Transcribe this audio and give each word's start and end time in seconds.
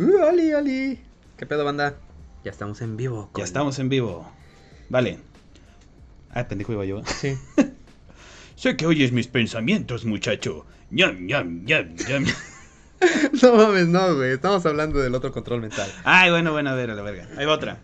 Uh, 0.00 0.24
Ali, 0.24 0.50
Ali. 0.52 0.98
¿Qué 1.36 1.44
pedo, 1.44 1.62
banda? 1.62 1.94
Ya 2.42 2.50
estamos 2.50 2.80
en 2.80 2.96
vivo. 2.96 3.30
Ya 3.36 3.44
estamos 3.44 3.78
en 3.78 3.90
vivo. 3.90 4.26
Vale. 4.88 5.18
Ah, 6.30 6.48
pendejo 6.48 6.72
iba 6.72 6.86
yo. 6.86 7.02
Sí. 7.04 7.36
sé 8.56 8.78
que 8.78 8.86
oyes 8.86 9.12
mis 9.12 9.28
pensamientos, 9.28 10.06
muchacho. 10.06 10.64
Ñam, 10.90 11.26
ñam, 11.26 11.66
ñam, 11.66 11.94
ñam. 12.08 12.24
no 13.42 13.56
mames, 13.56 13.88
no, 13.88 14.16
güey. 14.16 14.32
Estamos 14.32 14.64
hablando 14.64 15.00
del 15.00 15.14
otro 15.14 15.32
control 15.32 15.60
mental. 15.60 15.92
Ay, 16.04 16.30
bueno, 16.30 16.52
bueno, 16.52 16.70
a 16.70 16.74
ver, 16.74 16.90
a 16.90 16.94
la 16.94 17.02
verga. 17.02 17.28
Ahí 17.36 17.44
va 17.44 17.52
otra. 17.52 17.82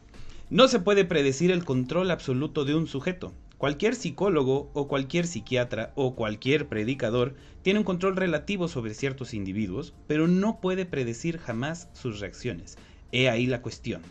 No 0.48 0.68
se 0.68 0.80
puede 0.80 1.04
predecir 1.04 1.50
el 1.50 1.66
control 1.66 2.10
absoluto 2.10 2.64
de 2.64 2.76
un 2.76 2.86
sujeto. 2.86 3.34
Cualquier 3.58 3.94
psicólogo 3.94 4.70
o 4.74 4.86
cualquier 4.86 5.26
psiquiatra 5.26 5.92
o 5.94 6.14
cualquier 6.14 6.68
predicador 6.68 7.34
tiene 7.62 7.78
un 7.78 7.86
control 7.86 8.16
relativo 8.16 8.68
sobre 8.68 8.92
ciertos 8.92 9.32
individuos, 9.32 9.94
pero 10.06 10.28
no 10.28 10.60
puede 10.60 10.84
predecir 10.84 11.38
jamás 11.38 11.88
sus 11.94 12.20
reacciones. 12.20 12.76
He 13.12 13.30
ahí 13.30 13.46
la 13.46 13.62
cuestión. 13.62 14.02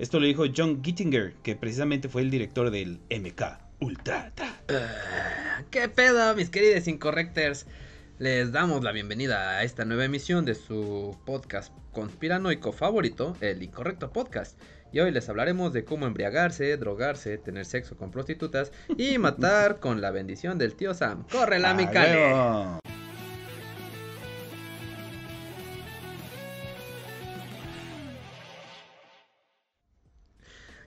Esto 0.00 0.18
lo 0.18 0.26
dijo 0.26 0.46
John 0.54 0.82
Gittinger, 0.82 1.34
que 1.44 1.54
precisamente 1.54 2.08
fue 2.08 2.22
el 2.22 2.30
director 2.30 2.72
del 2.72 2.98
MK 3.08 3.42
Ultra. 3.80 4.32
Uh, 4.68 5.62
¿Qué 5.70 5.88
pedo, 5.88 6.34
mis 6.34 6.50
queridos 6.50 6.88
incorrectors? 6.88 7.66
Les 8.18 8.50
damos 8.50 8.82
la 8.82 8.90
bienvenida 8.90 9.58
a 9.58 9.62
esta 9.62 9.84
nueva 9.84 10.06
emisión 10.06 10.44
de 10.44 10.56
su 10.56 11.16
podcast 11.24 11.72
conspiranoico 11.92 12.72
favorito, 12.72 13.36
el 13.40 13.62
Incorrecto 13.62 14.12
Podcast. 14.12 14.58
Y 14.90 15.00
hoy 15.00 15.10
les 15.10 15.28
hablaremos 15.28 15.72
de 15.72 15.84
cómo 15.84 16.06
embriagarse, 16.06 16.76
drogarse, 16.76 17.36
tener 17.36 17.66
sexo 17.66 17.96
con 17.96 18.10
prostitutas 18.10 18.72
y 18.96 19.18
matar 19.18 19.80
con 19.80 20.00
la 20.00 20.10
bendición 20.10 20.58
del 20.58 20.74
tío 20.74 20.94
Sam. 20.94 21.24
¡Córrela, 21.30 21.74
mi 21.74 21.86
cale! 21.86 22.80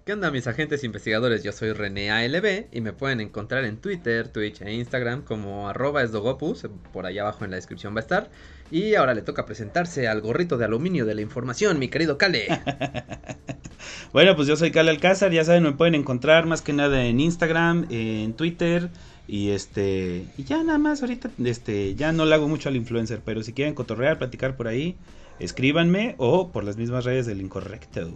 ¿Qué 0.03 0.13
onda 0.13 0.31
mis 0.31 0.47
agentes 0.47 0.83
investigadores? 0.83 1.43
Yo 1.43 1.51
soy 1.51 1.73
René 1.73 2.09
ALB 2.09 2.69
y 2.71 2.81
me 2.81 2.91
pueden 2.91 3.21
encontrar 3.21 3.65
en 3.65 3.77
Twitter, 3.77 4.29
Twitch 4.29 4.63
e 4.63 4.73
Instagram 4.73 5.21
como 5.21 5.69
arroba 5.69 6.01
esdogopus, 6.01 6.67
por 6.91 7.05
allá 7.05 7.21
abajo 7.21 7.45
en 7.45 7.51
la 7.51 7.57
descripción 7.57 7.93
va 7.93 7.99
a 7.99 8.01
estar. 8.01 8.31
Y 8.71 8.95
ahora 8.95 9.13
le 9.13 9.21
toca 9.21 9.45
presentarse 9.45 10.07
al 10.07 10.21
gorrito 10.21 10.57
de 10.57 10.65
aluminio 10.65 11.05
de 11.05 11.13
la 11.13 11.21
información, 11.21 11.77
mi 11.77 11.89
querido 11.89 12.17
Cale. 12.17 12.47
bueno, 14.13 14.35
pues 14.35 14.47
yo 14.47 14.55
soy 14.55 14.71
Cale 14.71 14.89
Alcázar, 14.89 15.31
ya 15.31 15.43
saben, 15.43 15.63
me 15.63 15.73
pueden 15.73 15.93
encontrar 15.93 16.45
más 16.45 16.61
que 16.61 16.71
nada 16.71 17.03
en 17.03 17.19
Instagram, 17.19 17.87
en 17.89 18.33
Twitter 18.33 18.89
y 19.27 19.49
este 19.49 20.25
y 20.37 20.43
ya 20.43 20.63
nada 20.63 20.77
más 20.77 21.01
ahorita 21.01 21.29
este 21.43 21.95
ya 21.95 22.11
no 22.11 22.25
le 22.25 22.35
hago 22.35 22.47
mucho 22.47 22.69
al 22.69 22.75
influencer, 22.75 23.21
pero 23.23 23.43
si 23.43 23.53
quieren 23.53 23.75
cotorrear, 23.75 24.17
platicar 24.17 24.55
por 24.55 24.67
ahí, 24.67 24.95
escríbanme 25.39 26.15
o 26.17 26.51
por 26.51 26.63
las 26.63 26.77
mismas 26.77 27.03
redes 27.03 27.25
del 27.25 27.41
incorrecto. 27.41 28.09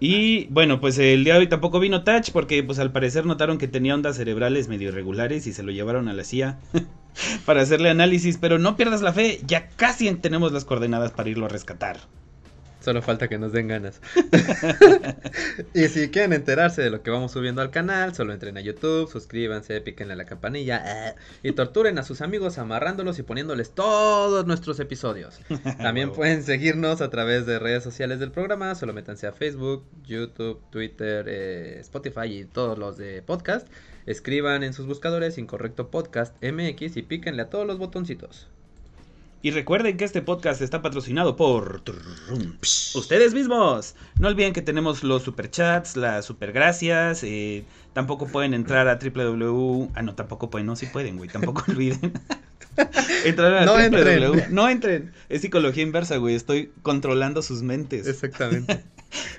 Y 0.00 0.46
bueno, 0.46 0.80
pues 0.80 0.98
el 0.98 1.22
día 1.24 1.34
de 1.34 1.40
hoy 1.40 1.48
tampoco 1.48 1.78
vino 1.78 2.02
Touch 2.02 2.30
porque 2.32 2.62
pues 2.64 2.78
al 2.78 2.92
parecer 2.92 3.26
notaron 3.26 3.58
que 3.58 3.68
tenía 3.68 3.94
ondas 3.94 4.16
cerebrales 4.16 4.68
medio 4.68 4.88
irregulares 4.88 5.46
y 5.46 5.52
se 5.52 5.62
lo 5.62 5.70
llevaron 5.70 6.08
a 6.08 6.14
la 6.14 6.24
CIA 6.24 6.58
para 7.46 7.62
hacerle 7.62 7.90
análisis, 7.90 8.38
pero 8.38 8.58
no 8.58 8.76
pierdas 8.76 9.02
la 9.02 9.12
fe, 9.12 9.40
ya 9.46 9.68
casi 9.68 10.12
tenemos 10.16 10.52
las 10.52 10.64
coordenadas 10.64 11.12
para 11.12 11.28
irlo 11.28 11.46
a 11.46 11.48
rescatar. 11.48 11.98
Solo 12.90 13.02
falta 13.02 13.28
que 13.28 13.38
nos 13.38 13.52
den 13.52 13.68
ganas. 13.68 14.00
y 15.74 15.86
si 15.86 16.10
quieren 16.10 16.32
enterarse 16.32 16.82
de 16.82 16.90
lo 16.90 17.04
que 17.04 17.12
vamos 17.12 17.30
subiendo 17.30 17.62
al 17.62 17.70
canal, 17.70 18.16
solo 18.16 18.32
entren 18.32 18.56
a 18.56 18.60
YouTube, 18.60 19.08
suscríbanse, 19.08 19.80
píquenle 19.80 20.14
a 20.14 20.16
la 20.16 20.24
campanilla 20.24 20.82
eh, 20.84 21.14
y 21.44 21.52
torturen 21.52 22.00
a 22.00 22.02
sus 22.02 22.20
amigos 22.20 22.58
amarrándolos 22.58 23.16
y 23.20 23.22
poniéndoles 23.22 23.70
todos 23.76 24.44
nuestros 24.44 24.80
episodios. 24.80 25.38
También 25.78 26.10
pueden 26.10 26.42
seguirnos 26.42 27.00
a 27.00 27.10
través 27.10 27.46
de 27.46 27.60
redes 27.60 27.84
sociales 27.84 28.18
del 28.18 28.32
programa, 28.32 28.74
solo 28.74 28.92
métanse 28.92 29.28
a 29.28 29.32
Facebook, 29.32 29.84
YouTube, 30.04 30.60
Twitter, 30.72 31.26
eh, 31.28 31.78
Spotify 31.78 32.40
y 32.40 32.44
todos 32.44 32.76
los 32.76 32.96
de 32.96 33.22
podcast. 33.22 33.68
Escriban 34.06 34.64
en 34.64 34.72
sus 34.72 34.88
buscadores 34.88 35.38
Incorrecto 35.38 35.92
Podcast 35.92 36.34
MX 36.42 36.96
y 36.96 37.02
píquenle 37.02 37.42
a 37.42 37.50
todos 37.50 37.68
los 37.68 37.78
botoncitos. 37.78 38.48
Y 39.42 39.52
recuerden 39.52 39.96
que 39.96 40.04
este 40.04 40.20
podcast 40.20 40.60
está 40.60 40.82
patrocinado 40.82 41.34
por 41.34 41.82
ustedes 42.94 43.32
mismos. 43.32 43.94
No 44.18 44.28
olviden 44.28 44.52
que 44.52 44.60
tenemos 44.60 45.02
los 45.02 45.22
superchats, 45.22 45.96
las 45.96 46.26
supergracias. 46.26 47.22
Eh, 47.24 47.64
tampoco 47.94 48.26
pueden 48.26 48.52
entrar 48.52 48.86
a 48.88 48.98
www. 48.98 49.88
Ah, 49.94 50.02
no, 50.02 50.14
tampoco 50.14 50.50
pueden, 50.50 50.66
no, 50.66 50.76
sí 50.76 50.86
pueden, 50.86 51.16
güey. 51.16 51.30
Tampoco 51.30 51.64
olviden. 51.68 52.12
entrar 53.24 53.54
a 53.54 53.64
no 53.64 53.78
entren. 53.78 54.44
No 54.50 54.68
entren. 54.68 55.12
Es 55.30 55.40
psicología 55.40 55.84
inversa, 55.84 56.18
güey. 56.18 56.34
Estoy 56.34 56.70
controlando 56.82 57.40
sus 57.40 57.62
mentes. 57.62 58.06
Exactamente 58.06 58.84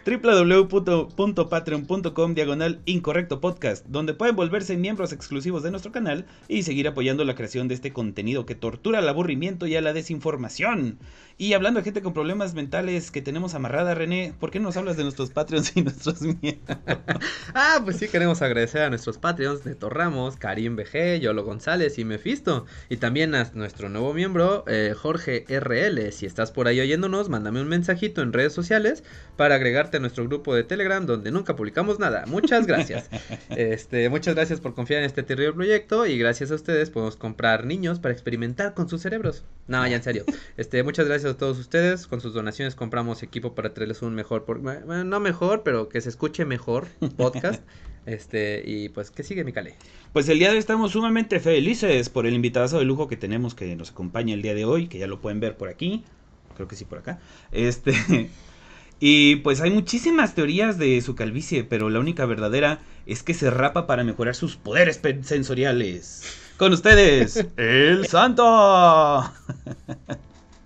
www.patreon.com 0.05 2.33
diagonal 2.33 2.81
incorrecto 2.85 3.41
podcast, 3.41 3.85
donde 3.87 4.13
pueden 4.13 4.35
volverse 4.35 4.77
miembros 4.77 5.13
exclusivos 5.13 5.63
de 5.63 5.71
nuestro 5.71 5.91
canal 5.91 6.25
y 6.47 6.61
seguir 6.63 6.87
apoyando 6.87 7.25
la 7.25 7.35
creación 7.35 7.67
de 7.67 7.75
este 7.75 7.93
contenido 7.93 8.45
que 8.45 8.55
tortura 8.55 8.99
al 8.99 9.09
aburrimiento 9.09 9.67
y 9.67 9.75
a 9.75 9.81
la 9.81 9.93
desinformación. 9.93 10.99
Y 11.41 11.53
hablando 11.53 11.79
de 11.79 11.85
gente 11.85 12.03
con 12.03 12.13
problemas 12.13 12.53
mentales 12.53 13.09
que 13.09 13.23
tenemos 13.23 13.55
amarrada, 13.55 13.95
René, 13.95 14.31
¿por 14.39 14.51
qué 14.51 14.59
nos 14.59 14.77
hablas 14.77 14.95
de 14.95 15.01
nuestros 15.01 15.31
Patreons 15.31 15.75
y 15.75 15.81
nuestros 15.81 16.21
miembros? 16.21 16.77
ah, 17.55 17.81
pues 17.83 17.97
sí, 17.97 18.07
queremos 18.09 18.43
agradecer 18.43 18.83
a 18.83 18.89
nuestros 18.89 19.17
Patreons, 19.17 19.65
Neto 19.65 19.89
Ramos, 19.89 20.35
Karim 20.35 20.75
BG, 20.75 21.19
Yolo 21.19 21.43
González 21.43 21.97
y 21.97 22.05
Mefisto. 22.05 22.67
Y 22.89 22.97
también 22.97 23.33
a 23.33 23.49
nuestro 23.55 23.89
nuevo 23.89 24.13
miembro, 24.13 24.65
eh, 24.67 24.93
Jorge 24.95 25.45
RL. 25.49 26.11
Si 26.11 26.27
estás 26.27 26.51
por 26.51 26.67
ahí 26.67 26.79
oyéndonos, 26.79 27.29
mándame 27.29 27.59
un 27.59 27.69
mensajito 27.69 28.21
en 28.21 28.33
redes 28.33 28.53
sociales 28.53 29.03
para 29.35 29.55
agregarte 29.55 29.97
a 29.97 29.99
nuestro 29.99 30.27
grupo 30.27 30.53
de 30.53 30.63
Telegram 30.63 31.03
donde 31.07 31.31
nunca 31.31 31.55
publicamos 31.55 31.97
nada. 31.97 32.25
Muchas 32.27 32.67
gracias. 32.67 33.09
este, 33.49 34.09
muchas 34.09 34.35
gracias 34.35 34.59
por 34.59 34.75
confiar 34.75 34.99
en 34.99 35.07
este 35.07 35.23
terrible 35.23 35.53
proyecto 35.53 36.05
y 36.05 36.19
gracias 36.19 36.51
a 36.51 36.53
ustedes 36.53 36.91
podemos 36.91 37.15
comprar 37.15 37.65
niños 37.65 37.97
para 37.97 38.13
experimentar 38.13 38.75
con 38.75 38.87
sus 38.87 39.01
cerebros. 39.01 39.43
No, 39.67 39.87
ya 39.87 39.95
en 39.95 40.03
serio. 40.03 40.25
Este, 40.57 40.83
muchas 40.83 41.07
gracias 41.07 41.30
a 41.31 41.37
todos 41.37 41.57
ustedes. 41.59 42.07
Con 42.07 42.21
sus 42.21 42.33
donaciones 42.33 42.75
compramos 42.75 43.23
equipo 43.23 43.55
para 43.55 43.73
traerles 43.73 44.01
un 44.01 44.13
mejor, 44.13 44.45
bueno, 44.45 45.03
no 45.03 45.19
mejor, 45.19 45.63
pero 45.63 45.89
que 45.89 46.01
se 46.01 46.09
escuche 46.09 46.45
mejor 46.45 46.87
podcast. 47.17 47.63
este, 48.05 48.63
y 48.65 48.89
pues, 48.89 49.11
¿qué 49.11 49.23
sigue, 49.23 49.43
Micale? 49.43 49.75
Pues 50.13 50.29
el 50.29 50.39
día 50.39 50.49
de 50.49 50.53
hoy 50.53 50.59
estamos 50.59 50.91
sumamente 50.91 51.39
felices 51.39 52.09
por 52.09 52.25
el 52.25 52.33
invitado 52.33 52.79
de 52.79 52.85
lujo 52.85 53.07
que 53.07 53.17
tenemos 53.17 53.55
que 53.55 53.75
nos 53.75 53.91
acompaña 53.91 54.33
el 54.33 54.41
día 54.41 54.53
de 54.53 54.65
hoy, 54.65 54.87
que 54.87 54.99
ya 54.99 55.07
lo 55.07 55.21
pueden 55.21 55.39
ver 55.39 55.57
por 55.57 55.69
aquí. 55.69 56.03
Creo 56.55 56.67
que 56.67 56.75
sí, 56.75 56.85
por 56.85 56.99
acá. 56.99 57.19
Este. 57.51 58.29
Y 59.03 59.37
pues 59.37 59.61
hay 59.61 59.71
muchísimas 59.71 60.35
teorías 60.35 60.77
de 60.77 61.01
su 61.01 61.15
calvicie, 61.15 61.63
pero 61.63 61.89
la 61.89 61.99
única 61.99 62.27
verdadera 62.27 62.81
es 63.07 63.23
que 63.23 63.33
se 63.33 63.49
rapa 63.49 63.87
para 63.87 64.03
mejorar 64.03 64.35
sus 64.35 64.57
poderes 64.57 65.01
sensoriales. 65.23 66.23
Con 66.55 66.71
ustedes, 66.71 67.47
el 67.57 68.05
santo. 68.05 69.33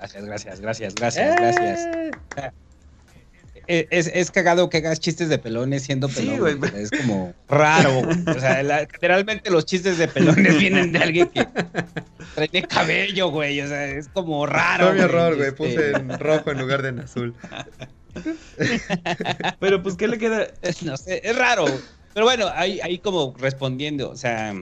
Gracias, 0.06 0.26
gracias, 0.26 0.62
gracias, 0.62 0.96
gracias, 0.96 1.36
gracias. 1.36 2.54
Eh, 3.68 3.88
es, 3.90 4.12
es, 4.14 4.30
cagado 4.30 4.70
que 4.70 4.78
hagas 4.78 5.00
chistes 5.00 5.30
de 5.30 5.40
pelones 5.40 5.82
siendo 5.82 6.08
pelón. 6.08 6.64
Es 6.76 6.92
como 6.92 7.34
raro. 7.50 8.02
O 8.02 8.40
sea, 8.40 8.88
generalmente 8.94 9.50
los 9.50 9.66
chistes 9.66 9.98
de 9.98 10.08
pelones 10.08 10.58
vienen 10.60 10.92
de 10.92 11.00
alguien 11.00 11.30
que 11.30 11.48
trae 12.36 12.68
cabello, 12.68 13.32
güey. 13.32 13.60
O 13.62 13.68
sea, 13.68 13.88
es 13.88 14.08
como 14.10 14.46
raro. 14.46 14.90
Fue 14.90 14.96
mi 14.96 15.02
error, 15.02 15.36
güey. 15.36 15.52
Puse 15.52 15.88
este. 15.88 15.98
en 15.98 16.20
rojo 16.20 16.52
en 16.52 16.60
lugar 16.60 16.84
de 16.84 16.90
en 16.90 17.00
azul. 17.00 17.34
Pero 19.60 19.82
pues, 19.82 19.96
¿qué 19.96 20.08
le 20.08 20.20
queda? 20.20 20.50
No 20.84 20.98
sé, 20.98 21.22
es 21.24 21.36
raro. 21.36 21.66
Pero 22.14 22.28
bueno, 22.28 22.48
ahí, 22.54 22.80
ahí 22.82 23.00
como 23.00 23.34
respondiendo, 23.40 24.12
o 24.12 24.16
sea, 24.16 24.54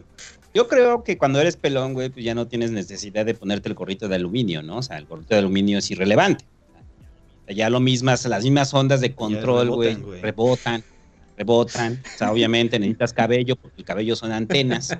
yo 0.54 0.68
creo 0.68 1.04
que 1.04 1.18
cuando 1.18 1.42
eres 1.42 1.58
pelón, 1.58 1.94
güey, 1.94 2.10
pues 2.10 2.24
ya 2.24 2.36
no 2.36 2.48
tienes 2.48 2.72
necesidad 2.72 3.26
de 3.26 3.34
ponerte 3.34 3.70
el 3.70 3.76
gorrito 3.76 4.08
de 4.08 4.16
aluminio, 4.16 4.62
¿no? 4.62 4.78
O 4.78 4.82
sea, 4.84 4.98
el 4.98 5.06
gorrito 5.06 5.34
de 5.34 5.40
aluminio 5.40 5.80
es 5.80 5.90
irrelevante. 5.90 6.46
ya 7.48 7.70
lo 7.70 7.80
mismas, 7.80 8.26
las 8.26 8.44
mismas 8.44 8.74
ondas 8.74 9.02
de 9.02 9.16
control, 9.16 9.72
güey, 9.72 9.96
rebotan, 10.22 10.84
rebotan. 11.38 12.02
O 12.06 12.18
sea, 12.18 12.32
obviamente 12.32 12.78
necesitas 12.78 13.14
cabello, 13.14 13.56
porque 13.56 13.82
el 13.82 13.86
cabello 13.86 14.16
son 14.16 14.32
antenas. 14.32 14.96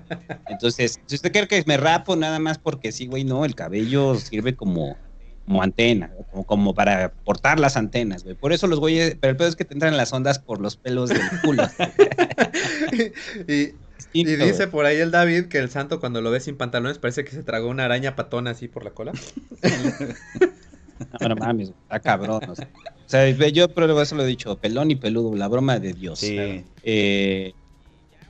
Entonces, 0.48 1.00
si 1.06 1.16
usted 1.16 1.32
quiere 1.32 1.48
que 1.48 1.64
me 1.68 1.78
rapo 1.78 2.16
nada 2.16 2.40
más 2.40 2.58
porque 2.58 2.92
sí, 2.92 3.06
güey, 3.06 3.24
no, 3.24 3.46
el 3.46 3.54
cabello 3.54 4.16
sirve 4.16 4.56
como, 4.56 4.98
como 5.46 5.62
antena, 5.62 6.12
como, 6.32 6.46
como 6.46 6.74
para 6.74 7.12
portar 7.12 7.60
las 7.60 7.78
antenas, 7.78 8.24
güey. 8.24 8.36
Por 8.36 8.54
eso 8.54 8.66
los 8.66 8.80
güeyes, 8.80 9.18
pero 9.22 9.32
el 9.32 9.38
pedo 9.38 9.50
es 9.50 9.56
que 9.56 9.66
te 9.66 9.76
entran 9.76 9.96
las 9.98 10.14
ondas 10.14 10.40
por 10.40 10.60
los 10.60 10.78
pelos 10.78 11.10
del 11.10 11.22
culo. 11.44 11.64
y, 13.48 13.74
y 14.14 14.24
dice 14.36 14.68
por 14.68 14.86
ahí 14.86 14.98
el 14.98 15.12
David 15.12 15.46
que 15.46 15.58
el 15.58 15.70
santo 15.70 16.00
cuando 16.00 16.22
lo 16.22 16.32
ve 16.32 16.40
sin 16.40 16.56
pantalones 16.56 17.00
parece 17.00 17.24
que 17.24 17.32
se 17.32 17.44
tragó 17.44 17.70
una 17.70 17.86
araña 17.86 18.16
patona 18.16 18.52
así 18.52 18.68
por 18.68 18.84
la 18.84 18.92
cola. 18.92 19.12
no, 21.22 21.30
no 21.30 21.36
mames, 21.36 21.70
está 21.70 22.00
cabrón. 22.00 22.42
O 22.48 22.56
sea, 23.06 23.30
yo 23.30 23.70
pero 23.70 24.02
eso 24.02 24.16
lo 24.16 24.24
he 24.24 24.28
dicho, 24.28 24.58
pelón 24.58 24.92
y 24.92 24.96
peludo, 24.96 25.36
la 25.36 25.48
broma 25.48 25.80
de 25.80 25.94
Dios. 25.94 26.20
Sí. 26.20 26.64
Eh, 26.84 27.54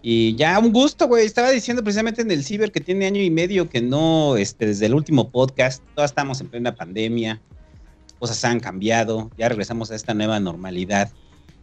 y 0.02 0.36
ya 0.36 0.60
un 0.60 0.74
gusto, 0.74 1.08
güey. 1.08 1.26
Estaba 1.26 1.52
diciendo 1.52 1.84
precisamente 1.84 2.22
en 2.22 2.32
el 2.32 2.44
Ciber 2.44 2.72
que 2.72 2.82
tiene 2.82 3.06
año 3.06 3.22
y 3.22 3.30
medio 3.30 3.70
que 3.70 3.82
no, 3.82 4.36
este, 4.36 4.66
desde 4.66 4.88
el 4.88 4.94
último 4.94 5.30
podcast, 5.30 5.84
todos 5.96 6.12
estamos 6.12 6.42
en 6.42 6.48
plena 6.48 6.76
pandemia 6.76 7.40
cosas 8.24 8.46
han 8.46 8.62
cambiado, 8.62 9.30
ya 9.38 9.50
regresamos 9.50 9.92
a 9.92 9.96
esta 9.96 10.14
nueva 10.14 10.40
normalidad. 10.40 11.12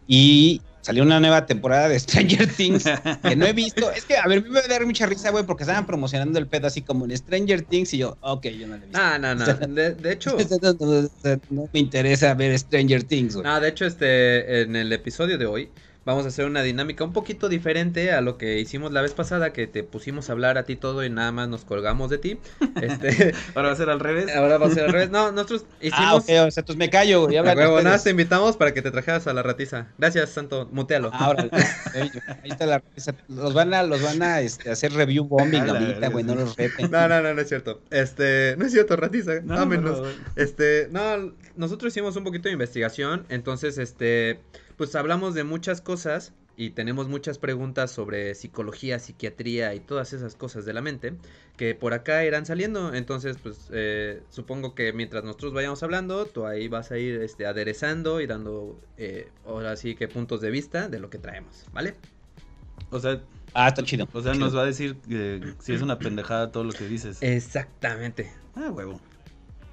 Y 0.07 0.61
salió 0.81 1.03
una 1.03 1.19
nueva 1.19 1.45
temporada 1.45 1.87
de 1.89 1.99
Stranger 1.99 2.47
Things 2.57 2.83
que 3.23 3.35
no 3.35 3.45
he 3.45 3.53
visto. 3.53 3.91
Es 3.91 4.05
que, 4.05 4.17
a 4.17 4.27
ver, 4.27 4.43
me 4.43 4.49
va 4.49 4.59
a 4.59 4.67
dar 4.67 4.85
mucha 4.85 5.05
risa, 5.05 5.31
güey, 5.31 5.45
porque 5.45 5.63
estaban 5.63 5.85
promocionando 5.85 6.39
el 6.39 6.47
pedo 6.47 6.67
así 6.67 6.81
como 6.81 7.05
en 7.05 7.15
Stranger 7.15 7.61
Things 7.63 7.93
y 7.93 7.99
yo, 7.99 8.17
ok, 8.21 8.47
yo 8.47 8.67
no 8.67 8.77
lo 8.77 8.83
he 8.83 8.87
visto. 8.87 8.99
Ah, 9.01 9.17
no, 9.19 9.35
no. 9.35 9.45
De, 9.71 9.95
de 9.95 10.11
hecho. 10.11 10.35
no, 11.49 11.69
me 11.71 11.79
interesa 11.79 12.33
ver 12.33 12.57
Stranger 12.57 13.03
Things, 13.03 13.35
güey. 13.35 13.45
No, 13.45 13.59
de 13.59 13.69
hecho, 13.69 13.85
este, 13.85 14.61
en 14.61 14.75
el 14.75 14.91
episodio 14.91 15.37
de 15.37 15.45
hoy 15.45 15.69
vamos 16.05 16.25
a 16.25 16.29
hacer 16.29 16.45
una 16.45 16.63
dinámica 16.63 17.03
un 17.03 17.13
poquito 17.13 17.47
diferente 17.49 18.11
a 18.11 18.21
lo 18.21 18.37
que 18.37 18.59
hicimos 18.59 18.91
la 18.91 19.01
vez 19.01 19.13
pasada, 19.13 19.53
que 19.53 19.67
te 19.67 19.83
pusimos 19.83 20.29
a 20.29 20.33
hablar 20.33 20.57
a 20.57 20.63
ti 20.63 20.75
todo 20.75 21.03
y 21.05 21.09
nada 21.09 21.31
más 21.31 21.47
nos 21.47 21.65
colgamos 21.65 22.09
de 22.09 22.17
ti. 22.17 22.39
Este, 22.81 23.35
ahora 23.53 23.67
va 23.67 23.73
a 23.73 23.77
ser 23.77 23.89
al 23.89 23.99
revés. 23.99 24.35
Ahora 24.35 24.57
va 24.57 24.65
a 24.65 24.69
ser 24.71 24.85
al 24.85 24.91
revés. 24.91 25.11
No, 25.11 25.31
nosotros 25.31 25.65
Ah, 25.81 25.85
hicimos... 25.85 26.13
ok, 26.15 26.23
o 26.23 26.23
sea, 26.23 26.61
entonces 26.61 26.77
me 26.77 26.89
callo, 26.89 27.25
güey. 27.25 27.39
huevo, 27.39 27.81
nada, 27.81 27.99
te 28.01 28.09
invitamos 28.09 28.57
para 28.57 28.73
que 28.73 28.81
te 28.81 28.89
trajeras 28.91 29.27
a 29.27 29.33
la 29.33 29.43
ratiza. 29.43 29.87
Gracias, 29.97 30.29
Santo, 30.31 30.67
mutealo. 30.71 31.11
Ahora, 31.13 31.47
ahí 31.93 32.09
está 32.45 32.65
la 32.65 32.81
risa. 32.95 33.13
Los 33.27 33.53
van 33.53 33.73
a, 33.73 33.83
los 33.83 34.01
van 34.01 34.21
a 34.23 34.41
este, 34.41 34.71
hacer 34.71 34.93
review 34.93 35.25
bombing 35.25 35.69
ahorita, 35.69 36.07
güey, 36.09 36.23
no 36.23 36.35
los 36.35 36.55
reten. 36.55 36.89
No, 36.89 37.07
no, 37.07 37.21
no, 37.21 37.33
no 37.33 37.41
es 37.41 37.49
cierto. 37.49 37.81
Este, 37.91 38.55
no 38.57 38.65
es 38.65 38.71
cierto, 38.71 38.95
ratiza. 38.95 39.41
No, 39.43 39.69
Este, 40.35 40.87
no, 40.91 41.33
nosotros 41.55 41.93
hicimos 41.93 42.15
un 42.15 42.23
poquito 42.23 42.49
de 42.49 42.53
investigación, 42.53 43.25
entonces, 43.29 43.77
este, 43.77 44.39
pues 44.81 44.95
hablamos 44.95 45.35
de 45.35 45.43
muchas 45.43 45.79
cosas 45.79 46.33
y 46.57 46.71
tenemos 46.71 47.07
muchas 47.07 47.37
preguntas 47.37 47.91
sobre 47.91 48.33
psicología, 48.33 48.97
psiquiatría 48.97 49.75
y 49.75 49.79
todas 49.79 50.11
esas 50.11 50.33
cosas 50.35 50.65
de 50.65 50.73
la 50.73 50.81
mente 50.81 51.13
que 51.55 51.75
por 51.75 51.93
acá 51.93 52.25
irán 52.25 52.47
saliendo. 52.47 52.91
Entonces, 52.95 53.37
pues, 53.43 53.67
eh, 53.71 54.23
supongo 54.31 54.73
que 54.73 54.91
mientras 54.91 55.23
nosotros 55.23 55.53
vayamos 55.53 55.83
hablando, 55.83 56.25
tú 56.25 56.47
ahí 56.47 56.67
vas 56.67 56.89
a 56.89 56.97
ir, 56.97 57.21
este, 57.21 57.45
aderezando 57.45 58.21
y 58.21 58.25
dando, 58.25 58.81
eh, 58.97 59.29
ahora 59.45 59.75
sí 59.75 59.93
que 59.93 60.07
puntos 60.07 60.41
de 60.41 60.49
vista 60.49 60.89
de 60.89 60.97
lo 60.97 61.11
que 61.11 61.19
traemos, 61.19 61.65
¿vale? 61.73 61.93
O 62.89 62.99
sea, 62.99 63.21
Ah, 63.53 63.67
está 63.67 63.83
chido. 63.83 64.07
o 64.11 64.21
sea, 64.23 64.31
Chido. 64.33 64.45
nos 64.45 64.57
va 64.57 64.63
a 64.63 64.65
decir 64.65 64.95
que 65.07 65.53
si 65.59 65.73
es 65.75 65.83
una 65.83 65.99
pendejada 65.99 66.51
todo 66.51 66.63
lo 66.63 66.73
que 66.73 66.87
dices. 66.87 67.19
Exactamente. 67.21 68.31
Ah, 68.55 68.71
huevo. 68.71 68.99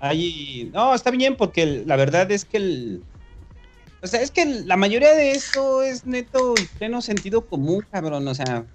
Ahí, 0.01 0.71
no, 0.75 0.95
está 0.95 1.11
bien 1.11 1.35
porque 1.35 1.63
el- 1.63 1.87
la 1.89 1.97
verdad 1.97 2.31
es 2.31 2.45
que 2.45 2.59
el... 2.59 3.03
O 4.01 4.07
sea, 4.07 4.23
es 4.23 4.31
que 4.31 4.45
la 4.45 4.77
mayoría 4.77 5.15
de 5.15 5.35
esto 5.35 5.83
es 5.83 6.05
neto 6.07 6.59
y 6.59 6.69
pleno 6.69 7.03
sentido 7.03 7.47
común, 7.49 7.87
cabrón. 7.91 8.27
O 8.29 8.35
sea, 8.35 8.69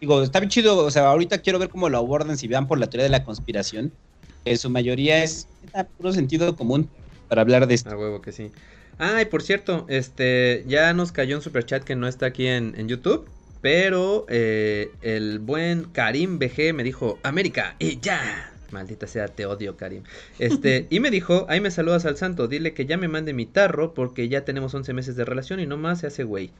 digo, 0.00 0.22
está 0.22 0.40
bien 0.40 0.50
chido. 0.50 0.78
O 0.84 0.90
sea, 0.90 1.08
ahorita 1.08 1.38
quiero 1.42 1.58
ver 1.58 1.68
cómo 1.68 1.88
lo 1.88 1.98
abordan 1.98 2.36
si 2.38 2.48
vean 2.48 2.66
por 2.66 2.78
la 2.78 2.88
teoría 2.88 3.04
de 3.04 3.10
la 3.10 3.24
conspiración. 3.24 3.98
En 4.44 4.58
su 4.58 4.70
mayoría 4.70 5.22
es 5.22 5.48
neta, 5.60 5.88
puro 5.96 6.12
sentido 6.12 6.56
común 6.56 6.92
para 7.28 7.42
hablar 7.42 7.66
de 7.66 7.74
esto. 7.74 7.90
A 7.90 7.96
huevo 7.96 8.20
que 8.20 8.32
sí. 8.32 8.52
Ah, 8.98 9.20
y 9.22 9.24
por 9.26 9.42
cierto, 9.42 9.86
este, 9.88 10.64
ya 10.66 10.92
nos 10.94 11.12
cayó 11.12 11.36
un 11.36 11.42
superchat 11.42 11.84
que 11.84 11.96
no 11.96 12.06
está 12.08 12.26
aquí 12.26 12.46
en, 12.46 12.74
en 12.78 12.88
YouTube. 12.88 13.30
Pero 13.60 14.26
eh, 14.28 14.96
el 15.00 15.38
buen 15.38 15.92
Karim 15.92 16.38
BG 16.38 16.74
me 16.74 16.82
dijo, 16.82 17.20
América, 17.22 17.76
y 17.78 18.00
ya. 18.00 18.51
Maldita 18.72 19.06
sea, 19.06 19.28
te 19.28 19.46
odio, 19.46 19.76
Karim. 19.76 20.02
Este, 20.38 20.86
y 20.90 21.00
me 21.00 21.10
dijo, 21.10 21.46
ahí 21.48 21.60
me 21.60 21.70
saludas 21.70 22.06
al 22.06 22.16
santo, 22.16 22.48
dile 22.48 22.74
que 22.74 22.86
ya 22.86 22.96
me 22.96 23.08
mande 23.08 23.32
mi 23.32 23.46
tarro 23.46 23.94
porque 23.94 24.28
ya 24.28 24.44
tenemos 24.44 24.74
11 24.74 24.92
meses 24.92 25.16
de 25.16 25.24
relación 25.24 25.60
y 25.60 25.66
nomás 25.66 26.00
se 26.00 26.06
hace 26.06 26.24
güey. 26.24 26.50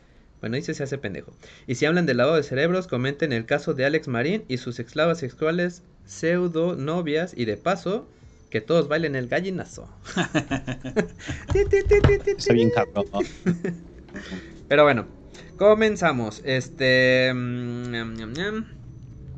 Bueno, 0.41 0.57
dice 0.57 0.75
se 0.75 0.83
hace 0.83 0.99
pendejo. 0.99 1.33
Y 1.69 1.77
si 1.77 1.87
hablan 1.87 2.05
del 2.05 2.17
lavado 2.17 2.37
de 2.37 2.43
cerebros, 2.43 2.89
comenten 2.89 3.33
el 3.33 3.47
caso 3.47 3.75
de 3.75 3.85
Alex 3.85 4.09
Marín 4.09 4.45
y 4.49 4.59
sus 4.59 4.81
esclavas 4.81 5.19
sexuales 5.19 5.83
pseudo 6.05 6.75
novias 6.75 7.33
y 7.37 7.45
de 7.45 7.57
paso, 7.57 8.09
que 8.51 8.61
todos 8.61 8.89
bailen 8.89 9.17
el 9.17 9.29
gallinazo. 9.29 9.89
Está 11.55 12.53
bien 12.53 12.71
cabrón. 12.71 13.07
Pero 14.69 14.83
bueno, 14.85 15.07
comenzamos. 15.57 16.43
Este. 16.45 17.33
mm. 17.33 18.65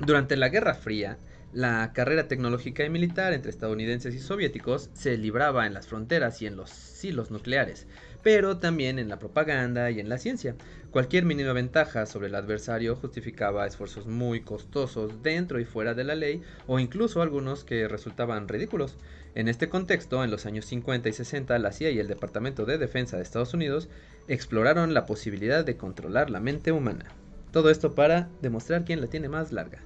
Durante 0.05 0.37
la 0.37 0.49
Guerra 0.49 0.75
Fría, 0.75 1.19
la 1.55 1.93
carrera 1.93 2.27
tecnológica 2.27 2.85
y 2.85 2.91
militar 2.91 3.33
entre 3.33 3.51
estadounidenses 3.51 4.13
y 4.13 4.19
soviéticos 4.19 4.91
se 4.93 5.17
libraba 5.17 5.67
en 5.67 5.73
las 5.73 5.87
fronteras 5.87 6.43
y 6.43 6.47
en 6.47 6.57
los 6.57 6.69
silos 6.69 7.31
nucleares, 7.31 7.87
pero 8.25 8.59
también 8.59 8.99
en 8.99 9.09
la 9.09 9.21
propaganda 9.21 9.89
y 9.93 10.01
en 10.01 10.09
la 10.09 10.19
ciencia. 10.19 10.57
Cualquier 10.91 11.25
mínima 11.25 11.53
ventaja 11.53 12.07
sobre 12.07 12.27
el 12.27 12.35
adversario 12.35 12.97
justificaba 12.97 13.67
esfuerzos 13.67 14.07
muy 14.07 14.41
costosos 14.41 15.23
dentro 15.23 15.61
y 15.61 15.65
fuera 15.65 15.95
de 15.95 16.03
la 16.03 16.17
ley, 16.17 16.43
o 16.67 16.81
incluso 16.81 17.23
algunos 17.23 17.63
que 17.63 17.87
resultaban 17.87 18.49
ridículos. 18.49 18.97
En 19.37 19.47
este 19.47 19.69
contexto, 19.69 20.25
en 20.25 20.33
los 20.33 20.47
años 20.47 20.65
50 20.67 21.09
y 21.09 21.13
60, 21.13 21.57
la 21.61 21.71
CIA 21.71 21.91
y 21.93 22.01
el 22.01 22.09
Departamento 22.09 22.65
de 22.65 22.79
Defensa 22.79 23.17
de 23.17 23.23
Estados 23.23 23.55
Unidos 23.55 23.89
exploraron 24.27 24.93
la 24.93 25.07
posibilidad 25.07 25.65
de 25.65 25.77
controlar 25.77 26.31
la 26.31 26.41
mente 26.41 26.73
humana. 26.73 27.07
Todo 27.55 27.71
esto 27.71 27.95
para 27.95 28.29
demostrar 28.43 28.85
quién 28.85 29.01
la 29.01 29.07
tiene 29.07 29.29
más 29.29 29.53
larga. 29.53 29.79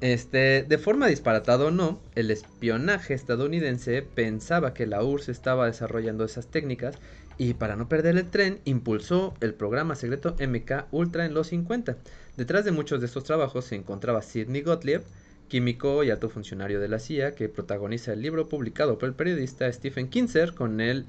Este, 0.00 0.64
de 0.66 0.78
forma 0.78 1.08
disparatada 1.08 1.66
o 1.66 1.70
no, 1.72 2.00
el 2.14 2.30
espionaje 2.30 3.12
estadounidense 3.12 4.00
pensaba 4.00 4.72
que 4.72 4.86
la 4.86 5.02
URSS 5.02 5.28
estaba 5.28 5.66
desarrollando 5.66 6.24
esas 6.24 6.46
técnicas 6.46 6.96
y 7.36 7.54
para 7.54 7.74
no 7.74 7.88
perder 7.88 8.16
el 8.16 8.30
tren 8.30 8.60
impulsó 8.64 9.34
el 9.40 9.54
programa 9.54 9.96
secreto 9.96 10.36
MK 10.40 10.86
Ultra 10.92 11.26
en 11.26 11.34
los 11.34 11.48
50. 11.48 11.98
Detrás 12.38 12.64
de 12.64 12.70
muchos 12.70 13.00
de 13.00 13.06
estos 13.06 13.24
trabajos 13.24 13.66
se 13.66 13.74
encontraba 13.74 14.22
Sidney 14.22 14.62
Gottlieb, 14.62 15.02
químico 15.48 16.04
y 16.04 16.10
alto 16.10 16.30
funcionario 16.30 16.80
de 16.80 16.88
la 16.88 17.00
CIA, 17.00 17.34
que 17.34 17.50
protagoniza 17.50 18.14
el 18.14 18.22
libro 18.22 18.48
publicado 18.48 18.98
por 18.98 19.10
el 19.10 19.14
periodista 19.14 19.70
Stephen 19.70 20.08
Kinzer 20.08 20.54
con 20.54 20.80
el 20.80 21.04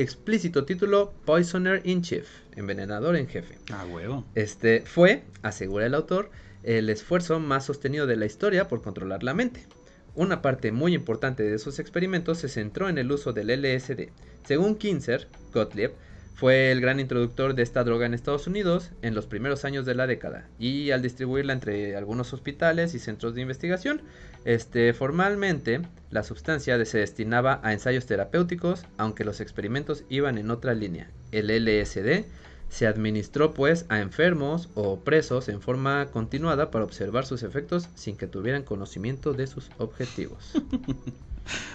explícito 0.00 0.64
título 0.64 1.12
Poisoner 1.24 1.80
in 1.84 2.02
Chief, 2.02 2.26
envenenador 2.56 3.16
en 3.16 3.26
jefe. 3.26 3.58
Ah, 3.72 3.84
huevo. 3.84 4.24
Este 4.34 4.82
fue, 4.82 5.24
asegura 5.42 5.86
el 5.86 5.94
autor, 5.94 6.30
el 6.62 6.88
esfuerzo 6.88 7.40
más 7.40 7.64
sostenido 7.64 8.06
de 8.06 8.16
la 8.16 8.26
historia 8.26 8.68
por 8.68 8.82
controlar 8.82 9.22
la 9.22 9.34
mente. 9.34 9.66
Una 10.14 10.42
parte 10.42 10.72
muy 10.72 10.94
importante 10.94 11.42
de 11.42 11.58
sus 11.58 11.78
experimentos 11.78 12.38
se 12.38 12.48
centró 12.48 12.88
en 12.88 12.98
el 12.98 13.10
uso 13.10 13.32
del 13.32 13.48
LSD. 13.48 14.10
Según 14.44 14.76
Kinzer, 14.76 15.28
Gottlieb 15.52 15.92
fue 16.38 16.70
el 16.70 16.80
gran 16.80 17.00
introductor 17.00 17.56
de 17.56 17.64
esta 17.64 17.82
droga 17.82 18.06
en 18.06 18.14
Estados 18.14 18.46
Unidos 18.46 18.92
en 19.02 19.16
los 19.16 19.26
primeros 19.26 19.64
años 19.64 19.84
de 19.84 19.96
la 19.96 20.06
década 20.06 20.46
y 20.56 20.92
al 20.92 21.02
distribuirla 21.02 21.52
entre 21.52 21.96
algunos 21.96 22.32
hospitales 22.32 22.94
y 22.94 23.00
centros 23.00 23.34
de 23.34 23.40
investigación, 23.40 24.02
este 24.44 24.92
formalmente 24.92 25.80
la 26.10 26.22
sustancia 26.22 26.84
se 26.84 26.98
destinaba 26.98 27.58
a 27.64 27.72
ensayos 27.72 28.06
terapéuticos, 28.06 28.84
aunque 28.98 29.24
los 29.24 29.40
experimentos 29.40 30.04
iban 30.08 30.38
en 30.38 30.52
otra 30.52 30.74
línea. 30.74 31.10
El 31.32 31.48
LSD 31.48 32.24
se 32.68 32.86
administró 32.86 33.52
pues 33.52 33.84
a 33.88 33.98
enfermos 33.98 34.68
o 34.76 35.00
presos 35.00 35.48
en 35.48 35.60
forma 35.60 36.06
continuada 36.12 36.70
para 36.70 36.84
observar 36.84 37.26
sus 37.26 37.42
efectos 37.42 37.88
sin 37.96 38.16
que 38.16 38.28
tuvieran 38.28 38.62
conocimiento 38.62 39.32
de 39.32 39.48
sus 39.48 39.70
objetivos. 39.78 40.52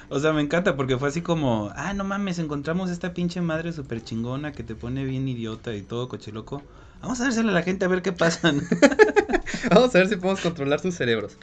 O 0.10 0.20
sea, 0.20 0.34
me 0.34 0.42
encanta 0.42 0.76
porque 0.76 0.98
fue 0.98 1.10
así 1.10 1.22
como, 1.22 1.72
ah, 1.76 1.94
no 1.94 2.04
mames, 2.04 2.40
encontramos 2.40 2.90
esta 2.90 3.14
pinche 3.14 3.42
madre 3.42 3.74
súper 3.74 4.04
chingona 4.04 4.52
que 4.52 4.64
te 4.64 4.76
pone 4.76 5.06
bien 5.06 5.28
idiota 5.28 5.74
y 5.76 5.82
todo 5.82 6.10
cochiloco. 6.10 6.62
Vamos 7.02 7.20
a 7.20 7.26
dársela 7.26 7.52
a 7.52 7.56
la 7.56 7.64
gente 7.64 7.86
a 7.86 7.88
ver 7.88 8.02
qué 8.02 8.14
pasa. 8.14 8.52
¿no?". 8.52 8.62
Vamos 9.72 9.96
a 9.96 10.00
ver 10.00 10.08
si 10.08 10.16
podemos 10.16 10.42
controlar 10.42 10.80
sus 10.80 10.96
cerebros. 10.96 11.38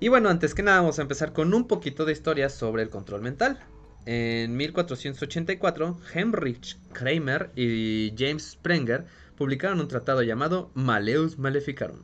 Y 0.00 0.08
bueno, 0.08 0.28
antes 0.28 0.54
que 0.54 0.62
nada 0.62 0.80
vamos 0.80 0.98
a 1.00 1.02
empezar 1.02 1.32
con 1.32 1.52
un 1.52 1.66
poquito 1.66 2.04
de 2.04 2.12
historia 2.12 2.48
sobre 2.48 2.82
el 2.84 2.88
control 2.90 3.20
mental. 3.20 3.58
En 4.06 4.56
1484, 4.56 5.98
Heinrich 6.14 6.78
Kramer 6.92 7.50
y 7.56 8.14
James 8.16 8.52
Sprenger 8.52 9.06
publicaron 9.36 9.80
un 9.80 9.88
tratado 9.88 10.22
llamado 10.22 10.70
Maleus 10.74 11.38
Maleficarum. 11.38 11.98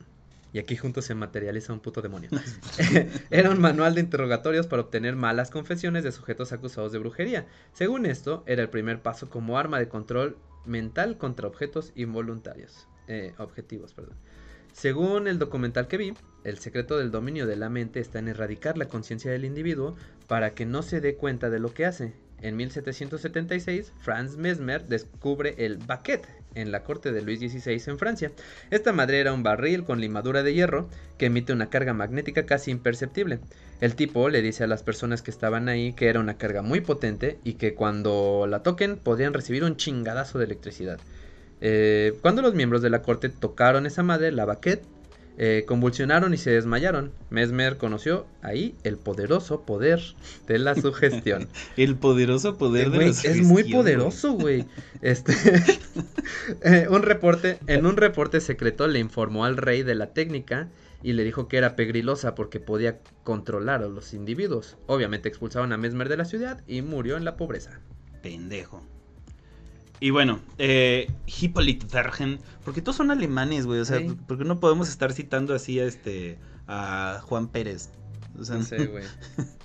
Y 0.55 0.59
aquí 0.59 0.77
juntos 0.77 1.03
se 1.03 1.15
materializa 1.15 1.73
un 1.73 1.81
puto 1.81 2.01
demonio. 2.01 2.29
Era 3.29 3.49
un 3.49 3.59
manual 3.59 3.93
de 3.93 3.99
interrogatorios 3.99 4.67
para 4.67 4.83
obtener 4.83 5.17
malas 5.17 5.51
confesiones 5.51 6.05
de 6.05 6.13
sujetos 6.13 6.53
acusados 6.53 6.93
de 6.93 6.97
brujería. 6.97 7.45
Según 7.73 8.05
esto, 8.05 8.41
era 8.45 8.61
el 8.61 8.69
primer 8.69 9.01
paso 9.01 9.29
como 9.29 9.57
arma 9.57 9.79
de 9.79 9.89
control 9.89 10.37
mental 10.65 11.17
contra 11.17 11.49
objetos 11.49 11.91
involuntarios. 11.97 12.87
Eh, 13.09 13.33
objetivos, 13.37 13.93
perdón. 13.93 14.15
Según 14.71 15.27
el 15.27 15.39
documental 15.39 15.89
que 15.89 15.97
vi, 15.97 16.13
el 16.45 16.57
secreto 16.57 16.97
del 16.97 17.11
dominio 17.11 17.47
de 17.47 17.57
la 17.57 17.67
mente 17.67 17.99
está 17.99 18.19
en 18.19 18.29
erradicar 18.29 18.77
la 18.77 18.87
conciencia 18.87 19.31
del 19.31 19.43
individuo 19.43 19.97
para 20.27 20.53
que 20.53 20.65
no 20.65 20.83
se 20.83 21.01
dé 21.01 21.15
cuenta 21.15 21.49
de 21.49 21.59
lo 21.59 21.73
que 21.73 21.85
hace. 21.85 22.13
En 22.41 22.55
1776, 22.55 23.91
Franz 23.97 24.37
Mesmer 24.37 24.85
descubre 24.87 25.55
el 25.57 25.79
baquet 25.79 26.25
en 26.55 26.71
la 26.71 26.83
corte 26.83 27.11
de 27.11 27.21
Luis 27.21 27.39
XVI 27.39 27.81
en 27.87 27.99
Francia. 27.99 28.31
Esta 28.71 28.93
madre 28.93 29.19
era 29.19 29.33
un 29.33 29.43
barril 29.43 29.83
con 29.83 30.01
limadura 30.01 30.43
de 30.43 30.53
hierro 30.53 30.89
que 31.17 31.27
emite 31.27 31.53
una 31.53 31.69
carga 31.69 31.93
magnética 31.93 32.45
casi 32.45 32.71
imperceptible. 32.71 33.39
El 33.81 33.95
tipo 33.95 34.29
le 34.29 34.41
dice 34.41 34.63
a 34.63 34.67
las 34.67 34.83
personas 34.83 35.21
que 35.21 35.31
estaban 35.31 35.69
ahí 35.69 35.93
que 35.93 36.07
era 36.07 36.19
una 36.19 36.37
carga 36.37 36.61
muy 36.61 36.81
potente 36.81 37.37
y 37.43 37.53
que 37.53 37.75
cuando 37.75 38.47
la 38.49 38.63
toquen 38.63 38.97
podrían 38.97 39.33
recibir 39.33 39.63
un 39.63 39.77
chingadazo 39.77 40.39
de 40.39 40.45
electricidad. 40.45 40.99
Eh, 41.61 42.13
cuando 42.21 42.41
los 42.41 42.53
miembros 42.53 42.81
de 42.81 42.89
la 42.89 43.01
corte 43.01 43.29
tocaron 43.29 43.85
esa 43.85 44.03
madre, 44.03 44.31
la 44.31 44.45
baquet, 44.45 44.83
eh, 45.37 45.65
convulsionaron 45.67 46.33
y 46.33 46.37
se 46.37 46.51
desmayaron. 46.51 47.11
Mesmer 47.29 47.77
conoció 47.77 48.25
ahí 48.41 48.75
el 48.83 48.97
poderoso 48.97 49.61
poder 49.61 50.01
de 50.47 50.59
la 50.59 50.75
sugestión. 50.75 51.49
el 51.77 51.95
poderoso 51.95 52.57
poder 52.57 52.89
de 52.91 52.97
la 52.97 53.05
es 53.05 53.17
sugestión, 53.17 53.47
muy 53.47 53.63
güey. 53.63 53.73
poderoso, 53.73 54.33
güey. 54.33 54.65
Este, 55.01 55.33
eh, 56.63 56.87
un 56.89 57.03
reporte, 57.03 57.59
en 57.67 57.85
un 57.85 57.97
reporte 57.97 58.39
secreto 58.39 58.87
le 58.87 58.99
informó 58.99 59.45
al 59.45 59.57
rey 59.57 59.83
de 59.83 59.95
la 59.95 60.13
técnica 60.13 60.69
y 61.03 61.13
le 61.13 61.23
dijo 61.23 61.47
que 61.47 61.57
era 61.57 61.75
pegrilosa 61.75 62.33
porque 62.33 62.59
podía 62.59 62.99
controlar 63.23 63.83
a 63.83 63.87
los 63.87 64.13
individuos. 64.13 64.77
Obviamente 64.87 65.29
expulsaron 65.29 65.73
a 65.73 65.77
Mesmer 65.77 66.09
de 66.09 66.17
la 66.17 66.25
ciudad 66.25 66.63
y 66.65 66.81
murió 66.81 67.17
en 67.17 67.25
la 67.25 67.35
pobreza. 67.37 67.79
Pendejo. 68.23 68.83
Y 69.99 70.09
bueno, 70.09 70.39
eh, 70.57 71.09
Hippolyte 71.25 71.85
Vergen, 71.91 72.39
porque 72.63 72.81
todos 72.81 72.97
son 72.97 73.11
alemanes, 73.11 73.65
güey, 73.65 73.79
o 73.79 73.85
sea, 73.85 73.99
Sí. 73.99 74.15
porque 74.27 74.43
no 74.43 74.59
podemos 74.59 74.89
estar 74.89 75.13
citando 75.13 75.53
así 75.55 75.79
a 75.79 75.85
este 75.85 76.37
a 76.67 77.21
Juan 77.23 77.47
Pérez. 77.47 77.89
O 78.39 78.43
sea, 78.43 78.57
No 78.57 78.63
sé, 78.63 78.85
güey. 78.87 79.03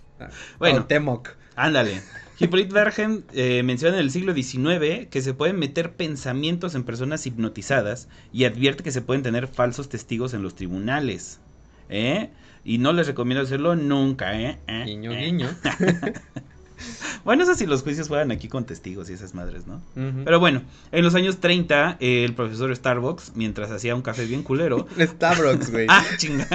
Bueno. 0.58 0.84
Temoc. 0.86 1.30
Ándale. 1.56 2.02
Hippolyte 2.38 2.72
Vergen 2.72 3.24
eh, 3.32 3.62
menciona 3.62 3.96
en 3.96 4.02
el 4.02 4.10
siglo 4.10 4.34
XIX 4.34 5.06
que 5.10 5.22
se 5.22 5.34
pueden 5.34 5.58
meter 5.58 5.92
pensamientos 5.94 6.74
en 6.74 6.84
personas 6.84 7.26
hipnotizadas 7.26 8.08
y 8.32 8.44
advierte 8.44 8.82
que 8.82 8.92
se 8.92 9.00
pueden 9.02 9.22
tener 9.22 9.46
falsos 9.46 9.88
testigos 9.88 10.32
en 10.34 10.42
los 10.42 10.54
tribunales. 10.54 11.40
¿Eh? 11.88 12.30
Y 12.64 12.78
no 12.78 12.92
les 12.92 13.06
recomiendo 13.06 13.42
hacerlo 13.42 13.76
nunca, 13.76 14.38
¿eh? 14.38 14.58
¿Eh? 14.68 14.84
Guiño, 14.86 15.12
¿Eh? 15.12 15.24
guiño. 15.24 15.48
Bueno, 17.24 17.42
eso 17.42 17.54
si 17.54 17.66
los 17.66 17.82
juicios 17.82 18.08
fueran 18.08 18.30
aquí 18.30 18.48
con 18.48 18.64
testigos 18.64 19.10
y 19.10 19.12
esas 19.12 19.34
madres, 19.34 19.66
¿no? 19.66 19.80
Pero 20.24 20.40
bueno, 20.40 20.62
en 20.92 21.04
los 21.04 21.14
años 21.14 21.38
30, 21.38 21.98
eh, 22.00 22.24
el 22.24 22.34
profesor 22.34 22.74
Starbucks, 22.74 23.32
mientras 23.34 23.70
hacía 23.70 23.94
un 23.94 24.02
café 24.02 24.24
bien 24.26 24.42
culero, 24.42 24.86
Starbucks, 24.98 25.70
güey. 25.70 25.86
Ah, 25.90 26.04
chinga. 26.16 26.46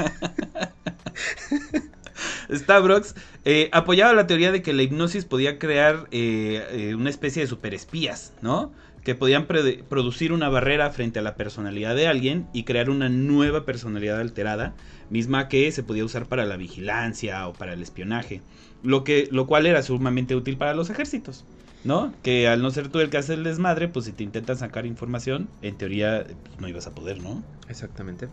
Starbucks 2.52 3.16
eh, 3.44 3.70
apoyaba 3.72 4.14
la 4.14 4.28
teoría 4.28 4.52
de 4.52 4.62
que 4.62 4.74
la 4.74 4.84
hipnosis 4.84 5.26
podía 5.26 5.60
crear 5.60 6.08
eh, 6.12 6.94
una 6.98 7.10
especie 7.10 7.42
de 7.42 7.48
superespías, 7.48 8.34
¿no? 8.42 8.72
Que 9.04 9.14
podían 9.14 9.46
producir 9.46 10.32
una 10.32 10.50
barrera 10.50 10.90
frente 10.90 11.20
a 11.20 11.22
la 11.22 11.36
personalidad 11.36 11.96
de 11.96 12.08
alguien 12.08 12.48
y 12.54 12.64
crear 12.64 12.90
una 12.90 13.08
nueva 13.08 13.66
personalidad 13.66 14.20
alterada, 14.20 14.74
misma 15.12 15.48
que 15.48 15.72
se 15.72 15.84
podía 15.84 16.06
usar 16.06 16.26
para 16.26 16.46
la 16.46 16.58
vigilancia 16.58 17.48
o 17.48 17.54
para 17.54 17.74
el 17.74 17.84
espionaje, 17.84 18.42
lo, 18.84 19.04
que, 19.04 19.28
lo 19.32 19.48
cual 19.48 19.66
era 19.66 19.82
sumamente 19.84 20.36
útil 20.36 20.58
para 20.58 20.74
los 20.74 20.90
ejércitos. 20.90 21.46
¿No? 21.84 22.14
Que 22.24 22.48
al 22.48 22.64
no 22.64 22.72
ser 22.72 22.90
tú 22.90 23.00
el 23.00 23.12
que 23.12 23.18
hace 23.18 23.36
el 23.36 23.44
desmadre, 23.44 23.88
pues 23.88 24.06
si 24.06 24.12
te 24.12 24.24
intentan 24.24 24.58
sacar 24.58 24.88
información, 24.88 25.48
en 25.62 25.76
teoría 25.78 26.26
pues, 26.26 26.60
no 26.60 26.68
ibas 26.68 26.88
a 26.88 26.96
poder, 26.96 27.22
¿no? 27.22 27.44
Exactamente. 27.70 28.28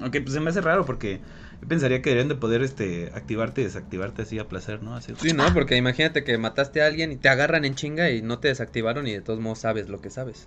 Ok, 0.00 0.16
pues 0.22 0.32
se 0.32 0.40
me 0.40 0.48
hace 0.48 0.62
raro 0.62 0.86
porque 0.86 1.20
yo 1.60 1.68
pensaría 1.68 2.00
que 2.00 2.08
deberían 2.08 2.28
de 2.28 2.34
poder 2.34 2.62
este 2.62 3.10
activarte 3.14 3.60
y 3.60 3.64
desactivarte 3.64 4.22
así 4.22 4.38
a 4.38 4.48
placer, 4.48 4.82
¿no? 4.82 4.96
Así. 4.96 5.12
Sí, 5.18 5.34
¿no? 5.34 5.52
Porque 5.52 5.76
imagínate 5.76 6.24
que 6.24 6.38
mataste 6.38 6.80
a 6.80 6.86
alguien 6.86 7.12
y 7.12 7.16
te 7.16 7.28
agarran 7.28 7.66
en 7.66 7.74
chinga 7.74 8.10
y 8.10 8.22
no 8.22 8.38
te 8.38 8.48
desactivaron 8.48 9.06
y 9.06 9.12
de 9.12 9.20
todos 9.20 9.38
modos 9.38 9.58
sabes 9.58 9.90
lo 9.90 10.00
que 10.00 10.08
sabes. 10.08 10.46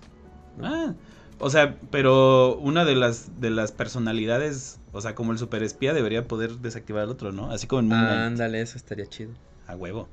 Ah, 0.60 0.94
o 1.38 1.50
sea, 1.50 1.76
pero 1.90 2.56
una 2.56 2.84
de 2.84 2.94
las 2.94 3.40
de 3.40 3.50
las 3.50 3.72
personalidades, 3.72 4.78
o 4.92 5.00
sea, 5.00 5.14
como 5.14 5.32
el 5.32 5.38
superespía 5.38 5.92
debería 5.92 6.24
poder 6.24 6.52
desactivar 6.58 7.02
al 7.04 7.10
otro, 7.10 7.32
¿no? 7.32 7.50
Así 7.50 7.66
como 7.66 7.80
en 7.80 7.88
Moon 7.88 8.00
Knight, 8.00 8.20
Ándale, 8.20 8.60
eso 8.60 8.76
estaría 8.76 9.06
chido. 9.06 9.30
a 9.66 9.76
huevo. 9.76 10.08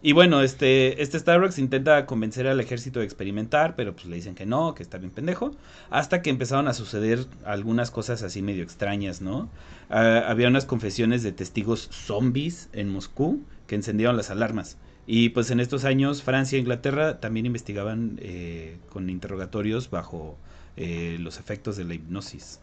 Y 0.00 0.12
bueno, 0.12 0.42
este, 0.42 1.02
este 1.02 1.18
Starbucks 1.18 1.58
intenta 1.58 2.06
convencer 2.06 2.46
al 2.46 2.60
ejército 2.60 3.00
de 3.00 3.04
experimentar, 3.04 3.74
pero 3.74 3.94
pues 3.94 4.06
le 4.06 4.14
dicen 4.14 4.36
que 4.36 4.46
no, 4.46 4.72
que 4.74 4.84
está 4.84 4.96
bien 4.96 5.10
pendejo. 5.10 5.56
Hasta 5.90 6.22
que 6.22 6.30
empezaron 6.30 6.68
a 6.68 6.72
suceder 6.72 7.26
algunas 7.44 7.90
cosas 7.90 8.22
así 8.22 8.40
medio 8.40 8.62
extrañas, 8.62 9.20
¿no? 9.20 9.48
Ah, 9.90 10.22
había 10.28 10.46
unas 10.46 10.66
confesiones 10.66 11.24
de 11.24 11.32
testigos 11.32 11.88
zombies 11.90 12.68
en 12.72 12.90
Moscú 12.90 13.42
que 13.66 13.74
encendieron 13.74 14.16
las 14.16 14.30
alarmas. 14.30 14.76
Y 15.10 15.30
pues 15.30 15.50
en 15.50 15.58
estos 15.58 15.86
años 15.86 16.22
Francia 16.22 16.56
e 16.56 16.60
Inglaterra 16.60 17.18
también 17.18 17.46
investigaban 17.46 18.18
eh, 18.20 18.76
con 18.90 19.08
interrogatorios 19.08 19.88
bajo 19.88 20.36
eh, 20.76 21.16
los 21.18 21.38
efectos 21.38 21.78
de 21.78 21.84
la 21.84 21.94
hipnosis. 21.94 22.60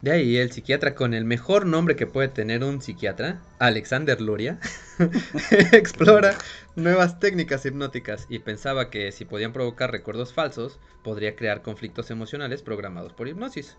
De 0.00 0.10
ahí 0.10 0.38
el 0.38 0.50
psiquiatra 0.50 0.94
con 0.94 1.12
el 1.12 1.26
mejor 1.26 1.66
nombre 1.66 1.94
que 1.94 2.06
puede 2.06 2.28
tener 2.28 2.64
un 2.64 2.80
psiquiatra, 2.80 3.42
Alexander 3.58 4.18
Luria, 4.18 4.58
explora 5.72 6.38
nuevas 6.74 7.20
técnicas 7.20 7.66
hipnóticas 7.66 8.26
y 8.30 8.38
pensaba 8.38 8.88
que 8.88 9.12
si 9.12 9.26
podían 9.26 9.52
provocar 9.52 9.92
recuerdos 9.92 10.32
falsos, 10.32 10.80
podría 11.04 11.36
crear 11.36 11.60
conflictos 11.60 12.10
emocionales 12.10 12.62
programados 12.62 13.12
por 13.12 13.28
hipnosis. 13.28 13.76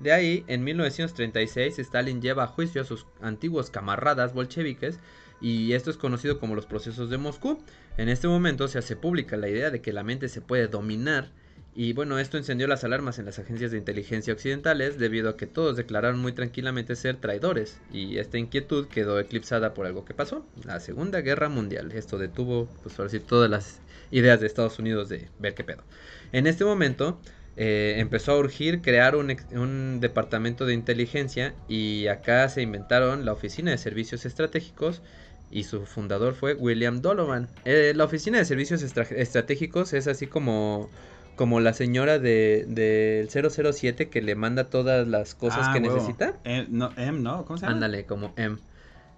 De 0.00 0.12
ahí, 0.12 0.44
en 0.48 0.64
1936, 0.64 1.78
Stalin 1.78 2.22
lleva 2.22 2.42
a 2.42 2.48
juicio 2.48 2.82
a 2.82 2.86
sus 2.86 3.06
antiguos 3.20 3.70
camaradas 3.70 4.34
bolcheviques 4.34 4.98
y 5.40 5.72
esto 5.72 5.90
es 5.90 5.96
conocido 5.96 6.38
como 6.38 6.54
los 6.54 6.66
procesos 6.66 7.10
de 7.10 7.18
Moscú. 7.18 7.58
En 7.96 8.08
este 8.08 8.28
momento 8.28 8.68
se 8.68 8.78
hace 8.78 8.96
pública 8.96 9.36
la 9.36 9.48
idea 9.48 9.70
de 9.70 9.80
que 9.80 9.92
la 9.92 10.02
mente 10.02 10.28
se 10.28 10.40
puede 10.40 10.68
dominar 10.68 11.30
y 11.74 11.92
bueno, 11.92 12.18
esto 12.18 12.36
encendió 12.36 12.66
las 12.66 12.82
alarmas 12.82 13.18
en 13.18 13.26
las 13.26 13.38
agencias 13.38 13.70
de 13.70 13.78
inteligencia 13.78 14.32
occidentales 14.32 14.98
debido 14.98 15.30
a 15.30 15.36
que 15.36 15.46
todos 15.46 15.76
declararon 15.76 16.18
muy 16.20 16.32
tranquilamente 16.32 16.96
ser 16.96 17.16
traidores 17.16 17.78
y 17.92 18.18
esta 18.18 18.38
inquietud 18.38 18.88
quedó 18.88 19.20
eclipsada 19.20 19.72
por 19.72 19.86
algo 19.86 20.04
que 20.04 20.12
pasó, 20.12 20.44
la 20.64 20.80
Segunda 20.80 21.20
Guerra 21.20 21.48
Mundial. 21.48 21.92
Esto 21.92 22.18
detuvo, 22.18 22.68
pues 22.82 22.96
por 22.96 23.06
decir, 23.06 23.22
todas 23.22 23.48
las 23.48 23.80
ideas 24.10 24.40
de 24.40 24.48
Estados 24.48 24.80
Unidos 24.80 25.08
de 25.08 25.28
ver 25.38 25.54
qué 25.54 25.62
pedo. 25.62 25.84
En 26.32 26.48
este 26.48 26.64
momento 26.64 27.20
eh, 27.56 27.94
empezó 27.98 28.32
a 28.32 28.38
urgir 28.38 28.82
crear 28.82 29.14
un, 29.14 29.36
un 29.52 30.00
departamento 30.00 30.66
de 30.66 30.74
inteligencia 30.74 31.54
y 31.68 32.08
acá 32.08 32.48
se 32.48 32.62
inventaron 32.62 33.24
la 33.24 33.32
Oficina 33.32 33.70
de 33.70 33.78
Servicios 33.78 34.26
Estratégicos 34.26 35.02
y 35.50 35.64
su 35.64 35.84
fundador 35.86 36.34
fue 36.34 36.54
William 36.54 37.02
Donovan. 37.02 37.48
Eh, 37.64 37.92
la 37.96 38.04
Oficina 38.04 38.38
de 38.38 38.44
Servicios 38.44 38.82
Estra- 38.82 39.02
Estratégicos 39.10 39.92
es 39.92 40.06
así 40.06 40.26
como 40.26 40.90
como 41.36 41.60
la 41.60 41.72
señora 41.72 42.18
de 42.18 42.66
del 42.68 43.30
007 43.30 44.10
que 44.10 44.20
le 44.20 44.34
manda 44.34 44.64
todas 44.68 45.08
las 45.08 45.34
cosas 45.34 45.68
Ah, 45.68 45.72
que 45.72 45.80
huevo. 45.80 45.94
necesita. 45.94 46.34
Eh, 46.44 46.66
no, 46.68 46.90
em, 46.98 47.22
¿no? 47.22 47.44
¿Cómo 47.46 47.56
se 47.58 47.62
llama? 47.64 47.74
Ándale, 47.76 48.04
como 48.04 48.34
M. 48.36 48.58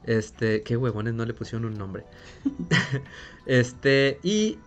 Este, 0.05 0.63
qué 0.63 0.77
huevones, 0.77 1.15
no 1.15 1.25
le 1.25 1.35
pusieron 1.35 1.65
un 1.65 1.75
nombre. 1.79 2.05
este, 3.47 4.19
y 4.23 4.59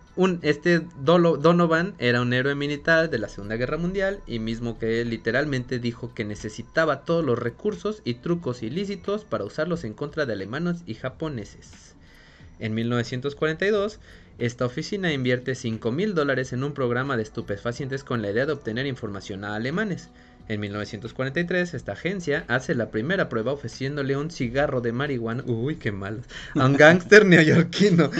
este 0.42 0.80
Donovan 1.02 1.94
era 1.98 2.22
un 2.22 2.32
héroe 2.32 2.54
militar 2.54 3.10
de 3.10 3.18
la 3.18 3.28
Segunda 3.28 3.56
Guerra 3.56 3.76
Mundial 3.76 4.20
y 4.26 4.38
mismo 4.38 4.78
que 4.78 5.04
literalmente 5.04 5.78
dijo 5.78 6.14
que 6.14 6.24
necesitaba 6.24 7.04
todos 7.04 7.22
los 7.24 7.38
recursos 7.38 8.00
y 8.04 8.14
trucos 8.14 8.62
ilícitos 8.62 9.24
para 9.24 9.44
usarlos 9.44 9.84
en 9.84 9.92
contra 9.92 10.24
de 10.24 10.32
alemanes 10.32 10.82
y 10.86 10.94
japoneses. 10.94 11.94
En 12.58 12.74
1942, 12.74 14.00
esta 14.38 14.64
oficina 14.64 15.12
invierte 15.12 15.54
5 15.54 15.92
mil 15.92 16.14
dólares 16.14 16.54
en 16.54 16.64
un 16.64 16.72
programa 16.72 17.18
de 17.18 17.22
estupefacientes 17.22 18.02
con 18.02 18.22
la 18.22 18.30
idea 18.30 18.46
de 18.46 18.52
obtener 18.52 18.86
información 18.86 19.44
a 19.44 19.54
alemanes. 19.54 20.08
En 20.48 20.60
1943, 20.60 21.74
esta 21.74 21.92
agencia 21.92 22.44
hace 22.46 22.76
la 22.76 22.90
primera 22.90 23.28
prueba 23.28 23.52
ofreciéndole 23.52 24.16
un 24.16 24.30
cigarro 24.30 24.80
de 24.80 24.92
marihuana, 24.92 25.42
uy, 25.44 25.74
qué 25.74 25.90
mal, 25.90 26.22
a 26.54 26.66
un 26.66 26.76
gángster 26.76 27.26
neoyorquino, 27.26 28.10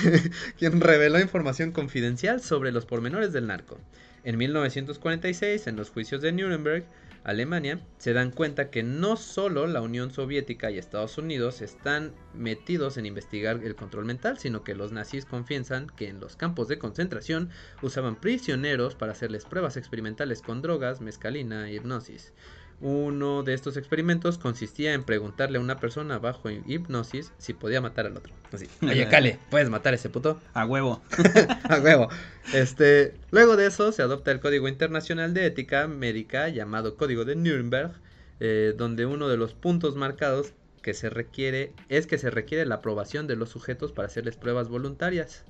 quien 0.58 0.80
reveló 0.80 1.20
información 1.20 1.72
confidencial 1.72 2.40
sobre 2.40 2.72
los 2.72 2.86
pormenores 2.86 3.34
del 3.34 3.48
narco. 3.48 3.78
En 4.24 4.38
1946, 4.38 5.66
en 5.66 5.76
los 5.76 5.90
juicios 5.90 6.22
de 6.22 6.32
Nuremberg, 6.32 6.84
Alemania, 7.24 7.80
se 7.96 8.12
dan 8.12 8.30
cuenta 8.30 8.70
que 8.70 8.82
no 8.82 9.16
solo 9.16 9.66
la 9.66 9.80
Unión 9.80 10.10
Soviética 10.10 10.70
y 10.70 10.76
Estados 10.76 11.16
Unidos 11.16 11.62
están 11.62 12.12
metidos 12.34 12.98
en 12.98 13.06
investigar 13.06 13.64
el 13.64 13.76
control 13.76 14.04
mental, 14.04 14.38
sino 14.38 14.62
que 14.62 14.74
los 14.74 14.92
nazis 14.92 15.24
confiesan 15.24 15.86
que 15.88 16.08
en 16.08 16.20
los 16.20 16.36
campos 16.36 16.68
de 16.68 16.78
concentración 16.78 17.48
usaban 17.80 18.20
prisioneros 18.20 18.94
para 18.94 19.12
hacerles 19.12 19.46
pruebas 19.46 19.78
experimentales 19.78 20.42
con 20.42 20.60
drogas, 20.60 21.00
mescalina 21.00 21.70
e 21.70 21.74
hipnosis. 21.76 22.34
Uno 22.80 23.42
de 23.42 23.54
estos 23.54 23.76
experimentos 23.76 24.38
consistía 24.38 24.92
en 24.92 25.04
preguntarle 25.04 25.58
a 25.58 25.60
una 25.60 25.78
persona 25.78 26.18
bajo 26.18 26.50
hipnosis 26.50 27.32
si 27.38 27.54
podía 27.54 27.80
matar 27.80 28.06
al 28.06 28.16
otro. 28.16 28.34
Así, 28.52 28.66
oye, 28.82 29.08
Cale, 29.10 29.38
¿puedes 29.50 29.70
matar 29.70 29.92
a 29.92 29.96
ese 29.96 30.10
puto? 30.10 30.40
A 30.52 30.66
huevo. 30.66 31.02
A 31.68 31.78
huevo. 31.80 32.08
Este, 32.52 33.14
luego 33.30 33.56
de 33.56 33.66
eso 33.66 33.92
se 33.92 34.02
adopta 34.02 34.30
el 34.32 34.40
Código 34.40 34.68
Internacional 34.68 35.34
de 35.34 35.46
Ética 35.46 35.86
Médica 35.86 36.48
llamado 36.48 36.96
Código 36.96 37.24
de 37.24 37.36
Nuremberg, 37.36 37.92
eh, 38.40 38.74
donde 38.76 39.06
uno 39.06 39.28
de 39.28 39.36
los 39.36 39.54
puntos 39.54 39.96
marcados 39.96 40.52
que 40.82 40.94
se 40.94 41.08
requiere 41.08 41.72
es 41.88 42.06
que 42.06 42.18
se 42.18 42.30
requiere 42.30 42.66
la 42.66 42.76
aprobación 42.76 43.26
de 43.26 43.36
los 43.36 43.48
sujetos 43.48 43.92
para 43.92 44.06
hacerles 44.06 44.36
pruebas 44.36 44.68
voluntarias. 44.68 45.44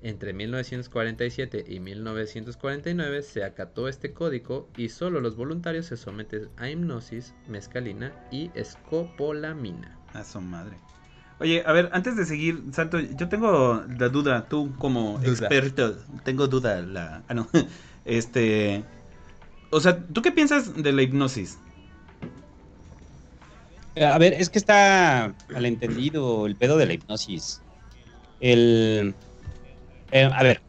Entre 0.00 0.32
1947 0.32 1.64
y 1.68 1.80
1949 1.80 3.22
se 3.22 3.42
acató 3.42 3.88
este 3.88 4.12
código 4.12 4.68
y 4.76 4.90
solo 4.90 5.20
los 5.20 5.36
voluntarios 5.36 5.86
se 5.86 5.96
someten 5.96 6.48
a 6.56 6.70
hipnosis, 6.70 7.34
mescalina 7.48 8.12
y 8.30 8.50
escopolamina. 8.54 9.98
A 10.14 10.22
su 10.22 10.40
madre. 10.40 10.76
Oye, 11.40 11.62
a 11.66 11.72
ver, 11.72 11.90
antes 11.92 12.16
de 12.16 12.24
seguir, 12.26 12.62
Santo, 12.72 13.00
yo 13.00 13.28
tengo 13.28 13.84
la 13.98 14.08
duda, 14.08 14.46
tú 14.48 14.72
como 14.78 15.18
Duda. 15.18 15.30
experto, 15.30 15.96
tengo 16.24 16.46
duda, 16.46 16.80
la... 16.82 17.22
Ah, 17.28 17.34
no, 17.34 17.48
este... 18.04 18.84
O 19.70 19.80
sea, 19.80 19.98
¿tú 19.98 20.22
qué 20.22 20.32
piensas 20.32 20.80
de 20.80 20.92
la 20.92 21.02
hipnosis? 21.02 21.58
A 24.00 24.18
ver, 24.18 24.32
es 24.34 24.48
que 24.48 24.58
está 24.58 25.34
malentendido 25.50 26.46
el 26.46 26.56
pedo 26.56 26.76
de 26.76 26.86
la 26.86 26.92
hipnosis. 26.94 27.60
El. 28.40 29.14
Eh, 30.10 30.28
a 30.32 30.42
ver. 30.42 30.60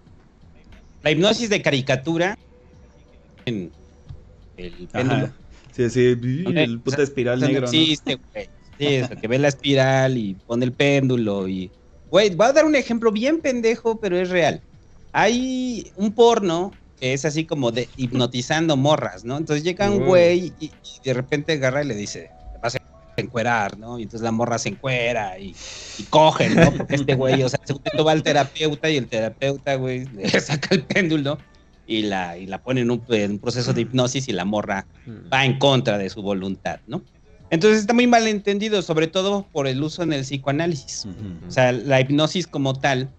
La 1.01 1.11
hipnosis 1.11 1.49
de 1.49 1.61
caricatura. 1.61 2.37
En 3.45 3.71
el 4.57 4.87
péndulo. 4.87 5.25
Ajá. 5.25 5.35
Sí, 5.71 5.89
sí, 5.89 6.43
el 6.55 6.81
puta 6.81 7.03
espiral 7.03 7.39
negro, 7.39 7.61
¿no? 7.61 7.67
existe, 7.67 8.15
güey. 8.15 8.49
Sí, 8.77 8.95
eso, 8.95 9.15
que 9.15 9.27
ve 9.27 9.39
la 9.39 9.47
espiral 9.47 10.17
y 10.17 10.35
pone 10.45 10.65
el 10.65 10.73
péndulo 10.73 11.47
y... 11.47 11.71
Güey, 12.09 12.35
voy 12.35 12.47
a 12.47 12.53
dar 12.53 12.65
un 12.65 12.75
ejemplo 12.75 13.11
bien 13.11 13.39
pendejo, 13.39 13.99
pero 13.99 14.17
es 14.17 14.29
real. 14.29 14.63
Hay 15.11 15.91
un 15.95 16.13
porno 16.13 16.73
que 16.99 17.13
es 17.13 17.23
así 17.23 17.45
como 17.45 17.71
de 17.71 17.89
hipnotizando 17.95 18.75
morras, 18.75 19.23
¿no? 19.23 19.37
Entonces 19.37 19.63
llega 19.63 19.89
un 19.89 20.03
Mm. 20.03 20.05
güey 20.05 20.53
y, 20.59 20.65
y 20.65 20.99
de 21.03 21.13
repente 21.13 21.53
agarra 21.53 21.83
y 21.83 21.87
le 21.87 21.95
dice, 21.95 22.29
encuerar, 23.19 23.77
¿no? 23.77 23.99
Y 23.99 24.03
entonces 24.03 24.23
la 24.23 24.31
morra 24.31 24.57
se 24.57 24.69
encuera 24.69 25.37
y, 25.39 25.55
y 25.97 26.03
coge, 26.03 26.49
¿no? 26.49 26.71
Porque 26.75 26.95
este 26.95 27.15
güey, 27.15 27.43
o 27.43 27.49
sea, 27.49 27.59
según 27.63 27.81
esto 27.85 28.03
va 28.03 28.11
al 28.13 28.23
terapeuta 28.23 28.89
y 28.89 28.97
el 28.97 29.07
terapeuta, 29.07 29.75
güey, 29.75 30.05
le 30.07 30.29
saca 30.39 30.75
el 30.75 30.83
péndulo 30.83 31.37
y 31.85 32.03
la, 32.03 32.37
y 32.37 32.45
la 32.45 32.61
pone 32.61 32.81
en 32.81 32.91
un, 32.91 33.03
en 33.09 33.31
un 33.31 33.39
proceso 33.39 33.73
de 33.73 33.81
hipnosis 33.81 34.27
y 34.27 34.31
la 34.31 34.45
morra 34.45 34.85
Mm. 35.05 35.31
va 35.33 35.45
en 35.45 35.57
contra 35.57 35.97
de 35.97 36.09
su 36.09 36.21
voluntad, 36.21 36.79
¿no? 36.87 37.01
Entonces 37.51 37.81
está 37.81 37.93
muy 37.93 38.05
mal 38.05 38.27
entendido, 38.27 38.81
sobre 38.83 39.07
todo 39.07 39.47
por 39.51 39.67
el 39.67 39.81
uso 39.81 40.03
en 40.03 40.13
el 40.13 40.21
psicoanálisis. 40.21 41.07
O 41.47 41.51
sea, 41.51 41.71
la 41.71 41.99
hipnosis 41.99 42.45
como 42.45 42.73
tal, 42.73 43.09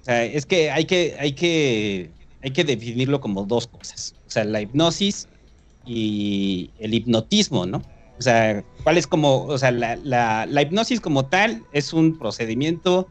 o 0.00 0.04
sea, 0.04 0.24
es 0.24 0.46
que 0.46 0.70
hay 0.70 0.84
que, 0.84 1.16
hay 1.18 1.32
que, 1.32 2.12
hay 2.40 2.52
que 2.52 2.62
definirlo 2.62 3.20
como 3.20 3.44
dos 3.46 3.66
cosas. 3.66 4.14
O 4.28 4.30
sea, 4.30 4.44
la 4.44 4.60
hipnosis 4.60 5.28
y 5.84 6.70
el 6.78 6.94
hipnotismo, 6.94 7.66
¿no? 7.66 7.82
O 8.20 8.22
sea, 8.22 8.62
¿cuál 8.84 8.98
es 8.98 9.06
como, 9.06 9.46
o 9.46 9.56
sea, 9.56 9.70
la, 9.70 10.46
hipnosis 10.60 11.00
como 11.00 11.24
tal 11.24 11.64
es 11.72 11.94
un 11.94 12.18
procedimiento 12.18 13.08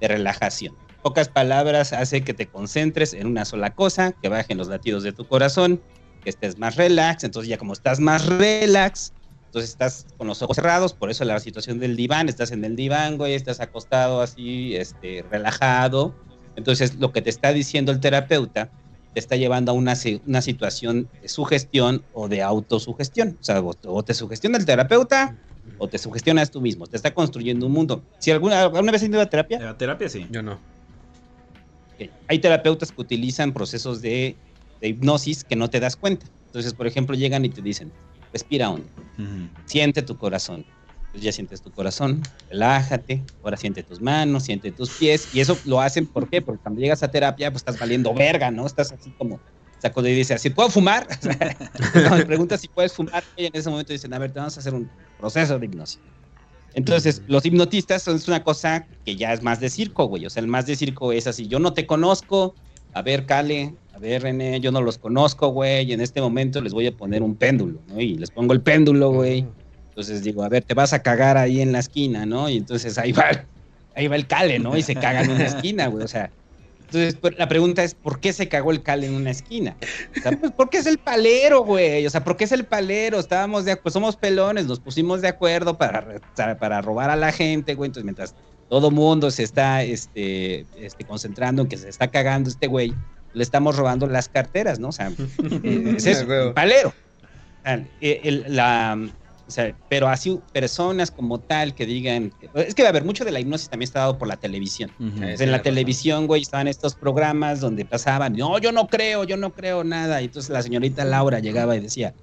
de 0.00 0.06
relajación. 0.06 0.76
Pocas 1.02 1.28
palabras, 1.28 1.92
hace 1.92 2.22
que 2.22 2.32
te 2.32 2.46
concentres 2.46 3.12
en 3.12 3.26
una 3.26 3.44
sola 3.44 3.74
cosa, 3.74 4.12
que 4.12 4.28
bajen 4.28 4.58
los 4.58 4.68
latidos 4.68 5.02
de 5.02 5.12
tu 5.12 5.26
corazón, 5.26 5.82
que 6.22 6.30
estés 6.30 6.58
más 6.58 6.76
relax. 6.76 7.24
Entonces 7.24 7.48
ya 7.48 7.58
como 7.58 7.72
estás 7.72 7.98
más 7.98 8.24
relax, 8.26 9.12
entonces 9.46 9.70
estás 9.70 10.06
con 10.16 10.28
los 10.28 10.40
ojos 10.42 10.54
cerrados, 10.54 10.92
por 10.92 11.10
eso 11.10 11.24
la 11.24 11.40
situación 11.40 11.80
del 11.80 11.96
diván, 11.96 12.28
estás 12.28 12.52
en 12.52 12.64
el 12.64 12.76
diván, 12.76 13.18
güey, 13.18 13.34
estás 13.34 13.58
acostado 13.58 14.20
así, 14.20 14.76
este, 14.76 15.24
relajado. 15.28 16.14
Entonces 16.54 16.94
lo 16.94 17.10
que 17.10 17.20
te 17.20 17.30
está 17.30 17.52
diciendo 17.52 17.90
el 17.90 17.98
terapeuta 17.98 18.70
te 19.12 19.20
está 19.20 19.36
llevando 19.36 19.72
a 19.72 19.74
una, 19.74 19.94
una 20.26 20.42
situación 20.42 21.08
de 21.20 21.28
sugestión 21.28 22.02
o 22.12 22.28
de 22.28 22.42
autosugestión. 22.42 23.36
O 23.40 23.44
sea, 23.44 23.60
o, 23.60 23.74
o 23.86 24.02
te 24.02 24.14
sugestiona 24.14 24.58
el 24.58 24.64
terapeuta 24.64 25.36
o 25.78 25.88
te 25.88 25.98
sugestionas 25.98 26.50
tú 26.50 26.60
mismo. 26.60 26.86
Te 26.86 26.96
está 26.96 27.12
construyendo 27.12 27.66
un 27.66 27.72
mundo. 27.72 28.02
Si 28.18 28.30
alguna, 28.30 28.62
alguna 28.62 28.92
vez 28.92 29.02
has 29.02 29.08
ido 29.08 29.20
a 29.20 29.26
terapia, 29.26 29.60
La 29.60 29.76
terapia 29.76 30.08
sí. 30.08 30.26
Yo 30.30 30.42
no. 30.42 30.58
Hay 32.26 32.38
terapeutas 32.40 32.90
que 32.90 33.00
utilizan 33.00 33.52
procesos 33.52 34.02
de, 34.02 34.36
de 34.80 34.88
hipnosis 34.88 35.44
que 35.44 35.54
no 35.54 35.70
te 35.70 35.78
das 35.78 35.94
cuenta. 35.94 36.26
Entonces, 36.46 36.74
por 36.74 36.86
ejemplo, 36.86 37.14
llegan 37.14 37.44
y 37.44 37.48
te 37.48 37.62
dicen, 37.62 37.92
respira 38.32 38.70
hondo, 38.70 38.88
siente 39.66 40.02
tu 40.02 40.16
corazón. 40.16 40.64
Entonces 41.12 41.26
ya 41.26 41.32
sientes 41.32 41.60
tu 41.60 41.70
corazón, 41.70 42.22
relájate, 42.48 43.22
ahora 43.42 43.58
siente 43.58 43.82
tus 43.82 44.00
manos, 44.00 44.44
siente 44.44 44.72
tus 44.72 44.88
pies. 44.92 45.28
Y 45.34 45.40
eso 45.40 45.58
lo 45.66 45.78
hacen, 45.82 46.06
¿por 46.06 46.30
qué? 46.30 46.40
Porque 46.40 46.62
cuando 46.62 46.80
llegas 46.80 47.02
a 47.02 47.10
terapia, 47.10 47.50
pues 47.50 47.60
estás 47.60 47.78
valiendo 47.78 48.14
verga, 48.14 48.50
¿no? 48.50 48.64
Estás 48.64 48.92
así 48.92 49.10
como, 49.18 49.34
o 49.34 49.40
sea, 49.78 49.92
cuando 49.92 50.08
dice 50.08 50.50
¿puedo 50.52 50.70
fumar? 50.70 51.06
cuando 51.92 52.16
me 52.16 52.24
preguntas 52.24 52.62
si 52.62 52.68
puedes 52.68 52.94
fumar, 52.94 53.22
y 53.36 53.44
en 53.44 53.50
ese 53.52 53.68
momento 53.68 53.92
dicen, 53.92 54.14
a 54.14 54.18
ver, 54.18 54.32
te 54.32 54.38
vamos 54.38 54.56
a 54.56 54.60
hacer 54.60 54.72
un 54.72 54.88
proceso 55.18 55.58
de 55.58 55.66
hipnosis. 55.66 56.00
Entonces, 56.72 57.20
los 57.26 57.44
hipnotistas 57.44 58.02
son 58.02 58.18
una 58.26 58.42
cosa 58.42 58.86
que 59.04 59.14
ya 59.14 59.34
es 59.34 59.42
más 59.42 59.60
de 59.60 59.68
circo, 59.68 60.06
güey. 60.06 60.24
O 60.24 60.30
sea, 60.30 60.40
el 60.40 60.48
más 60.48 60.64
de 60.64 60.76
circo 60.76 61.12
es 61.12 61.26
así, 61.26 61.46
yo 61.46 61.58
no 61.58 61.74
te 61.74 61.86
conozco, 61.86 62.54
a 62.94 63.02
ver, 63.02 63.26
Cale, 63.26 63.74
a 63.92 63.98
ver, 63.98 64.22
René, 64.22 64.60
yo 64.60 64.72
no 64.72 64.80
los 64.80 64.96
conozco, 64.96 65.48
güey, 65.48 65.90
y 65.90 65.92
en 65.92 66.00
este 66.00 66.22
momento 66.22 66.62
les 66.62 66.72
voy 66.72 66.86
a 66.86 66.92
poner 66.96 67.22
un 67.22 67.36
péndulo, 67.36 67.82
¿no? 67.86 68.00
Y 68.00 68.16
les 68.16 68.30
pongo 68.30 68.54
el 68.54 68.62
péndulo, 68.62 69.10
güey. 69.10 69.46
Entonces 69.92 70.22
digo, 70.22 70.42
a 70.42 70.48
ver, 70.48 70.64
te 70.64 70.74
vas 70.74 70.92
a 70.94 71.02
cagar 71.02 71.36
ahí 71.36 71.60
en 71.60 71.72
la 71.72 71.78
esquina, 71.80 72.24
¿no? 72.24 72.48
Y 72.48 72.56
entonces 72.56 72.96
ahí 72.98 73.12
va, 73.12 73.44
ahí 73.94 74.08
va 74.08 74.16
el 74.16 74.26
Cale, 74.26 74.58
¿no? 74.58 74.76
Y 74.76 74.82
se 74.82 74.94
caga 74.94 75.20
en 75.22 75.30
una 75.30 75.44
esquina, 75.46 75.86
güey. 75.88 76.02
O 76.04 76.08
sea, 76.08 76.30
entonces 76.86 77.14
pues, 77.20 77.38
la 77.38 77.46
pregunta 77.46 77.84
es, 77.84 77.94
¿por 77.94 78.18
qué 78.18 78.32
se 78.32 78.48
cagó 78.48 78.70
el 78.70 78.82
Cale 78.82 79.06
en 79.06 79.14
una 79.14 79.30
esquina? 79.30 79.76
O 80.18 80.22
sea, 80.22 80.32
pues 80.32 80.50
porque 80.56 80.78
es 80.78 80.86
el 80.86 80.96
palero, 80.98 81.62
güey. 81.64 82.06
O 82.06 82.10
sea, 82.10 82.24
¿por 82.24 82.38
qué 82.38 82.44
es 82.44 82.52
el 82.52 82.64
palero? 82.64 83.18
Estábamos 83.18 83.66
de 83.66 83.76
pues 83.76 83.92
somos 83.92 84.16
pelones, 84.16 84.64
nos 84.66 84.80
pusimos 84.80 85.20
de 85.20 85.28
acuerdo 85.28 85.76
para, 85.76 86.06
para- 86.58 86.80
robar 86.80 87.10
a 87.10 87.16
la 87.16 87.30
gente, 87.32 87.74
güey. 87.74 87.88
Entonces, 87.88 88.04
mientras 88.04 88.34
todo 88.70 88.90
mundo 88.90 89.30
se 89.30 89.42
está 89.42 89.82
este, 89.82 90.64
este, 90.78 91.04
concentrando 91.04 91.60
en 91.62 91.68
que 91.68 91.76
se 91.76 91.90
está 91.90 92.08
cagando 92.08 92.48
este 92.48 92.66
güey, 92.66 92.94
le 93.34 93.42
estamos 93.42 93.76
robando 93.76 94.06
las 94.06 94.30
carteras, 94.30 94.78
¿no? 94.78 94.88
O 94.88 94.92
sea, 94.92 95.08
eh, 95.64 95.94
es 95.98 96.06
eso, 96.06 96.32
el 96.48 96.54
palero. 96.54 96.88
O 96.88 97.62
sea, 97.62 97.74
el- 97.74 97.88
el- 98.00 98.44
la, 98.56 98.98
o 99.52 99.54
sea, 99.54 99.76
pero 99.90 100.08
así 100.08 100.40
personas 100.50 101.10
como 101.10 101.38
tal 101.38 101.74
que 101.74 101.84
digan, 101.84 102.32
es 102.54 102.74
que 102.74 102.82
va 102.82 102.88
a 102.88 102.90
haber 102.90 103.04
mucho 103.04 103.22
de 103.22 103.30
la 103.30 103.38
hipnosis 103.38 103.68
también 103.68 103.86
está 103.86 104.00
dado 104.00 104.16
por 104.16 104.26
la 104.26 104.38
televisión. 104.38 104.90
En 104.98 105.52
la 105.52 105.60
televisión, 105.60 106.26
güey, 106.26 106.40
estaban 106.40 106.68
estos 106.68 106.94
programas 106.94 107.60
donde 107.60 107.84
pasaban, 107.84 108.32
no, 108.32 108.58
yo 108.58 108.72
no 108.72 108.86
creo, 108.86 109.24
yo 109.24 109.36
no 109.36 109.52
creo 109.52 109.84
nada. 109.84 110.22
Y 110.22 110.24
entonces 110.24 110.48
la 110.48 110.62
señorita 110.62 111.04
Laura 111.04 111.38
llegaba 111.40 111.76
y 111.76 111.80
decía, 111.80 112.14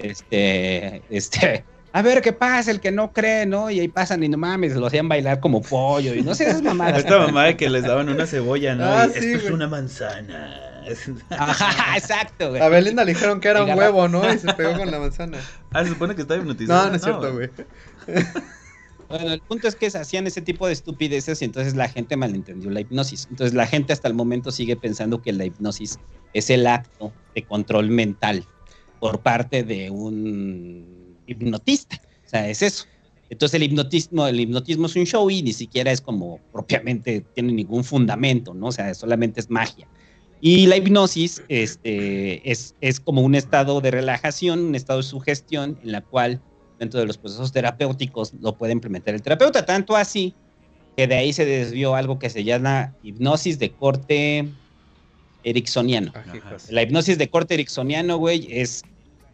este, 0.00 1.02
este, 1.08 1.64
a 1.92 2.02
ver 2.02 2.20
qué 2.20 2.32
pasa, 2.32 2.72
el 2.72 2.80
que 2.80 2.90
no 2.90 3.12
cree, 3.12 3.46
¿no? 3.46 3.70
Y 3.70 3.78
ahí 3.78 3.86
pasan 3.86 4.24
y 4.24 4.28
no 4.28 4.38
mames, 4.38 4.74
lo 4.74 4.86
hacían 4.86 5.08
bailar 5.08 5.38
como 5.38 5.62
pollo 5.62 6.16
y 6.16 6.22
no 6.22 6.34
sé, 6.34 6.48
esas 6.48 6.62
mamadas. 6.62 6.98
Esta 7.04 7.16
mamá 7.16 7.44
de 7.44 7.56
que 7.56 7.70
les 7.70 7.84
daban 7.84 8.08
una 8.08 8.26
cebolla, 8.26 8.74
¿no? 8.74 8.86
Ah, 8.86 9.06
Y, 9.06 9.20
sí, 9.20 9.32
Esto 9.34 9.46
es 9.46 9.52
una 9.52 9.68
manzana. 9.68 10.71
Ajá, 11.30 11.96
exacto, 11.96 12.50
güey. 12.50 12.62
A 12.62 12.68
Belinda 12.68 13.04
le 13.04 13.14
dijeron 13.14 13.40
que 13.40 13.48
era 13.48 13.64
un 13.64 13.70
huevo, 13.76 14.08
¿no? 14.08 14.32
Y 14.32 14.38
se 14.38 14.52
pegó 14.54 14.76
con 14.76 14.90
la 14.90 14.98
manzana. 14.98 15.38
Ah, 15.70 15.82
se 15.82 15.90
supone 15.90 16.14
que 16.14 16.22
está 16.22 16.36
hipnotizado. 16.36 16.84
No, 16.84 16.90
no 16.90 16.96
es 16.96 17.02
cierto, 17.02 17.32
güey. 17.32 17.50
Bueno, 19.08 19.32
el 19.32 19.40
punto 19.42 19.68
es 19.68 19.76
que 19.76 19.90
se 19.90 19.98
hacían 19.98 20.26
ese 20.26 20.40
tipo 20.40 20.66
de 20.66 20.72
estupideces 20.72 21.42
y 21.42 21.44
entonces 21.44 21.74
la 21.74 21.86
gente 21.86 22.16
malentendió 22.16 22.70
la 22.70 22.80
hipnosis. 22.80 23.26
Entonces 23.30 23.52
la 23.52 23.66
gente 23.66 23.92
hasta 23.92 24.08
el 24.08 24.14
momento 24.14 24.50
sigue 24.50 24.74
pensando 24.74 25.20
que 25.20 25.32
la 25.32 25.44
hipnosis 25.44 25.98
es 26.32 26.48
el 26.48 26.66
acto 26.66 27.12
de 27.34 27.44
control 27.44 27.90
mental 27.90 28.46
por 29.00 29.20
parte 29.20 29.64
de 29.64 29.90
un 29.90 31.18
hipnotista. 31.26 32.00
O 32.24 32.28
sea, 32.28 32.48
es 32.48 32.62
eso. 32.62 32.86
Entonces 33.28 33.54
el 33.54 33.64
hipnotismo, 33.64 34.26
el 34.26 34.40
hipnotismo 34.40 34.86
es 34.86 34.96
un 34.96 35.04
show 35.04 35.28
y 35.30 35.42
ni 35.42 35.52
siquiera 35.52 35.90
es 35.90 36.00
como 36.00 36.38
propiamente 36.52 37.24
tiene 37.34 37.52
ningún 37.52 37.84
fundamento, 37.84 38.54
¿no? 38.54 38.68
O 38.68 38.72
sea, 38.72 38.94
solamente 38.94 39.40
es 39.40 39.50
magia. 39.50 39.88
Y 40.44 40.66
la 40.66 40.76
hipnosis 40.76 41.40
este, 41.46 42.50
es, 42.50 42.74
es 42.80 42.98
como 42.98 43.20
un 43.20 43.36
estado 43.36 43.80
de 43.80 43.92
relajación, 43.92 44.58
un 44.58 44.74
estado 44.74 44.98
de 44.98 45.04
sugestión 45.04 45.78
en 45.84 45.92
la 45.92 46.00
cual 46.00 46.40
dentro 46.80 46.98
de 46.98 47.06
los 47.06 47.16
procesos 47.16 47.52
terapéuticos 47.52 48.34
lo 48.40 48.58
puede 48.58 48.72
implementar 48.72 49.14
el 49.14 49.22
terapeuta, 49.22 49.64
tanto 49.64 49.94
así 49.94 50.34
que 50.96 51.06
de 51.06 51.14
ahí 51.14 51.32
se 51.32 51.44
desvió 51.44 51.94
algo 51.94 52.18
que 52.18 52.28
se 52.28 52.42
llama 52.42 52.92
hipnosis 53.04 53.60
de 53.60 53.70
corte 53.70 54.48
ericksoniano. 55.44 56.12
La 56.70 56.82
hipnosis 56.82 57.18
de 57.18 57.30
corte 57.30 57.54
ericksoniano, 57.54 58.16
güey, 58.16 58.48
es 58.50 58.82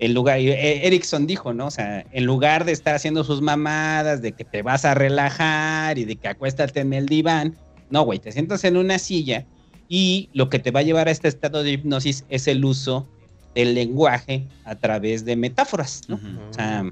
el 0.00 0.12
lugar, 0.12 0.38
eh, 0.38 0.86
Erickson 0.86 1.26
dijo, 1.26 1.54
¿no? 1.54 1.68
O 1.68 1.70
sea, 1.70 2.04
en 2.12 2.24
lugar 2.26 2.66
de 2.66 2.72
estar 2.72 2.94
haciendo 2.94 3.24
sus 3.24 3.40
mamadas, 3.40 4.20
de 4.20 4.32
que 4.32 4.44
te 4.44 4.60
vas 4.60 4.84
a 4.84 4.92
relajar 4.92 5.96
y 5.96 6.04
de 6.04 6.16
que 6.16 6.28
acuéstate 6.28 6.80
en 6.80 6.92
el 6.92 7.06
diván, 7.06 7.56
no, 7.88 8.02
güey, 8.02 8.18
te 8.18 8.30
sientas 8.30 8.62
en 8.64 8.76
una 8.76 8.98
silla 8.98 9.46
y 9.88 10.28
lo 10.32 10.48
que 10.48 10.58
te 10.58 10.70
va 10.70 10.80
a 10.80 10.84
llevar 10.84 11.08
a 11.08 11.10
este 11.10 11.28
estado 11.28 11.62
de 11.62 11.72
hipnosis 11.72 12.24
es 12.28 12.46
el 12.46 12.64
uso 12.64 13.06
del 13.54 13.74
lenguaje 13.74 14.46
a 14.64 14.74
través 14.74 15.24
de 15.24 15.36
metáforas, 15.36 16.02
¿no? 16.08 16.16
Ujú. 16.16 16.26
O 16.50 16.52
sea, 16.52 16.84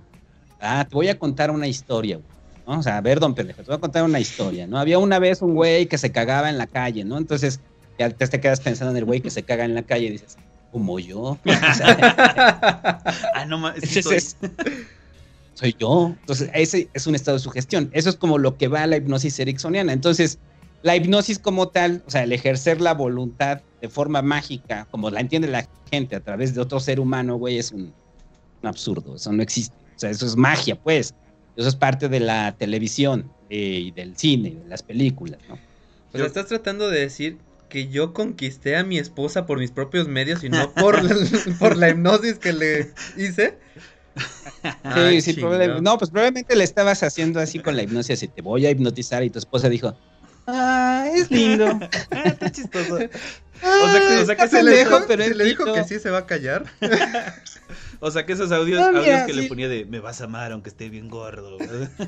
ah, 0.61 0.87
te 0.89 0.95
voy 0.95 1.09
a 1.09 1.19
contar 1.19 1.51
una 1.51 1.69
historia, 1.69 2.17
güey. 2.17 2.29
¿no? 2.67 2.79
O 2.81 2.83
sea, 2.83 2.97
a 2.97 3.01
ver, 3.01 3.21
don 3.21 3.35
pendejo, 3.35 3.63
te 3.63 3.69
voy 3.69 3.77
a 3.77 3.81
contar 3.81 4.03
una 4.05 4.19
historia, 4.19 4.67
¿no? 4.67 4.79
Había 4.79 4.99
una 4.99 5.19
vez 5.19 5.43
un 5.43 5.55
güey 5.55 5.87
que 5.87 5.99
se 5.99 6.11
cagaba 6.11 6.51
en 6.51 6.59
la 6.59 6.67
calle, 6.67 7.05
¿no? 7.05 7.19
Entonces, 7.19 7.61
ya 7.99 8.11
te, 8.11 8.41
quedas 8.41 8.61
pensando 8.61 8.91
en 8.93 8.99
el 8.99 9.05
güey 9.05 9.21
que 9.21 9.31
se 9.31 9.43
caga 9.45 9.65
en 9.65 9.75
la 9.75 9.83
calle 9.83 10.07
y 10.07 10.11
dices, 10.11 10.37
como 10.71 10.99
yo. 10.99 11.39
Ah, 13.35 13.45
no 13.47 13.59
mames. 13.59 13.83
ese 13.97 14.17
es- 14.17 14.37
soy 15.55 15.75
yo. 15.79 16.15
Entonces, 16.21 16.51
ese 16.53 16.91
es 16.93 17.07
un 17.07 17.15
estado 17.15 17.37
de 17.37 17.43
sugestión. 17.43 17.91
Eso 17.93 18.11
es 18.11 18.17
como 18.17 18.39
lo 18.39 18.57
que 18.57 18.69
va 18.69 18.83
a 18.83 18.87
la 18.87 18.97
hipnosis 18.97 19.39
ericksoniana. 19.39 19.93
Entonces, 19.93 20.39
la 20.87 20.95
hipnosis 20.95 21.41
como 21.41 21.67
tal, 21.67 22.05
o 22.07 22.11
sea, 22.11 22.23
el 22.23 22.33
ejercer 22.33 22.81
la 22.81 22.95
voluntad 22.95 23.61
de 23.81 23.89
forma 23.89 24.23
mágica, 24.23 24.87
como 24.93 25.11
la 25.11 25.19
entiende 25.19 25.49
la 25.49 25.69
gente 25.91 26.15
a 26.15 26.21
través 26.21 26.55
de 26.55 26.61
otro 26.61 26.79
ser 26.79 27.01
humano, 27.01 27.35
güey, 27.35 27.59
es 27.59 27.73
un, 27.73 27.93
un 28.63 28.69
absurdo. 28.69 29.17
Eso 29.17 29.33
no 29.33 29.43
existe. 29.43 29.77
O 29.97 29.99
sea, 29.99 30.11
eso 30.11 30.25
es 30.25 30.37
magia, 30.37 30.77
pues. 30.81 31.13
Eso 31.57 31.69
es 31.69 31.75
parte 31.75 32.09
de 32.09 32.21
la 32.21 32.57
televisión 32.57 33.29
eh, 33.51 33.81
y 33.87 33.91
del 33.91 34.17
cine, 34.17 34.51
de 34.63 34.69
las 34.69 34.85
películas, 34.85 35.41
¿no? 35.49 35.55
O 36.13 36.17
sea, 36.19 36.25
estás 36.25 36.47
tratando 36.47 36.89
de 36.89 37.01
decir 37.01 37.39
que 37.69 37.89
yo 37.89 38.13
conquisté 38.13 38.77
a 38.77 38.85
mi 38.85 38.99
esposa 38.99 39.45
por 39.45 39.59
mis 39.59 39.73
propios 39.73 40.07
medios 40.07 40.45
y 40.45 40.51
no 40.51 40.73
por 40.73 41.03
la, 41.03 41.17
por 41.59 41.77
la 41.77 41.91
hipnosis 41.91 42.39
que 42.39 42.53
le 42.53 42.93
hice. 43.17 43.59
sí, 44.95 45.21
sí, 45.21 45.33
probablemente. 45.33 45.83
No, 45.83 45.99
pues 45.99 46.13
probablemente 46.13 46.55
le 46.55 46.63
estabas 46.63 47.03
haciendo 47.03 47.41
así 47.41 47.59
con 47.59 47.75
la 47.75 47.83
hipnosis, 47.83 48.23
y 48.23 48.29
te 48.29 48.41
voy 48.41 48.67
a 48.67 48.71
hipnotizar 48.71 49.25
y 49.25 49.31
tu 49.31 49.41
esposa 49.41 49.69
dijo, 49.69 49.97
ah, 50.47 51.07
es 51.15 51.31
lindo. 51.31 51.67
ah, 52.11 52.23
está 52.25 52.51
chistoso. 52.51 52.95
o 52.95 52.99
sea, 52.99 54.23
o 54.23 54.27
sea 54.27 54.37
que 54.37 54.49
se 54.49 54.63
le 54.63 54.79
dijo, 54.79 55.01
pero 55.07 55.25
se 55.25 55.35
le 55.35 55.45
dijo 55.45 55.73
que 55.73 55.85
sí 55.85 55.99
se 55.99 56.11
va 56.11 56.19
a 56.19 56.27
callar. 56.27 56.65
O 58.01 58.11
sea 58.11 58.27
que 58.27 58.33
esos 58.33 58.53
audios, 58.53 58.81
no, 58.81 58.89
mira, 58.89 59.01
audios 59.01 59.27
que 59.27 59.33
sí. 59.33 59.41
le 59.41 59.49
ponía 59.49 59.69
de 59.69 59.85
me 59.87 60.01
vas 60.01 60.21
a 60.21 60.25
amar 60.25 60.53
aunque 60.53 60.69
esté 60.69 60.91
bien 60.91 61.09
gordo. 61.09 61.57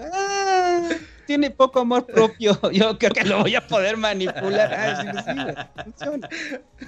ah, 0.00 0.88
tiene 1.26 1.50
poco 1.50 1.80
amor 1.80 2.06
propio. 2.06 2.58
Yo 2.72 2.98
creo 2.98 3.12
que 3.12 3.24
lo 3.24 3.42
voy 3.42 3.54
a 3.54 3.66
poder 3.66 3.96
manipular. 3.96 4.74
Ah, 4.74 5.64
sí. 5.96 6.08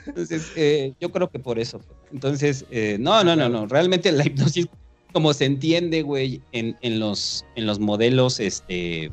Entonces, 0.06 0.52
eh, 0.56 0.94
yo 1.00 1.12
creo 1.12 1.30
que 1.30 1.38
por 1.38 1.58
eso. 1.58 1.80
Entonces, 2.12 2.64
eh, 2.70 2.96
no, 2.98 3.22
no, 3.22 3.36
no, 3.36 3.48
no. 3.48 3.66
Realmente 3.66 4.10
la 4.10 4.26
hipnosis, 4.26 4.66
como 5.12 5.32
se 5.34 5.44
entiende, 5.44 6.02
güey, 6.02 6.42
en, 6.52 6.76
en, 6.82 6.98
los, 6.98 7.44
en 7.54 7.66
los 7.66 7.78
modelos, 7.78 8.40
este, 8.40 9.12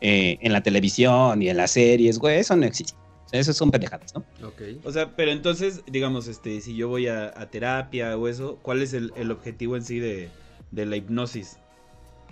eh, 0.00 0.38
en 0.40 0.52
la 0.52 0.62
televisión 0.62 1.42
y 1.42 1.48
en 1.48 1.56
las 1.56 1.72
series, 1.72 2.18
güey, 2.18 2.38
eso 2.38 2.56
no 2.56 2.66
existe. 2.66 2.94
O 3.26 3.28
sea, 3.28 3.40
esos 3.40 3.56
son 3.56 3.70
pendejadas, 3.70 4.14
¿no? 4.14 4.24
Ok. 4.46 4.62
O 4.84 4.92
sea, 4.92 5.16
pero 5.16 5.32
entonces, 5.32 5.82
digamos, 5.86 6.28
este, 6.28 6.60
si 6.60 6.76
yo 6.76 6.88
voy 6.88 7.08
a, 7.08 7.32
a 7.36 7.50
terapia 7.50 8.16
o 8.16 8.28
eso, 8.28 8.58
¿cuál 8.62 8.82
es 8.82 8.92
el, 8.92 9.12
el 9.16 9.30
objetivo 9.30 9.76
en 9.76 9.84
sí 9.84 9.98
de, 9.98 10.28
de, 10.70 10.86
la 10.86 10.96
hipnosis? 10.96 11.58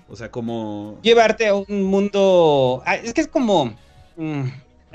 O 0.09 0.15
sea, 0.15 0.31
como... 0.31 1.01
Llevarte 1.03 1.49
a 1.49 1.55
un 1.55 1.83
mundo... 1.83 2.83
Ah, 2.87 2.97
es 2.97 3.13
que 3.13 3.23
es 3.23 3.29
como... 3.29 3.75
Mmm, 4.17 4.45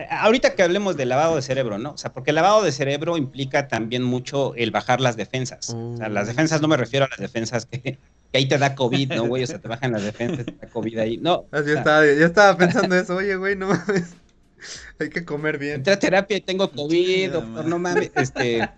ahorita 0.10 0.55
que 0.55 0.63
hablemos 0.63 0.95
del 0.95 1.10
lavado 1.10 1.36
de 1.36 1.41
cerebro, 1.41 1.77
¿no? 1.77 1.91
O 1.91 1.97
sea, 1.97 2.13
porque 2.13 2.32
el 2.32 2.36
lavado 2.36 2.63
de 2.63 2.71
cerebro 2.71 3.17
implica 3.17 3.67
también 3.67 4.03
mucho 4.03 4.55
el 4.55 4.71
bajar 4.71 5.01
las 5.01 5.17
defensas. 5.17 5.73
Mm. 5.73 5.93
O 5.93 5.97
sea, 5.97 6.10
las 6.10 6.27
defensas 6.27 6.62
no 6.62 6.67
me 6.67 6.77
refiero 6.77 7.05
a 7.05 7.10
las 7.10 7.19
defensas 7.19 7.65
que, 7.65 7.99
que 8.31 8.37
ahí 8.37 8.47
te 8.47 8.57
da 8.57 8.75
COVID, 8.75 9.13
¿no, 9.13 9.27
güey? 9.27 9.43
O 9.43 9.47
sea, 9.47 9.59
te 9.59 9.67
bajan 9.67 9.91
las 9.91 10.03
defensas, 10.03 10.45
te 10.45 10.53
da 10.53 10.67
COVID 10.67 10.97
ahí. 10.99 11.17
No. 11.17 11.45
Así 11.51 11.65
sea, 11.65 11.79
estaba, 11.79 12.05
yo 12.05 12.25
estaba 12.25 12.57
pensando 12.57 12.95
eso, 12.95 13.15
oye, 13.15 13.35
güey, 13.35 13.55
no 13.55 13.67
mames. 13.67 14.15
Hay 14.99 15.09
que 15.09 15.25
comer 15.25 15.57
bien. 15.57 15.75
Entré 15.75 15.93
a 15.93 15.99
terapia 15.99 16.37
y 16.37 16.41
tengo 16.41 16.69
COVID, 16.71 17.31
doctor, 17.31 17.65
no 17.65 17.79
mames. 17.79 18.11
Este. 18.15 18.69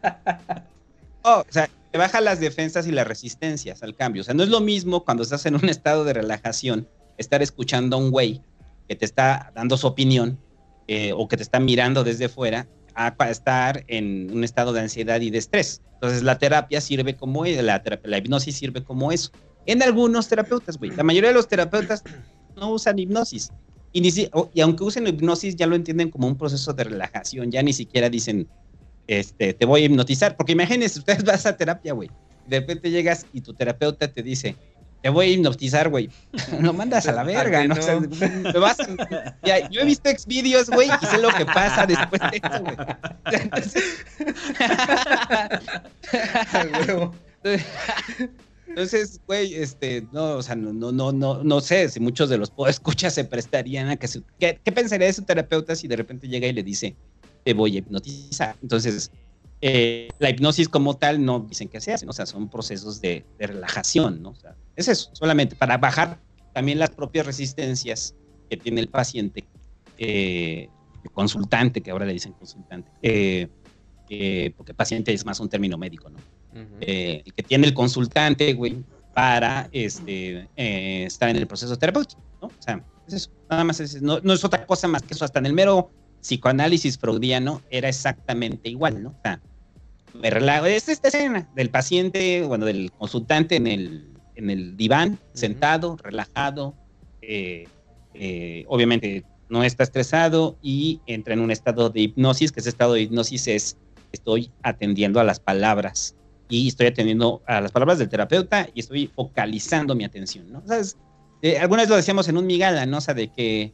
Oh, 1.24 1.44
o 1.48 1.52
sea, 1.52 1.70
te 1.92 1.98
baja 1.98 2.22
las 2.22 2.40
defensas 2.40 2.88
y 2.88 2.92
las 2.92 3.08
resistencias 3.08 3.84
al 3.84 3.96
cambio. 3.96 4.22
O 4.22 4.26
sea, 4.26 4.34
no 4.34 4.44
es 4.44 4.50
lo 4.50 4.62
mismo 4.62 5.04
cuando 5.04 5.24
estás 5.24 5.46
en 5.46 5.56
un 5.56 5.70
estado 5.70 6.04
de 6.04 6.14
relajación, 6.14 6.88
estar 7.18 7.42
escuchando 7.42 7.98
a 7.98 8.00
un 8.00 8.12
güey 8.12 8.42
que 8.88 8.96
te 8.96 9.06
está 9.06 9.52
dando 9.54 9.78
su 9.78 9.88
opinión 9.88 10.40
eh, 10.88 11.14
o 11.16 11.28
que 11.28 11.38
te 11.38 11.44
está 11.44 11.60
mirando 11.60 12.04
desde 12.04 12.28
fuera, 12.28 12.68
a 12.96 13.14
estar 13.30 13.84
en 13.88 14.30
un 14.32 14.44
estado 14.44 14.74
de 14.74 14.82
ansiedad 14.82 15.22
y 15.22 15.30
de 15.30 15.38
estrés. 15.38 15.82
Entonces, 15.94 16.24
la 16.24 16.38
terapia 16.38 16.82
sirve 16.82 17.16
como 17.16 17.46
la, 17.46 17.82
la 18.04 18.18
hipnosis 18.18 18.56
sirve 18.56 18.84
como 18.84 19.12
eso. 19.12 19.30
En 19.66 19.84
algunos 19.84 20.28
terapeutas, 20.28 20.78
güey. 20.78 20.92
La 20.92 21.04
mayoría 21.04 21.30
de 21.30 21.36
los 21.36 21.48
terapeutas 21.48 22.04
no 22.56 22.72
usan 22.72 22.98
hipnosis. 22.98 23.52
Y, 23.94 24.02
ni 24.02 24.12
si, 24.12 24.30
y, 24.54 24.62
aunque 24.62 24.84
usen 24.84 25.08
hipnosis, 25.08 25.56
ya 25.56 25.68
lo 25.68 25.76
entienden 25.76 26.10
como 26.10 26.28
un 26.28 26.38
proceso 26.38 26.74
de 26.74 26.86
relajación, 26.86 27.52
ya 27.52 27.62
ni 27.62 27.74
siquiera 27.74 28.10
dicen, 28.10 28.48
este, 29.08 29.54
te 29.54 29.66
voy 29.66 29.82
a 29.82 29.86
hipnotizar, 29.86 30.38
porque 30.38 30.54
imagínense, 30.54 31.00
ustedes 31.00 31.24
vas 31.24 31.46
a 31.46 31.58
terapia, 31.58 31.94
güey, 31.94 32.10
de 32.48 32.60
repente 32.62 32.90
llegas 32.90 33.26
y 33.34 33.42
tu 33.42 33.54
terapeuta 33.54 34.08
te 34.08 34.24
dice, 34.24 34.56
te 35.02 35.10
voy 35.10 35.26
a 35.26 35.30
hipnotizar, 35.30 35.90
güey, 35.90 36.10
lo 36.62 36.74
mandas 36.74 37.08
a 37.08 37.12
la 37.12 37.24
verga, 37.24 37.66
¿no? 37.66 37.76
no? 37.76 37.82
O 37.82 37.84
sea, 37.84 38.00
me 38.00 38.60
vas 38.60 38.80
a, 38.80 39.38
ya, 39.44 39.70
yo 39.70 39.82
he 39.82 39.86
visto 39.86 40.10
ex 40.10 40.26
vídeos, 40.26 40.70
güey, 40.70 40.90
y 40.90 41.06
sé 41.06 41.18
lo 41.18 41.30
que 41.30 41.46
pasa 41.46 41.86
después 41.86 42.22
de 42.32 42.42
eso, 42.44 42.64
güey. 42.64 42.78
Entonces, 43.32 44.06
entonces, 48.68 49.22
güey, 49.28 49.56
este, 49.56 50.08
no, 50.12 50.36
o 50.36 50.44
sea, 50.44 50.56
no, 50.56 50.72
no, 50.74 50.92
no, 50.92 51.12
no, 51.12 51.44
no 51.44 51.62
sé 51.62 51.90
si 51.90 52.00
muchos 52.00 52.30
de 52.30 52.38
los 52.38 52.52
escuchas 52.68 53.14
se 53.14 53.26
prestarían 53.26 53.90
a 53.90 53.98
que 53.98 54.08
se, 54.08 54.22
¿qué, 54.40 54.60
¿qué, 54.64 54.72
pensaría 54.72 55.08
de 55.08 55.14
su 55.14 55.24
terapeuta 55.24 55.76
si 55.76 55.88
de 55.88 55.96
repente 55.96 56.28
llega 56.28 56.48
y 56.48 56.54
le 56.54 56.64
dice, 56.64 56.96
te 57.44 57.54
voy 57.54 57.76
a 57.76 57.80
hipnotizar? 57.80 58.56
Entonces, 58.62 59.12
eh, 59.64 60.10
la 60.18 60.32
hipnosis 60.32 60.68
como 60.68 60.98
tal 60.98 61.24
no 61.24 61.42
dicen 61.42 61.68
que 61.68 61.80
se 61.80 61.94
hacen, 61.94 62.10
o 62.10 62.14
sea, 62.14 62.26
son 62.26 62.50
procesos 62.50 63.00
de, 63.00 63.24
de, 63.38 63.48
relajación, 63.48 64.24
¿no? 64.24 64.30
O 64.30 64.36
sea, 64.36 64.56
es 64.76 64.88
eso, 64.88 65.10
solamente 65.14 65.56
para 65.56 65.78
bajar 65.78 66.20
también 66.54 66.80
las 66.80 66.90
propias 66.90 67.26
resistencias 67.26 68.16
que 68.50 68.58
tiene 68.58 68.82
el 68.82 68.90
paciente, 68.90 69.46
eh, 69.98 70.70
el 71.04 71.12
consultante, 71.12 71.82
que 71.82 71.92
ahora 71.92 72.06
le 72.06 72.14
dicen 72.14 72.34
consultante, 72.34 72.92
eh, 73.02 74.54
porque 74.58 74.74
paciente 74.74 75.14
es 75.14 75.26
más 75.26 75.40
un 75.40 75.48
término 75.48 75.78
médico, 75.78 76.10
¿no? 76.10 76.18
Uh 76.54 76.64
-huh. 76.64 76.78
eh, 76.82 77.24
el 77.26 77.34
que 77.34 77.44
tiene 77.44 77.66
el 77.66 77.74
consultante, 77.74 78.54
güey, 78.54 78.84
para 79.14 79.70
este, 79.72 80.48
eh, 80.56 81.04
estar 81.06 81.30
en 81.30 81.38
el 81.38 81.48
proceso 81.48 81.78
terapéutico, 81.78 82.22
¿no? 82.42 82.48
O 82.48 82.62
sea, 82.62 82.84
es 83.08 83.14
eso, 83.14 83.32
nada 83.50 83.64
más 83.64 83.80
es, 83.80 84.02
no, 84.02 84.20
no, 84.22 84.34
es 84.34 84.44
otra 84.44 84.66
cosa 84.66 84.88
más 84.88 85.04
que 85.04 85.14
eso, 85.14 85.26
hasta 85.26 85.40
en 85.40 85.46
el 85.46 85.54
mero 85.54 85.92
psicoanálisis 86.22 86.98
freudiano 86.98 87.62
era 87.70 87.90
exactamente 87.90 88.70
igual, 88.70 89.02
¿no? 89.02 89.10
O 89.10 89.22
sea, 89.24 89.42
me 90.14 90.30
relajo, 90.30 90.66
es 90.66 90.90
esta 90.90 91.08
escena 91.08 91.50
del 91.56 91.70
paciente, 91.70 92.44
bueno, 92.44 92.66
del 92.66 92.92
consultante 92.92 93.56
en 93.56 93.68
el, 93.68 94.11
en 94.42 94.50
el 94.50 94.78
diván, 94.78 95.20
sentado, 95.34 95.98
relajado, 96.02 96.76
eh, 97.22 97.68
eh, 98.14 98.66
obviamente 98.68 99.24
no 99.50 99.64
está 99.64 99.84
estresado 99.84 100.58
y 100.62 101.02
entra 101.06 101.34
en 101.34 101.42
un 101.42 101.52
estado 101.52 101.90
de 101.90 102.02
hipnosis, 102.02 102.52
que 102.52 102.60
ese 102.60 102.70
estado 102.70 102.94
de 102.94 103.02
hipnosis 103.02 103.48
es 103.48 103.78
estoy 104.12 104.52
atendiendo 104.64 105.20
a 105.20 105.24
las 105.24 105.40
palabras 105.40 106.16
y 106.50 106.68
estoy 106.68 106.88
atendiendo 106.88 107.42
a 107.46 107.62
las 107.62 107.72
palabras 107.72 108.00
del 108.00 108.10
terapeuta 108.10 108.68
y 108.74 108.82
estoy 108.82 109.08
focalizando 109.08 109.96
mi 109.96 110.04
atención, 110.04 110.52
¿no? 110.52 110.60
O 110.60 110.68
sea, 110.68 110.80
es, 110.80 110.98
eh, 111.42 111.58
alguna 111.60 111.84
vez 111.84 111.90
lo 111.90 111.96
decíamos 111.96 112.28
en 112.28 112.38
un 112.38 112.46
migala, 112.46 112.86
¿no? 112.86 112.98
O 112.98 113.02
sea, 113.02 113.14
de 113.14 113.30
que 113.30 113.74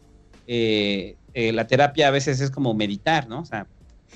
la 1.33 1.67
terapia 1.67 2.07
a 2.07 2.11
veces 2.11 2.39
es 2.41 2.51
como 2.51 2.73
meditar, 2.73 3.27
¿no? 3.27 3.41
O 3.41 3.45
sea, 3.45 3.67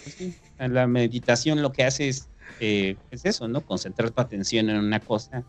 pues 0.03 0.35
la 0.59 0.87
meditación 0.87 1.61
lo 1.61 1.71
que 1.71 1.83
hace 1.83 2.09
es, 2.09 2.29
es 2.59 3.25
eso, 3.25 3.47
¿no? 3.47 3.61
Concentrar 3.61 4.11
tu 4.11 4.21
atención 4.21 4.69
en 4.69 4.77
una 4.77 4.99
cosa 4.99 5.43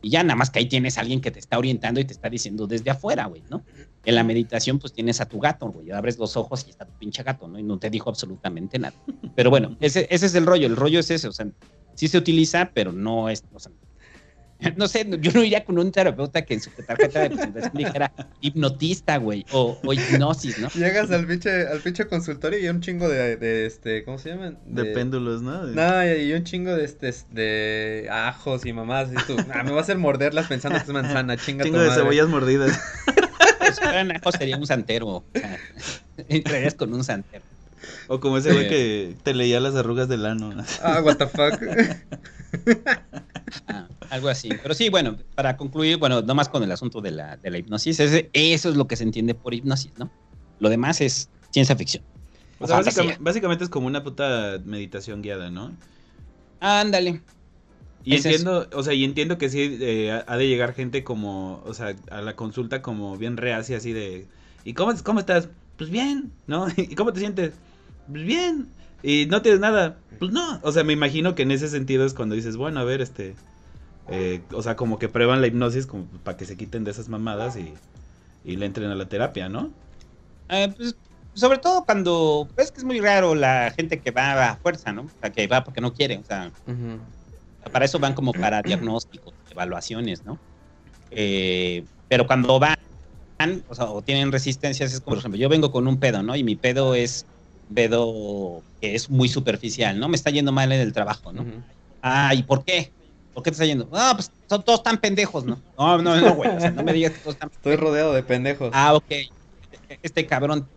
y 0.00 0.10
ya 0.10 0.22
nada 0.22 0.36
más 0.36 0.50
que 0.50 0.60
ahí 0.60 0.66
tienes 0.66 0.98
a 0.98 1.00
alguien 1.00 1.20
que 1.20 1.30
te 1.30 1.38
está 1.38 1.58
orientando 1.58 2.00
y 2.00 2.04
te 2.04 2.12
está 2.12 2.28
diciendo 2.28 2.66
desde 2.66 2.90
afuera, 2.90 3.26
güey, 3.26 3.42
¿no? 3.50 3.64
En 4.04 4.14
la 4.14 4.24
meditación, 4.24 4.78
pues 4.78 4.92
tienes 4.92 5.20
a 5.20 5.26
tu 5.26 5.40
gato, 5.40 5.66
güey, 5.66 5.90
abres 5.90 6.18
los 6.18 6.36
ojos 6.36 6.64
y 6.66 6.70
está 6.70 6.84
tu 6.84 6.92
pinche 6.98 7.22
gato, 7.22 7.48
¿no? 7.48 7.58
Y 7.58 7.62
no 7.62 7.78
te 7.78 7.90
dijo 7.90 8.08
absolutamente 8.08 8.78
nada. 8.78 8.94
Pero 9.34 9.50
bueno, 9.50 9.76
ese, 9.80 10.06
ese 10.10 10.26
es 10.26 10.34
el 10.34 10.46
rollo, 10.46 10.66
el 10.66 10.76
rollo 10.76 11.00
es 11.00 11.10
ese, 11.10 11.28
o 11.28 11.32
sea, 11.32 11.48
sí 11.94 12.08
se 12.08 12.18
utiliza, 12.18 12.70
pero 12.72 12.92
no 12.92 13.28
es, 13.28 13.42
o 13.52 13.58
sea, 13.58 13.72
no 14.76 14.88
sé, 14.88 15.06
yo 15.20 15.32
no 15.32 15.44
iría 15.44 15.64
con 15.64 15.78
un 15.78 15.92
terapeuta 15.92 16.42
que 16.42 16.54
en 16.54 16.60
su 16.60 16.70
tarjeta 16.70 17.20
de 17.20 17.30
presentación 17.30 17.72
dijera 17.74 18.12
hipnotista, 18.40 19.16
güey, 19.18 19.46
o, 19.52 19.78
o, 19.84 19.92
hipnosis, 19.92 20.58
¿no? 20.58 20.68
Llegas 20.70 21.10
al 21.10 21.26
pinche, 21.26 21.66
al 21.66 21.80
pinche 21.80 22.06
consultorio 22.06 22.58
y 22.58 22.62
hay 22.62 22.68
un 22.68 22.80
chingo 22.80 23.08
de, 23.08 23.36
de, 23.36 23.66
este, 23.66 24.04
¿cómo 24.04 24.18
se 24.18 24.30
llaman? 24.30 24.58
De, 24.66 24.82
de 24.82 24.94
péndulos, 24.94 25.42
¿no? 25.42 25.66
De... 25.66 25.74
No, 25.74 26.16
y 26.16 26.32
un 26.32 26.44
chingo 26.44 26.74
de, 26.74 26.84
este, 26.84 27.14
de 27.30 28.08
ajos 28.10 28.66
y 28.66 28.72
mamás, 28.72 29.10
y 29.12 29.26
tú, 29.26 29.36
ah, 29.52 29.62
me 29.62 29.70
vas 29.70 29.80
a 29.80 29.82
hacer 29.82 29.98
morderlas 29.98 30.46
pensando 30.46 30.78
que 30.78 30.84
es 30.84 30.90
manzana, 30.90 31.36
chinga 31.44 31.64
Chingo 31.64 31.78
de 31.78 31.90
cebollas 31.90 32.28
mordidas. 32.28 32.78
Pues, 33.58 33.80
ajos 33.82 34.34
sería 34.38 34.56
un 34.56 34.66
santero, 34.66 35.08
o 35.08 35.24
sea, 35.34 35.58
entrarías 36.28 36.72
con 36.72 36.94
un 36.94 37.04
santero. 37.04 37.44
O 38.06 38.18
como 38.18 38.38
ese 38.38 38.50
güey 38.52 38.64
sí. 38.64 38.70
que 38.70 39.14
te 39.22 39.34
leía 39.34 39.60
las 39.60 39.74
arrugas 39.74 40.08
del 40.08 40.24
ano. 40.24 40.54
Ah, 40.82 41.02
what 41.02 41.16
the 41.16 41.26
fuck. 41.26 41.60
Ah, 43.68 43.88
algo 44.10 44.28
así. 44.28 44.48
Pero 44.62 44.74
sí, 44.74 44.88
bueno, 44.88 45.16
para 45.34 45.56
concluir, 45.56 45.98
bueno, 45.98 46.22
nomás 46.22 46.48
con 46.48 46.62
el 46.62 46.72
asunto 46.72 47.00
de 47.00 47.10
la, 47.10 47.36
de 47.36 47.50
la 47.50 47.58
hipnosis, 47.58 48.00
ese, 48.00 48.30
eso 48.32 48.68
es 48.68 48.76
lo 48.76 48.86
que 48.86 48.96
se 48.96 49.04
entiende 49.04 49.34
por 49.34 49.54
hipnosis, 49.54 49.92
¿no? 49.98 50.10
Lo 50.58 50.68
demás 50.68 51.00
es 51.00 51.30
ciencia 51.50 51.76
ficción. 51.76 52.02
O, 52.58 52.64
o 52.64 52.66
sea, 52.66 52.76
básicamente, 52.76 53.18
básicamente, 53.20 53.64
es 53.64 53.70
como 53.70 53.86
una 53.86 54.02
puta 54.02 54.58
meditación 54.64 55.22
guiada, 55.22 55.50
¿no? 55.50 55.72
Ándale. 56.60 57.22
Y 58.04 58.14
es 58.14 58.24
entiendo, 58.24 58.62
eso. 58.62 58.78
o 58.78 58.82
sea, 58.82 58.94
y 58.94 59.04
entiendo 59.04 59.38
que 59.38 59.48
sí 59.48 59.78
eh, 59.80 60.22
ha 60.26 60.36
de 60.36 60.48
llegar 60.48 60.74
gente 60.74 61.04
como, 61.04 61.62
o 61.64 61.74
sea, 61.74 61.94
a 62.10 62.20
la 62.20 62.36
consulta 62.36 62.80
como 62.82 63.16
bien 63.16 63.36
reacia, 63.36 63.76
así 63.76 63.92
de, 63.92 64.26
¿y 64.64 64.74
cómo, 64.74 64.92
cómo 65.02 65.20
estás? 65.20 65.48
Pues 65.76 65.90
bien, 65.90 66.32
¿no? 66.46 66.66
¿Y 66.76 66.94
cómo 66.94 67.12
te 67.12 67.20
sientes? 67.20 67.52
Pues 68.10 68.24
bien. 68.24 68.68
¿Y 69.02 69.26
no 69.26 69.42
tienes 69.42 69.60
nada? 69.60 69.98
Pues 70.18 70.32
no. 70.32 70.60
O 70.62 70.72
sea, 70.72 70.84
me 70.84 70.92
imagino 70.92 71.34
que 71.34 71.42
en 71.42 71.50
ese 71.50 71.68
sentido 71.68 72.04
es 72.04 72.14
cuando 72.14 72.34
dices, 72.34 72.56
bueno, 72.56 72.80
a 72.80 72.84
ver, 72.84 73.00
este, 73.00 73.34
eh, 74.08 74.40
o 74.52 74.62
sea, 74.62 74.76
como 74.76 74.98
que 74.98 75.08
prueban 75.08 75.40
la 75.40 75.46
hipnosis 75.46 75.86
como 75.86 76.06
para 76.24 76.36
que 76.36 76.44
se 76.44 76.56
quiten 76.56 76.84
de 76.84 76.90
esas 76.90 77.08
mamadas 77.08 77.56
y, 77.56 77.72
y 78.44 78.56
le 78.56 78.66
entren 78.66 78.90
a 78.90 78.94
la 78.94 79.08
terapia, 79.08 79.48
¿no? 79.48 79.70
Eh, 80.48 80.72
pues 80.76 80.96
sobre 81.34 81.58
todo 81.58 81.84
cuando 81.84 82.48
ves 82.56 82.72
que 82.72 82.78
es 82.78 82.84
muy 82.84 83.00
raro 83.00 83.34
la 83.34 83.72
gente 83.76 84.00
que 84.00 84.10
va 84.10 84.50
a 84.50 84.56
fuerza, 84.56 84.92
¿no? 84.92 85.02
O 85.02 85.20
sea, 85.20 85.30
que 85.30 85.46
va 85.46 85.62
porque 85.62 85.80
no 85.80 85.94
quiere, 85.94 86.18
o 86.18 86.24
sea, 86.24 86.50
uh 86.66 86.70
-huh. 86.70 87.70
para 87.70 87.84
eso 87.84 88.00
van 88.00 88.14
como 88.14 88.32
para 88.32 88.60
diagnósticos, 88.60 89.32
evaluaciones, 89.50 90.24
¿no? 90.24 90.38
Eh, 91.12 91.84
pero 92.08 92.26
cuando 92.26 92.58
van, 92.58 92.76
o 93.68 93.74
sea, 93.74 93.84
o 93.84 94.02
tienen 94.02 94.32
resistencias, 94.32 94.92
es 94.92 95.00
como, 95.00 95.10
por 95.14 95.18
ejemplo, 95.18 95.38
yo 95.38 95.48
vengo 95.48 95.70
con 95.70 95.86
un 95.86 95.98
pedo, 95.98 96.22
¿no? 96.24 96.34
Y 96.34 96.42
mi 96.42 96.56
pedo 96.56 96.96
es 96.96 97.24
pedo 97.68 98.62
que 98.80 98.94
es 98.94 99.10
muy 99.10 99.28
superficial, 99.28 99.98
¿no? 99.98 100.08
Me 100.08 100.16
está 100.16 100.30
yendo 100.30 100.52
mal 100.52 100.72
en 100.72 100.80
el 100.80 100.92
trabajo, 100.92 101.32
¿no? 101.32 101.42
Uh 101.42 101.46
-huh. 101.46 101.62
Ah, 102.02 102.34
¿y 102.34 102.42
por 102.42 102.64
qué? 102.64 102.92
¿Por 103.32 103.42
qué 103.42 103.50
te 103.50 103.54
está 103.54 103.66
yendo? 103.66 103.88
Ah, 103.92 104.12
pues 104.14 104.30
son 104.48 104.64
todos 104.64 104.82
tan 104.82 104.98
pendejos, 104.98 105.44
¿no? 105.44 105.60
No, 105.78 105.98
no, 105.98 106.20
no, 106.20 106.34
güey. 106.34 106.50
O 106.50 106.60
sea, 106.60 106.70
no 106.70 106.82
me 106.82 106.92
digas 106.92 107.12
que 107.12 107.18
todos 107.18 107.34
están 107.34 107.50
Estoy 107.50 107.76
rodeado 107.76 108.12
de 108.12 108.22
pendejos. 108.22 108.70
Ah, 108.72 108.94
ok. 108.94 109.12
Este 110.02 110.26
cabrón 110.26 110.68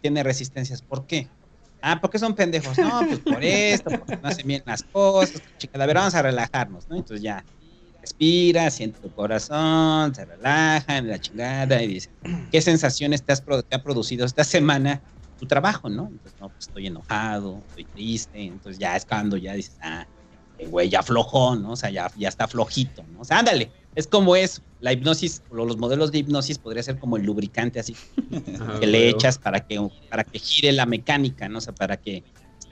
tiene 0.00 0.22
resistencias. 0.22 0.82
¿Por 0.82 1.06
qué? 1.06 1.28
Ah, 1.80 2.00
¿por 2.00 2.10
qué 2.10 2.18
son 2.18 2.34
pendejos? 2.34 2.78
No, 2.78 3.00
pues 3.06 3.18
por 3.20 3.42
esto, 3.42 3.90
porque 3.90 4.16
no 4.16 4.28
hacen 4.28 4.46
bien 4.46 4.62
las 4.66 4.82
cosas. 4.82 5.42
Chica, 5.58 5.82
a 5.82 5.86
ver, 5.86 5.96
vamos 5.96 6.14
a 6.14 6.22
relajarnos, 6.22 6.88
¿no? 6.88 6.96
Entonces 6.96 7.22
ya 7.22 7.44
respira, 8.00 8.70
siente 8.70 9.00
tu 9.00 9.12
corazón, 9.12 10.14
se 10.14 10.24
relaja, 10.24 11.00
la 11.02 11.20
chingada 11.20 11.82
y 11.82 11.86
dice, 11.86 12.10
¿qué 12.50 12.60
sensaciones 12.60 13.24
te, 13.24 13.32
has 13.32 13.44
te 13.44 13.76
ha 13.76 13.82
producido 13.82 14.26
esta 14.26 14.44
semana 14.44 15.02
tu 15.42 15.48
trabajo, 15.48 15.88
no? 15.88 16.06
Entonces, 16.06 16.38
no, 16.38 16.50
pues 16.50 16.66
estoy 16.68 16.86
enojado, 16.86 17.64
estoy 17.66 17.84
triste, 17.86 18.40
entonces 18.44 18.78
ya 18.78 18.94
es 18.94 19.04
cuando 19.04 19.36
ya 19.36 19.54
dices, 19.54 19.76
ah, 19.82 20.06
güey, 20.68 20.88
ya 20.88 21.00
aflojó, 21.00 21.56
¿no? 21.56 21.72
O 21.72 21.76
sea, 21.76 21.90
ya, 21.90 22.12
ya 22.14 22.28
está 22.28 22.46
flojito, 22.46 23.02
¿no? 23.08 23.22
O 23.22 23.24
sea, 23.24 23.40
ándale, 23.40 23.72
es 23.96 24.06
como 24.06 24.36
es, 24.36 24.62
la 24.78 24.92
hipnosis, 24.92 25.42
o 25.48 25.56
los 25.56 25.78
modelos 25.78 26.12
de 26.12 26.18
hipnosis 26.18 26.60
podría 26.60 26.84
ser 26.84 27.00
como 27.00 27.16
el 27.16 27.24
lubricante 27.24 27.80
así, 27.80 27.96
Ah, 28.60 28.78
que 28.78 28.86
le 28.86 29.08
echas 29.08 29.36
para 29.36 29.66
que, 29.66 29.84
para 30.08 30.22
que 30.22 30.38
gire 30.38 30.70
la 30.70 30.86
mecánica, 30.86 31.48
¿no? 31.48 31.58
O 31.58 31.60
sea, 31.60 31.74
para 31.74 31.96
que 31.96 32.22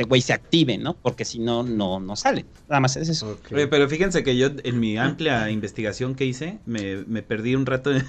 este 0.00 0.08
güey 0.08 0.22
se 0.22 0.32
active, 0.32 0.78
¿no? 0.78 0.94
Porque 0.94 1.26
si 1.26 1.38
no, 1.38 1.62
no, 1.62 2.00
no 2.00 2.16
sale. 2.16 2.46
Nada 2.70 2.80
más 2.80 2.96
es 2.96 3.10
eso. 3.10 3.38
Oye, 3.52 3.66
pero 3.66 3.86
fíjense 3.86 4.24
que 4.24 4.34
yo 4.34 4.48
en 4.64 4.80
mi 4.80 4.96
amplia 4.96 5.50
investigación 5.50 6.14
que 6.14 6.24
hice, 6.24 6.58
me, 6.64 7.04
me 7.06 7.22
perdí 7.22 7.54
un 7.54 7.66
rato 7.66 7.94
en, 7.94 8.06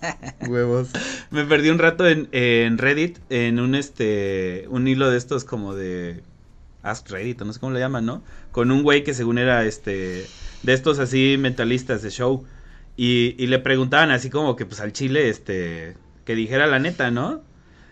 Huevos. 0.48 0.88
me 1.30 1.44
perdí 1.44 1.68
un 1.68 1.78
rato 1.78 2.08
en, 2.08 2.30
en 2.32 2.78
Reddit, 2.78 3.18
en 3.28 3.60
un 3.60 3.74
este 3.74 4.64
un 4.70 4.88
hilo 4.88 5.10
de 5.10 5.18
estos 5.18 5.44
como 5.44 5.74
de 5.74 6.22
Ask 6.82 7.10
Reddit, 7.10 7.42
o 7.42 7.44
no 7.44 7.52
sé 7.52 7.60
cómo 7.60 7.74
le 7.74 7.80
llaman, 7.80 8.06
¿no? 8.06 8.22
Con 8.50 8.70
un 8.70 8.82
güey 8.82 9.04
que 9.04 9.12
según 9.12 9.36
era 9.36 9.66
este 9.66 10.24
de 10.62 10.72
estos 10.72 10.98
así 10.98 11.36
mentalistas 11.38 12.00
de 12.00 12.08
show 12.08 12.42
y, 12.96 13.34
y 13.36 13.48
le 13.48 13.58
preguntaban 13.58 14.10
así 14.12 14.30
como 14.30 14.56
que 14.56 14.64
pues 14.64 14.80
al 14.80 14.94
chile 14.94 15.28
este 15.28 15.94
que 16.24 16.34
dijera 16.34 16.66
la 16.66 16.78
neta, 16.78 17.10
¿no? 17.10 17.42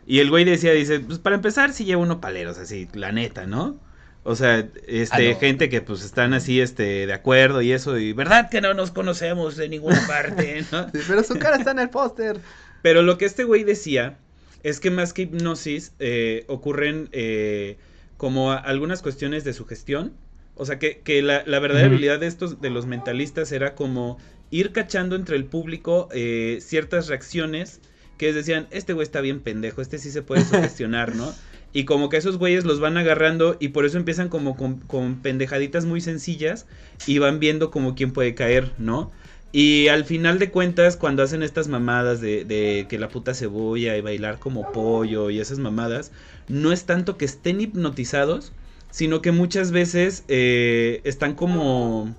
Y 0.07 0.19
el 0.21 0.31
güey 0.31 0.45
decía, 0.45 0.73
dice, 0.73 1.01
pues 1.01 1.19
para 1.19 1.37
empezar 1.37 1.73
sí 1.73 1.85
lleva 1.85 2.03
uno 2.03 2.21
paleros, 2.21 2.59
así, 2.59 2.88
la 2.95 3.12
neta, 3.12 3.47
¿no? 3.47 3.79
O 4.25 4.37
sea, 4.37 4.69
este, 4.87 5.31
Ah, 5.31 5.33
no. 5.35 5.38
gente 5.41 5.69
que 5.69 5.81
pues 5.81 6.05
están 6.05 6.33
así, 6.35 6.61
este, 6.61 7.07
de 7.07 7.12
acuerdo 7.12 7.61
y 7.62 7.73
eso, 7.73 7.99
y 7.99 8.12
verdad 8.12 8.51
que 8.51 8.61
no 8.61 8.75
nos 8.75 8.91
conocemos 8.93 9.57
de 9.57 9.69
ninguna 9.69 10.01
parte, 10.07 10.65
¿no? 10.73 10.88
Sí, 10.91 11.01
pero 11.07 11.23
su 11.25 11.35
cara 11.38 11.57
está 11.57 11.73
en 11.73 11.81
el 11.81 11.91
póster. 11.91 12.38
Pero 12.83 13.03
lo 13.03 13.19
que 13.19 13.25
este 13.25 13.45
güey 13.45 13.65
decía 13.65 14.19
es 14.62 14.81
que 14.81 14.91
más 14.91 15.12
que 15.12 15.23
hipnosis 15.23 15.93
eh, 15.99 16.45
ocurren 16.49 17.09
eh, 17.12 17.79
como 18.17 18.53
algunas 18.53 19.03
cuestiones 19.03 19.45
de 19.45 19.53
sugestión. 19.53 20.12
O 20.55 20.67
sea, 20.67 20.79
que, 20.79 21.01
que 21.01 21.23
la, 21.23 21.43
la 21.47 21.59
verdadera 21.61 21.88
habilidad 21.88 22.21
de 22.21 22.27
estos, 22.27 22.61
de 22.61 22.71
los 22.71 22.87
mentalistas 22.87 23.51
era 23.53 23.75
como 23.75 24.19
ir 24.51 24.73
cachando 24.73 25.17
entre 25.17 25.37
el 25.37 25.47
público 25.47 26.09
eh, 26.12 26.59
ciertas 26.61 27.09
reacciones 27.09 27.81
que 28.23 28.33
decían, 28.33 28.69
este 28.71 28.93
güey 28.93 29.03
está 29.03 29.21
bien 29.21 29.41
pendejo, 29.41 29.83
este 29.83 29.99
sí 29.99 30.13
se 30.13 30.23
puede 30.23 30.45
sugestionar, 30.45 31.17
¿no? 31.17 31.35
Y 31.75 31.87
como 31.87 32.09
que 32.09 32.19
esos 32.19 32.37
güeyes 32.37 32.65
los 32.65 32.81
van 32.81 32.99
agarrando 32.99 33.57
y 33.59 33.69
por 33.69 33.87
eso 33.87 33.97
empiezan 33.97 34.29
como 34.29 34.57
con, 34.59 34.79
con 34.79 35.23
pendejaditas 35.23 35.87
muy 35.87 36.03
sencillas 36.03 36.67
y 37.07 37.19
van 37.19 37.41
viendo 37.41 37.71
como 37.71 37.95
quién 37.95 38.13
puede 38.13 38.35
caer, 38.35 38.73
¿no? 38.77 39.11
Y 39.53 39.89
al 39.89 40.05
final 40.05 40.39
de 40.39 40.51
cuentas, 40.51 40.97
cuando 40.99 41.23
hacen 41.23 41.43
estas 41.43 41.69
mamadas 41.69 42.21
de, 42.21 42.45
de 42.45 42.87
que 42.91 42.99
la 42.99 43.09
puta 43.09 43.33
cebolla 43.33 43.97
y 43.97 44.03
bailar 44.03 44.39
como 44.39 44.71
pollo 44.71 45.31
y 45.31 45.41
esas 45.41 45.59
mamadas, 45.59 46.13
no 46.47 46.73
es 46.73 46.85
tanto 46.85 47.17
que 47.17 47.25
estén 47.25 47.61
hipnotizados, 47.61 48.53
sino 48.91 49.23
que 49.23 49.33
muchas 49.33 49.73
veces 49.73 50.25
eh, 50.29 51.01
están 51.05 51.35
como, 51.35 52.15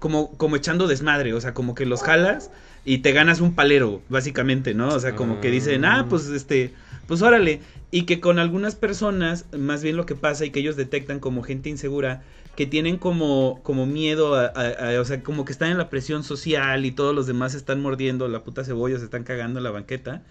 como, 0.00 0.36
como 0.36 0.56
echando 0.56 0.88
desmadre, 0.88 1.32
o 1.32 1.40
sea, 1.40 1.54
como 1.54 1.76
que 1.76 1.86
los 1.86 2.02
jalas 2.02 2.50
y 2.84 2.98
te 2.98 3.12
ganas 3.12 3.40
un 3.40 3.54
palero, 3.54 4.02
básicamente, 4.08 4.74
¿no? 4.74 4.88
O 4.88 5.00
sea, 5.00 5.14
como 5.16 5.40
que 5.40 5.50
dicen, 5.50 5.84
ah, 5.84 6.06
pues 6.08 6.26
este, 6.28 6.72
pues 7.06 7.22
órale. 7.22 7.60
Y 7.90 8.02
que 8.02 8.20
con 8.20 8.38
algunas 8.38 8.74
personas, 8.76 9.46
más 9.56 9.82
bien 9.82 9.96
lo 9.96 10.06
que 10.06 10.14
pasa 10.14 10.44
y 10.44 10.50
que 10.50 10.60
ellos 10.60 10.76
detectan 10.76 11.18
como 11.20 11.42
gente 11.42 11.68
insegura, 11.68 12.22
que 12.56 12.66
tienen 12.66 12.96
como, 12.98 13.60
como 13.62 13.86
miedo 13.86 14.34
a, 14.34 14.46
a- 14.46 14.94
a- 14.96 15.00
o 15.00 15.04
sea, 15.04 15.22
como 15.22 15.44
que 15.44 15.52
están 15.52 15.70
en 15.70 15.78
la 15.78 15.88
presión 15.90 16.22
social 16.24 16.84
y 16.84 16.90
todos 16.92 17.14
los 17.14 17.26
demás 17.26 17.54
están 17.54 17.80
mordiendo 17.80 18.28
la 18.28 18.44
puta 18.44 18.64
cebolla, 18.64 18.98
se 18.98 19.04
están 19.04 19.24
cagando 19.24 19.58
en 19.60 19.64
la 19.64 19.70
banqueta. 19.70 20.22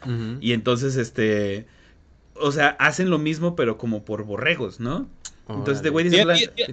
Y 0.42 0.54
entonces, 0.54 0.96
este, 0.96 1.66
o 2.36 2.52
sea, 2.52 2.70
hacen 2.80 3.10
lo 3.10 3.20
mismo, 3.20 3.56
pero 3.56 3.78
como 3.78 4.04
por 4.06 4.24
borregos, 4.24 4.80
¿no? 4.80 5.08
Entonces, 5.50 5.78
este 5.78 5.90
güey 5.90 6.10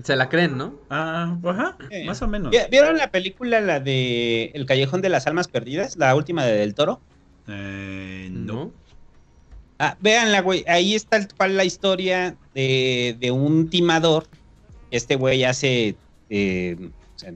Se 0.03 0.17
la 0.17 0.29
creen, 0.29 0.57
¿no? 0.59 0.75
ah, 0.91 1.37
ajá, 1.45 1.77
Eh, 1.91 2.05
más 2.05 2.21
o 2.23 2.29
menos. 2.29 2.51
¿Vi- 2.51 2.59
¿Vieron 2.71 2.97
la 2.99 3.11
película, 3.11 3.61
la 3.61 3.81
de 3.81 4.51
El 4.55 4.67
Callejón 4.67 5.01
de 5.01 5.09
las 5.09 5.27
Almas 5.27 5.49
Perdidas? 5.49 5.97
La 5.97 6.15
última 6.15 6.45
de 6.45 6.57
Del 6.59 6.75
Toro. 6.75 7.01
Eh, 7.49 8.29
no. 8.31 8.73
Ah, 9.79 9.97
véanla, 10.01 10.41
güey. 10.43 10.65
Ahí 10.69 10.95
está 10.95 11.17
el- 11.17 11.29
cual 11.35 11.57
la 11.57 11.65
historia 11.65 12.37
de, 12.55 13.17
de 13.19 13.31
un 13.31 13.69
timador. 13.71 14.27
Este 14.91 15.17
güey 15.17 15.45
hace, 15.45 15.97
eh, 16.31 16.77
o 17.15 17.19
sea, 17.19 17.33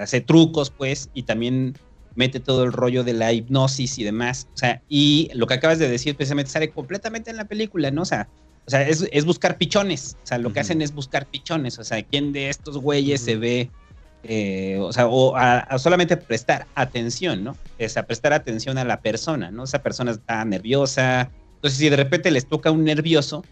hace 0.00 0.20
trucos, 0.20 0.70
pues, 0.70 1.10
y 1.14 1.22
también 1.24 1.76
mete 2.14 2.40
todo 2.40 2.64
el 2.64 2.72
rollo 2.72 3.04
de 3.04 3.12
la 3.12 3.32
hipnosis 3.32 3.98
y 3.98 4.04
demás. 4.04 4.48
O 4.54 4.56
sea, 4.56 4.82
y 4.88 5.30
lo 5.34 5.46
que 5.46 5.54
acabas 5.54 5.78
de 5.78 5.88
decir 5.88 6.16
precisamente 6.16 6.50
sale 6.50 6.70
completamente 6.70 7.30
en 7.30 7.36
la 7.36 7.44
película, 7.46 7.90
¿no? 7.90 8.02
O 8.02 8.06
sea, 8.06 8.28
o 8.70 8.76
sea 8.78 8.88
es, 8.88 9.04
es 9.10 9.24
buscar 9.24 9.58
pichones. 9.58 10.16
O 10.22 10.26
sea, 10.26 10.38
lo 10.38 10.52
que 10.52 10.60
hacen 10.60 10.80
es 10.80 10.94
buscar 10.94 11.26
pichones. 11.26 11.78
O 11.80 11.84
sea, 11.84 12.00
¿quién 12.04 12.32
de 12.32 12.50
estos 12.50 12.78
güeyes 12.78 13.20
se 13.20 13.34
ve? 13.36 13.70
eh, 14.22 14.78
o 14.80 14.92
sea, 14.92 15.08
o 15.08 15.36
a, 15.36 15.58
a 15.58 15.78
solamente 15.78 16.16
prestar 16.16 16.66
atención, 16.74 17.42
¿no? 17.42 17.56
Es 17.78 17.96
a 17.96 18.04
prestar 18.04 18.32
atención 18.32 18.78
a 18.78 18.84
la 18.84 19.00
persona, 19.00 19.50
¿no? 19.50 19.64
Esa 19.64 19.82
persona 19.82 20.12
está 20.12 20.44
nerviosa. 20.44 21.30
Entonces, 21.56 21.78
si 21.78 21.88
de 21.88 21.96
repente 21.96 22.30
les 22.30 22.46
toca 22.46 22.70
un 22.70 22.84
nervioso, 22.84 23.44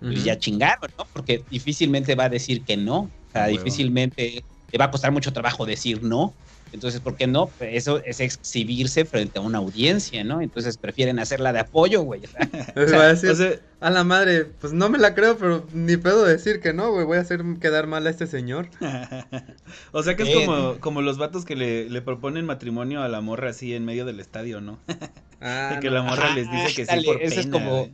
pues 0.00 0.24
ya 0.24 0.38
chingaron, 0.38 0.90
¿no? 0.96 1.06
Porque 1.12 1.44
difícilmente 1.50 2.14
va 2.14 2.24
a 2.24 2.28
decir 2.28 2.64
que 2.64 2.76
no. 2.76 3.00
O 3.00 3.32
sea, 3.32 3.46
difícilmente 3.46 4.44
le 4.70 4.78
va 4.78 4.86
a 4.86 4.90
costar 4.90 5.12
mucho 5.12 5.32
trabajo 5.32 5.66
decir 5.66 6.02
no. 6.02 6.34
Entonces, 6.72 7.00
¿por 7.00 7.16
qué 7.16 7.26
no? 7.26 7.50
Eso 7.60 8.02
es 8.04 8.20
exhibirse 8.20 9.04
frente 9.04 9.38
a 9.38 9.42
una 9.42 9.58
audiencia, 9.58 10.22
¿no? 10.24 10.40
Entonces 10.40 10.76
prefieren 10.76 11.18
hacerla 11.18 11.52
de 11.52 11.58
apoyo, 11.60 12.02
güey. 12.02 12.22
A 12.76 12.80
decir, 13.08 13.30
O 13.30 13.34
sea, 13.34 13.54
a 13.80 13.90
la 13.90 14.04
madre, 14.04 14.44
pues 14.44 14.72
no 14.72 14.88
me 14.88 14.98
la 14.98 15.14
creo, 15.14 15.36
pero 15.36 15.66
ni 15.72 15.96
pedo 15.96 16.24
decir 16.24 16.60
que 16.60 16.72
no, 16.72 16.92
güey. 16.92 17.04
Voy 17.04 17.18
a 17.18 17.22
hacer 17.22 17.42
quedar 17.60 17.86
mal 17.86 18.06
a 18.06 18.10
este 18.10 18.26
señor. 18.26 18.68
o 19.92 20.02
sea 20.02 20.16
que 20.16 20.22
es 20.22 20.28
Eh, 20.28 20.44
como, 20.46 20.78
como 20.80 21.02
los 21.02 21.18
vatos 21.18 21.44
que 21.44 21.56
le, 21.56 21.88
le 21.90 22.02
proponen 22.02 22.44
matrimonio 22.44 23.02
a 23.02 23.08
la 23.08 23.20
morra 23.20 23.50
así 23.50 23.74
en 23.74 23.84
medio 23.84 24.04
del 24.04 24.20
estadio, 24.20 24.60
¿no? 24.60 24.78
Ah, 25.42 25.70
de 25.74 25.80
que 25.80 25.88
no. 25.88 25.94
la 25.94 26.02
morra 26.02 26.26
Ajá, 26.26 26.34
les 26.34 26.50
dice 26.50 26.66
que 26.76 26.84
sí 26.84 26.90
ándale, 26.90 27.06
por 27.06 27.22
ese 27.22 27.40
es 27.40 27.46
como- 27.46 27.70
güey. 27.78 27.92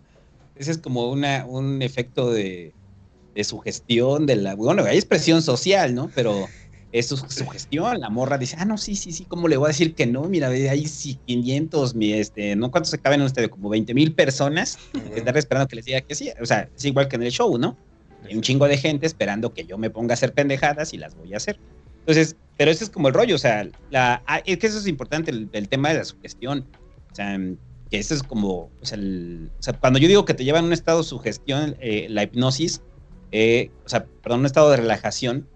Ese 0.56 0.70
es 0.72 0.78
como 0.78 1.10
una, 1.10 1.44
un 1.46 1.80
efecto 1.82 2.30
de, 2.32 2.72
de 3.36 3.44
sugestión 3.44 4.26
de 4.26 4.34
la... 4.36 4.54
Bueno, 4.56 4.82
hay 4.84 4.96
expresión 4.96 5.42
social, 5.42 5.94
¿no? 5.94 6.10
Pero 6.14 6.48
es 6.98 7.08
su- 7.08 7.16
sugestión. 7.16 8.00
La 8.00 8.10
morra 8.10 8.38
dice, 8.38 8.56
ah, 8.58 8.64
no, 8.64 8.78
sí, 8.78 8.96
sí, 8.96 9.12
sí, 9.12 9.24
¿cómo 9.26 9.48
le 9.48 9.56
voy 9.56 9.66
a 9.66 9.68
decir 9.68 9.94
que 9.94 10.06
no? 10.06 10.22
Mira, 10.28 10.48
ve, 10.48 10.68
hay 10.70 10.86
sí, 10.86 11.18
500, 11.26 11.94
mi, 11.94 12.12
este, 12.12 12.56
¿no? 12.56 12.70
¿Cuántos 12.70 12.90
se 12.90 12.98
caben 12.98 13.20
en 13.20 13.26
ustedes? 13.26 13.48
Como 13.48 13.68
20 13.68 13.94
mil 13.94 14.14
personas 14.14 14.78
que 14.92 15.18
están 15.18 15.36
esperando 15.36 15.68
que 15.68 15.76
les 15.76 15.84
diga 15.84 16.00
que 16.00 16.14
sí. 16.14 16.30
O 16.40 16.46
sea, 16.46 16.70
es 16.76 16.84
igual 16.84 17.08
que 17.08 17.16
en 17.16 17.22
el 17.22 17.30
show, 17.32 17.56
¿no? 17.58 17.76
Hay 18.22 18.34
un 18.34 18.42
chingo 18.42 18.66
de 18.66 18.76
gente 18.78 19.06
esperando 19.06 19.52
que 19.52 19.66
yo 19.66 19.78
me 19.78 19.90
ponga 19.90 20.12
a 20.12 20.14
hacer 20.14 20.32
pendejadas 20.32 20.92
y 20.94 20.98
las 20.98 21.14
voy 21.14 21.32
a 21.34 21.36
hacer. 21.36 21.58
Entonces, 22.00 22.36
pero 22.56 22.70
ese 22.70 22.84
es 22.84 22.90
como 22.90 23.08
el 23.08 23.14
rollo, 23.14 23.34
o 23.34 23.38
sea, 23.38 23.68
la, 23.90 24.22
ah, 24.26 24.40
es 24.46 24.58
que 24.58 24.66
eso 24.66 24.78
es 24.78 24.86
importante, 24.86 25.30
el, 25.30 25.48
el 25.52 25.68
tema 25.68 25.90
de 25.90 25.98
la 25.98 26.04
sugestión. 26.04 26.66
O 27.12 27.14
sea, 27.14 27.38
que 27.90 27.98
eso 27.98 28.14
es 28.14 28.22
como, 28.22 28.72
o 28.80 28.84
sea, 28.86 28.96
el- 28.98 29.50
o 29.58 29.62
sea, 29.62 29.74
cuando 29.74 29.98
yo 29.98 30.08
digo 30.08 30.24
que 30.24 30.34
te 30.34 30.44
llevan 30.44 30.64
a 30.64 30.66
un 30.68 30.72
estado 30.72 30.98
de 30.98 31.04
sugestión, 31.04 31.76
eh, 31.80 32.06
la 32.10 32.22
hipnosis, 32.24 32.82
eh, 33.32 33.70
o 33.84 33.88
sea, 33.88 34.06
perdón, 34.22 34.40
un 34.40 34.46
estado 34.46 34.70
de 34.70 34.76
relajación, 34.78 35.48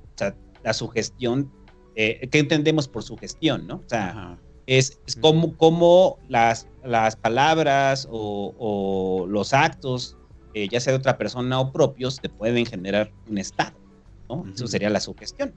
la 0.63 0.73
sugestión, 0.73 1.53
eh, 1.95 2.29
¿qué 2.31 2.39
entendemos 2.39 2.89
por 2.89 3.03
sugestión, 3.03 3.67
no? 3.67 3.77
O 3.77 3.85
sea, 3.89 4.11
Ajá. 4.11 4.43
es, 4.67 5.01
es 5.07 5.17
como, 5.17 5.57
como 5.57 6.19
las, 6.29 6.67
las 6.83 7.17
palabras 7.17 8.07
o, 8.11 8.55
o 8.59 9.27
los 9.27 9.53
actos, 9.53 10.17
eh, 10.53 10.69
ya 10.69 10.81
sea 10.81 10.93
de 10.93 10.99
otra 10.99 11.17
persona 11.19 11.61
o 11.61 11.73
propios, 11.73 12.21
te 12.21 12.29
pueden 12.29 12.67
generar 12.67 13.13
un 13.27 13.39
estado, 13.39 13.81
¿no? 14.29 14.45
Eso 14.53 14.67
sería 14.67 14.91
la 14.91 15.01
sugestión. 15.01 15.55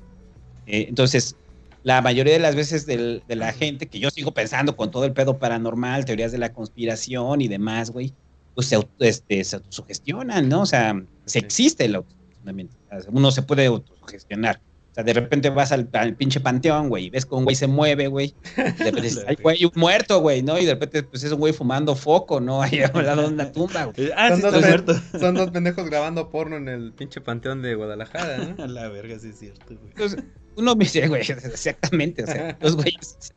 Eh, 0.65 0.85
entonces, 0.87 1.37
la 1.83 2.01
mayoría 2.01 2.33
de 2.33 2.39
las 2.39 2.55
veces 2.55 2.85
del- 2.85 3.23
de 3.27 3.35
la 3.35 3.51
gente, 3.51 3.89
que 3.89 3.99
yo 3.99 4.09
sigo 4.09 4.33
pensando 4.33 4.75
con 4.77 4.89
todo 4.91 5.03
el 5.05 5.13
pedo 5.13 5.37
paranormal, 5.37 6.05
teorías 6.05 6.31
de 6.31 6.37
la 6.37 6.53
conspiración 6.53 7.41
y 7.41 7.47
demás, 7.49 7.89
güey, 7.91 8.15
pues 8.53 8.67
se, 8.67 8.75
auto- 8.75 8.93
este, 8.99 9.43
se 9.43 9.57
autosugestionan, 9.57 10.47
¿no? 10.47 10.61
O 10.61 10.65
sea, 10.65 10.95
se 11.25 11.39
existe 11.39 11.85
el 11.85 11.95
autosugestionamiento. 11.95 12.77
Uno 13.09 13.31
se 13.31 13.41
puede 13.41 13.65
autosugestionar. 13.65 14.61
O 14.93 14.95
sea, 14.95 15.03
de 15.03 15.13
repente 15.13 15.49
vas 15.49 15.71
al, 15.71 15.89
al 15.93 16.15
pinche 16.15 16.39
panteón, 16.39 16.87
güey, 16.87 17.05
y 17.05 17.09
ves 17.09 17.25
que 17.25 17.33
un 17.33 17.45
güey 17.45 17.55
se 17.55 17.65
mueve, 17.65 18.05
güey. 18.05 18.35
y 18.55 18.61
De 18.61 18.63
repente 18.77 19.01
dices, 19.01 19.25
ay, 19.27 19.37
güey, 19.41 19.65
un 19.65 19.71
muerto, 19.73 20.21
güey, 20.21 20.43
¿no? 20.43 20.59
Y 20.59 20.65
de 20.65 20.75
repente, 20.75 21.01
pues 21.01 21.23
es 21.23 21.31
un 21.31 21.39
güey 21.39 21.51
fumando 21.51 21.95
foco, 21.95 22.39
¿no? 22.39 22.61
Ahí 22.61 22.79
al 22.79 23.03
lado 23.03 23.23
de 23.23 23.29
una 23.29 23.51
tumba, 23.51 23.85
güey. 23.85 24.11
Ah, 24.15 24.29
Son 24.29 24.37
sí 24.37 24.43
dos 24.43 24.61
muerto. 24.61 25.01
Son 25.19 25.33
dos 25.33 25.49
pendejos 25.49 25.89
grabando 25.89 26.29
porno 26.29 26.57
en 26.57 26.69
el 26.69 26.93
pinche 26.93 27.21
panteón 27.21 27.63
de 27.63 27.73
Guadalajara, 27.73 28.37
¿no? 28.37 28.63
A 28.63 28.67
la 28.67 28.87
verga, 28.89 29.17
sí 29.17 29.29
es 29.29 29.39
cierto, 29.39 29.65
güey. 29.65 29.89
Entonces, 29.89 30.23
uno 30.57 30.75
me 30.75 30.85
dice, 30.85 31.07
güey, 31.07 31.21
exactamente, 31.21 32.23
o 32.25 32.27
sea, 32.27 32.55
los 32.61 32.75
güeyes, 32.75 33.33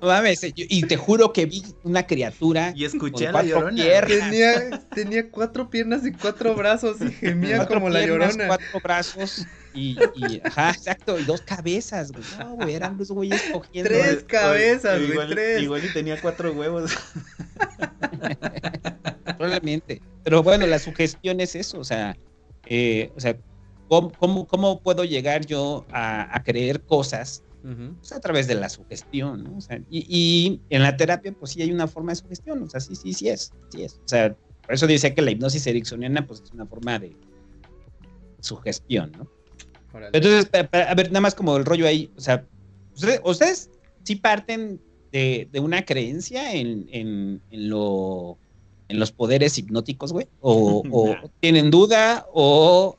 no 0.00 0.06
mames, 0.06 0.40
y 0.56 0.82
te 0.84 0.96
juro 0.96 1.30
que 1.30 1.44
vi 1.44 1.62
una 1.82 2.06
criatura 2.06 2.72
y 2.74 2.86
escuché 2.86 3.28
a 3.28 3.32
la 3.32 3.42
llorona. 3.42 3.76
Tenía, 4.06 4.80
tenía, 4.94 5.30
cuatro 5.30 5.68
piernas 5.68 6.06
y 6.06 6.12
cuatro 6.12 6.54
brazos 6.54 7.02
y 7.02 7.10
gemía 7.10 7.66
como 7.66 7.90
la 7.90 8.06
llorona. 8.06 8.46
Cuatro 8.46 8.80
brazos 8.82 9.46
y, 9.76 9.96
y, 10.16 10.40
ajá, 10.42 10.70
exacto, 10.70 11.18
y 11.20 11.24
dos 11.24 11.42
cabezas, 11.42 12.10
güey. 12.10 12.24
No, 12.38 12.54
güey, 12.56 12.74
eran 12.74 12.96
los 12.96 13.10
güeyes 13.10 13.42
cogiendo. 13.52 13.90
Tres 13.90 14.24
cabezas, 14.24 14.98
güey, 14.98 15.12
igual, 15.12 15.28
tres. 15.30 15.62
Igual 15.62 15.84
y 15.84 15.92
tenía 15.92 16.20
cuatro 16.20 16.52
huevos. 16.52 16.96
Probablemente. 19.38 20.00
Pero 20.24 20.42
bueno, 20.42 20.66
la 20.66 20.78
sugestión 20.78 21.40
es 21.40 21.54
eso, 21.54 21.78
o 21.78 21.84
sea, 21.84 22.16
eh, 22.64 23.12
o 23.14 23.20
sea, 23.20 23.36
¿cómo, 23.88 24.46
cómo, 24.46 24.80
puedo 24.80 25.04
llegar 25.04 25.44
yo 25.46 25.86
a, 25.92 26.42
creer 26.44 26.80
cosas? 26.82 27.42
Pues, 27.62 28.12
a 28.12 28.20
través 28.20 28.46
de 28.46 28.54
la 28.54 28.68
sugestión, 28.68 29.44
¿no? 29.44 29.58
O 29.58 29.60
sea, 29.60 29.80
y, 29.90 30.06
y, 30.08 30.60
en 30.70 30.82
la 30.82 30.96
terapia, 30.96 31.32
pues 31.32 31.52
sí 31.52 31.62
hay 31.62 31.72
una 31.72 31.86
forma 31.86 32.12
de 32.12 32.16
sugestión, 32.16 32.62
o 32.62 32.68
sea, 32.70 32.80
sí, 32.80 32.94
sí, 32.94 33.12
sí 33.12 33.28
es, 33.28 33.52
sí 33.70 33.82
es. 33.82 34.00
O 34.04 34.08
sea, 34.08 34.34
por 34.62 34.74
eso 34.74 34.86
decía 34.86 35.14
que 35.14 35.22
la 35.22 35.32
hipnosis 35.32 35.66
ericksoniana, 35.66 36.26
pues 36.26 36.40
es 36.42 36.50
una 36.52 36.66
forma 36.66 36.98
de 36.98 37.16
sugestión, 38.40 39.12
¿no? 39.12 39.35
Entonces, 40.12 40.50
a 40.52 40.94
ver, 40.94 41.08
nada 41.08 41.20
más 41.20 41.34
como 41.34 41.56
el 41.56 41.64
rollo 41.64 41.86
ahí, 41.86 42.10
o 42.16 42.20
sea, 42.20 42.44
ustedes, 43.24 43.70
sí 44.04 44.16
parten 44.16 44.80
de, 45.12 45.48
una 45.60 45.84
creencia 45.84 46.52
en, 46.54 46.86
en, 46.90 47.40
en, 47.50 47.68
lo, 47.68 48.38
en 48.88 48.98
los 48.98 49.12
poderes 49.12 49.56
hipnóticos, 49.58 50.12
güey, 50.12 50.26
o, 50.40 50.82
tienen 51.40 51.70
duda, 51.70 52.26
o, 52.32 52.96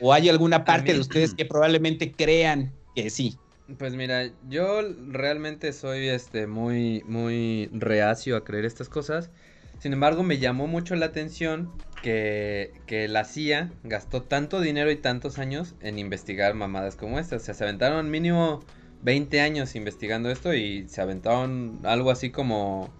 o 0.00 0.12
hay 0.12 0.28
alguna 0.28 0.64
parte 0.64 0.92
de 0.92 1.00
ustedes 1.00 1.34
que 1.34 1.44
probablemente 1.44 2.12
crean 2.12 2.72
que 2.94 3.10
sí. 3.10 3.36
Pues 3.78 3.94
mira, 3.94 4.30
yo 4.48 4.80
realmente 5.08 5.72
soy 5.72 6.06
este 6.06 6.46
muy 6.46 7.02
muy 7.04 7.68
reacio 7.72 8.36
a 8.36 8.44
creer 8.44 8.64
estas 8.64 8.88
cosas. 8.88 9.30
Sin 9.78 9.92
embargo, 9.92 10.22
me 10.22 10.38
llamó 10.38 10.66
mucho 10.66 10.96
la 10.96 11.06
atención 11.06 11.72
que, 12.02 12.72
que, 12.86 13.08
la 13.08 13.24
CIA 13.24 13.70
gastó 13.84 14.22
tanto 14.22 14.60
dinero 14.60 14.90
y 14.90 14.96
tantos 14.96 15.38
años 15.38 15.74
en 15.80 15.98
investigar 15.98 16.54
mamadas 16.54 16.96
como 16.96 17.18
estas. 17.18 17.42
O 17.42 17.44
sea, 17.44 17.54
se 17.54 17.64
aventaron 17.64 18.10
mínimo 18.10 18.64
20 19.02 19.40
años 19.40 19.74
investigando 19.76 20.30
esto 20.30 20.54
y 20.54 20.88
se 20.88 21.02
aventaron 21.02 21.80
algo 21.84 22.10
así 22.10 22.30
como... 22.30 22.90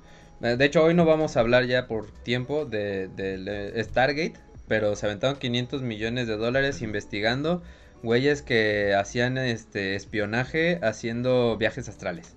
De 0.40 0.62
hecho, 0.66 0.84
hoy 0.84 0.92
no 0.92 1.06
vamos 1.06 1.36
a 1.36 1.40
hablar 1.40 1.64
ya 1.64 1.86
por 1.86 2.10
tiempo 2.10 2.66
de, 2.66 3.08
de 3.08 3.82
Stargate, 3.82 4.34
pero 4.68 4.94
se 4.94 5.06
aventaron 5.06 5.38
500 5.38 5.80
millones 5.80 6.26
de 6.26 6.36
dólares 6.36 6.82
investigando 6.82 7.62
güeyes 8.02 8.42
que 8.42 8.94
hacían 8.94 9.38
este 9.38 9.94
espionaje 9.94 10.78
haciendo 10.82 11.56
viajes 11.56 11.88
astrales. 11.88 12.36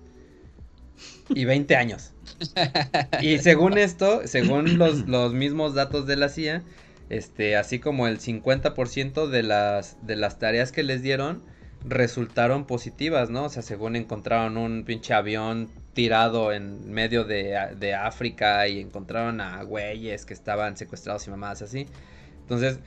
Y 1.34 1.44
20 1.44 1.76
años. 1.76 2.12
Y 3.20 3.38
según 3.38 3.76
esto, 3.76 4.22
según 4.26 4.78
los, 4.78 5.06
los 5.08 5.34
mismos 5.34 5.74
datos 5.74 6.06
de 6.06 6.16
la 6.16 6.28
CIA, 6.28 6.62
este, 7.10 7.56
así 7.56 7.78
como 7.80 8.06
el 8.06 8.18
50% 8.18 9.28
de 9.28 9.42
las, 9.42 9.96
de 10.06 10.16
las 10.16 10.38
tareas 10.38 10.72
que 10.72 10.82
les 10.82 11.02
dieron 11.02 11.42
resultaron 11.84 12.66
positivas, 12.66 13.30
¿no? 13.30 13.44
O 13.44 13.48
sea, 13.48 13.62
según 13.62 13.96
encontraron 13.96 14.56
un 14.56 14.84
pinche 14.84 15.14
avión 15.14 15.70
tirado 15.92 16.52
en 16.52 16.90
medio 16.90 17.24
de, 17.24 17.58
de 17.78 17.94
África 17.94 18.68
y 18.68 18.80
encontraron 18.80 19.40
a 19.40 19.62
güeyes 19.62 20.24
que 20.24 20.34
estaban 20.34 20.76
secuestrados 20.76 21.26
y 21.26 21.30
mamadas 21.30 21.62
así. 21.62 21.86
Entonces, 22.42 22.78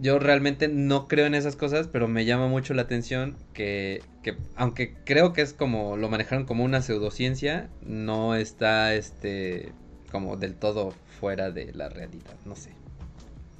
yo 0.00 0.18
realmente 0.18 0.68
no 0.68 1.08
creo 1.08 1.26
en 1.26 1.34
esas 1.34 1.56
cosas, 1.56 1.88
pero 1.88 2.08
me 2.08 2.24
llama 2.24 2.48
mucho 2.48 2.74
la 2.74 2.82
atención 2.82 3.36
que, 3.52 4.02
que, 4.22 4.36
aunque 4.56 4.94
creo 5.04 5.32
que 5.32 5.42
es 5.42 5.52
como 5.52 5.96
lo 5.96 6.08
manejaron 6.08 6.44
como 6.44 6.64
una 6.64 6.82
pseudociencia, 6.82 7.68
no 7.82 8.34
está 8.34 8.94
este 8.94 9.72
como 10.10 10.36
del 10.36 10.54
todo 10.54 10.92
fuera 11.20 11.50
de 11.50 11.72
la 11.72 11.88
realidad, 11.88 12.34
no 12.44 12.56
sé. 12.56 12.70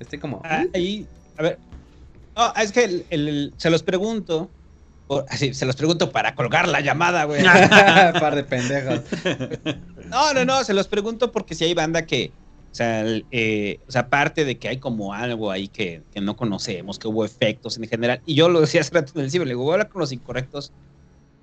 Estoy 0.01 0.18
como 0.18 0.42
ah, 0.44 0.64
ahí, 0.75 1.07
a 1.38 1.42
ver. 1.42 1.59
No, 2.37 2.53
es 2.55 2.73
que 2.73 3.05
el, 3.11 3.55
se 3.57 3.70
los 3.70 3.83
pregunto 3.83 4.51
así, 5.29 5.55
se 5.55 5.66
los 5.66 5.77
pregunto 5.77 6.11
para 6.11 6.35
colgar 6.35 6.68
la 6.68 6.81
llamada, 6.81 7.25
güey. 7.25 7.42
Par 8.20 8.35
de 8.35 8.44
pendejos. 8.44 9.01
No, 10.05 10.33
no, 10.35 10.44
no, 10.44 10.62
se 10.62 10.75
los 10.75 10.87
pregunto 10.87 11.33
porque 11.33 11.55
si 11.55 11.64
hay 11.64 11.75
banda 11.75 12.05
que 12.05 12.31
o 12.75 12.77
sea, 12.77 13.05
eh, 13.31 13.79
o 13.87 13.93
sea, 13.93 14.01
aparte 14.01 14.45
de 14.45 14.59
que 14.59 14.67
hay 14.67 14.79
como 14.79 15.15
algo 15.15 15.53
ahí 15.53 15.69
que, 15.69 16.03
que, 16.13 16.21
no 16.21 16.37
conocemos, 16.37 16.99
que 16.99 17.07
hubo 17.07 17.25
efectos 17.25 17.77
en 17.77 17.87
general, 17.87 18.21
y 18.27 18.35
yo 18.35 18.49
lo 18.49 18.61
decía 18.61 18.81
hace 18.81 18.93
rato 18.93 19.13
en 19.15 19.21
el 19.21 19.31
ciber, 19.31 19.47
le 19.47 19.53
digo, 19.53 19.63
voy 19.63 19.71
a 19.71 19.75
hablar 19.75 19.91
con 19.91 20.01
los 20.01 20.11
incorrectos 20.11 20.73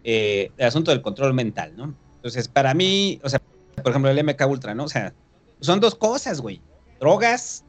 eh, 0.04 0.52
el 0.58 0.68
asunto 0.68 0.92
del 0.92 1.02
control 1.02 1.34
mental, 1.34 1.72
¿no? 1.78 1.96
Entonces, 2.18 2.50
para 2.50 2.74
mí, 2.74 3.18
o 3.24 3.30
sea, 3.30 3.42
por 3.82 3.92
ejemplo, 3.92 4.12
el 4.12 4.22
MK 4.26 4.46
Ultra, 4.46 4.76
¿no? 4.76 4.84
O 4.84 4.90
sea, 4.90 5.14
son 5.62 5.80
dos 5.80 5.96
cosas, 5.96 6.42
güey. 6.42 6.60
Drogas 7.00 7.64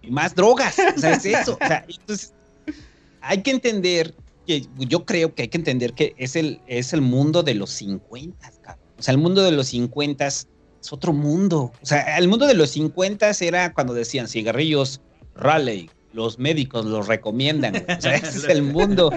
y 0.00 0.10
más 0.10 0.34
drogas. 0.34 0.74
O 0.96 0.98
sea, 0.98 1.12
es 1.12 1.26
eso. 1.26 1.58
O 1.60 1.66
sea, 1.66 1.84
entonces, 1.86 2.32
hay 3.20 3.42
que 3.42 3.50
entender 3.50 4.14
que 4.46 4.66
yo 4.78 5.04
creo 5.04 5.34
que 5.34 5.42
hay 5.42 5.48
que 5.48 5.58
entender 5.58 5.92
que 5.92 6.14
es 6.16 6.36
el, 6.36 6.62
es 6.68 6.94
el 6.94 7.02
mundo 7.02 7.42
de 7.42 7.52
los 7.52 7.68
50, 7.68 8.50
cabrón. 8.62 8.84
O 8.98 9.02
sea, 9.02 9.12
el 9.12 9.18
mundo 9.18 9.42
de 9.42 9.52
los 9.52 9.66
50 9.66 10.26
es 10.84 10.92
otro 10.92 11.12
mundo. 11.12 11.72
O 11.82 11.86
sea, 11.86 12.18
el 12.18 12.28
mundo 12.28 12.46
de 12.46 12.54
los 12.54 12.70
50 12.70 13.30
era 13.40 13.72
cuando 13.72 13.94
decían 13.94 14.28
cigarrillos 14.28 15.00
Raleigh, 15.34 15.90
los 16.12 16.38
médicos 16.38 16.84
los 16.84 17.08
recomiendan. 17.08 17.74
O 17.76 18.00
sea, 18.00 18.14
ese 18.16 18.38
es 18.38 18.44
el 18.44 18.62
mundo 18.76 19.10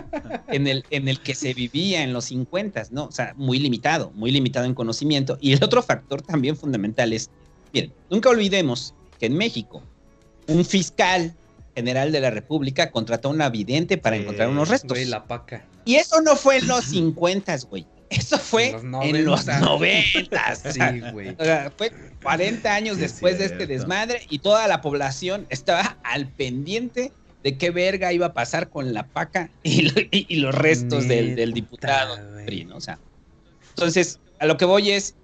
en 0.48 0.68
el, 0.68 0.86
en 0.90 1.08
el 1.08 1.20
que 1.22 1.36
se 1.36 1.54
vivía 1.54 2.04
en 2.04 2.14
los 2.14 2.26
50, 2.26 2.88
¿no? 2.92 3.06
O 3.06 3.12
sea, 3.12 3.34
muy 3.36 3.60
limitado, 3.60 4.12
muy 4.16 4.32
limitado 4.32 4.66
en 4.66 4.74
conocimiento. 4.74 5.38
Y 5.42 5.54
el 5.54 5.64
otro 5.64 5.84
factor 5.84 6.22
también 6.22 6.56
fundamental 6.56 7.12
es, 7.12 7.30
miren, 7.74 7.94
nunca 8.10 8.30
olvidemos 8.30 8.94
que 9.20 9.26
en 9.26 9.36
México, 9.36 9.84
un 10.48 10.64
fiscal 10.64 11.36
general 11.76 12.12
de 12.12 12.22
la 12.22 12.32
República 12.32 12.92
contrató 12.92 13.28
a 13.28 13.32
un 13.32 13.52
vidente 13.52 13.98
para 13.98 14.16
encontrar 14.16 14.50
unos 14.50 14.70
restos. 14.70 14.98
la 15.06 15.28
paca. 15.28 15.66
Y 15.86 15.96
eso 15.96 16.22
no 16.22 16.36
fue 16.36 16.58
en 16.58 16.68
los 16.68 16.86
50, 16.86 17.56
güey. 17.70 17.86
Eso 18.10 18.38
fue 18.38 18.70
en 18.70 19.26
los 19.26 19.46
90. 19.46 20.56
sí, 20.56 20.80
güey. 21.12 21.36
O 21.38 21.44
sea, 21.44 21.72
fue 21.76 21.92
40 22.24 22.74
años 22.74 22.98
después 22.98 23.38
de 23.40 23.46
este 23.46 23.68
desmadre 23.68 24.26
y 24.30 24.40
toda 24.40 24.68
la 24.68 24.82
población 24.82 25.46
estaba 25.50 25.98
al 26.04 26.28
pendiente 26.28 27.12
de 27.44 27.58
qué 27.58 27.72
verga 27.72 28.14
iba 28.14 28.28
a 28.28 28.34
pasar 28.34 28.70
con 28.70 28.94
la 28.94 29.08
paca 29.08 29.50
y, 29.64 30.36
los 30.36 30.56
restos 30.56 31.08
del, 31.08 31.54
diputado. 31.54 32.18
O 32.74 32.82
sea, 32.82 33.00
entonces, 33.70 34.20
a 34.40 34.46
lo 34.46 34.58
que 34.58 34.66
voy 34.66 34.92
es, 34.92 35.16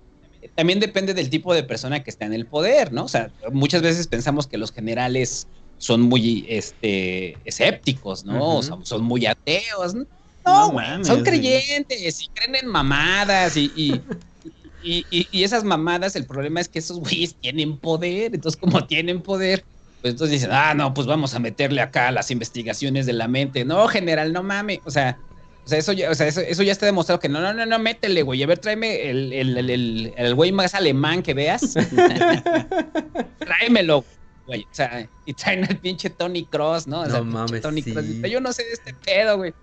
también 0.56 0.80
depende 0.80 1.13
del 1.13 1.30
tipo 1.30 1.54
de 1.54 1.63
persona 1.63 2.04
que 2.04 2.10
está 2.10 2.26
en 2.26 2.34
el 2.34 2.46
poder, 2.46 2.91
¿no? 2.91 3.06
O 3.06 3.08
sea, 3.08 3.32
muchas 3.52 3.82
veces 3.82 4.08
pensamos 4.08 4.48
que 4.48 4.58
los 4.58 4.72
generales 4.72 5.48
son 5.78 6.02
muy 6.02 6.46
este, 6.48 7.38
escépticos, 7.46 8.26
¿no? 8.26 8.62
son, 8.62 8.86
son, 8.86 9.04
muy 9.04 9.26
ateos, 9.26 9.96
¿no? 9.96 10.06
No, 10.45 10.73
son 11.03 11.23
creyentes 11.23 12.21
y 12.21 12.27
creen 12.29 12.56
en 12.56 12.67
mamadas 12.67 13.56
y, 13.56 13.71
y, 14.84 15.06
y, 15.10 15.43
esas 15.43 15.63
mamadas, 15.63 16.15
el 16.15 16.25
problema 16.25 16.60
es 16.60 16.67
que 16.67 16.79
esos 16.79 16.99
güeyes 16.99 17.36
tienen 17.36 17.77
poder, 17.77 18.36
entonces 18.36 18.60
como 18.60 18.86
tienen 18.86 19.21
poder, 19.21 19.63
pues 20.01 20.13
entonces 20.13 20.41
dicen, 20.41 20.49
ah, 20.51 20.73
no, 20.73 20.93
pues 20.93 21.08
vamos 21.08 21.34
a 21.34 21.39
meterle 21.39 21.82
acá 21.82 22.12
las 22.12 22.29
investigaciones 22.29 23.06
de 23.06 23.13
la 23.13 23.29
mente. 23.29 23.63
No, 23.63 23.88
general, 23.88 24.34
no 24.34 24.43
mames, 24.43 24.79
o 24.84 24.91
sea, 24.91 25.17
o 25.65 25.69
sea, 25.69 25.77
eso 25.77 25.93
ya, 25.93 26.12
o 26.12 26.15
sea, 26.15 26.27
eso, 26.27 26.41
eso 26.41 26.62
ya 26.62 26.73
está 26.73 26.86
demostrado 26.86 27.21
que 27.21 27.29
no, 27.29 27.39
no, 27.39 27.53
no, 27.53 27.65
no, 27.65 27.79
métele, 27.79 28.21
güey. 28.21 28.43
A 28.43 28.47
ver, 28.47 28.60
tráeme 28.60 29.10
el, 29.10 29.32
el, 29.32 29.58
el, 29.58 30.13
el, 30.17 30.36
güey 30.36 30.51
más 30.51 30.75
alemán 30.75 31.23
que 31.23 31.34
veas. 31.34 31.73
Tráemelo, 33.39 34.03
güey. 34.45 34.63
O 34.63 34.73
sea, 34.73 35.08
y 35.25 35.34
traen 35.34 35.63
al 35.63 35.77
pinche 35.77 36.10
Tony 36.10 36.43
Cross, 36.43 36.88
¿no? 36.88 37.01
O 37.01 37.06
sea, 37.06 37.19
no 37.19 37.25
mames, 37.25 37.62
Tony 37.62 37.82
Cross. 37.82 38.06
Yo 38.29 38.41
no 38.41 38.51
sé 38.51 38.65
de 38.65 38.73
este 38.73 38.93
pedo, 38.93 39.38
güey. 39.38 39.53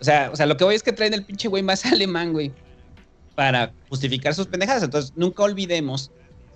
O 0.00 0.04
sea, 0.04 0.30
o 0.32 0.36
sea, 0.36 0.46
lo 0.46 0.56
que 0.56 0.64
voy 0.64 0.74
es 0.74 0.82
que 0.82 0.92
traen 0.92 1.14
el 1.14 1.24
pinche 1.24 1.48
güey 1.48 1.62
más 1.62 1.84
alemán, 1.86 2.32
güey, 2.32 2.52
para 3.34 3.72
justificar 3.88 4.34
sus 4.34 4.46
pendejadas. 4.46 4.82
Entonces, 4.82 5.12
nunca 5.16 5.42
olvidemos 5.42 6.10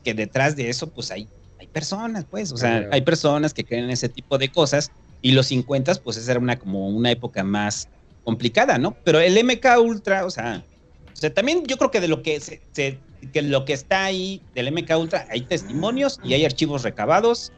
que 0.05 0.14
detrás 0.14 0.57
de 0.57 0.68
eso, 0.68 0.88
pues 0.88 1.11
hay, 1.11 1.28
hay 1.61 1.66
personas, 1.68 2.24
pues, 2.28 2.53
o 2.53 2.57
sea, 2.57 2.88
hay 2.90 3.03
personas 3.03 3.55
que 3.55 3.64
creen 3.64 3.84
en 3.84 3.90
ese 3.90 4.09
tipo 4.09 4.38
de 4.38 4.51
cosas. 4.51 4.90
Y 5.24 5.32
los 5.32 5.47
50, 5.47 5.95
pues, 6.03 6.16
esa 6.16 6.32
era 6.32 6.40
una 6.40 6.59
como 6.59 6.88
una 6.88 7.11
época 7.11 7.45
más 7.45 7.88
complicada, 8.24 8.78
¿no? 8.78 8.97
Pero 9.05 9.20
el 9.20 9.43
MK 9.45 9.78
Ultra, 9.80 10.24
o 10.24 10.30
sea, 10.30 10.64
o 11.12 11.16
sea 11.16 11.32
también 11.32 11.64
yo 11.66 11.76
creo 11.76 11.90
que 11.90 12.01
de 12.01 12.09
lo 12.09 12.22
que 12.22 12.40
se, 12.40 12.61
que 12.72 13.43
lo 13.43 13.64
que 13.64 13.72
está 13.72 14.05
ahí 14.05 14.43
del 14.55 14.72
MK 14.72 14.97
Ultra 14.99 15.26
hay 15.30 15.43
testimonios 15.43 16.18
y 16.24 16.34
hay 16.34 16.45
archivos 16.45 16.82
recabados 16.82 17.53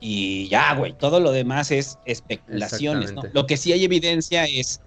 y 0.00 0.48
ya, 0.48 0.74
güey, 0.74 0.92
todo 0.92 1.20
lo 1.20 1.32
demás 1.32 1.70
es 1.70 1.98
especulaciones, 2.04 3.12
¿no? 3.12 3.22
Lo 3.32 3.46
que 3.46 3.56
sí 3.56 3.72
hay 3.72 3.84
evidencia 3.84 4.44
es 4.44 4.80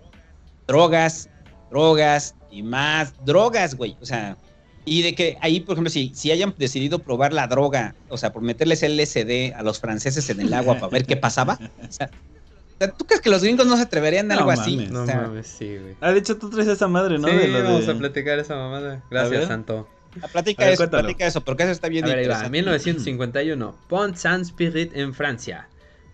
drogas, 0.68 1.30
drogas 1.72 2.36
y 2.52 2.64
más 2.64 3.14
drogas, 3.26 3.76
güey. 3.76 3.96
O 4.02 4.06
sea, 4.06 4.38
y 4.86 5.02
de 5.02 5.16
que 5.16 5.38
ahí, 5.42 5.60
por 5.60 5.74
ejemplo, 5.74 5.90
si, 5.90 6.12
si 6.16 6.32
hayan 6.32 6.54
decidido 6.58 7.00
probar 7.00 7.34
la 7.34 7.48
droga, 7.48 7.96
o 8.10 8.18
sea, 8.18 8.32
por 8.32 8.42
meterles 8.42 8.84
LSD 8.84 9.54
a 9.56 9.64
los 9.64 9.80
franceses 9.80 10.30
en 10.30 10.40
el 10.42 10.54
agua 10.54 10.76
para 10.76 10.88
ver 10.88 11.06
qué 11.06 11.18
pasaba, 11.18 11.60
o 11.88 11.92
sea, 11.92 12.10
¿tú 12.98 13.06
crees 13.06 13.22
que 13.22 13.30
los 13.30 13.44
gringos 13.44 13.66
no 13.68 13.76
se 13.76 13.84
atreverían 13.84 14.32
a 14.32 14.36
No 14.36 14.40
algo 14.42 14.52
así? 14.52 14.76
mames. 14.78 14.92
No 14.92 15.02
O 15.04 15.06
sea, 15.06 15.22
mames, 15.22 15.48
sí, 15.48 15.78
güey. 15.78 15.96
Ah, 16.00 16.12
de 16.12 16.20
hecho 16.20 16.38
tú 16.38 16.50
traes 16.50 16.68
esa 16.70 16.88
madre, 16.88 17.18
¿no? 17.20 17.28
sí, 17.28 17.36
de 17.36 17.48
lo 17.50 17.64
vamos 17.64 17.86
de... 17.86 17.92
a 17.92 17.96
platicar 17.98 18.40
esa 18.40 18.56
mamada. 18.56 19.04
Gracias. 19.10 19.48
Santo. 19.48 19.88
ah, 20.22 20.28
platica 20.30 20.64
A 20.64 20.66
ver, 20.68 20.74
eso, 20.76 20.82
cuéntalo. 20.84 21.04
platica 21.04 21.28
eso, 21.28 21.42
porque 21.42 21.64
eso 21.64 21.72
está 21.74 21.90
bien 21.90 22.06
A 22.06 22.08
ver, 22.10 22.20
ahí 22.20 22.28
va, 22.28 22.34
interesante. 22.36 22.58
1951, 22.58 23.76
Pont-Saint-Spirit 23.90 24.96
en 24.96 25.14
Francia. 25.14 25.68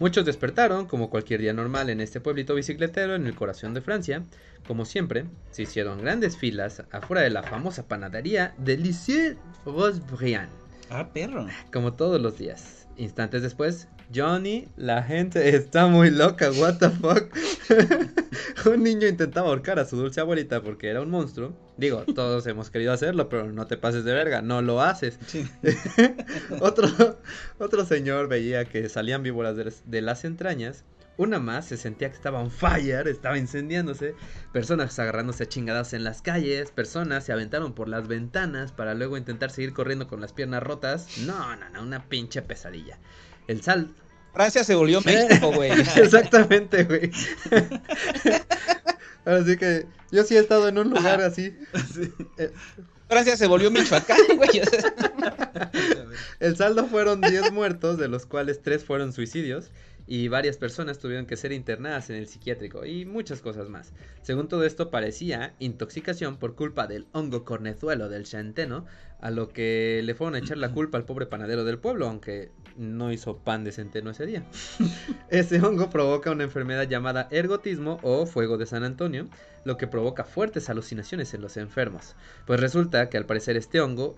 Muchos 0.04 0.26
despertaron, 0.26 0.86
como 0.86 1.10
cualquier 1.10 1.40
día 1.40 1.54
normal 1.54 1.90
en 1.90 2.02
este 2.02 2.20
pueblito 2.20 2.56
bicicletero 2.56 3.16
en 3.16 3.26
el 3.26 3.36
corazón 3.36 3.74
de 3.74 3.80
Francia. 3.80 4.22
Como 4.68 4.84
siempre, 4.84 5.24
se 5.52 5.62
hicieron 5.64 6.02
grandes 6.02 6.36
filas 6.36 6.84
afuera 6.92 7.22
de 7.22 7.30
la 7.30 7.42
famosa 7.42 7.88
panadería 7.88 8.54
de 8.58 8.76
Lycée 8.76 9.38
Rosbriand, 9.66 10.50
Ah, 10.90 11.08
perro. 11.14 11.48
como 11.72 11.94
todos 11.94 12.20
los 12.20 12.38
días. 12.38 12.83
Instantes 12.98 13.42
después, 13.42 13.88
Johnny, 14.14 14.68
la 14.76 15.04
gente 15.04 15.56
está 15.56 15.88
muy 15.88 16.12
loca, 16.12 16.52
what 16.52 16.78
the 16.78 16.90
fuck. 16.90 17.36
un 18.68 18.84
niño 18.84 19.08
intentaba 19.08 19.50
ahorcar 19.50 19.80
a 19.80 19.86
su 19.86 19.98
dulce 19.98 20.22
abuelita 20.22 20.62
porque 20.62 20.90
era 20.90 21.02
un 21.02 21.10
monstruo. 21.10 21.54
Digo, 21.78 22.04
todos 22.16 22.46
hemos 22.48 22.70
querido 22.70 22.94
hacerlo, 22.94 23.30
pero 23.30 23.52
no 23.52 23.66
te 23.68 23.78
pases 23.78 24.04
de 24.04 24.14
verga, 24.14 24.42
no 24.42 24.62
lo 24.62 24.82
haces. 24.82 25.18
Sí. 25.26 25.46
otro, 26.60 26.88
otro 27.60 27.86
señor 27.86 28.28
veía 28.28 28.66
que 28.66 28.88
salían 28.90 29.24
víboras 29.24 29.56
de 29.86 30.02
las 30.02 30.26
entrañas. 30.26 30.86
Una 31.18 31.40
más 31.40 31.68
se 31.68 31.78
sentía 31.78 32.10
que 32.10 32.16
estaba 32.16 32.40
on 32.40 32.50
fire, 32.50 33.08
estaba 33.08 33.38
incendiándose. 33.38 34.16
Personas 34.52 34.98
agarrándose 34.98 35.44
a 35.44 35.50
chingadas 35.50 35.94
en 35.94 36.04
las 36.04 36.22
calles. 36.22 36.72
Personas 36.72 37.24
se 37.24 37.32
aventaron 37.32 37.74
por 37.74 37.88
las 37.88 38.08
ventanas 38.08 38.72
para 38.72 38.96
luego 38.96 39.18
intentar 39.18 39.52
seguir 39.52 39.74
corriendo 39.74 40.08
con 40.08 40.22
las 40.22 40.34
piernas 40.34 40.64
rotas. 40.64 41.20
No, 41.20 41.56
no, 41.56 41.70
no, 41.70 41.84
una 41.84 42.10
pinche 42.10 42.42
pesadilla. 42.42 42.98
El 43.48 43.62
sal. 43.62 43.94
Francia 44.34 44.64
se 44.64 44.74
volvió 44.74 45.02
México, 45.02 45.52
güey. 45.52 45.72
Exactamente, 45.96 46.84
güey. 46.86 47.12
Así 49.26 49.58
que 49.58 49.86
yo 50.12 50.24
sí 50.24 50.36
he 50.36 50.40
estado 50.40 50.68
en 50.68 50.78
un 50.78 50.90
lugar 50.90 51.22
así. 51.22 51.56
Eh, 52.38 52.52
Francia 53.08 53.38
se 53.38 53.48
volvió 53.48 53.72
Michoacán, 53.72 54.18
güey. 54.36 54.50
El 56.40 56.58
saldo 56.58 56.88
fueron 56.88 57.22
10 57.22 57.52
muertos, 57.52 57.98
de 57.98 58.08
los 58.08 58.26
cuales 58.26 58.62
3 58.62 58.84
fueron 58.84 59.14
suicidios, 59.14 59.72
y 60.06 60.28
varias 60.28 60.58
personas 60.58 61.00
tuvieron 61.00 61.26
que 61.26 61.38
ser 61.38 61.52
internadas 61.52 62.10
en 62.10 62.18
el 62.18 62.28
psiquiátrico, 62.28 62.86
y 62.86 63.06
muchas 63.06 63.42
cosas 63.42 63.70
más. 63.70 63.94
Según 64.22 64.48
todo 64.48 64.66
esto, 64.66 64.90
parecía 64.92 65.54
intoxicación 65.60 66.38
por 66.38 66.56
culpa 66.56 66.88
del 66.88 67.08
hongo 67.14 67.46
cornezuelo 67.46 68.10
del 68.10 68.26
centeno, 68.26 68.86
a 69.22 69.32
lo 69.32 69.48
que 69.50 70.02
le 70.04 70.16
fueron 70.16 70.36
a 70.36 70.40
echar 70.40 70.58
la 70.58 70.74
culpa 70.74 70.98
al 70.98 71.06
pobre 71.06 71.26
panadero 71.26 71.64
del 71.64 71.80
pueblo, 71.80 72.08
aunque 72.08 72.52
no 72.76 73.14
hizo 73.14 73.38
pan 73.38 73.64
de 73.64 73.72
centeno 73.72 74.10
ese 74.12 74.26
día. 74.26 74.44
Ese 75.30 75.62
hongo 75.62 75.90
provoca 75.90 76.32
una 76.32 76.44
enfermedad 76.44 76.88
llamada 76.90 77.30
ergotismo 77.32 78.00
o 78.04 78.26
fuego 78.26 78.58
de 78.58 78.66
San 78.66 78.84
Antonio, 78.84 79.28
lo 79.64 79.78
que 79.78 79.88
provoca 79.88 80.26
fuertes 80.26 80.70
alucinaciones 80.70 81.34
en 81.34 81.42
los 81.42 81.56
enfermos. 81.56 82.16
Pues 82.46 82.60
resulta 82.60 83.10
que 83.10 83.18
al 83.18 83.26
parecer 83.26 83.56
este 83.56 83.80
hongo 83.80 84.18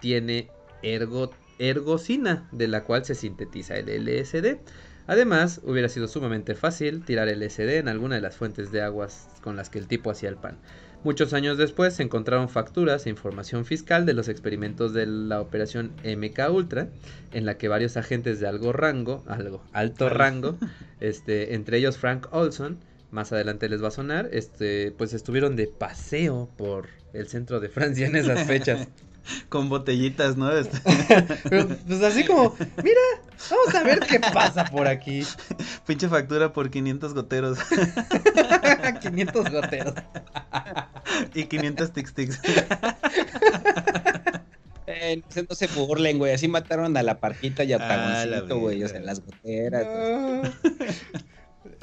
tiene 0.00 0.48
ergo- 0.82 1.34
ergocina, 1.58 2.48
de 2.52 2.68
la 2.68 2.84
cual 2.84 3.04
se 3.04 3.14
sintetiza 3.14 3.76
el 3.76 3.88
LSD. 3.88 4.58
Además, 5.06 5.60
hubiera 5.64 5.88
sido 5.88 6.08
sumamente 6.08 6.54
fácil 6.54 7.04
tirar 7.04 7.28
el 7.28 7.40
LSD 7.40 7.78
en 7.78 7.88
alguna 7.88 8.16
de 8.16 8.20
las 8.20 8.36
fuentes 8.36 8.72
de 8.72 8.82
aguas 8.82 9.28
con 9.40 9.56
las 9.56 9.70
que 9.70 9.78
el 9.78 9.86
tipo 9.86 10.10
hacía 10.10 10.28
el 10.28 10.36
pan. 10.36 10.58
Muchos 11.04 11.32
años 11.34 11.56
después 11.56 11.94
se 11.94 12.02
encontraron 12.02 12.48
facturas 12.48 13.06
e 13.06 13.10
información 13.10 13.64
fiscal 13.64 14.06
de 14.06 14.14
los 14.14 14.28
experimentos 14.28 14.92
de 14.92 15.06
la 15.06 15.40
operación 15.40 15.92
MK 16.04 16.50
Ultra, 16.50 16.88
en 17.32 17.46
la 17.46 17.58
que 17.58 17.68
varios 17.68 17.96
agentes 17.96 18.40
de 18.40 18.48
algo 18.48 18.72
rango, 18.72 19.22
algo 19.28 19.62
alto 19.72 20.08
rango, 20.08 20.58
este, 21.00 21.54
entre 21.54 21.78
ellos 21.78 21.98
Frank 21.98 22.26
Olson, 22.32 22.78
más 23.12 23.32
adelante 23.32 23.68
les 23.68 23.82
va 23.82 23.88
a 23.88 23.92
sonar, 23.92 24.28
este, 24.32 24.92
pues 24.98 25.12
estuvieron 25.12 25.54
de 25.54 25.68
paseo 25.68 26.50
por 26.56 26.88
el 27.12 27.28
centro 27.28 27.60
de 27.60 27.68
Francia 27.68 28.08
en 28.08 28.16
esas 28.16 28.44
fechas. 28.44 28.88
Con 29.48 29.68
botellitas, 29.68 30.36
¿no? 30.36 30.50
Este, 30.56 30.78
Pero, 31.48 31.68
pues 31.86 32.02
así 32.02 32.24
como, 32.24 32.54
mira, 32.82 33.00
vamos 33.50 33.74
a 33.74 33.82
ver 33.82 34.00
qué 34.00 34.20
pasa 34.20 34.64
por 34.66 34.86
aquí. 34.88 35.22
pinche 35.86 36.08
factura 36.08 36.52
por 36.52 36.70
500 36.70 37.14
goteros 37.14 37.58
500 39.00 39.50
goteros. 39.50 39.94
y 41.34 41.44
500 41.44 41.92
tic 41.92 42.12
tics. 42.14 42.40
eh, 44.86 45.22
no 45.48 45.54
se 45.54 45.66
burlen, 45.68 46.18
güey. 46.18 46.32
Así 46.32 46.48
mataron 46.48 46.96
a 46.96 47.02
la 47.02 47.18
parquita 47.20 47.64
y 47.64 47.72
a 47.72 47.76
Ah, 47.76 47.88
Tagoncito, 48.24 48.58
güey. 48.58 48.82
O 48.84 48.86
verga. 48.86 48.88
sea, 48.88 48.98
en 49.00 49.06
las 49.06 49.20
goteras. 49.20 49.86
No. 49.86 50.42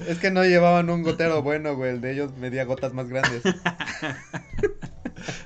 Es 0.07 0.17
que 0.19 0.31
no 0.31 0.43
llevaban 0.43 0.89
un 0.89 1.03
gotero 1.03 1.41
bueno, 1.43 1.75
güey. 1.75 1.91
El 1.91 2.01
de 2.01 2.13
ellos 2.13 2.31
medía 2.37 2.63
gotas 2.65 2.93
más 2.93 3.07
grandes. 3.09 3.43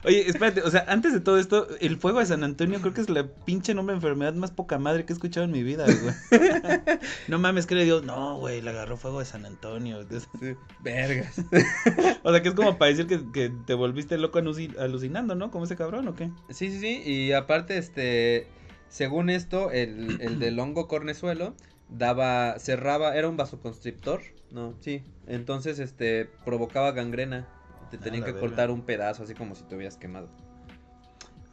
Oye, 0.06 0.28
espérate, 0.28 0.62
o 0.62 0.70
sea, 0.72 0.86
antes 0.88 1.14
de 1.14 1.20
todo 1.20 1.38
esto, 1.38 1.68
el 1.80 1.98
fuego 1.98 2.20
de 2.20 2.26
San 2.26 2.44
Antonio 2.44 2.80
creo 2.82 2.94
que 2.94 3.02
es 3.02 3.10
la 3.10 3.28
pinche 3.28 3.74
nombre 3.74 3.94
de 3.94 3.98
enfermedad 3.98 4.34
más 4.34 4.52
poca 4.52 4.78
madre 4.78 5.06
que 5.06 5.14
he 5.14 5.16
escuchado 5.16 5.46
en 5.46 5.52
mi 5.52 5.64
vida, 5.64 5.86
güey. 5.86 6.42
No 7.28 7.40
mames, 7.40 7.66
que 7.66 7.76
le 7.76 7.84
dio, 7.86 8.02
no, 8.02 8.38
güey, 8.40 8.62
le 8.62 8.70
agarró 8.70 8.98
fuego 8.98 9.20
de 9.20 9.26
San 9.26 9.46
Antonio. 9.46 10.06
Sí, 10.10 10.56
vergas. 10.82 11.36
O 12.24 12.32
sea, 12.32 12.42
que 12.42 12.50
es 12.50 12.56
como 12.56 12.78
para 12.78 12.90
decir 12.92 13.08
que, 13.08 13.22
que 13.32 13.52
te 13.66 13.74
volviste 13.74 14.18
loco 14.18 14.40
aluci- 14.40 14.78
alucinando, 14.80 15.36
¿no? 15.36 15.52
Como 15.52 15.66
ese 15.66 15.76
cabrón, 15.76 16.08
¿o 16.08 16.16
qué? 16.16 16.30
Sí, 16.50 16.70
sí, 16.72 16.80
sí. 16.80 17.02
Y 17.06 17.32
aparte, 17.34 17.78
este. 17.78 18.48
Según 18.90 19.30
esto, 19.30 19.72
el, 19.72 20.20
el 20.22 20.40
del 20.40 20.60
hongo 20.60 20.88
cornezuelo 20.88 21.54
daba. 21.90 22.58
cerraba. 22.60 23.16
Era 23.16 23.30
un 23.30 23.38
vasoconstrictor. 23.38 24.22
No, 24.52 24.74
sí. 24.82 25.04
Entonces, 25.28 25.80
este. 25.80 26.30
provocaba 26.46 26.92
gangrena. 26.92 27.48
Te 27.92 27.98
tenían 27.98 28.24
que 28.24 28.32
verga. 28.32 28.48
cortar 28.48 28.72
un 28.72 28.82
pedazo, 28.82 29.24
así 29.24 29.34
como 29.34 29.56
si 29.56 29.64
te 29.64 29.76
hubieras 29.76 29.98
quemado. 29.98 30.28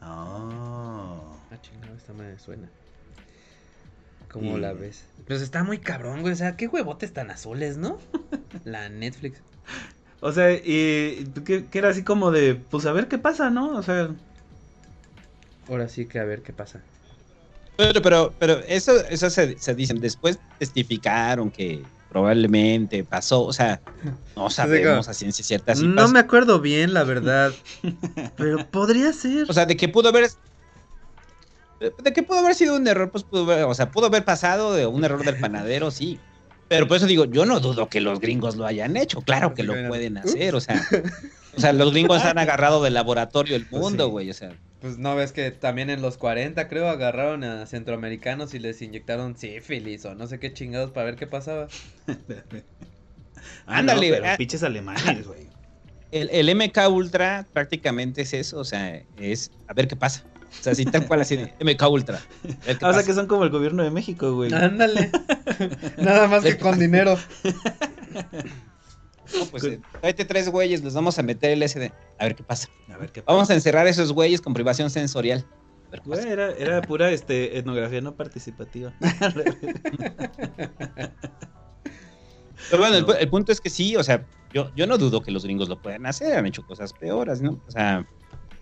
Ah. 0.01 1.17
Ah, 1.51 1.57
chingado, 1.61 1.95
esta 1.95 2.13
me 2.13 2.37
suena. 2.39 2.69
¿Cómo 4.31 4.57
Y- 4.57 4.61
la 4.61 4.73
ves? 4.73 5.05
Pues 5.27 5.41
está 5.41 5.63
muy 5.63 5.79
cabrón, 5.79 6.21
güey. 6.21 6.33
O 6.33 6.35
sea, 6.35 6.55
qué 6.57 6.67
huevotes 6.67 7.13
tan 7.13 7.31
azules, 7.31 7.77
¿no? 7.77 7.99
La 8.65 8.89
Netflix. 8.89 9.39
O 10.21 10.31
sea, 10.31 10.51
y 10.53 11.31
que, 11.45 11.65
que 11.67 11.77
era 11.77 11.89
así 11.89 12.03
como 12.03 12.31
de, 12.31 12.55
pues 12.55 12.85
a 12.85 12.91
ver 12.91 13.07
qué 13.07 13.17
pasa, 13.17 13.49
¿no? 13.49 13.75
O 13.77 13.83
sea, 13.83 14.09
Ahora 15.67 15.87
sí 15.89 16.05
que 16.05 16.19
a 16.19 16.23
ver 16.25 16.41
qué 16.43 16.53
pasa. 16.53 16.81
Pero, 17.77 18.01
pero, 18.01 18.33
pero 18.39 18.59
eso, 18.67 19.03
eso 19.07 19.29
se, 19.31 19.57
se 19.57 19.73
dicen. 19.75 19.99
Después 19.99 20.37
testificaron 20.59 21.49
que 21.49 21.81
probablemente 22.15 23.03
pasó. 23.03 23.43
O 23.43 23.51
sea, 23.51 23.81
no 24.37 24.49
sabemos 24.49 25.09
a 25.09 25.13
ciencia 25.13 25.43
cierta 25.43 25.75
si 25.75 25.85
no 25.85 25.95
pasó. 25.97 26.13
me 26.13 26.19
acuerdo 26.19 26.61
bien, 26.61 26.93
la 26.93 27.03
verdad. 27.03 27.51
pero 28.37 28.65
podría 28.67 29.11
ser. 29.11 29.45
O 29.49 29.53
sea, 29.53 29.65
de 29.65 29.75
que 29.75 29.89
pudo 29.89 30.07
haber. 30.07 30.29
De 31.81 32.13
que 32.13 32.23
pudo 32.23 32.39
haber 32.39 32.55
sido 32.55 32.77
un 32.77 32.87
error, 32.87 33.11
pues 33.11 33.25
pudo 33.25 33.43
haber, 33.51 33.65
o 33.65 33.73
sea, 33.73 33.91
pudo 33.91 34.05
haber 34.05 34.23
pasado 34.23 34.73
de 34.73 34.87
un 34.87 35.03
error 35.03 35.25
del 35.25 35.37
panadero, 35.41 35.91
sí. 35.91 36.17
Pero 36.69 36.87
por 36.87 36.95
eso 36.95 37.05
digo, 37.05 37.25
yo 37.25 37.45
no 37.45 37.59
dudo 37.59 37.89
que 37.89 37.99
los 37.99 38.21
gringos 38.21 38.55
lo 38.55 38.65
hayan 38.65 38.95
hecho, 38.95 39.19
claro 39.19 39.53
que 39.53 39.63
lo 39.63 39.73
pueden 39.89 40.17
hacer, 40.17 40.55
o 40.55 40.61
sea, 40.61 40.81
o 41.55 41.59
sea, 41.59 41.73
los 41.73 41.91
gringos 41.91 42.23
han 42.23 42.37
agarrado 42.39 42.81
del 42.81 42.93
laboratorio 42.93 43.57
el 43.57 43.67
mundo, 43.69 44.05
sí. 44.05 44.11
güey, 44.11 44.29
o 44.31 44.33
sea, 44.33 44.53
Pues 44.85 44.99
no 44.99 45.15
ves 45.15 45.31
que 45.31 45.49
también 45.49 45.89
en 45.89 46.03
los 46.03 46.15
40, 46.19 46.67
creo, 46.67 46.87
agarraron 46.87 47.43
a 47.43 47.65
centroamericanos 47.65 48.53
y 48.53 48.59
les 48.59 48.83
inyectaron 48.83 49.35
sífilis 49.35 50.05
o 50.05 50.13
no 50.13 50.27
sé 50.27 50.37
qué 50.39 50.53
chingados 50.53 50.91
para 50.91 51.07
ver 51.07 51.15
qué 51.15 51.25
pasaba. 51.25 51.69
ah, 53.65 53.79
Ándale, 53.79 54.09
no, 54.09 54.15
pero 54.17 54.27
ah. 54.27 54.35
pinches 54.37 54.61
alemanes, 54.61 55.25
güey. 55.25 55.47
el, 56.11 56.29
el 56.29 56.55
MK 56.55 56.87
Ultra 56.91 57.47
prácticamente 57.51 58.21
es 58.21 58.33
eso, 58.35 58.59
o 58.59 58.63
sea, 58.63 59.01
es 59.17 59.49
a 59.67 59.73
ver 59.73 59.87
qué 59.87 59.95
pasa. 59.95 60.23
O 60.59 60.63
sea, 60.63 60.73
así 60.73 60.85
tal 60.85 61.07
cual 61.07 61.21
así 61.21 61.35
de 61.35 61.51
MK 61.61 61.89
Ultra. 61.89 62.19
a 62.19 62.47
ver 62.67 62.77
qué 62.77 62.85
Ah, 62.85 62.89
o 62.89 62.93
sea, 62.93 63.01
pasa. 63.01 63.05
que 63.07 63.13
son 63.13 63.25
como 63.25 63.43
el 63.43 63.49
gobierno 63.49 63.81
de 63.81 63.89
México, 63.89 64.35
güey. 64.35 64.53
Ándale. 64.53 65.09
Nada 65.97 66.27
más 66.27 66.43
que 66.43 66.59
con 66.59 66.77
dinero. 66.77 67.17
No, 69.37 69.45
pues, 69.45 69.63
eh, 69.63 69.79
tráete 69.99 70.25
tres 70.25 70.49
güeyes, 70.49 70.83
los 70.83 70.93
vamos 70.93 71.17
a 71.17 71.23
meter 71.23 71.51
el 71.51 71.63
SD. 71.63 71.91
A 72.19 72.25
ver 72.25 72.35
qué 72.35 72.43
pasa. 72.43 72.69
A 72.93 72.97
ver 72.97 73.11
qué 73.11 73.21
pasa. 73.21 73.33
Vamos 73.33 73.49
a 73.49 73.53
encerrar 73.53 73.87
a 73.87 73.89
esos 73.89 74.13
güeyes 74.13 74.41
con 74.41 74.53
privación 74.53 74.89
sensorial. 74.89 75.45
Era, 76.27 76.51
era 76.51 76.81
pura 76.81 77.11
este, 77.11 77.57
etnografía 77.57 78.01
no 78.01 78.15
participativa. 78.15 78.93
Pero 82.69 82.81
bueno, 82.81 82.97
el, 82.97 83.05
No. 83.05 83.13
el 83.13 83.29
punto 83.29 83.51
es 83.51 83.61
que 83.61 83.69
sí, 83.69 83.95
o 83.95 84.03
sea, 84.03 84.25
yo, 84.53 84.71
yo 84.75 84.87
no 84.87 84.97
dudo 84.97 85.21
que 85.21 85.31
los 85.31 85.43
gringos 85.43 85.69
lo 85.69 85.81
puedan 85.81 86.05
hacer, 86.05 86.37
han 86.37 86.45
hecho 86.45 86.65
cosas 86.65 86.93
peores, 86.93 87.41
¿no? 87.41 87.61
O 87.67 87.71
sea, 87.71 88.05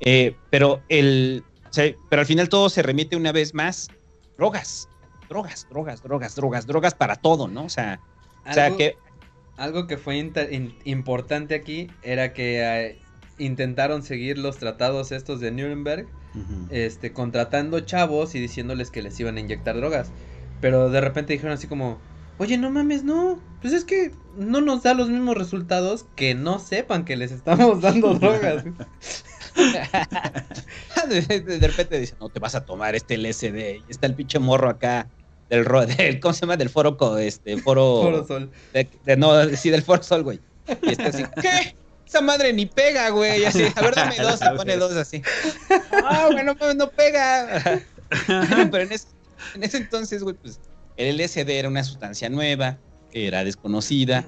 eh, 0.01 0.35
pero 0.49 0.81
el, 0.89 1.43
o 1.69 1.73
sea, 1.73 1.93
pero 2.09 2.19
al 2.21 2.25
final 2.25 2.49
todo 2.49 2.69
se 2.69 2.81
remite 2.81 3.15
una 3.15 3.31
vez 3.31 3.53
más, 3.53 3.89
drogas, 4.37 4.89
drogas, 5.29 5.67
drogas, 5.69 6.03
drogas, 6.03 6.35
drogas, 6.35 6.67
drogas 6.67 6.93
para 6.93 7.15
todo, 7.15 7.47
¿no? 7.47 7.65
O 7.65 7.69
sea, 7.69 7.99
o 8.49 8.53
sea 8.53 8.75
que, 8.75 8.97
Algo 9.57 9.87
que 9.87 9.97
fue 9.97 10.17
importante 10.85 11.55
aquí 11.55 11.89
era 12.01 12.33
que 12.33 12.61
eh, 12.61 12.99
intentaron 13.37 14.03
seguir 14.03 14.37
los 14.37 14.57
tratados 14.57 15.11
estos 15.11 15.39
de 15.39 15.51
Nuremberg, 15.51 16.07
este, 16.71 17.13
contratando 17.13 17.79
chavos 17.81 18.33
y 18.33 18.39
diciéndoles 18.39 18.89
que 18.89 19.03
les 19.03 19.19
iban 19.19 19.37
a 19.37 19.39
inyectar 19.39 19.75
drogas. 19.75 20.11
Pero 20.61 20.89
de 20.89 21.01
repente 21.01 21.33
dijeron 21.33 21.53
así 21.53 21.67
como, 21.67 21.99
Oye, 22.39 22.57
no 22.57 22.71
mames, 22.71 23.03
no. 23.03 23.39
Pues 23.61 23.73
es 23.73 23.85
que 23.85 24.11
no 24.35 24.59
nos 24.61 24.83
da 24.83 24.93
los 24.93 25.09
mismos 25.09 25.37
resultados 25.37 26.05
que 26.15 26.35
no 26.35 26.59
sepan 26.59 27.05
que 27.05 27.15
les 27.15 27.31
estamos 27.31 27.81
dando 27.81 28.13
drogas. 28.19 28.65
de, 31.09 31.67
repente 31.67 31.99
dicen, 31.99 32.17
no 32.19 32.29
te 32.29 32.39
vas 32.39 32.55
a 32.55 32.65
tomar 32.65 32.95
este 32.95 33.17
LSD. 33.17 33.81
Y 33.87 33.91
está 33.91 34.07
el 34.07 34.15
pinche 34.15 34.39
morro 34.39 34.69
acá 34.69 35.07
del, 35.55 35.65
del 35.97 36.19
¿cómo 36.19 36.33
se 36.33 36.41
llama? 36.41 36.57
Del 36.57 36.69
foro, 36.69 36.97
co- 36.97 37.17
este, 37.17 37.57
foro, 37.57 38.01
Foro 38.03 38.27
Sol. 38.27 38.51
de- 38.73 38.89
de- 39.03 39.17
no, 39.17 39.43
sí, 39.55 39.69
del 39.69 39.83
foro 39.83 40.03
sol, 40.03 40.23
güey. 40.23 40.39
Y 40.83 40.91
está 40.91 41.07
así, 41.07 41.23
¿qué? 41.41 41.75
Esa 42.05 42.21
madre 42.21 42.53
ni 42.53 42.65
pega, 42.65 43.09
güey. 43.09 43.41
Y 43.41 43.45
Así, 43.45 43.63
a 43.75 43.81
ver, 43.81 43.95
dame 43.95 44.15
dos, 44.17 44.39
se 44.39 44.49
pone 44.55 44.77
dos 44.77 44.93
así. 44.93 45.21
Ah, 46.05 46.27
güey, 46.31 46.43
no 46.45 46.55
no 46.75 46.89
pega. 46.91 47.81
Pero 48.27 48.77
en 48.83 48.91
ese, 48.91 49.07
en 49.55 49.63
ese 49.63 49.77
entonces, 49.77 50.21
güey, 50.23 50.35
pues 50.35 50.59
el 50.97 51.19
LSD 51.19 51.49
era 51.57 51.69
una 51.69 51.83
sustancia 51.83 52.29
nueva, 52.29 52.79
era 53.11 53.43
desconocida. 53.43 54.25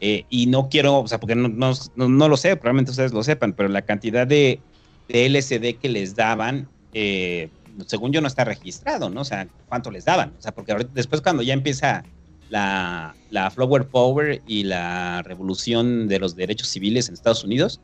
eh, 0.00 0.24
y 0.30 0.46
no 0.46 0.68
quiero, 0.68 1.00
o 1.00 1.08
sea, 1.08 1.18
porque 1.20 1.34
no, 1.34 1.48
no, 1.48 1.72
no- 1.96 2.08
no 2.08 2.28
lo 2.28 2.36
sé, 2.36 2.56
probablemente 2.56 2.90
ustedes 2.92 3.12
lo 3.12 3.22
sepan, 3.22 3.52
pero 3.52 3.68
la 3.68 3.82
cantidad 3.82 4.26
de, 4.26 4.62
de 5.08 5.26
LSD 5.28 5.78
que 5.80 5.88
les 5.88 6.14
daban, 6.16 6.68
eh, 6.92 7.50
según 7.86 8.12
yo, 8.12 8.20
no 8.20 8.28
está 8.28 8.44
registrado, 8.44 9.10
¿no? 9.10 9.20
O 9.22 9.24
sea, 9.24 9.48
cuánto 9.68 9.90
les 9.90 10.04
daban. 10.04 10.34
O 10.38 10.42
sea, 10.42 10.52
porque 10.52 10.72
ahorita- 10.72 10.90
después 10.94 11.20
cuando 11.20 11.42
ya 11.42 11.54
empieza 11.54 12.04
la, 12.50 13.14
la 13.30 13.50
Flower 13.50 13.86
Power 13.88 14.40
y 14.46 14.64
la 14.64 15.22
revolución 15.22 16.08
de 16.08 16.18
los 16.18 16.34
derechos 16.34 16.68
civiles 16.68 17.08
en 17.08 17.14
Estados 17.14 17.44
Unidos, 17.44 17.80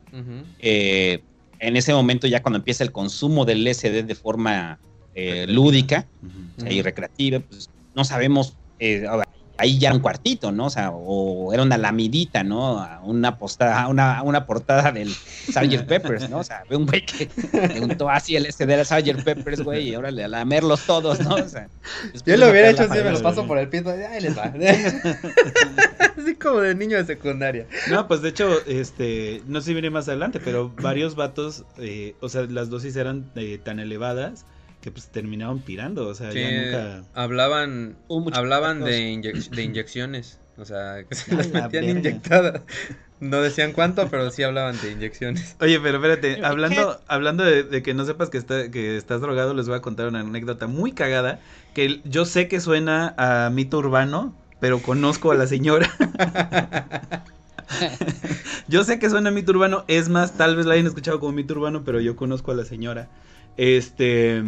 eh, 0.59 1.21
en 1.59 1.77
ese 1.77 1.93
momento 1.93 2.27
ya 2.27 2.41
cuando 2.41 2.57
empieza 2.57 2.83
el 2.83 2.91
consumo 2.91 3.45
del 3.45 3.65
LSD 3.65 4.03
de 4.03 4.15
forma 4.15 4.79
eh, 5.13 5.45
lúdica 5.47 6.07
Ujú. 6.21 6.31
o 6.57 6.61
sea, 6.61 6.71
y 6.73 6.81
recreativa, 6.81 7.39
pues 7.39 7.69
no 7.95 8.03
sabemos, 8.03 8.57
eh, 8.79 9.05
a 9.07 9.15
ver, 9.17 9.24
ahí 9.57 9.79
ya 9.79 9.89
era 9.89 9.95
un 9.95 10.01
cuartito, 10.01 10.51
¿no? 10.51 10.65
O 10.65 10.69
sea, 10.69 10.91
o 10.91 11.53
era 11.53 11.63
una 11.63 11.77
lamidita, 11.77 12.43
¿no? 12.43 12.79
A 12.79 13.01
Una, 13.03 13.37
postada, 13.37 13.87
una, 13.87 14.21
una 14.23 14.45
portada 14.45 14.91
del 14.91 15.09
Sgt. 15.09 15.85
Peppers, 15.87 16.29
¿no? 16.29 16.39
O 16.39 16.43
sea, 16.43 16.63
ve 16.69 16.75
un 16.75 16.85
güey 16.85 17.05
que 17.05 17.29
le 17.53 17.81
untó 17.81 18.09
así 18.09 18.35
el 18.35 18.51
SD 18.51 18.73
al 18.73 18.85
Sgt. 18.85 19.23
Peppers, 19.23 19.61
güey, 19.61 19.89
y 19.89 19.95
órale, 19.95 20.23
a 20.23 20.27
lamerlos 20.27 20.81
todos, 20.85 21.19
¿no? 21.21 21.35
O 21.35 21.49
sea, 21.49 21.69
Yo 22.25 22.37
lo 22.37 22.49
hubiera 22.49 22.69
hecho 22.69 22.83
así, 22.83 22.93
me 22.93 23.03
lo 23.03 23.11
falla, 23.11 23.23
paso 23.23 23.47
por 23.47 23.57
el 23.57 23.69
piso. 23.69 23.89
Ahí 23.89 24.21
les 24.21 24.37
va. 24.37 24.43
así 26.17 26.35
como 26.35 26.59
de 26.59 26.75
niño 26.75 26.97
de 26.97 27.05
secundaria. 27.05 27.67
No, 27.89 28.07
pues 28.07 28.21
de 28.21 28.29
hecho, 28.29 28.65
este, 28.65 29.41
no 29.47 29.61
sé 29.61 29.67
si 29.67 29.73
viene 29.73 29.89
más 29.89 30.07
adelante, 30.07 30.39
pero 30.43 30.73
varios 30.81 31.15
vatos, 31.15 31.63
eh, 31.77 32.15
o 32.21 32.29
sea, 32.29 32.43
las 32.43 32.69
dosis 32.69 32.95
eran 32.95 33.29
eh, 33.35 33.59
tan 33.63 33.79
elevadas 33.79 34.45
que 34.85 34.91
pues 34.91 35.07
terminaban 35.07 35.61
pirando, 35.61 36.07
o 36.07 36.13
sea, 36.13 36.31
Sí, 36.31 36.39
ya 36.41 36.51
nunca... 36.51 37.03
hablaban, 37.15 37.95
hablaban 38.33 38.83
de, 38.83 39.13
inyec- 39.15 39.49
de 39.49 39.63
inyecciones. 39.63 40.37
O 40.57 40.63
sea, 40.63 41.03
que 41.09 41.15
se 41.15 41.33
A 41.33 41.37
las 41.37 41.47
la 41.47 41.63
metían 41.63 41.85
verga. 41.87 41.99
inyectadas. 42.01 42.61
No 43.19 43.41
decían 43.41 43.71
cuánto, 43.71 44.07
pero 44.09 44.29
sí 44.29 44.43
hablaban 44.43 44.79
de 44.79 44.91
inyecciones. 44.91 45.55
Oye, 45.59 45.79
pero 45.79 45.97
espérate, 45.97 46.45
hablando, 46.45 47.01
hablando 47.07 47.43
de, 47.43 47.63
de 47.63 47.81
que 47.81 47.95
no 47.95 48.05
sepas 48.05 48.29
que, 48.29 48.37
está, 48.37 48.69
que 48.69 48.95
estás 48.95 49.21
drogado, 49.21 49.55
les 49.55 49.67
voy 49.67 49.75
a 49.77 49.81
contar 49.81 50.07
una 50.07 50.19
anécdota 50.19 50.67
muy 50.67 50.91
cagada, 50.91 51.39
que 51.73 52.01
yo 52.05 52.25
sé 52.25 52.47
que 52.47 52.59
suena 52.59 53.15
a 53.17 53.49
mito 53.49 53.79
urbano, 53.79 54.35
pero 54.59 54.83
conozco 54.83 55.31
a 55.31 55.35
la 55.35 55.47
señora. 55.47 55.89
yo 58.67 58.83
sé 58.83 58.99
que 58.99 59.09
suena 59.09 59.29
a 59.29 59.31
mito 59.31 59.51
urbano, 59.51 59.83
es 59.87 60.09
más, 60.09 60.33
tal 60.37 60.55
vez 60.55 60.67
la 60.67 60.75
hayan 60.75 60.85
escuchado 60.85 61.19
como 61.19 61.31
mito 61.31 61.55
urbano, 61.55 61.83
pero 61.83 61.99
yo 62.01 62.15
conozco 62.15 62.51
a 62.51 62.55
la 62.55 62.65
señora. 62.65 63.07
Este, 63.57 64.43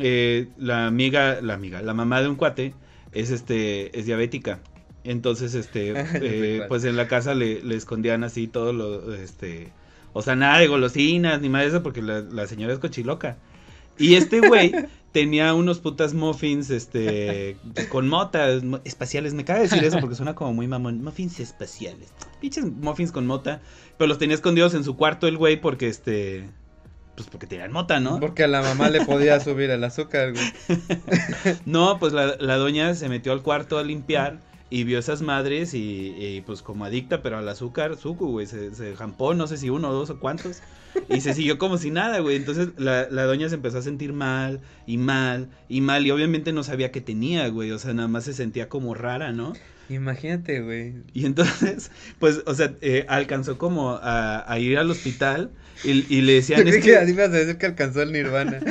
eh, 0.00 0.48
la 0.58 0.86
amiga, 0.86 1.40
la 1.40 1.54
amiga, 1.54 1.82
la 1.82 1.94
mamá 1.94 2.20
de 2.22 2.28
un 2.28 2.36
cuate 2.36 2.74
es 3.12 3.30
este, 3.30 3.96
es 3.98 4.06
diabética. 4.06 4.60
Entonces, 5.04 5.54
este, 5.54 5.92
eh, 6.14 6.62
pues 6.68 6.84
en 6.84 6.96
la 6.96 7.06
casa 7.08 7.34
le, 7.34 7.62
le 7.62 7.76
escondían 7.76 8.24
así 8.24 8.46
todo 8.48 8.72
lo, 8.72 9.14
este, 9.14 9.72
o 10.12 10.22
sea, 10.22 10.36
nada 10.36 10.58
de 10.58 10.66
golosinas 10.66 11.40
ni 11.40 11.48
más 11.48 11.62
de 11.62 11.68
eso 11.68 11.82
porque 11.82 12.02
la, 12.02 12.20
la 12.20 12.46
señora 12.46 12.72
es 12.72 12.78
cochiloca. 12.78 13.38
Y 13.98 14.14
este 14.14 14.40
güey 14.40 14.72
tenía 15.12 15.52
unos 15.52 15.78
putas 15.80 16.14
muffins, 16.14 16.70
este, 16.70 17.56
con 17.90 18.08
motas 18.08 18.62
mo- 18.64 18.80
espaciales. 18.84 19.34
Me 19.34 19.44
caga 19.44 19.60
decir 19.60 19.84
eso 19.84 20.00
porque 20.00 20.14
suena 20.16 20.34
como 20.34 20.54
muy 20.54 20.66
mamón. 20.68 21.02
Muffins 21.04 21.38
espaciales. 21.40 22.08
Pinches 22.40 22.64
muffins 22.64 23.12
con 23.12 23.26
mota. 23.26 23.60
Pero 23.98 24.08
los 24.08 24.16
tenía 24.18 24.34
escondidos 24.36 24.72
en 24.72 24.84
su 24.84 24.96
cuarto 24.96 25.26
el 25.26 25.36
güey 25.36 25.60
porque, 25.60 25.88
este, 25.88 26.48
pues 27.20 27.28
porque 27.30 27.46
tenían 27.46 27.70
mota, 27.70 28.00
¿no? 28.00 28.18
Porque 28.18 28.44
a 28.44 28.48
la 28.48 28.62
mamá 28.62 28.88
le 28.88 29.04
podía 29.04 29.38
subir 29.44 29.68
el 29.68 29.84
azúcar, 29.84 30.32
güey. 30.32 30.78
No, 31.66 31.98
pues 31.98 32.14
la, 32.14 32.36
la 32.40 32.56
doña 32.56 32.94
se 32.94 33.10
metió 33.10 33.32
al 33.32 33.42
cuarto 33.42 33.78
a 33.78 33.82
limpiar 33.82 34.38
y 34.70 34.84
vio 34.84 34.98
esas 34.98 35.20
madres 35.20 35.74
y, 35.74 36.14
y, 36.16 36.40
pues 36.46 36.62
como 36.62 36.86
adicta, 36.86 37.20
pero 37.20 37.36
al 37.36 37.48
azúcar, 37.48 37.96
suku, 37.96 38.28
güey, 38.28 38.46
se, 38.46 38.74
se 38.74 38.96
jampó, 38.96 39.34
no 39.34 39.46
sé 39.46 39.58
si 39.58 39.68
uno, 39.68 39.92
dos 39.92 40.08
o 40.08 40.18
cuántos, 40.18 40.62
y 41.10 41.20
se 41.20 41.34
siguió 41.34 41.58
como 41.58 41.76
si 41.76 41.90
nada, 41.90 42.20
güey. 42.20 42.36
Entonces 42.36 42.68
la, 42.78 43.06
la 43.10 43.24
doña 43.24 43.50
se 43.50 43.56
empezó 43.56 43.78
a 43.78 43.82
sentir 43.82 44.14
mal 44.14 44.60
y 44.86 44.96
mal 44.96 45.50
y 45.68 45.82
mal 45.82 46.06
y 46.06 46.10
obviamente 46.10 46.54
no 46.54 46.62
sabía 46.62 46.90
qué 46.90 47.02
tenía, 47.02 47.48
güey, 47.48 47.70
o 47.72 47.78
sea, 47.78 47.92
nada 47.92 48.08
más 48.08 48.24
se 48.24 48.32
sentía 48.32 48.70
como 48.70 48.94
rara, 48.94 49.32
¿no? 49.32 49.52
Imagínate, 49.90 50.62
güey. 50.62 50.94
Y 51.12 51.26
entonces, 51.26 51.90
pues, 52.18 52.42
o 52.46 52.54
sea, 52.54 52.74
eh, 52.80 53.04
alcanzó 53.08 53.58
como 53.58 53.90
a, 53.90 54.50
a 54.50 54.58
ir 54.58 54.78
al 54.78 54.90
hospital 54.90 55.50
y, 55.84 56.14
y 56.14 56.20
le 56.22 56.34
decían... 56.34 56.62
Yo 56.64 56.68
"Es 56.70 56.76
que 56.76 56.82
que- 56.82 56.96
así 56.96 57.12
me 57.12 57.22
ibas 57.24 57.34
a 57.34 57.38
decir 57.38 57.58
que 57.58 57.66
alcanzó 57.66 58.02
el 58.02 58.12
nirvana. 58.12 58.60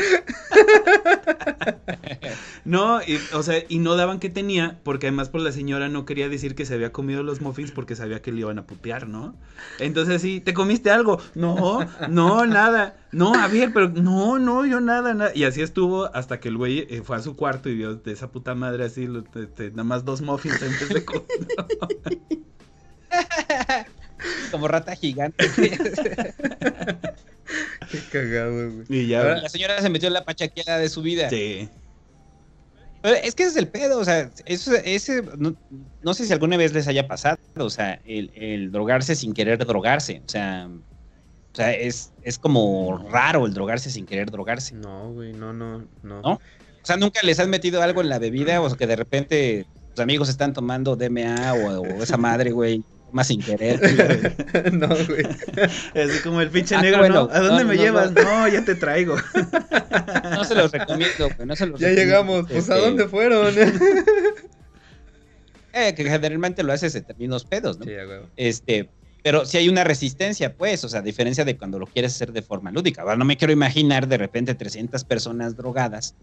No, 2.66 3.02
y, 3.02 3.20
o 3.34 3.42
sea, 3.42 3.64
y 3.68 3.80
no 3.80 3.96
daban 3.96 4.20
que 4.20 4.30
tenía, 4.30 4.80
porque 4.84 5.08
además 5.08 5.30
por 5.30 5.42
la 5.42 5.52
señora 5.52 5.90
no 5.90 6.06
quería 6.06 6.30
decir 6.30 6.54
que 6.56 6.66
se 6.66 6.76
había 6.76 6.92
comido 6.92 7.24
los 7.24 7.42
muffins 7.42 7.72
porque 7.72 7.96
sabía 7.96 8.22
que 8.22 8.32
le 8.32 8.42
iban 8.42 8.60
a 8.60 8.68
putear, 8.68 9.08
¿no? 9.08 9.34
Entonces 9.80 10.22
sí, 10.22 10.40
¿te 10.40 10.54
comiste 10.54 10.92
algo? 10.92 11.20
No, 11.36 11.80
no, 12.10 12.46
nada. 12.46 12.98
No, 13.12 13.34
a 13.34 13.48
ver, 13.48 13.72
pero 13.74 13.90
no, 13.90 14.38
no, 14.38 14.66
yo 14.68 14.82
nada, 14.82 15.14
nada. 15.16 15.32
Y 15.34 15.46
así 15.46 15.62
estuvo 15.62 16.14
hasta 16.16 16.40
que 16.40 16.50
el 16.50 16.58
güey 16.58 16.86
eh, 16.90 17.02
fue 17.04 17.16
a 17.18 17.22
su 17.22 17.36
cuarto 17.36 17.70
y 17.70 17.76
vio 17.76 17.96
de 17.96 18.12
esa 18.12 18.32
puta 18.32 18.54
madre 18.54 18.86
así, 18.86 19.08
lo- 19.08 19.24
te- 19.24 19.48
te- 19.48 19.72
nada 19.72 19.86
más 19.86 20.06
dos 20.06 20.22
muffins 20.22 20.60
vez 20.60 20.90
de 20.90 21.06
comer. 21.06 21.24
Como 24.52 24.68
rata 24.68 24.96
gigante. 24.96 25.46
Qué 27.92 28.00
cagado, 28.12 28.72
güey. 28.72 28.86
Y 28.90 29.08
ya, 29.08 29.22
Ahora- 29.22 29.42
la 29.42 29.50
señora 29.50 29.82
se 29.82 29.90
metió 29.90 30.08
en 30.08 30.14
la 30.14 30.24
pachaqueada 30.26 30.78
de 30.78 30.90
su 30.90 31.02
vida. 31.02 31.30
sí. 31.30 31.70
Pero 33.02 33.16
es 33.16 33.34
que 33.34 33.44
ese 33.44 33.52
es 33.52 33.56
el 33.58 33.70
pedo, 33.70 33.98
o 33.98 34.04
sea, 34.04 34.30
eso, 34.46 34.74
ese, 34.76 35.24
no, 35.38 35.56
no 36.04 36.14
sé 36.14 36.26
si 36.26 36.34
alguna 36.34 36.58
vez 36.58 36.74
les 36.74 36.86
haya 36.90 37.08
pasado, 37.08 37.38
o 37.58 37.70
sea, 37.70 38.02
el, 38.06 38.30
el 38.36 38.74
drogarse 38.74 39.16
sin 39.16 39.34
querer 39.34 39.58
drogarse, 39.66 40.22
o 40.26 40.30
sea, 40.30 40.68
o 40.70 41.56
sea 41.56 41.72
es, 41.72 42.12
es 42.24 42.38
como 42.38 43.08
raro 43.10 43.46
el 43.46 43.54
drogarse 43.54 43.90
sin 43.90 44.06
querer 44.06 44.30
drogarse. 44.32 44.76
No, 44.76 45.14
güey, 45.14 45.32
no, 45.32 45.54
no, 45.54 45.78
no. 46.04 46.22
¿No? 46.22 46.32
O 46.34 46.40
sea, 46.84 46.98
nunca 46.98 47.22
les 47.24 47.40
han 47.40 47.50
metido 47.50 47.82
algo 47.82 48.02
en 48.02 48.10
la 48.10 48.20
bebida, 48.20 48.60
o 48.60 48.68
sea, 48.68 48.78
que 48.78 48.86
de 48.86 48.98
repente 48.98 49.66
tus 49.96 50.04
amigos 50.04 50.28
están 50.28 50.52
tomando 50.52 50.98
DMA 50.98 51.54
o, 51.54 51.80
o 51.80 52.04
esa 52.04 52.18
madre, 52.18 52.52
güey, 52.52 52.84
más 53.12 53.28
sin 53.28 53.42
querer. 53.42 53.80
güey. 53.80 54.72
no, 54.74 54.88
güey. 54.88 55.26
Así 55.26 56.20
como 56.24 56.42
el 56.42 56.50
pinche 56.50 56.76
Ah, 56.76 56.82
negro, 56.82 57.00
bueno, 57.00 57.28
¿no? 57.28 57.34
¿A 57.34 57.40
dónde 57.40 57.64
no, 57.64 57.70
me 57.70 57.76
no, 57.76 57.82
llevas? 57.84 58.12
no. 58.12 58.22
No, 58.24 58.48
ya 58.48 58.64
te 58.64 58.76
traigo. 58.76 59.16
No 60.30 60.44
se 60.46 60.56
los 60.56 60.72
recomiendo, 60.72 61.30
güey, 61.36 61.48
no 61.48 61.56
se 61.56 61.66
los 61.66 61.80
Ya 61.80 61.88
recomiendo. 61.90 62.14
llegamos. 62.14 62.46
Pues, 62.50 62.70
¿a 62.70 62.76
Este, 62.76 62.86
dónde 62.88 63.08
fueron? 63.08 63.54
eh, 65.74 65.94
que 65.96 66.04
generalmente 66.04 66.64
lo 66.64 66.74
haces 66.74 66.96
en 66.96 67.04
términos 67.04 67.46
pedos, 67.46 67.80
¿no? 67.80 67.86
sí, 67.86 67.94
a 67.96 68.08
huevo. 68.08 68.28
Este, 68.38 68.90
pero 69.24 69.46
si 69.46 69.58
hay 69.58 69.70
una 69.70 69.84
resistencia, 69.84 70.56
pues, 70.56 70.84
o 70.84 70.90
sea, 70.90 71.00
a 71.02 71.04
diferencia 71.04 71.46
de 71.46 71.58
cuando 71.58 71.80
lo 71.80 71.86
quieres 71.88 72.14
hacer 72.16 72.32
de 72.32 72.42
forma 72.42 72.72
lúdica. 72.72 73.02
Ahora 73.02 73.18
no 73.18 73.26
me 73.26 73.38
quiero 73.38 73.54
imaginar 73.54 74.08
de 74.08 74.18
repente 74.18 74.56
300 74.56 75.04
personas 75.04 75.56
drogadas. 75.58 76.16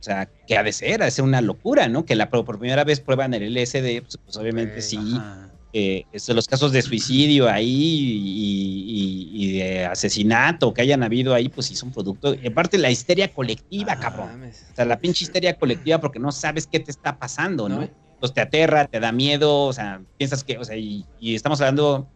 O 0.00 0.02
sea, 0.04 0.28
que 0.46 0.58
ha 0.58 0.62
de 0.62 0.72
ser, 0.72 1.00
ha 1.00 1.06
de 1.06 1.10
ser 1.10 1.24
una 1.24 1.40
locura, 1.40 1.88
¿no? 1.88 2.04
Que 2.04 2.14
la 2.14 2.28
por 2.28 2.58
primera 2.58 2.84
vez 2.84 3.00
prueban 3.00 3.32
el 3.32 3.54
LSD, 3.54 4.02
pues, 4.02 4.18
pues, 4.22 4.36
obviamente 4.36 4.72
Güey, 4.74 4.82
sí. 4.82 5.14
Ajá. 5.16 5.50
Eh, 5.76 6.04
es 6.12 6.24
de 6.26 6.34
los 6.34 6.46
casos 6.46 6.70
de 6.70 6.80
suicidio 6.82 7.48
ahí 7.50 7.66
y, 7.68 9.30
y- 9.34 9.44
y 9.44 9.52
de 9.58 9.84
asesinato 9.86 10.72
que 10.72 10.82
hayan 10.82 11.02
habido 11.02 11.34
ahí, 11.34 11.48
pues 11.48 11.66
sí 11.66 11.74
son 11.74 11.90
producto. 11.90 12.32
Y 12.34 12.46
aparte 12.46 12.78
la 12.78 12.90
histeria 12.92 13.32
colectiva, 13.32 13.92
Ah, 13.94 13.98
cabrón. 14.00 14.26
mames. 14.28 14.68
O 14.70 14.76
sea, 14.76 14.84
la 14.84 15.00
pinche 15.00 15.24
histeria 15.24 15.54
colectiva 15.54 15.98
porque 15.98 16.20
no 16.20 16.30
sabes 16.30 16.68
qué 16.68 16.78
te 16.78 16.92
está 16.92 17.18
pasando, 17.18 17.68
¿no? 17.68 17.78
No. 17.78 17.82
Entonces 17.82 18.34
te 18.34 18.40
aterra, 18.40 18.86
te 18.86 19.00
da 19.00 19.10
miedo, 19.10 19.64
o 19.64 19.72
sea, 19.72 20.00
piensas 20.16 20.44
que, 20.44 20.58
o 20.58 20.64
sea, 20.64 20.76
y, 20.76 21.04
y 21.18 21.34
estamos 21.34 21.60
hablando 21.60 22.08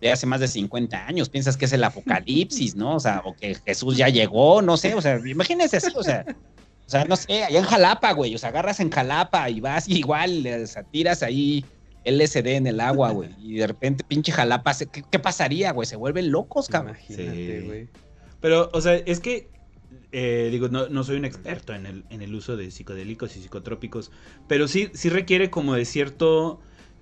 de 0.00 0.12
hace 0.12 0.26
más 0.26 0.38
de 0.40 0.46
50 0.48 1.04
años, 1.06 1.28
piensas 1.28 1.56
que 1.56 1.64
es 1.64 1.72
el 1.72 1.82
apocalipsis, 1.82 2.76
¿no? 2.76 2.94
O 2.94 3.00
sea, 3.00 3.22
o 3.24 3.34
que 3.34 3.56
Jesús 3.66 3.96
ya 3.96 4.08
llegó, 4.08 4.62
no 4.62 4.76
sé, 4.76 4.94
o 4.94 5.02
sea, 5.02 5.20
imagínense 5.26 5.78
así, 5.78 5.92
o 5.96 6.02
sea, 6.04 6.24
o 6.86 6.90
sea, 6.90 7.04
no 7.06 7.16
sé, 7.16 7.42
allá 7.42 7.58
en 7.58 7.64
Jalapa, 7.64 8.12
güey, 8.12 8.34
o 8.34 8.38
sea, 8.38 8.50
agarras 8.50 8.78
en 8.80 8.90
Jalapa 8.90 9.50
y 9.50 9.60
vas 9.60 9.88
y 9.88 9.98
igual, 9.98 10.46
o 10.62 10.66
sea, 10.68 10.84
tiras 10.84 11.22
ahí 11.24 11.64
LSD 12.10 12.56
en 12.56 12.66
el 12.66 12.80
agua, 12.80 13.10
güey, 13.12 13.30
y 13.40 13.56
de 13.56 13.66
repente 13.66 14.04
pinche 14.04 14.32
Jalapa, 14.32 14.72
¿qué, 14.90 15.02
qué 15.10 15.18
pasaría, 15.18 15.72
güey? 15.72 15.86
Se 15.86 15.96
vuelven 15.96 16.30
locos, 16.30 16.68
cabrón. 16.68 16.96
Imagínate, 17.08 17.60
Sí. 17.60 17.66
güey. 17.66 17.88
Pero, 18.40 18.70
o 18.72 18.80
sea, 18.80 18.94
es 18.94 19.20
que 19.20 19.50
eh, 20.12 20.48
digo, 20.50 20.68
no, 20.68 20.88
no, 20.88 21.04
soy 21.04 21.16
un 21.16 21.24
experto 21.24 21.72
en 21.74 21.86
el, 21.86 22.04
en 22.10 22.22
el 22.22 22.34
uso 22.34 22.56
de 22.56 22.70
psicodélicos 22.70 23.36
y 23.36 23.42
psicotrópicos, 23.42 24.10
pero 24.48 24.66
sí, 24.66 24.88
sí 24.92 25.08
requiere 25.08 25.50
como 25.50 25.74
de 25.74 25.84
cierto 25.84 26.60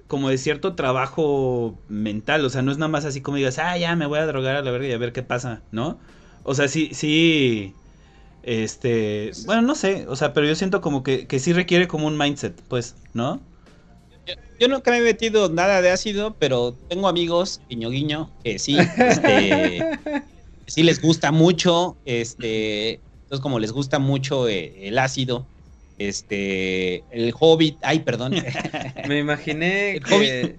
como 0.08 0.30
de 0.30 0.38
cierto 0.38 0.74
trabajo 0.74 1.78
mental, 1.88 2.42
o 2.44 2.48
sea, 2.50 2.62
no 2.62 2.72
es 2.72 2.78
nada 2.78 2.88
más 2.88 3.04
así 3.04 3.20
como 3.20 3.36
digas, 3.36 3.58
ah, 3.58 3.76
ya 3.76 3.94
me 3.94 4.06
voy 4.06 4.18
a 4.18 4.26
drogar 4.26 4.56
a 4.56 4.62
la 4.62 4.70
verga 4.70 4.88
y 4.88 4.92
a 4.92 4.98
ver 4.98 5.12
qué 5.12 5.22
pasa, 5.22 5.60
¿no? 5.70 5.98
O 6.44 6.54
sea, 6.54 6.66
sí, 6.66 6.90
sí, 6.94 7.74
este, 8.42 9.32
bueno, 9.44 9.60
no 9.62 9.74
sé, 9.74 10.06
o 10.08 10.16
sea, 10.16 10.32
pero 10.32 10.46
yo 10.46 10.54
siento 10.54 10.80
como 10.80 11.02
que, 11.02 11.26
que 11.26 11.38
sí 11.38 11.52
requiere 11.52 11.88
como 11.88 12.06
un 12.06 12.16
mindset, 12.16 12.58
pues, 12.68 12.94
¿no? 13.12 13.40
Yo, 14.58 14.68
nunca 14.68 14.90
me 14.90 14.98
he 14.98 15.02
metido 15.02 15.48
nada 15.48 15.80
de 15.82 15.90
ácido, 15.90 16.36
pero 16.38 16.74
tengo 16.88 17.08
amigos, 17.08 17.60
guiño 17.68 17.90
guiño, 17.90 18.30
que 18.42 18.58
sí, 18.58 18.76
este, 18.78 19.80
sí 20.66 20.82
les 20.82 21.00
gusta 21.00 21.32
mucho, 21.32 21.96
este, 22.04 23.00
entonces 23.22 23.40
como 23.40 23.58
les 23.58 23.72
gusta 23.72 23.98
mucho 23.98 24.48
eh, 24.48 24.88
el 24.88 24.98
ácido, 24.98 25.46
este, 25.98 27.04
el 27.10 27.34
Hobbit, 27.38 27.78
ay, 27.82 28.00
perdón. 28.00 28.34
me 29.08 29.18
imaginé 29.18 30.00
que... 30.00 30.56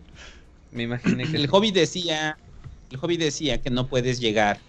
Me 0.72 0.84
imaginé 0.84 1.26
que... 1.26 1.38
El 1.38 1.48
Hobbit 1.50 1.74
decía, 1.74 2.38
el 2.92 2.98
Hobbit 3.02 3.20
decía 3.20 3.62
que 3.62 3.70
no 3.70 3.88
puedes 3.88 4.20
llegar 4.20 4.60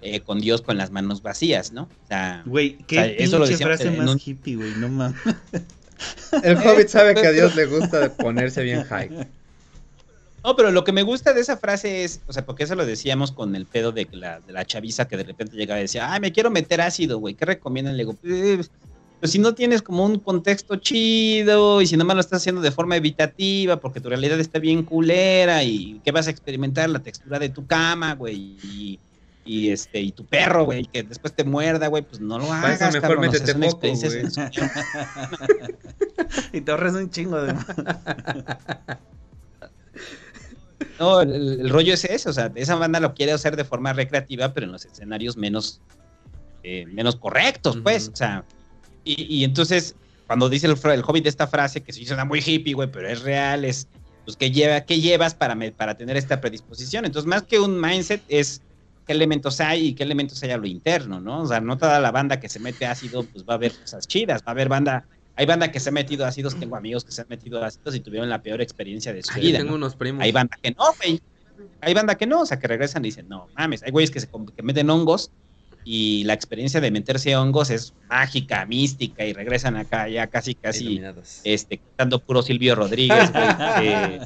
eh, 0.00 0.20
con 0.20 0.40
Dios 0.40 0.62
con 0.62 0.76
las 0.76 0.90
manos 0.90 1.22
vacías, 1.22 1.72
¿no? 1.72 1.82
O 1.82 2.08
sea, 2.08 2.42
güey, 2.46 2.78
qué 2.86 3.16
eso 3.18 3.38
lo 3.38 3.46
decía 3.46 3.66
frase 3.66 3.90
más 3.90 4.26
hippie, 4.26 4.56
güey, 4.56 4.72
no 4.76 4.88
mames. 4.88 5.20
El 6.42 6.56
Hobbit 6.56 6.88
sabe 6.88 7.14
que 7.14 7.26
a 7.26 7.30
Dios 7.32 7.54
le 7.54 7.66
gusta 7.66 8.12
ponerse 8.14 8.62
bien 8.62 8.84
high. 8.84 9.10
No, 10.44 10.56
pero 10.56 10.72
lo 10.72 10.82
que 10.82 10.92
me 10.92 11.02
gusta 11.02 11.32
de 11.32 11.40
esa 11.40 11.56
frase 11.56 12.02
es, 12.02 12.20
o 12.26 12.32
sea, 12.32 12.44
porque 12.44 12.64
eso 12.64 12.74
lo 12.74 12.84
decíamos 12.84 13.30
con 13.30 13.54
el 13.54 13.64
pedo 13.64 13.92
de 13.92 14.08
la, 14.10 14.40
de 14.40 14.52
la 14.52 14.64
chaviza 14.64 15.06
que 15.06 15.16
de 15.16 15.22
repente 15.22 15.56
llegaba 15.56 15.78
y 15.78 15.82
decía, 15.82 16.12
ay, 16.12 16.20
me 16.20 16.32
quiero 16.32 16.50
meter 16.50 16.80
ácido, 16.80 17.18
güey, 17.18 17.34
¿qué 17.34 17.44
recomiendan? 17.44 17.96
Le 17.96 18.04
digo, 18.04 18.14
pues, 18.14 18.70
pero 19.22 19.30
si 19.30 19.38
no 19.38 19.54
tienes 19.54 19.82
como 19.82 20.04
un 20.04 20.18
contexto 20.18 20.74
chido 20.74 21.80
y 21.80 21.86
si 21.86 21.96
nada 21.96 22.06
más 22.06 22.16
lo 22.16 22.20
estás 22.22 22.42
haciendo 22.42 22.60
de 22.60 22.72
forma 22.72 22.96
evitativa 22.96 23.76
porque 23.76 24.00
tu 24.00 24.08
realidad 24.08 24.40
está 24.40 24.58
bien 24.58 24.82
culera 24.82 25.62
y 25.62 26.00
que 26.04 26.10
vas 26.10 26.26
a 26.26 26.30
experimentar 26.30 26.90
la 26.90 26.98
textura 26.98 27.38
de 27.38 27.48
tu 27.48 27.64
cama, 27.64 28.16
güey, 28.16 28.56
y, 28.64 28.98
este 29.44 30.00
y 30.00 30.12
tu 30.12 30.24
perro, 30.24 30.64
güey, 30.64 30.84
que 30.84 31.02
después 31.02 31.34
te 31.34 31.42
muerda, 31.44 31.88
güey, 31.88 32.02
pues 32.02 32.20
no 32.20 32.38
lo 32.38 32.50
hagas, 32.52 32.94
mejor 32.94 33.18
métete 33.20 33.54
poco, 33.54 33.80
güey. 33.80 33.92
y 36.52 36.60
te 36.60 36.70
ahorras 36.70 36.94
un 36.94 37.10
chingo 37.10 37.42
de 37.42 37.54
No, 40.98 41.20
el, 41.20 41.70
rollo 41.70 41.94
es 41.94 42.04
eso, 42.04 42.30
o 42.30 42.32
sea, 42.32 42.50
esa 42.54 42.76
banda 42.76 43.00
lo 43.00 43.14
quiere 43.14 43.32
hacer 43.32 43.56
de 43.56 43.64
forma 43.64 43.92
recreativa, 43.92 44.54
pero 44.54 44.66
en 44.66 44.72
los 44.72 44.84
escenarios 44.84 45.36
menos 45.36 45.80
eh, 46.62 46.86
menos 46.86 47.16
correctos, 47.16 47.78
pues, 47.82 48.10
o 48.12 48.16
sea, 48.16 48.44
y, 49.04 49.42
entonces, 49.42 49.96
cuando 50.28 50.48
dice 50.48 50.68
el, 50.68 50.76
el 50.92 51.02
Hobbit 51.04 51.26
esta 51.26 51.48
frase, 51.48 51.82
que 51.82 51.92
sí 51.92 52.06
suena 52.06 52.24
muy 52.24 52.40
hippie, 52.40 52.74
güey, 52.74 52.88
pero 52.88 53.08
es 53.08 53.22
real, 53.22 53.64
es, 53.64 53.88
pues, 54.24 54.36
¿qué, 54.36 54.52
lleva, 54.52 54.82
qué 54.82 55.00
llevas 55.00 55.34
para, 55.34 55.58
para 55.72 55.96
tener 55.96 56.16
esta 56.16 56.40
predisposición? 56.40 57.04
Entonces, 57.04 57.28
más 57.28 57.42
que 57.42 57.58
un 57.58 57.80
mindset, 57.80 58.22
es 58.28 58.62
qué 59.06 59.12
elementos 59.12 59.60
hay 59.60 59.88
y 59.88 59.94
qué 59.94 60.02
elementos 60.02 60.42
hay 60.42 60.50
a 60.50 60.56
lo 60.56 60.66
interno, 60.66 61.20
¿no? 61.20 61.42
O 61.42 61.46
sea, 61.46 61.60
no 61.60 61.76
toda 61.76 62.00
la 62.00 62.10
banda 62.10 62.40
que 62.40 62.48
se 62.48 62.60
mete 62.60 62.86
ácido, 62.86 63.24
pues 63.24 63.44
va 63.44 63.54
a 63.54 63.56
haber 63.56 63.72
cosas 63.72 64.06
chidas, 64.06 64.42
va 64.42 64.48
a 64.48 64.50
haber 64.52 64.68
banda, 64.68 65.06
hay 65.36 65.46
banda 65.46 65.70
que 65.70 65.80
se 65.80 65.88
ha 65.88 65.92
metido 65.92 66.26
ácidos, 66.26 66.58
tengo 66.58 66.76
amigos 66.76 67.04
que 67.04 67.12
se 67.12 67.22
han 67.22 67.28
metido 67.28 67.64
ácidos 67.64 67.94
y 67.94 68.00
tuvieron 68.00 68.28
la 68.28 68.42
peor 68.42 68.60
experiencia 68.60 69.12
de 69.12 69.22
su 69.22 69.38
vida. 69.38 69.58
Tengo 69.58 69.74
unos 69.74 69.96
primos. 69.96 70.22
Hay 70.22 70.32
banda 70.32 70.56
que 70.60 70.70
no, 70.70 70.84
güey. 71.02 71.20
Hay 71.80 71.94
banda 71.94 72.16
que 72.16 72.26
no, 72.26 72.40
o 72.40 72.46
sea, 72.46 72.58
que 72.58 72.66
regresan 72.66 73.04
y 73.04 73.08
dicen, 73.08 73.28
no, 73.28 73.48
mames, 73.56 73.82
hay 73.82 73.90
güeyes 73.90 74.10
que 74.10 74.20
se 74.20 74.28
que 74.28 74.62
meten 74.62 74.90
hongos 74.90 75.30
y 75.84 76.24
la 76.24 76.32
experiencia 76.32 76.80
de 76.80 76.90
meterse 76.90 77.36
hongos 77.36 77.70
es 77.70 77.94
mágica, 78.08 78.64
mística 78.66 79.24
y 79.24 79.32
regresan 79.32 79.76
acá 79.76 80.08
ya 80.08 80.28
casi 80.28 80.54
casi 80.54 81.00
este 81.44 81.78
cantando 81.78 82.20
puro 82.20 82.42
Silvio 82.42 82.74
Rodríguez, 82.74 83.30
eh, 83.82 84.20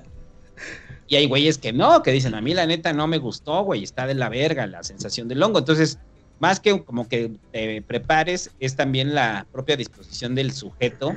y 1.09 1.17
hay 1.17 1.27
güeyes 1.27 1.59
que 1.59 1.73
no, 1.73 2.03
que 2.03 2.13
dicen, 2.13 2.35
a 2.35 2.41
mí 2.41 2.55
la 2.55 2.67
neta 2.67 2.93
no 2.93 3.07
me 3.07 3.19
gustó, 3.19 3.63
güey, 3.63 3.83
está 3.83 4.07
de 4.07 4.15
la 4.15 4.29
verga 4.29 4.67
la 4.67 4.83
sensación 4.83 5.29
del 5.29 5.43
hongo. 5.43 5.61
Entonces, 5.61 5.99
más 6.41 6.61
que 6.61 6.83
como 6.85 7.09
que 7.09 7.33
te 7.53 7.83
prepares, 7.83 8.51
es 8.61 8.77
también 8.77 9.15
la 9.15 9.47
propia 9.53 9.77
disposición 9.77 10.35
del 10.35 10.53
sujeto 10.53 11.15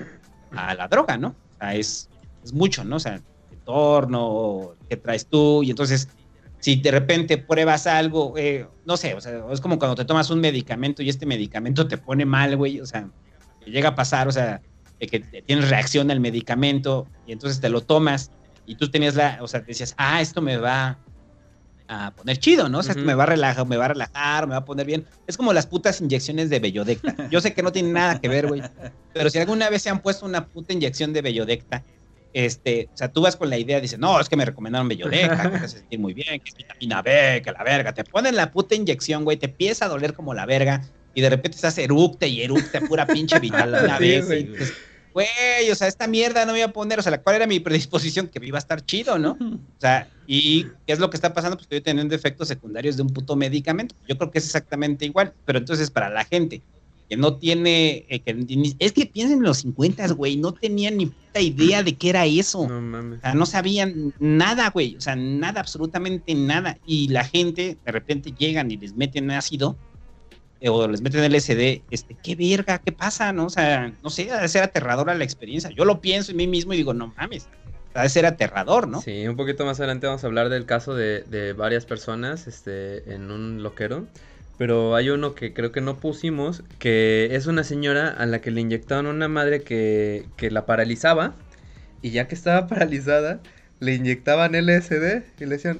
a 0.52 0.76
la 0.76 0.88
droga, 0.88 1.18
¿no? 1.18 1.30
O 1.30 1.58
sea, 1.60 1.76
es, 1.76 2.10
es 2.44 2.54
mucho, 2.54 2.84
¿no? 2.84 2.98
O 2.98 3.00
sea, 3.00 3.16
el 3.16 3.24
entorno, 3.58 4.76
qué 4.90 4.98
traes 4.98 5.26
tú, 5.26 5.64
y 5.64 5.72
entonces 5.72 6.08
si 6.60 6.76
de 6.76 6.92
repente 6.92 7.38
pruebas 7.38 7.88
algo, 7.88 8.34
eh, 8.38 8.68
no 8.86 8.98
sé, 8.98 9.14
o 9.14 9.22
sea, 9.22 9.46
es 9.52 9.62
como 9.62 9.80
cuando 9.80 9.96
te 9.96 10.06
tomas 10.06 10.30
un 10.30 10.42
medicamento 10.42 11.02
y 11.02 11.10
este 11.10 11.26
medicamento 11.26 11.88
te 11.88 11.98
pone 11.98 12.26
mal, 12.26 12.58
güey, 12.58 12.82
o 12.82 12.86
sea, 12.86 13.10
llega 13.66 13.90
a 13.90 13.96
pasar, 13.96 14.28
o 14.28 14.32
sea, 14.32 14.62
que 15.00 15.22
tienes 15.22 15.70
reacción 15.70 16.12
al 16.12 16.20
medicamento 16.20 17.08
y 17.26 17.32
entonces 17.32 17.62
te 17.62 17.70
lo 17.70 17.82
tomas 17.82 18.32
y 18.70 18.76
tú 18.76 18.90
tenías 18.92 19.16
la, 19.16 19.40
o 19.42 19.48
sea, 19.48 19.62
te 19.62 19.68
decías, 19.68 19.96
ah, 19.98 20.22
esto 20.22 20.42
me 20.42 20.58
va 20.58 21.00
a 21.88 22.14
poner 22.16 22.38
chido, 22.38 22.70
¿no? 22.70 22.80
O 22.80 22.84
sea, 22.84 22.92
esto 22.92 23.04
me 23.04 23.16
va 23.16 23.24
a 23.24 23.26
relajar, 23.26 23.66
me 23.66 23.78
va 23.78 23.86
a 23.86 23.88
relajar, 23.88 24.46
me 24.46 24.52
va 24.52 24.60
a 24.60 24.66
poner 24.66 24.86
bien. 24.86 25.08
Es 25.26 25.38
como 25.38 25.54
las 25.54 25.66
putas 25.66 26.00
inyecciones 26.02 26.52
de 26.52 26.60
Bellodecta. 26.60 27.16
Yo 27.32 27.42
sé 27.42 27.56
que 27.56 27.64
no 27.64 27.72
tiene 27.72 27.92
nada 27.92 28.22
que 28.22 28.30
ver, 28.30 28.48
güey, 28.48 28.62
pero 29.12 29.32
si 29.32 29.40
alguna 29.40 29.72
vez 29.72 29.82
se 29.82 29.90
han 29.90 30.02
puesto 30.04 30.28
una 30.28 30.46
puta 30.46 30.72
inyección 30.72 31.14
de 31.14 31.24
Bellodecta, 31.24 31.84
este, 32.32 32.90
o 32.94 32.98
sea, 32.98 33.12
tú 33.12 33.22
vas 33.22 33.36
con 33.36 33.50
la 33.50 33.58
idea, 33.58 33.82
dices, 33.82 33.98
no, 33.98 34.20
es 34.20 34.30
que 34.30 34.36
me 34.36 34.46
recomendaron 34.46 34.88
Bellodeca, 34.88 35.52
que 35.52 35.58
te 35.58 35.68
sentir 35.68 35.98
muy 35.98 36.14
bien, 36.14 36.40
que 36.40 36.50
es 36.50 36.56
vitamina 36.56 37.02
B, 37.02 37.42
que 37.44 37.52
la 37.52 37.64
verga, 37.64 37.92
te 37.92 38.04
ponen 38.04 38.36
la 38.36 38.52
puta 38.52 38.76
inyección, 38.76 39.24
güey, 39.24 39.38
te 39.38 39.48
empieza 39.48 39.86
a 39.86 39.88
doler 39.88 40.14
como 40.14 40.36
la 40.36 40.46
verga, 40.46 40.84
y 41.16 41.22
de 41.22 41.30
repente 41.32 41.56
estás 41.56 41.80
eructe 41.80 42.28
y 42.28 42.44
eructe, 42.44 42.82
pura 42.82 43.08
pinche 43.08 43.40
vitamina 43.40 43.98
B, 43.98 44.22
güey, 45.14 45.72
o 45.72 45.76
sea, 45.76 45.88
esta 45.88 46.08
mierda 46.08 46.46
no 46.46 46.54
me 46.54 46.60
iba 46.60 46.68
a 46.68 46.74
poner, 46.74 47.00
o 47.00 47.02
sea, 47.02 47.22
¿cuál 47.22 47.38
era 47.38 47.48
mi 47.48 47.60
predisposición? 47.60 48.28
Que 48.28 48.40
me 48.40 48.48
iba 48.48 48.58
a 48.58 48.60
estar 48.60 48.86
chido, 48.86 49.18
¿no? 49.18 49.32
O 49.32 49.80
sea, 49.80 50.10
¿y 50.28 50.66
qué 50.86 50.94
es 50.94 51.00
lo 51.00 51.10
que 51.10 51.18
está 51.18 51.34
pasando? 51.34 51.58
Pues 51.58 51.66
estoy 51.66 51.82
teniendo 51.82 52.16
efectos 52.16 52.48
secundarios 52.48 52.98
de 52.98 53.04
un 53.04 53.10
puto 53.10 53.36
medicamento. 53.36 53.96
Yo 54.08 54.18
creo 54.18 54.32
que 54.32 54.40
es 54.40 54.46
exactamente 54.46 55.06
igual, 55.06 55.34
pero 55.46 55.60
entonces 55.60 55.90
para 55.92 56.10
la 56.10 56.26
gente 56.26 56.62
que 57.10 57.18
no 57.18 57.38
tiene, 57.38 58.06
eh, 58.08 58.20
que, 58.20 58.76
es 58.78 58.92
que 58.92 59.08
piensen 59.08 59.40
en 59.40 59.44
los 59.44 59.58
50, 59.58 60.08
güey, 60.14 60.38
no 60.38 60.54
tenían 60.54 60.98
ni 60.98 61.08
puta 61.08 61.42
idea 61.42 61.82
de 61.82 61.96
qué 61.96 62.12
era 62.12 62.28
eso. 62.28 62.68
No 62.68 62.80
mames. 62.80 63.18
O 63.18 63.22
sea, 63.22 63.34
no 63.34 63.46
sabían 63.48 64.14
nada, 64.20 64.70
güey, 64.70 64.96
o 64.96 65.02
sea, 65.02 65.16
nada, 65.16 65.60
absolutamente 65.60 66.36
nada. 66.36 66.78
Y 66.86 67.08
la 67.08 67.24
gente, 67.24 67.78
de 67.84 67.92
repente 67.92 68.32
llegan 68.38 68.70
y 68.70 68.78
les 68.78 68.96
meten 68.96 69.32
ácido, 69.32 69.76
o 70.68 70.88
les 70.88 71.02
meten 71.02 71.24
LSD, 71.32 71.84
este, 71.90 72.16
qué 72.22 72.36
verga, 72.36 72.80
qué 72.80 72.92
pasa, 72.92 73.32
¿no? 73.32 73.46
O 73.46 73.50
sea, 73.50 73.94
no 74.04 74.10
sé, 74.10 74.26
debe 74.26 74.48
ser 74.48 74.64
aterradora 74.64 75.16
la 75.16 75.24
experiencia. 75.24 75.70
Yo 75.70 75.86
lo 75.86 76.02
pienso 76.02 76.32
en 76.32 76.38
mí 76.38 76.48
mismo 76.48 76.74
y 76.74 76.78
digo, 76.78 76.94
no 76.94 77.14
mames, 77.18 77.48
debe 77.94 78.10
ser 78.10 78.26
aterrador, 78.26 78.88
¿no? 78.88 79.02
Sí, 79.02 79.28
un 79.28 79.36
poquito 79.36 79.66
más 79.66 79.80
adelante 79.80 80.08
vamos 80.08 80.24
a 80.24 80.28
hablar 80.28 80.50
del 80.50 80.66
caso 80.66 80.96
de, 80.96 81.22
de 81.24 81.54
varias 81.54 81.86
personas, 81.86 82.48
este, 82.48 83.14
en 83.14 83.32
un 83.32 83.64
loquero 83.64 84.08
pero 84.60 84.94
hay 84.94 85.10
uno 85.10 85.36
que 85.36 85.54
creo 85.54 85.72
que 85.72 85.80
no 85.80 86.02
pusimos, 86.02 86.64
que 86.80 87.30
es 87.32 87.48
una 87.48 87.64
señora 87.64 88.10
a 88.10 88.26
la 88.26 88.42
que 88.42 88.52
le 88.52 88.60
inyectaron 88.60 89.08
una 89.08 89.30
madre 89.30 89.62
que, 89.62 90.26
que 90.36 90.52
la 90.52 90.66
paralizaba, 90.66 91.34
y 92.02 92.12
ya 92.12 92.28
que 92.28 92.36
estaba 92.36 92.68
paralizada, 92.68 93.40
le 93.80 93.94
inyectaban 93.94 94.56
LSD 94.56 95.24
y 95.40 95.46
le 95.46 95.56
decían, 95.56 95.80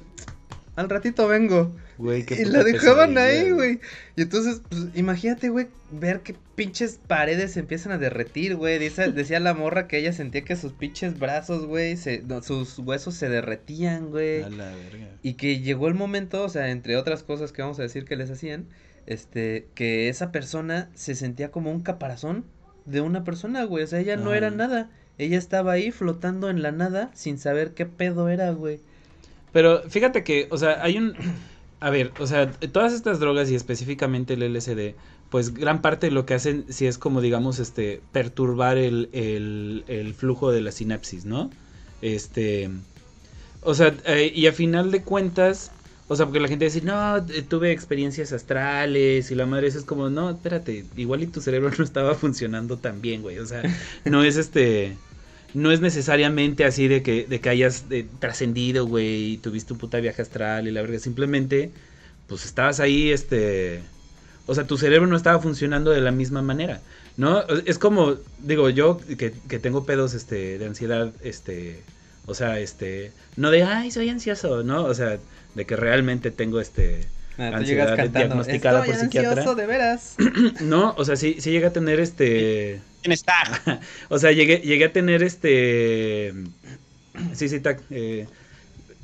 al 0.76 0.88
ratito 0.88 1.28
vengo. 1.28 1.76
Y 2.02 2.44
la 2.44 2.64
dejaban 2.64 3.18
ahí, 3.18 3.50
güey. 3.50 3.80
Y 4.16 4.22
entonces, 4.22 4.62
pues, 4.68 4.86
imagínate, 4.94 5.48
güey, 5.48 5.68
ver 5.90 6.20
que 6.20 6.34
pinches 6.54 6.98
paredes 7.06 7.52
se 7.52 7.60
empiezan 7.60 7.92
a 7.92 7.98
derretir, 7.98 8.56
güey. 8.56 8.78
decía 8.78 9.40
la 9.40 9.54
morra 9.54 9.86
que 9.86 9.98
ella 9.98 10.12
sentía 10.12 10.42
que 10.42 10.56
sus 10.56 10.72
pinches 10.72 11.18
brazos, 11.18 11.66
güey, 11.66 11.96
sus 11.96 12.78
huesos 12.78 13.14
se 13.14 13.28
derretían, 13.28 14.10
güey. 14.10 14.44
Y 15.22 15.34
que 15.34 15.60
llegó 15.60 15.88
el 15.88 15.94
momento, 15.94 16.42
o 16.44 16.48
sea, 16.48 16.70
entre 16.70 16.96
otras 16.96 17.22
cosas 17.22 17.52
que 17.52 17.62
vamos 17.62 17.78
a 17.78 17.82
decir 17.82 18.04
que 18.04 18.16
les 18.16 18.30
hacían, 18.30 18.66
este, 19.06 19.66
que 19.74 20.08
esa 20.08 20.32
persona 20.32 20.90
se 20.94 21.14
sentía 21.14 21.50
como 21.50 21.70
un 21.70 21.80
caparazón 21.80 22.44
de 22.86 23.00
una 23.00 23.24
persona, 23.24 23.64
güey. 23.64 23.84
O 23.84 23.86
sea, 23.86 24.00
ella 24.00 24.16
no 24.16 24.34
era 24.34 24.50
nada. 24.50 24.90
Ella 25.18 25.36
estaba 25.36 25.72
ahí 25.72 25.90
flotando 25.90 26.48
en 26.48 26.62
la 26.62 26.72
nada 26.72 27.10
sin 27.14 27.38
saber 27.38 27.74
qué 27.74 27.86
pedo 27.86 28.28
era, 28.28 28.50
güey. 28.52 28.80
Pero 29.52 29.82
fíjate 29.88 30.24
que, 30.24 30.48
o 30.50 30.56
sea, 30.56 30.82
hay 30.82 30.96
un... 30.98 31.14
A 31.80 31.90
ver, 31.90 32.12
o 32.18 32.26
sea, 32.26 32.50
todas 32.50 32.92
estas 32.92 33.20
drogas 33.20 33.50
y 33.50 33.54
específicamente 33.54 34.34
el 34.34 34.54
LSD, 34.54 34.94
pues 35.30 35.54
gran 35.54 35.80
parte 35.80 36.08
de 36.08 36.12
lo 36.12 36.26
que 36.26 36.34
hacen 36.34 36.66
si 36.68 36.86
es 36.86 36.98
como, 36.98 37.22
digamos, 37.22 37.58
este, 37.58 38.02
perturbar 38.12 38.76
el, 38.76 39.08
el, 39.12 39.84
el 39.88 40.14
flujo 40.14 40.52
de 40.52 40.60
la 40.60 40.72
sinapsis, 40.72 41.24
¿no? 41.24 41.50
Este... 42.02 42.70
O 43.62 43.74
sea, 43.74 43.94
eh, 44.06 44.32
y 44.34 44.46
a 44.46 44.52
final 44.52 44.90
de 44.90 45.02
cuentas, 45.02 45.70
o 46.08 46.16
sea, 46.16 46.26
porque 46.26 46.40
la 46.40 46.48
gente 46.48 46.64
dice, 46.64 46.80
no, 46.80 47.24
tuve 47.48 47.72
experiencias 47.72 48.32
astrales 48.32 49.30
y 49.30 49.34
la 49.34 49.46
madre 49.46 49.68
es 49.68 49.84
como, 49.84 50.08
no, 50.08 50.30
espérate, 50.30 50.86
igual 50.96 51.22
y 51.22 51.26
tu 51.26 51.40
cerebro 51.40 51.70
no 51.78 51.84
estaba 51.84 52.14
funcionando 52.14 52.78
tan 52.78 53.00
bien, 53.00 53.22
güey. 53.22 53.38
O 53.38 53.46
sea, 53.46 53.62
no 54.04 54.22
es 54.24 54.36
este 54.36 54.96
no 55.54 55.72
es 55.72 55.80
necesariamente 55.80 56.64
así 56.64 56.88
de 56.88 57.02
que, 57.02 57.26
de 57.26 57.40
que 57.40 57.48
hayas 57.48 57.84
eh, 57.90 58.06
trascendido, 58.18 58.86
güey, 58.86 59.32
y 59.32 59.36
tuviste 59.38 59.72
un 59.72 59.78
puta 59.78 59.98
viaje 60.00 60.22
astral 60.22 60.68
y 60.68 60.70
la 60.70 60.82
verdad, 60.82 60.98
simplemente, 60.98 61.70
pues 62.26 62.44
estabas 62.44 62.80
ahí, 62.80 63.10
este, 63.10 63.80
o 64.46 64.54
sea, 64.54 64.66
tu 64.66 64.76
cerebro 64.78 65.06
no 65.06 65.16
estaba 65.16 65.40
funcionando 65.40 65.90
de 65.90 66.00
la 66.00 66.12
misma 66.12 66.42
manera, 66.42 66.80
¿no? 67.16 67.42
Es 67.66 67.78
como, 67.78 68.16
digo, 68.38 68.70
yo 68.70 68.98
que, 69.18 69.32
que 69.48 69.58
tengo 69.58 69.84
pedos 69.84 70.14
este, 70.14 70.58
de 70.58 70.66
ansiedad, 70.66 71.12
este, 71.22 71.82
o 72.26 72.34
sea, 72.34 72.60
este, 72.60 73.12
no 73.36 73.50
de, 73.50 73.64
ay, 73.64 73.90
soy 73.90 74.08
ansioso, 74.08 74.62
¿no? 74.62 74.84
O 74.84 74.94
sea, 74.94 75.18
de 75.54 75.64
que 75.64 75.76
realmente 75.76 76.30
tengo 76.30 76.60
este... 76.60 77.06
Ah, 77.38 77.52
tú 77.56 77.64
llegas 77.64 77.88
cantando, 77.96 78.18
diagnosticada 78.18 78.80
"Estoy 78.80 78.92
por 78.94 79.00
psiquiatra. 79.02 79.30
ansioso, 79.30 79.54
de 79.54 79.66
veras. 79.66 80.16
No, 80.60 80.94
o 80.98 81.04
sea, 81.04 81.16
sí, 81.16 81.36
sí 81.40 81.50
llega 81.50 81.68
a 81.68 81.72
tener 81.72 82.00
este... 82.00 82.80
¿Quién 83.02 83.12
está? 83.12 83.34
O 84.10 84.18
sea, 84.18 84.32
llegué, 84.32 84.58
llegué 84.58 84.84
a 84.86 84.92
tener 84.92 85.22
este. 85.22 86.34
Sí, 87.34 87.48
sí, 87.48 87.60
tac. 87.60 87.80
eh, 87.90 88.26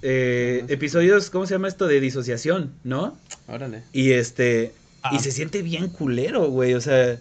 eh, 0.03 0.65
episodios, 0.69 1.31
¿cómo 1.31 1.47
se 1.47 1.55
llama 1.55 1.69
esto? 1.69 1.87
De 1.87 2.01
disociación, 2.01 2.73
¿no? 2.85 3.17
Órale. 3.49 3.83
Y 3.93 4.13
este. 4.13 4.73
Ah. 5.03 5.11
Y 5.15 5.19
se 5.21 5.31
siente 5.33 5.63
bien 5.63 5.89
culero, 5.89 6.49
güey. 6.51 6.75
O 6.75 6.81
sea, 6.81 7.19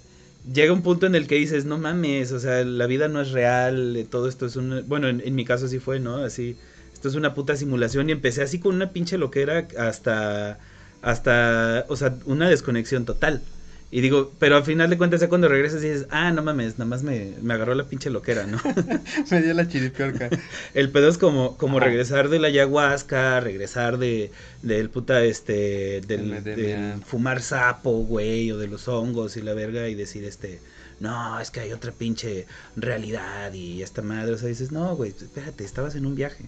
llega 0.54 0.74
un 0.74 0.82
punto 0.82 1.06
en 1.06 1.16
el 1.16 1.28
que 1.28 1.36
dices, 1.36 1.66
no 1.66 1.78
mames, 1.78 2.32
o 2.34 2.40
sea, 2.40 2.64
la 2.64 2.88
vida 2.88 3.08
no 3.08 3.22
es 3.22 3.32
real, 3.32 3.96
eh, 3.96 4.04
todo 4.10 4.28
esto 4.28 4.46
es 4.46 4.56
un. 4.58 4.84
Bueno, 4.88 5.08
en, 5.08 5.22
en 5.26 5.34
mi 5.34 5.46
caso 5.46 5.68
sí 5.68 5.80
fue, 5.80 6.00
¿no? 6.00 6.18
Así. 6.18 6.58
Esto 6.94 7.08
es 7.08 7.16
una 7.16 7.34
puta 7.34 7.56
simulación. 7.56 8.10
Y 8.10 8.12
empecé 8.12 8.42
así 8.42 8.60
con 8.60 8.76
una 8.76 8.92
pinche 8.92 9.18
loquera 9.18 9.68
hasta. 9.78 10.60
Hasta. 11.06 11.86
O 11.88 11.96
sea, 11.96 12.18
una 12.26 12.50
desconexión 12.50 13.06
total. 13.06 13.44
Y 13.92 14.02
digo, 14.02 14.34
pero 14.40 14.58
al 14.58 14.64
final 14.64 14.90
de 14.90 14.98
cuentas, 14.98 15.22
ya 15.22 15.30
cuando 15.30 15.48
regresas 15.48 15.82
dices, 15.82 16.08
ah, 16.10 16.32
no 16.32 16.42
mames, 16.42 16.80
nada 16.80 16.90
más 16.90 17.04
me, 17.04 17.36
me 17.44 17.54
agarró 17.54 17.76
la 17.76 17.86
pinche 17.86 18.10
loquera, 18.10 18.48
¿no? 18.48 18.60
Me 19.32 19.44
dio 19.44 19.54
la 19.54 19.68
chiripiorca. 19.68 20.30
El 20.74 20.90
pedo 20.90 21.08
es 21.08 21.20
como, 21.20 21.58
como 21.58 21.78
Ajá. 21.78 21.86
regresar 21.86 22.30
de 22.30 22.40
la 22.40 22.48
ayahuasca, 22.48 23.40
regresar 23.40 24.00
de 24.00 24.32
del 24.64 24.90
puta 24.90 25.24
este 25.24 26.02
del 26.02 27.04
fumar 27.06 27.44
sapo, 27.44 27.92
güey, 28.00 28.52
o 28.52 28.58
de 28.58 28.68
los 28.68 28.88
hongos 28.88 29.38
y 29.38 29.44
la 29.44 29.54
verga 29.54 29.88
y 29.88 29.94
decir 29.94 30.24
este, 30.26 30.60
no, 31.00 31.40
es 31.40 31.52
que 31.52 31.60
hay 31.60 31.72
otra 31.72 31.92
pinche 31.92 32.48
realidad 32.76 33.54
y 33.54 33.84
esta 33.84 34.02
madre, 34.02 34.34
o 34.34 34.38
sea, 34.40 34.50
dices, 34.50 34.72
no, 34.72 34.96
güey, 34.96 35.12
espérate, 35.12 35.64
estabas 35.64 35.94
en 35.96 36.08
un 36.08 36.16
viaje. 36.16 36.46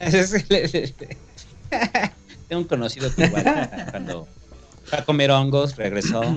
Tengo 2.52 2.60
un 2.64 2.68
conocido 2.68 3.10
que 3.14 3.24
igual, 3.24 3.44
cuando 3.92 4.28
fue 4.82 4.98
a 4.98 5.04
comer 5.06 5.30
hongos, 5.30 5.74
regresó 5.74 6.36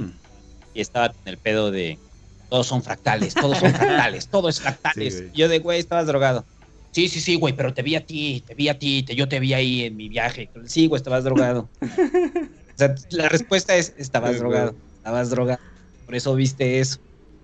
y 0.73 0.79
estaba 0.79 1.07
en 1.07 1.13
el 1.25 1.39
pedo 1.39 1.71
de 1.71 1.99
todos 2.47 2.67
son 2.67 2.81
fractales, 2.83 3.33
todos 3.33 3.57
son 3.57 3.71
fractales, 3.71 4.29
todo 4.29 4.47
es 4.47 4.61
fractales. 4.61 5.17
Sí, 5.17 5.31
yo 5.33 5.49
de 5.49 5.59
güey, 5.59 5.77
estabas 5.77 6.07
drogado. 6.07 6.47
Sí, 6.93 7.09
sí, 7.09 7.19
sí, 7.19 7.35
güey, 7.35 7.53
pero 7.53 7.73
te 7.73 7.81
vi 7.81 7.95
a 7.97 8.05
ti, 8.05 8.45
te 8.47 8.55
vi 8.55 8.69
a 8.69 8.79
ti, 8.79 9.03
te- 9.03 9.13
yo 9.13 9.27
te 9.27 9.41
vi 9.41 9.53
ahí 9.53 9.83
en 9.83 9.97
mi 9.97 10.07
viaje. 10.07 10.49
Sí, 10.67 10.87
güey, 10.87 10.99
estabas 10.99 11.25
drogado. 11.25 11.69
O 12.77 12.77
sea, 12.77 12.95
la 13.09 13.27
respuesta 13.27 13.75
es, 13.75 13.93
estabas 13.97 14.35
Sí, 14.35 14.39
drogado, 14.39 14.71
güey. 14.71 14.83
estabas 14.95 15.29
drogado. 15.31 15.59
Por 16.05 16.15
eso 16.15 16.33
viste 16.35 16.79
eso. 16.79 16.97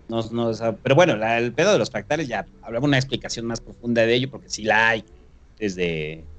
No, 0.08 0.22
no, 0.32 0.48
o 0.48 0.54
sea, 0.54 0.78
pero 0.78 0.96
bueno, 0.96 1.18
la- 1.18 1.38
el 1.40 1.54
pedo 1.54 1.74
de 1.74 1.78
los 1.78 1.90
fractales 1.90 2.30
ya 2.30 2.48
habrá 2.62 2.80
una 2.80 2.98
explicación 2.98 3.46
más 3.48 3.60
profunda 3.60 4.06
de 4.06 4.14
ello, 4.14 4.30
porque 4.30 4.48
sí 4.48 4.64
la 4.64 4.88
hay 4.88 5.04
desde 5.58 6.31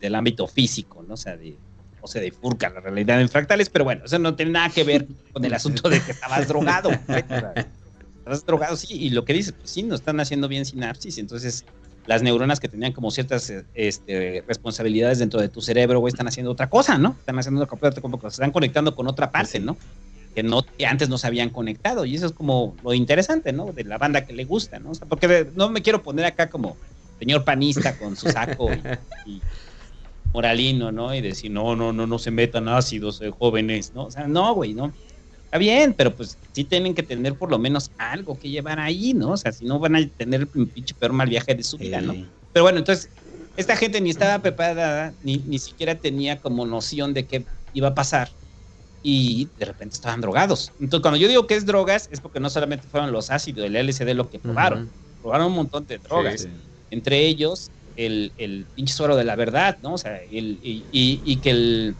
del 0.00 0.14
ámbito 0.14 0.46
físico, 0.46 1.04
¿no? 1.06 1.14
O 1.14 1.16
sea, 1.16 1.36
de, 1.36 1.56
o 2.00 2.08
se 2.08 2.20
bifurca 2.20 2.68
la 2.70 2.80
realidad 2.80 3.20
en 3.20 3.28
fractales, 3.28 3.68
pero 3.70 3.84
bueno, 3.84 4.04
eso 4.04 4.18
no 4.18 4.34
tiene 4.34 4.52
nada 4.52 4.70
que 4.70 4.84
ver 4.84 5.06
con 5.32 5.44
el 5.44 5.54
asunto 5.54 5.88
de 5.88 6.00
que 6.00 6.12
estabas 6.12 6.46
drogado. 6.48 6.90
Estabas 6.90 8.46
drogado, 8.46 8.76
sí, 8.76 8.94
y 8.94 9.10
lo 9.10 9.24
que 9.24 9.32
dices, 9.32 9.52
pues 9.52 9.70
sí, 9.70 9.82
no 9.82 9.94
están 9.94 10.20
haciendo 10.20 10.48
bien 10.48 10.64
sinapsis, 10.64 11.18
entonces 11.18 11.64
las 12.06 12.22
neuronas 12.22 12.58
que 12.58 12.68
tenían 12.68 12.92
como 12.92 13.10
ciertas 13.10 13.50
eh, 13.50 13.64
este, 13.74 14.42
responsabilidades 14.46 15.18
dentro 15.18 15.40
de 15.40 15.48
tu 15.48 15.60
cerebro, 15.60 16.00
güey, 16.00 16.10
están 16.10 16.26
haciendo 16.26 16.50
otra 16.50 16.70
cosa, 16.70 16.96
¿no? 16.96 17.16
Están 17.18 17.38
haciendo 17.38 17.62
otra 17.62 17.78
cosa, 17.78 18.28
están 18.28 18.50
conectando 18.50 18.94
con 18.96 19.08
otra 19.08 19.30
parte, 19.30 19.60
¿no? 19.60 19.76
Que, 20.34 20.42
no, 20.42 20.62
que 20.62 20.86
antes 20.86 21.08
no 21.08 21.18
se 21.18 21.26
habían 21.26 21.50
conectado, 21.50 22.04
y 22.04 22.14
eso 22.14 22.26
es 22.26 22.32
como 22.32 22.76
lo 22.82 22.94
interesante, 22.94 23.52
¿no? 23.52 23.72
De 23.72 23.84
la 23.84 23.98
banda 23.98 24.24
que 24.24 24.32
le 24.32 24.44
gusta, 24.44 24.78
¿no? 24.78 24.90
O 24.90 24.94
sea, 24.94 25.06
porque 25.06 25.48
no 25.54 25.68
me 25.68 25.82
quiero 25.82 26.02
poner 26.02 26.24
acá 26.24 26.48
como 26.48 26.76
señor 27.18 27.44
panista 27.44 27.98
con 27.98 28.16
su 28.16 28.30
saco 28.30 28.70
y 29.26 29.42
moralino, 30.32 30.92
¿no? 30.92 31.14
Y 31.14 31.20
decir, 31.20 31.50
no, 31.50 31.74
no, 31.74 31.92
no, 31.92 32.06
no 32.06 32.18
se 32.18 32.30
metan 32.30 32.68
ácidos, 32.68 33.20
eh, 33.20 33.30
jóvenes, 33.30 33.92
¿no? 33.94 34.04
O 34.04 34.10
sea, 34.10 34.26
no, 34.26 34.54
güey, 34.54 34.74
no. 34.74 34.92
Está 35.44 35.58
bien, 35.58 35.94
pero 35.94 36.14
pues 36.14 36.36
sí 36.52 36.64
tienen 36.64 36.94
que 36.94 37.02
tener 37.02 37.34
por 37.34 37.50
lo 37.50 37.58
menos 37.58 37.90
algo 37.96 38.38
que 38.38 38.50
llevar 38.50 38.78
ahí, 38.78 39.14
¿no? 39.14 39.30
O 39.30 39.36
sea, 39.36 39.50
si 39.50 39.64
no 39.64 39.78
van 39.78 39.96
a 39.96 40.06
tener 40.06 40.46
el 40.54 40.66
pinche 40.66 40.94
peor 40.94 41.12
mal 41.14 41.28
viaje 41.28 41.54
de 41.54 41.62
su 41.62 41.78
vida, 41.78 42.02
¿no? 42.02 42.14
Pero 42.52 42.64
bueno, 42.64 42.78
entonces, 42.78 43.08
esta 43.56 43.74
gente 43.74 44.00
ni 44.00 44.10
estaba 44.10 44.40
preparada, 44.40 45.14
ni, 45.22 45.38
ni 45.38 45.58
siquiera 45.58 45.94
tenía 45.94 46.38
como 46.38 46.66
noción 46.66 47.14
de 47.14 47.24
qué 47.24 47.44
iba 47.72 47.88
a 47.88 47.94
pasar. 47.94 48.30
Y 49.02 49.48
de 49.58 49.64
repente 49.64 49.94
estaban 49.94 50.20
drogados. 50.20 50.72
Entonces, 50.80 51.02
cuando 51.02 51.18
yo 51.18 51.28
digo 51.28 51.46
que 51.46 51.54
es 51.54 51.64
drogas, 51.64 52.10
es 52.12 52.20
porque 52.20 52.40
no 52.40 52.50
solamente 52.50 52.86
fueron 52.88 53.10
los 53.10 53.30
ácidos, 53.30 53.64
el 53.64 53.74
LSD 53.74 54.12
lo 54.14 54.28
que 54.28 54.38
probaron. 54.38 54.90
Probaron 55.22 55.46
un 55.46 55.54
montón 55.54 55.86
de 55.86 55.98
drogas 55.98 56.42
sí. 56.42 56.48
entre 56.90 57.26
ellos 57.26 57.70
el, 58.06 58.34
el 58.36 58.68
pinche 58.74 58.94
suero 58.94 59.16
de 59.16 59.24
la 59.24 59.36
verdad, 59.36 59.78
¿no? 59.82 59.94
O 59.94 59.98
sea, 59.98 60.22
el, 60.22 60.58
y, 60.62 60.88
y- 60.90 61.22
y 61.24 61.40
que 61.40 61.50
el, 61.50 61.98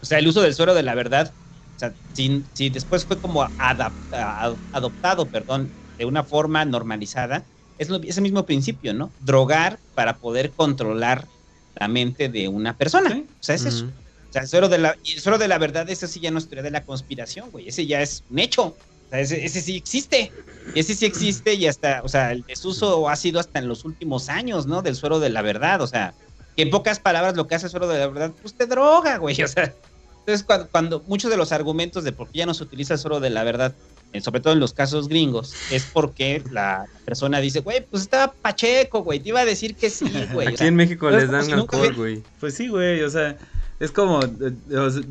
o 0.00 0.06
sea, 0.06 0.18
el 0.18 0.28
uso 0.28 0.42
del 0.42 0.54
suero 0.54 0.74
de 0.74 0.82
la 0.82 0.94
verdad, 0.94 1.36
o 1.76 1.78
sea, 1.78 1.96
si, 2.12 2.44
si 2.54 2.70
después 2.70 3.06
fue 3.06 3.20
como 3.20 3.42
adap- 3.56 3.96
a- 4.12 4.58
adoptado, 4.72 5.30
perdón, 5.30 5.74
de 5.98 6.04
una 6.04 6.24
forma 6.24 6.64
normalizada, 6.64 7.48
es 7.78 7.88
lo- 7.90 8.02
ese 8.02 8.20
mismo 8.20 8.46
principio, 8.46 8.94
¿no? 8.94 9.14
Drogar 9.18 9.82
para 9.94 10.18
poder 10.18 10.54
controlar 10.54 11.30
la 11.74 11.88
mente 11.88 12.28
de 12.28 12.48
una 12.48 12.76
persona. 12.76 13.10
Sí. 13.10 13.26
O 13.30 13.36
sea, 13.40 13.54
es 13.56 13.66
eso. 13.66 13.86
O 13.86 14.32
sea, 14.32 14.42
el 14.42 14.48
suero 14.48 14.68
de 14.68 14.78
la, 14.78 14.96
el 15.04 15.20
suero 15.20 15.38
de 15.38 15.48
la 15.48 15.58
verdad, 15.58 15.88
ese 15.90 16.06
sí 16.06 16.20
ya 16.20 16.30
no 16.30 16.38
es 16.38 16.48
teoría 16.48 16.62
de 16.62 16.70
la 16.70 16.84
conspiración, 16.84 17.50
güey. 17.50 17.68
Ese 17.68 17.86
ya 17.86 18.00
es 18.02 18.24
un 18.28 18.38
hecho. 18.38 18.76
O 19.10 19.12
sea, 19.12 19.20
ese, 19.20 19.44
ese 19.44 19.60
sí 19.60 19.76
existe. 19.76 20.30
Ese 20.76 20.94
sí 20.94 21.04
existe 21.04 21.54
y 21.54 21.66
hasta, 21.66 22.00
o 22.04 22.08
sea, 22.08 22.30
el 22.30 22.42
desuso 22.42 23.08
ha 23.08 23.16
sido 23.16 23.40
hasta 23.40 23.58
en 23.58 23.66
los 23.66 23.84
últimos 23.84 24.28
años, 24.28 24.66
¿no? 24.66 24.82
Del 24.82 24.94
suero 24.94 25.18
de 25.18 25.30
la 25.30 25.42
verdad. 25.42 25.80
O 25.80 25.86
sea, 25.88 26.14
que 26.54 26.62
en 26.62 26.70
pocas 26.70 27.00
palabras 27.00 27.34
lo 27.34 27.48
que 27.48 27.56
hace 27.56 27.66
el 27.66 27.70
suero 27.70 27.88
de 27.88 27.98
la 27.98 28.06
verdad, 28.06 28.32
pues 28.40 28.54
te 28.54 28.66
droga, 28.66 29.18
güey. 29.18 29.34
O 29.42 29.48
sea, 29.48 29.74
entonces 30.20 30.44
cuando, 30.44 30.68
cuando 30.68 31.02
muchos 31.08 31.28
de 31.28 31.36
los 31.36 31.50
argumentos 31.50 32.04
de 32.04 32.12
por 32.12 32.28
qué 32.28 32.38
ya 32.38 32.46
no 32.46 32.54
se 32.54 32.62
utiliza 32.62 32.94
el 32.94 33.00
suero 33.00 33.18
de 33.18 33.30
la 33.30 33.42
verdad, 33.42 33.74
eh, 34.12 34.20
sobre 34.20 34.40
todo 34.40 34.52
en 34.52 34.60
los 34.60 34.72
casos 34.72 35.08
gringos, 35.08 35.54
es 35.72 35.84
porque 35.92 36.42
la 36.52 36.86
persona 37.04 37.40
dice, 37.40 37.60
güey, 37.60 37.84
pues 37.84 38.04
estaba 38.04 38.32
Pacheco, 38.32 39.02
güey. 39.02 39.18
Te 39.18 39.30
iba 39.30 39.40
a 39.40 39.44
decir 39.44 39.74
que 39.74 39.90
sí, 39.90 40.08
güey. 40.32 40.46
O 40.46 40.50
Aquí 40.50 40.58
sea, 40.58 40.66
en 40.68 40.76
México 40.76 41.10
les 41.10 41.28
dan 41.28 41.48
nunca 41.48 41.76
alcohol, 41.76 41.94
güey. 41.96 42.22
Pues 42.38 42.54
sí, 42.54 42.68
güey, 42.68 43.02
o 43.02 43.10
sea, 43.10 43.36
es 43.80 43.90
como, 43.92 44.20
eh, 44.22 44.52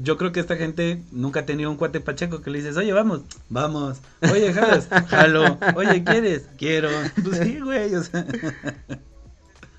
yo 0.04 0.16
creo 0.18 0.32
que 0.32 0.40
esta 0.40 0.56
gente 0.56 1.02
nunca 1.12 1.42
ha 1.42 1.46
tenido 1.46 1.72
un 1.72 1.78
cuate 1.78 2.00
pacheco 2.00 2.42
que 2.42 2.52
le 2.52 2.60
dices, 2.60 2.78
oye, 2.78 2.94
vamos, 2.94 3.22
vamos, 3.50 3.98
oye, 4.32 4.54
jalas, 4.54 4.88
jalo, 5.08 5.58
oye, 5.76 6.04
¿quieres? 6.04 6.44
Quiero, 6.58 6.90
pues 7.24 7.40
sí, 7.40 7.60
güey, 7.60 7.96
o 7.96 8.04
sea, 8.04 8.26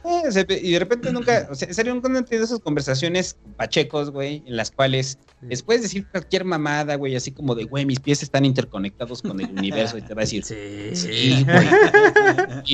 Eh, 0.02 0.60
y 0.62 0.72
de 0.72 0.78
repente 0.78 1.12
nunca, 1.12 1.46
o 1.50 1.54
sea, 1.54 1.68
en 1.68 1.74
serio, 1.74 1.94
nunca 1.94 2.08
han 2.08 2.24
tenido 2.24 2.44
esas 2.44 2.58
conversaciones 2.60 3.36
pachecos, 3.56 4.10
güey, 4.10 4.42
en 4.46 4.56
las 4.56 4.70
cuales 4.70 5.18
les 5.42 5.62
puedes 5.62 5.82
decir 5.82 6.06
cualquier 6.10 6.44
mamada, 6.44 6.96
güey, 6.96 7.14
así 7.14 7.30
como 7.32 7.54
de, 7.54 7.64
güey, 7.64 7.84
mis 7.84 8.00
pies 8.00 8.22
están 8.22 8.44
interconectados 8.44 9.22
con 9.22 9.40
el 9.40 9.50
universo 9.50 9.98
y 9.98 10.02
te 10.02 10.14
va 10.14 10.22
a 10.22 10.24
decir, 10.24 10.42
Sí. 10.44 10.90
sí, 10.94 11.44
güey, 11.44 11.68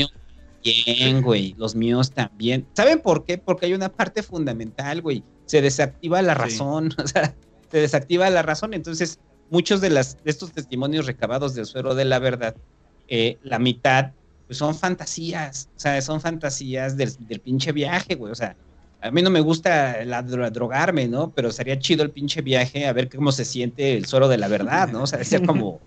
también, 0.84 1.22
güey, 1.22 1.54
los 1.58 1.74
míos 1.74 2.12
también. 2.12 2.66
¿Saben 2.74 3.00
por 3.00 3.24
qué? 3.24 3.38
Porque 3.38 3.66
hay 3.66 3.74
una 3.74 3.88
parte 3.90 4.22
fundamental, 4.22 5.00
güey, 5.02 5.22
se 5.46 5.62
desactiva 5.62 6.22
la 6.22 6.34
Sí. 6.34 6.40
razón, 6.40 6.90
o 7.02 7.06
sea, 7.06 7.34
se 7.70 7.78
desactiva 7.78 8.28
la 8.30 8.42
razón, 8.42 8.74
entonces 8.74 9.18
muchos 9.50 9.80
de, 9.80 9.90
las, 9.90 10.22
de 10.22 10.30
estos 10.30 10.52
testimonios 10.52 11.06
recabados 11.06 11.54
del 11.54 11.66
suero 11.66 11.94
de 11.94 12.04
la 12.04 12.18
verdad, 12.18 12.56
eh, 13.08 13.38
la 13.42 13.58
mitad 13.58 14.12
pues 14.46 14.58
son 14.58 14.76
fantasías, 14.76 15.68
o 15.76 15.80
sea, 15.80 16.00
son 16.02 16.20
fantasías 16.20 16.96
del, 16.96 17.10
del 17.26 17.40
pinche 17.40 17.72
viaje, 17.72 18.14
güey, 18.14 18.30
o 18.32 18.34
sea, 18.36 18.56
a 19.00 19.10
mí 19.10 19.20
no 19.22 19.30
me 19.30 19.40
gusta 19.40 20.04
la, 20.04 20.24
dro- 20.24 20.50
drogarme, 20.50 21.06
¿no? 21.08 21.32
Pero 21.32 21.50
sería 21.52 21.78
chido 21.78 22.02
el 22.02 22.10
pinche 22.12 22.42
viaje, 22.42 22.86
a 22.86 22.92
ver 22.92 23.08
cómo 23.08 23.30
se 23.32 23.44
siente 23.44 23.96
el 23.96 24.06
suero 24.06 24.26
de 24.28 24.38
la 24.38 24.48
verdad, 24.48 24.88
¿no? 24.90 25.02
O 25.02 25.06
sea, 25.06 25.22
ser 25.24 25.44
como, 25.44 25.80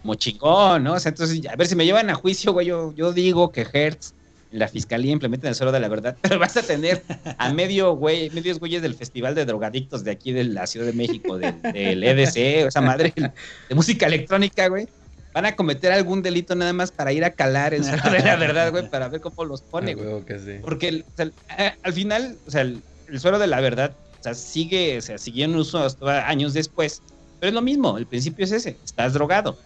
como 0.00 0.14
chingón, 0.14 0.84
¿no? 0.84 0.92
O 0.94 1.00
sea, 1.00 1.10
entonces, 1.10 1.40
a 1.46 1.56
ver 1.56 1.66
si 1.66 1.74
me 1.74 1.84
llevan 1.84 2.08
a 2.10 2.14
juicio, 2.14 2.52
güey, 2.52 2.66
yo, 2.66 2.94
yo 2.94 3.12
digo 3.12 3.50
que 3.50 3.66
Hertz, 3.70 4.14
la 4.52 4.68
fiscalía 4.68 5.12
implementa 5.12 5.48
el 5.48 5.54
suero 5.54 5.72
de 5.72 5.80
la 5.80 5.88
verdad, 5.88 6.16
pero 6.22 6.38
vas 6.38 6.56
a 6.56 6.62
tener 6.62 7.02
a 7.38 7.52
medio 7.52 7.94
güey, 7.96 8.30
medios 8.30 8.58
güeyes 8.58 8.82
del 8.82 8.94
Festival 8.94 9.34
de 9.34 9.44
Drogadictos 9.46 10.04
de 10.04 10.10
aquí 10.12 10.32
de 10.32 10.44
la 10.44 10.66
Ciudad 10.66 10.86
de 10.86 10.92
México, 10.92 11.38
del, 11.38 11.60
del 11.62 12.04
EDC, 12.04 12.64
o 12.64 12.68
esa 12.68 12.80
madre 12.80 13.12
de 13.16 13.74
música 13.74 14.06
electrónica, 14.06 14.68
güey. 14.68 14.88
Van 15.34 15.46
a 15.46 15.56
cometer 15.56 15.90
algún 15.92 16.20
delito 16.20 16.54
nada 16.54 16.74
más 16.74 16.92
para 16.92 17.10
ir 17.12 17.24
a 17.24 17.30
calar 17.30 17.72
el 17.72 17.84
suero 17.84 18.10
de 18.10 18.18
la 18.20 18.36
verdad, 18.36 18.70
güey, 18.70 18.90
para 18.90 19.08
ver 19.08 19.22
cómo 19.22 19.44
los 19.46 19.62
pone, 19.62 19.94
güey. 19.94 20.22
sí. 20.44 20.58
Porque 20.62 21.02
o 21.10 21.16
sea, 21.16 21.30
a- 21.48 21.74
al 21.82 21.92
final, 21.94 22.36
o 22.46 22.50
sea, 22.50 22.60
el, 22.60 22.82
el 23.08 23.18
suero 23.18 23.38
de 23.38 23.46
la 23.46 23.58
verdad, 23.60 23.92
o 24.20 24.22
sea, 24.22 24.34
sigue, 24.34 24.98
o 24.98 25.00
sea, 25.00 25.16
siguió 25.16 25.46
en 25.46 25.56
uso 25.56 25.78
hasta 25.82 26.28
años 26.28 26.52
después. 26.52 27.00
Pero 27.40 27.48
es 27.48 27.54
lo 27.54 27.62
mismo, 27.62 27.96
el 27.96 28.04
principio 28.06 28.44
es 28.44 28.52
ese, 28.52 28.76
estás 28.84 29.14
drogado. 29.14 29.58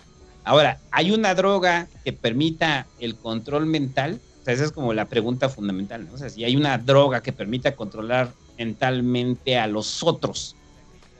Ahora, 0.44 0.78
¿hay 0.92 1.10
una 1.10 1.34
droga 1.34 1.88
que 2.04 2.12
permita 2.12 2.86
el 3.00 3.16
control 3.16 3.66
mental? 3.66 4.20
O 4.46 4.48
sea, 4.48 4.54
esa 4.54 4.64
es 4.64 4.70
como 4.70 4.94
la 4.94 5.06
pregunta 5.06 5.48
fundamental, 5.48 6.06
¿no? 6.06 6.14
O 6.14 6.18
sea, 6.18 6.30
si 6.30 6.44
hay 6.44 6.54
una 6.54 6.78
droga 6.78 7.20
que 7.20 7.32
permita 7.32 7.74
controlar 7.74 8.30
mentalmente 8.56 9.58
a 9.58 9.66
los 9.66 10.04
otros, 10.04 10.54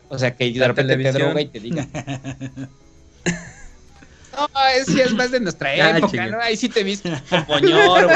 O 0.09 0.16
sea, 0.16 0.37
que 0.37 0.53
de 0.53 0.64
repente 0.68 0.93
te 0.97 1.03
televisión. 1.03 1.29
droga 1.31 1.41
y 1.41 1.47
te 1.49 1.59
diga. 1.59 1.89
No, 4.33 4.49
es, 4.79 4.89
es 4.91 5.14
más 5.14 5.31
de 5.31 5.41
nuestra 5.41 5.74
época. 5.97 6.27
¿no? 6.27 6.39
Ahí 6.41 6.57
sí 6.57 6.68
te 6.68 6.85
viste 6.85 7.11
poñor. 7.49 8.07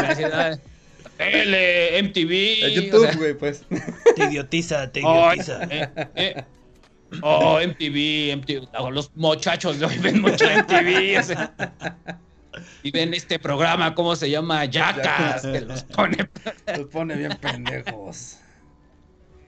Tele, 1.16 2.02
MTV. 2.02 2.94
O 2.94 3.00
sea, 3.00 3.14
güey, 3.14 3.34
pues. 3.34 3.62
Te 4.14 4.24
idiotiza, 4.26 4.92
te 4.92 5.02
oh, 5.02 5.32
idiotiza. 5.32 5.64
eh, 5.70 5.88
eh. 6.14 6.44
Oh, 7.22 7.58
MTV, 7.58 8.36
MTV. 8.36 8.68
No, 8.74 8.90
los 8.90 9.10
muchachos 9.16 9.78
de 9.80 9.86
hoy 9.86 9.98
ven 9.98 10.20
mucho 10.20 10.44
MTV. 10.44 11.18
o 11.18 11.22
sea. 11.22 11.54
Y 12.82 12.90
ven 12.90 13.14
este 13.14 13.38
programa, 13.38 13.94
¿cómo 13.94 14.16
se 14.16 14.30
llama? 14.30 14.64
Jackass, 14.64 15.42
que 15.42 15.60
los 15.62 15.84
pone 15.84 16.16
Los 16.76 16.86
pone 16.88 17.16
bien 17.16 17.36
pendejos. 17.40 18.36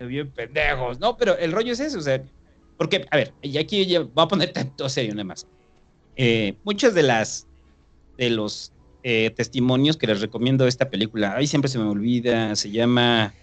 bien 0.01 0.33
pendejos. 0.33 0.99
No, 0.99 1.17
pero 1.17 1.37
el 1.39 1.53
rollo 1.53 1.73
es 1.73 1.81
eso, 1.81 1.99
o 1.99 2.03
sea, 2.03 2.23
porque, 2.77 3.07
a 3.11 3.17
ver, 3.17 3.35
y 3.43 3.57
aquí 3.59 3.87
ya 3.87 4.01
voy 4.01 4.25
a 4.25 4.29
poner 4.29 4.53
tanto 4.53 4.89
serio 4.89 5.13
nada 5.15 5.25
más. 5.25 5.47
Eh, 6.17 6.57
muchas 6.65 6.95
de 6.95 7.03
las, 7.05 7.47
de 8.19 8.31
los 8.31 8.73
eh, 9.03 9.31
testimonios 9.31 9.97
que 9.97 10.07
les 10.07 10.21
recomiendo 10.21 10.65
de 10.65 10.71
esta 10.71 10.91
película, 10.91 11.37
ahí 11.37 11.47
siempre 11.47 11.71
se 11.71 11.79
me 11.79 11.85
olvida, 11.85 12.55
se 12.57 12.71
llama 12.71 13.35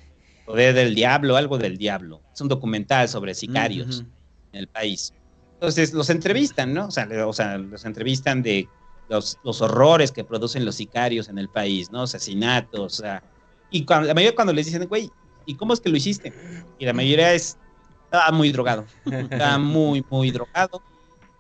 Poder 0.46 0.74
del 0.76 0.96
Diablo, 0.96 1.36
algo 1.38 1.58
del 1.58 1.78
Diablo. 1.78 2.22
Es 2.34 2.42
un 2.42 2.48
documental 2.50 3.08
sobre 3.08 3.34
sicarios 3.34 4.02
Ujú. 4.02 4.10
en 4.52 4.60
el 4.60 4.68
país. 4.68 5.14
Entonces 5.54 5.94
los 5.94 6.10
entrevistan, 6.10 6.74
¿no? 6.74 6.88
O 6.88 6.92
sea, 6.92 7.06
le- 7.06 7.22
o 7.22 7.34
sea, 7.34 7.58
los 7.58 7.84
entrevistan 7.86 8.42
de 8.42 8.68
los, 9.10 9.38
los 9.44 9.62
horrores 9.62 10.12
que 10.12 10.24
producen 10.24 10.66
los 10.66 10.76
sicarios 10.76 11.30
en 11.30 11.38
el 11.38 11.50
país, 11.50 11.92
¿no? 11.92 12.04
Asesinatos, 12.04 12.80
o 12.80 13.02
sea, 13.02 13.24
y 13.72 13.86
cuando, 13.86 14.08
la 14.08 14.14
mayoría 14.14 14.36
cuando 14.36 14.54
les 14.54 14.68
dicen, 14.68 14.88
güey, 14.88 15.12
¿y 15.46 15.56
cómo 15.56 15.74
es 15.74 15.80
que 15.80 15.90
lo 15.90 15.98
hiciste? 15.98 16.34
Y 16.78 16.86
la 16.86 16.94
mayoría 16.94 17.34
es, 17.34 17.58
estaba 18.06 18.32
muy 18.32 18.52
drogado, 18.52 18.86
estaba 19.06 19.58
muy, 19.58 20.06
muy 20.10 20.32
drogado, 20.32 20.82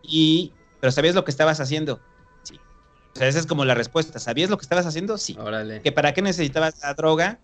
y, 0.03 0.51
pero 0.80 0.91
¿sabías 0.91 1.15
lo 1.15 1.24
que 1.24 1.32
estabas 1.32 1.59
haciendo? 1.59 1.99
Sí. 2.43 2.55
O 3.13 3.17
sea, 3.17 3.28
esa 3.28 3.39
es 3.39 3.45
como 3.45 3.65
la 3.65 3.76
respuesta, 3.76 4.20
¿sabías 4.20 4.49
lo 4.49 4.57
que 4.57 4.63
estabas 4.63 4.86
haciendo? 4.86 5.17
Sí. 5.17 5.38
Órale. 5.39 5.82
¿Que 5.82 5.91
para 5.91 6.13
qué 6.13 6.22
necesitabas 6.22 6.80
la 6.82 6.93
droga? 6.93 7.39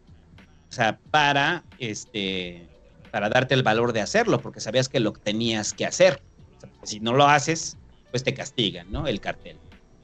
O 0.69 0.73
sea, 0.73 0.99
para, 1.11 1.63
este, 1.79 2.67
para 3.11 3.29
darte 3.29 3.53
el 3.53 3.63
valor 3.63 3.93
de 3.93 4.01
hacerlo, 4.01 4.41
porque 4.41 4.59
sabías 4.59 4.89
que 4.89 4.99
lo 4.99 5.13
tenías 5.13 5.73
que 5.73 5.85
hacer. 5.85 6.21
O 6.57 6.59
sea, 6.59 6.69
porque 6.69 6.87
si 6.87 6.99
no 6.99 7.13
lo 7.13 7.27
haces, 7.27 7.77
pues 8.11 8.23
te 8.23 8.33
castigan, 8.33 8.91
¿no? 8.91 9.07
El 9.07 9.21
cartel. 9.21 9.57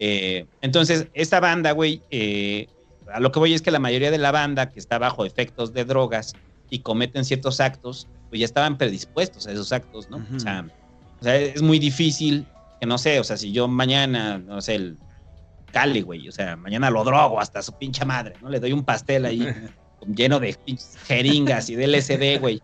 Eh, 0.03 0.47
entonces, 0.61 1.07
esta 1.13 1.39
banda, 1.39 1.73
güey, 1.73 2.01
eh, 2.09 2.67
a 3.13 3.19
lo 3.19 3.31
que 3.31 3.37
voy 3.37 3.53
es 3.53 3.61
que 3.61 3.69
la 3.69 3.77
mayoría 3.77 4.09
de 4.09 4.17
la 4.17 4.31
banda 4.31 4.71
que 4.71 4.79
está 4.79 4.97
bajo 4.97 5.25
efectos 5.25 5.73
de 5.73 5.85
drogas 5.85 6.33
y 6.71 6.79
cometen 6.79 7.23
ciertos 7.23 7.59
actos, 7.59 8.07
pues 8.29 8.39
ya 8.39 8.45
estaban 8.45 8.79
predispuestos 8.79 9.45
a 9.45 9.51
esos 9.51 9.71
actos, 9.71 10.09
¿no? 10.09 10.25
O, 10.35 10.39
sea, 10.39 10.65
o 11.19 11.23
sea, 11.23 11.35
es 11.35 11.61
muy 11.61 11.77
difícil 11.77 12.47
que 12.79 12.87
no 12.87 12.97
sé, 12.97 13.19
o 13.19 13.23
sea, 13.23 13.37
si 13.37 13.51
yo 13.51 13.67
mañana, 13.67 14.39
no 14.39 14.59
sé, 14.59 14.73
el 14.75 14.97
Cali, 15.71 16.01
güey, 16.01 16.27
o 16.27 16.31
sea, 16.31 16.55
mañana 16.55 16.89
lo 16.89 17.03
drogo 17.03 17.39
hasta 17.39 17.61
su 17.61 17.73
pinche 17.73 18.03
madre, 18.03 18.33
¿no? 18.41 18.49
Le 18.49 18.59
doy 18.59 18.73
un 18.73 18.83
pastel 18.83 19.25
ahí 19.25 19.47
lleno 20.15 20.39
de 20.39 20.57
pinches 20.65 20.97
jeringas 21.05 21.69
y 21.69 21.75
de 21.75 21.85
LSD, 21.85 22.39
güey. 22.39 22.59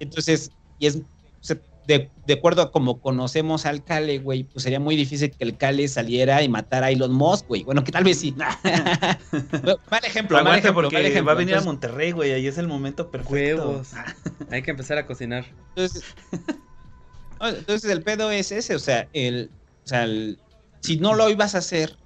Entonces, 0.00 0.50
y 0.80 0.88
es, 0.88 0.96
o 0.96 1.02
sea, 1.42 1.58
de, 1.90 2.10
de 2.26 2.34
acuerdo 2.34 2.62
a 2.62 2.70
como 2.72 3.00
conocemos 3.00 3.66
al 3.66 3.82
Cale, 3.84 4.18
güey, 4.18 4.44
pues 4.44 4.62
sería 4.62 4.78
muy 4.80 4.96
difícil 4.96 5.30
que 5.30 5.44
el 5.44 5.56
Cale 5.56 5.86
saliera 5.88 6.42
y 6.42 6.48
matara 6.48 6.86
a 6.86 6.90
Elon 6.90 7.12
Musk, 7.12 7.46
güey. 7.48 7.64
Bueno, 7.64 7.82
que 7.84 7.92
tal 7.92 8.04
vez 8.04 8.18
sí. 8.20 8.32
mal 8.36 10.04
ejemplo, 10.04 10.42
mal 10.42 10.58
ejemplo, 10.58 10.82
porque 10.82 10.96
mal 10.96 11.04
ejemplo. 11.06 11.26
va 11.26 11.32
a 11.32 11.34
venir 11.34 11.54
a 11.56 11.60
Monterrey, 11.60 12.12
güey. 12.12 12.32
Ahí 12.32 12.46
es 12.46 12.58
el 12.58 12.68
momento 12.68 13.10
perfecto. 13.10 13.34
Huevos. 13.34 13.88
Hay 14.50 14.62
que 14.62 14.70
empezar 14.70 14.98
a 14.98 15.06
cocinar. 15.06 15.44
Entonces, 15.70 16.04
no, 17.40 17.48
entonces 17.48 17.90
el 17.90 18.02
pedo 18.02 18.30
es 18.30 18.52
ese, 18.52 18.74
o 18.74 18.78
sea, 18.78 19.08
el, 19.12 19.50
o 19.84 19.88
sea, 19.88 20.04
el- 20.04 20.38
si 20.80 20.96
no 20.98 21.14
lo 21.14 21.28
ibas 21.28 21.54
a 21.54 21.58
hacer, 21.58 21.96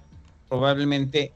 probablemente 0.49 1.31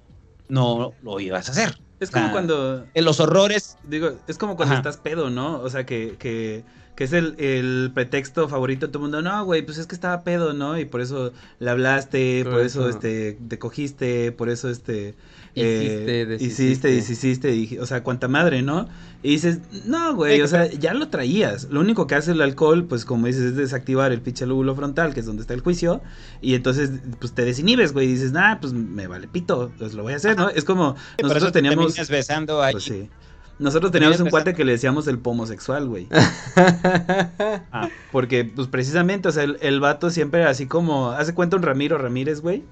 no 0.49 0.93
lo 1.03 1.19
ibas 1.19 1.47
a 1.49 1.51
hacer. 1.51 1.79
Es 1.99 2.11
como 2.11 2.27
Ah. 2.27 2.31
cuando. 2.31 2.85
En 2.93 3.05
los 3.05 3.19
horrores, 3.19 3.77
Digo, 3.83 4.11
es 4.27 4.37
como 4.37 4.55
cuando 4.55 4.73
Ajá. 4.75 4.81
estás 4.89 4.97
pedo, 4.97 5.29
¿no? 5.29 5.59
O 5.59 5.69
sea, 5.69 5.85
que, 5.85 6.15
que, 6.17 6.63
que 6.99 7.05
es 7.05 7.13
el, 7.13 7.35
el 7.37 7.91
pretexto 7.93 8.49
favorito 8.49 8.87
de 8.87 8.91
todo 8.91 9.05
el 9.05 9.09
mundo. 9.09 9.21
No, 9.21 9.45
güey, 9.45 9.61
pues 9.61 9.77
es 9.77 9.87
que 9.87 9.95
estaba 9.95 10.25
pedo, 10.25 10.51
¿no? 10.51 10.77
Y 10.77 10.83
por 10.83 10.99
eso 10.99 11.31
le 11.59 11.69
hablaste, 11.69 12.43
por 12.43 12.59
eso, 12.59 12.89
este, 12.89 13.37
te 13.47 13.57
cogiste, 13.57 14.33
por 14.33 14.49
eso, 14.49 14.69
este... 14.69 15.15
Hiciste, 15.55 16.21
eh, 16.21 16.25
deshiciste. 16.25 16.89
hiciste, 16.89 16.91
deshiciste, 16.91 17.55
y- 17.55 17.77
o 17.77 17.85
sea, 17.85 18.03
cuánta 18.03 18.27
madre, 18.27 18.63
¿no? 18.63 18.89
Y 19.23 19.29
dices, 19.29 19.59
no, 19.85 20.13
güey, 20.13 20.41
o 20.41 20.47
sea, 20.49 20.69
ya 20.69 20.93
lo 20.93 21.07
traías. 21.07 21.69
Lo 21.71 21.79
único 21.79 22.05
que 22.05 22.15
hace 22.15 22.33
el 22.33 22.41
alcohol, 22.41 22.83
pues 22.83 23.05
como 23.05 23.27
dices, 23.27 23.43
es 23.43 23.55
desactivar 23.55 24.11
el 24.11 24.19
pinche 24.19 24.45
lóbulo 24.45 24.75
frontal, 24.75 25.13
que 25.13 25.21
es 25.21 25.25
donde 25.25 25.43
está 25.43 25.53
el 25.53 25.61
juicio, 25.61 26.01
y 26.41 26.53
entonces, 26.53 26.91
pues 27.19 27.31
te 27.31 27.45
desinhibes, 27.45 27.93
güey, 27.93 28.07
y 28.09 28.11
dices, 28.15 28.33
nah, 28.33 28.57
pues 28.59 28.73
me 28.73 29.07
vale 29.07 29.29
pito, 29.29 29.71
pues 29.79 29.93
lo 29.93 30.03
voy 30.03 30.11
a 30.11 30.17
hacer, 30.17 30.35
¿no? 30.37 30.49
Es 30.49 30.65
como, 30.65 30.95
por 30.95 31.01
eso 31.17 31.27
nosotros 31.27 31.51
te 31.53 31.59
teníamos... 31.59 31.93
terminas 31.93 32.09
besando 32.09 32.61
ahí. 32.61 32.73
Pues 32.73 32.83
sí. 32.83 33.09
Nosotros 33.59 33.91
teníamos 33.91 34.19
un 34.21 34.29
cuate 34.29 34.53
que 34.55 34.63
le 34.65 34.71
decíamos 34.71 35.07
el 35.07 35.19
pomosexual, 35.19 35.87
güey. 35.87 36.07
Ah, 37.71 37.89
Porque, 38.11 38.45
pues 38.45 38.67
precisamente, 38.67 39.27
o 39.29 39.31
sea, 39.31 39.43
el, 39.43 39.57
el 39.61 39.79
vato 39.79 40.09
siempre 40.09 40.41
era 40.41 40.49
así 40.49 40.65
como, 40.65 41.11
hace 41.11 41.33
cuenta 41.33 41.57
un 41.57 41.63
Ramiro 41.63 41.97
Ramírez, 41.97 42.41
güey. 42.41 42.63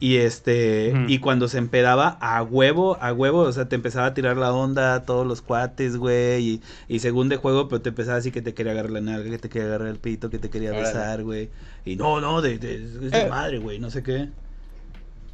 Y 0.00 0.16
este, 0.16 0.92
y 1.08 1.18
cuando 1.20 1.48
se 1.48 1.56
empedaba 1.56 2.18
a 2.20 2.42
huevo, 2.42 2.98
a 3.00 3.12
huevo, 3.12 3.38
o 3.40 3.52
sea, 3.52 3.68
te 3.68 3.76
empezaba 3.76 4.06
a 4.06 4.12
tirar 4.14 4.36
la 4.36 4.52
onda 4.52 4.94
a 4.94 5.04
todos 5.04 5.26
los 5.26 5.40
cuates, 5.40 5.96
güey. 5.96 6.42
Y, 6.46 6.60
y 6.88 6.98
según 6.98 7.28
de 7.28 7.36
juego, 7.36 7.68
pero 7.68 7.80
te 7.80 7.88
empezaba 7.90 8.18
así 8.18 8.30
que 8.30 8.42
te 8.42 8.52
quería 8.54 8.72
agarrar 8.72 8.90
la 8.90 9.00
nalga, 9.00 9.30
que 9.30 9.38
te 9.38 9.48
quería 9.48 9.68
agarrar 9.68 9.88
el 9.88 9.96
pito, 9.98 10.28
que 10.30 10.38
te 10.38 10.50
quería 10.50 10.70
Órale. 10.70 10.84
besar, 10.86 11.22
güey. 11.22 11.48
Y 11.86 11.96
no, 11.96 12.20
no, 12.20 12.42
de, 12.42 12.58
de, 12.58 12.86
Eh. 13.12 13.28
madre, 13.30 13.58
güey, 13.58 13.78
no 13.78 13.88
sé 13.90 14.02
qué. 14.02 14.28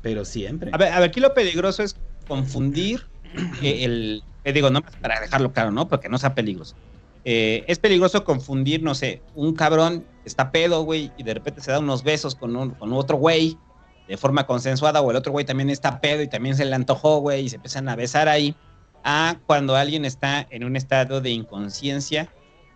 Pero 0.02 0.24
siempre. 0.24 0.70
A 0.72 0.76
ver, 0.76 0.92
a 0.92 1.00
ver, 1.00 1.08
aquí 1.08 1.20
lo 1.20 1.34
peligroso 1.34 1.82
es 1.82 1.96
confundir 2.28 3.06
el, 3.62 4.24
eh, 4.44 4.52
digo, 4.52 4.70
no 4.70 4.80
para 4.82 5.20
dejarlo 5.20 5.52
claro, 5.52 5.70
¿no? 5.70 5.88
Porque 5.88 6.08
no 6.08 6.18
sea 6.18 6.34
peligroso. 6.34 6.76
Eh, 7.24 7.64
es 7.68 7.78
peligroso 7.78 8.24
confundir, 8.24 8.82
no 8.82 8.94
sé, 8.94 9.22
un 9.34 9.54
cabrón 9.54 10.06
está 10.24 10.50
pedo, 10.50 10.82
güey, 10.84 11.12
y 11.18 11.22
de 11.22 11.34
repente 11.34 11.60
se 11.60 11.70
da 11.70 11.78
unos 11.78 12.02
besos 12.02 12.34
con, 12.34 12.56
un- 12.56 12.70
con 12.70 12.92
otro 12.94 13.16
güey 13.18 13.58
de 14.08 14.16
forma 14.16 14.46
consensuada, 14.46 15.00
o 15.02 15.10
el 15.10 15.16
otro 15.16 15.30
güey 15.30 15.44
también 15.44 15.70
está 15.70 16.00
pedo 16.00 16.22
y 16.22 16.28
también 16.28 16.56
se 16.56 16.64
le 16.64 16.74
antojó, 16.74 17.18
güey, 17.18 17.44
y 17.44 17.48
se 17.48 17.56
empiezan 17.56 17.88
a 17.88 17.94
besar 17.96 18.28
ahí, 18.28 18.56
a 19.04 19.38
cuando 19.46 19.76
alguien 19.76 20.04
está 20.04 20.46
en 20.50 20.64
un 20.64 20.76
estado 20.76 21.20
de 21.20 21.30
inconsciencia 21.30 22.30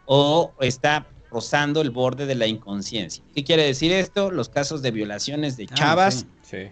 o 0.04 0.54
está 0.60 1.08
rozando 1.30 1.80
el 1.80 1.90
borde 1.90 2.26
de 2.26 2.34
la 2.34 2.46
inconsciencia. 2.46 3.24
¿Qué 3.34 3.42
quiere 3.44 3.64
decir 3.64 3.90
esto? 3.92 4.30
Los 4.30 4.48
casos 4.48 4.82
de 4.82 4.90
violaciones 4.92 5.56
de 5.56 5.64
Ah, 5.64 5.74
chavas 5.74 6.14
sí. 6.20 6.26
Sí. 6.42 6.70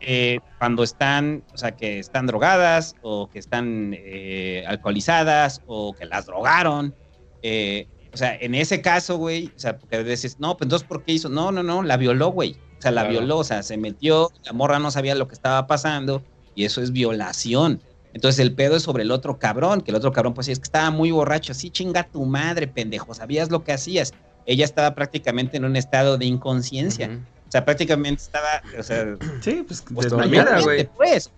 Eh, 0.00 0.40
cuando 0.58 0.82
están, 0.82 1.44
o 1.52 1.58
sea, 1.58 1.76
que 1.76 1.98
están 1.98 2.26
drogadas 2.26 2.96
o 3.00 3.28
que 3.30 3.38
están 3.38 3.94
eh, 3.96 4.64
alcoholizadas 4.66 5.62
o 5.66 5.94
que 5.94 6.06
las 6.06 6.26
drogaron. 6.26 6.96
eh, 7.42 7.88
o 8.12 8.16
sea, 8.16 8.34
en 8.36 8.54
ese 8.54 8.80
caso, 8.80 9.18
güey, 9.18 9.52
o 9.56 9.58
sea, 9.58 9.78
porque 9.78 10.02
dices, 10.02 10.38
no, 10.38 10.56
pues 10.56 10.66
entonces, 10.66 10.88
¿por 10.88 11.04
qué 11.04 11.12
hizo? 11.12 11.28
No, 11.28 11.52
no, 11.52 11.62
no, 11.62 11.82
la 11.82 11.96
violó, 11.98 12.28
güey. 12.28 12.62
O 12.78 12.80
sea, 12.80 12.90
la 12.90 13.02
Claro. 13.02 13.10
violó, 13.10 13.38
o 13.38 13.44
sea, 13.44 13.62
se 13.62 13.76
metió, 13.76 14.30
la 14.44 14.52
morra 14.54 14.78
no 14.78 14.90
sabía 14.90 15.14
lo 15.14 15.28
que 15.28 15.34
estaba 15.34 15.66
pasando 15.66 16.24
y 16.54 16.64
eso 16.64 16.80
es 16.82 16.92
violación. 16.92 17.84
Entonces 18.12 18.38
el 18.40 18.54
pedo 18.54 18.76
es 18.76 18.82
sobre 18.84 19.02
el 19.02 19.10
otro 19.10 19.38
cabrón, 19.38 19.82
que 19.82 19.90
el 19.90 19.96
otro 19.96 20.12
cabrón 20.12 20.32
pues 20.34 20.46
sí, 20.46 20.52
es 20.52 20.58
que 20.60 20.64
estaba 20.64 20.90
muy 20.90 21.10
borracho, 21.10 21.52
sí 21.52 21.70
chinga 21.70 22.08
tu 22.10 22.24
madre, 22.24 22.68
pendejo, 22.68 23.12
sabías 23.14 23.50
lo 23.50 23.62
que 23.64 23.72
hacías. 23.72 24.14
Ella 24.46 24.64
estaba 24.64 24.94
prácticamente 24.94 25.58
en 25.58 25.64
un 25.66 25.76
estado 25.76 26.16
de 26.16 26.24
inconsciencia. 26.26 27.20
O 27.48 27.50
sea, 27.50 27.64
prácticamente 27.64 28.22
estaba, 28.22 28.62
o 28.78 28.82
sea, 28.82 29.16
Sí, 29.40 29.64
pues 29.66 29.84
pues, 29.92 30.08
totalmente, 30.08 30.62
güey. 30.62 30.88
Pues, 30.96 31.30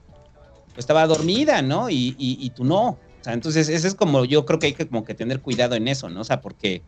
estaba 0.76 1.06
dormida, 1.06 1.60
¿no? 1.60 1.90
Y, 1.90 2.14
y, 2.18 2.38
y 2.40 2.50
tú 2.50 2.64
no. 2.64 2.88
O 2.88 3.24
sea, 3.24 3.32
entonces, 3.32 3.68
ese 3.68 3.88
es 3.88 3.94
como, 3.94 4.24
yo 4.24 4.46
creo 4.46 4.58
que 4.58 4.68
hay 4.68 4.72
que 4.72 4.88
como 4.88 5.04
que 5.04 5.14
tener 5.14 5.40
cuidado 5.40 5.74
en 5.74 5.88
eso, 5.88 6.08
¿no? 6.08 6.20
O 6.20 6.24
sea, 6.24 6.40
porque 6.40 6.82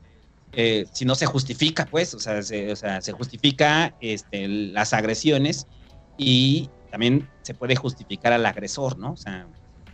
eh, 0.53 0.87
si 0.93 1.05
no 1.05 1.15
se 1.15 1.27
justifica, 1.27 1.87
pues, 1.87 2.15
o 2.15 2.19
sea, 2.19 2.43
se, 2.43 2.73
o 2.73 2.77
sea, 2.77 3.01
se 3.01 3.13
justifica 3.13 3.95
este, 4.01 4.49
las 4.49 4.93
agresiones 4.93 5.67
y 6.17 6.71
también 6.91 7.29
se 7.43 7.55
puede 7.55 7.77
justificar 7.77 8.33
al 8.33 8.47
agresor, 8.47 8.99
¿no? 8.99 9.13
O 9.13 9.17
sea, 9.17 9.47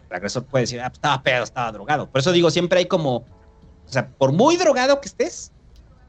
el 0.09 0.17
agresor 0.17 0.47
puede 0.47 0.63
decir, 0.63 0.81
ah, 0.81 0.89
pues, 0.89 0.99
estaba 0.99 1.23
pedo, 1.23 1.45
estaba 1.45 1.73
drogado. 1.73 2.11
Por 2.11 2.21
eso 2.21 2.33
digo, 2.33 2.51
siempre 2.51 2.81
hay 2.81 2.87
como, 2.87 3.17
o 3.17 3.27
sea, 3.89 4.09
por 4.09 4.33
muy 4.33 4.57
drogado 4.57 5.01
que 5.01 5.09
estés, 5.09 5.53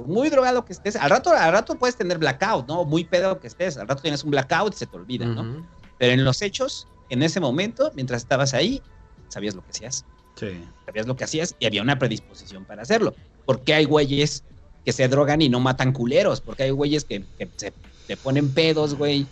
muy 0.06 0.30
drogado 0.30 0.64
que 0.66 0.74
estés, 0.74 0.96
al 0.96 1.10
rato, 1.10 1.32
al 1.32 1.52
rato 1.52 1.76
puedes 1.76 1.96
tener 1.96 2.18
blackout, 2.18 2.68
¿no? 2.68 2.86
Muy 2.86 3.04
pedo 3.04 3.40
que 3.40 3.48
estés, 3.48 3.78
al 3.78 3.88
rato 3.88 4.02
tienes 4.02 4.24
un 4.24 4.32
blackout 4.32 4.74
y 4.74 4.78
se 4.78 4.86
te 4.86 4.96
olvida, 4.96 5.26
¿no? 5.26 5.68
Pero 5.98 6.14
en 6.14 6.24
los 6.24 6.42
hechos, 6.42 6.88
en 7.10 7.24
ese 7.24 7.40
momento, 7.40 7.92
mientras 7.96 8.22
estabas 8.22 8.54
ahí, 8.54 8.82
sabías 9.30 9.56
lo 9.56 9.64
que 9.64 9.72
hacías. 9.72 10.06
Sí. 10.36 10.64
Sabías 10.86 11.08
lo 11.08 11.16
que 11.16 11.24
hacías 11.24 11.56
y 11.60 11.66
había 11.66 11.82
una 11.82 11.98
predisposición 11.98 12.64
para 12.66 12.84
hacerlo. 12.84 13.16
Porque 13.46 13.74
hay 13.74 13.86
güeyes 13.86 14.44
que 14.86 14.92
se 14.94 15.08
drogan 15.08 15.42
y 15.42 15.50
no 15.50 15.60
matan 15.60 15.92
culeros. 15.94 16.42
Porque 16.42 16.64
hay 16.64 16.70
güeyes 16.72 17.04
que, 17.06 17.24
que 17.40 17.50
se, 17.56 17.74
se 18.06 18.18
ponen 18.18 18.54
pedos, 18.54 18.94
güey, 18.96 19.26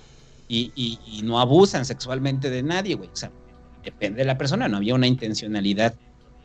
y, 0.48 0.72
y- 0.76 1.00
y 1.06 1.22
no 1.22 1.40
abusan 1.40 1.86
sexualmente 1.86 2.50
de 2.50 2.64
nadie, 2.64 2.96
güey. 2.96 3.10
O 3.14 3.16
sea, 3.16 3.32
depende 3.84 4.20
de 4.20 4.26
la 4.26 4.38
persona. 4.38 4.68
No 4.68 4.78
había 4.78 4.96
una 4.96 5.06
intencionalidad 5.08 5.94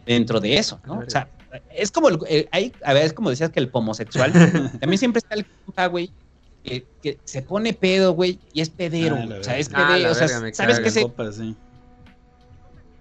dentro 0.04 0.40
de 0.40 0.58
eso, 0.58 0.78
¿no? 0.84 0.98
O 0.98 1.10
sea, 1.10 1.28
es 1.74 1.90
como, 1.90 2.08
el, 2.08 2.18
eh, 2.28 2.48
hay, 2.52 2.72
a 2.84 2.92
ver, 2.92 3.04
es 3.04 3.12
como 3.12 3.30
decías 3.30 3.50
que 3.50 3.60
el 3.60 3.68
homosexual, 3.72 4.32
también 4.80 4.98
siempre 4.98 5.18
está 5.18 5.34
el 5.34 5.46
compa, 5.64 5.86
güey, 5.86 6.10
que, 6.64 6.84
que 7.02 7.18
se 7.24 7.42
pone 7.42 7.72
pedo, 7.72 8.12
güey, 8.12 8.38
y 8.52 8.60
es 8.60 8.70
pedero, 8.70 9.16
Ah, 9.16 9.36
o 9.40 9.44
sea, 9.44 9.58
es. 9.58 9.70
Ah, 9.72 9.88
pedero, 9.88 10.04
la 10.04 10.10
o 10.10 10.14
sea, 10.14 10.26
verga, 10.26 10.54
¿sabes 10.54 10.80
qué 10.80 10.90
se, 10.90 11.02
Copa, 11.02 11.32
sí. 11.32 11.56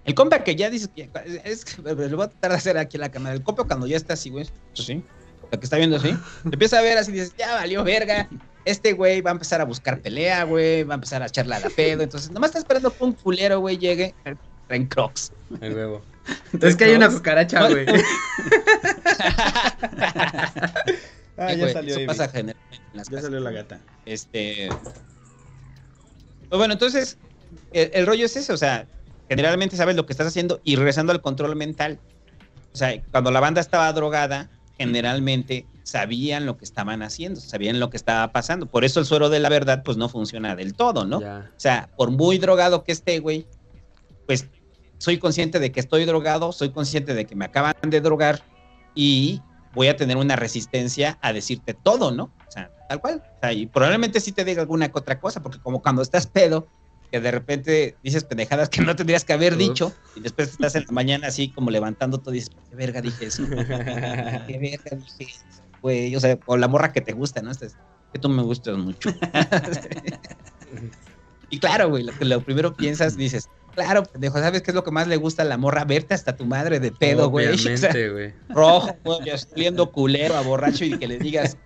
El 0.04 0.14
compa 0.14 0.42
que 0.42 0.56
ya 0.56 0.70
dice 0.70 0.88
que 0.94 1.10
es 1.44 1.64
que 1.64 1.82
lo 1.82 1.94
voy 1.94 2.24
a 2.24 2.28
tratar 2.28 2.52
de 2.52 2.56
hacer 2.56 2.78
aquí 2.78 2.96
en 2.96 3.02
la 3.02 3.10
cámara. 3.10 3.34
El 3.34 3.42
compa 3.42 3.64
cuando 3.64 3.86
ya 3.86 3.96
está 3.96 4.14
así, 4.14 4.30
güey, 4.30 4.46
pues 4.74 4.86
sí, 4.86 5.04
lo 5.52 5.58
que 5.58 5.64
está 5.64 5.76
viendo 5.76 5.96
así, 5.96 6.16
te 6.42 6.54
empieza 6.54 6.78
a 6.78 6.82
ver 6.82 6.98
así, 6.98 7.12
dices, 7.12 7.34
ya 7.38 7.54
valió 7.54 7.84
verga. 7.84 8.28
Este 8.64 8.92
güey 8.92 9.20
va 9.20 9.30
a 9.30 9.32
empezar 9.32 9.60
a 9.60 9.64
buscar 9.64 10.00
pelea, 10.00 10.44
güey, 10.44 10.84
va 10.84 10.94
a 10.94 10.96
empezar 10.96 11.22
a 11.22 11.26
echarla 11.26 11.56
a 11.56 11.60
la 11.60 11.70
pedo. 11.70 12.02
Entonces, 12.02 12.30
nomás 12.30 12.50
está 12.50 12.58
esperando 12.58 12.94
que 12.94 13.04
un 13.04 13.12
culero, 13.12 13.60
güey, 13.60 13.78
llegue 13.78 14.14
en 14.68 14.86
crocs. 14.86 15.32
El 15.60 15.74
huevo. 15.74 16.02
Es 16.60 16.76
que 16.76 16.84
hay 16.84 16.94
una 16.94 17.08
cucaracha, 17.08 17.68
güey. 17.68 17.86
Ah, 21.36 21.54
ya 21.54 21.72
salió 21.72 21.96
Eso 21.96 22.06
pasa 22.06 22.28
generalmente 22.28 22.76
en 22.76 22.96
las 22.98 23.08
Ya 23.08 23.12
casas. 23.16 23.24
salió 23.24 23.40
la 23.40 23.50
gata. 23.50 23.80
Este. 24.04 24.68
Pues 26.48 26.58
bueno, 26.58 26.74
entonces, 26.74 27.16
el, 27.72 27.90
el 27.94 28.06
rollo 28.06 28.26
es 28.26 28.36
ese, 28.36 28.52
o 28.52 28.58
sea, 28.58 28.86
generalmente 29.28 29.74
sabes 29.76 29.96
lo 29.96 30.04
que 30.04 30.12
estás 30.12 30.26
haciendo 30.26 30.60
y 30.64 30.76
regresando 30.76 31.12
al 31.12 31.22
control 31.22 31.56
mental. 31.56 31.98
O 32.74 32.76
sea, 32.76 33.00
cuando 33.10 33.30
la 33.30 33.40
banda 33.40 33.62
estaba 33.62 33.90
drogada, 33.94 34.50
generalmente 34.76 35.66
sabían 35.82 36.44
lo 36.44 36.58
que 36.58 36.64
estaban 36.66 37.02
haciendo, 37.02 37.40
sabían 37.40 37.80
lo 37.80 37.88
que 37.88 37.96
estaba 37.96 38.32
pasando. 38.32 38.66
Por 38.66 38.84
eso 38.84 39.00
el 39.00 39.06
suero 39.06 39.30
de 39.30 39.40
la 39.40 39.48
verdad, 39.48 39.82
pues 39.82 39.96
no 39.96 40.10
funciona 40.10 40.54
del 40.56 40.74
todo, 40.74 41.06
¿no? 41.06 41.20
Ya. 41.22 41.50
O 41.56 41.60
sea, 41.60 41.88
por 41.96 42.10
muy 42.10 42.36
drogado 42.38 42.84
que 42.84 42.92
esté, 42.92 43.18
güey, 43.18 43.46
pues 44.26 44.46
soy 45.00 45.18
consciente 45.18 45.58
de 45.58 45.72
que 45.72 45.80
estoy 45.80 46.04
drogado, 46.04 46.52
soy 46.52 46.70
consciente 46.70 47.14
de 47.14 47.24
que 47.24 47.34
me 47.34 47.46
acaban 47.46 47.74
de 47.82 48.00
drogar 48.02 48.42
y 48.94 49.40
voy 49.74 49.88
a 49.88 49.96
tener 49.96 50.18
una 50.18 50.36
resistencia 50.36 51.18
a 51.22 51.32
decirte 51.32 51.72
todo, 51.72 52.10
¿no? 52.10 52.24
O 52.46 52.50
sea, 52.50 52.70
tal 52.86 53.00
cual. 53.00 53.22
O 53.36 53.40
sea, 53.40 53.52
y 53.54 53.66
probablemente 53.66 54.20
sí 54.20 54.32
te 54.32 54.44
diga 54.44 54.60
alguna 54.60 54.90
otra 54.92 55.18
cosa, 55.18 55.42
porque 55.42 55.58
como 55.58 55.80
cuando 55.80 56.02
estás 56.02 56.26
pedo, 56.26 56.68
que 57.10 57.18
de 57.18 57.30
repente 57.30 57.96
dices 58.02 58.24
pendejadas 58.24 58.68
que 58.68 58.82
no 58.82 58.94
tendrías 58.94 59.24
que 59.24 59.32
haber 59.32 59.56
dicho, 59.56 59.94
y 60.16 60.20
después 60.20 60.50
estás 60.50 60.74
en 60.74 60.84
la 60.84 60.92
mañana 60.92 61.28
así 61.28 61.48
como 61.48 61.70
levantando 61.70 62.18
todo 62.18 62.34
y 62.34 62.38
dices, 62.38 62.50
¿por 62.50 62.62
qué 62.64 62.76
verga 62.76 63.00
dije 63.00 63.24
eso? 63.24 63.44
¿Por 63.44 63.66
qué 63.66 64.58
verga 64.58 64.98
dije 64.98 65.32
eso, 65.32 65.62
güey? 65.80 66.14
O 66.14 66.20
sea, 66.20 66.38
o 66.44 66.58
la 66.58 66.68
morra 66.68 66.92
que 66.92 67.00
te 67.00 67.14
gusta, 67.14 67.40
¿no? 67.40 67.50
Estás, 67.50 67.74
que 68.12 68.18
tú 68.18 68.28
me 68.28 68.42
gustas 68.42 68.76
mucho. 68.76 69.08
Y 71.50 71.58
claro, 71.58 71.88
güey, 71.88 72.04
lo, 72.04 72.16
que 72.16 72.24
lo 72.24 72.40
primero 72.40 72.74
piensas, 72.74 73.16
dices, 73.16 73.48
claro, 73.74 74.02
pendejo, 74.04 74.38
¿sabes 74.38 74.62
qué 74.62 74.70
es 74.70 74.74
lo 74.74 74.84
que 74.84 74.90
más 74.90 75.06
le 75.06 75.16
gusta 75.16 75.42
a 75.42 75.44
la 75.44 75.56
morra? 75.56 75.84
Verte 75.84 76.14
hasta 76.14 76.36
tu 76.36 76.44
madre 76.44 76.80
de 76.80 76.92
pedo, 76.92 77.28
güey. 77.28 77.48
O 77.48 77.58
sea, 77.58 77.72
Obviamente, 77.72 78.08
güey. 78.12 78.34
rojo, 78.48 78.96
güey, 79.04 79.24
ya 79.24 79.36
oliendo 79.54 79.90
culero 79.92 80.36
a 80.36 80.40
borracho 80.42 80.84
y 80.84 80.98
que 80.98 81.06
le 81.06 81.18
digas, 81.18 81.56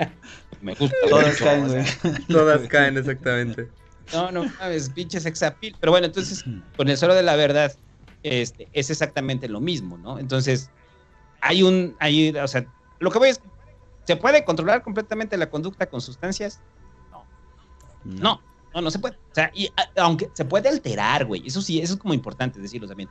me 0.61 0.75
gusta. 0.75 0.97
Todas 1.09 1.27
mucho", 1.29 1.45
caen, 1.45 1.69
güey. 1.69 1.85
Todas 2.29 2.69
caen, 2.69 2.99
exactamente. 2.99 3.69
No, 4.13 4.31
no 4.31 4.51
sabes, 4.59 4.91
pinche 4.91 5.21
sex 5.21 5.43
appeal. 5.43 5.77
Pero 5.81 5.93
bueno, 5.93 6.07
entonces, 6.07 6.45
con 6.77 6.89
el 6.89 6.97
suelo 6.97 7.15
de 7.15 7.23
la 7.23 7.37
verdad, 7.37 7.75
este, 8.23 8.69
es 8.73 8.91
exactamente 8.91 9.49
lo 9.49 9.61
mismo, 9.61 9.99
¿no? 9.99 10.19
Entonces, 10.19 10.71
hay 11.41 11.63
un, 11.63 11.97
hay, 12.01 12.31
o 12.37 12.49
sea, 12.49 12.67
lo 13.01 13.11
que 13.11 13.19
voy 13.19 13.31
es, 13.31 13.41
¿se 14.07 14.17
puede 14.17 14.45
controlar 14.45 14.83
completamente 14.83 15.37
la 15.37 15.49
conducta 15.51 15.87
con 15.87 16.01
sustancias? 16.01 16.61
No, 17.11 17.25
no, 18.05 18.41
no 18.81 18.91
se 18.91 18.99
puede. 18.99 19.17
O 19.17 19.35
sea, 19.35 19.51
y 19.55 19.71
aunque 19.97 20.31
se 20.33 20.45
puede 20.45 20.69
alterar, 20.69 21.25
güey. 21.25 21.47
Eso 21.47 21.63
sí, 21.63 21.81
eso 21.81 21.95
es 21.95 21.99
como 21.99 22.15
importante 22.15 22.61
decirlo 22.61 22.89
también. 22.89 23.09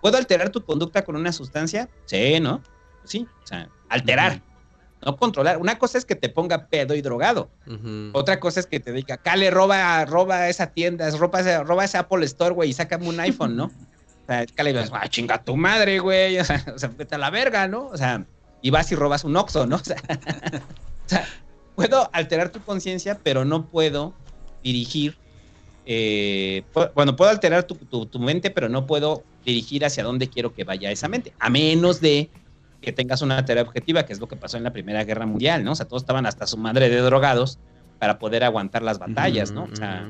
¿Puedo 0.00 0.18
alterar 0.18 0.50
tu 0.50 0.64
conducta 0.64 1.04
con 1.04 1.16
una 1.16 1.32
sustancia? 1.32 1.88
Sí, 2.04 2.38
¿no? 2.40 2.62
Sí, 3.04 3.26
o 3.42 3.46
sea, 3.46 3.68
alterar, 3.88 4.40
no 5.04 5.16
controlar. 5.16 5.58
Una 5.58 5.78
cosa 5.78 5.98
es 5.98 6.04
que 6.04 6.16
te 6.16 6.28
ponga 6.28 6.66
pedo 6.66 6.94
y 6.94 7.02
drogado. 7.02 7.50
Otra 8.12 8.40
cosa 8.40 8.60
es 8.60 8.66
que 8.66 8.80
te 8.80 8.92
diga, 8.92 9.16
Cale, 9.16 9.50
roba, 9.50 10.04
roba 10.04 10.48
esa 10.48 10.68
tienda, 10.68 11.08
roba 11.10 11.40
ese, 11.40 11.62
roba 11.62 11.84
ese 11.84 11.98
Apple 11.98 12.24
Store, 12.26 12.54
güey, 12.54 12.70
y 12.70 12.72
sácame 12.72 13.08
un 13.08 13.20
iPhone, 13.20 13.56
¿no? 13.56 13.64
O 13.66 14.26
sea, 14.26 14.44
Cale, 14.46 14.72
vas, 14.72 14.90
ah, 14.92 15.08
chinga 15.08 15.42
tu 15.42 15.56
madre, 15.56 15.98
güey. 16.00 16.38
O 16.38 16.44
sea, 16.44 16.64
o 16.74 16.78
sea, 16.78 16.88
vete 16.88 17.14
a 17.14 17.18
la 17.18 17.30
verga, 17.30 17.68
¿no? 17.68 17.86
O 17.86 17.96
sea, 17.96 18.24
y 18.62 18.70
vas 18.70 18.90
y 18.90 18.96
robas 18.96 19.24
un 19.24 19.36
Oxxo, 19.36 19.66
¿no? 19.66 19.76
O 19.76 19.78
sea, 19.84 19.96
o 19.96 21.08
sea, 21.08 21.24
puedo 21.76 22.10
alterar 22.12 22.50
tu 22.50 22.60
conciencia, 22.60 23.20
pero 23.22 23.44
no 23.44 23.66
puedo 23.66 24.14
dirigir. 24.66 25.16
eh, 25.88 26.64
bueno, 26.96 27.14
puedo 27.14 27.30
alterar 27.30 27.62
tu, 27.64 27.76
tu- 27.76 28.06
tu 28.06 28.18
mente, 28.18 28.50
pero 28.50 28.68
no 28.68 28.86
puedo 28.86 29.24
dirigir 29.44 29.84
hacia 29.84 30.02
dónde 30.02 30.28
quiero 30.28 30.52
que 30.52 30.64
vaya 30.64 30.90
esa 30.90 31.08
mente, 31.08 31.32
a 31.38 31.48
menos 31.48 32.00
de 32.00 32.28
que 32.80 32.92
tengas 32.92 33.22
una 33.22 33.44
tarea 33.44 33.62
objetiva, 33.62 34.04
que 34.04 34.12
es 34.12 34.18
lo 34.18 34.26
que 34.26 34.36
pasó 34.36 34.56
en 34.56 34.64
la 34.64 34.72
Primera 34.72 35.04
Guerra 35.04 35.26
Mundial, 35.26 35.62
¿no? 35.62 35.72
O 35.72 35.74
sea, 35.76 35.86
todos 35.86 36.02
estaban 36.02 36.26
hasta 36.26 36.46
su 36.48 36.56
madre 36.58 36.88
de 36.88 37.00
drogados 37.00 37.58
para 38.00 38.18
poder 38.18 38.42
aguantar 38.42 38.82
las 38.82 38.98
batallas, 38.98 39.52
¿no? 39.52 39.62
O 39.72 39.76
sea, 39.76 40.00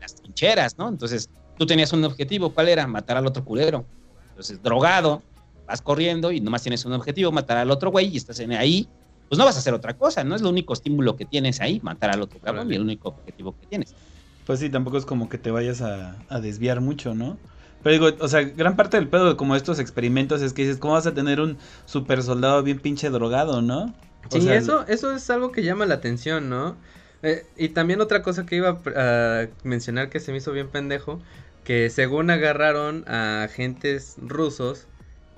las 0.00 0.14
trincheras, 0.14 0.78
¿no? 0.78 0.88
Entonces, 0.88 1.28
tú 1.58 1.66
tenías 1.66 1.92
un 1.92 2.04
objetivo, 2.04 2.54
¿cuál 2.54 2.68
era? 2.68 2.86
Matar 2.86 3.16
al 3.16 3.26
otro 3.26 3.44
culero. 3.44 3.84
Entonces, 4.28 4.62
drogado, 4.62 5.22
vas 5.66 5.82
corriendo 5.82 6.30
y 6.30 6.40
nomás 6.40 6.62
tienes 6.62 6.84
un 6.84 6.92
objetivo, 6.92 7.32
matar 7.32 7.56
al 7.56 7.70
otro 7.72 7.90
güey 7.90 8.06
y 8.06 8.16
estás 8.18 8.38
en 8.38 8.52
ahí, 8.52 8.88
pues 9.28 9.38
no 9.38 9.44
vas 9.44 9.56
a 9.56 9.58
hacer 9.60 9.74
otra 9.74 9.96
cosa, 9.96 10.24
no 10.24 10.34
es 10.36 10.42
lo 10.42 10.50
único 10.50 10.72
estímulo 10.74 11.16
que 11.16 11.26
tienes 11.26 11.60
ahí, 11.60 11.80
matar 11.82 12.10
al 12.10 12.22
otro 12.22 12.40
cabrón 12.40 12.70
y 12.72 12.76
el 12.76 12.82
único 12.82 13.08
objetivo 13.10 13.56
que 13.56 13.66
tienes. 13.66 13.96
Pues 14.44 14.60
sí, 14.60 14.68
tampoco 14.70 14.98
es 14.98 15.06
como 15.06 15.28
que 15.28 15.38
te 15.38 15.50
vayas 15.50 15.80
a, 15.80 16.24
a 16.28 16.40
desviar 16.40 16.80
mucho, 16.80 17.14
¿no? 17.14 17.40
Pero 17.82 17.92
digo, 18.10 18.24
o 18.24 18.28
sea, 18.28 18.42
gran 18.42 18.76
parte 18.76 18.96
del 18.98 19.08
pedo 19.08 19.28
de 19.30 19.36
como 19.36 19.56
estos 19.56 19.78
experimentos 19.78 20.42
es 20.42 20.52
que 20.52 20.62
dices, 20.62 20.78
¿cómo 20.78 20.94
vas 20.94 21.06
a 21.06 21.14
tener 21.14 21.40
un 21.40 21.58
super 21.86 22.22
soldado 22.22 22.62
bien 22.62 22.80
pinche 22.80 23.08
drogado, 23.10 23.62
no? 23.62 23.98
O 24.30 24.40
Sí, 24.40 24.40
sea, 24.40 24.54
eso, 24.54 24.86
eso 24.88 25.12
es 25.14 25.28
algo 25.30 25.52
que 25.52 25.62
llama 25.62 25.86
la 25.86 25.94
atención, 25.94 26.48
¿no? 26.48 26.80
Eh, 27.22 27.52
y 27.56 27.68
también 27.70 28.00
otra 28.00 28.22
cosa 28.22 28.44
que 28.46 28.56
iba 28.56 28.82
a 28.96 29.42
a 29.42 29.48
mencionar 29.62 30.10
que 30.10 30.18
se 30.20 30.32
me 30.32 30.38
hizo 30.38 30.52
bien 30.52 30.70
pendejo, 30.70 31.22
que 31.62 31.88
según 31.90 32.30
agarraron 32.30 33.04
a 33.08 33.44
agentes 33.44 34.14
rusos 34.18 34.88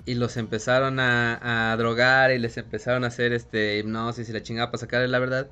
y 0.07 0.15
los 0.15 0.37
empezaron 0.37 0.99
a, 0.99 1.71
a 1.71 1.77
drogar 1.77 2.31
y 2.31 2.39
les 2.39 2.57
empezaron 2.57 3.03
a 3.03 3.07
hacer 3.07 3.33
este 3.33 3.77
hipnosis 3.77 4.29
y 4.29 4.33
la 4.33 4.41
chingada 4.41 4.71
para 4.71 4.79
sacarle 4.79 5.07
la 5.09 5.19
verdad, 5.19 5.47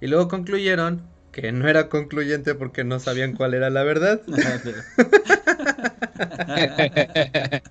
y 0.00 0.08
luego 0.08 0.26
concluyeron 0.28 1.02
que 1.30 1.52
no 1.52 1.68
era 1.68 1.88
concluyente 1.88 2.54
porque 2.54 2.82
no 2.84 2.98
sabían 2.98 3.34
cuál 3.36 3.54
era 3.54 3.70
la 3.70 3.84
verdad. 3.84 4.20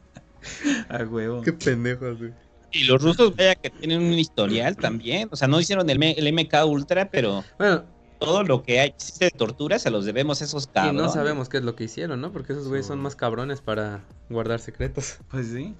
A 0.89 1.03
huevo. 1.03 1.41
Qué 1.41 1.53
pendejos, 1.53 2.19
güey. 2.19 2.31
Y 2.71 2.83
los 2.83 3.01
rusos, 3.01 3.35
vaya 3.35 3.55
que 3.55 3.69
tienen 3.69 4.01
un 4.01 4.13
historial 4.13 4.75
también, 4.77 5.29
o 5.31 5.35
sea, 5.35 5.47
no 5.47 5.59
hicieron 5.59 5.89
el, 5.89 6.01
el 6.03 6.33
MK 6.33 6.65
Ultra, 6.65 7.09
pero 7.09 7.43
Bueno, 7.57 7.85
todo 8.19 8.43
lo 8.43 8.63
que 8.63 8.79
hay, 8.79 8.89
existe 8.89 9.25
de 9.25 9.31
tortura, 9.31 9.79
se 9.79 9.89
los 9.89 10.05
debemos 10.05 10.41
a 10.41 10.45
esos 10.45 10.65
y 10.65 10.67
cabrones. 10.67 11.01
no 11.01 11.09
sabemos 11.09 11.49
qué 11.49 11.57
es 11.57 11.63
lo 11.63 11.75
que 11.75 11.85
hicieron, 11.85 12.21
¿no? 12.21 12.31
Porque 12.31 12.53
esos 12.53 12.67
güeyes 12.67 12.85
son 12.85 12.99
más 12.99 13.15
cabrones 13.15 13.61
para 13.61 14.01
guardar 14.29 14.59
secretos. 14.59 15.17
Pues 15.29 15.47
sí. 15.47 15.75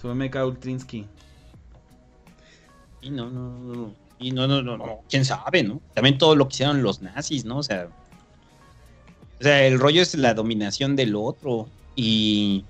Su 0.00 0.08
MK 0.14 0.36
Ultrinsky. 0.46 1.06
Y 3.00 3.10
no, 3.10 3.30
no, 3.30 3.50
no. 3.58 3.94
Y 4.20 4.32
no, 4.32 4.48
no, 4.48 4.62
no, 4.62 4.76
no, 4.76 5.00
quién 5.08 5.24
sabe, 5.24 5.62
¿no? 5.62 5.80
También 5.94 6.18
todo 6.18 6.34
lo 6.34 6.48
que 6.48 6.54
hicieron 6.54 6.82
los 6.82 7.00
nazis, 7.02 7.44
¿no? 7.44 7.58
O 7.58 7.62
sea, 7.62 7.88
o 9.38 9.42
sea, 9.42 9.64
el 9.64 9.78
rollo 9.78 10.02
es 10.02 10.16
la 10.16 10.34
dominación 10.34 10.96
del 10.96 11.14
otro 11.14 11.68
y, 11.94 12.64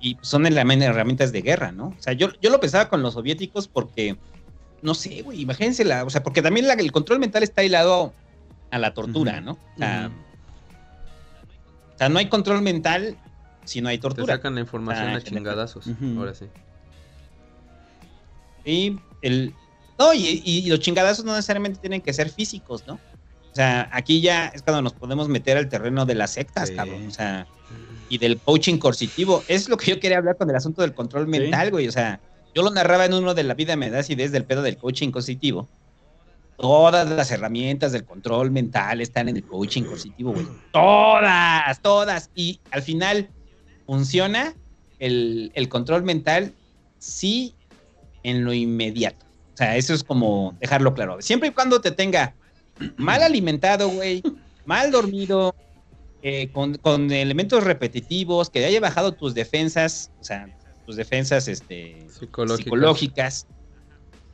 y 0.00 0.16
son 0.22 0.42
herrami- 0.44 0.82
herramientas 0.82 1.30
de 1.30 1.42
guerra, 1.42 1.70
¿no? 1.70 1.94
O 1.96 2.02
sea, 2.02 2.14
yo, 2.14 2.30
yo 2.40 2.50
lo 2.50 2.58
pensaba 2.58 2.88
con 2.88 3.00
los 3.02 3.14
soviéticos 3.14 3.68
porque, 3.68 4.16
no 4.82 4.94
sé, 4.94 5.22
güey, 5.22 5.40
imagínense 5.40 5.84
la, 5.84 6.02
o 6.04 6.10
sea, 6.10 6.24
porque 6.24 6.42
también 6.42 6.66
la- 6.66 6.74
el 6.74 6.90
control 6.90 7.20
mental 7.20 7.44
está 7.44 7.62
hilado 7.62 8.12
a 8.72 8.78
la 8.80 8.92
tortura, 8.92 9.40
¿no? 9.40 9.52
O 9.52 9.78
sea, 9.78 10.10
o 11.94 11.98
sea, 11.98 12.08
no 12.08 12.18
hay 12.18 12.28
control 12.28 12.60
mental 12.62 13.16
si 13.66 13.80
no 13.80 13.88
hay 13.88 13.98
Te 13.98 14.02
tortura. 14.02 14.34
sacan 14.36 14.54
la 14.54 14.60
información 14.62 15.08
Ah, 15.08 15.16
a 15.16 15.20
chingadazos. 15.20 15.86
Ahora 16.16 16.34
sí. 16.34 16.46
Y 18.64 18.98
el. 19.22 19.54
No, 19.98 20.12
y, 20.12 20.42
y 20.44 20.68
los 20.68 20.80
chingadazos 20.80 21.24
no 21.24 21.32
necesariamente 21.34 21.78
tienen 21.80 22.00
que 22.02 22.12
ser 22.12 22.28
físicos, 22.30 22.86
¿no? 22.86 22.94
O 22.94 23.54
sea, 23.56 23.88
aquí 23.92 24.20
ya 24.20 24.48
es 24.48 24.62
cuando 24.62 24.82
nos 24.82 24.92
podemos 24.92 25.28
meter 25.28 25.56
al 25.56 25.68
terreno 25.68 26.04
de 26.04 26.14
las 26.14 26.32
sectas, 26.32 26.68
Sí. 26.68 26.74
cabrón. 26.76 27.06
O 27.06 27.10
sea, 27.10 27.46
y 28.10 28.18
del 28.18 28.38
coaching 28.38 28.76
coercitivo. 28.78 29.42
Es 29.48 29.68
lo 29.68 29.76
que 29.78 29.90
yo 29.92 30.00
quería 30.00 30.18
hablar 30.18 30.36
con 30.36 30.50
el 30.50 30.56
asunto 30.56 30.82
del 30.82 30.92
control 30.94 31.26
mental, 31.26 31.70
güey. 31.70 31.88
O 31.88 31.92
sea, 31.92 32.20
yo 32.54 32.62
lo 32.62 32.70
narraba 32.70 33.06
en 33.06 33.14
uno 33.14 33.32
de 33.34 33.44
la 33.44 33.54
vida 33.54 33.74
me 33.76 33.88
das 33.90 34.10
ideas 34.10 34.32
del 34.32 34.44
pedo 34.44 34.62
del 34.62 34.76
coaching 34.76 35.10
coercitivo. 35.10 35.68
Todas 36.58 37.08
las 37.10 37.30
herramientas 37.30 37.92
del 37.92 38.04
control 38.04 38.50
mental 38.50 39.00
están 39.00 39.28
en 39.28 39.36
el 39.36 39.44
coaching 39.44 39.82
coercitivo, 39.84 40.32
güey. 40.32 40.46
Todas, 40.72 41.80
todas. 41.82 42.30
Y 42.34 42.60
al 42.70 42.82
final 42.82 43.28
funciona 43.86 44.54
el, 44.98 45.52
el 45.54 45.68
control 45.68 46.02
mental 46.02 46.52
sí 46.98 47.54
en 48.22 48.44
lo 48.44 48.52
inmediato. 48.52 49.24
O 49.54 49.56
sea, 49.56 49.76
eso 49.76 49.94
es 49.94 50.04
como 50.04 50.54
dejarlo 50.60 50.92
claro. 50.94 51.22
Siempre 51.22 51.48
y 51.48 51.52
cuando 51.52 51.80
te 51.80 51.90
tenga 51.90 52.34
mal 52.96 53.22
alimentado, 53.22 53.88
güey, 53.88 54.22
mal 54.66 54.90
dormido, 54.90 55.54
eh, 56.22 56.50
con, 56.52 56.74
con 56.74 57.10
elementos 57.12 57.64
repetitivos, 57.64 58.50
que 58.50 58.64
haya 58.64 58.80
bajado 58.80 59.12
tus 59.12 59.32
defensas, 59.32 60.10
o 60.20 60.24
sea, 60.24 60.48
tus 60.84 60.96
defensas 60.96 61.48
este, 61.48 62.06
Psicológicas. 62.10 62.64
psicológicas. 62.64 63.46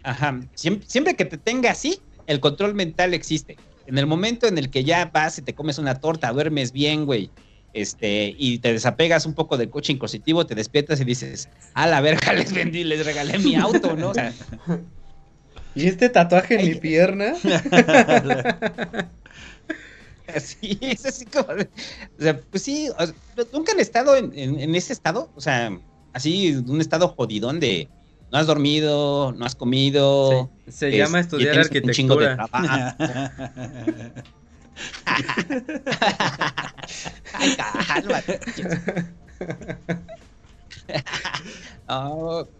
Ajá. 0.02 0.40
Siempre, 0.54 0.88
siempre 0.88 1.14
que 1.14 1.24
te 1.24 1.38
tenga 1.38 1.70
así, 1.70 2.00
el 2.26 2.40
control 2.40 2.74
mental 2.74 3.14
existe. 3.14 3.56
En 3.86 3.98
el 3.98 4.06
momento 4.06 4.46
en 4.46 4.58
el 4.58 4.70
que 4.70 4.84
ya 4.84 5.10
vas 5.12 5.38
y 5.38 5.42
te 5.42 5.54
comes 5.54 5.78
una 5.78 6.00
torta, 6.00 6.32
duermes 6.32 6.72
bien, 6.72 7.04
güey, 7.04 7.30
este, 7.72 8.34
y 8.38 8.58
te 8.58 8.72
desapegas 8.72 9.24
un 9.26 9.34
poco 9.34 9.56
del 9.56 9.70
coche 9.70 9.92
incositivo, 9.92 10.44
te 10.46 10.54
despiertas 10.54 11.00
y 11.00 11.04
dices, 11.04 11.48
a 11.74 11.86
la 11.86 12.00
verga, 12.00 12.32
les 12.34 12.52
vendí, 12.52 12.84
les 12.84 13.04
regalé 13.04 13.38
mi 13.38 13.54
auto, 13.54 13.96
¿no? 13.96 14.10
O 14.10 14.14
sea, 14.14 14.32
¿Y 15.74 15.86
este 15.88 16.10
tatuaje 16.10 16.54
en 16.54 16.60
Ay, 16.60 16.68
mi 16.68 16.74
pierna? 16.74 17.32
así, 20.34 20.78
es 20.82 21.06
así 21.06 21.24
como, 21.26 21.54
de- 21.54 21.70
o 22.18 22.22
sea, 22.22 22.38
pues 22.50 22.62
sí, 22.62 22.90
o 22.90 23.06
sea, 23.06 23.14
nunca 23.52 23.72
han 23.72 23.80
estado 23.80 24.16
en, 24.16 24.32
en- 24.38 24.60
en 24.60 24.74
ese 24.74 24.92
estado, 24.92 25.30
o 25.34 25.40
sea, 25.40 25.70
así, 26.12 26.54
un 26.66 26.80
estado 26.80 27.08
jodidón 27.08 27.58
de 27.60 27.88
no 28.30 28.38
has 28.38 28.46
dormido, 28.46 29.32
no 29.32 29.44
has 29.44 29.54
comido. 29.54 30.50
Se 30.68 30.88
es- 30.90 30.96
llama 30.96 31.18
y 31.18 31.20
estudiar 31.22 31.68
tienes 31.68 31.84
un 31.84 31.90
chingo 31.92 32.16
de 32.16 32.26
arquitectura. 32.28 32.96
trabajo. 32.96 34.22
Ay, 37.34 37.56
cálmate. 37.56 38.40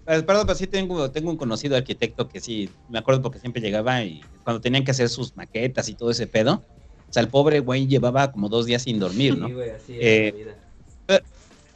Pues, 0.05 0.17
perdón, 0.27 0.47
pero 0.47 0.55
sí 0.55 0.67
tengo, 0.67 1.11
tengo 1.11 1.31
un 1.31 1.37
conocido 1.37 1.77
arquitecto 1.77 2.29
que 2.29 2.41
sí, 2.41 2.71
me 2.89 2.99
acuerdo 2.99 3.23
porque 3.23 3.39
siempre 3.39 3.63
llegaba 3.63 4.03
y 4.03 4.21
cuando 4.45 4.61
tenían 4.61 4.85
que 4.85 4.91
hacer 4.91 5.09
sus 5.09 5.37
maquetas 5.37 5.89
y 5.89 5.95
todo 5.95 6.11
ese 6.11 6.27
pedo, 6.27 6.55
o 6.55 7.13
sea, 7.13 7.23
el 7.23 7.29
pobre 7.29 7.61
güey 7.61 7.87
llevaba 7.87 8.33
como 8.33 8.49
dos 8.49 8.67
días 8.67 8.83
sin 8.83 8.99
dormir, 8.99 9.39
¿no? 9.39 9.49
Sí, 9.49 9.55
güey, 9.55 9.71
así 9.71 9.93
es 9.95 9.99
Eh, 10.01 10.31
la 10.33 10.39
vida. 10.39 10.59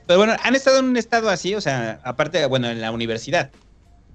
Pero 0.07 0.21
bueno, 0.21 0.37
han 0.43 0.55
estado 0.55 0.79
en 0.79 0.85
un 0.85 0.97
estado 0.97 1.29
así, 1.29 1.55
o 1.55 1.61
sea, 1.61 2.01
aparte, 2.05 2.45
bueno, 2.47 2.71
en 2.71 2.81
la 2.81 2.93
universidad. 2.93 3.51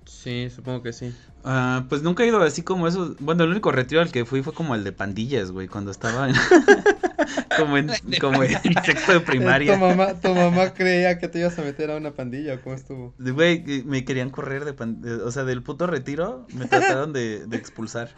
Sí, 0.06 0.50
supongo 0.50 0.82
que 0.82 0.94
sí. 0.94 1.14
Ah, 1.44 1.86
pues 1.89 2.04
nunca 2.04 2.24
he 2.24 2.28
ido 2.28 2.42
así 2.42 2.62
como 2.62 2.88
eso. 2.88 3.16
Bueno, 3.20 3.44
el 3.44 3.50
único 3.52 3.72
retiro 3.72 4.02
al 4.02 4.12
que 4.12 4.26
fui 4.26 4.44
fue 4.44 4.54
como 4.54 4.76
el 4.76 4.84
de 4.84 4.92
pandillas, 4.92 5.52
güey, 5.52 5.68
cuando 5.68 5.89
estaba 5.92 6.30
en, 6.30 6.36
como 7.58 7.78
en, 7.78 7.89
como 8.20 8.44
en 8.44 8.52
sexto 8.86 9.14
de 9.14 9.20
¿Tu 9.20 9.26
primaria. 9.26 9.78
mamá, 9.78 10.14
¿Tu 10.20 10.34
mamá 10.34 10.74
creía 10.74 11.18
que 11.20 11.28
te 11.28 11.39
ibas 11.39 11.58
a 11.58 11.64
meter 11.64 11.89
a 11.92 11.98
una 11.98 12.12
pandilla 12.12 12.56
o 12.56 12.62
cómo 12.62 12.76
estuvo? 12.76 13.14
Güey, 13.18 13.84
me 13.86 14.06
querían 14.06 14.30
correr 14.30 14.66
de, 14.66 14.74
pan- 14.74 15.02
de- 15.02 15.16
o 15.16 15.32
sea, 15.32 15.44
del 15.44 15.64
puto 15.64 15.88
retiro, 15.88 16.46
me 16.54 16.66
trataron 16.66 17.12
de, 17.14 17.48
de 17.48 17.58
expulsar. 17.58 18.12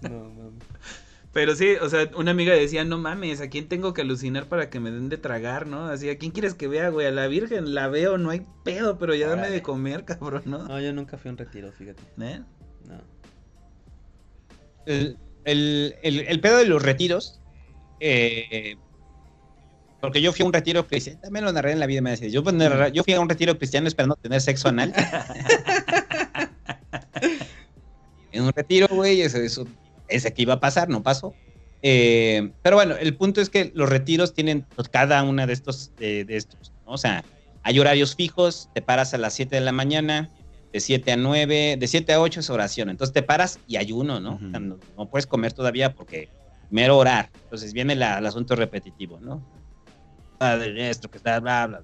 No, 0.00 0.10
mames. 0.34 0.41
Pero 1.32 1.56
sí, 1.56 1.76
o 1.80 1.88
sea, 1.88 2.10
una 2.14 2.32
amiga 2.32 2.52
decía, 2.54 2.84
no 2.84 2.98
mames, 2.98 3.40
¿a 3.40 3.48
quién 3.48 3.66
tengo 3.66 3.94
que 3.94 4.02
alucinar 4.02 4.48
para 4.48 4.68
que 4.68 4.80
me 4.80 4.90
den 4.90 5.08
de 5.08 5.16
tragar, 5.16 5.66
no? 5.66 5.86
Así, 5.86 6.10
¿a 6.10 6.18
quién 6.18 6.30
quieres 6.30 6.52
que 6.54 6.68
vea, 6.68 6.90
güey? 6.90 7.06
A 7.06 7.10
la 7.10 7.26
Virgen, 7.26 7.74
la 7.74 7.88
veo, 7.88 8.18
no 8.18 8.30
hay 8.30 8.46
pedo, 8.64 8.98
pero 8.98 9.14
ya 9.14 9.28
dame 9.28 9.50
de 9.50 9.62
comer, 9.62 10.04
cabrón, 10.04 10.42
¿no? 10.44 10.64
No, 10.68 10.78
yo 10.80 10.92
nunca 10.92 11.16
fui 11.16 11.30
a 11.30 11.32
un 11.32 11.38
retiro, 11.38 11.72
fíjate. 11.72 12.02
¿Eh? 12.20 12.40
No. 12.86 13.00
El, 14.86 15.16
el, 15.44 15.94
el- 16.02 16.20
el 16.20 16.40
pedo 16.40 16.58
de 16.58 16.66
los 16.66 16.82
retiros, 16.82 17.40
eh, 18.00 18.76
porque 20.00 20.20
yo 20.20 20.32
fui 20.32 20.42
a 20.42 20.46
un 20.46 20.52
retiro 20.52 20.86
cristiano, 20.86 21.20
también 21.22 21.44
lo 21.44 21.52
narré 21.52 21.72
en 21.72 21.80
la 21.80 21.86
vida, 21.86 22.00
me 22.02 22.10
decía, 22.10 22.28
yo, 22.28 22.42
pues, 22.42 22.54
yo 22.92 23.04
fui 23.04 23.14
a 23.14 23.20
un 23.20 23.28
retiro 23.28 23.56
cristiano 23.56 23.86
esperando 23.88 24.16
tener 24.16 24.40
sexo 24.40 24.68
anal. 24.68 24.92
en 28.32 28.42
un 28.42 28.52
retiro, 28.52 28.88
güey, 28.90 29.20
eso, 29.22 29.38
eso, 29.38 29.66
ese 30.12 30.32
que 30.32 30.42
iba 30.42 30.54
a 30.54 30.60
pasar, 30.60 30.88
no 30.88 31.02
pasó. 31.02 31.34
Eh, 31.82 32.52
pero 32.62 32.76
bueno, 32.76 32.94
el 32.96 33.16
punto 33.16 33.40
es 33.40 33.50
que 33.50 33.72
los 33.74 33.88
retiros 33.88 34.34
tienen 34.34 34.64
pues, 34.76 34.88
cada 34.88 35.22
una 35.24 35.46
de 35.46 35.52
estos, 35.52 35.90
de, 35.98 36.24
de 36.24 36.36
estos, 36.36 36.72
¿no? 36.86 36.92
O 36.92 36.98
sea, 36.98 37.24
hay 37.64 37.78
horarios 37.80 38.14
fijos, 38.14 38.68
te 38.74 38.82
paras 38.82 39.14
a 39.14 39.18
las 39.18 39.34
7 39.34 39.56
de 39.56 39.62
la 39.62 39.72
mañana, 39.72 40.30
de 40.72 40.80
7 40.80 41.12
a 41.12 41.16
9, 41.16 41.76
de 41.78 41.86
7 41.88 42.12
a 42.12 42.20
8 42.20 42.40
es 42.40 42.50
oración, 42.50 42.88
entonces 42.88 43.12
te 43.12 43.22
paras 43.22 43.58
y 43.66 43.76
ayuno, 43.76 44.20
¿no? 44.20 44.36
O 44.36 44.50
sea, 44.50 44.60
no, 44.60 44.78
no 44.96 45.06
puedes 45.06 45.26
comer 45.26 45.52
todavía 45.52 45.92
porque 45.92 46.28
primero 46.68 46.96
orar, 46.98 47.30
entonces 47.44 47.72
viene 47.72 47.94
la- 47.96 48.18
el 48.18 48.26
asunto 48.26 48.54
repetitivo, 48.56 49.18
¿no? 49.20 49.42
Padre 50.38 50.72
nuestro 50.72 51.10
que 51.10 51.18
está, 51.18 51.38
bla, 51.40 51.66
bla. 51.66 51.82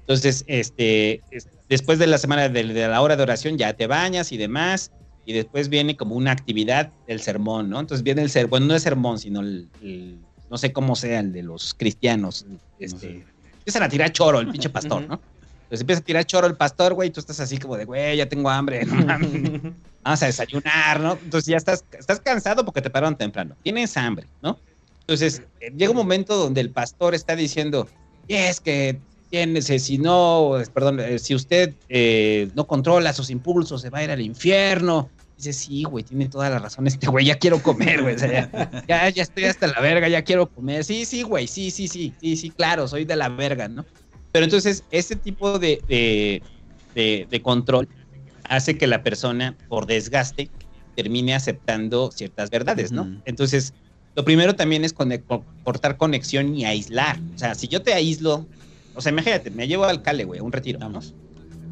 Entonces, 0.00 0.44
este, 0.46 1.22
es- 1.30 1.48
después 1.68 1.98
de 1.98 2.06
la 2.06 2.18
semana 2.18 2.48
de, 2.48 2.64
de 2.64 2.88
la 2.88 3.00
hora 3.02 3.16
de 3.16 3.22
oración 3.22 3.56
ya 3.58 3.72
te 3.72 3.86
bañas 3.86 4.30
y 4.32 4.36
demás, 4.36 4.92
y 5.26 5.32
después 5.34 5.68
viene 5.68 5.96
como 5.96 6.14
una 6.14 6.30
actividad 6.30 6.92
del 7.06 7.20
sermón, 7.20 7.68
¿no? 7.68 7.80
Entonces 7.80 8.02
viene 8.02 8.22
el 8.22 8.30
sermón, 8.30 8.50
bueno, 8.50 8.66
no 8.66 8.74
es 8.76 8.82
sermón, 8.82 9.18
sino 9.18 9.40
el, 9.40 9.68
el- 9.82 10.20
no 10.48 10.56
sé 10.56 10.72
cómo 10.72 10.94
sea 10.96 11.18
el 11.20 11.32
de 11.32 11.42
los 11.42 11.74
cristianos, 11.74 12.46
este, 12.78 12.98
sé. 13.00 13.26
empiezan 13.58 13.82
a 13.82 13.88
tirar 13.88 14.12
choro 14.12 14.38
el 14.38 14.48
pinche 14.48 14.70
pastor. 14.70 15.02
¿no? 15.08 15.20
Entonces 15.64 15.80
empieza 15.80 16.00
a 16.00 16.04
tirar 16.04 16.24
choro 16.24 16.46
el 16.46 16.56
pastor, 16.56 16.94
güey, 16.94 17.08
y 17.08 17.12
tú 17.12 17.18
estás 17.18 17.40
así 17.40 17.58
como 17.58 17.76
de, 17.76 17.84
güey, 17.84 18.16
ya 18.16 18.28
tengo 18.28 18.48
hambre, 18.48 18.86
no 18.86 18.94
vamos 20.04 20.22
a 20.22 20.26
desayunar, 20.26 21.00
¿no? 21.00 21.18
Entonces 21.20 21.46
ya 21.48 21.56
estás, 21.56 21.84
estás 21.98 22.20
cansado 22.20 22.64
porque 22.64 22.80
te 22.80 22.90
pararon 22.90 23.16
temprano, 23.16 23.56
tienes 23.62 23.96
hambre, 23.96 24.28
¿no? 24.40 24.60
Entonces 25.00 25.42
eh, 25.60 25.72
llega 25.76 25.90
un 25.90 25.96
momento 25.96 26.36
donde 26.36 26.60
el 26.60 26.70
pastor 26.70 27.16
está 27.16 27.34
diciendo, 27.34 27.88
y 28.28 28.34
es 28.34 28.60
que 28.60 29.00
tienes, 29.28 29.66
si 29.66 29.98
no, 29.98 30.52
perdón, 30.72 31.00
eh, 31.00 31.18
si 31.18 31.34
usted 31.34 31.74
eh, 31.88 32.48
no 32.54 32.68
controla 32.68 33.12
sus 33.12 33.30
impulsos, 33.30 33.82
se 33.82 33.90
va 33.90 33.98
a 33.98 34.04
ir 34.04 34.10
al 34.12 34.20
infierno. 34.20 35.10
Dice, 35.36 35.52
sí, 35.52 35.82
güey, 35.84 36.02
tiene 36.02 36.28
toda 36.30 36.48
la 36.48 36.58
razón 36.58 36.86
este 36.86 37.06
güey, 37.08 37.26
ya 37.26 37.36
quiero 37.38 37.62
comer, 37.62 38.00
güey, 38.02 38.14
o 38.14 38.18
sea, 38.18 38.50
ya, 38.50 38.50
ya, 38.88 39.08
ya 39.10 39.22
estoy 39.22 39.44
hasta 39.44 39.66
la 39.66 39.80
verga, 39.80 40.08
ya 40.08 40.22
quiero 40.22 40.48
comer. 40.50 40.82
Sí, 40.84 41.04
sí, 41.04 41.22
güey, 41.22 41.46
sí, 41.46 41.70
sí, 41.70 41.88
sí, 41.88 42.14
sí, 42.18 42.36
sí, 42.36 42.50
claro, 42.52 42.88
soy 42.88 43.04
de 43.04 43.16
la 43.16 43.28
verga, 43.28 43.68
¿no? 43.68 43.84
Pero 44.32 44.44
entonces, 44.44 44.84
ese 44.90 45.16
tipo 45.16 45.58
de, 45.58 45.82
de, 45.88 46.42
de- 46.94 47.26
de 47.30 47.42
control 47.42 47.88
hace 48.44 48.78
que 48.78 48.86
la 48.86 49.02
persona, 49.02 49.56
por 49.68 49.86
desgaste, 49.86 50.50
termine 50.94 51.34
aceptando 51.34 52.10
ciertas 52.12 52.48
verdades, 52.48 52.90
¿no? 52.92 53.02
Entonces, 53.26 53.74
lo 54.14 54.24
primero 54.24 54.54
también 54.56 54.84
es 54.84 54.94
conec- 54.94 55.24
co- 55.26 55.44
cortar 55.62 55.98
conexión 55.98 56.54
y 56.54 56.64
aislar. 56.64 57.20
O 57.34 57.38
sea, 57.38 57.54
si 57.54 57.68
yo 57.68 57.82
te 57.82 57.92
aíslo, 57.92 58.48
o 58.94 59.00
sea, 59.02 59.12
imagínate, 59.12 59.50
me 59.50 59.68
llevo 59.68 59.84
al 59.84 60.00
Cale, 60.00 60.24
güey, 60.24 60.40
un 60.40 60.52
retiro. 60.52 60.78
Vamos. 60.78 61.14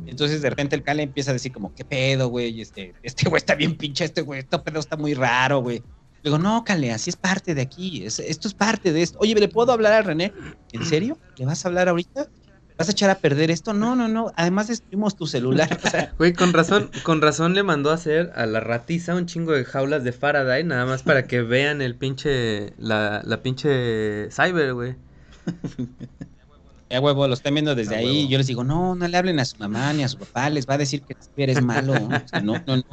Entonces 0.06 0.42
de 0.42 0.50
repente 0.50 0.76
el 0.76 0.82
Cale 0.82 1.02
empieza 1.02 1.30
a 1.30 1.34
decir 1.34 1.52
como, 1.52 1.74
¿qué 1.74 1.84
pedo, 1.84 2.28
güey? 2.28 2.60
Este, 2.60 2.94
este 3.02 3.28
güey 3.28 3.38
está 3.38 3.54
bien 3.54 3.76
pinche, 3.76 4.04
este 4.04 4.22
güey, 4.22 4.40
este 4.40 4.58
pedo 4.58 4.80
está 4.80 4.96
muy 4.96 5.14
raro, 5.14 5.60
güey. 5.60 5.82
Digo, 6.22 6.38
no, 6.38 6.64
Cale, 6.64 6.90
así 6.92 7.10
es 7.10 7.16
parte 7.16 7.54
de 7.54 7.62
aquí, 7.62 8.04
es- 8.04 8.18
esto 8.18 8.48
es 8.48 8.54
parte 8.54 8.92
de 8.92 9.02
esto. 9.02 9.18
Oye, 9.20 9.34
¿le 9.34 9.48
puedo 9.48 9.72
hablar 9.72 9.92
a 9.92 10.02
René? 10.02 10.32
¿En 10.72 10.84
serio? 10.84 11.18
¿Le 11.36 11.44
vas 11.46 11.64
a 11.64 11.68
hablar 11.68 11.88
ahorita? 11.88 12.28
¿Vas 12.76 12.88
a 12.88 12.90
echar 12.92 13.08
a 13.10 13.14
perder 13.18 13.52
esto? 13.52 13.72
No, 13.72 13.94
no, 13.94 14.08
no, 14.08 14.32
además 14.34 14.66
destruimos 14.66 15.16
tu 15.16 15.26
celular. 15.28 15.78
O 15.84 15.88
sea, 15.88 16.12
Güey, 16.18 16.32
con 16.32 16.52
razón, 16.52 16.90
con 17.04 17.20
razón 17.22 17.54
le 17.54 17.62
mandó 17.62 17.90
a 17.90 17.94
hacer 17.94 18.32
a 18.34 18.46
la 18.46 18.58
ratiza 18.60 19.14
un 19.14 19.26
chingo 19.26 19.52
de 19.52 19.64
jaulas 19.64 20.02
de 20.02 20.10
Faraday, 20.12 20.64
nada 20.64 20.84
más 20.86 21.02
para 21.04 21.26
que 21.28 21.42
vean 21.42 21.80
el 21.82 21.94
pinche, 21.94 22.72
la, 22.78 23.22
la 23.24 23.42
pinche 23.42 24.28
cyber, 24.32 24.74
güey. 24.74 24.96
Ya 26.94 27.00
huevo, 27.00 27.26
lo 27.26 27.34
están 27.34 27.54
viendo 27.54 27.74
desde 27.74 27.96
A 27.96 27.98
ahí. 27.98 28.06
huevo. 28.18 28.28
Yo 28.30 28.38
les 28.38 28.46
digo, 28.46 28.62
no, 28.62 28.94
no 28.94 29.08
le 29.08 29.16
hablen 29.16 29.40
a 29.40 29.44
su 29.44 29.56
mamá 29.58 29.92
ni 29.92 30.04
a 30.04 30.08
su 30.08 30.16
papá, 30.16 30.48
les 30.48 30.64
va 30.64 30.74
a 30.74 30.78
decir 30.78 31.02
que 31.02 31.16
eres 31.36 31.60
malo. 31.60 31.98
¿no? 31.98 32.06
O 32.16 32.28
sea, 32.28 32.40
no, 32.40 32.52
no, 32.68 32.76
no, 32.76 32.84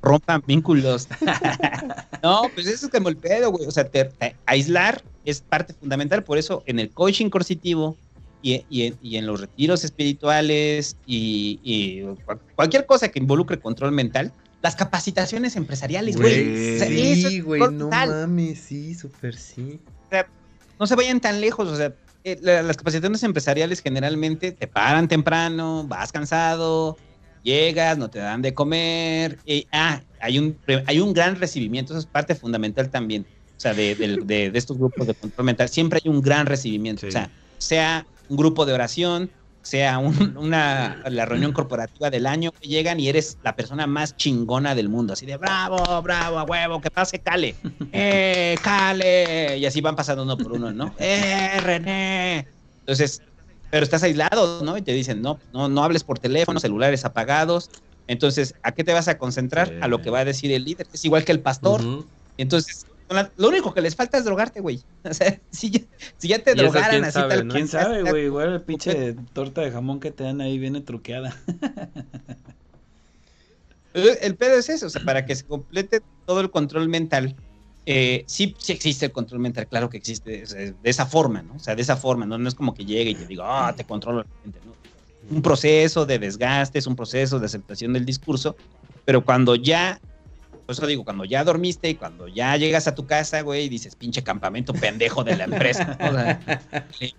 rompan 0.00 0.42
vínculos. 0.46 1.06
no, 2.22 2.44
pues 2.54 2.66
eso 2.66 2.86
es 2.86 2.90
como 2.92 3.10
el 3.10 3.18
pedo, 3.18 3.50
güey. 3.50 3.66
O 3.66 3.70
sea, 3.70 3.84
te- 3.84 4.06
te- 4.06 4.34
aislar 4.46 5.02
es 5.26 5.42
parte 5.42 5.74
fundamental. 5.74 6.24
Por 6.24 6.38
eso, 6.38 6.62
en 6.64 6.78
el 6.78 6.90
coaching 6.90 7.28
coercitivo 7.28 7.98
y, 8.40 8.64
y 8.70 8.86
en- 8.86 8.96
y 9.02 9.16
en 9.18 9.26
los 9.26 9.42
retiros 9.42 9.84
espirituales 9.84 10.96
y, 11.04 11.60
y 11.62 12.00
cual- 12.24 12.40
cualquier 12.56 12.86
cosa 12.86 13.08
que 13.10 13.18
involucre 13.18 13.60
control 13.60 13.92
mental, 13.92 14.32
las 14.62 14.74
capacitaciones 14.74 15.54
empresariales, 15.56 16.16
güey. 16.16 16.76
O 16.76 16.78
sea, 16.78 16.88
sí, 16.88 17.40
güey, 17.40 17.60
no 17.72 17.88
mames, 17.90 18.58
sí, 18.58 18.94
súper 18.94 19.36
sí. 19.36 19.80
no 20.78 20.86
se 20.86 20.94
vayan 20.96 21.20
tan 21.20 21.42
lejos, 21.42 21.68
o 21.68 21.76
sea, 21.76 21.94
eh, 22.24 22.38
la- 22.42 22.62
las 22.62 22.76
capacitaciones 22.76 23.22
empresariales 23.22 23.80
generalmente 23.80 24.52
te 24.52 24.66
paran 24.66 25.08
temprano, 25.08 25.84
vas 25.88 26.12
cansado, 26.12 26.96
llegas, 27.42 27.96
no 27.98 28.10
te 28.10 28.18
dan 28.18 28.42
de 28.42 28.52
comer, 28.54 29.38
y, 29.44 29.66
ah, 29.72 30.02
hay 30.20 30.38
un, 30.38 30.58
hay 30.86 31.00
un 31.00 31.12
gran 31.14 31.36
recibimiento, 31.36 31.92
eso 31.92 32.00
es 32.00 32.06
parte 32.06 32.34
fundamental 32.34 32.90
también, 32.90 33.26
o 33.26 33.60
sea, 33.60 33.72
de, 33.74 33.94
del- 33.94 34.26
de- 34.26 34.50
de 34.50 34.58
estos 34.58 34.76
grupos 34.78 35.06
de 35.06 35.14
control 35.14 35.46
mental, 35.46 35.68
siempre 35.68 36.00
hay 36.04 36.10
un 36.10 36.20
gran 36.20 36.46
recibimiento, 36.46 37.00
Sí. 37.02 37.08
o 37.08 37.10
sea, 37.12 37.30
sea 37.58 38.06
un 38.28 38.36
grupo 38.36 38.66
de 38.66 38.74
oración, 38.74 39.30
sea 39.62 39.98
un- 39.98 40.36
una, 40.36 41.02
la 41.06 41.26
reunión 41.26 41.52
corporativa 41.52 42.10
del 42.10 42.26
año, 42.26 42.50
que 42.52 42.68
llegan 42.68 42.98
y 43.00 43.08
eres 43.08 43.38
la 43.42 43.54
persona 43.56 43.86
más 43.86 44.16
chingona 44.16 44.74
del 44.74 44.88
mundo, 44.88 45.12
así 45.12 45.26
de 45.26 45.36
bravo, 45.36 46.00
bravo, 46.02 46.38
a 46.38 46.44
huevo, 46.44 46.80
que 46.80 46.90
pase 46.90 47.18
Cale, 47.20 47.54
¡eh, 47.92 48.56
Cale! 48.62 49.58
Y 49.58 49.66
así 49.66 49.80
van 49.80 49.96
pasando 49.96 50.22
uno 50.22 50.36
por 50.36 50.52
uno, 50.52 50.72
¿no? 50.72 50.94
¡eh, 50.98 51.60
René! 51.60 52.48
Entonces, 52.80 53.22
pero 53.70 53.84
estás 53.84 54.02
aislado, 54.02 54.62
¿no? 54.64 54.76
Y 54.76 54.82
te 54.82 54.92
dicen, 54.92 55.22
no, 55.22 55.40
no, 55.52 55.68
no 55.68 55.84
hables 55.84 56.02
por 56.04 56.18
teléfono, 56.18 56.58
celulares 56.58 57.04
apagados. 57.04 57.68
Entonces, 58.08 58.54
¿a 58.64 58.72
qué 58.72 58.82
te 58.82 58.92
vas 58.92 59.06
a 59.08 59.18
concentrar? 59.18 59.72
A 59.80 59.86
lo 59.88 60.02
que 60.02 60.10
va 60.10 60.20
a 60.20 60.24
decir 60.24 60.50
el 60.50 60.64
líder. 60.64 60.88
Es 60.92 61.04
igual 61.04 61.24
que 61.24 61.30
el 61.32 61.40
pastor. 61.40 61.80
Entonces, 62.36 62.86
lo 63.36 63.48
único 63.48 63.74
que 63.74 63.80
les 63.80 63.96
falta 63.96 64.18
es 64.18 64.24
drogarte, 64.24 64.60
güey. 64.60 64.82
O 65.04 65.14
sea, 65.14 65.40
si 65.50 65.70
ya, 65.70 65.80
si 66.18 66.28
ya 66.28 66.38
te 66.38 66.54
drogaran 66.54 67.04
así 67.04 67.18
tal 67.18 67.48
¿Quién 67.48 67.68
sabe, 67.68 68.02
güey? 68.02 68.26
Igual 68.26 68.52
el 68.52 68.60
pinche 68.62 69.14
torta 69.32 69.62
de 69.62 69.70
jamón 69.70 69.98
que 70.00 70.10
te 70.10 70.24
dan 70.24 70.40
ahí 70.40 70.58
viene 70.58 70.80
truqueada. 70.80 71.36
El 73.92 74.36
pedo 74.36 74.56
es 74.56 74.68
eso, 74.68 74.86
o 74.86 74.88
sea, 74.88 75.02
para 75.02 75.26
que 75.26 75.34
se 75.34 75.44
complete 75.44 76.00
todo 76.24 76.40
el 76.40 76.50
control 76.52 76.88
mental. 76.88 77.34
Eh, 77.86 78.22
sí, 78.26 78.54
sí 78.56 78.72
existe 78.72 79.06
el 79.06 79.12
control 79.12 79.40
mental, 79.40 79.66
claro 79.66 79.90
que 79.90 79.96
existe 79.96 80.44
de 80.44 80.74
esa 80.84 81.06
forma, 81.06 81.42
¿no? 81.42 81.54
O 81.54 81.58
sea, 81.58 81.74
de 81.74 81.82
esa 81.82 81.96
forma, 81.96 82.24
¿no? 82.24 82.38
No 82.38 82.48
es 82.48 82.54
como 82.54 82.72
que 82.72 82.84
llegue 82.84 83.10
y 83.10 83.14
te 83.16 83.26
diga, 83.26 83.66
ah, 83.66 83.74
te 83.74 83.84
controlo 83.84 84.22
¿no? 84.44 85.34
Un 85.34 85.42
proceso 85.42 86.06
de 86.06 86.20
desgaste, 86.20 86.78
es 86.78 86.86
un 86.86 86.94
proceso 86.94 87.40
de 87.40 87.46
aceptación 87.46 87.92
del 87.92 88.04
discurso, 88.04 88.54
pero 89.04 89.24
cuando 89.24 89.56
ya 89.56 90.00
por 90.70 90.74
eso 90.74 90.86
digo, 90.86 91.02
cuando 91.02 91.24
ya 91.24 91.42
dormiste 91.42 91.90
y 91.90 91.96
cuando 91.96 92.28
ya 92.28 92.56
llegas 92.56 92.86
a 92.86 92.94
tu 92.94 93.04
casa, 93.04 93.40
güey, 93.40 93.68
dices, 93.68 93.96
pinche 93.96 94.22
campamento 94.22 94.72
pendejo 94.72 95.24
de 95.24 95.36
la 95.36 95.44
empresa. 95.44 95.98
O 96.00 96.12
sea, 96.12 96.40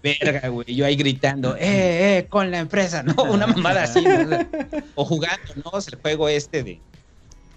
verga, 0.02 0.48
güey. 0.48 0.74
Yo 0.74 0.86
ahí 0.86 0.96
gritando, 0.96 1.58
eh, 1.58 2.20
eh, 2.20 2.28
con 2.30 2.50
la 2.50 2.60
empresa, 2.60 3.04
¿no? 3.04 3.14
Una 3.30 3.48
mamada 3.48 3.84
así. 3.84 4.06
O, 4.96 5.04
jugando, 5.04 5.54
¿no? 5.66 5.72
el 5.78 5.96
juego 5.96 6.30
este 6.30 6.64
de, 6.64 6.80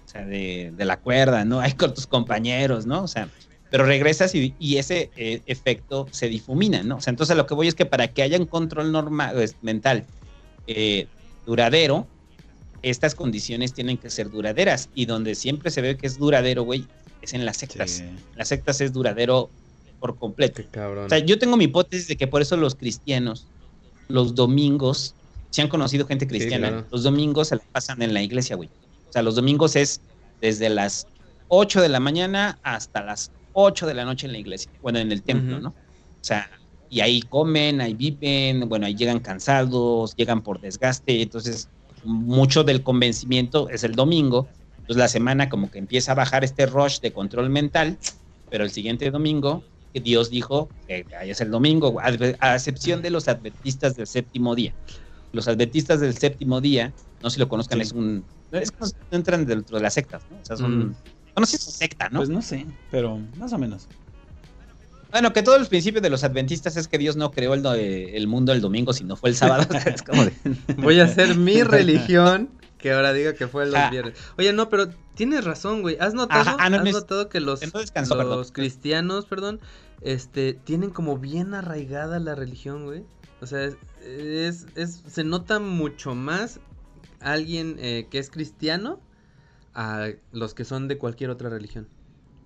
o 0.05 0.09
sea, 0.09 0.25
de, 0.25 0.73
la 0.79 0.97
cuerda, 0.97 1.45
¿no? 1.45 1.61
Ahí 1.61 1.71
con 1.71 1.93
tus 1.93 2.07
compañeros, 2.07 2.85
¿no? 2.85 3.01
O 3.01 3.07
sea, 3.07 3.29
pero 3.69 3.85
regresas 3.85 4.35
y, 4.35 4.53
ese 4.77 5.11
eh, 5.15 5.43
efecto 5.45 6.09
se 6.11 6.27
difumina, 6.27 6.83
¿no? 6.83 6.97
O 6.97 7.01
sea, 7.01 7.11
entonces 7.11 7.37
lo 7.37 7.45
que 7.45 7.53
voy 7.53 7.69
es 7.69 7.75
que 7.75 7.85
para 7.85 8.09
que 8.09 8.21
haya 8.21 8.37
un 8.37 8.47
control 8.47 8.91
normal, 8.91 9.49
mental 9.61 10.03
eh, 10.67 11.07
duradero, 11.45 12.05
estas 12.89 13.15
condiciones 13.15 13.73
tienen 13.73 13.97
que 13.97 14.09
ser 14.09 14.29
duraderas. 14.29 14.89
Y 14.93 15.05
donde 15.05 15.35
siempre 15.35 15.71
se 15.71 15.81
ve 15.81 15.97
que 15.97 16.07
es 16.07 16.17
duradero, 16.17 16.63
güey, 16.63 16.85
es 17.21 17.33
en 17.33 17.45
las 17.45 17.57
sectas. 17.57 18.03
Las 18.35 18.47
sectas 18.49 18.81
es 18.81 18.93
duradero 18.93 19.49
por 19.99 20.17
completo. 20.17 20.61
O 21.05 21.09
sea, 21.09 21.19
yo 21.19 21.39
tengo 21.39 21.57
mi 21.57 21.65
hipótesis 21.65 22.07
de 22.07 22.15
que 22.15 22.27
por 22.27 22.41
eso 22.41 22.57
los 22.57 22.75
cristianos, 22.75 23.47
los 24.07 24.35
domingos, 24.35 25.15
si 25.49 25.61
han 25.61 25.67
conocido 25.67 26.05
gente 26.05 26.27
cristiana, 26.27 26.85
los 26.91 27.03
domingos 27.03 27.49
se 27.49 27.55
la 27.55 27.63
pasan 27.71 28.01
en 28.01 28.13
la 28.13 28.21
iglesia, 28.21 28.55
güey. 28.55 28.69
O 29.09 29.11
sea, 29.11 29.21
los 29.21 29.35
domingos 29.35 29.75
es 29.75 30.01
desde 30.41 30.69
las 30.69 31.07
8 31.47 31.81
de 31.81 31.89
la 31.89 31.99
mañana 31.99 32.59
hasta 32.63 33.03
las 33.03 33.31
8 33.53 33.87
de 33.87 33.93
la 33.93 34.05
noche 34.05 34.27
en 34.27 34.33
la 34.33 34.37
iglesia, 34.37 34.71
bueno, 34.81 34.99
en 34.99 35.11
el 35.11 35.23
templo, 35.23 35.59
¿no? 35.59 35.69
O 35.69 36.23
sea, 36.27 36.49
y 36.89 36.99
ahí 36.99 37.21
comen, 37.21 37.81
ahí 37.81 37.93
viven, 37.93 38.67
bueno, 38.67 38.85
ahí 38.85 38.95
llegan 38.95 39.19
cansados, 39.19 40.15
llegan 40.15 40.41
por 40.41 40.59
desgaste, 40.59 41.21
entonces 41.21 41.69
mucho 42.05 42.63
del 42.63 42.83
convencimiento 42.83 43.69
es 43.69 43.83
el 43.83 43.93
domingo. 43.93 44.47
Entonces 44.71 44.97
la 44.97 45.07
semana 45.07 45.49
como 45.49 45.71
que 45.71 45.79
empieza 45.79 46.11
a 46.11 46.15
bajar 46.15 46.43
este 46.43 46.65
rush 46.65 46.99
de 46.99 47.11
control 47.11 47.49
mental, 47.49 47.97
pero 48.49 48.63
el 48.63 48.69
siguiente 48.71 49.09
domingo 49.11 49.63
Dios 50.01 50.29
dijo 50.29 50.69
que 50.87 51.05
es 51.23 51.41
el 51.41 51.51
domingo, 51.51 51.99
a 51.99 52.55
excepción 52.55 53.01
de 53.01 53.09
los 53.09 53.27
adventistas 53.27 53.95
del 53.95 54.07
séptimo 54.07 54.55
día. 54.55 54.73
Los 55.31 55.47
adventistas 55.47 55.99
del 55.99 56.17
séptimo 56.17 56.61
día, 56.61 56.93
no 57.21 57.29
sé 57.29 57.35
si 57.35 57.39
lo 57.39 57.49
conozcan, 57.49 57.81
es 57.81 57.91
un... 57.91 58.25
Es 58.51 58.71
que 58.71 58.77
no 58.79 59.17
entran 59.17 59.45
dentro 59.45 59.77
de 59.77 59.83
las 59.83 59.93
sectas, 59.93 60.23
¿no? 60.29 60.37
O 60.37 60.45
sea, 60.45 60.55
son... 60.57 60.79
Mm. 60.79 60.95
Bueno, 61.33 61.45
sí 61.45 61.57
es 61.57 61.63
secta, 61.63 62.09
¿no? 62.09 62.19
Pues 62.19 62.29
no 62.29 62.41
sé, 62.41 62.65
pero 62.91 63.19
más 63.37 63.51
o 63.51 63.57
menos. 63.57 63.87
Bueno, 65.11 65.33
que 65.33 65.43
todo 65.43 65.55
el 65.55 65.65
principio 65.67 66.01
de 66.01 66.09
los 66.09 66.23
adventistas 66.23 66.77
es 66.77 66.87
que 66.87 66.97
Dios 66.97 67.15
no 67.15 67.31
creó 67.31 67.53
el, 67.53 68.27
mundo 68.27 68.51
el 68.51 68.61
domingo, 68.61 68.93
sino 68.93 69.15
fue 69.15 69.29
el 69.29 69.35
sábado. 69.35 69.65
Voy 70.77 70.99
a 70.99 71.05
hacer 71.05 71.35
mi 71.35 71.63
religión 71.63 72.49
que 72.77 72.91
ahora 72.91 73.13
diga 73.13 73.33
que 73.33 73.47
fue 73.47 73.63
el 73.63 73.73
viernes. 73.89 74.15
Oye, 74.37 74.53
no, 74.53 74.69
pero 74.69 74.89
tienes 75.15 75.43
razón, 75.43 75.81
güey. 75.81 75.97
¿Has 75.99 76.13
notado, 76.13 76.57
ah, 76.59 76.65
¿has 76.65 76.83
notado 76.83 77.29
que 77.29 77.39
los, 77.39 77.61
los 77.73 78.51
cristianos, 78.51 79.25
perdón, 79.25 79.59
este, 80.01 80.53
tienen 80.53 80.91
como 80.91 81.17
bien 81.17 81.53
arraigada 81.53 82.19
la 82.19 82.35
religión, 82.35 82.85
güey? 82.85 83.03
O 83.41 83.47
sea, 83.47 83.69
es, 84.03 84.67
es, 84.75 85.03
se 85.07 85.23
nota 85.23 85.59
mucho 85.59 86.13
más 86.13 86.59
alguien 87.19 87.77
eh, 87.79 88.07
que 88.09 88.19
es 88.19 88.29
cristiano 88.29 88.99
a 89.73 90.09
los 90.31 90.53
que 90.53 90.63
son 90.63 90.87
de 90.87 90.97
cualquier 90.97 91.29
otra 91.29 91.49
religión. 91.49 91.87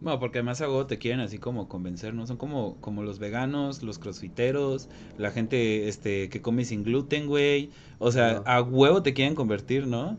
Bueno, 0.02 0.18
porque 0.20 0.38
además 0.40 0.62
a 0.62 0.68
huevo 0.68 0.86
te 0.86 0.98
quieren 0.98 1.20
así 1.20 1.40
como 1.40 1.68
convencer, 1.68 2.14
¿no? 2.14 2.26
Son 2.26 2.38
como, 2.38 2.78
como 2.80 3.04
los 3.04 3.20
veganos, 3.20 3.84
los 3.84 4.00
crossfiteros, 4.00 4.88
la 5.18 5.32
gente 5.32 5.90
este, 5.90 6.30
que 6.30 6.42
come 6.42 6.64
sin 6.64 6.84
gluten, 6.84 7.28
güey. 7.28 7.70
O 7.98 8.12
sea, 8.12 8.42
a 8.46 8.62
huevo 8.62 9.04
te 9.04 9.14
quieren 9.14 9.36
convertir, 9.36 9.88
¿no? 9.88 10.18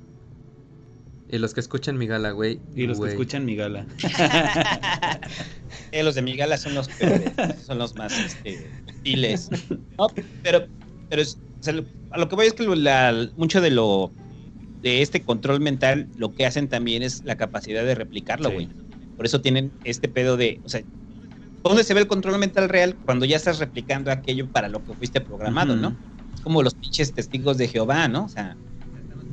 Y 1.30 1.38
los 1.38 1.54
que 1.54 1.60
escuchan 1.60 1.96
mi 1.96 2.06
gala, 2.06 2.32
güey. 2.32 2.60
Y 2.74 2.86
los 2.86 3.00
que 3.00 3.08
escuchan 3.08 3.44
mi 3.46 3.56
gala. 3.56 3.86
eh, 5.92 6.02
los 6.02 6.14
de 6.14 6.22
mi 6.22 6.36
gala 6.36 6.58
son 6.58 6.74
los 6.74 6.88
peores, 6.88 7.32
son 7.64 7.78
los 7.78 7.94
más 7.94 8.12
este, 8.18 8.68
No, 9.96 10.08
pero, 10.42 10.66
pero 11.08 11.22
a 12.10 12.18
lo 12.18 12.28
que 12.28 12.34
voy 12.34 12.46
es 12.48 12.52
que 12.52 12.66
mucho 13.36 13.60
de 13.60 13.70
lo 13.70 14.10
de 14.82 15.02
este 15.02 15.22
control 15.22 15.60
mental, 15.60 16.08
lo 16.16 16.34
que 16.34 16.46
hacen 16.46 16.68
también 16.68 17.02
es 17.02 17.24
la 17.24 17.36
capacidad 17.36 17.84
de 17.84 17.94
replicarlo, 17.94 18.50
güey. 18.50 18.68
Por 19.20 19.26
eso 19.26 19.42
tienen 19.42 19.74
este 19.84 20.08
pedo 20.08 20.38
de, 20.38 20.62
o 20.64 20.70
sea, 20.70 20.82
¿dónde 21.62 21.84
se 21.84 21.92
ve 21.92 22.00
el 22.00 22.06
control 22.06 22.38
mental 22.38 22.70
real? 22.70 22.98
Cuando 23.04 23.26
ya 23.26 23.36
estás 23.36 23.58
replicando 23.58 24.10
aquello 24.10 24.50
para 24.50 24.66
lo 24.66 24.82
que 24.82 24.94
fuiste 24.94 25.20
programado, 25.20 25.76
¿no? 25.76 25.94
Es 26.34 26.40
como 26.40 26.62
los 26.62 26.72
pinches 26.74 27.12
testigos 27.12 27.58
de 27.58 27.68
Jehová, 27.68 28.08
¿no? 28.08 28.24
O 28.24 28.28
sea, 28.30 28.56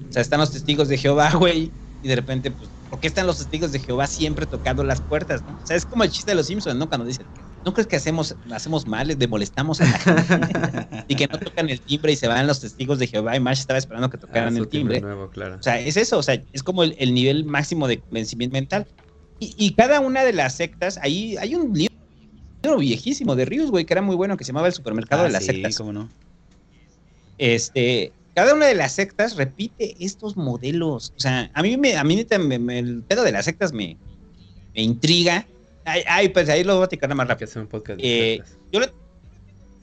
o 0.09 0.11
sea, 0.11 0.21
están 0.21 0.41
los 0.41 0.51
testigos 0.51 0.89
de 0.89 0.97
Jehová, 0.97 1.31
güey, 1.39 1.71
y 2.01 2.07
de 2.09 2.17
repente, 2.17 2.51
pues, 2.51 2.69
¿por 2.89 2.99
qué 2.99 3.07
están 3.07 3.27
los 3.27 3.37
testigos 3.37 3.71
de 3.71 3.79
Jehová 3.79 4.07
siempre 4.07 4.45
tocando 4.45 4.83
las 4.83 4.99
puertas, 4.99 5.45
no? 5.45 5.53
O 5.53 5.65
sea, 5.65 5.77
es 5.77 5.85
como 5.85 6.03
el 6.03 6.11
chiste 6.11 6.31
de 6.31 6.35
los 6.35 6.47
Simpsons, 6.47 6.75
¿no? 6.75 6.89
Cuando 6.89 7.05
dicen, 7.05 7.25
¿no 7.63 7.71
crees 7.71 7.87
que 7.87 7.95
hacemos, 7.95 8.35
hacemos 8.51 8.87
mal, 8.87 9.17
de 9.17 9.27
molestamos 9.29 9.79
a 9.79 9.85
la 9.85 9.99
gente? 9.99 11.05
y 11.07 11.15
que 11.15 11.27
no 11.27 11.39
tocan 11.39 11.69
el 11.69 11.79
timbre 11.79 12.11
y 12.11 12.17
se 12.17 12.27
van 12.27 12.45
los 12.45 12.59
testigos 12.59 12.99
de 12.99 13.07
Jehová 13.07 13.37
y 13.37 13.39
Marsh 13.39 13.61
estaba 13.61 13.79
esperando 13.79 14.09
que 14.09 14.17
tocaran 14.17 14.53
ah, 14.53 14.59
el 14.59 14.67
timbre. 14.67 14.99
Nuevo, 14.99 15.29
claro. 15.29 15.55
O 15.55 15.63
sea, 15.63 15.79
es 15.79 15.95
eso, 15.95 16.17
o 16.17 16.23
sea, 16.23 16.43
es 16.51 16.61
como 16.61 16.83
el, 16.83 16.93
el 16.99 17.13
nivel 17.13 17.45
máximo 17.45 17.87
de 17.87 18.01
convencimiento 18.01 18.51
mental. 18.51 18.85
Y, 19.39 19.71
cada 19.73 19.99
una 19.99 20.23
de 20.23 20.33
las 20.33 20.55
sectas, 20.55 20.97
ahí 21.01 21.37
hay 21.37 21.55
un 21.55 21.71
libro 21.73 22.77
viejísimo 22.79 23.35
de 23.35 23.45
Rius, 23.45 23.69
güey, 23.69 23.85
que 23.85 23.93
era 23.93 24.01
muy 24.01 24.15
bueno, 24.15 24.35
que 24.35 24.43
se 24.43 24.49
llamaba 24.49 24.67
El 24.67 24.73
Supermercado 24.73 25.23
de 25.23 25.29
ah, 25.29 25.31
las 25.31 25.45
sí, 25.45 25.51
Sectas. 25.51 25.77
Cómo 25.77 25.93
no. 25.93 26.09
Este, 27.37 28.11
cada 28.33 28.53
una 28.53 28.65
de 28.65 28.75
las 28.75 28.93
sectas 28.93 29.35
repite 29.35 29.95
estos 29.99 30.37
modelos. 30.37 31.13
O 31.15 31.19
sea, 31.19 31.51
a 31.53 31.61
mí 31.61 31.77
me, 31.77 31.97
a 31.97 32.03
mí 32.03 32.25
me, 32.39 32.79
el 32.79 33.03
pedo 33.03 33.23
de 33.23 33.31
las 33.31 33.45
sectas 33.45 33.73
me, 33.73 33.97
me 34.75 34.81
intriga. 34.81 35.47
Ay, 35.85 36.29
pues 36.29 36.49
ahí 36.49 36.63
lo 36.63 36.75
voy 36.75 36.83
a 36.83 36.87
platicar 36.87 37.13
más 37.15 37.27
rápido. 37.27 37.49
Un 37.55 37.67
podcast 37.67 37.99
eh, 38.03 38.41
yo, 38.71 38.79
le, 38.79 38.91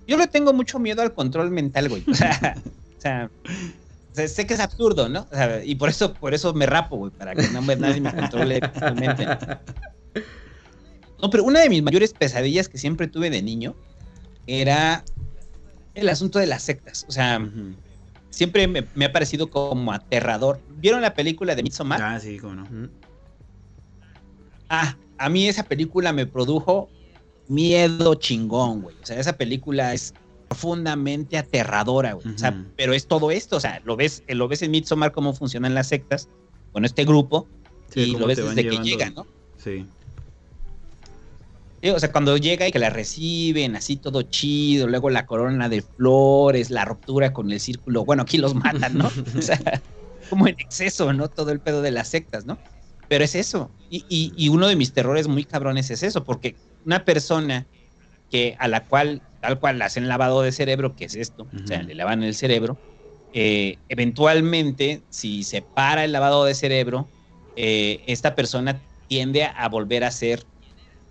yo 0.07 0.19
le 0.19 0.27
tengo 0.27 0.53
mucho 0.53 0.79
miedo 0.79 1.01
al 1.01 1.15
control 1.15 1.51
mental, 1.51 1.89
güey. 1.89 2.05
O 2.09 2.15
sea, 2.15 2.57
o 2.99 3.01
sea 3.01 3.31
sé 4.15 4.47
que 4.47 4.55
es 4.55 4.61
absurdo, 4.61 5.09
¿no? 5.09 5.27
y 5.65 5.75
por 5.75 5.89
eso, 5.89 6.15
por 6.15 6.35
eso 6.35 6.55
me 6.55 6.67
rapo, 6.67 6.97
güey, 6.97 7.11
para 7.11 7.35
que 7.35 7.49
no 7.49 7.61
me, 7.63 7.77
nadie 7.77 8.01
me 8.01 8.15
controle 8.15 8.61
totalmente. 8.61 9.27
No, 11.21 11.31
pero 11.31 11.45
una 11.45 11.61
de 11.61 11.69
mis 11.69 11.83
mayores 11.83 12.13
pesadillas 12.13 12.69
que 12.69 12.79
siempre 12.79 13.09
tuve 13.09 13.31
de 13.31 13.43
niño 13.43 13.75
era 14.47 15.05
el 15.95 16.09
asunto 16.09 16.39
de 16.39 16.47
las 16.47 16.63
sectas. 16.63 17.07
O 17.09 17.13
sea, 17.13 17.41
siempre 18.31 18.67
me, 18.69 19.05
ha 19.05 19.13
parecido 19.13 19.49
como 19.49 19.93
aterrador. 19.93 20.61
¿Vieron 20.77 21.01
la 21.01 21.15
película 21.15 21.55
de 21.55 21.63
Midsommar? 21.63 22.03
Ah, 22.03 22.21
sí, 22.21 22.39
cómo 22.39 22.55
no. 22.55 22.91
Ah, 24.69 24.97
a 25.19 25.29
mí 25.29 25.49
esa 25.49 25.63
película 25.63 26.13
me 26.13 26.27
produjo 26.27 26.89
miedo 27.49 28.15
chingón, 28.17 28.83
güey. 28.83 28.97
O 29.03 29.07
sea, 29.07 29.19
esa 29.19 29.35
película 29.35 29.95
es 29.95 30.15
profundamente 30.55 31.37
aterradora, 31.37 32.13
güey. 32.13 32.35
O 32.35 32.39
sea, 32.39 32.65
pero 32.77 32.95
es 32.95 33.07
todo 33.07 33.31
esto, 33.31 33.57
o 33.57 33.61
sea, 33.61 33.81
lo 33.85 33.97
ves, 33.97 34.23
lo 34.29 34.47
ves 34.47 34.63
en 34.63 34.71
Midsommar 34.71 35.13
cómo 35.13 35.35
funcionan 35.35 35.75
las 35.75 35.89
sectas, 35.89 36.29
con 36.73 36.85
este 36.85 37.05
grupo, 37.05 37.49
y 37.95 38.17
lo 38.17 38.27
ves 38.27 38.39
desde 38.39 38.69
que 38.69 38.77
llega, 38.79 39.11
¿no? 39.11 39.27
Sí. 39.57 39.87
O 41.93 41.99
sea, 41.99 42.11
cuando 42.13 42.37
llega 42.37 42.67
y 42.67 42.73
que 42.73 42.79
la 42.79 42.89
reciben, 42.89 43.77
así 43.77 43.97
todo 43.97 44.23
chido, 44.23 44.87
luego 44.87 45.11
la 45.11 45.27
corona 45.27 45.69
de 45.69 45.83
flores, 45.83 46.71
la 46.71 46.85
ruptura 46.85 47.33
con 47.33 47.51
el 47.51 47.61
círculo, 47.61 48.05
bueno, 48.05 48.23
aquí 48.23 48.39
los 48.39 48.55
matan, 48.55 48.97
¿no? 48.97 49.11
o 49.39 49.43
sea, 49.43 49.61
como 50.31 50.47
en 50.47 50.55
exceso, 50.59 51.13
¿no? 51.13 51.29
Todo 51.29 51.51
el 51.51 51.61
pedo 51.61 51.83
de 51.83 51.91
las 51.91 52.09
sectas, 52.09 52.47
¿no? 52.47 52.59
Pero 53.09 53.25
es 53.25 53.35
eso. 53.35 53.71
Y, 53.91 54.07
y, 54.09 54.33
y 54.37 54.49
uno 54.49 54.67
de 54.67 54.77
mis 54.77 54.93
terrores 54.93 55.29
muy 55.29 55.45
cabrones 55.45 55.91
es 55.91 56.03
eso, 56.03 56.25
porque 56.25 56.57
una 56.87 57.05
persona 57.05 57.67
que 58.31 58.57
a 58.59 58.69
la 58.69 58.85
cual 58.87 59.23
tal 59.41 59.61
cual 59.61 59.83
hacen 59.83 60.09
lavado 60.09 60.41
de 60.41 60.53
cerebro, 60.53 60.97
que 60.97 61.05
es 61.05 61.15
esto, 61.15 61.47
o 61.63 61.67
sea, 61.67 61.83
le 61.83 61.95
lavan 61.95 62.23
el 62.23 62.35
cerebro, 62.35 62.79
eh, 63.35 63.77
eventualmente, 63.91 65.03
si 65.11 65.43
se 65.43 65.61
para 65.61 66.05
el 66.05 66.13
lavado 66.13 66.47
de 66.47 66.55
cerebro, 66.55 67.09
eh, 67.57 68.03
esta 68.07 68.35
persona 68.35 68.81
tiende 69.07 69.45
a 69.45 69.69
volver 69.69 70.05
a 70.05 70.11
ser 70.11 70.45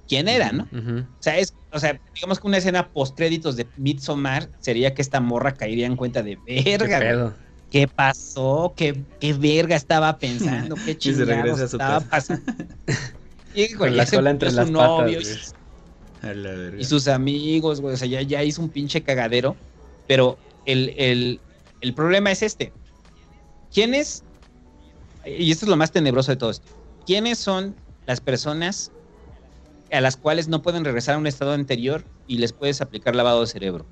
quien 0.07 0.27
era, 0.27 0.51
¿no? 0.51 0.63
O 0.63 1.21
sea, 1.21 1.37
es, 1.37 1.53
o 1.71 1.79
sea, 1.79 1.99
digamos 2.15 2.39
que 2.39 2.47
una 2.47 2.57
escena 2.57 2.89
post 2.89 3.15
créditos 3.15 3.55
de 3.55 3.67
Midsommar 3.77 4.49
sería 4.59 4.93
que 4.93 5.01
esta 5.01 5.19
morra 5.19 5.53
caería 5.53 5.85
en 5.85 5.95
cuenta 5.95 6.23
de 6.23 6.37
verga. 6.47 7.35
¿Qué, 7.69 7.87
pasó? 7.87 8.73
¿Qué, 8.75 9.03
¿Qué, 9.19 9.33
verga 9.33 9.75
estaba 9.75 10.17
pensando? 10.17 10.75
¿Qué 10.85 10.97
chingados 10.97 11.59
estaba 11.59 11.99
pasando? 11.99 12.51
Y, 13.55 13.75
güey, 13.75 13.91
Con 13.91 13.97
la 13.97 14.05
se 14.07 14.15
cola 14.15 14.31
entre 14.31 14.51
las 14.51 14.67
su 14.67 14.73
patas, 14.73 14.99
novio. 14.99 15.19
Y- 16.23 16.27
A 16.27 16.33
la 16.33 16.51
verga. 16.51 16.81
y 16.81 16.85
sus 16.85 17.07
amigos, 17.07 17.81
güey. 17.81 17.93
O 17.93 17.97
sea, 17.97 18.07
ya, 18.07 18.21
ya 18.21 18.43
hizo 18.43 18.61
un 18.61 18.69
pinche 18.69 19.03
cagadero. 19.03 19.55
Pero 20.07 20.37
el, 20.65 20.93
el- 20.97 21.39
el 21.81 21.93
problema 21.93 22.31
es 22.31 22.41
este. 22.43 22.73
¿Quiénes? 23.73 24.23
Y 25.25 25.51
esto 25.51 25.65
es 25.65 25.69
lo 25.69 25.77
más 25.77 25.91
tenebroso 25.91 26.31
de 26.31 26.37
todo 26.37 26.49
esto. 26.51 26.67
¿Quiénes 27.05 27.37
son 27.39 27.75
las 28.05 28.19
personas 28.21 28.91
a 29.91 30.01
las 30.01 30.17
cuales 30.17 30.47
no 30.47 30.61
pueden 30.61 30.83
regresar 30.83 31.15
a 31.15 31.17
un 31.17 31.27
estado 31.27 31.53
anterior 31.53 32.03
y 32.27 32.37
les 32.37 32.51
puedes 32.53 32.81
aplicar 32.81 33.15
lavado 33.15 33.41
de 33.41 33.47
cerebro? 33.47 33.85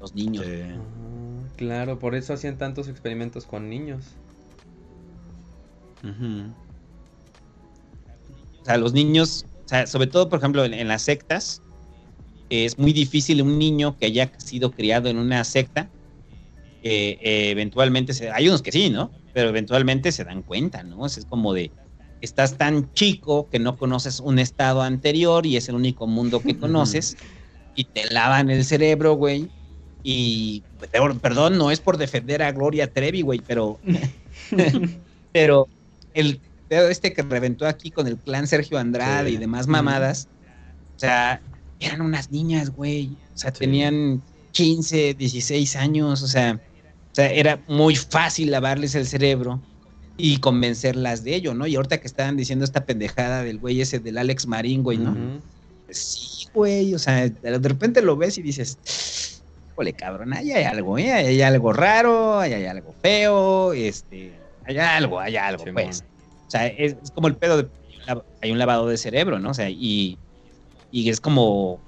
Los 0.00 0.14
niños. 0.14 0.44
Sí. 0.44 0.52
Ah, 0.62 1.48
claro, 1.56 1.98
por 1.98 2.14
eso 2.14 2.34
hacían 2.34 2.58
tantos 2.58 2.88
experimentos 2.88 3.46
con 3.46 3.70
niños. 3.70 4.04
Ujú. 6.02 6.52
O 8.60 8.64
sea, 8.64 8.76
los 8.76 8.92
niños, 8.92 9.46
sea, 9.74 9.86
sobre 9.86 10.06
todo, 10.06 10.28
por 10.28 10.38
ejemplo, 10.38 10.64
en, 10.64 10.74
en 10.74 10.88
las 10.88 11.02
sectas, 11.02 11.60
es 12.50 12.78
muy 12.78 12.92
difícil 12.92 13.42
un 13.42 13.58
niño 13.58 13.96
que 13.96 14.06
haya 14.06 14.30
sido 14.38 14.70
criado 14.70 15.08
en 15.08 15.18
una 15.18 15.44
secta, 15.44 15.90
eh, 16.82 17.18
eh, 17.22 17.50
eventualmente, 17.50 18.12
se, 18.12 18.30
hay 18.30 18.48
unos 18.48 18.62
que 18.62 18.72
sí, 18.72 18.90
¿no? 18.90 19.10
Pero 19.32 19.48
eventualmente 19.48 20.12
se 20.12 20.24
dan 20.24 20.42
cuenta, 20.42 20.82
¿no? 20.82 21.00
O 21.00 21.08
sea, 21.08 21.22
es 21.22 21.26
como 21.26 21.54
de, 21.54 21.72
estás 22.20 22.56
tan 22.56 22.92
chico 22.92 23.48
que 23.48 23.58
no 23.58 23.76
conoces 23.76 24.20
un 24.20 24.38
estado 24.38 24.82
anterior 24.82 25.46
y 25.46 25.56
es 25.56 25.68
el 25.68 25.76
único 25.76 26.06
mundo 26.06 26.42
que 26.42 26.58
conoces 26.58 27.16
y 27.74 27.84
te 27.84 28.12
lavan 28.12 28.50
el 28.50 28.64
cerebro, 28.64 29.14
güey. 29.14 29.48
Y, 30.02 30.62
perdón, 31.22 31.56
no 31.56 31.70
es 31.70 31.80
por 31.80 31.96
defender 31.96 32.42
a 32.42 32.52
Gloria 32.52 32.92
Trevi, 32.92 33.22
güey, 33.22 33.40
pero, 33.40 33.80
pero 35.32 35.68
el 36.12 36.40
pedo 36.74 36.88
este 36.88 37.12
que 37.12 37.22
reventó 37.22 37.66
aquí 37.66 37.90
con 37.90 38.06
el 38.08 38.18
clan 38.18 38.46
Sergio 38.48 38.78
Andrade 38.78 39.28
Sí. 39.30 39.34
y 39.36 39.38
demás 39.38 39.66
mamadas, 39.68 40.28
o 40.96 40.98
sea, 40.98 41.40
eran 41.78 42.00
unas 42.00 42.30
niñas, 42.30 42.70
güey. 42.70 43.16
O 43.34 43.38
sea, 43.38 43.50
Sí. 43.52 43.60
tenían 43.60 44.22
15, 44.52 45.14
16 45.14 45.76
años, 45.76 46.22
o 46.22 46.26
sea, 46.26 46.60
o 47.12 47.14
sea, 47.14 47.30
era 47.30 47.60
muy 47.68 47.94
fácil 47.96 48.50
lavarles 48.50 48.94
el 48.96 49.06
cerebro 49.06 49.60
y 50.16 50.38
convencerlas 50.38 51.22
de 51.22 51.36
ello, 51.36 51.54
¿no? 51.54 51.66
Y 51.68 51.76
ahorita 51.76 51.98
que 51.98 52.06
estaban 52.08 52.36
diciendo 52.36 52.64
esta 52.64 52.84
pendejada 52.84 53.42
del 53.44 53.58
güey 53.58 53.80
ese 53.80 54.00
del 54.00 54.18
Alex 54.18 54.46
Marín, 54.46 54.82
güey, 54.82 54.98
¿no? 54.98 55.12
Ujú. 55.12 55.40
Sí, 55.90 56.46
güey, 56.52 56.92
o 56.94 56.98
sea, 56.98 57.28
de 57.28 57.58
repente 57.68 58.02
lo 58.02 58.16
ves 58.16 58.36
y 58.38 58.42
dices, 58.42 59.42
ole, 59.76 59.92
cabrón, 59.92 60.32
ahí 60.32 60.50
hay 60.52 60.64
algo, 60.64 60.98
¿eh? 60.98 61.12
Ahí 61.12 61.26
hay 61.26 61.42
algo 61.42 61.72
raro, 61.72 62.40
ahí 62.40 62.52
hay 62.52 62.64
algo 62.66 62.92
feo, 63.02 63.72
este, 63.74 64.32
hay 64.64 64.78
algo, 64.78 65.20
hay 65.20 65.36
algo, 65.36 65.64
pues. 65.72 66.02
Sea, 66.58 66.66
es, 66.66 66.96
es 67.02 67.10
como 67.10 67.28
el 67.28 67.36
pedo 67.36 67.58
de, 67.58 67.68
hay 68.42 68.50
un 68.50 68.58
lavado 68.58 68.86
de 68.88 68.96
cerebro, 68.96 69.38
¿no? 69.38 69.50
O 69.50 69.54
sea, 69.54 69.70
y, 69.70 70.18
y 70.90 71.08
es 71.08 71.20
como 71.20 71.80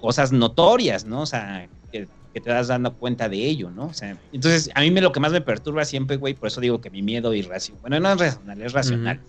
cosas 0.00 0.32
notorias, 0.32 1.04
¿no? 1.04 1.22
O 1.22 1.26
sea, 1.26 1.68
que, 1.90 2.08
que 2.32 2.40
te 2.40 2.50
das 2.50 2.68
dando 2.68 2.94
cuenta 2.94 3.28
de 3.28 3.38
ello, 3.38 3.70
¿no? 3.70 3.86
O 3.86 3.94
sea, 3.94 4.16
entonces 4.32 4.70
a 4.74 4.80
mí 4.80 4.90
me, 4.90 5.00
lo 5.00 5.12
que 5.12 5.20
más 5.20 5.32
me 5.32 5.40
perturba 5.40 5.84
siempre, 5.84 6.16
güey, 6.16 6.34
por 6.34 6.48
eso 6.48 6.60
digo 6.60 6.80
que 6.80 6.90
mi 6.90 7.02
miedo 7.02 7.32
irracional, 7.34 7.80
bueno, 7.80 8.00
no 8.00 8.12
es 8.12 8.18
racional, 8.18 8.62
es 8.62 8.72
racional, 8.72 9.20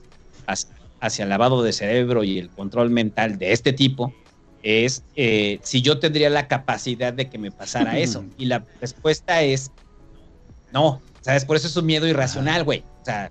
hacia, 0.47 0.75
hacia 0.99 1.23
el 1.23 1.29
lavado 1.29 1.63
de 1.63 1.73
cerebro 1.73 2.23
y 2.23 2.39
el 2.39 2.49
control 2.49 2.89
mental 2.89 3.37
de 3.37 3.51
este 3.51 3.73
tipo, 3.73 4.13
es 4.63 5.03
eh, 5.15 5.59
si 5.61 5.81
yo 5.81 5.99
tendría 5.99 6.29
la 6.29 6.47
capacidad 6.47 7.13
de 7.13 7.29
que 7.29 7.37
me 7.37 7.51
pasara 7.51 7.99
eso. 7.99 8.23
Y 8.37 8.45
la 8.45 8.65
respuesta 8.79 9.41
es 9.41 9.71
no, 10.71 11.01
¿sabes? 11.21 11.45
Por 11.45 11.55
eso 11.55 11.67
es 11.67 11.77
un 11.77 11.85
miedo 11.85 12.07
irracional, 12.07 12.63
güey. 12.63 12.83
O 13.01 13.05
sea, 13.05 13.29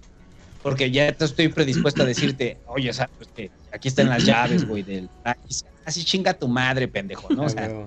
porque 0.63 0.91
ya 0.91 1.13
te 1.13 1.25
estoy 1.25 1.49
predispuesto 1.49 2.03
a 2.03 2.07
decirte, 2.07 2.59
oye, 2.67 2.91
o 2.91 2.93
sea, 2.93 3.09
pues 3.17 3.29
que 3.35 3.51
aquí 3.73 3.89
están 3.89 4.09
las 4.09 4.25
llaves, 4.25 4.67
güey, 4.67 4.83
del... 4.83 5.09
Así 5.85 6.05
chinga 6.05 6.35
tu 6.35 6.47
madre, 6.49 6.87
pendejo, 6.89 7.29
¿no? 7.35 7.43
O 7.43 7.47
Ah, 7.47 7.49
sea, 7.49 7.69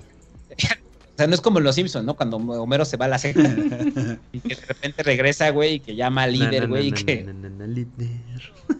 o 0.58 1.18
sea, 1.18 1.28
no 1.28 1.34
es 1.34 1.40
como 1.40 1.62
Los 1.62 1.76
Simpsons, 1.76 2.06
¿no? 2.06 2.16
Cuando 2.16 2.36
Homero 2.38 2.84
se 2.84 2.98
va 2.98 3.06
a 3.06 3.08
la 3.08 3.18
secta 3.18 3.42
y 4.34 4.40
que 4.42 4.56
de 4.56 4.66
repente 4.66 5.02
regresa, 5.04 5.50
güey, 5.52 5.76
y 5.76 5.80
que 5.80 5.96
llama 5.96 6.24
al 6.24 6.34
líder, 6.34 6.68
güey, 6.68 6.88
y 6.88 6.92
que 6.92 7.26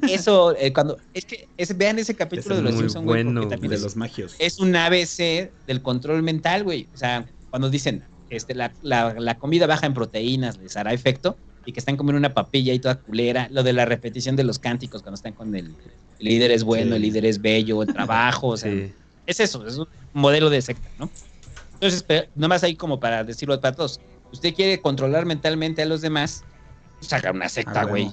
eso, 0.10 0.56
eh, 0.58 0.74
cuando, 0.74 0.98
es 1.14 1.26
que 1.26 1.48
es- 1.58 1.78
vean 1.78 1.98
ese 2.00 2.16
capítulo 2.16 2.56
de 2.58 2.62
Los 2.64 2.76
Simpsons, 2.76 3.06
güey, 3.06 3.24
bueno, 3.24 3.46
De 3.46 3.76
es, 3.76 3.82
los 3.82 3.96
magios. 3.96 4.36
es 4.40 4.60
un 4.60 4.76
ABC 4.76 5.52
del 5.66 5.82
control 5.82 6.24
mental, 6.24 6.64
güey. 6.64 6.90
O 6.94 6.98
sea, 6.98 7.26
cuando 7.50 7.70
dicen, 7.70 8.04
este, 8.30 8.54
la, 8.56 8.74
la, 8.82 9.14
la 9.18 9.38
comida 9.38 9.68
baja 9.68 9.86
en 9.86 9.94
proteínas 9.94 10.58
les 10.58 10.76
hará 10.76 10.92
efecto 10.94 11.38
y 11.66 11.72
que 11.74 11.80
están 11.80 11.98
comiendo 11.98 12.20
una 12.20 12.34
papilla 12.34 12.74
y 12.74 12.80
toda 12.80 12.96
culera, 12.96 13.48
lo 13.52 13.64
de 13.64 13.74
la 13.74 13.86
repetición 13.86 14.36
de 14.36 14.44
los 14.44 14.60
cánticos 14.60 15.02
cuando 15.02 15.16
están 15.16 15.34
con 15.34 15.56
el, 15.56 15.68
el 16.20 16.26
líder 16.26 16.52
es 16.52 16.64
bueno, 16.64 16.92
Sí. 16.92 16.96
el 16.96 17.02
líder 17.02 17.26
es 17.26 17.42
bello, 17.42 17.82
el 17.84 17.92
trabajo, 17.94 18.48
o 18.50 18.58
sea, 18.58 18.72
Sí. 18.72 18.94
es 19.26 19.40
eso, 19.40 19.66
es 19.68 19.78
un 19.78 19.88
modelo 20.14 20.50
de 20.50 20.62
secta, 20.62 20.90
¿no? 21.00 21.10
Entonces, 21.74 22.04
pero, 22.04 22.28
nomás 22.36 22.64
ahí 22.64 22.76
como 22.76 23.00
para 23.00 23.24
decirlo 23.24 23.60
para 23.60 23.76
todos, 23.76 24.00
usted 24.32 24.54
quiere 24.54 24.80
controlar 24.82 25.26
mentalmente 25.26 25.82
a 25.82 25.86
los 25.86 26.02
demás, 26.02 26.44
pues 27.00 27.12
haga 27.14 27.32
una 27.32 27.50
secta, 27.50 27.82
Ah, 27.82 27.86
güey. 27.86 28.12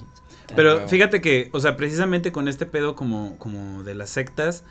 Pero 0.55 0.75
huevo. 0.75 0.87
fíjate 0.89 1.21
que, 1.21 1.49
o 1.53 1.59
sea, 1.59 1.77
precisamente 1.77 2.31
con 2.31 2.47
este 2.47 2.65
pedo 2.65 2.95
como, 2.95 3.37
como 3.37 3.83
de 3.83 3.95
las 3.95 4.09
sectas, 4.09 4.63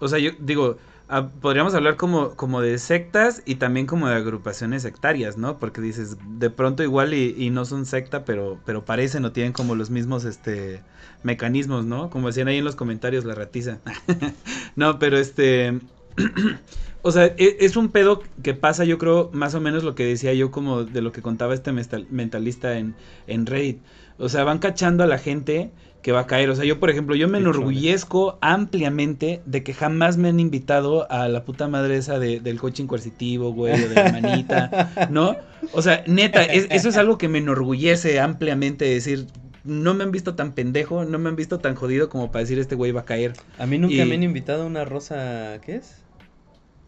o 0.00 0.08
sea, 0.08 0.18
yo 0.18 0.32
digo, 0.40 0.76
ah, 1.08 1.28
podríamos 1.40 1.74
hablar 1.74 1.96
como, 1.96 2.36
como 2.36 2.60
de 2.60 2.78
sectas 2.78 3.42
y 3.46 3.56
también 3.56 3.86
como 3.86 4.08
de 4.08 4.14
agrupaciones 4.14 4.82
sectarias, 4.82 5.36
¿no? 5.36 5.58
Porque 5.58 5.80
dices, 5.80 6.16
de 6.38 6.50
pronto 6.50 6.82
igual 6.82 7.14
y, 7.14 7.50
no 7.50 7.64
son 7.64 7.86
secta, 7.86 8.24
pero, 8.24 8.60
pero 8.64 8.84
parecen 8.84 9.24
o 9.24 9.32
tienen 9.32 9.52
como 9.52 9.74
los 9.74 9.90
mismos, 9.90 10.24
este, 10.24 10.82
mecanismos, 11.22 11.84
¿no? 11.84 12.10
Como 12.10 12.28
decían 12.28 12.48
ahí 12.48 12.58
en 12.58 12.64
los 12.64 12.76
comentarios, 12.76 13.24
la 13.24 13.34
ratiza. 13.34 13.78
no, 14.76 14.98
pero 14.98 15.18
este... 15.18 15.80
O 17.06 17.12
sea, 17.12 17.26
e- 17.26 17.58
es 17.60 17.76
un 17.76 17.90
pedo 17.90 18.22
que 18.42 18.54
pasa, 18.54 18.84
yo 18.84 18.96
creo, 18.96 19.28
más 19.34 19.54
o 19.54 19.60
menos 19.60 19.84
lo 19.84 19.94
que 19.94 20.06
decía 20.06 20.32
yo, 20.32 20.50
como 20.50 20.84
de 20.84 21.02
lo 21.02 21.12
que 21.12 21.20
contaba 21.20 21.52
este 21.52 21.70
mentalista 21.70 22.78
en, 22.78 22.96
en 23.26 23.44
Reddit. 23.44 23.82
O 24.16 24.30
sea, 24.30 24.42
van 24.44 24.58
cachando 24.58 25.04
a 25.04 25.06
la 25.06 25.18
gente 25.18 25.70
que 26.04 26.12
va 26.12 26.20
a 26.20 26.26
caer. 26.26 26.50
O 26.50 26.54
sea, 26.54 26.66
yo, 26.66 26.78
por 26.78 26.90
ejemplo, 26.90 27.16
yo 27.16 27.26
me 27.28 27.38
enorgullezco 27.38 28.38
ampliamente 28.42 29.40
de 29.46 29.62
que 29.62 29.72
jamás 29.72 30.18
me 30.18 30.28
han 30.28 30.38
invitado 30.38 31.10
a 31.10 31.28
la 31.28 31.44
puta 31.46 31.66
madre 31.66 31.96
esa 31.96 32.18
de- 32.18 32.40
del 32.40 32.60
coaching 32.60 32.86
coercitivo, 32.86 33.52
güey, 33.54 33.72
o 33.82 33.88
de 33.88 33.94
la 33.94 34.12
manita, 34.20 35.08
¿no? 35.10 35.34
O 35.72 35.80
sea, 35.80 36.04
neta, 36.06 36.44
es- 36.44 36.66
eso 36.70 36.90
es 36.90 36.98
algo 36.98 37.16
que 37.16 37.28
me 37.28 37.38
enorgullece 37.38 38.20
ampliamente 38.20 38.84
decir. 38.84 39.26
No 39.64 39.94
me 39.94 40.04
han 40.04 40.12
visto 40.12 40.34
tan 40.34 40.52
pendejo, 40.52 41.06
no 41.06 41.18
me 41.18 41.30
han 41.30 41.36
visto 41.36 41.58
tan 41.58 41.74
jodido 41.74 42.10
como 42.10 42.30
para 42.30 42.40
decir 42.42 42.58
este 42.58 42.74
güey 42.74 42.92
va 42.92 43.00
a 43.00 43.04
caer. 43.06 43.32
A 43.58 43.64
mí 43.66 43.78
nunca 43.78 43.94
Y- 43.94 44.04
me 44.04 44.14
han 44.14 44.22
invitado 44.22 44.64
a 44.64 44.66
una 44.66 44.84
rosa, 44.84 45.58
¿qué 45.64 45.76
es? 45.76 46.02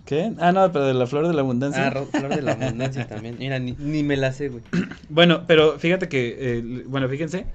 ¿Qué? 0.05 0.30
Ah, 0.38 0.52
no, 0.52 0.70
pero 0.72 0.84
de 0.84 0.93
la 0.93 1.06
flor 1.06 1.26
de 1.26 1.32
la 1.32 1.40
abundancia. 1.40 1.88
Ah, 1.88 2.05
flor 2.05 2.36
de 2.36 2.43
la 2.43 2.52
abundancia 2.52 3.06
también. 3.09 3.36
Mira, 3.38 3.59
ni, 3.59 3.72
ni 3.78 4.02
me 4.02 4.18
la 4.18 4.30
sé, 4.32 4.51
güey. 4.51 4.62
Bueno, 5.09 5.44
pero 5.47 5.78
fíjate 5.78 6.09
que, 6.10 6.36
eh, 6.38 6.84
bueno, 6.86 7.09
fíjense, 7.09 7.47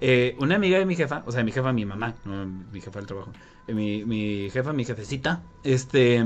eh, 0.00 0.36
una 0.38 0.56
amiga 0.56 0.78
de 0.78 0.86
mi 0.86 0.96
jefa, 0.96 1.22
o 1.26 1.32
sea, 1.32 1.42
mi 1.44 1.52
jefa, 1.52 1.72
mi 1.72 1.84
mamá, 1.84 2.14
no 2.24 2.46
mi 2.46 2.80
jefa 2.80 2.98
del 2.98 3.06
trabajo, 3.06 3.32
eh, 3.66 3.74
mi, 3.74 4.04
mi 4.04 4.50
jefa, 4.50 4.72
mi 4.72 4.84
jefecita, 4.84 5.42
este, 5.64 6.24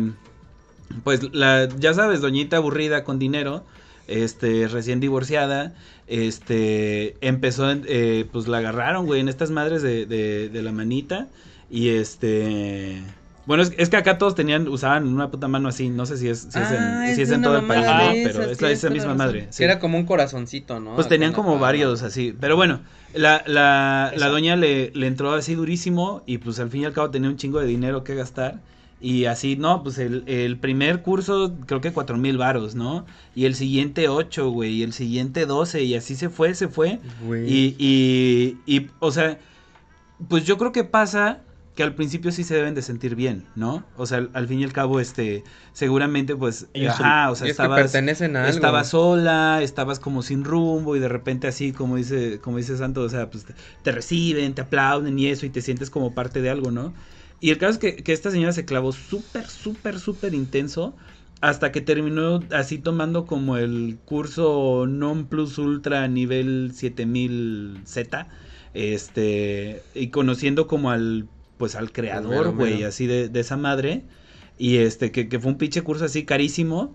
pues, 1.04 1.32
la, 1.34 1.68
ya 1.78 1.94
sabes, 1.94 2.20
doñita 2.20 2.58
aburrida 2.58 3.04
con 3.04 3.18
dinero, 3.18 3.64
este, 4.08 4.68
recién 4.68 5.00
divorciada, 5.00 5.74
este, 6.06 7.16
empezó, 7.26 7.70
eh, 7.70 8.26
pues 8.30 8.48
la 8.48 8.58
agarraron, 8.58 9.06
güey, 9.06 9.20
en 9.20 9.28
estas 9.28 9.50
madres 9.50 9.82
de, 9.82 10.06
de, 10.06 10.48
de 10.48 10.62
la 10.62 10.72
manita, 10.72 11.28
y 11.70 11.90
este... 11.90 13.02
Bueno, 13.44 13.62
es, 13.62 13.72
es 13.76 13.88
que 13.88 13.96
acá 13.96 14.18
todos 14.18 14.34
tenían, 14.34 14.68
usaban 14.68 15.06
una 15.08 15.30
puta 15.30 15.48
mano 15.48 15.68
así, 15.68 15.88
no 15.88 16.06
sé 16.06 16.16
si 16.16 16.28
es, 16.28 16.40
si 16.42 16.48
es 16.48 16.56
Ah, 16.56 17.08
en, 17.08 17.16
si 17.16 17.22
es 17.22 17.24
es 17.24 17.28
de 17.30 17.34
en 17.34 17.40
una 17.40 17.48
todo 17.48 17.58
el 17.58 17.66
país, 17.66 17.86
¿no? 17.86 18.32
pero 18.32 18.50
es 18.50 18.60
la, 18.60 18.70
esa 18.70 18.90
misma 18.90 19.14
madre. 19.14 19.46
Que 19.46 19.52
sí. 19.52 19.64
era 19.64 19.78
como 19.78 19.98
un 19.98 20.06
corazoncito, 20.06 20.78
¿no? 20.78 20.94
Pues 20.94 21.08
tenían 21.08 21.32
como 21.32 21.58
varios 21.58 22.02
así. 22.02 22.34
Pero 22.38 22.56
bueno, 22.56 22.80
la, 23.14 23.42
la, 23.46 24.28
doña 24.28 24.56
le, 24.56 24.92
le 24.94 25.06
entró 25.06 25.32
así 25.34 25.54
durísimo 25.54 26.22
y 26.26 26.38
pues 26.38 26.60
al 26.60 26.70
fin 26.70 26.82
y 26.82 26.84
al 26.84 26.92
cabo 26.92 27.10
tenía 27.10 27.28
un 27.28 27.36
chingo 27.36 27.60
de 27.60 27.66
dinero 27.66 28.04
que 28.04 28.14
gastar. 28.14 28.60
Y 29.00 29.24
así, 29.24 29.56
no, 29.56 29.82
pues 29.82 29.98
el, 29.98 30.22
el 30.28 30.56
primer 30.58 31.02
curso 31.02 31.52
creo 31.66 31.80
que 31.80 31.92
cuatro 31.92 32.16
mil 32.16 32.38
varos, 32.38 32.76
¿no? 32.76 33.04
Y 33.34 33.46
el 33.46 33.56
siguiente 33.56 34.08
ocho, 34.08 34.50
güey, 34.50 34.74
y 34.74 34.82
el 34.84 34.92
siguiente 34.92 35.44
doce, 35.44 35.82
y 35.82 35.96
así 35.96 36.14
se 36.14 36.28
fue, 36.28 36.54
se 36.54 36.68
fue. 36.68 37.00
Güey. 37.26 37.52
Y, 37.52 37.76
y, 37.80 38.58
y, 38.64 38.90
o 39.00 39.10
sea, 39.10 39.40
pues 40.28 40.44
yo 40.44 40.56
creo 40.56 40.70
que 40.70 40.84
pasa 40.84 41.40
que 41.74 41.82
al 41.82 41.94
principio 41.94 42.32
sí 42.32 42.44
se 42.44 42.54
deben 42.54 42.74
de 42.74 42.82
sentir 42.82 43.14
bien, 43.16 43.46
¿no? 43.54 43.86
O 43.96 44.06
sea, 44.06 44.18
al, 44.18 44.30
al 44.34 44.46
fin 44.48 44.60
y 44.60 44.64
al 44.64 44.72
cabo, 44.72 45.00
este, 45.00 45.44
seguramente 45.72 46.36
pues, 46.36 46.68
Ellos 46.74 47.00
ajá, 47.00 47.30
o 47.30 47.34
sea, 47.34 47.46
que 47.46 47.50
estabas... 47.50 47.80
pertenecen 47.80 48.36
a 48.36 48.48
algo. 48.50 48.50
Estabas 48.50 48.90
sola, 48.90 49.62
estabas 49.62 49.98
como 49.98 50.22
sin 50.22 50.44
rumbo 50.44 50.96
y 50.96 51.00
de 51.00 51.08
repente 51.08 51.46
así, 51.48 51.72
como 51.72 51.96
dice, 51.96 52.40
como 52.40 52.58
dice 52.58 52.76
Santo, 52.76 53.02
o 53.02 53.08
sea, 53.08 53.30
pues 53.30 53.44
te, 53.46 53.54
te 53.82 53.92
reciben, 53.92 54.54
te 54.54 54.62
aplauden 54.62 55.18
y 55.18 55.26
eso 55.28 55.46
y 55.46 55.50
te 55.50 55.62
sientes 55.62 55.90
como 55.90 56.14
parte 56.14 56.42
de 56.42 56.50
algo, 56.50 56.70
¿no? 56.70 56.94
Y 57.40 57.50
el 57.50 57.58
caso 57.58 57.72
es 57.72 57.78
que, 57.78 57.96
que 58.04 58.12
esta 58.12 58.30
señora 58.30 58.52
se 58.52 58.64
clavó 58.64 58.92
súper, 58.92 59.48
súper, 59.48 59.98
súper 59.98 60.34
intenso 60.34 60.94
hasta 61.40 61.72
que 61.72 61.80
terminó 61.80 62.40
así 62.52 62.78
tomando 62.78 63.26
como 63.26 63.56
el 63.56 63.98
curso 64.04 64.86
non 64.86 65.26
plus 65.28 65.58
ultra 65.58 66.06
nivel 66.08 66.72
7000 66.74 67.82
Z. 67.84 68.28
este, 68.74 69.88
y 69.94 70.08
conociendo 70.10 70.66
como 70.66 70.90
al, 70.90 71.28
pues 71.62 71.76
al 71.76 71.92
creador, 71.92 72.56
güey, 72.56 72.82
así 72.82 73.06
de, 73.06 73.28
de 73.28 73.38
esa 73.38 73.56
madre, 73.56 74.02
y 74.58 74.78
este, 74.78 75.12
que, 75.12 75.28
que 75.28 75.38
fue 75.38 75.52
un 75.52 75.58
pinche 75.58 75.82
curso 75.82 76.04
así 76.04 76.24
carísimo, 76.24 76.92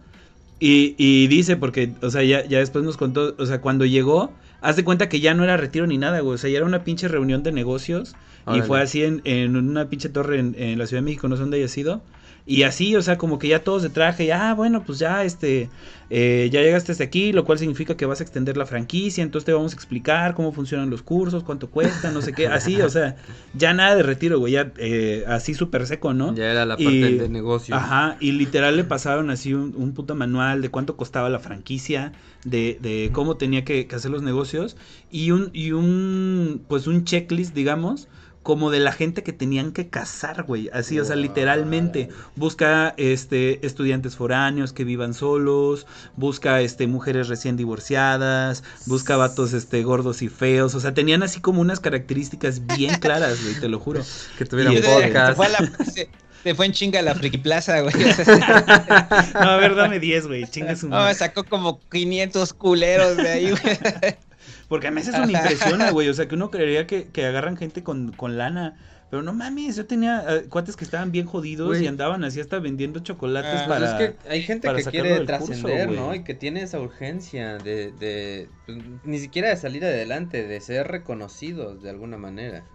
y, 0.60 0.94
y 0.98 1.28
dice, 1.28 1.56
porque, 1.56 1.94
o 2.02 2.10
sea, 2.10 2.22
ya, 2.24 2.46
ya 2.46 2.60
después 2.60 2.84
nos 2.84 2.98
contó, 2.98 3.34
o 3.38 3.46
sea, 3.46 3.62
cuando 3.62 3.86
llegó, 3.86 4.34
haz 4.60 4.76
de 4.76 4.84
cuenta 4.84 5.08
que 5.08 5.22
ya 5.22 5.34
no 5.34 5.46
era 5.46 5.56
retiro 5.56 5.88
ni 5.88 5.98
nada, 5.98 6.20
güey, 6.20 6.36
o 6.36 6.38
sea, 6.38 6.50
ya 6.50 6.58
era 6.58 6.66
una 6.66 6.84
pinche 6.84 7.08
reunión 7.08 7.44
de 7.44 7.54
negocios, 7.54 8.18
y 8.54 8.60
fue 8.60 8.82
así 8.82 9.06
en, 9.06 9.22
en 9.24 9.56
una 9.56 9.88
pinche 9.88 10.10
torre 10.10 10.38
en, 10.38 10.54
en 10.60 10.78
la 10.78 10.86
Ciudad 10.86 11.02
de 11.02 11.06
México, 11.06 11.30
no 11.30 11.38
sé 11.38 11.44
dónde 11.44 11.60
haya 11.60 11.70
sido. 11.70 12.02
Y 12.50 12.64
así, 12.64 12.96
o 12.96 13.02
sea, 13.02 13.18
como 13.18 13.40
que 13.40 13.50
ya 13.50 13.62
todos 13.64 13.84
de 13.84 13.90
traje, 13.90 14.24
y, 14.24 14.32
ah, 14.32 14.54
bueno, 14.56 14.86
pues 14.86 15.00
ya, 15.00 15.26
este, 15.26 15.70
eh, 16.10 16.48
ya 16.50 16.62
llegaste 16.62 16.94
hasta 16.94 17.04
aquí, 17.04 17.34
lo 17.34 17.44
cual 17.44 17.60
significa 17.60 17.98
que 17.98 18.06
vas 18.06 18.22
a 18.22 18.24
extender 18.24 18.56
la 18.56 18.66
franquicia, 18.66 19.22
entonces 19.22 19.46
te 19.46 19.52
vamos 19.52 19.74
a 19.74 19.76
explicar 19.76 20.34
cómo 20.34 20.54
funcionan 20.54 20.90
los 20.90 21.02
cursos, 21.02 21.44
cuánto 21.44 21.70
cuesta, 21.70 22.10
no 22.10 22.22
sé 22.22 22.32
qué, 22.32 22.48
así, 22.48 22.80
o 22.82 22.90
sea, 22.90 23.18
ya 23.54 23.74
nada 23.74 23.98
de 23.98 24.04
retiro, 24.04 24.40
güey, 24.40 24.54
ya 24.54 24.72
eh, 24.78 25.26
así 25.28 25.54
súper 25.56 25.86
seco, 25.88 26.14
¿no? 26.14 26.34
Ya 26.36 26.50
era 26.50 26.66
la 26.66 26.78
parte 26.78 26.90
Y- 27.12 27.18
de 27.18 27.28
negocio. 27.28 27.76
Ajá, 27.76 28.16
y 28.22 28.32
literal 28.32 28.78
le 28.78 28.86
pasaron 28.86 29.30
así 29.30 29.54
un, 29.54 29.74
un 29.76 29.94
puto 29.94 30.16
manual 30.16 30.62
de 30.62 30.70
cuánto 30.70 30.96
costaba 30.96 31.30
la 31.30 31.40
franquicia, 31.40 32.14
de, 32.46 32.78
de 32.82 33.10
cómo 33.12 33.36
tenía 33.36 33.66
que, 33.66 33.88
que 33.88 33.96
hacer 33.98 34.10
los 34.10 34.22
negocios, 34.22 34.78
y 35.12 35.32
un, 35.32 35.50
y 35.52 35.74
un, 35.74 36.64
pues 36.70 36.88
un 36.88 37.04
checklist, 37.04 37.54
digamos, 37.54 38.08
como 38.48 38.72
de 38.72 38.80
la 38.80 38.94
gente 38.94 39.24
que 39.24 39.34
tenían 39.34 39.74
que 39.74 39.90
casar, 39.90 40.44
güey, 40.44 40.70
así, 40.72 40.98
o 41.02 41.04
sea, 41.04 41.18
literalmente, 41.18 42.08
busca, 42.38 42.94
este, 42.96 43.66
estudiantes 43.68 44.16
foráneos 44.16 44.72
que 44.72 44.86
vivan 44.86 45.14
solos, 45.14 45.86
busca, 46.16 46.62
este, 46.62 46.88
mujeres 46.88 47.28
recién 47.28 47.58
divorciadas, 47.58 48.64
busca 48.86 49.18
vatos, 49.18 49.52
este, 49.52 49.84
gordos 49.84 50.22
y 50.22 50.30
feos, 50.30 50.76
o 50.76 50.80
sea, 50.80 50.94
tenían 50.94 51.24
así 51.24 51.42
como 51.42 51.60
unas 51.60 51.82
características 51.82 52.66
bien 52.66 52.96
claras, 53.02 53.44
güey, 53.44 53.60
te 53.60 53.68
lo 53.68 53.80
juro. 53.82 54.02
Que 54.38 54.46
tuvieran 54.46 54.72
Y 54.72 54.78
este- 54.78 54.94
podcast. 54.94 56.08
se 56.42 56.56
fue 56.56 56.68
en 56.68 56.72
chinga 56.72 57.02
la 57.02 57.16
Friki 57.16 57.40
Plaza, 57.40 57.82
güey. 57.82 57.96
O 58.02 58.14
sea, 58.24 59.34
No, 59.34 59.42
a 59.42 59.58
ver, 59.58 59.76
dame 59.76 60.00
10, 60.00 60.28
güey, 60.28 60.46
chinga 60.48 60.74
su 60.78 60.88
no, 60.88 61.14
sacó 61.16 61.44
como 61.44 61.82
500 61.92 62.54
culeros 62.54 63.18
de 63.18 63.28
ahí, 63.28 63.52
güey. 63.52 64.16
Porque 64.68 64.88
a 64.88 64.92
mí 64.92 65.02
eso 65.02 65.12
me 65.26 65.32
impresiona, 65.32 65.92
güey. 65.92 66.10
O 66.10 66.14
sea, 66.14 66.28
que 66.28 66.36
uno 66.36 66.52
creería 66.52 66.88
que, 66.88 67.08
que 67.08 67.26
agarran 67.26 67.58
gente 67.58 67.84
con, 67.84 68.12
con 68.12 68.38
lana. 68.38 68.78
Pero 69.10 69.24
no 69.24 69.34
mames, 69.34 69.78
yo 69.78 69.86
tenía 69.86 70.26
eh, 70.28 70.50
cuates 70.50 70.76
que 70.76 70.84
estaban 70.84 71.14
bien 71.14 71.26
jodidos 71.26 71.80
y 71.80 71.88
andaban 71.88 72.26
así 72.26 72.42
hasta 72.42 72.60
vendiendo 72.60 73.00
chocolates 73.00 73.62
Ah, 73.62 73.66
Pues 73.66 73.80
para... 73.80 74.04
es 74.04 74.16
que 74.18 74.30
hay 74.30 74.44
gente 74.44 74.68
que 74.74 74.84
quiere 74.84 75.22
trascender. 75.22 75.90
¿no? 75.90 76.14
Y 76.14 76.26
que 76.26 76.34
tiene 76.34 76.62
esa 76.62 76.82
urgencia 76.82 77.58
de, 77.58 77.94
de 77.94 78.50
pues, 78.66 78.80
ni 79.04 79.20
siquiera 79.20 79.48
de 79.48 79.56
salir 79.56 79.86
adelante, 79.86 80.46
de 80.46 80.60
ser 80.60 80.88
reconocidos 80.90 81.82
de 81.82 81.90
alguna 81.90 82.18
manera. 82.18 82.70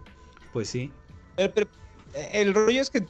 Pues 0.51 0.69
sí. 0.69 0.91
Pero, 1.35 1.53
pero, 1.53 1.69
eh, 2.15 2.29
el 2.33 2.55
rollo 2.55 2.81
es 2.81 2.89
que 2.89 3.05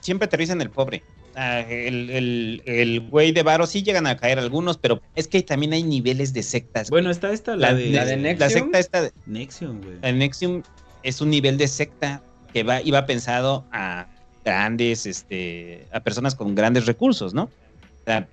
siempre 0.00 0.26
aterrizan 0.26 0.60
el 0.60 0.70
pobre. 0.70 1.02
Ah, 1.38 1.60
el, 1.60 2.08
el, 2.08 2.62
el 2.64 3.00
güey 3.02 3.30
de 3.30 3.42
varo 3.42 3.66
sí 3.66 3.82
llegan 3.82 4.06
a 4.06 4.16
caer 4.16 4.38
algunos, 4.38 4.78
pero 4.78 5.02
es 5.14 5.28
que 5.28 5.42
también 5.42 5.74
hay 5.74 5.82
niveles 5.82 6.32
de 6.32 6.42
sectas. 6.42 6.88
Bueno, 6.88 7.10
está 7.10 7.30
esta, 7.30 7.54
la, 7.56 7.72
la, 7.72 7.74
de... 7.74 7.90
la 7.90 8.04
de 8.06 8.16
la 8.16 8.22
Nexium. 8.22 8.50
secta 8.50 8.78
esta, 8.78 9.02
de- 9.02 9.12
Nexium, 9.26 9.80
güey. 9.82 9.98
el 10.00 10.18
Nexium 10.18 10.62
es 11.02 11.20
un 11.20 11.28
nivel 11.30 11.58
de 11.58 11.68
secta 11.68 12.22
que 12.54 12.62
va, 12.62 12.80
iba 12.80 13.04
pensado 13.04 13.66
a 13.70 14.06
grandes, 14.46 15.04
este, 15.04 15.86
a 15.92 16.00
personas 16.00 16.34
con 16.34 16.54
grandes 16.54 16.86
recursos, 16.86 17.34
¿no? 17.34 17.44
O 17.44 18.04
sea, 18.06 18.26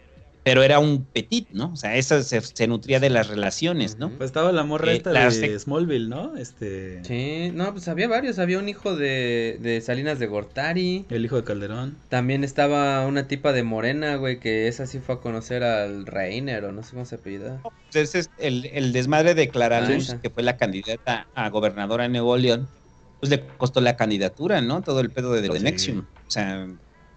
pero 0.44 0.62
era 0.62 0.80
un 0.80 1.06
petit, 1.06 1.48
¿no? 1.52 1.72
O 1.72 1.76
sea, 1.78 1.96
eso 1.96 2.22
se, 2.22 2.42
se 2.42 2.68
nutría 2.68 3.00
de 3.00 3.10
las 3.10 3.30
relaciones, 3.30 3.98
¿no? 3.98 4.10
Pues 4.10 4.28
estaba 4.28 4.52
la 4.52 4.64
morra 4.64 4.92
Eh, 4.92 4.98
esta 4.98 5.12
la 5.14 5.30
de 5.30 5.58
Smallville, 5.60 6.10
¿no? 6.10 6.36
Este... 6.36 7.02
Sí, 7.06 7.52
no, 7.54 7.72
pues 7.72 7.88
había 7.88 8.10
varios. 8.10 8.40
Había 8.40 8.60
un 8.60 8.68
hijo 8.68 8.96
de, 8.96 9.58
de 9.62 9.80
Salinas 9.80 10.20
de 10.20 10.28
Gortari. 10.28 11.06
El 11.10 11.24
hijo 11.24 11.38
de 11.38 11.46
Calderón. 11.46 11.98
También 12.10 12.44
estaba 12.44 13.06
una 13.08 13.28
tipa 13.28 13.54
de 13.54 13.64
Morena, 13.64 14.18
güey, 14.18 14.40
que 14.40 14.68
esa 14.68 14.86
sí 14.86 15.00
fue 15.00 15.16
a 15.16 15.20
conocer 15.20 15.64
al 15.64 16.06
Reiner, 16.06 16.66
o 16.66 16.72
no 16.74 16.84
sé 16.84 16.92
cómo 16.92 17.06
se 17.06 17.16
apellida. 17.16 17.62
Ese 17.94 18.20
es 18.20 18.30
el, 18.38 18.66
el 18.74 18.92
desmadre 18.92 19.36
de 19.36 19.48
Clara 19.48 19.78
Ah, 19.78 19.82
Luz, 19.90 20.10
esa. 20.10 20.20
que 20.22 20.30
fue 20.30 20.44
la 20.44 20.58
candidata 20.58 21.28
a 21.36 21.50
gobernadora 21.50 22.04
de 22.04 22.10
Nuevo 22.10 22.36
León, 22.36 22.68
pues 23.22 23.30
le 23.30 23.42
costó 23.58 23.80
la 23.80 23.96
candidatura, 23.96 24.62
¿no? 24.62 24.82
Todo 24.82 25.00
el 25.00 25.10
pedo 25.10 25.32
de, 25.32 25.42
de 25.42 25.58
Sí. 25.58 25.64
Nexium. 25.64 26.00
O 26.28 26.32
sea, 26.32 26.68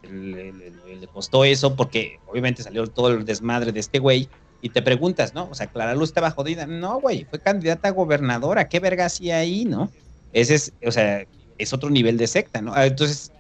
le, 0.07 0.53
le- 0.53 1.09
costó 1.09 1.45
eso 1.45 1.77
porque 1.77 2.21
obviamente 2.25 2.63
salió 2.63 2.87
todo 2.87 3.09
el 3.11 3.25
desmadre 3.25 3.73
de 3.73 3.81
este 3.81 3.99
güey. 3.99 4.33
Y 4.61 4.71
te 4.71 4.83
preguntas, 4.83 5.35
¿no? 5.35 5.49
O 5.51 5.55
sea, 5.55 5.69
Clara 5.69 5.95
Luz 5.95 6.09
estaba 6.11 6.31
jodida. 6.31 6.67
No, 6.67 7.01
güey, 7.01 7.27
fue 7.27 7.41
candidata 7.41 7.89
a 7.89 7.91
gobernadora. 7.93 8.69
¿Qué 8.69 8.81
verga 8.81 9.05
hacía 9.07 9.39
ahí, 9.39 9.65
no? 9.67 9.95
Ese 10.33 10.55
es, 10.55 10.75
o 10.85 10.91
sea, 10.91 11.25
es 11.59 11.73
otro 11.73 11.91
nivel 11.91 12.17
de 12.17 12.27
secta, 12.27 12.63
¿no? 12.63 12.73
Ah, 12.75 12.87
Entonces, 12.87 13.33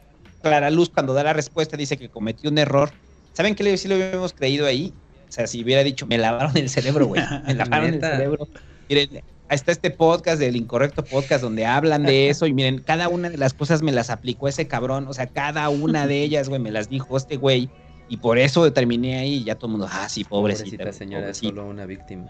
Clara 0.42 0.70
Luz, 0.70 0.90
cuando 0.90 1.14
da 1.14 1.24
la 1.24 1.32
respuesta, 1.32 1.76
dice 1.76 1.96
que 1.98 2.10
cometió 2.10 2.50
un 2.50 2.58
error. 2.58 2.94
¿Saben 3.32 3.54
qué 3.54 3.64
le, 3.64 3.76
sí 3.78 3.88
lo 3.88 3.94
habíamos 3.96 4.32
creído 4.34 4.66
ahí? 4.66 4.98
O 5.28 5.32
sea, 5.32 5.46
si 5.46 5.62
hubiera 5.64 5.82
dicho, 5.84 6.06
me 6.06 6.18
lavaron 6.18 6.56
el 6.56 6.68
cerebro, 6.70 7.06
güey. 7.06 7.32
Me 7.46 7.54
lavaron 7.54 7.94
el 7.94 8.04
cerebro. 8.06 8.48
Miren, 8.88 9.20
está 9.54 9.72
este 9.72 9.90
podcast 9.90 10.40
del 10.40 10.56
Incorrecto 10.56 11.04
Podcast 11.04 11.42
donde 11.42 11.66
hablan 11.66 12.02
de 12.02 12.28
eso 12.30 12.46
y 12.46 12.52
miren, 12.52 12.80
cada 12.80 13.08
una 13.08 13.30
de 13.30 13.38
las 13.38 13.54
cosas 13.54 13.82
me 13.82 13.92
las 13.92 14.10
aplicó 14.10 14.48
ese 14.48 14.66
cabrón. 14.66 15.06
O 15.08 15.14
sea, 15.14 15.26
cada 15.26 15.68
una 15.68 16.06
de 16.06 16.22
ellas, 16.22 16.48
güey, 16.48 16.60
me 16.60 16.70
las 16.70 16.88
dijo 16.88 17.16
este 17.16 17.36
güey. 17.36 17.70
Y 18.08 18.18
por 18.18 18.38
eso 18.38 18.72
terminé 18.72 19.18
ahí 19.18 19.34
y 19.34 19.44
ya 19.44 19.56
todo 19.56 19.66
el 19.66 19.72
mundo, 19.72 19.88
ah, 19.90 20.08
sí, 20.08 20.22
pobrecita. 20.22 20.76
Pobrecita 20.76 20.92
señora, 20.92 21.22
pobrecita". 21.22 21.48
solo 21.48 21.66
una 21.66 21.86
víctima. 21.86 22.26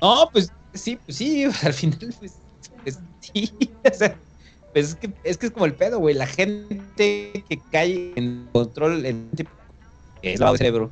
No, 0.00 0.28
pues 0.32 0.52
sí, 0.74 0.98
pues 1.04 1.16
sí, 1.16 1.44
al 1.62 1.72
final, 1.72 2.14
pues, 2.18 2.34
pues, 2.84 2.98
sí, 3.20 3.52
o 3.84 3.94
sea, 3.94 4.16
pues 4.72 4.90
es 4.90 4.94
que, 4.94 5.10
es 5.24 5.36
que 5.36 5.46
es 5.46 5.52
como 5.52 5.66
el 5.66 5.74
pedo, 5.74 5.98
güey, 5.98 6.14
la 6.14 6.26
gente 6.26 7.44
que 7.48 7.58
cae 7.72 8.12
en 8.14 8.48
control, 8.52 9.04
en 9.04 9.30
tipo, 9.30 9.50
es 10.22 10.38
de 10.38 10.58
cerebro, 10.58 10.90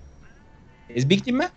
¿es 0.89 1.07
víctima 1.07 1.53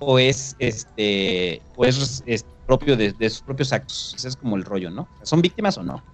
o 0.00 0.18
es, 0.18 0.56
este, 0.58 1.62
o 1.76 1.84
es, 1.84 2.24
es 2.26 2.44
propio 2.64 2.96
de, 2.96 3.12
de 3.12 3.30
sus 3.30 3.42
propios 3.42 3.72
actos? 3.72 4.14
Ese 4.16 4.28
es 4.28 4.36
como 4.36 4.56
el 4.56 4.64
rollo, 4.64 4.90
¿no? 4.90 5.10
¿Son 5.22 5.40
víctimas 5.42 5.78
o 5.78 5.82
no? 5.84 6.04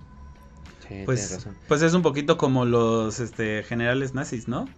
Sí, 0.79 1.05
Pues, 1.05 1.21
razón. 1.31 1.57
pues 1.67 1.83
es 1.83 1.95
un 1.95 2.03
poquito 2.03 2.37
como 2.37 2.65
los 2.65 3.21
este, 3.21 3.63
generales 3.63 4.15
nazis, 4.15 4.49
¿no? 4.49 4.75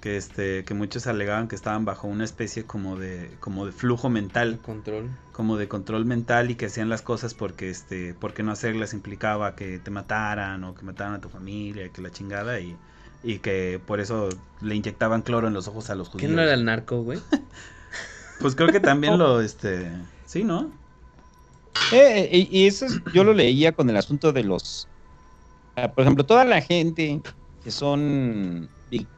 Que 0.00 0.16
este, 0.16 0.64
que 0.64 0.74
muchos 0.74 1.06
alegaban 1.06 1.48
que 1.48 1.56
estaban 1.56 1.84
bajo 1.84 2.08
una 2.08 2.24
especie 2.24 2.66
como 2.66 2.96
de, 2.98 3.38
como 3.40 3.66
de 3.66 3.72
flujo 3.72 4.10
mental, 4.10 4.62
Control. 4.62 5.10
como 5.32 5.56
de 5.58 5.68
control 5.68 6.06
mental 6.06 6.50
y 6.50 6.56
que 6.56 6.66
hacían 6.66 6.88
las 6.90 7.02
cosas 7.02 7.34
porque 7.34 7.70
este, 7.70 8.14
porque 8.14 8.42
no 8.44 8.52
hacerlas 8.52 8.94
implicaba 8.94 9.56
que 9.56 9.78
te 9.80 9.90
mataran 9.92 10.64
o 10.64 10.74
que 10.74 10.84
mataran 10.84 11.14
a 11.14 11.20
tu 11.22 11.30
familia, 11.30 11.86
y 11.86 11.90
que 11.92 12.02
la 12.02 12.10
chingada 12.12 12.60
y, 12.60 12.80
y 13.22 13.40
que 13.40 13.82
por 13.86 14.00
eso 14.00 14.28
le 14.60 14.76
inyectaban 14.76 15.22
cloro 15.22 15.48
en 15.48 15.54
los 15.54 15.68
ojos 15.68 15.90
a 15.90 15.96
los 15.96 16.08
judíos. 16.10 16.20
¿Quién 16.20 16.36
no 16.36 16.42
era 16.42 16.54
el 16.54 16.64
narco, 16.64 17.02
güey? 17.02 17.20
Pues 18.38 18.56
creo 18.56 18.70
que 18.70 18.80
también 18.80 19.18
lo, 19.18 19.40
este, 19.40 19.92
sí, 20.30 20.44
¿no? 20.44 20.78
Eh, 21.90 22.28
y, 22.32 22.60
y 22.62 22.66
eso 22.68 22.86
es- 22.86 23.00
yo 23.12 23.24
lo 23.24 23.32
leía 23.34 23.72
con 23.72 23.90
el 23.90 23.96
asunto 23.96 24.32
de 24.32 24.44
los, 24.44 24.88
por 25.74 26.02
ejemplo, 26.02 26.24
toda 26.24 26.44
la 26.44 26.60
gente 26.62 27.20
que 27.60 27.70
son 27.70 28.70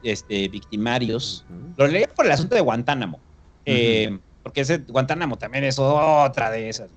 este, 0.03 0.49
victimarios, 0.49 1.45
lo 1.77 1.87
leía 1.87 2.09
por 2.09 2.25
el 2.27 2.33
asunto 2.33 2.55
de 2.55 2.61
Guantánamo, 2.63 3.23
eh, 3.67 4.19
porque 4.43 4.63
ese 4.63 4.79
Guantánamo 4.79 5.37
también 5.37 5.65
es 5.65 5.79
otra 5.79 6.51
de 6.51 6.69
esas. 6.71 6.91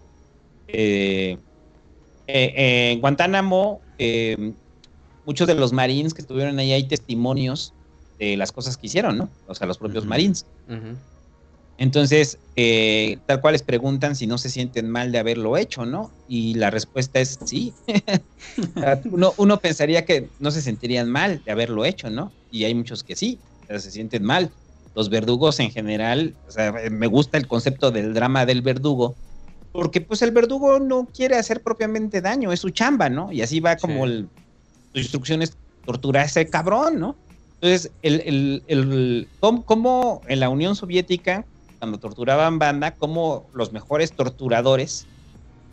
Eh, 0.68 1.38
eh, 2.28 2.92
en 2.94 3.02
Guantánamo, 3.02 3.84
eh, 3.98 4.56
muchos 5.24 5.48
de 5.48 5.56
los 5.56 5.74
marines 5.74 6.14
que 6.14 6.22
estuvieron 6.22 6.58
ahí 6.60 6.72
hay 6.72 6.88
testimonios 6.88 7.76
de 8.18 8.38
las 8.38 8.52
cosas 8.52 8.78
que 8.78 8.88
hicieron, 8.88 9.18
¿no? 9.18 9.30
O 9.46 9.54
sea, 9.56 9.68
los 9.68 9.78
propios 9.78 10.06
marines. 10.06 10.48
Entonces, 11.78 12.40
eh, 12.56 13.18
tal 13.26 13.42
cual 13.42 13.54
les 13.54 13.64
preguntan 13.64 14.16
si 14.16 14.28
no 14.28 14.38
se 14.38 14.50
sienten 14.50 14.90
mal 14.90 15.12
de 15.12 15.20
haberlo 15.20 15.58
hecho, 15.58 15.86
¿no? 15.86 16.12
Y 16.28 16.54
la 16.54 16.70
respuesta 16.70 17.20
es 17.20 17.38
sí. 17.46 17.74
Uno, 19.12 19.34
uno 19.38 19.58
pensaría 19.60 20.06
que 20.06 20.30
no 20.40 20.52
se 20.52 20.62
sentirían 20.62 21.10
mal 21.10 21.42
de 21.44 21.52
haberlo 21.52 21.86
hecho, 21.86 22.10
¿no? 22.10 22.32
Y 22.50 22.64
hay 22.64 22.74
muchos 22.76 23.04
que 23.04 23.16
sí, 23.16 23.40
o 23.64 23.68
sea, 23.68 23.80
se 23.80 23.92
sienten 23.92 24.24
mal. 24.24 24.52
Los 24.94 25.10
verdugos 25.10 25.60
en 25.60 25.72
general, 25.72 26.36
o 26.48 26.52
sea, 26.52 26.72
me 26.72 27.08
gusta 27.08 27.38
el 27.38 27.48
concepto 27.48 27.92
del 27.92 28.14
drama 28.14 28.46
del 28.46 28.62
verdugo, 28.62 29.18
porque 29.72 30.00
pues 30.00 30.22
el 30.22 30.32
verdugo 30.32 30.80
no 30.80 31.10
quiere 31.14 31.36
hacer 31.36 31.62
propiamente 31.62 32.22
daño, 32.22 32.54
es 32.54 32.62
su 32.62 32.70
chamba, 32.70 33.10
¿no? 33.10 33.32
Y 33.32 33.42
así 33.42 33.60
va 33.60 33.76
como 33.76 34.06
Sí. 34.06 34.12
el, 34.12 34.30
su 34.94 35.00
instrucción 35.00 35.42
es 35.42 35.58
torturar 35.84 36.24
a 36.24 36.26
ese 36.28 36.50
cabrón, 36.50 37.00
¿no? 37.00 37.18
Entonces, 37.60 37.92
el, 38.02 38.22
el, 38.26 38.64
el, 38.68 39.30
cómo, 39.40 39.66
cómo 39.66 40.22
en 40.28 40.40
la 40.40 40.50
Unión 40.50 40.76
Soviética, 40.76 41.46
cuando 41.86 42.00
torturaban 42.00 42.58
banda, 42.58 42.96
como 42.98 43.48
los 43.54 43.72
mejores 43.72 44.16
torturadores, 44.16 45.08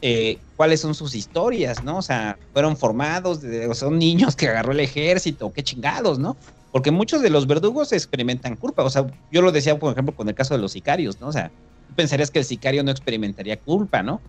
eh, 0.03 0.45
cuáles 0.57 0.79
son 0.81 0.95
sus 0.95 1.15
historias, 1.15 1.83
¿no? 1.83 1.97
O 1.97 2.03
sea, 2.03 2.39
fueron 2.53 2.77
formados, 2.77 3.41
de- 3.41 3.67
o 3.67 3.75
son 3.75 3.99
niños 3.99 4.37
que 4.37 4.47
agarró 4.49 4.73
el 4.73 4.81
ejército, 4.81 5.51
qué 5.55 5.63
chingados, 5.63 6.19
¿no? 6.19 6.37
Porque 6.71 6.91
muchos 6.91 7.23
de 7.23 7.31
los 7.31 7.47
verdugos 7.47 7.93
experimentan 7.93 8.57
culpa. 8.57 8.85
O 8.85 8.91
sea, 8.91 9.11
yo 9.31 9.41
lo 9.41 9.53
decía, 9.53 9.79
por 9.79 9.91
ejemplo, 9.93 10.15
con 10.15 10.29
el 10.29 10.35
caso 10.35 10.53
de 10.55 10.61
los 10.61 10.73
sicarios, 10.73 11.19
¿no? 11.19 11.29
O 11.29 11.33
sea, 11.33 11.55
tú 11.89 11.95
pensarías 11.95 12.31
que 12.31 12.41
el 12.41 12.45
sicario 12.45 12.85
no 12.85 12.91
experimentaría 12.91 13.59
culpa, 13.63 14.03
¿no? 14.03 14.23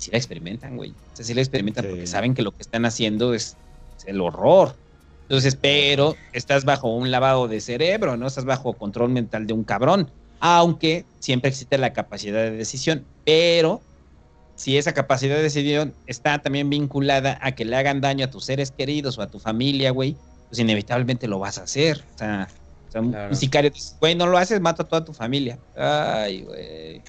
sí 0.00 0.10
la 0.12 0.18
experimentan, 0.18 0.76
güey. 0.76 0.92
O 0.92 1.16
sea, 1.16 1.24
sí 1.24 1.34
la 1.34 1.40
experimentan 1.40 1.84
Sí. 1.84 1.90
porque 1.90 2.06
saben 2.06 2.32
que 2.34 2.42
lo 2.42 2.52
que 2.52 2.62
están 2.62 2.84
haciendo 2.84 3.34
es, 3.34 3.58
es 3.96 4.04
el 4.06 4.20
horror. 4.20 4.80
Entonces, 5.28 5.56
pero 5.56 6.16
estás 6.32 6.64
bajo 6.64 6.88
un 6.94 7.10
lavado 7.10 7.48
de 7.48 7.60
cerebro, 7.60 8.16
¿no? 8.16 8.26
Estás 8.28 8.44
bajo 8.44 8.76
control 8.78 9.10
mental 9.10 9.46
de 9.48 9.54
un 9.54 9.64
cabrón. 9.64 10.12
Aunque 10.40 11.04
siempre 11.20 11.50
existe 11.50 11.78
la 11.78 11.92
capacidad 11.92 12.42
de 12.42 12.52
decisión. 12.52 13.04
Pero 13.24 13.80
si 14.56 14.76
esa 14.76 14.92
capacidad 14.92 15.36
de 15.36 15.42
decisión 15.42 15.94
está 16.06 16.38
también 16.40 16.68
vinculada 16.70 17.38
a 17.42 17.52
que 17.52 17.64
le 17.64 17.76
hagan 17.76 18.00
daño 18.00 18.24
a 18.24 18.30
tus 18.30 18.44
seres 18.44 18.70
queridos 18.70 19.18
o 19.18 19.22
a 19.22 19.28
tu 19.28 19.38
familia, 19.38 19.90
güey, 19.90 20.16
pues 20.48 20.58
inevitablemente 20.58 21.28
lo 21.28 21.38
vas 21.38 21.58
a 21.58 21.62
hacer. 21.64 22.04
O 22.14 22.18
sea, 22.18 22.48
o 22.88 22.90
sea, 22.90 23.00
un- 23.00 23.10
Claro. 23.10 23.30
un 23.30 23.36
sicario 23.36 23.70
dice, 23.70 23.94
güey, 24.00 24.14
no 24.14 24.26
lo 24.26 24.38
haces, 24.38 24.60
mata 24.60 24.82
a 24.82 24.88
toda 24.88 25.04
tu 25.04 25.12
familia. 25.12 25.58
Ay, 25.76 26.42
güey. 26.42 27.02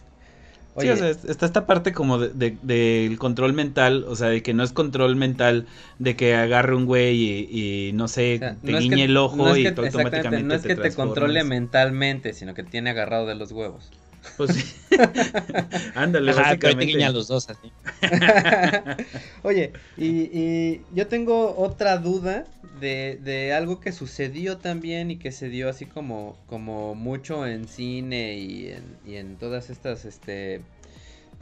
Sí, 0.80 0.88
Oye, 0.88 0.93
o 0.93 0.97
sea, 0.97 1.10
es- 1.10 1.26
está 1.26 1.45
esta 1.45 1.65
parte 1.65 1.91
como 1.93 2.18
de- 2.19 2.30
de- 2.30 2.57
del 2.61 3.18
control 3.19 3.53
mental, 3.53 4.06
o 4.07 4.15
sea, 4.15 4.30
de 4.30 4.41
que 4.41 4.53
no 4.53 4.64
es 4.64 4.72
control 4.72 5.15
mental 5.15 5.68
de 5.97 6.15
que 6.15 6.35
agarre 6.35 6.76
un 6.76 6.85
güey 6.85 7.15
y, 7.18 7.88
y, 7.89 7.93
no 7.93 8.07
sé, 8.07 8.35
o 8.35 8.39
sea, 8.39 8.56
te 8.56 8.72
no 8.72 8.77
es 8.77 8.84
guiñe 8.84 8.95
que- 8.97 9.03
el 9.06 9.18
ojo 9.18 9.35
no 9.38 9.49
es 9.49 9.57
y 9.57 9.61
que- 9.64 9.68
exactamente, 9.69 9.97
automáticamente 9.97 10.47
no 10.47 10.53
es 10.56 10.61
que 10.61 10.69
te 10.69 10.76
transformas. 10.76 11.14
controle 11.15 11.43
mentalmente, 11.43 12.34
sino 12.34 12.53
que 12.53 12.64
te 12.64 12.69
tiene 12.69 12.89
agarrado 12.91 13.26
de 13.26 13.35
los 13.35 13.51
huevos. 13.51 13.91
Pues 14.38 14.52
sí. 14.56 14.76
Ándale, 15.96 16.32
Ajá, 16.32 16.41
básicamente. 16.41 16.86
guiña 16.86 17.08
a 17.08 17.12
los 17.12 17.28
dos 17.28 17.50
así. 17.50 17.72
Oye, 19.44 19.72
y, 19.98 20.08
y 20.38 20.82
yo 20.94 21.08
tengo 21.08 21.56
otra 21.58 21.98
duda 21.98 22.46
de, 22.80 23.20
de 23.24 23.54
algo 23.54 23.80
que 23.80 23.91
sucedió 23.91 24.58
también 24.58 25.12
y 25.12 25.18
que 25.18 25.32
se 25.32 25.50
dio 25.50 25.70
así 25.70 25.86
como, 25.86 26.38
como 26.48 26.96
mucho 26.96 27.46
en 27.48 27.68
cine 27.68 28.36
y 28.38 28.68
en, 28.70 28.84
y 29.06 29.16
en 29.16 29.38
todas 29.38 29.70
estas, 29.70 30.06
este, 30.06 30.56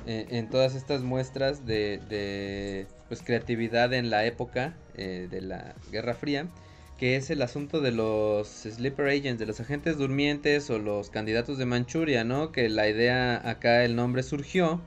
en, 0.06 0.36
en 0.36 0.49
todas 0.49 0.76
estas 0.76 1.02
muestras 1.02 1.66
de, 1.66 1.99
de, 2.10 2.88
pues, 3.08 3.22
creatividad 3.22 3.94
en 3.94 4.10
la 4.10 4.26
época 4.26 4.74
eh, 4.95 5.28
de 5.30 5.41
la 5.41 5.76
Guerra 5.91 6.14
Fría, 6.14 6.48
que 6.98 7.15
es 7.15 7.30
el 7.30 7.41
asunto 7.41 7.80
de 7.80 7.91
los 7.91 8.48
sleeper 8.48 9.07
agents, 9.07 9.40
de 9.40 9.45
los 9.45 9.60
agentes 9.60 9.98
durmientes 9.98 10.69
o 10.69 10.80
los 10.80 11.10
candidatos 11.10 11.57
de 11.57 11.65
Manchuria, 11.65 12.24
¿no? 12.24 12.52
Que 12.52 12.69
la 12.69 12.90
idea 12.90 13.48
acá, 13.48 13.86
el 13.86 13.95
nombre 13.95 14.24
surgió, 14.24 14.82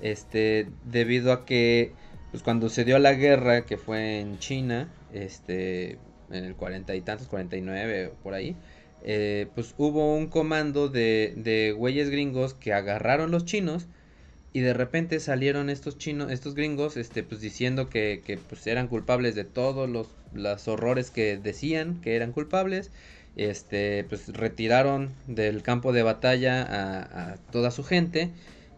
este, 0.00 0.68
debido 0.84 1.32
a 1.32 1.46
que, 1.46 1.92
pues 2.30 2.42
cuando 2.42 2.68
se 2.68 2.84
dio 2.84 2.98
la 2.98 3.14
guerra, 3.14 3.64
que 3.64 3.78
fue 3.78 4.20
en 4.20 4.38
China, 4.38 4.92
este, 5.12 5.98
en 6.30 6.44
el 6.44 6.54
cuarenta 6.54 6.94
y 6.94 7.00
tantos, 7.00 7.28
49 7.28 8.08
o 8.08 8.14
por 8.22 8.34
ahí, 8.34 8.56
eh, 9.02 9.48
pues 9.54 9.74
hubo 9.78 10.14
un 10.16 10.28
comando 10.28 10.88
de, 10.88 11.34
de 11.36 11.72
güeyes 11.72 12.10
gringos 12.10 12.54
que 12.54 12.72
agarraron 12.72 13.30
los 13.30 13.44
chinos 13.44 13.88
y 14.54 14.60
de 14.60 14.72
repente 14.72 15.18
salieron 15.18 15.68
estos 15.68 15.98
chinos, 15.98 16.30
estos 16.30 16.54
gringos, 16.54 16.96
este, 16.96 17.24
pues 17.24 17.40
diciendo 17.40 17.90
que, 17.90 18.22
que 18.24 18.38
pues 18.38 18.64
eran 18.68 18.86
culpables 18.86 19.34
de 19.34 19.42
todos 19.42 19.90
los, 19.90 20.06
los 20.32 20.68
horrores 20.68 21.10
que 21.10 21.36
decían 21.36 22.00
que 22.00 22.14
eran 22.14 22.30
culpables. 22.30 22.92
Este, 23.36 24.04
pues 24.04 24.32
retiraron 24.32 25.10
del 25.26 25.64
campo 25.64 25.92
de 25.92 26.04
batalla 26.04 26.62
a, 27.32 27.36
toda 27.50 27.72
su 27.72 27.82
gente. 27.82 28.30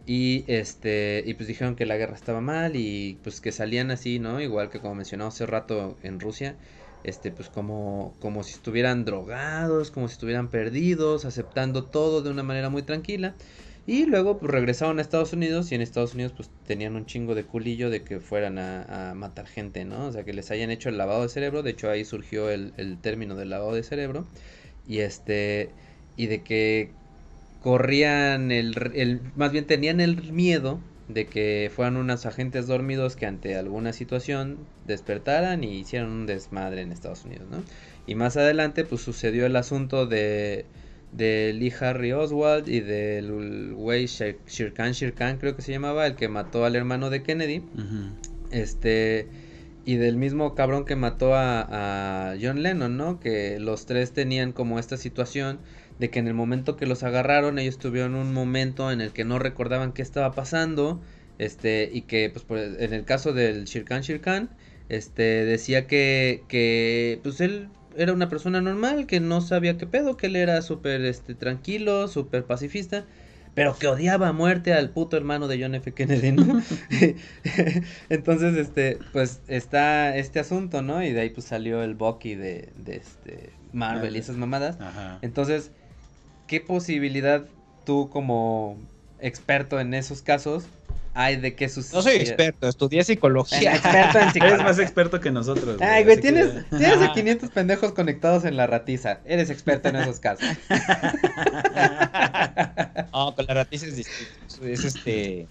Y 0.06 0.44
este, 0.46 1.22
y 1.26 1.34
pues 1.34 1.46
dijeron 1.46 1.76
que 1.76 1.84
la 1.84 1.98
guerra 1.98 2.14
estaba 2.14 2.40
mal 2.40 2.74
y 2.74 3.18
pues 3.22 3.42
que 3.42 3.52
salían 3.52 3.90
así, 3.90 4.18
¿no? 4.18 4.40
Igual 4.40 4.70
que 4.70 4.80
como 4.80 4.94
mencionamos 4.94 5.34
hace 5.34 5.44
rato 5.44 5.98
en 6.02 6.20
Rusia, 6.20 6.54
este, 7.04 7.30
pues 7.32 7.50
como, 7.50 8.14
como 8.20 8.44
si 8.44 8.54
estuvieran 8.54 9.04
drogados, 9.04 9.90
como 9.90 10.08
si 10.08 10.12
estuvieran 10.12 10.48
perdidos, 10.48 11.26
aceptando 11.26 11.84
todo 11.84 12.22
de 12.22 12.30
una 12.30 12.42
manera 12.42 12.70
muy 12.70 12.82
tranquila. 12.82 13.34
Y 13.86 14.06
luego 14.06 14.38
pues 14.38 14.50
regresaron 14.50 14.98
a 14.98 15.02
Estados 15.02 15.32
Unidos 15.32 15.70
y 15.70 15.76
en 15.76 15.80
Estados 15.80 16.14
Unidos 16.14 16.32
pues 16.36 16.50
tenían 16.66 16.96
un 16.96 17.06
chingo 17.06 17.34
de 17.36 17.44
culillo 17.46 17.88
de 17.88 18.02
que 18.02 18.18
fueran 18.20 18.58
a, 18.58 19.10
a 19.10 19.14
matar 19.14 19.46
gente, 19.46 19.84
¿no? 19.84 20.06
O 20.06 20.12
sea, 20.12 20.24
que 20.24 20.32
les 20.34 20.50
hayan 20.50 20.70
hecho 20.70 20.88
el 20.88 20.98
lavado 20.98 21.22
de 21.22 21.28
cerebro, 21.28 21.62
de 21.62 21.70
hecho 21.70 21.88
ahí 21.88 22.04
surgió 22.04 22.50
el, 22.50 22.74
el 22.78 23.00
término 23.00 23.36
del 23.36 23.50
lavado 23.50 23.74
de 23.74 23.84
cerebro. 23.84 24.26
Y 24.86 25.00
este, 25.00 25.76
y 26.16 26.26
de 26.26 26.42
que 26.42 26.96
corrían 27.60 28.52
el, 28.52 28.74
el, 28.94 29.20
más 29.36 29.52
bien 29.52 29.66
tenían 29.66 30.00
el 30.00 30.32
miedo 30.32 30.80
de 31.08 31.28
que 31.28 31.70
fueran 31.74 31.96
unos 31.96 32.26
agentes 32.26 32.66
dormidos 32.66 33.16
que 33.16 33.26
ante 33.26 33.56
alguna 33.56 33.92
situación 33.92 34.68
despertaran 34.86 35.64
y 35.64 35.78
hicieran 35.78 36.10
un 36.10 36.26
desmadre 36.26 36.82
en 36.82 36.92
Estados 36.92 37.24
Unidos, 37.24 37.48
¿no? 37.50 37.64
Y 38.06 38.14
más 38.16 38.36
adelante 38.36 38.84
pues 38.84 39.02
sucedió 39.02 39.46
el 39.46 39.56
asunto 39.56 40.06
de 40.06 40.66
de 41.16 41.52
Lee 41.54 41.72
Harry 41.80 42.12
Oswald 42.12 42.68
y 42.68 42.80
del 42.80 43.72
güey 43.74 44.04
Shir- 44.06 44.36
Shirkan 44.46 44.92
Shirkan 44.92 45.38
creo 45.38 45.56
que 45.56 45.62
se 45.62 45.72
llamaba, 45.72 46.06
el 46.06 46.14
que 46.16 46.28
mató 46.28 46.64
al 46.64 46.76
hermano 46.76 47.08
de 47.10 47.22
Kennedy, 47.22 47.62
este 48.50 49.28
y 49.84 49.96
del 49.96 50.16
mismo 50.16 50.54
cabrón 50.56 50.84
que 50.84 50.96
mató 50.96 51.34
a, 51.36 52.30
a 52.32 52.36
John 52.40 52.62
Lennon, 52.62 52.96
¿no? 52.96 53.20
Que 53.20 53.60
los 53.60 53.86
tres 53.86 54.12
tenían 54.12 54.52
como 54.52 54.78
esta 54.80 54.96
situación 54.96 55.60
de 56.00 56.10
que 56.10 56.18
en 56.18 56.26
el 56.26 56.34
momento 56.34 56.76
que 56.76 56.86
los 56.86 57.02
agarraron 57.04 57.58
ellos 57.58 57.78
tuvieron 57.78 58.14
un 58.16 58.34
momento 58.34 58.90
en 58.90 59.00
el 59.00 59.12
que 59.12 59.24
no 59.24 59.38
recordaban 59.38 59.92
qué 59.92 60.02
estaba 60.02 60.32
pasando, 60.32 61.00
este 61.38 61.88
y 61.92 62.02
que 62.02 62.30
pues 62.30 62.44
por- 62.44 62.58
en 62.58 62.92
el 62.92 63.04
caso 63.04 63.32
del 63.32 63.64
Shirkan 63.64 64.02
Shirkan, 64.02 64.50
este 64.88 65.22
decía 65.44 65.86
que 65.86 66.42
que 66.48 67.20
pues 67.22 67.40
él 67.40 67.68
era 67.96 68.12
una 68.12 68.28
persona 68.28 68.60
normal, 68.60 69.06
que 69.06 69.20
no 69.20 69.40
sabía 69.40 69.76
qué 69.78 69.86
pedo, 69.86 70.16
que 70.16 70.26
él 70.26 70.36
era 70.36 70.62
súper 70.62 71.04
este, 71.04 71.34
tranquilo, 71.34 72.08
súper 72.08 72.44
pacifista, 72.44 73.04
pero 73.54 73.76
que 73.78 73.88
odiaba 73.88 74.28
a 74.28 74.32
muerte 74.32 74.74
al 74.74 74.90
puto 74.90 75.16
hermano 75.16 75.48
de 75.48 75.62
John 75.62 75.74
F. 75.74 75.92
Kennedy, 75.92 76.32
¿no? 76.32 76.62
Entonces, 78.10 78.56
este, 78.56 78.98
pues 79.12 79.40
está 79.48 80.16
este 80.16 80.40
asunto, 80.40 80.82
¿no? 80.82 81.02
Y 81.02 81.12
de 81.12 81.20
ahí 81.22 81.30
pues 81.30 81.46
salió 81.46 81.82
el 81.82 81.94
Bucky 81.94 82.34
de, 82.34 82.68
de 82.76 82.96
este 82.96 83.50
Marvel 83.72 84.14
y 84.14 84.18
esas 84.18 84.36
mamadas. 84.36 84.78
Ajá. 84.80 85.18
Entonces, 85.22 85.70
¿qué 86.46 86.60
posibilidad 86.60 87.46
tú 87.84 88.10
como 88.10 88.76
experto 89.20 89.80
en 89.80 89.94
esos 89.94 90.22
casos 90.22 90.66
hay 91.18 91.36
de 91.36 91.54
que 91.54 91.68
sus 91.68 91.92
No 91.92 92.02
soy 92.02 92.16
experto, 92.16 92.68
estudié 92.68 93.02
psicología. 93.02 93.74
experto 93.74 94.18
en 94.18 94.22
Eres 94.24 94.32
psicología. 94.34 94.64
más 94.64 94.78
experto 94.78 95.20
que 95.20 95.30
nosotros. 95.30 95.80
Ay, 95.80 96.04
güey, 96.04 96.14
así 96.18 96.22
que- 96.22 96.32
tienes, 96.32 96.68
tienes 96.70 97.02
a 97.02 97.12
500 97.12 97.50
pendejos 97.50 97.92
conectados 97.92 98.44
en 98.44 98.56
la 98.56 98.66
ratiza. 98.66 99.20
Eres 99.24 99.50
experto 99.50 99.88
en 99.88 99.96
esos 99.96 100.20
casos. 100.20 100.46
No, 103.12 103.34
con 103.34 103.46
la 103.46 103.54
ratiza 103.54 103.86
es 103.86 103.96
distinto. 103.96 104.32
Es 104.62 104.84
este. 104.84 105.48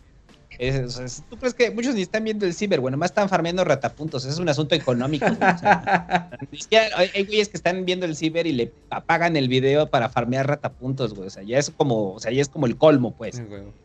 Es- 0.59 1.23
¿Tú 1.29 1.37
crees 1.37 1.53
que 1.53 1.71
muchos 1.71 1.95
ni 1.95 2.01
están 2.01 2.23
viendo 2.23 2.45
el 2.45 2.53
ciber? 2.53 2.79
Bueno, 2.79 2.97
más 2.97 3.11
están 3.11 3.29
farmeando 3.29 3.63
ratapuntos. 3.63 4.25
Es 4.25 4.37
un 4.39 4.47
asunto 4.49 4.75
económico. 4.75 5.25
güey, 5.25 5.51
o 5.51 5.57
sea, 5.57 6.29
hay, 6.97 7.23
güeyes 7.25 7.49
que 7.49 7.57
están 7.57 7.85
viendo 7.85 8.05
el 8.05 8.15
ciber 8.15 8.47
y 8.47 8.51
le 8.53 8.71
apagan 8.89 9.35
el 9.35 9.47
video 9.47 9.89
para 9.89 10.09
farmear 10.09 10.47
ratapuntos, 10.47 11.13
güey. 11.13 11.27
O 11.27 11.29
sea, 11.29 11.43
ya 11.43 11.57
es 11.57 11.69
como, 11.69 12.13
o 12.13 12.19
sea, 12.19 12.31
ya 12.31 12.41
es 12.41 12.49
como 12.49 12.65
el 12.65 12.77
colmo, 12.77 13.15
pues. 13.15 13.41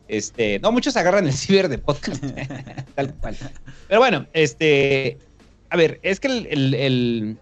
Este, 0.07 0.59
no, 0.59 0.71
muchos 0.71 0.95
agarran 0.97 1.25
el 1.27 1.33
ciber 1.33 1.69
de 1.69 1.77
podcast. 1.77 2.23
tal 2.95 3.13
cual. 3.15 3.37
Pero 3.87 3.99
bueno, 3.99 4.27
este. 4.33 5.17
A 5.69 5.77
ver, 5.77 5.99
es 6.03 6.19
que 6.19 6.27
el. 6.27 6.47
el- 6.47 6.73
el- 6.73 7.37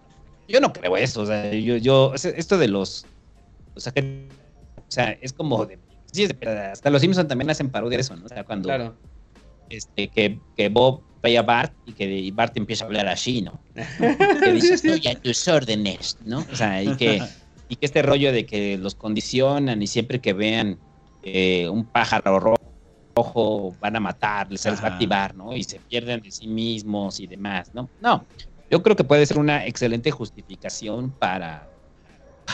yo 0.48 0.60
no 0.60 0.72
creo 0.72 0.96
eso. 0.96 1.22
O 1.22 1.26
sea, 1.26 1.52
yo, 1.52 1.76
yo. 1.76 2.12
Esto 2.14 2.58
de 2.58 2.68
los. 2.68 3.06
O 3.74 3.80
sea, 3.80 3.92
que- 3.92 4.28
o 4.78 4.90
sea, 4.90 5.12
es 5.20 5.32
como 5.32 5.64
de. 5.66 5.78
Sí, 6.12 6.24
es 6.24 6.30
de- 6.40 6.48
hasta 6.48 6.90
los 6.90 7.00
Simpson 7.02 7.28
también 7.28 7.50
hacen 7.50 7.70
parodia 7.70 7.96
de 7.98 8.02
eso, 8.02 8.16
¿no? 8.16 8.24
O 8.26 8.28
sea, 8.28 8.42
cuando 8.44 8.66
Claro. 8.68 8.96
Este, 9.70 10.08
que, 10.10 10.40
que 10.56 10.68
Bob 10.68 11.02
vaya 11.22 11.40
a 11.40 11.42
Bart 11.44 11.74
y 11.86 11.92
que 11.94 12.30
Bart 12.34 12.56
empieza 12.56 12.84
a 12.84 12.88
hablar 12.88 13.08
así, 13.08 13.40
¿no? 13.42 13.64
Que 14.42 14.52
dice, 14.52 14.74
estoy 14.74 15.06
a 15.08 15.14
tus 15.18 15.46
órdenes, 15.48 16.16
¿no? 16.20 16.40
O 16.52 16.56
sea, 16.56 16.82
y 16.82 16.88
que, 16.96 17.18
y 17.68 17.76
que 17.76 17.86
este 17.86 18.02
rollo 18.02 18.32
de 18.32 18.44
que 18.46 18.76
los 18.78 18.94
condicionan 18.94 19.80
y 19.82 19.86
siempre 19.86 20.20
que 20.20 20.32
vean 20.32 20.78
eh, 21.22 21.68
un 21.68 21.86
pájaro 21.90 22.40
ro- 22.40 22.54
rojo 23.14 23.76
van 23.80 23.96
a 23.96 24.00
matar, 24.00 24.50
les, 24.50 24.64
les 24.64 24.82
va 24.82 24.88
a 24.88 24.90
activar, 24.94 25.34
¿no? 25.34 25.54
Y 25.56 25.64
se 25.64 25.80
pierden 25.80 26.20
de 26.20 26.30
sí 26.30 26.46
mismos 26.48 27.20
y 27.20 27.26
demás, 27.26 27.70
¿no? 27.74 27.90
No, 28.00 28.26
yo 28.70 28.82
creo 28.82 28.96
que 28.96 29.04
puede 29.04 29.26
ser 29.26 29.38
una 29.38 29.66
excelente 29.66 30.10
justificación 30.10 31.12
para, 31.12 31.68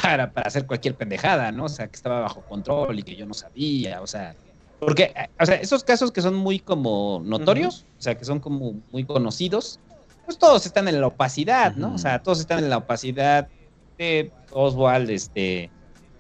para, 0.03 0.33
para 0.33 0.49
hacer 0.49 0.67
cualquier 0.67 0.97
pendejada, 0.97 1.53
¿no? 1.53 1.65
O 1.65 1.69
sea, 1.69 1.87
que 1.89 1.97
estaba 1.97 2.21
bajo 2.21 2.43
control 2.43 2.99
y 2.99 3.03
que 3.03 3.15
yo 3.17 3.27
no 3.27 3.35
sabía, 3.35 4.03
o 4.03 4.07
sea, 4.07 4.35
porque, 4.81 5.05
eh, 5.17 5.29
o 5.41 5.47
sea, 5.47 5.57
esos 5.57 5.85
casos 5.85 6.13
que 6.13 6.23
son 6.23 6.35
muy 6.35 6.59
como 6.59 7.23
notorios, 7.25 7.87
o 7.99 8.03
sea, 8.03 8.17
que 8.17 8.25
son 8.25 8.41
como 8.41 8.75
muy 8.93 9.05
conocidos, 9.05 9.81
pues 10.25 10.39
todos 10.39 10.67
están 10.67 10.89
en 10.89 11.01
la 11.01 11.07
opacidad, 11.07 11.75
¿no? 11.77 11.95
O 11.95 11.99
sea, 11.99 12.23
todos 12.23 12.41
están 12.41 12.59
en 12.59 12.71
la 12.71 12.79
opacidad 12.79 13.49
de 13.99 14.33
Oswald, 14.51 15.09
este, 15.11 15.71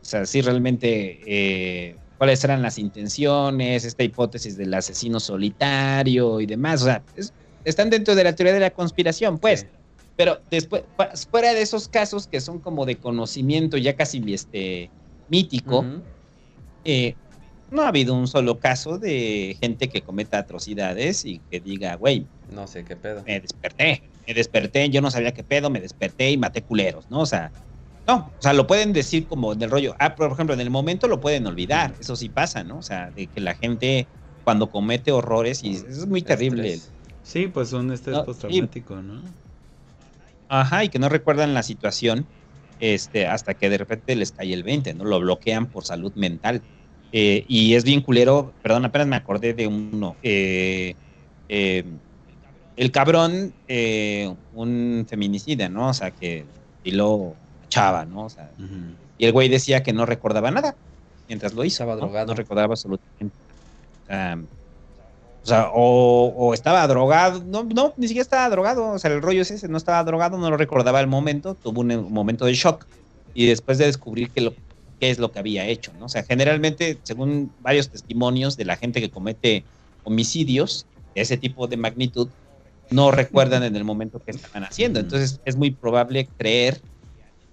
o 0.00 0.04
sea, 0.04 0.24
sí 0.26 0.40
realmente 0.40 1.20
eh, 1.26 1.96
cuáles 2.16 2.42
eran 2.44 2.62
las 2.62 2.78
intenciones, 2.78 3.84
esta 3.84 4.04
hipótesis 4.04 4.56
del 4.56 4.72
asesino 4.74 5.20
solitario 5.20 6.40
y 6.40 6.46
demás, 6.46 6.82
o 6.82 6.86
sea, 6.86 7.02
es- 7.16 7.32
están 7.64 7.90
dentro 7.90 8.14
de 8.14 8.24
la 8.24 8.34
teoría 8.34 8.54
de 8.54 8.60
la 8.60 8.70
conspiración, 8.70 9.38
pues. 9.38 9.60
Sí. 9.60 9.66
Pero 10.16 10.40
después, 10.50 10.84
fuera 11.30 11.52
de 11.52 11.60
esos 11.60 11.88
casos 11.88 12.26
que 12.26 12.40
son 12.40 12.60
como 12.60 12.86
de 12.86 12.96
conocimiento 12.96 13.76
ya 13.76 13.96
casi 13.96 14.22
este 14.32 14.88
mítico, 15.28 15.84
eh, 16.84 17.16
no 17.70 17.82
ha 17.82 17.88
habido 17.88 18.14
un 18.14 18.28
solo 18.28 18.58
caso 18.60 18.98
de 18.98 19.56
gente 19.60 19.88
que 19.88 20.02
cometa 20.02 20.38
atrocidades 20.38 21.24
y 21.24 21.40
que 21.50 21.60
diga, 21.60 21.94
güey, 21.96 22.30
No 22.48 22.66
sé 22.66 22.84
qué 22.84 22.96
pedo. 22.96 23.22
me 23.24 23.40
desperté, 23.40 24.12
me 24.26 24.34
desperté, 24.34 24.88
yo 24.90 25.00
no 25.00 25.10
sabía 25.10 25.32
qué 25.32 25.44
pedo, 25.44 25.70
me 25.70 25.80
desperté 25.80 26.30
y 26.30 26.36
maté 26.38 26.64
culeros, 26.64 27.08
¿no? 27.10 27.20
O 27.20 27.26
sea, 27.26 27.52
no, 28.06 28.34
o 28.38 28.42
sea, 28.42 28.52
lo 28.52 28.66
pueden 28.66 28.92
decir 28.92 29.26
como 29.26 29.52
en 29.52 29.62
el 29.62 29.70
rollo, 29.70 29.94
ah, 29.98 30.14
por 30.14 30.30
ejemplo, 30.30 30.54
en 30.54 30.60
el 30.60 30.70
momento 30.70 31.08
lo 31.08 31.20
pueden 31.20 31.46
olvidar, 31.46 31.96
eso 31.98 32.14
sí 32.16 32.28
pasa, 32.28 32.62
¿no? 32.62 32.78
O 32.78 32.82
sea, 32.82 33.10
de 33.10 33.26
que 33.28 33.40
la 33.40 33.54
gente 33.54 34.08
cuando 34.44 34.70
comete 34.70 35.10
horrores 35.10 35.62
y 35.64 35.72
es 35.72 36.06
muy 36.06 36.22
terrible. 36.22 36.72
Estrés. 36.72 36.92
Sí, 37.22 37.48
pues 37.48 37.72
un 37.72 37.90
estrés 37.90 38.16
No, 38.16 38.24
postraumático, 38.24 38.94
¿no? 39.02 39.20
Ajá, 40.48 40.84
y 40.84 40.88
que 40.88 41.00
no 41.00 41.08
recuerdan 41.08 41.54
la 41.54 41.64
situación 41.64 42.28
este, 42.78 43.26
hasta 43.26 43.54
que 43.54 43.68
de 43.68 43.78
repente 43.78 44.14
les 44.14 44.30
cae 44.32 44.52
el 44.52 44.62
20, 44.62 44.94
¿no? 44.94 45.04
Lo 45.04 45.18
bloquean 45.18 45.66
por 45.66 45.84
salud 45.84 46.12
mental. 46.14 46.62
Eh, 47.12 47.44
y 47.48 47.74
es 47.74 47.84
bien 47.84 48.00
culero, 48.02 48.52
perdón, 48.62 48.84
apenas 48.84 49.06
me 49.06 49.16
acordé 49.16 49.54
de 49.54 49.66
uno. 49.66 50.16
eh, 50.22 50.94
eh, 51.48 51.84
el 52.76 52.90
cabrón, 52.92 53.54
un 54.52 55.06
feminicida, 55.08 55.68
¿no? 55.68 55.88
O 55.88 55.94
sea, 55.94 56.10
que 56.10 56.46
y 56.82 56.90
lo 56.92 57.34
chava, 57.68 58.04
¿no? 58.04 58.26
O 58.26 58.28
sea, 58.28 58.50
y 59.18 59.24
el 59.24 59.32
güey 59.32 59.48
decía 59.48 59.82
que 59.82 59.92
no 59.94 60.04
recordaba 60.04 60.50
nada 60.50 60.76
mientras 61.26 61.54
lo 61.54 61.64
hizo. 61.64 61.82
Estaba 61.84 61.94
¿no? 61.94 62.00
drogado. 62.02 62.26
No 62.26 62.34
recordaba 62.34 62.72
absolutamente. 62.74 63.36
O 64.02 64.06
sea, 64.06 64.38
o, 65.42 65.46
sea, 65.48 65.70
o- 65.72 66.34
o 66.36 66.54
estaba 66.54 66.86
drogado. 66.86 67.42
No, 67.44 67.64
no, 67.64 67.94
ni 67.96 68.08
siquiera 68.08 68.22
estaba 68.22 68.50
drogado. 68.50 68.90
O 68.92 68.98
sea, 68.98 69.10
el 69.12 69.22
rollo 69.22 69.42
es 69.42 69.50
ese. 69.50 69.68
No 69.68 69.78
estaba 69.78 70.04
drogado, 70.04 70.36
no 70.38 70.50
lo 70.50 70.56
recordaba 70.56 71.00
el 71.00 71.06
momento. 71.06 71.54
Tuvo 71.54 71.80
un, 71.80 71.92
un 71.92 72.12
momento 72.12 72.44
de 72.44 72.54
shock. 72.54 72.86
Y 73.32 73.46
después 73.46 73.78
de 73.78 73.86
descubrir 73.86 74.30
que 74.32 74.40
lo, 74.42 74.54
qué 75.00 75.10
es 75.10 75.18
lo 75.18 75.32
que 75.32 75.38
había 75.38 75.66
hecho, 75.66 75.92
¿no? 75.98 76.06
O 76.06 76.08
sea, 76.08 76.22
generalmente, 76.22 76.98
según 77.02 77.52
varios 77.60 77.88
testimonios 77.88 78.56
de 78.56 78.64
la 78.64 78.76
gente 78.76 79.00
que 79.00 79.10
comete 79.10 79.64
homicidios 80.04 80.86
de 81.14 81.22
ese 81.22 81.36
tipo 81.36 81.66
de 81.66 81.76
magnitud, 81.76 82.28
no 82.90 83.10
recuerdan 83.10 83.62
en 83.62 83.76
el 83.76 83.84
momento 83.84 84.22
que 84.22 84.30
estaban 84.30 84.64
haciendo. 84.64 85.00
Entonces, 85.00 85.40
es 85.44 85.56
muy 85.56 85.70
probable 85.70 86.28
creer 86.38 86.80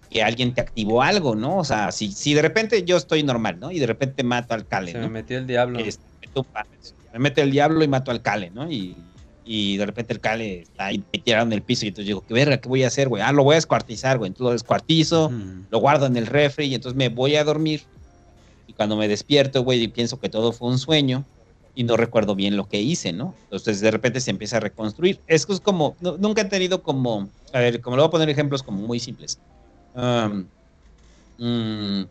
que 0.10 0.22
alguien 0.22 0.54
te 0.54 0.62
activó 0.62 1.02
algo, 1.02 1.36
¿no? 1.36 1.58
O 1.58 1.64
sea, 1.64 1.92
si, 1.92 2.12
si 2.12 2.34
de 2.34 2.42
repente 2.44 2.84
yo 2.84 2.98
estoy 2.98 3.24
normal, 3.24 3.60
¿no? 3.60 3.72
Y 3.72 3.80
de 3.80 3.88
repente 3.88 4.24
mato 4.24 4.54
al 4.54 4.68
Cale, 4.68 4.92
Se 4.92 5.00
¿no? 5.00 5.06
me 5.06 5.22
metió 5.22 5.38
el 5.38 5.48
diablo. 5.48 5.80
Este, 5.80 6.04
me 6.22 6.28
tumba, 6.28 6.66
me 7.14 7.20
mete 7.20 7.42
el 7.42 7.52
diablo 7.52 7.84
y 7.84 7.88
mato 7.88 8.12
al 8.12 8.22
Cale, 8.22 8.52
¿no? 8.52 8.72
Y, 8.72 8.96
y 9.44 9.78
de 9.78 9.86
repente 9.86 10.14
el 10.14 10.22
Cale 10.22 10.62
está 10.62 10.88
ahí 10.88 11.00
tirado 11.24 11.46
en 11.46 11.54
el 11.54 11.64
piso 11.64 11.86
y 11.86 11.90
entonces 11.90 12.08
digo, 12.08 12.26
¿qué 12.26 12.34
verga? 12.34 12.58
¿Qué 12.60 12.70
voy 12.70 12.84
a 12.84 12.88
hacer, 12.88 13.10
güey? 13.10 13.22
Ah, 13.22 13.32
lo 13.32 13.44
voy 13.44 13.54
a 13.54 13.58
descuartizar, 13.58 14.18
güey. 14.18 14.30
Entonces 14.30 14.46
lo 14.46 14.52
descuartizo, 14.52 15.26
Ujú. 15.28 15.66
lo 15.70 15.80
guardo 15.80 16.06
en 16.06 16.16
el 16.16 16.28
refri 16.28 16.66
y 16.68 16.76
entonces 16.76 16.96
me 16.98 17.10
voy 17.10 17.36
a 17.36 17.44
dormir. 17.44 17.88
Y 18.66 18.74
cuando 18.74 18.96
me 18.96 19.08
despierto, 19.08 19.64
güey, 19.64 19.88
pienso 19.90 20.20
que 20.20 20.30
todo 20.30 20.54
fue 20.54 20.70
un 20.70 20.80
sueño 20.80 21.28
y 21.76 21.84
no 21.84 21.98
recuerdo 21.98 22.36
bien 22.36 22.56
lo 22.56 22.68
que 22.68 22.82
hice, 22.82 23.12
¿no? 23.12 23.36
Entonces 23.44 23.82
de 23.82 23.92
repente 23.92 24.22
se 24.22 24.32
empieza 24.32 24.58
a 24.58 24.60
reconstruir. 24.62 25.22
Es 25.28 25.46
que 25.46 25.54
es 25.54 25.60
como, 25.60 25.98
no- 26.00 26.18
nunca 26.18 26.44
he 26.44 26.46
tenido 26.46 26.82
como, 26.82 27.30
a 27.52 27.60
ver, 27.60 27.82
como 27.82 27.98
le 27.98 28.02
voy 28.04 28.08
a 28.08 28.12
poner 28.12 28.30
ejemplos 28.30 28.64
como 28.64 28.82
muy 28.82 29.00
simples. 29.00 29.42
Um, 29.94 30.50
mm, 31.38 32.04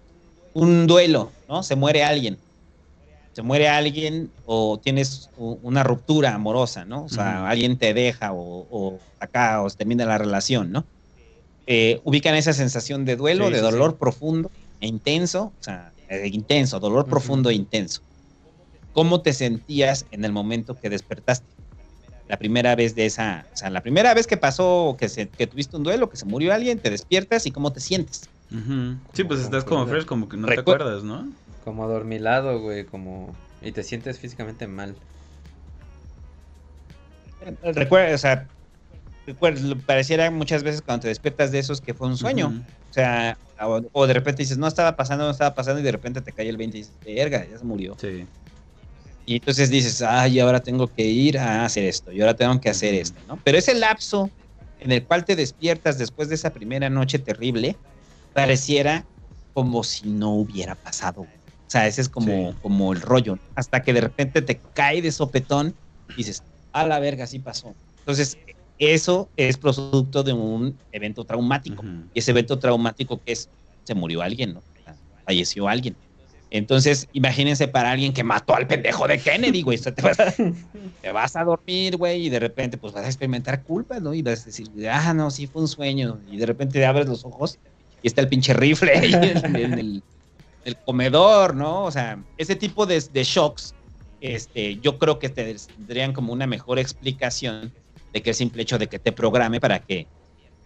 un 0.55 0.87
duelo, 0.87 1.33
¿no? 1.49 1.63
Se 1.63 1.77
muere 1.77 2.05
alguien. 2.05 2.43
Se 3.33 3.43
muere 3.43 3.69
alguien 3.69 4.31
o 4.45 4.79
tienes 4.79 5.31
una 5.37 5.83
ruptura 5.83 6.35
amorosa, 6.35 6.85
¿no? 6.85 7.05
O 7.05 7.09
sea, 7.09 7.49
alguien 7.49 7.79
te 7.79 7.95
deja 7.95 8.33
o, 8.33 8.67
o 8.71 8.99
acá 9.21 9.63
o 9.63 9.71
se 9.71 9.77
termina 9.77 10.05
la 10.05 10.19
relación, 10.19 10.71
¿no? 10.71 10.85
Eh, 11.67 12.01
ubican 12.05 12.35
esa 12.35 12.53
sensación 12.53 13.05
de 13.05 13.17
duelo, 13.17 13.47
Sí, 13.47 13.53
de 13.53 13.59
sí, 13.59 13.65
dolor 13.65 13.97
profundo 13.97 14.51
e 14.81 14.87
intenso, 14.87 15.53
o 15.59 15.63
sea, 15.63 15.93
eh, 16.09 16.29
intenso, 16.31 16.81
dolor 16.81 17.07
profundo 17.07 17.51
e 17.51 17.55
intenso. 17.55 18.03
¿Cómo 18.93 19.23
te 19.23 19.33
sentías 19.33 20.05
en 20.11 20.25
el 20.25 20.33
momento 20.33 20.79
que 20.79 20.91
despertaste? 20.91 21.47
La 22.29 22.37
primera 22.37 22.75
vez 22.75 22.95
de 22.95 23.07
esa, 23.07 23.47
o 23.53 23.57
sea, 23.57 23.71
la 23.71 23.81
primera 23.81 24.13
vez 24.15 24.27
que 24.27 24.37
pasó, 24.37 24.97
que, 24.99 25.09
se, 25.09 25.29
que 25.29 25.47
tuviste 25.47 25.77
un 25.77 25.83
duelo, 25.83 26.11
que 26.11 26.17
se 26.17 26.27
murió 26.27 26.53
alguien, 26.53 26.79
te 26.79 26.91
despiertas 26.91 27.47
y 27.47 27.51
cómo 27.53 27.73
te 27.73 27.81
sientes. 27.81 28.29
Sí, 29.13 29.25
pues 29.25 29.41
estás 29.41 29.65
como 29.65 29.87
fresh, 29.87 30.05
como 30.05 30.29
que 30.29 30.37
no 30.37 30.49
te 30.49 30.61
acuerdas, 30.61 31.03
¿no? 31.03 31.27
Como 31.65 31.85
adormilado, 31.85 32.61
güey, 32.61 32.85
como... 32.87 33.35
Y 33.61 33.73
te 33.73 33.83
sientes 33.85 34.19
físicamente 34.19 34.67
mal. 34.67 34.97
Recuerda, 37.75 38.15
o 38.15 38.19
sea, 38.19 38.49
recuerda, 39.27 39.61
lo- 39.61 39.79
pareciera 39.81 40.31
muchas 40.31 40.63
veces 40.63 40.83
cuando 40.83 41.03
te 41.03 41.09
despiertas 41.09 41.53
de 41.53 41.59
esos 41.61 41.81
que 41.81 41.95
fue 41.95 42.09
un 42.09 42.17
sueño. 42.17 42.49
O 42.91 42.93
sea, 42.93 43.37
o, 43.61 43.81
o 43.93 44.07
de 44.07 44.15
repente 44.15 44.43
dices, 44.43 44.59
no 44.59 44.67
estaba 44.67 44.97
pasando, 44.97 45.25
no 45.25 45.31
estaba 45.31 45.55
pasando, 45.55 45.81
y 45.81 45.85
de 45.85 45.93
repente 45.93 46.21
te 46.23 46.33
cae 46.33 46.49
el 46.49 46.57
20 46.57 46.79
y 46.79 46.81
dices, 46.81 46.99
verga, 47.05 47.47
ya 47.49 47.59
se 47.59 47.65
murió. 47.65 47.97
Sí. 48.01 48.27
Y 49.25 49.37
entonces 49.37 49.71
dices, 49.71 50.03
ay, 50.03 50.41
ahora 50.41 50.61
tengo 50.61 50.93
que 50.93 51.05
ir 51.05 51.39
a 51.39 51.65
hacer 51.65 51.85
esto, 51.85 52.13
y 52.13 52.21
ahora 52.21 52.35
tengo 52.35 52.61
que 52.61 52.69
hacer 52.71 52.95
esto, 52.95 53.21
¿no? 53.29 53.41
Pero 53.45 53.59
ese 53.59 53.75
lapso 53.75 54.31
en 54.79 54.91
el 54.91 55.07
cual 55.07 55.25
te 55.25 55.37
despiertas 55.37 55.97
después 55.99 56.29
de 56.29 56.35
esa 56.35 56.51
primera 56.51 56.91
noche 56.91 57.21
terrible, 57.21 57.79
pareciera 58.33 59.07
como 59.53 59.85
si 59.85 60.11
no 60.11 60.35
hubiera 60.35 60.75
pasado. 60.75 61.29
O 61.73 61.75
sea, 61.75 61.87
ese 61.87 62.03
es 62.03 62.11
como, 62.11 62.51
Sí. 62.51 62.57
como 62.61 62.93
el 62.93 63.01
rollo. 63.01 63.37
¿no? 63.37 63.41
Hasta 63.55 63.83
que 63.83 63.95
de 63.95 64.03
repente 64.03 64.43
te 64.43 64.61
cae 64.75 65.01
de 65.01 65.11
sopetón 65.11 65.75
y 66.11 66.17
dices, 66.17 66.43
a 66.73 66.87
la 66.87 66.99
verga, 66.99 67.27
sí 67.27 67.39
pasó. 67.39 67.75
Entonces, 68.01 68.37
eso 68.79 69.31
es 69.39 69.57
producto 69.57 70.23
de 70.23 70.35
un 70.35 70.77
evento 70.93 71.25
traumático. 71.25 71.83
Y 72.13 72.19
ese 72.19 72.33
evento 72.33 72.59
traumático 72.59 73.23
que 73.25 73.33
es, 73.33 73.49
se 73.85 73.95
murió 73.95 74.21
alguien, 74.21 74.53
¿no? 74.53 74.63
Falleció 75.25 75.67
alguien. 75.67 75.97
Entonces, 76.51 77.09
imagínense 77.15 77.69
para 77.69 77.91
alguien 77.93 78.13
que 78.13 78.23
mató 78.23 78.55
al 78.55 78.67
pendejo 78.67 79.09
de 79.09 79.19
Kennedy, 79.19 79.63
güey. 79.63 79.79
O 79.79 79.83
sea, 79.83 79.95
te, 79.95 80.03
vas 80.03 80.21
a, 80.21 80.35
te 81.01 81.11
vas 81.11 81.37
a 81.37 81.45
dormir, 81.45 81.97
güey, 81.97 82.27
y 82.27 82.29
de 82.29 82.39
repente, 82.39 82.77
pues 82.77 82.93
vas 82.93 83.05
a 83.05 83.09
experimentar 83.09 83.63
culpa, 83.63 83.99
¿no? 83.99 84.13
Y 84.13 84.21
vas 84.21 84.43
a 84.43 84.45
decir, 84.45 84.69
ah, 84.91 85.15
no, 85.15 85.31
sí 85.31 85.47
fue 85.47 85.63
un 85.63 85.69
sueño. 85.69 86.19
Y 86.31 86.37
de 86.37 86.45
repente 86.45 86.85
abres 86.85 87.07
los 87.09 87.25
ojos 87.25 87.59
y 88.03 88.09
está 88.09 88.21
el 88.21 88.29
pinche 88.29 88.53
rifle 88.53 88.93
ahí 88.93 89.15
en, 89.15 89.57
en 89.57 89.73
el, 89.79 90.03
el 90.65 90.77
comedor, 90.77 91.55
¿no? 91.55 91.85
O 91.85 91.91
sea, 91.91 92.19
ese 92.39 92.57
tipo 92.57 92.87
de, 92.87 93.01
de 93.13 93.25
shocks, 93.25 93.75
este, 94.21 94.77
yo 94.77 94.99
creo 94.99 95.19
que 95.19 95.29
te 95.29 95.57
tendrían 95.77 96.13
como 96.13 96.33
una 96.33 96.47
mejor 96.47 96.79
explicación 96.79 97.73
de 98.13 98.23
que 98.23 98.31
el 98.31 98.37
simple 98.37 98.63
hecho 98.63 98.79
de 98.79 98.87
que 98.89 98.99
te 98.99 99.11
programe 99.13 99.61
para 99.61 99.81
que 99.81 100.07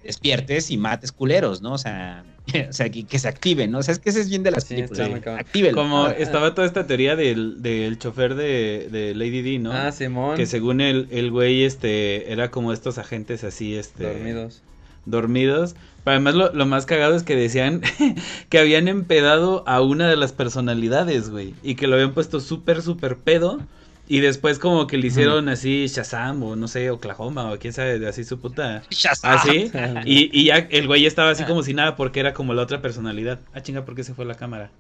despiertes 0.03 0.71
y 0.71 0.77
mates 0.77 1.11
culeros, 1.11 1.63
¿no? 1.63 1.73
O 1.73 1.79
sea, 1.79 2.25
o 2.69 2.73
sea 2.73 2.89
que, 2.91 3.05
que 3.05 3.19
se 3.19 3.27
activen, 3.29 3.71
¿no? 3.73 3.79
O 3.79 3.83
sea, 3.83 3.93
es 3.93 3.99
que 3.99 4.11
ese 4.11 4.21
es 4.21 4.29
bien 4.29 4.43
de 4.43 4.51
las 4.53 4.65
Sí, 4.65 4.75
películas. 4.75 5.75
Como 5.75 6.05
Ah, 6.07 6.15
estaba 6.17 6.55
toda 6.55 6.67
esta 6.67 6.87
teoría 6.87 7.17
del, 7.17 7.63
del 7.63 7.99
chofer 7.99 8.35
de, 8.35 8.89
de 8.91 9.15
Lady 9.15 9.43
D, 9.43 9.59
¿no? 9.59 9.73
Ah, 9.73 9.91
Simón. 9.93 10.37
Que 10.37 10.47
según 10.47 10.81
el, 10.81 11.09
el 11.11 11.31
güey, 11.31 11.65
este, 11.65 12.31
era 12.33 12.51
como 12.51 12.73
estos 12.73 12.99
agentes 12.99 13.43
así, 13.43 13.75
este... 13.77 14.05
Dormidos. 14.05 14.63
dormidos. 15.07 15.75
Pero 16.07 16.19
además 16.19 16.37
lo, 16.37 16.53
lo 16.53 16.67
más 16.67 16.87
cagado 16.87 17.17
es 17.17 17.25
que 17.25 17.35
decían 17.35 17.83
que 18.49 18.61
habían 18.61 18.87
empedado 18.87 19.65
a 19.67 19.81
una 19.81 20.09
de 20.09 20.15
las 20.15 20.33
personalidades, 20.33 21.31
güey. 21.31 21.57
Y 21.65 21.75
que 21.75 21.89
lo 21.89 21.97
habían 21.97 22.15
puesto 22.15 22.39
súper, 22.39 22.81
súper 22.81 23.17
pedo. 23.17 23.59
Y 24.07 24.21
después 24.21 24.61
como 24.61 24.87
que 24.87 24.99
le 24.99 25.09
hicieron 25.09 25.49
así 25.49 25.89
Shazam 25.89 26.45
o 26.45 26.55
no 26.55 26.69
sé, 26.69 26.91
Oklahoma 26.91 27.51
o 27.51 27.59
quién 27.59 27.73
sabe, 27.73 28.07
así 28.07 28.23
su 28.23 28.39
puta... 28.39 28.85
Shazam. 28.89 29.37
Así. 29.37 29.73
Y, 30.05 30.31
y 30.33 30.45
ya 30.45 30.59
el 30.59 30.87
güey 30.87 31.07
estaba 31.07 31.31
así 31.31 31.43
como 31.43 31.65
si 31.65 31.75
nada 31.75 31.97
porque 31.97 32.21
era 32.21 32.35
como 32.35 32.55
la 32.55 32.63
otra 32.63 32.81
personalidad. 32.81 33.41
Ah, 33.53 33.63
chinga, 33.63 33.85
¿por 33.85 33.97
qué 33.97 34.05
se 34.05 34.15
fue 34.15 34.25
la 34.27 34.37
cámara? 34.37 34.71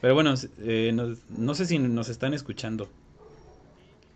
Pero 0.00 0.14
bueno, 0.14 0.34
eh, 0.58 0.90
no, 0.92 1.14
no 1.28 1.54
sé 1.54 1.66
si 1.66 1.78
nos 1.78 2.08
están 2.08 2.34
escuchando. 2.34 2.88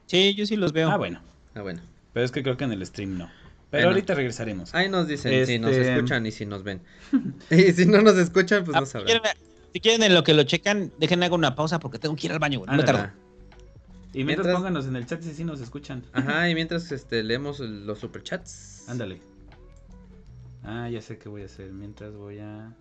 Sí, 0.07 0.35
yo 0.35 0.45
sí 0.45 0.57
los 0.57 0.73
veo. 0.73 0.91
Ah, 0.91 0.97
bueno. 0.97 1.21
Ah, 1.55 1.63
bueno. 1.63 1.83
Pero 2.13 2.27
es 2.27 2.33
que 2.33 2.43
creo 2.43 2.57
que 2.57 2.65
en 2.65 2.73
el 2.73 2.85
stream 2.85 3.17
no. 3.17 3.31
Pero 3.71 3.83
Bueno. 3.83 3.89
ahorita 3.97 4.15
regresaremos. 4.15 4.75
Ahí 4.75 4.89
nos 4.89 5.07
dicen 5.09 5.47
si 5.47 5.59
nos 5.59 5.73
Este- 5.73 5.93
escuchan 5.95 6.25
y 6.27 6.33
si 6.33 6.47
nos 6.47 6.63
ven. 6.63 6.81
y 7.51 7.73
si 7.73 7.85
no 7.87 8.01
nos 8.01 8.17
escuchan, 8.17 8.65
pues 8.65 8.77
Ah, 8.77 8.81
no 8.81 8.87
si, 8.87 8.93
sabrán. 8.93 9.07
quieren, 9.07 9.23
si 9.75 9.81
quieren 9.81 10.03
en 10.05 10.15
lo 10.15 10.25
que 10.25 10.33
lo 10.35 10.43
checan, 10.45 10.91
dejen 10.99 11.23
hago 11.23 11.35
una 11.35 11.55
pausa 11.55 11.79
porque 11.79 11.99
tengo 11.99 12.17
que 12.17 12.27
ir 12.29 12.33
al 12.33 12.39
baño, 12.39 12.61
güey. 12.61 12.75
No 12.77 12.85
tardo. 12.85 13.11
Y 14.15 14.25
mientras, 14.25 14.47
mientras- 14.47 14.55
pónganos 14.57 14.87
en 14.87 14.97
el 14.97 15.05
chat 15.07 15.21
si 15.21 15.35
sí 15.35 15.45
nos 15.45 15.61
escuchan. 15.61 16.03
Ajá, 16.15 16.49
y 16.49 16.55
mientras 16.55 16.91
este, 16.93 17.23
leemos 17.23 17.61
los 17.61 17.99
superchats. 17.99 18.89
Ándale. 18.89 19.21
Ah, 20.65 20.89
ya 20.89 21.03
sé 21.03 21.19
qué 21.19 21.29
voy 21.29 21.43
a 21.43 21.45
hacer. 21.47 21.71
Mientras 21.71 22.15
voy 22.15 22.39
a. 22.39 22.73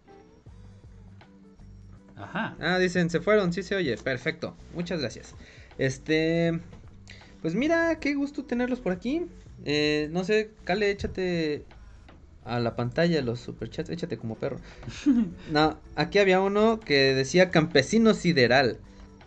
Ajá. 2.16 2.56
Ah, 2.60 2.80
dicen, 2.80 3.10
se 3.10 3.20
fueron, 3.20 3.54
sí 3.54 3.62
se 3.62 3.76
oye. 3.76 3.96
Perfecto. 3.98 4.56
Muchas 4.74 5.02
gracias. 5.02 5.36
Este. 5.78 6.60
Pues 7.42 7.54
mira, 7.56 8.00
qué 8.00 8.16
gusto 8.16 8.44
tenerlos 8.46 8.80
por 8.80 8.92
aquí. 8.94 9.28
Eh, 9.66 10.10
no 10.12 10.24
sé, 10.24 10.52
Cale, 10.64 10.90
échate 10.92 11.66
a 12.46 12.60
la 12.60 12.76
pantalla 12.76 13.22
los 13.22 13.40
superchats, 13.40 13.90
échate 13.90 14.18
como 14.18 14.36
perro. 14.36 14.60
No, 15.52 15.80
aquí 15.96 16.20
había 16.20 16.40
uno 16.42 16.80
que 16.80 17.14
decía 17.14 17.50
campesino 17.52 18.14
sideral. 18.14 18.78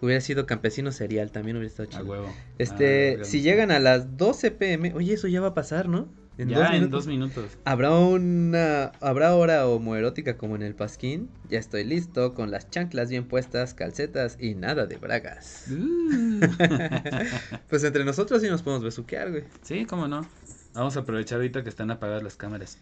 Hubiera 0.02 0.20
sido 0.22 0.46
campesino 0.46 0.92
serial, 0.92 1.30
también 1.30 1.56
hubiera 1.58 1.68
estado 1.70 1.88
A 1.90 1.92
chido. 1.92 2.04
huevo. 2.04 2.34
Este, 2.58 3.18
Ah, 3.20 3.24
si 3.24 3.42
llegan 3.42 3.70
a 3.70 3.78
las 3.80 4.16
12 4.16 4.50
pm, 4.50 4.94
oye, 4.94 5.12
eso 5.14 5.28
ya 5.28 5.40
va 5.42 5.48
a 5.48 5.54
pasar, 5.54 5.88
¿no? 5.88 6.08
En 6.42 6.48
ya 6.48 6.58
dos 6.58 6.70
en 6.74 6.90
dos 6.90 7.06
minutos. 7.06 7.44
¿Habrá 7.64 7.94
una 7.94 8.92
habrá 9.00 9.34
hora 9.34 9.66
homoerótica 9.68 10.36
como 10.36 10.56
en 10.56 10.62
el 10.62 10.74
Pasquín? 10.74 11.28
Ya 11.48 11.58
estoy 11.58 11.84
listo 11.84 12.34
con 12.34 12.50
las 12.50 12.70
chanclas 12.70 13.10
bien 13.10 13.26
puestas, 13.28 13.74
calcetas 13.74 14.36
y 14.40 14.54
nada 14.54 14.86
de 14.86 14.96
bragas. 14.96 15.66
Uh. 15.70 16.40
Pues 17.68 17.84
entre 17.84 18.04
nosotros 18.04 18.42
sí 18.42 18.48
nos 18.48 18.62
podemos 18.62 18.82
besuquear, 18.84 19.30
güey. 19.30 19.44
sí, 19.62 19.84
cómo 19.86 20.08
no. 20.08 20.26
Vamos 20.74 20.96
a 20.96 21.00
aprovechar 21.00 21.36
ahorita 21.38 21.62
que 21.62 21.68
están 21.68 21.90
apagadas 21.90 22.22
las 22.22 22.36
cámaras. 22.36 22.78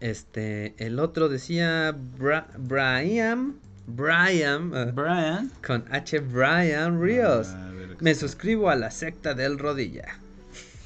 Este, 0.00 0.74
el 0.78 0.98
otro 0.98 1.28
decía 1.28 1.94
Bra- 2.18 2.46
Brian, 2.56 3.56
Brian, 3.96 4.72
ah, 4.74 4.90
Brian. 4.94 5.50
con 5.66 5.84
H. 5.90 6.18
Brian 6.20 7.02
Ríos. 7.02 7.48
A 7.48 7.70
ver, 7.70 7.92
aquí 7.92 8.04
Me 8.04 8.14
suscribo 8.14 8.70
a 8.70 8.76
la 8.76 8.90
secta 8.90 9.34
del 9.34 9.58
rodilla. 9.58 10.06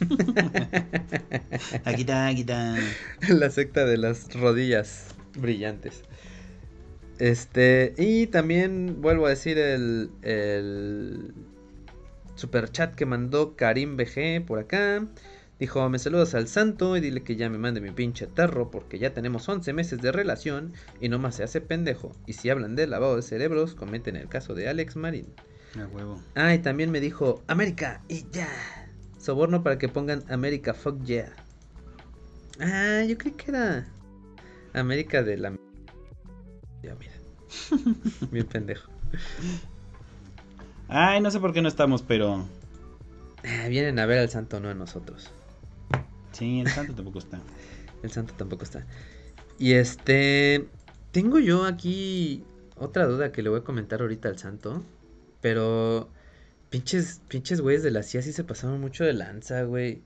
Aquí 1.84 2.00
está, 2.02 2.26
aquí 2.26 2.40
está. 2.40 2.76
La 3.28 3.50
secta 3.50 3.84
de 3.86 3.96
las 3.96 4.34
rodillas 4.34 5.14
brillantes. 5.38 6.02
Este, 7.18 7.94
y 7.96 8.26
también 8.26 9.00
vuelvo 9.00 9.26
a 9.26 9.30
decir 9.30 9.56
el, 9.56 10.10
el 10.22 11.32
super 12.34 12.70
chat 12.70 12.94
que 12.94 13.06
mandó 13.06 13.54
Karim 13.56 13.96
BG 13.96 14.44
por 14.44 14.58
acá. 14.58 15.06
Dijo, 15.58 15.88
me 15.88 16.00
saludas 16.00 16.34
al 16.34 16.48
santo 16.48 16.96
y 16.96 17.00
dile 17.00 17.22
que 17.22 17.36
ya 17.36 17.48
me 17.48 17.58
mande 17.58 17.80
mi 17.80 17.92
pinche 17.92 18.26
tarro 18.26 18.70
porque 18.70 18.98
ya 18.98 19.14
tenemos 19.14 19.48
11 19.48 19.72
meses 19.72 20.00
de 20.00 20.10
relación 20.10 20.72
y 21.00 21.08
nomás 21.08 21.36
se 21.36 21.44
hace 21.44 21.60
pendejo. 21.60 22.12
Y 22.26 22.32
si 22.32 22.50
hablan 22.50 22.74
de 22.74 22.88
lavado 22.88 23.16
de 23.16 23.22
cerebros, 23.22 23.74
comenten 23.74 24.16
el 24.16 24.28
caso 24.28 24.54
de 24.54 24.68
Alex 24.68 24.96
Marín. 24.96 25.26
A 25.80 25.86
huevo. 25.86 26.20
Ah, 26.34 26.54
y 26.54 26.58
también 26.58 26.90
me 26.90 27.00
dijo, 27.00 27.42
América 27.46 28.02
y 28.08 28.26
ya. 28.30 28.48
Soborno 29.18 29.62
para 29.62 29.78
que 29.78 29.88
pongan 29.88 30.24
América 30.28 30.74
fuck 30.74 31.02
yeah. 31.04 31.32
Ah, 32.60 33.04
yo 33.04 33.16
creí 33.16 33.32
que 33.32 33.50
era 33.50 33.86
América 34.72 35.22
de 35.22 35.36
la... 35.36 35.56
Ya, 36.82 36.94
mira. 36.96 37.12
Bien 38.32 38.46
pendejo. 38.46 38.90
Ay, 40.88 41.20
no 41.20 41.30
sé 41.30 41.40
por 41.40 41.52
qué 41.52 41.62
no 41.62 41.68
estamos, 41.68 42.02
pero. 42.02 42.46
Ah, 43.44 43.68
vienen 43.68 43.98
a 43.98 44.06
ver 44.06 44.18
al 44.18 44.30
santo, 44.30 44.60
no 44.60 44.68
a 44.68 44.74
nosotros. 44.74 45.30
Sí, 46.34 46.60
el 46.60 46.68
santo 46.68 46.94
tampoco 46.94 47.18
está. 47.18 47.40
El 48.02 48.10
santo 48.10 48.34
tampoco 48.36 48.64
está. 48.64 48.86
Y 49.58 49.72
este... 49.72 50.66
Tengo 51.10 51.38
yo 51.38 51.64
aquí 51.64 52.44
otra 52.76 53.06
duda 53.06 53.32
que 53.32 53.42
le 53.42 53.48
voy 53.48 53.60
a 53.60 53.64
comentar 53.64 54.02
ahorita 54.02 54.28
al 54.28 54.38
santo. 54.38 54.84
Pero... 55.40 56.10
Pinches, 56.68 57.22
pinches 57.28 57.60
güeyes 57.60 57.82
de 57.82 57.92
la 57.92 58.02
CIA 58.02 58.20
sí 58.20 58.32
se 58.32 58.44
pasaron 58.44 58.80
mucho 58.80 59.04
de 59.04 59.14
lanza, 59.14 59.62
güey. 59.62 60.02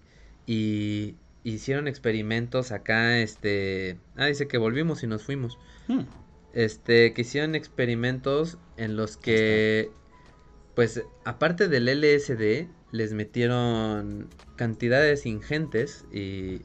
Y 0.46 1.16
hicieron 1.42 1.88
experimentos 1.88 2.70
acá, 2.70 3.18
este... 3.18 3.98
Ah, 4.16 4.26
dice 4.26 4.46
que 4.46 4.58
volvimos 4.58 5.02
y 5.02 5.06
nos 5.08 5.24
fuimos. 5.24 5.58
Hmm. 5.88 6.02
Este, 6.52 7.12
que 7.14 7.22
hicieron 7.22 7.54
experimentos 7.54 8.58
en 8.76 8.96
los 8.96 9.16
que, 9.16 9.90
pues, 10.74 11.02
aparte 11.24 11.68
del 11.68 11.86
LSD, 11.86 12.68
les 12.92 13.12
metieron 13.12 14.28
cantidades 14.56 15.26
ingentes 15.26 16.04
y 16.12 16.62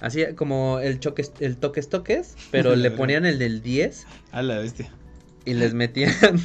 así 0.00 0.24
como 0.34 0.78
el 0.80 0.98
choque, 1.00 1.24
el 1.40 1.56
toques 1.58 1.88
toques, 1.88 2.34
pero 2.50 2.74
le 2.76 2.90
ponían 2.92 3.24
el 3.26 3.38
del 3.38 3.62
10 3.62 4.06
A 4.32 4.42
la 4.42 4.58
bestia. 4.58 4.90
y 5.44 5.54
les 5.54 5.74
metían 5.74 6.12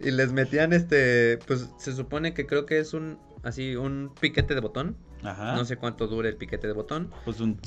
y 0.00 0.10
les 0.10 0.32
metían 0.32 0.72
este, 0.72 1.38
pues 1.46 1.68
se 1.78 1.92
supone 1.94 2.32
que 2.34 2.46
creo 2.46 2.64
que 2.66 2.78
es 2.78 2.94
un 2.94 3.18
así 3.42 3.76
un 3.76 4.12
piquete 4.20 4.54
de 4.54 4.60
botón, 4.60 4.96
Ajá. 5.22 5.54
no 5.56 5.64
sé 5.64 5.76
cuánto 5.76 6.06
dure 6.06 6.28
el 6.30 6.36
piquete 6.36 6.66
de 6.66 6.72
botón, 6.72 7.10
Pues 7.24 7.40
un. 7.40 7.58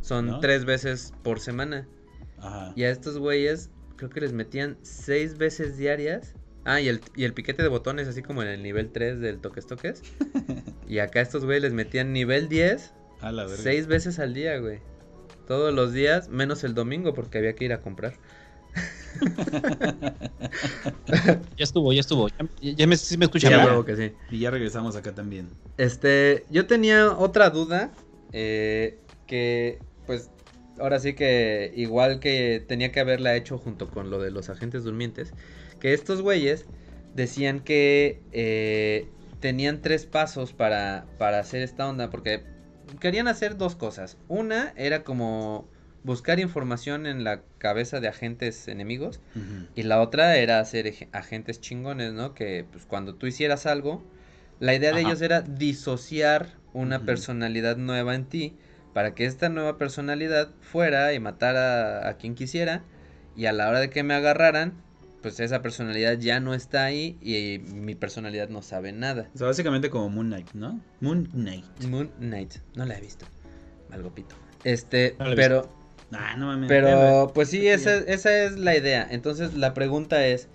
son 0.00 0.26
¿No? 0.26 0.40
tres 0.40 0.64
veces 0.64 1.12
por 1.22 1.40
semana. 1.40 1.88
Ajá. 2.38 2.72
Y 2.76 2.84
a 2.84 2.90
estos 2.90 3.18
güeyes 3.18 3.70
creo 3.96 4.10
que 4.10 4.20
les 4.20 4.32
metían 4.32 4.76
seis 4.82 5.36
veces 5.38 5.76
diarias. 5.76 6.34
Ah, 6.64 6.80
y 6.80 6.88
el, 6.88 7.00
y 7.14 7.24
el 7.24 7.34
piquete 7.34 7.62
de 7.62 7.68
botones 7.68 8.08
así 8.08 8.22
como 8.22 8.42
en 8.42 8.48
el 8.48 8.62
nivel 8.62 8.90
3 8.90 9.20
del 9.20 9.38
toques 9.40 9.66
toques. 9.66 10.02
y 10.88 10.98
acá 10.98 11.20
estos 11.20 11.44
güeyes 11.44 11.62
les 11.62 11.72
metían 11.72 12.12
nivel 12.12 12.48
10 12.48 12.92
A 13.20 13.32
la 13.32 13.44
verga. 13.44 13.62
seis 13.62 13.86
veces 13.86 14.18
al 14.18 14.34
día, 14.34 14.58
güey. 14.58 14.80
Todos 15.46 15.74
los 15.74 15.92
días, 15.92 16.28
menos 16.30 16.64
el 16.64 16.74
domingo 16.74 17.12
porque 17.12 17.38
había 17.38 17.54
que 17.54 17.66
ir 17.66 17.72
a 17.72 17.80
comprar. 17.82 18.14
Ya 21.56 21.64
estuvo, 21.64 21.92
ya 21.92 22.00
estuvo. 22.00 22.28
Ya, 22.28 22.72
ya 22.72 22.86
me, 22.86 22.96
sí 22.96 23.16
me 23.16 23.26
escuchan. 23.26 23.50
Ya, 23.52 23.84
que 23.84 23.96
sí. 23.96 24.12
Y 24.30 24.40
ya 24.40 24.50
regresamos 24.50 24.96
acá 24.96 25.14
también. 25.14 25.48
Este, 25.78 26.44
yo 26.50 26.66
tenía 26.66 27.12
otra 27.12 27.50
duda, 27.50 27.92
eh, 28.32 28.98
que 29.26 29.78
pues 30.06 30.30
ahora 30.78 30.98
sí 30.98 31.14
que 31.14 31.72
igual 31.76 32.18
que 32.20 32.64
tenía 32.66 32.90
que 32.90 33.00
haberla 33.00 33.36
hecho 33.36 33.58
junto 33.58 33.88
con 33.88 34.10
lo 34.10 34.20
de 34.20 34.30
los 34.30 34.48
agentes 34.50 34.84
durmientes, 34.84 35.32
que 35.84 35.92
estos 35.92 36.22
güeyes 36.22 36.64
decían 37.14 37.60
que 37.60 38.22
eh, 38.32 39.06
tenían 39.40 39.82
tres 39.82 40.06
pasos 40.06 40.54
para, 40.54 41.04
para 41.18 41.40
hacer 41.40 41.60
esta 41.60 41.86
onda, 41.86 42.08
porque 42.08 42.42
querían 43.00 43.28
hacer 43.28 43.58
dos 43.58 43.76
cosas. 43.76 44.16
Una 44.26 44.72
era 44.78 45.04
como 45.04 45.68
buscar 46.02 46.40
información 46.40 47.04
en 47.04 47.22
la 47.22 47.42
cabeza 47.58 48.00
de 48.00 48.08
agentes 48.08 48.66
enemigos. 48.66 49.20
Y 49.74 49.82
la 49.82 50.00
otra 50.00 50.38
era 50.38 50.58
hacer 50.58 50.90
agentes 51.12 51.60
chingones, 51.60 52.14
¿no? 52.14 52.32
Que 52.32 52.64
pues 52.72 52.86
cuando 52.86 53.16
tú 53.16 53.26
hicieras 53.26 53.66
algo, 53.66 54.02
la 54.60 54.74
idea 54.74 54.94
de 54.94 55.02
ellos 55.02 55.20
era 55.20 55.42
disociar 55.42 56.54
una 56.72 57.04
personalidad 57.04 57.76
nueva 57.76 58.14
en 58.14 58.24
ti 58.24 58.56
para 58.94 59.14
que 59.14 59.26
esta 59.26 59.50
nueva 59.50 59.76
personalidad 59.76 60.48
fuera 60.62 61.12
y 61.12 61.20
matara 61.20 62.08
a 62.08 62.16
quien 62.16 62.34
quisiera 62.34 62.82
y 63.36 63.44
a 63.44 63.52
la 63.52 63.68
hora 63.68 63.80
de 63.80 63.90
que 63.90 64.02
me 64.02 64.14
agarraran, 64.14 64.82
pues 65.24 65.40
esa 65.40 65.62
personalidad 65.62 66.18
ya 66.18 66.38
no 66.38 66.52
está 66.52 66.84
ahí 66.84 67.16
y 67.22 67.58
mi 67.74 67.94
personalidad 67.94 68.50
no 68.50 68.60
sabe 68.60 68.92
nada. 68.92 69.30
O 69.34 69.38
sea, 69.38 69.46
básicamente 69.46 69.88
como 69.88 70.10
Moon 70.10 70.26
Knight, 70.28 70.52
¿no? 70.52 70.80
Moon 71.00 71.24
Knight. 71.32 71.64
Moon 71.88 72.10
Knight, 72.18 72.56
no 72.74 72.84
la 72.84 72.98
he 72.98 73.00
visto. 73.00 73.24
Algo 73.90 74.14
pito. 74.14 74.34
Este, 74.64 75.16
No 75.18 75.34
pero 75.34 75.68
Ah, 76.12 76.36
no 76.36 76.46
mames. 76.48 76.68
Pero 76.68 77.32
pues 77.34 77.48
sí, 77.48 77.66
esa, 77.66 77.96
esa 77.96 78.44
es 78.44 78.58
la 78.58 78.76
idea. 78.76 79.08
Entonces 79.10 79.54
la 79.54 79.72
pregunta 79.72 80.26
es, 80.26 80.48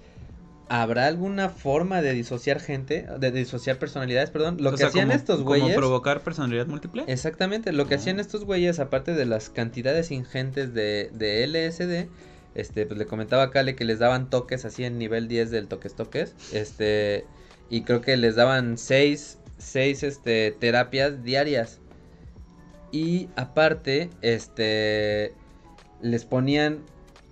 ¿habrá 0.70 1.08
alguna 1.08 1.50
forma 1.50 2.02
de 2.04 2.14
disociar 2.14 2.60
gente, 2.60 3.08
de 3.20 3.32
disociar 3.32 3.78
personalidades, 3.78 4.30
perdón? 4.30 4.58
Lo 4.60 4.70
O 4.70 4.72
que 4.74 4.78
sea, 4.78 4.88
hacían 4.90 5.08
como- 5.08 5.18
estos 5.18 5.38
como 5.38 5.48
güeyes... 5.50 5.76
provocar 5.76 6.22
personalidad 6.22 6.68
múltiple? 6.68 7.06
Exactamente, 7.08 7.72
lo 7.74 7.88
que 7.88 7.96
Ah. 7.96 7.98
hacían 7.98 8.20
estos 8.20 8.46
güeyes, 8.46 8.80
aparte 8.80 9.16
de 9.16 9.26
las 9.26 9.50
cantidades 9.50 10.12
ingentes 10.12 10.74
de, 10.76 11.10
de 11.14 11.44
LSD, 11.48 12.08
este, 12.60 12.86
pues 12.86 12.98
le 12.98 13.06
comentaba 13.06 13.44
a 13.44 13.52
Kale 13.52 13.76
que 13.76 13.86
les 13.86 13.99
daban 13.99 14.30
toques 14.30 14.65
así 14.65 14.84
en 14.84 14.98
nivel 14.98 15.27
10 15.27 15.52
del 15.52 15.68
toques 15.68 15.95
toques, 15.95 16.34
este, 16.53 17.26
y 17.69 17.81
creo 17.84 18.02
que 18.02 18.18
les 18.18 18.36
daban 18.36 18.77
6, 18.77 19.38
seis, 19.57 20.03
este, 20.03 20.52
terapias 20.52 21.23
diarias. 21.23 21.80
Y 22.91 23.30
aparte, 23.36 24.10
este, 24.22 25.34
les 26.02 26.26
ponían 26.26 26.80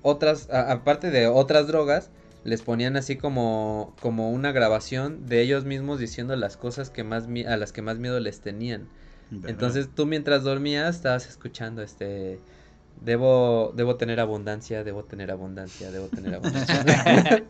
otras, 0.03 0.49
a- 0.51 0.71
aparte 0.71 1.09
de 1.09 1.27
otras 1.27 1.67
drogas, 1.67 2.09
les 2.43 2.61
ponían 2.61 2.95
así 2.95 3.15
como, 3.17 3.93
como 3.99 4.31
una 4.31 4.51
grabación 4.51 5.25
de 5.27 5.41
ellos 5.41 5.65
mismos 5.65 5.99
diciendo 5.99 6.35
las 6.35 6.55
cosas 6.57 6.89
que 6.89 7.03
más, 7.03 7.25
a 7.47 7.57
las 7.57 7.71
que 7.73 7.81
más 7.81 7.97
miedo 7.97 8.19
les 8.19 8.39
tenían. 8.39 8.87
Entonces 9.49 9.89
tú 9.93 10.05
mientras 10.05 10.43
dormías 10.43 10.95
estabas 10.95 11.27
escuchando 11.27 11.81
este 11.81 12.39
debo 13.01 13.73
debo 13.75 13.95
tener 13.95 14.19
abundancia, 14.19 14.83
debo 14.83 15.03
tener 15.03 15.31
abundancia, 15.31 15.91
debo 15.91 16.07
tener 16.07 16.35
abundancia. 16.35 16.83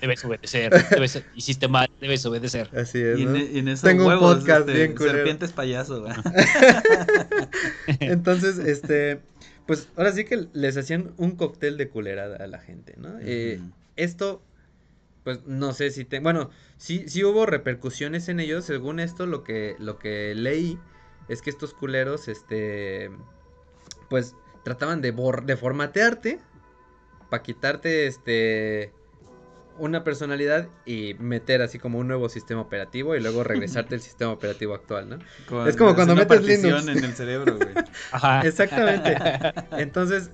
Debes, 0.00 0.24
obedecer. 0.24 0.72
Debes, 0.90 1.22
hiciste 1.34 1.68
mal, 1.68 1.88
debes 2.00 2.24
obedecer. 2.26 2.68
Así 2.76 3.00
es. 3.00 3.18
Y 3.18 3.22
en, 3.22 3.32
¿no? 3.32 3.38
y 3.38 3.58
en 3.58 3.68
esos 3.68 3.82
Tengo 3.82 4.06
un 4.06 4.18
podcast 4.18 4.60
este, 4.60 4.72
bien 4.72 4.94
culero. 4.94 5.16
Serpientes 5.16 5.52
payaso, 5.52 6.02
güey. 6.02 6.12
Entonces, 8.00 8.58
este 8.58 9.20
pues 9.66 9.88
ahora 9.96 10.12
sí 10.12 10.24
que 10.24 10.48
les 10.54 10.78
hacían 10.78 11.12
un 11.18 11.32
cóctel 11.32 11.76
de 11.76 11.90
culerada 11.90 12.42
a 12.42 12.46
la 12.46 12.58
gente, 12.58 12.94
¿no? 12.96 13.18
Eh, 13.20 13.60
esto 13.96 14.42
pues 15.24 15.44
no 15.46 15.74
sé 15.74 15.90
si 15.90 16.06
te 16.06 16.20
bueno, 16.20 16.48
sí 16.78 17.04
sí 17.06 17.22
hubo 17.22 17.44
repercusiones 17.44 18.30
en 18.30 18.40
ellos, 18.40 18.64
según 18.64 18.98
esto 18.98 19.26
lo 19.26 19.44
que 19.44 19.76
lo 19.78 19.98
que 19.98 20.34
leí 20.34 20.78
es 21.28 21.42
que 21.42 21.50
estos 21.50 21.74
culeros 21.74 22.28
este 22.28 23.10
pues 24.08 24.34
trataban 24.64 25.00
de 25.00 25.10
bor 25.12 25.44
de 25.44 25.56
formatearte 25.56 26.38
para 27.30 27.42
quitarte 27.42 28.06
este 28.06 28.92
una 29.78 30.02
personalidad 30.02 30.68
y 30.86 31.14
meter 31.20 31.62
así 31.62 31.78
como 31.78 31.98
un 32.00 32.08
nuevo 32.08 32.28
sistema 32.28 32.60
operativo 32.60 33.14
y 33.14 33.20
luego 33.20 33.44
regresarte 33.44 33.94
el 33.94 34.00
sistema 34.08 34.32
operativo 34.32 34.74
actual, 34.74 35.08
¿no? 35.08 35.18
Con- 35.48 35.68
Es 35.68 35.76
como 35.76 35.94
cuando 35.94 36.14
una 36.14 36.22
metes 36.24 36.42
Linux. 36.44 36.88
en 36.88 37.04
el 37.04 37.14
cerebro, 37.14 37.56
güey. 37.56 37.68
Ajá. 38.10 38.40
Exactamente. 38.40 39.16
Entonces, 39.76 40.30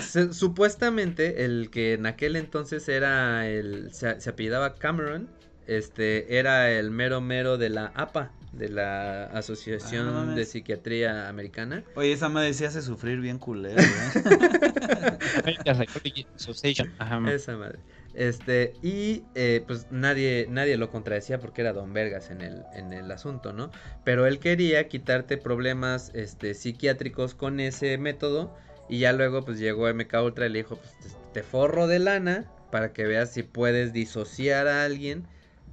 se- 0.00 0.32
supuestamente 0.32 1.44
el 1.44 1.70
que 1.70 1.92
en 1.94 2.06
aquel 2.06 2.34
entonces 2.34 2.88
era 2.88 3.46
el 3.48 3.94
se, 3.94 4.20
se 4.20 4.30
apellidaba 4.30 4.74
Cameron, 4.74 5.28
este 5.68 6.36
era 6.38 6.68
el 6.72 6.90
mero 6.90 7.20
mero 7.20 7.56
de 7.56 7.68
la 7.68 7.92
APA, 7.94 8.32
de 8.52 8.68
la 8.68 9.24
Ah, 9.24 9.30
no 9.32 9.38
Asociación 9.38 10.12
mames. 10.14 10.36
de 10.36 10.44
Psiquiatría 10.44 11.28
Americana. 11.28 11.84
Oye, 11.94 12.12
esa 12.12 12.28
madre 12.28 12.54
sí 12.54 12.64
hace 12.64 12.82
sufrir 12.82 13.20
bien 13.20 13.38
culero, 13.38 13.80
¿eh? 13.80 15.18
American 15.42 15.76
Psychology 15.76 16.26
Association. 16.34 16.92
Ajá. 16.98 17.20
Esa 17.32 17.56
madre. 17.56 17.78
Este, 18.14 18.74
y 18.82 19.22
eh, 19.34 19.62
pues 19.66 19.86
nadie, 19.90 20.46
nadie 20.50 20.76
lo 20.76 20.90
contradecía 20.90 21.38
porque 21.38 21.60
era 21.60 21.72
Don 21.72 21.92
Vergas 21.92 22.30
en 22.30 22.40
el, 22.40 22.64
en 22.72 22.92
el 22.92 23.10
asunto, 23.10 23.52
¿no? 23.52 23.70
Pero 24.04 24.26
él 24.26 24.38
quería 24.40 24.88
quitarte 24.88 25.36
problemas 25.36 26.10
este, 26.14 26.54
psiquiátricos 26.54 27.34
con 27.34 27.60
ese 27.60 27.96
método. 27.98 28.56
Y 28.88 29.00
ya 29.00 29.12
luego 29.12 29.44
pues 29.44 29.58
llegó 29.58 29.86
MK 29.92 30.14
Ultra 30.24 30.46
y 30.46 30.50
le 30.50 30.58
dijo, 30.60 30.76
pues 30.76 30.98
te, 30.98 31.08
te 31.34 31.42
forro 31.42 31.86
de 31.86 31.98
lana 31.98 32.50
para 32.72 32.92
que 32.92 33.04
veas 33.04 33.32
si 33.32 33.42
puedes 33.42 33.92
disociar 33.92 34.66
a 34.66 34.84
alguien 34.84 35.26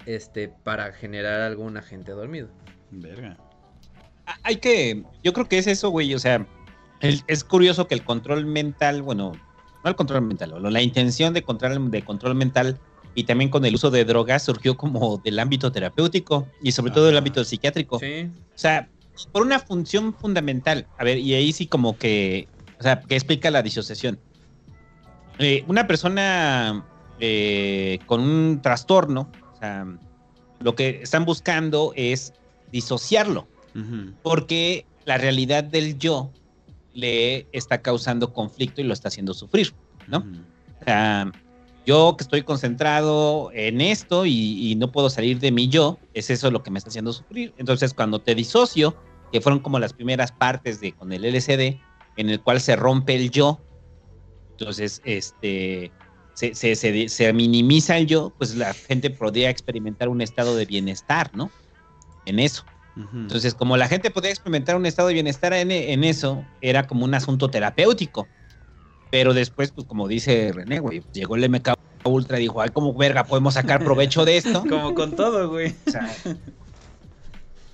este, 0.06 0.49
para 0.49 0.91
generar 0.94 1.41
algún 1.41 1.77
agente 1.77 2.11
dormido. 2.11 2.49
Verga. 2.91 3.38
Ah, 4.27 4.36
Hay 4.44 4.57
que, 4.57 5.03
yo 5.23 5.34
creo 5.34 5.48
que 5.48 5.57
es 5.57 5.68
eso, 5.68 5.90
güey, 5.90 6.14
o 6.14 6.19
sea, 6.19 6.48
el- 7.02 7.23
es 7.27 7.44
curioso 7.44 7.88
que 7.88 7.95
el 7.95 8.03
control 8.03 8.45
mental, 8.45 9.02
bueno, 9.02 9.34
no 9.84 9.90
el 9.90 9.95
control 9.95 10.22
mental, 10.23 10.53
o 10.53 10.60
la 10.60 10.82
intención 10.82 11.34
de 11.34 11.44
control, 11.44 11.91
de 11.91 12.03
control 12.03 12.36
mental 12.36 12.80
y 13.14 13.23
también 13.26 13.49
con 13.49 13.64
el 13.65 13.76
uso 13.76 13.91
de 13.91 14.03
drogas 14.03 14.44
surgió 14.44 14.76
como 14.76 15.18
del 15.18 15.40
ámbito 15.40 15.72
terapéutico 15.72 16.48
y 16.61 16.72
sobre 16.72 16.91
todo 16.91 17.06
del 17.06 17.18
ámbito 17.18 17.44
psiquiátrico. 17.44 17.99
Sí, 17.99 18.30
O 18.56 18.57
sea, 18.57 18.90
por 19.32 19.44
una 19.44 19.60
función 19.60 20.14
fundamental. 20.14 20.88
A 20.98 21.03
ver, 21.03 21.19
y 21.19 21.34
ahí 21.36 21.53
sí 21.53 21.68
como 21.68 21.98
que, 21.98 22.48
o 22.80 22.84
sea, 22.84 23.02
que 23.02 23.15
explica 23.15 23.49
la 23.52 23.61
disociación. 23.61 24.19
Eh, 25.40 25.64
una 25.68 25.86
persona 25.88 26.86
eh, 27.19 27.99
con 28.06 28.22
un 28.22 28.61
trastorno, 28.61 29.30
o 29.56 29.60
sea, 29.60 29.86
lo 30.60 30.76
que 30.76 31.02
están 31.02 31.26
buscando 31.26 31.94
es 31.95 32.34
disociarlo, 32.72 33.48
porque 34.22 34.86
la 35.06 35.18
realidad 35.18 35.64
del 35.64 35.98
yo 35.98 36.32
le 36.94 37.48
está 37.52 37.82
causando 37.82 38.32
conflicto 38.32 38.82
y 38.82 38.86
lo 38.86 38.94
está 38.94 39.10
haciendo 39.10 39.34
sufrir, 39.34 39.73
¿no? 40.07 40.19
O 40.82 40.84
sea, 40.86 41.32
yo 41.86 42.15
que 42.18 42.23
estoy 42.23 42.44
concentrado 42.44 43.52
en 43.53 43.82
esto 43.82 44.26
y, 44.26 44.72
y 44.72 44.76
no 44.76 44.91
puedo 44.91 45.10
salir 45.10 45.40
de 45.40 45.52
mi 45.52 45.68
yo, 45.68 45.99
es 46.14 46.30
eso 46.30 46.49
lo 46.52 46.64
que 46.64 46.72
me 46.72 46.80
está 46.80 46.90
haciendo 46.90 47.11
sufrir. 47.14 47.53
Entonces, 47.57 47.94
cuando 47.94 48.19
te 48.19 48.34
disocio, 48.34 48.95
que 49.32 49.41
fueron 49.41 49.60
como 49.60 49.77
las 49.80 49.94
primeras 49.94 50.32
partes 50.32 50.80
de 50.80 50.94
con 50.94 51.11
el 51.11 51.26
LCD, 51.26 51.80
en 52.18 52.30
el 52.30 52.41
cual 52.41 52.61
se 52.61 52.76
rompe 52.76 53.15
el 53.15 53.30
yo, 53.30 53.60
entonces, 54.57 55.02
este, 55.03 55.91
se, 56.36 56.53
se, 56.53 56.76
se- 56.76 57.10
se 57.10 57.34
minimiza 57.34 57.98
el 57.98 58.06
yo, 58.06 58.32
pues 58.38 58.56
la 58.56 58.74
gente 58.74 59.10
podría 59.10 59.49
experimentar 59.49 60.07
un 60.10 60.22
estado 60.22 60.56
de 60.56 60.66
bienestar, 60.66 61.32
¿no? 61.36 61.49
En 62.26 62.40
eso. 62.40 62.64
Entonces, 63.14 63.53
como 63.56 63.76
la 63.76 63.88
gente 63.90 64.10
podía 64.12 64.30
experimentar 64.30 64.76
un 64.78 64.86
estado 64.86 65.10
de 65.10 65.16
bienestar 65.16 65.52
en, 65.53 65.70
en 65.72 66.03
eso, 66.06 66.45
era 66.62 66.88
como 66.88 67.03
un 67.03 67.14
asunto 67.14 67.49
terapéutico. 67.49 68.28
Pero 69.12 69.34
después, 69.34 69.72
pues 69.72 69.86
como 69.86 70.07
dice 70.07 70.52
René, 70.53 70.80
güey, 70.80 71.02
llegó 71.14 71.36
el 71.36 71.44
MK 71.49 71.74
Ultra 72.06 72.38
y 72.38 72.44
dijo, 72.44 72.62
ay, 72.62 72.70
como 72.70 72.94
verga, 72.94 73.24
podemos 73.26 73.56
sacar 73.56 73.84
provecho 73.84 74.24
de 74.26 74.38
esto. 74.38 74.62
Como 74.70 74.94
con 74.94 75.16
todo, 75.16 75.49
güey. 75.49 75.74
O 75.88 75.91
sea, 75.91 76.07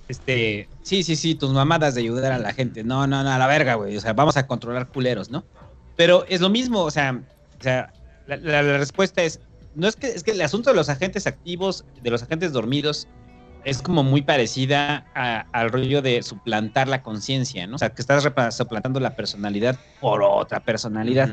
este, 0.08 0.68
sí, 0.82 1.02
sí, 1.02 1.16
sí, 1.16 1.34
tus 1.34 1.52
mamadas 1.52 1.94
de 1.94 2.00
ayudar 2.00 2.32
a 2.32 2.38
la 2.38 2.52
gente. 2.52 2.82
No, 2.84 3.06
no, 3.06 3.22
no, 3.22 3.30
a 3.30 3.38
la 3.38 3.46
verga, 3.46 3.74
güey. 3.74 3.96
O 3.96 4.00
sea, 4.00 4.12
vamos 4.12 4.36
a 4.36 4.46
controlar 4.46 4.88
culeros, 4.88 5.30
¿no? 5.30 5.44
Pero 5.96 6.24
es 6.28 6.40
lo 6.40 6.48
mismo, 6.50 6.80
o 6.82 6.90
sea, 6.90 7.22
o 7.58 7.62
sea 7.62 7.92
la, 8.26 8.36
la- 8.36 8.62
la 8.62 8.78
respuesta 8.78 9.22
es, 9.22 9.40
no 9.74 9.88
es 9.88 9.96
que, 9.96 10.08
es 10.08 10.22
que 10.22 10.32
el 10.32 10.40
asunto 10.42 10.70
de 10.70 10.76
los 10.76 10.88
agentes 10.88 11.26
activos, 11.26 11.84
de 12.02 12.10
los 12.10 12.22
agentes 12.22 12.52
dormidos, 12.52 13.08
es 13.64 13.80
como 13.80 14.02
muy 14.02 14.22
parecida 14.22 15.06
a- 15.14 15.46
al 15.52 15.70
rollo 15.70 16.02
de 16.02 16.22
suplantar 16.22 16.88
la 16.88 17.02
conciencia, 17.02 17.66
¿no? 17.66 17.76
O 17.76 17.78
sea, 17.78 17.90
que 17.90 18.02
estás 18.02 18.22
suplantando 18.56 18.98
la 19.00 19.14
personalidad 19.16 19.78
por 20.00 20.22
otra 20.22 20.60
personalidad. 20.60 21.30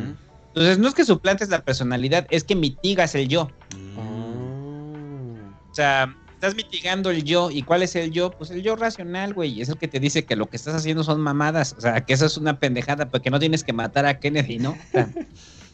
Entonces, 0.50 0.78
no 0.80 0.88
es 0.88 0.94
que 0.94 1.06
suplantes 1.06 1.50
la 1.50 1.62
personalidad, 1.62 2.28
es 2.30 2.44
que 2.44 2.56
mitigas 2.56 3.16
el 3.16 3.28
yo. 3.28 3.50
Mm. 3.76 5.70
O 5.72 5.74
sea, 5.74 6.16
estás 6.34 6.56
mitigando 6.56 7.10
el 7.12 7.24
yo. 7.24 7.52
¿Y 7.52 7.64
cuál 7.64 7.84
es 7.84 7.96
el 7.96 8.12
yo? 8.12 8.32
Pues 8.32 8.50
el 8.52 8.62
yo 8.64 8.76
racional, 8.76 9.34
güey. 9.34 9.62
Es 9.62 9.70
el 9.70 9.78
que 9.78 9.88
te 9.88 10.00
dice 10.00 10.26
que 10.26 10.36
lo 10.36 10.48
que 10.48 10.58
estás 10.58 10.74
haciendo 10.76 11.04
son 11.04 11.22
mamadas. 11.22 11.76
O 11.78 11.82
sea, 11.82 12.02
que 12.06 12.14
eso 12.14 12.26
es 12.26 12.38
una 12.38 12.60
pendejada, 12.60 13.10
porque 13.10 13.30
no 13.30 13.40
tienes 13.40 13.64
que 13.64 13.74
matar 13.74 14.06
a 14.06 14.20
Kennedy, 14.20 14.58
¿no? 14.60 14.72
O 14.72 14.92
sea, 14.92 15.10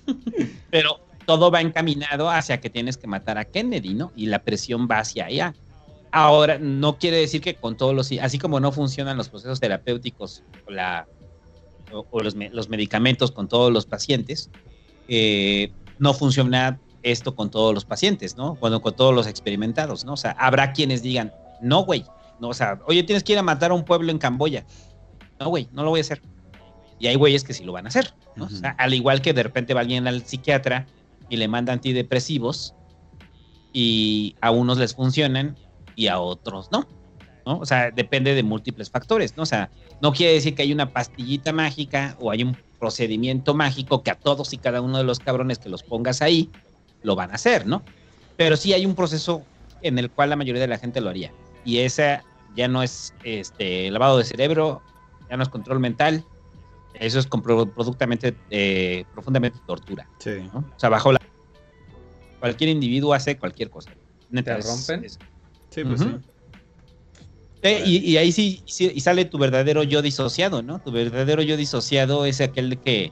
pero 0.69 0.99
todo 1.25 1.51
va 1.51 1.61
encaminado 1.61 2.29
hacia 2.29 2.61
que 2.61 2.69
tienes 2.69 2.97
que 2.97 3.07
matar 3.07 3.37
a 3.37 3.45
Kennedy, 3.45 3.93
¿no? 3.93 4.11
Y 4.15 4.27
la 4.27 4.43
presión 4.43 4.87
va 4.89 4.99
hacia 4.99 5.25
allá. 5.25 5.55
Ahora, 6.11 6.59
no 6.59 6.97
quiere 6.97 7.17
decir 7.17 7.41
que 7.41 7.55
con 7.55 7.75
todos 7.75 7.93
los... 7.93 8.11
Así 8.21 8.39
como 8.39 8.59
no 8.59 8.71
funcionan 8.71 9.17
los 9.17 9.29
procesos 9.29 9.59
terapéuticos 9.59 10.43
o, 10.67 10.71
la, 10.71 11.07
los 12.51 12.69
medicamentos 12.69 13.31
con 13.31 13.47
todos 13.47 13.71
los 13.71 13.85
pacientes, 13.85 14.49
eh, 15.07 15.71
no 15.99 16.13
funciona 16.13 16.79
esto 17.03 17.35
con 17.35 17.51
todos 17.51 17.73
los 17.73 17.85
pacientes, 17.85 18.35
¿no? 18.35 18.55
Bueno, 18.55 18.81
con 18.81 18.95
todos 18.95 19.13
los 19.13 19.27
experimentados, 19.27 20.05
¿no? 20.05 20.13
O 20.13 20.17
sea, 20.17 20.31
habrá 20.31 20.73
quienes 20.73 21.03
digan, 21.03 21.31
no, 21.61 21.83
güey, 21.83 22.03
no, 22.39 22.49
o 22.49 22.53
sea, 22.53 22.79
oye, 22.87 23.03
tienes 23.03 23.23
que 23.23 23.33
ir 23.33 23.39
a 23.39 23.43
matar 23.43 23.71
a 23.71 23.73
un 23.75 23.85
pueblo 23.85 24.11
en 24.11 24.17
Camboya. 24.17 24.65
No, 25.39 25.49
güey, 25.49 25.69
no 25.71 25.83
lo 25.83 25.91
voy 25.91 25.99
a 25.99 26.01
hacer. 26.01 26.21
Y 26.99 27.07
hay 27.07 27.15
güeyes 27.15 27.43
que 27.43 27.53
sí 27.53 27.63
lo 27.63 27.73
van 27.73 27.85
a 27.85 27.89
hacer, 27.89 28.13
¿no? 28.35 28.45
O 28.45 28.49
sea, 28.49 28.71
al 28.77 28.93
igual 28.93 29.21
que 29.21 29.33
de 29.33 29.43
repente 29.43 29.73
va 29.73 29.81
alguien 29.81 30.07
al 30.07 30.25
psiquiatra 30.25 30.87
y 31.29 31.37
le 31.37 31.47
manda 31.47 31.73
antidepresivos 31.73 32.73
y 33.73 34.35
a 34.41 34.51
unos 34.51 34.77
les 34.77 34.95
funcionan 34.95 35.57
y 35.95 36.07
a 36.07 36.19
otros 36.19 36.69
no, 36.71 36.87
¿no? 37.45 37.57
O 37.57 37.65
sea, 37.65 37.91
depende 37.91 38.33
de 38.33 38.43
múltiples 38.43 38.89
factores, 38.89 39.35
¿no? 39.35 39.43
O 39.43 39.45
sea, 39.45 39.69
no 40.01 40.13
quiere 40.13 40.33
decir 40.33 40.55
que 40.55 40.61
hay 40.61 40.71
una 40.71 40.93
pastillita 40.93 41.51
mágica 41.51 42.15
o 42.19 42.31
hay 42.31 42.43
un 42.43 42.57
procedimiento 42.79 43.53
mágico 43.53 44.03
que 44.03 44.11
a 44.11 44.15
todos 44.15 44.53
y 44.53 44.57
cada 44.57 44.81
uno 44.81 44.97
de 44.97 45.03
los 45.03 45.19
cabrones 45.19 45.59
que 45.59 45.69
los 45.69 45.83
pongas 45.83 46.21
ahí 46.21 46.49
lo 47.03 47.15
van 47.15 47.31
a 47.31 47.35
hacer, 47.35 47.65
¿no? 47.65 47.83
Pero 48.37 48.57
sí 48.57 48.73
hay 48.73 48.85
un 48.85 48.95
proceso 48.95 49.43
en 49.81 49.99
el 49.99 50.09
cual 50.09 50.29
la 50.29 50.35
mayoría 50.35 50.61
de 50.61 50.67
la 50.67 50.77
gente 50.77 51.01
lo 51.01 51.09
haría. 51.09 51.31
Y 51.63 51.79
esa 51.79 52.23
ya 52.55 52.67
no 52.67 52.83
es 52.83 53.13
este 53.23 53.89
lavado 53.91 54.17
de 54.17 54.23
cerebro, 54.23 54.81
ya 55.29 55.37
no 55.37 55.43
es 55.43 55.49
control 55.49 55.79
mental, 55.79 56.23
eso 56.99 57.19
es 57.19 57.27
productamente, 57.27 58.35
eh, 58.49 59.05
profundamente 59.11 59.59
tortura. 59.65 60.09
Sí. 60.19 60.31
¿no? 60.53 60.59
O 60.59 60.79
sea, 60.79 60.89
bajo 60.89 61.11
la... 61.11 61.19
Cualquier 62.39 62.69
individuo 62.69 63.13
hace 63.13 63.37
cualquier 63.37 63.69
cosa. 63.69 63.91
Neta, 64.29 64.57
¿Te 64.57 64.63
rompen? 64.67 65.03
es- 65.05 65.17
Sí, 65.69 65.83
pues 65.83 66.01
sí. 66.01 66.07
Eh, 67.63 67.81
y, 67.85 67.97
y 68.11 68.17
ahí 68.17 68.31
sí, 68.31 68.61
sí- 68.65 68.91
y 68.93 68.99
sale 69.01 69.25
tu 69.25 69.37
verdadero 69.37 69.83
yo 69.83 70.01
disociado, 70.01 70.61
¿no? 70.61 70.79
Tu 70.79 70.91
verdadero 70.91 71.41
yo 71.41 71.57
disociado 71.57 72.25
es 72.25 72.39
aquel 72.39 72.77
que... 72.79 73.11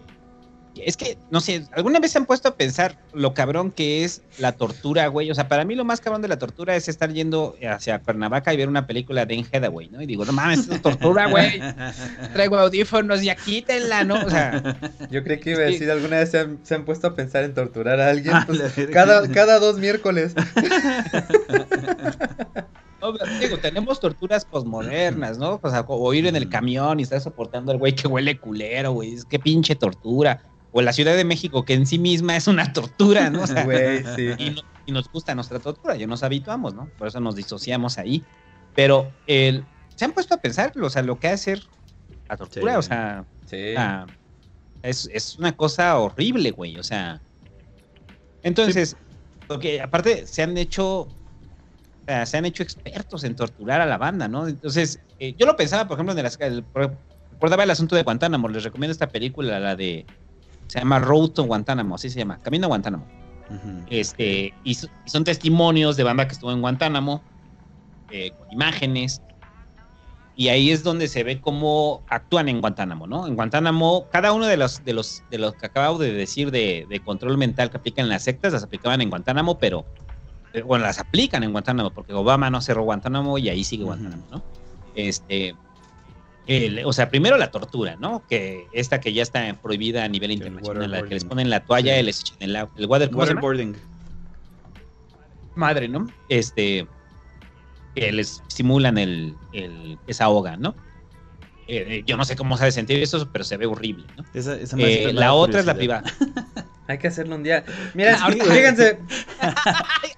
Es 0.76 0.98
que, 0.98 1.18
no 1.30 1.40
sé, 1.40 1.66
¿alguna 1.74 2.00
vez 2.00 2.12
se 2.12 2.18
han 2.18 2.26
puesto 2.26 2.50
a 2.50 2.56
pensar 2.56 2.98
lo 3.14 3.34
cabrón 3.34 3.72
que 3.72 4.04
es 4.04 4.24
la 4.40 4.54
tortura, 4.54 5.08
güey? 5.08 5.30
O 5.30 5.36
sea, 5.36 5.48
para 5.48 5.66
mí 5.66 5.76
lo 5.76 5.86
más 5.86 6.02
cabrón 6.02 6.22
de 6.22 6.28
la 6.28 6.40
tortura 6.40 6.76
es 6.76 6.90
estar 6.90 7.12
yendo 7.12 7.56
hacia 7.70 8.00
Cuernavaca 8.00 8.54
y 8.54 8.58
ver 8.58 8.68
una 8.68 8.88
película 8.88 9.26
de 9.26 9.36
Anne 9.36 9.48
Hathaway, 9.52 9.90
¿no? 9.90 10.02
Y 10.02 10.06
digo, 10.06 10.26
no 10.26 10.32
mames, 10.32 10.60
esto 10.60 10.76
es 10.76 10.82
tortura, 10.82 11.28
güey. 11.28 11.62
Traigo 12.34 12.58
audífonos, 12.58 13.22
ya 13.22 13.36
quítenla, 13.36 14.04
¿no? 14.04 14.16
O 14.26 14.30
sea, 14.30 14.78
Yo 15.12 15.24
creí 15.24 15.40
que 15.40 15.52
iba 15.52 15.62
a 15.62 15.66
decir, 15.66 15.90
alguna 15.92 16.18
vez 16.18 16.32
se 16.32 16.40
han, 16.40 16.60
se 16.64 16.76
han 16.76 16.86
puesto 16.86 17.08
a 17.08 17.16
pensar 17.16 17.44
en 17.44 17.54
torturar 17.54 18.00
a 18.00 18.10
alguien. 18.10 18.34
Pues, 18.48 18.62
cada, 18.92 19.28
cada 19.30 19.60
dos 19.60 19.78
miércoles. 19.78 20.34
No, 23.04 23.14
pero 23.14 23.38
digo, 23.38 23.58
tenemos 23.58 24.00
torturas 24.00 24.46
posmodernas, 24.46 25.38
¿no? 25.38 25.60
O 25.62 25.70
sea, 25.70 25.82
o 25.86 26.14
ir 26.14 26.26
en 26.26 26.38
el 26.38 26.48
camión 26.48 27.02
y 27.02 27.04
estar 27.04 27.20
soportando 27.20 27.74
al 27.74 27.78
güey 27.78 27.94
que 27.94 28.08
huele 28.08 28.40
culero, 28.40 28.94
güey. 28.94 29.16
Es 29.16 29.26
que 29.26 29.40
pinche 29.40 29.76
tortura. 29.76 30.42
O 30.76 30.82
la 30.82 30.92
Ciudad 30.92 31.16
de 31.16 31.24
México, 31.24 31.64
que 31.66 31.74
en 31.76 31.86
sí 31.86 32.00
misma 32.00 32.36
es 32.36 32.48
una 32.48 32.74
tortura, 32.74 33.30
¿no? 33.30 33.44
O 33.44 33.48
sea, 33.48 33.64
Güey, 33.64 34.04
sí. 34.16 34.30
y, 34.38 34.50
no- 34.50 34.62
y 34.86 34.92
nos 34.92 35.08
gusta 35.10 35.36
nuestra 35.36 35.60
tortura, 35.60 35.96
ya 35.96 36.08
nos 36.08 36.24
habituamos, 36.24 36.74
¿no? 36.74 36.90
Por 36.98 37.08
eso 37.08 37.20
nos 37.20 37.36
disociamos 37.36 37.98
ahí. 37.98 38.24
Pero 38.76 39.12
el, 39.28 39.64
se 39.96 40.04
han 40.06 40.12
puesto 40.14 40.34
a 40.34 40.38
pensar, 40.42 40.74
o 40.82 40.90
sea, 40.90 41.04
lo 41.04 41.20
que 41.20 41.28
hace 41.30 41.62
la 42.28 42.36
tortura, 42.38 42.74
Sí. 42.74 42.78
o 42.80 42.82
sea, 42.82 43.26
Sí. 43.46 43.76
es, 44.82 45.08
es 45.14 45.38
una 45.38 45.56
cosa 45.56 45.98
horrible, 46.00 46.52
güey. 46.52 46.78
O 46.78 46.84
sea, 46.84 47.22
entonces, 48.42 48.98
porque 49.48 49.82
aparte 49.82 50.28
se 50.28 50.42
han 50.44 50.58
hecho, 50.58 51.02
o 51.02 51.16
sea, 52.08 52.26
se 52.26 52.38
han 52.38 52.46
hecho 52.46 52.64
expertos 52.64 53.24
en 53.24 53.36
torturar 53.36 53.80
a 53.82 53.86
la 53.86 53.98
banda, 53.98 54.28
¿no? 54.28 54.48
Entonces, 54.48 55.00
eh, 55.20 55.36
yo 55.38 55.46
lo 55.46 55.56
pensaba, 55.56 55.88
por 55.88 55.96
ejemplo, 55.98 56.16
en 56.18 56.24
las, 56.24 56.40
el- 56.42 56.66
recordaba 57.30 57.64
el 57.64 57.72
asunto 57.72 57.96
de 57.96 58.04
Guantánamo. 58.04 58.50
Les 58.50 58.64
recomiendo 58.64 58.92
esta 58.92 59.12
película, 59.12 59.60
la 59.60 59.76
de, 59.76 60.06
se 60.74 60.80
llama 60.80 61.00
Road 61.00 61.30
to 61.30 61.44
Guantánamo, 61.44 61.96
así 61.96 62.10
se 62.10 62.20
llama, 62.20 62.40
Camino 62.40 62.66
a 62.66 62.68
Guantánamo. 62.70 63.06
Ujú. 63.50 63.84
Este, 63.88 64.54
y, 64.64 64.74
so- 64.74 64.88
y 65.06 65.10
son 65.10 65.24
testimonios 65.24 65.96
de 65.98 66.04
banda 66.04 66.28
que 66.28 66.34
estuvo 66.34 66.52
en 66.52 66.62
Guantánamo, 66.62 67.22
eh, 68.10 68.32
con 68.38 68.52
imágenes. 68.52 69.22
y 70.36 70.48
ahí 70.48 70.72
es 70.72 70.82
donde 70.84 71.08
se 71.08 71.24
ve 71.24 71.40
cómo 71.40 72.02
actúan 72.10 72.50
en 72.50 72.60
Guantánamo, 72.60 73.06
¿no? 73.06 73.28
En 73.28 73.36
Guantánamo, 73.36 74.08
cada 74.12 74.34
uno 74.34 74.48
de 74.48 74.58
los, 74.58 74.84
de 74.84 74.94
los, 74.94 75.22
de 75.30 75.38
los 75.38 75.54
que 75.54 75.68
acabo 75.68 76.00
de 76.00 76.12
decir 76.12 76.50
de, 76.50 76.88
de 76.90 77.00
control 77.04 77.38
mental 77.38 77.70
que 77.70 77.78
aplican 77.78 78.10
las 78.10 78.24
sectas, 78.24 78.52
las 78.52 78.64
aplicaban 78.64 79.00
en 79.02 79.12
Guantánamo, 79.12 79.60
pero, 79.60 79.86
eh, 80.54 80.64
bueno, 80.64 80.86
las 80.86 80.98
aplican 80.98 81.44
en 81.44 81.52
Guantánamo, 81.52 81.92
porque 81.92 82.14
Obama 82.14 82.50
no 82.50 82.62
cerró 82.62 82.82
Guantánamo 82.82 83.38
y 83.38 83.50
ahí 83.50 83.64
sigue 83.64 83.84
Guantánamo, 83.84 84.24
¿no? 84.32 84.44
Este, 84.96 85.56
el- 86.48 86.86
o 86.86 86.92
sea, 86.94 87.10
primero 87.10 87.38
la 87.38 87.52
tortura, 87.52 87.96
¿no? 87.98 88.24
Que 88.28 88.68
esta 88.74 89.00
que 89.00 89.14
ya 89.14 89.24
está 89.24 89.54
prohibida 89.62 90.04
a 90.04 90.08
nivel 90.08 90.32
internacional, 90.32 90.92
la 90.92 91.04
que 91.04 91.14
les 91.14 91.24
ponen 91.26 91.50
la 91.50 91.62
toalla 91.62 91.94
Sí. 91.96 92.00
y 92.00 92.04
les 92.04 92.20
echan 92.22 92.38
el, 92.42 92.56
el 92.78 92.86
water, 92.86 93.10
¿cómo 93.10 93.26
se? 93.26 93.32
Waterboarding. 93.34 93.76
madre, 95.56 95.88
¿no? 95.88 96.08
Este, 96.30 96.88
que 97.96 98.12
les 98.12 98.42
simulan 98.48 98.98
el, 98.98 99.36
el 99.54 99.98
esa 100.08 100.26
ahoga, 100.26 100.58
¿no? 100.58 100.76
Eh, 101.68 101.86
eh, 101.88 102.04
yo 102.06 102.18
no 102.18 102.26
sé 102.26 102.36
cómo 102.36 102.58
sabe 102.58 102.72
sentir 102.72 103.02
eso, 103.02 103.30
pero 103.32 103.44
se 103.46 103.56
ve 103.58 103.66
horrible, 103.66 104.06
¿no? 104.18 104.26
Esa, 104.34 104.56
esa 104.60 104.76
Eh, 104.80 105.14
la 105.14 105.34
otra 105.34 105.60
es 105.60 105.66
la 105.66 105.76
privada. 105.76 106.04
Hay 106.88 106.98
que 106.98 107.08
hacerlo 107.08 107.36
un 107.36 107.44
día. 107.44 107.64
Mira, 107.94 108.18
fíjense. 108.28 109.00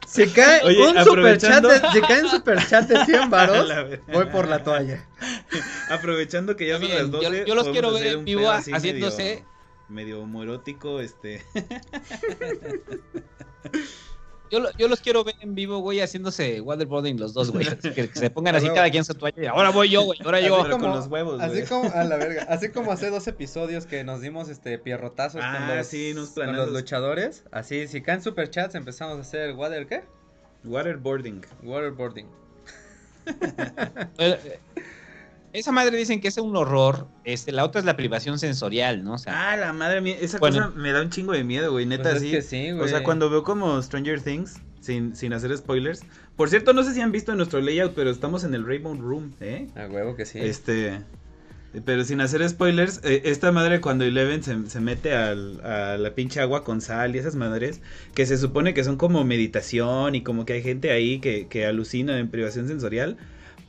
Si 0.07 0.27
cae 0.29 0.61
Oye, 0.63 0.81
un 0.87 1.03
superchat 1.03 1.63
aprovechando- 1.63 1.69
de, 1.69 1.81
si 1.93 2.01
cae 2.01 2.23
un 2.23 2.29
superchat 2.29 2.87
de 2.87 3.05
100 3.05 3.29
varos, 3.29 3.71
voy 4.13 4.25
por 4.25 4.47
la 4.47 4.63
toalla. 4.63 5.05
Aprovechando 5.89 6.55
que 6.55 6.67
ya 6.67 6.79
son 6.79 6.89
las 6.89 7.11
12. 7.11 7.37
yo, 7.39 7.45
yo 7.45 7.55
los 7.55 7.69
quiero 7.69 7.93
ver 7.93 8.07
en 8.07 8.25
vivo 8.25 8.49
así 8.49 8.71
haciéndose. 8.71 9.43
Medio, 9.87 10.15
medio 10.17 10.21
homoerótico, 10.21 10.99
este. 11.01 11.43
Yo, 14.56 14.61
lo- 14.61 14.72
yo 14.77 14.88
los 14.88 15.02
quiero 15.02 15.23
ver 15.26 15.36
en 15.41 15.53
vivo, 15.53 15.80
güey, 15.80 15.99
haciéndose 15.99 16.61
waterboarding 16.61 17.19
los 17.19 17.34
dos, 17.34 17.52
güey. 17.52 17.65
Que, 17.65 17.91
que 17.91 18.07
se 18.14 18.30
pongan 18.30 18.56
así 18.56 18.69
cada 18.69 18.90
quien 18.90 19.03
su 19.03 19.14
toalla. 19.14 19.44
y 19.44 19.45
Ahora 19.48 19.72
voy 19.72 19.90
yo, 19.90 20.03
güey. 20.03 20.18
Ahora 20.23 20.40
yo. 20.40 20.57
Como- 20.69 20.80
con 20.80 20.91
los 20.95 21.07
huevos, 21.07 21.41
Así 21.41 21.52
güey. 21.57 21.65
como, 21.65 21.91
a 21.94 22.03
la 22.06 22.15
verga, 22.15 22.44
así 22.49 22.69
como 22.69 22.94
hace 22.94 23.10
dos 23.10 23.27
episodios 23.27 23.86
que 23.86 24.03
nos 24.06 24.22
dimos 24.22 24.48
este 24.48 24.80
pierrotazos 24.80 25.41
con, 25.41 25.44
Ah, 25.44 25.76
los, 25.76 25.88
sí, 25.88 26.14
unos 26.14 26.30
con 26.30 26.56
los 26.56 26.72
luchadores. 26.72 27.44
Así, 27.52 27.88
si 27.90 28.02
caen 28.02 28.22
superchats 28.22 28.76
empezamos 28.76 29.18
a 29.18 29.22
hacer 29.22 29.53
water, 29.56 29.88
¿qué? 29.88 30.03
Waterboarding. 30.64 31.41
Waterboarding. 31.64 32.27
Esa 35.56 35.72
madre 35.72 35.98
dicen 35.98 36.19
que 36.22 36.27
es 36.27 36.38
un 36.38 36.56
horror. 36.56 37.07
Este, 37.23 37.52
la 37.52 37.64
otra 37.64 37.80
es 37.80 37.86
la 37.86 37.95
privación 37.98 38.38
sensorial, 38.40 39.03
¿no? 39.03 39.14
O 39.14 39.18
sea, 39.18 39.52
Ah, 39.52 39.57
la 39.57 39.73
madre 39.73 40.02
mía. 40.02 40.15
Esa 40.19 40.38
Bueno. 40.38 40.57
cosa 40.68 40.69
me 40.76 40.91
da 40.91 41.02
un 41.02 41.10
chingo 41.10 41.32
de 41.34 41.44
miedo, 41.44 41.72
güey. 41.72 41.86
Neta, 41.86 42.03
Pues 42.11 42.15
es 42.15 42.22
sí. 42.22 42.32
que 42.32 42.41
sí, 42.41 42.72
O 42.72 42.77
güey. 42.77 42.90
sea, 42.90 43.03
cuando 43.03 43.30
veo 43.30 43.44
como 43.44 43.82
Stranger 43.82 44.22
Things, 44.22 44.60
sin, 44.82 45.15
sin 45.15 45.34
hacer 45.34 45.56
spoilers. 45.57 46.03
Por 46.36 46.49
cierto, 46.49 46.73
no 46.73 46.84
sé 46.84 46.94
si 46.94 47.02
han 47.02 47.11
visto 47.11 47.34
nuestro 47.36 47.60
layout, 47.61 47.94
pero 47.95 48.10
estamos 48.11 48.44
en 48.44 48.53
el 48.53 48.65
Rainbow 48.65 48.94
Room, 48.95 49.34
¿eh? 49.41 49.68
A 49.76 49.88
huevo 49.88 50.15
que 50.15 50.26
sí. 50.26 50.40
Este. 50.40 50.99
Pero 51.86 52.06
sin 52.06 52.22
hacer 52.22 52.48
spoilers, 52.48 53.02
eh, 53.03 53.23
esta 53.26 53.52
madre 53.52 53.82
cuando 53.82 54.06
Eleven 54.06 54.44
se, 54.44 54.69
se 54.69 54.80
mete 54.80 55.14
al- 55.14 55.60
a 55.65 55.98
la 55.98 56.15
pinche 56.15 56.40
agua 56.40 56.64
con 56.64 56.80
sal 56.80 57.15
y 57.15 57.19
esas 57.19 57.36
madres, 57.36 57.82
que 58.14 58.26
se 58.26 58.38
supone 58.38 58.73
que 58.73 58.84
son 58.86 58.95
como 58.95 59.26
meditación 59.26 60.15
y 60.15 60.22
como 60.22 60.45
que 60.45 60.53
hay 60.53 60.64
gente 60.64 60.91
ahí 60.91 61.19
que, 61.19 61.48
que 61.48 61.65
alucina 61.65 62.18
en 62.18 62.30
privación 62.30 62.68
sensorial. 62.69 63.18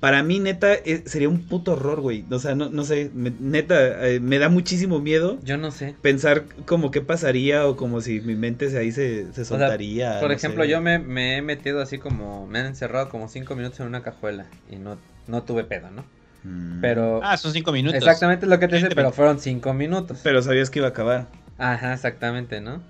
Para 0.01 0.23
mí, 0.23 0.39
neta, 0.41 0.75
eh, 0.75 1.03
sería 1.07 1.29
un 1.29 1.43
puto 1.49 1.73
horror, 1.73 2.01
güey. 2.01 2.25
O 2.31 2.39
sea, 2.39 2.55
no, 2.55 2.69
no 2.69 2.85
sé, 2.85 3.11
me- 3.15 3.33
neta, 3.41 4.07
eh, 4.09 4.21
me 4.21 4.39
da 4.39 4.49
muchísimo 4.49 5.01
miedo 5.01 5.39
Yo 5.43 5.57
no 5.57 5.71
sé. 5.71 5.97
pensar 6.03 6.45
como 6.67 6.91
qué 6.91 7.01
pasaría 7.01 7.67
o 7.67 7.77
como 7.77 8.01
si 8.01 8.21
mi 8.21 8.35
mente 8.35 8.71
se 8.71 8.79
ahí 8.79 8.93
se, 8.93 9.25
se 9.33 9.33
sea, 9.33 9.45
soltaría. 9.45 10.21
Por 10.21 10.29
no 10.29 10.35
ejemplo, 10.37 10.65
sé. 10.65 10.71
yo 10.71 10.81
me, 10.81 10.99
me 10.99 11.37
he 11.39 11.43
metido 11.43 11.81
así 11.81 11.99
como, 11.99 12.47
me 12.47 12.59
han 12.61 12.67
encerrado 12.67 13.09
como 13.09 13.29
cinco 13.29 13.55
minutos 13.57 13.81
en 13.81 13.87
una 13.87 14.03
cajuela 14.03 14.47
y 14.71 14.77
no, 14.77 14.99
no 15.29 15.43
tuve 15.43 15.65
pedo, 15.65 15.91
¿no? 15.91 16.05
Mm. 16.45 16.81
Pero 16.81 17.23
ah, 17.25 17.37
son 17.37 17.53
cinco 17.53 17.73
minutos. 17.73 17.99
exactamente 17.99 18.47
lo 18.47 18.59
que 18.59 18.69
te 18.69 18.77
dice, 18.77 18.91
pero 18.95 19.13
fueron 19.13 19.41
cinco 19.41 19.73
minutos. 19.73 20.19
Pero 20.23 20.43
sabías 20.43 20.71
que 20.71 20.79
iba 20.81 20.89
a 20.89 20.91
acabar. 20.91 21.27
Ajá, 21.59 21.95
exactamente, 21.95 22.61
¿no? 22.61 22.81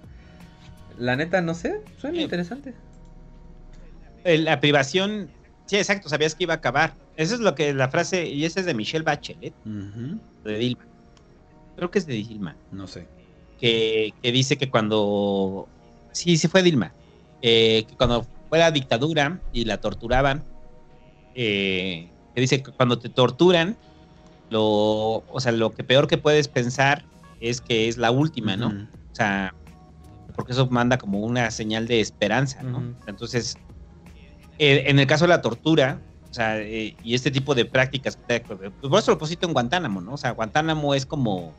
La 0.98 1.14
neta, 1.16 1.40
no 1.42 1.54
sé, 1.54 1.80
suena 2.00 2.16
Sí. 2.16 2.22
interesante. 2.22 2.74
La 4.24 4.60
privación. 4.60 5.30
Sí, 5.66 5.76
exacto, 5.76 6.08
sabías 6.08 6.34
que 6.34 6.44
iba 6.44 6.54
a 6.54 6.58
acabar. 6.58 6.94
Eso 7.16 7.34
es 7.34 7.40
lo 7.40 7.54
que 7.54 7.74
la 7.74 7.88
frase, 7.88 8.26
y 8.28 8.44
esa 8.44 8.60
es 8.60 8.66
de 8.66 8.74
Michelle 8.74 9.04
Bachelet, 9.04 9.52
de 9.64 10.58
Dilma. 10.58 10.84
Creo 11.76 11.90
que 11.90 11.98
es 11.98 12.06
de 12.06 12.14
Dilma. 12.14 12.56
No 12.72 12.86
sé. 12.86 13.06
que, 13.60 14.12
que 14.22 14.32
dice 14.32 14.56
que 14.56 14.70
cuando. 14.70 15.68
Sí, 16.12 16.36
sí 16.36 16.48
fue 16.48 16.62
Dilma. 16.62 16.92
eh, 17.42 17.84
que 17.88 17.96
cuando 17.96 18.26
fue 18.48 18.58
la 18.58 18.70
dictadura 18.70 19.40
y 19.52 19.64
la 19.64 19.78
torturaban, 19.80 20.42
eh, 21.34 22.08
que 22.34 22.40
dice 22.40 22.62
que 22.62 22.70
cuando 22.72 22.98
te 22.98 23.08
torturan, 23.08 23.76
lo, 24.50 24.62
o 25.28 25.40
sea, 25.40 25.52
lo 25.52 25.72
que 25.72 25.84
peor 25.84 26.06
que 26.06 26.16
puedes 26.18 26.48
pensar 26.48 27.04
es 27.40 27.60
que 27.60 27.88
es 27.88 27.98
la 27.98 28.10
última, 28.10 28.56
¿no? 28.56 28.68
O 28.68 29.14
sea, 29.14 29.52
porque 30.34 30.52
eso 30.52 30.66
manda 30.68 30.96
como 30.98 31.20
una 31.20 31.50
señal 31.50 31.86
de 31.88 32.00
esperanza, 32.00 32.62
¿no? 32.62 32.94
Entonces, 33.06 33.58
eh, 34.58 34.84
en 34.86 34.98
el 34.98 35.06
caso 35.06 35.24
de 35.24 35.28
la 35.28 35.42
tortura, 35.42 36.00
o 36.30 36.34
sea, 36.34 36.60
eh, 36.60 36.96
y 37.02 37.14
este 37.14 37.30
tipo 37.30 37.54
de 37.54 37.64
prácticas, 37.64 38.18
pues 38.26 38.42
por 38.80 38.98
eso 38.98 39.12
lo 39.12 39.18
pusiste 39.18 39.46
en 39.46 39.52
Guantánamo, 39.52 40.00
¿no? 40.00 40.14
O 40.14 40.18
sea, 40.18 40.32
Guantánamo 40.32 40.94
es 40.94 41.06
como, 41.06 41.54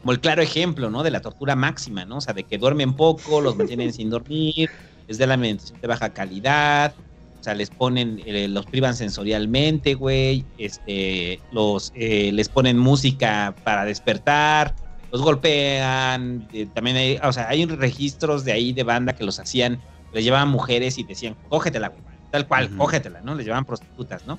como 0.00 0.12
el 0.12 0.20
claro 0.20 0.42
ejemplo, 0.42 0.90
¿no? 0.90 1.02
De 1.02 1.10
la 1.10 1.20
tortura 1.20 1.56
máxima, 1.56 2.04
¿no? 2.04 2.18
O 2.18 2.20
sea, 2.20 2.34
de 2.34 2.44
que 2.44 2.58
duermen 2.58 2.94
poco, 2.94 3.40
los 3.40 3.56
mantienen 3.56 3.92
sin 3.92 4.10
dormir, 4.10 4.70
les 5.08 5.18
da 5.18 5.26
la 5.26 5.34
alimentación 5.34 5.80
de 5.80 5.88
baja 5.88 6.10
calidad, 6.10 6.94
o 7.42 7.44
sea, 7.44 7.56
les 7.56 7.70
ponen, 7.70 8.22
eh, 8.24 8.46
los 8.46 8.66
privan 8.66 8.94
sensorialmente, 8.94 9.94
güey, 9.94 10.44
este, 10.58 11.40
los, 11.50 11.90
eh, 11.96 12.30
les 12.32 12.48
ponen 12.48 12.78
música 12.78 13.56
para 13.64 13.84
despertar, 13.84 14.76
los 15.10 15.22
golpean, 15.22 16.48
eh, 16.52 16.68
también 16.72 16.96
hay, 16.96 17.18
o 17.20 17.32
sea, 17.32 17.48
hay 17.48 17.66
registros 17.66 18.44
de 18.44 18.52
ahí 18.52 18.72
de 18.72 18.84
banda 18.84 19.14
que 19.14 19.24
los 19.24 19.40
hacían, 19.40 19.80
les 20.12 20.24
llevaban 20.24 20.48
mujeres 20.48 20.98
y 20.98 21.04
decían, 21.04 21.36
cógetela, 21.48 21.88
güey, 21.88 22.02
tal 22.30 22.46
cual, 22.46 22.76
cógetela, 22.76 23.20
¿no? 23.22 23.34
Les 23.34 23.44
llevaban 23.44 23.64
prostitutas, 23.64 24.26
¿no? 24.26 24.38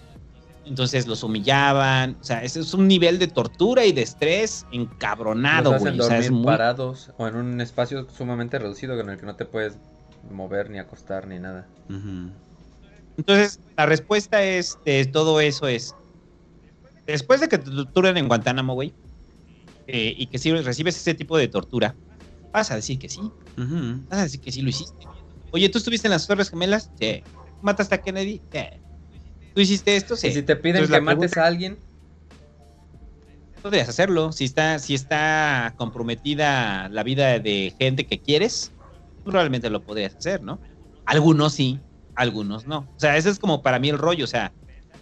Entonces 0.66 1.08
los 1.08 1.24
humillaban, 1.24 2.18
o 2.22 2.24
sea, 2.24 2.44
ese 2.44 2.62
es 2.62 2.74
un 2.74 2.88
nivel 2.88 3.20
de 3.20 3.28
tortura 3.28 3.86
y 3.86 3.92
de 3.92 4.02
estrés 4.02 4.66
encabronado, 4.72 5.72
Los 5.72 5.82
güey, 5.82 6.00
o 6.00 6.04
sea, 6.04 6.20
es 6.20 6.32
muy... 6.32 6.46
parados 6.46 7.12
o 7.18 7.28
en 7.28 7.36
un 7.36 7.60
espacio 7.60 8.08
sumamente 8.10 8.60
reducido 8.60 8.98
en 9.00 9.10
el 9.10 9.20
que 9.20 9.26
no 9.26 9.36
te 9.36 9.46
puedes 9.46 9.78
mover 10.32 10.70
ni 10.70 10.80
acostar 10.80 11.28
ni 11.28 11.38
nada. 11.38 11.68
Entonces, 13.18 13.60
la 13.76 13.86
respuesta 13.86 14.42
es 14.42 14.78
de 14.86 15.06
todo 15.06 15.42
eso 15.42 15.68
es, 15.68 15.94
después 17.06 17.42
de 17.42 17.50
que 17.50 17.58
te 17.58 17.70
torturan 17.70 18.16
en 18.18 18.30
Guantánamo, 18.30 18.74
güey, 18.74 18.96
eh, 19.88 20.14
y 20.18 20.28
que 20.28 20.40
si 20.40 20.54
recibes 20.54 20.96
ese 20.96 21.14
tipo 21.14 21.38
de 21.38 21.50
tortura, 21.50 21.98
vas 22.54 22.72
a 22.72 22.76
decir 22.76 22.98
que 22.98 23.10
sí, 23.10 23.20
Ujú. 23.20 24.06
vas 24.10 24.20
a 24.20 24.24
decir 24.24 24.40
que 24.40 24.52
sí 24.52 24.62
lo 24.62 24.70
hiciste. 24.70 25.06
Oye, 25.54 25.70
¿tú 25.70 25.78
estuviste 25.78 26.08
en 26.08 26.12
las 26.12 26.26
Torres 26.26 26.50
Gemelas? 26.50 26.90
Sí. 27.00 27.22
¿Mataste 27.62 27.94
a 27.94 28.02
Kennedy? 28.02 28.42
Sí. 28.52 28.60
¿Tú 29.54 29.62
hiciste 29.62 29.96
esto? 29.96 30.16
Sí. 30.16 30.28
Y 30.28 30.34
si 30.34 30.42
te 30.42 30.56
piden 30.56 30.78
Entonces, 30.84 30.96
que 30.96 31.02
mates 31.02 31.38
a 31.38 31.46
alguien, 31.46 31.78
podrías 33.62 33.88
hacerlo. 33.88 34.32
Si 34.32 34.46
está, 34.46 34.80
si 34.80 34.96
está 34.96 35.76
comprometida 35.78 36.90
la 36.90 37.04
vida 37.04 37.38
de 37.38 37.72
gente 37.78 38.08
que 38.08 38.20
quieres, 38.20 38.72
probablemente 39.24 39.70
lo 39.70 39.84
podrías 39.84 40.16
hacer, 40.16 40.42
¿no? 40.42 40.60
Algunos 41.06 41.54
sí, 41.54 41.80
algunos 42.16 42.66
no. 42.66 42.80
O 42.80 43.00
sea, 43.00 43.16
ese 43.16 43.30
es 43.30 43.38
como 43.38 43.62
para 43.62 43.78
mí 43.78 43.90
el 43.90 44.00
rollo. 44.00 44.26
O 44.26 44.28
sea, 44.28 44.52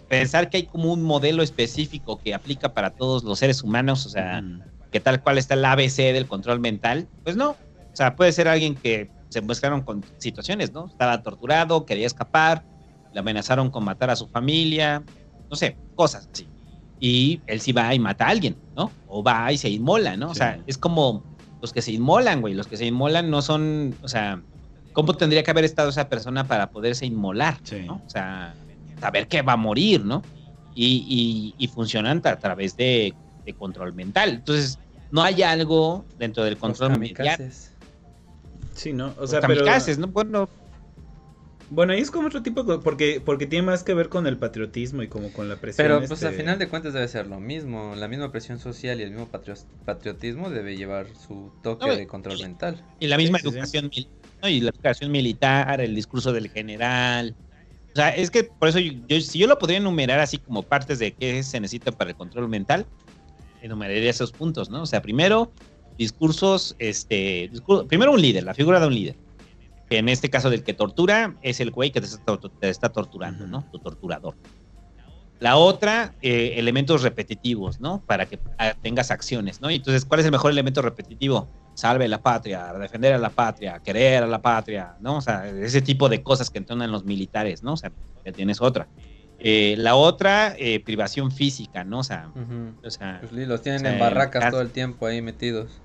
pensar 0.10 0.49
que 0.49 0.57
hay 0.57 0.64
como 0.64 0.91
un 0.91 1.02
modelo 1.02 1.44
específico 1.44 2.19
que 2.19 2.34
aplica 2.34 2.73
para 2.73 2.90
todos 2.90 3.23
los 3.23 3.40
seres 3.40 3.64
humanos, 3.64 4.06
o 4.06 4.10
sea, 4.10 4.44
que 4.91 4.99
tal 4.99 5.23
cual 5.23 5.38
está 5.38 5.53
el 5.53 5.64
ABC 5.64 5.95
del 6.11 6.28
control 6.28 6.60
mental, 6.60 7.07
pues 7.23 7.38
no. 7.38 7.52
O 7.52 7.95
sea, 7.95 8.18
puede 8.18 8.34
ser 8.34 8.49
alguien 8.49 8.76
que 8.76 9.10
se 9.32 9.41
muestran 9.41 9.82
con 9.82 10.03
situaciones, 10.18 10.72
¿no? 10.74 10.88
Estaba 10.88 11.22
torturado, 11.24 11.86
quería 11.86 12.06
escapar, 12.06 12.66
le 13.14 13.20
amenazaron 13.22 13.70
con 13.72 13.84
matar 13.86 14.10
a 14.10 14.16
su 14.16 14.28
familia, 14.28 15.02
no 15.49 15.56
sé, 15.56 15.78
cosas 15.95 16.28
así. 16.32 16.48
Y 16.99 17.41
él 17.48 17.60
sí 17.62 17.72
va 17.72 17.94
y 17.95 17.99
mata 17.99 18.26
a 18.28 18.30
alguien, 18.30 18.58
¿no? 18.76 18.91
O 19.08 19.24
va 19.24 19.52
y 19.52 19.58
se 19.58 19.70
inmola, 19.70 20.16
¿no? 20.18 20.32
O 20.32 20.36
sea, 20.36 20.60
es 20.68 20.78
como 20.78 21.24
los 21.62 21.72
que 21.74 21.82
se 21.82 21.94
inmolan, 21.94 22.41
güey. 22.41 22.53
Los 22.53 22.68
que 22.68 22.78
se 22.78 22.86
inmolan 22.86 23.30
no 23.32 23.41
son, 23.41 23.95
o 24.03 24.08
sea, 24.08 24.41
¿cómo 24.94 25.14
tendría 25.14 25.44
que 25.44 25.52
haber 25.52 25.64
estado 25.64 25.90
esa 25.90 26.10
persona 26.10 26.45
para 26.48 26.70
poderse 26.72 27.06
inmolar? 27.06 27.58
Sí. 27.64 27.80
¿no? 27.82 28.02
O 28.06 28.10
sea, 28.10 28.53
saber 28.99 29.28
que 29.28 29.41
va 29.41 29.53
a 29.53 29.58
morir, 29.58 30.03
¿no? 30.06 30.22
Y, 30.76 31.06
y- 31.08 31.64
y 31.64 31.68
funcionan 31.70 32.22
a 32.26 32.36
través 32.38 32.76
de, 32.78 33.14
de 33.45 33.53
control 33.53 33.94
mental. 33.94 34.30
Entonces, 34.30 34.78
no 35.10 35.24
hay 35.24 35.41
algo 35.41 36.06
dentro 36.18 36.44
del 36.44 36.58
control 36.58 36.91
mental. 36.99 37.26
Sí, 38.76 38.93
¿no? 38.93 39.14
O 39.18 39.23
O 39.23 39.27
sea, 39.27 39.41
pero... 39.41 39.65
¿no? 39.98 40.07
Bueno, 40.07 40.49
Bueno, 41.69 41.93
ahí 41.93 42.02
es 42.02 42.11
como 42.11 42.27
otro 42.27 42.43
tipo, 42.43 42.64
de 42.64 42.80
porque, 42.80 43.22
porque 43.26 43.48
tiene 43.48 43.65
más 43.65 43.84
que 43.84 43.93
ver 43.93 44.10
con 44.10 44.27
el 44.27 44.38
patriotismo 44.38 45.03
y 45.03 45.07
como 45.07 45.31
con 45.31 45.48
la 45.48 45.56
presión. 45.56 45.85
Pero 45.88 45.99
pues 45.99 46.11
este, 46.11 46.27
al 46.27 46.34
final 46.34 46.60
de 46.60 46.68
cuentas 46.68 46.93
debe 46.93 47.07
ser 47.07 47.27
lo 47.27 47.39
mismo. 47.39 47.95
La 47.95 48.07
misma 48.10 48.31
presión 48.31 48.60
social 48.60 48.99
y 48.99 49.03
el 49.03 49.11
mismo 49.11 49.27
patrio- 49.31 49.56
patriotismo 49.85 50.49
debe 50.49 50.76
llevar 50.76 51.07
su 51.15 51.49
toque 51.64 51.88
No, 51.88 51.95
de 51.95 52.07
control 52.07 52.38
y- 52.39 52.41
mental. 52.43 52.84
y 52.99 53.07
la 53.07 53.18
misma 53.18 53.38
Sí, 53.39 53.43
sí, 53.45 53.49
sí. 53.52 53.56
educación 53.56 53.91
¿no? 54.41 54.49
y 54.49 54.60
la 54.60 54.72
educación 54.72 55.11
militar, 55.11 55.80
el 55.80 55.95
discurso 55.95 56.34
del 56.34 56.49
general, 56.49 57.35
O 57.93 57.95
sea, 57.95 58.10
es 58.10 58.31
que 58.31 58.43
por 58.45 58.69
eso 58.69 58.80
yo, 58.80 58.91
yo- 59.07 59.22
si 59.22 59.38
yo 59.39 59.48
lo 59.48 59.57
podría 59.60 59.77
enumerar 59.77 60.19
así 60.19 60.38
como 60.39 60.64
partes 60.64 60.98
de 60.99 61.14
qué 61.14 61.43
se 61.43 61.60
necesita 61.60 61.91
para 61.91 62.10
el 62.11 62.15
control 62.18 62.48
mental, 62.49 62.85
enumeraría 63.61 64.10
esos 64.10 64.31
puntos, 64.34 64.69
¿no? 64.69 64.81
O 64.81 64.85
sea, 64.85 65.02
primero, 65.02 65.53
discursos, 65.97 66.76
este, 66.80 67.49
discur- 67.51 67.88
primero 67.88 68.11
un 68.11 68.22
líder, 68.22 68.43
la 68.43 68.53
figura 68.53 68.80
de 68.80 68.88
un 68.88 68.95
líder. 68.95 69.15
Que 69.89 69.97
en 69.97 70.07
este 70.09 70.30
caso 70.30 70.49
del 70.49 70.63
que 70.63 70.73
tortura 70.73 71.35
es 71.41 71.59
el 71.59 71.72
güey 71.72 71.91
que 71.91 71.99
te 71.99 72.07
está, 72.07 72.39
te 72.59 72.69
está 72.69 72.89
torturando, 72.89 73.45
¿no? 73.45 73.68
Tu 73.72 73.80
torturador. 73.80 74.35
La 75.39 75.57
otra, 75.57 76.15
eh, 76.22 76.53
elementos 76.57 77.01
repetitivos, 77.01 77.80
¿no? 77.80 78.03
Para 78.05 78.27
que 78.27 78.39
ah, 78.59 78.73
tengas 78.81 79.09
acciones, 79.09 79.59
¿no? 79.59 79.69
Entonces, 79.69 80.05
¿cuál 80.05 80.19
es 80.19 80.26
el 80.27 80.31
mejor 80.31 80.51
elemento 80.51 80.81
repetitivo? 80.81 81.49
Salve 81.73 82.07
la 82.07 82.22
patria, 82.22 82.72
defender 82.73 83.13
a 83.13 83.18
la 83.18 83.31
patria, 83.31 83.80
querer 83.84 84.23
a 84.23 84.27
la 84.27 84.41
patria, 84.41 84.95
¿no? 85.01 85.18
O 85.18 85.22
sea, 85.22 85.49
ese 85.49 85.81
tipo 85.81 86.09
de 86.09 86.22
cosas 86.22 86.49
que 86.51 86.59
entonan 86.59 86.91
los 86.91 87.05
militares, 87.05 87.63
¿no? 87.63 87.73
O 87.73 87.77
sea, 87.77 87.91
ya 88.23 88.31
tienes 88.31 88.61
otra. 88.61 88.88
Eh, 89.43 89.76
la 89.77 89.95
otra, 89.95 90.55
eh, 90.57 90.80
privación 90.80 91.31
física, 91.31 91.84
¿no? 91.84 91.99
O 91.99 92.03
sea, 92.03 92.30
Ujú. 92.35 92.76
o 92.85 92.89
sea 92.91 93.19
Pues, 93.22 93.47
los 93.47 93.61
tienen 93.61 93.81
O 93.81 93.84
sea, 93.84 93.93
en 93.93 93.99
barracas 93.99 94.41
cas- 94.43 94.51
todo 94.51 94.61
el 94.61 94.69
tiempo 94.72 95.05
ahí 95.07 95.22
metidos. 95.22 95.81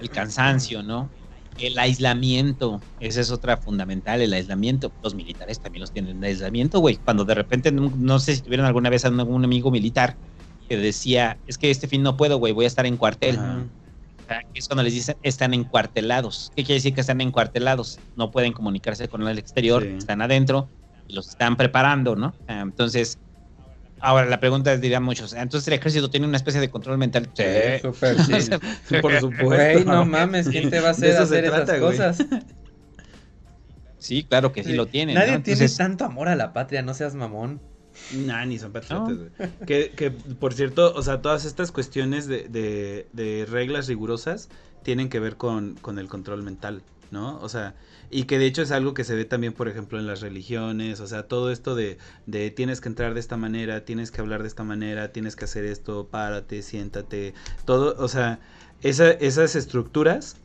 El 0.00 0.10
cansancio, 0.10 0.82
¿no? 0.82 1.10
El 1.58 1.78
aislamiento, 1.78 2.80
esa 2.98 3.20
es 3.20 3.30
otra 3.30 3.56
fundamental, 3.56 4.20
el 4.20 4.32
aislamiento. 4.32 4.92
Los 5.02 5.14
militares 5.14 5.60
también 5.60 5.80
los 5.80 5.92
tienen 5.92 6.16
en 6.18 6.24
aislamiento, 6.24 6.80
güey. 6.80 6.96
Cuando 6.96 7.24
de 7.24 7.34
repente, 7.34 7.70
no, 7.72 7.92
no 7.96 8.18
sé 8.18 8.36
si 8.36 8.42
tuvieron 8.42 8.66
alguna 8.66 8.90
vez 8.90 9.04
a 9.04 9.08
algún 9.08 9.44
amigo 9.44 9.70
militar 9.70 10.16
que 10.68 10.76
decía, 10.76 11.38
es 11.46 11.58
que 11.58 11.70
este 11.70 11.88
fin 11.88 12.02
no 12.02 12.16
puedo, 12.16 12.38
güey, 12.38 12.52
voy 12.52 12.64
a 12.64 12.68
estar 12.68 12.86
en 12.86 12.96
cuartel. 12.96 13.38
O 13.38 14.24
sea, 14.26 14.40
Es 14.54 14.66
cuando 14.68 14.82
les 14.82 14.94
dicen, 14.94 15.16
están 15.22 15.52
encuartelados. 15.52 16.50
¿Qué 16.54 16.62
quiere 16.64 16.74
decir 16.76 16.94
que 16.94 17.00
están 17.02 17.20
encuartelados? 17.20 17.98
No 18.16 18.30
pueden 18.30 18.52
comunicarse 18.52 19.08
con 19.08 19.26
el 19.26 19.38
exterior, 19.38 19.82
Sí. 19.82 19.88
están 19.98 20.22
adentro 20.22 20.70
los 21.08 21.28
están 21.28 21.56
preparando, 21.56 22.16
¿no? 22.16 22.34
Ah, 22.48 22.60
Entonces, 22.62 23.18
ahora 24.00 24.26
la 24.26 24.40
pregunta 24.40 24.72
es, 24.72 24.80
dirán 24.80 25.02
muchos, 25.02 25.34
"Ah, 25.34 25.42
entonces 25.42 25.68
el 25.68 25.74
ejército 25.74 26.10
tiene 26.10 26.26
una 26.26 26.36
especie 26.36 26.60
de 26.60 26.70
control 26.70 26.98
mental. 26.98 27.28
Sí. 27.34 27.42
Súper, 27.82 28.16
sí. 28.22 28.98
Por 29.00 29.18
supuesto. 29.20 29.44
Güey, 29.46 29.84
no 29.84 30.04
mames, 30.06 30.48
¿quién 30.48 30.70
te 30.70 30.80
va 30.80 30.88
a 30.88 30.90
hacer 30.92 31.16
hacer 31.16 31.44
esas 31.44 31.64
trata, 31.64 31.78
güey. 31.78 31.90
cosas? 31.92 32.18
Sí, 33.98 34.24
claro 34.24 34.52
que 34.52 34.64
sí, 34.64 34.70
Sí. 34.70 34.76
lo 34.76 34.86
tienen. 34.86 35.14
Nadie 35.14 35.32
¿no? 35.38 35.42
tiene 35.42 35.68
tanto 35.68 36.04
amor 36.04 36.28
a 36.28 36.34
la 36.36 36.52
patria, 36.52 36.82
no 36.82 36.92
seas 36.94 37.14
mamón. 37.14 37.60
Nah, 38.16 38.44
ni 38.46 38.58
son 38.58 38.72
patriotas, 38.72 39.16
güey. 39.16 39.30
Que, 39.66 39.90
que, 39.90 40.10
por 40.10 40.54
cierto, 40.54 40.92
o 40.94 41.02
sea, 41.02 41.20
todas 41.20 41.44
estas 41.44 41.70
cuestiones 41.72 42.26
de, 42.26 42.48
de, 42.48 43.06
de 43.12 43.46
reglas 43.48 43.86
rigurosas 43.86 44.48
tienen 44.82 45.08
que 45.08 45.20
ver 45.20 45.36
con, 45.36 45.74
con 45.80 45.98
el 45.98 46.08
control 46.08 46.42
mental, 46.42 46.82
¿no? 47.12 47.38
O 47.40 47.48
sea, 47.48 47.74
y 48.10 48.24
que 48.24 48.38
de 48.38 48.46
hecho 48.46 48.62
es 48.62 48.72
algo 48.72 48.94
que 48.94 49.04
se 49.04 49.14
ve 49.14 49.24
también, 49.24 49.52
por 49.52 49.68
ejemplo, 49.68 49.98
en 49.98 50.06
las 50.06 50.20
religiones, 50.20 50.98
o 51.00 51.06
sea, 51.06 51.22
todo 51.28 51.52
esto 51.52 51.74
de, 51.76 51.98
de 52.26 52.50
tienes 52.50 52.80
que 52.80 52.88
entrar 52.88 53.14
de 53.14 53.20
esta 53.20 53.36
manera, 53.36 53.84
tienes 53.84 54.10
que 54.10 54.20
hablar 54.20 54.42
de 54.42 54.48
esta 54.48 54.64
manera, 54.64 55.12
tienes 55.12 55.36
que 55.36 55.44
hacer 55.44 55.64
esto, 55.64 56.08
párate, 56.10 56.62
siéntate, 56.62 57.34
todo, 57.64 57.94
o 57.98 58.08
sea, 58.08 58.40
esa, 58.82 59.10
esas 59.10 59.54
estructuras 59.54 60.36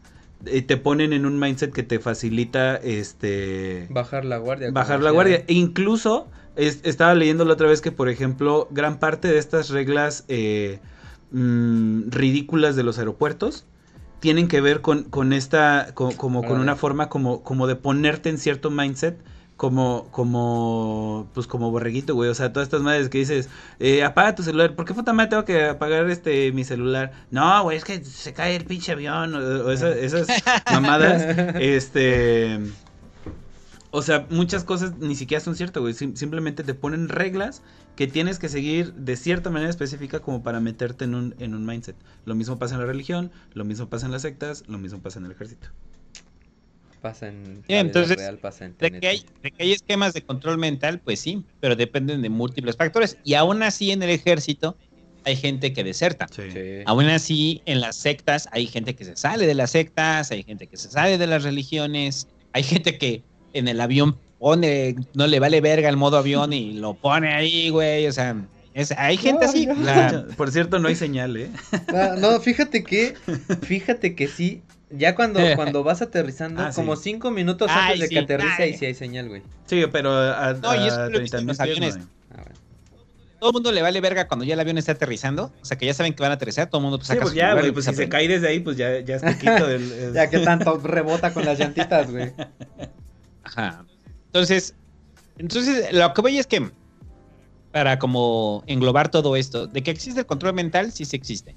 eh, 0.45 0.61
te 0.61 0.77
ponen 0.77 1.13
en 1.13 1.25
un 1.25 1.39
mindset 1.39 1.73
que 1.73 1.81
te 1.83 1.99
facilita, 1.99 2.75
este 2.75 3.87
Bajar 3.89 4.23
la 4.25 4.37
guardia. 4.37 4.69
bajar 4.71 5.01
la 5.01 5.09
guardia. 5.11 5.43
E 5.47 5.53
incluso 5.53 6.27
es- 6.55 6.81
estaba 6.83 7.15
leyendo 7.15 7.43
la 7.45 7.53
otra 7.53 7.67
vez 7.67 7.81
que, 7.81 7.91
por 7.91 8.07
ejemplo, 8.09 8.67
gran 8.71 8.99
parte 8.99 9.27
de 9.29 9.39
estas 9.39 9.69
reglas 9.69 10.25
eh, 10.27 10.79
mm, 11.31 12.09
ridículas 12.11 12.75
de 12.75 12.83
los 12.83 12.99
aeropuertos 12.99 13.65
tienen 14.19 14.47
que 14.47 14.61
ver 14.61 14.81
con, 14.81 15.03
con 15.03 15.33
esta, 15.33 15.91
co- 15.93 16.11
como 16.17 16.43
con 16.43 16.59
una 16.59 16.75
forma 16.75 17.09
como, 17.09 17.43
como 17.43 17.67
de 17.67 17.75
ponerte 17.75 18.29
en 18.29 18.37
cierto 18.37 18.69
mindset. 18.71 19.17
Como, 19.57 20.07
como, 20.11 21.27
pues 21.33 21.47
como 21.47 21.71
borreguito, 21.71 22.13
güey. 22.13 22.29
O 22.29 22.35
sea, 22.35 22.53
todas 22.53 22.67
estas 22.67 22.81
madres 22.83 23.09
que 23.09 23.17
dices, 23.17 23.49
eh, 23.79 24.03
apaga 24.03 24.35
tu 24.35 24.43
celular. 24.43 24.75
¿Por 24.75 24.85
qué 24.85 24.93
puta 24.93 25.13
madre 25.13 25.31
tengo 25.31 25.45
que 25.45 25.65
apagar 25.65 26.07
este 26.11 26.51
mi 26.51 26.63
celular? 26.63 27.11
No, 27.31 27.63
güey, 27.63 27.77
es 27.77 27.83
que 27.83 28.05
se 28.05 28.33
cae 28.33 28.55
el 28.55 28.65
pinche 28.65 28.91
avión. 28.91 29.33
O, 29.33 29.39
o 29.39 29.71
esa- 29.71 29.95
esas 29.95 30.27
mamadas. 30.71 31.23
Este. 31.59 32.59
O 33.89 34.03
sea, 34.03 34.27
muchas 34.29 34.63
cosas 34.63 34.97
ni 34.99 35.15
siquiera 35.15 35.43
son 35.43 35.55
ciertas, 35.55 35.81
güey. 35.81 35.95
Sim- 35.95 36.15
simplemente 36.15 36.63
te 36.63 36.75
ponen 36.75 37.09
reglas 37.09 37.63
que 37.97 38.05
tienes 38.05 38.37
que 38.37 38.47
seguir 38.47 38.93
de 38.93 39.17
cierta 39.17 39.49
manera 39.49 39.71
específica 39.71 40.19
como 40.19 40.43
para 40.43 40.59
meterte 40.59 41.05
en 41.05 41.15
un, 41.15 41.35
en 41.39 41.55
un 41.55 41.65
mindset. 41.65 41.95
Lo 42.25 42.35
mismo 42.35 42.59
pasa 42.59 42.75
en 42.75 42.81
la 42.81 42.85
religión, 42.85 43.31
lo 43.53 43.65
mismo 43.65 43.89
pasa 43.89 44.05
en 44.05 44.11
las 44.11 44.21
sectas, 44.21 44.63
lo 44.67 44.77
mismo 44.77 44.99
pasa 44.99 45.17
en 45.17 45.25
el 45.25 45.31
ejército. 45.31 45.67
Pasa 47.01 47.27
en. 47.27 47.43
La 47.43 47.61
vida 47.67 47.79
entonces, 47.79 48.17
real, 48.17 48.37
pasa 48.37 48.65
en 48.65 48.77
de 48.77 48.99
que, 48.99 49.07
hay, 49.07 49.25
de 49.41 49.51
que 49.51 49.63
hay 49.63 49.71
esquemas 49.71 50.13
de 50.13 50.21
control 50.21 50.59
mental, 50.59 50.99
pues 50.99 51.19
sí, 51.19 51.43
pero 51.59 51.75
dependen 51.75 52.21
de 52.21 52.29
múltiples 52.29 52.77
factores. 52.77 53.17
Y 53.23 53.33
aún 53.33 53.63
así 53.63 53.89
en 53.89 54.03
el 54.03 54.11
ejército 54.11 54.77
hay 55.25 55.35
gente 55.35 55.73
que 55.73 55.83
deserta. 55.83 56.27
Sí. 56.27 56.51
Sí. 56.51 56.59
Aún 56.85 57.05
así, 57.05 57.63
en 57.65 57.81
las 57.81 57.95
sectas 57.95 58.47
hay 58.51 58.67
gente 58.67 58.95
que 58.95 59.05
se 59.05 59.15
sale 59.15 59.47
de 59.47 59.55
las 59.55 59.71
sectas, 59.71 60.29
hay 60.29 60.43
gente 60.43 60.67
que 60.67 60.77
se 60.77 60.91
sale 60.91 61.17
de 61.17 61.25
las 61.25 61.43
religiones, 61.43 62.27
hay 62.53 62.61
gente 62.61 62.99
que 62.99 63.23
en 63.53 63.67
el 63.67 63.81
avión 63.81 64.17
pone, 64.39 64.95
no 65.13 65.27
le 65.27 65.39
vale 65.39 65.61
verga 65.61 65.89
el 65.89 65.97
modo 65.97 66.17
avión 66.17 66.53
y 66.53 66.73
lo 66.73 66.93
pone 66.93 67.33
ahí, 67.33 67.69
güey. 67.69 68.07
O 68.07 68.11
sea, 68.11 68.35
es- 68.73 68.91
hay 68.97 69.17
gente 69.17 69.45
No, 69.45 69.49
así. 69.51 69.65
La- 69.65 70.25
Por 70.37 70.51
cierto, 70.51 70.79
no 70.79 70.87
hay 70.87 70.95
señal, 70.95 71.35
¿eh? 71.37 71.49
No, 72.19 72.39
fíjate 72.39 72.83
que, 72.83 73.15
fíjate 73.63 74.15
que 74.15 74.27
sí. 74.27 74.61
Ya 74.89 75.15
cuando, 75.15 75.41
cuando 75.57 75.83
vas 75.83 76.01
aterrizando, 76.01 76.61
Ah, 76.61 76.71
sí. 76.71 76.77
como 76.77 76.95
cinco 76.95 77.29
minutos 77.29 77.69
Ay, 77.69 77.93
antes 77.93 77.99
de 77.99 78.07
que 78.07 78.15
sí, 78.19 78.23
aterrice, 78.23 78.63
ay. 78.63 78.71
ahí 78.71 78.77
sí 78.77 78.85
hay 78.85 78.93
señal, 78.93 79.27
güey. 79.27 79.41
Sí, 79.65 79.83
pero 79.91 80.11
a, 80.17 80.53
No, 80.53 80.73
y 80.75 80.87
eso 80.87 81.01
a 81.01 81.09
lo 81.09 81.17
he 81.17 81.21
visto 81.21 81.37
30,000 81.37 81.41
en 81.41 81.47
los 81.47 81.57
pies 81.57 81.57
no 81.57 81.63
aviones. 81.63 81.97
Ah, 82.31 82.35
bueno. 82.37 82.55
todo 83.39 83.49
el 83.49 83.53
mundo 83.53 83.71
le 83.73 83.81
vale 83.81 83.99
verga 83.99 84.29
cuando 84.29 84.45
ya 84.45 84.53
el 84.53 84.59
avión 84.61 84.77
está 84.77 84.93
aterrizando. 84.93 85.51
O 85.61 85.65
sea, 85.65 85.77
que 85.77 85.85
ya 85.85 85.93
saben 85.93 86.13
que 86.13 86.23
van 86.23 86.31
a 86.31 86.35
aterrizar, 86.35 86.69
todo 86.69 86.79
el 86.79 86.83
mundo 86.83 86.99
pues, 86.99 87.07
Sí, 87.07 87.13
saca 87.15 87.21
pues 87.23 87.31
su 87.33 87.37
ya, 87.37 87.49
y 87.51 87.59
güey, 87.59 87.71
pues 87.73 87.83
si 87.83 87.89
empieza 87.89 88.03
a 88.03 88.05
se 88.05 88.09
cae 88.09 88.27
desde 88.29 88.47
ahí, 88.47 88.59
pues 88.61 88.77
ya, 88.77 88.97
ya 89.01 89.15
es 89.17 89.23
poquito 89.23 89.69
el... 89.69 89.91
el- 89.91 90.13
Ya 90.13 90.29
que 90.29 90.39
tanto 90.39 90.77
rebota 90.77 91.33
con 91.33 91.43
las 91.43 91.59
llantitas, 91.59 92.09
güey. 92.09 92.31
Ajá. 93.43 93.83
Entonces, 94.27 94.75
entonces 95.37 95.93
lo 95.93 96.13
que 96.13 96.21
voy 96.21 96.37
es 96.37 96.47
que 96.47 96.71
para 97.71 97.99
como 97.99 98.63
englobar 98.67 99.09
todo 99.09 99.35
esto, 99.35 99.67
de 99.67 99.83
que 99.83 99.91
existe 99.91 100.21
el 100.21 100.25
control 100.25 100.53
mental, 100.53 100.91
sí 100.91 101.05
se 101.05 101.15
existe. 101.15 101.55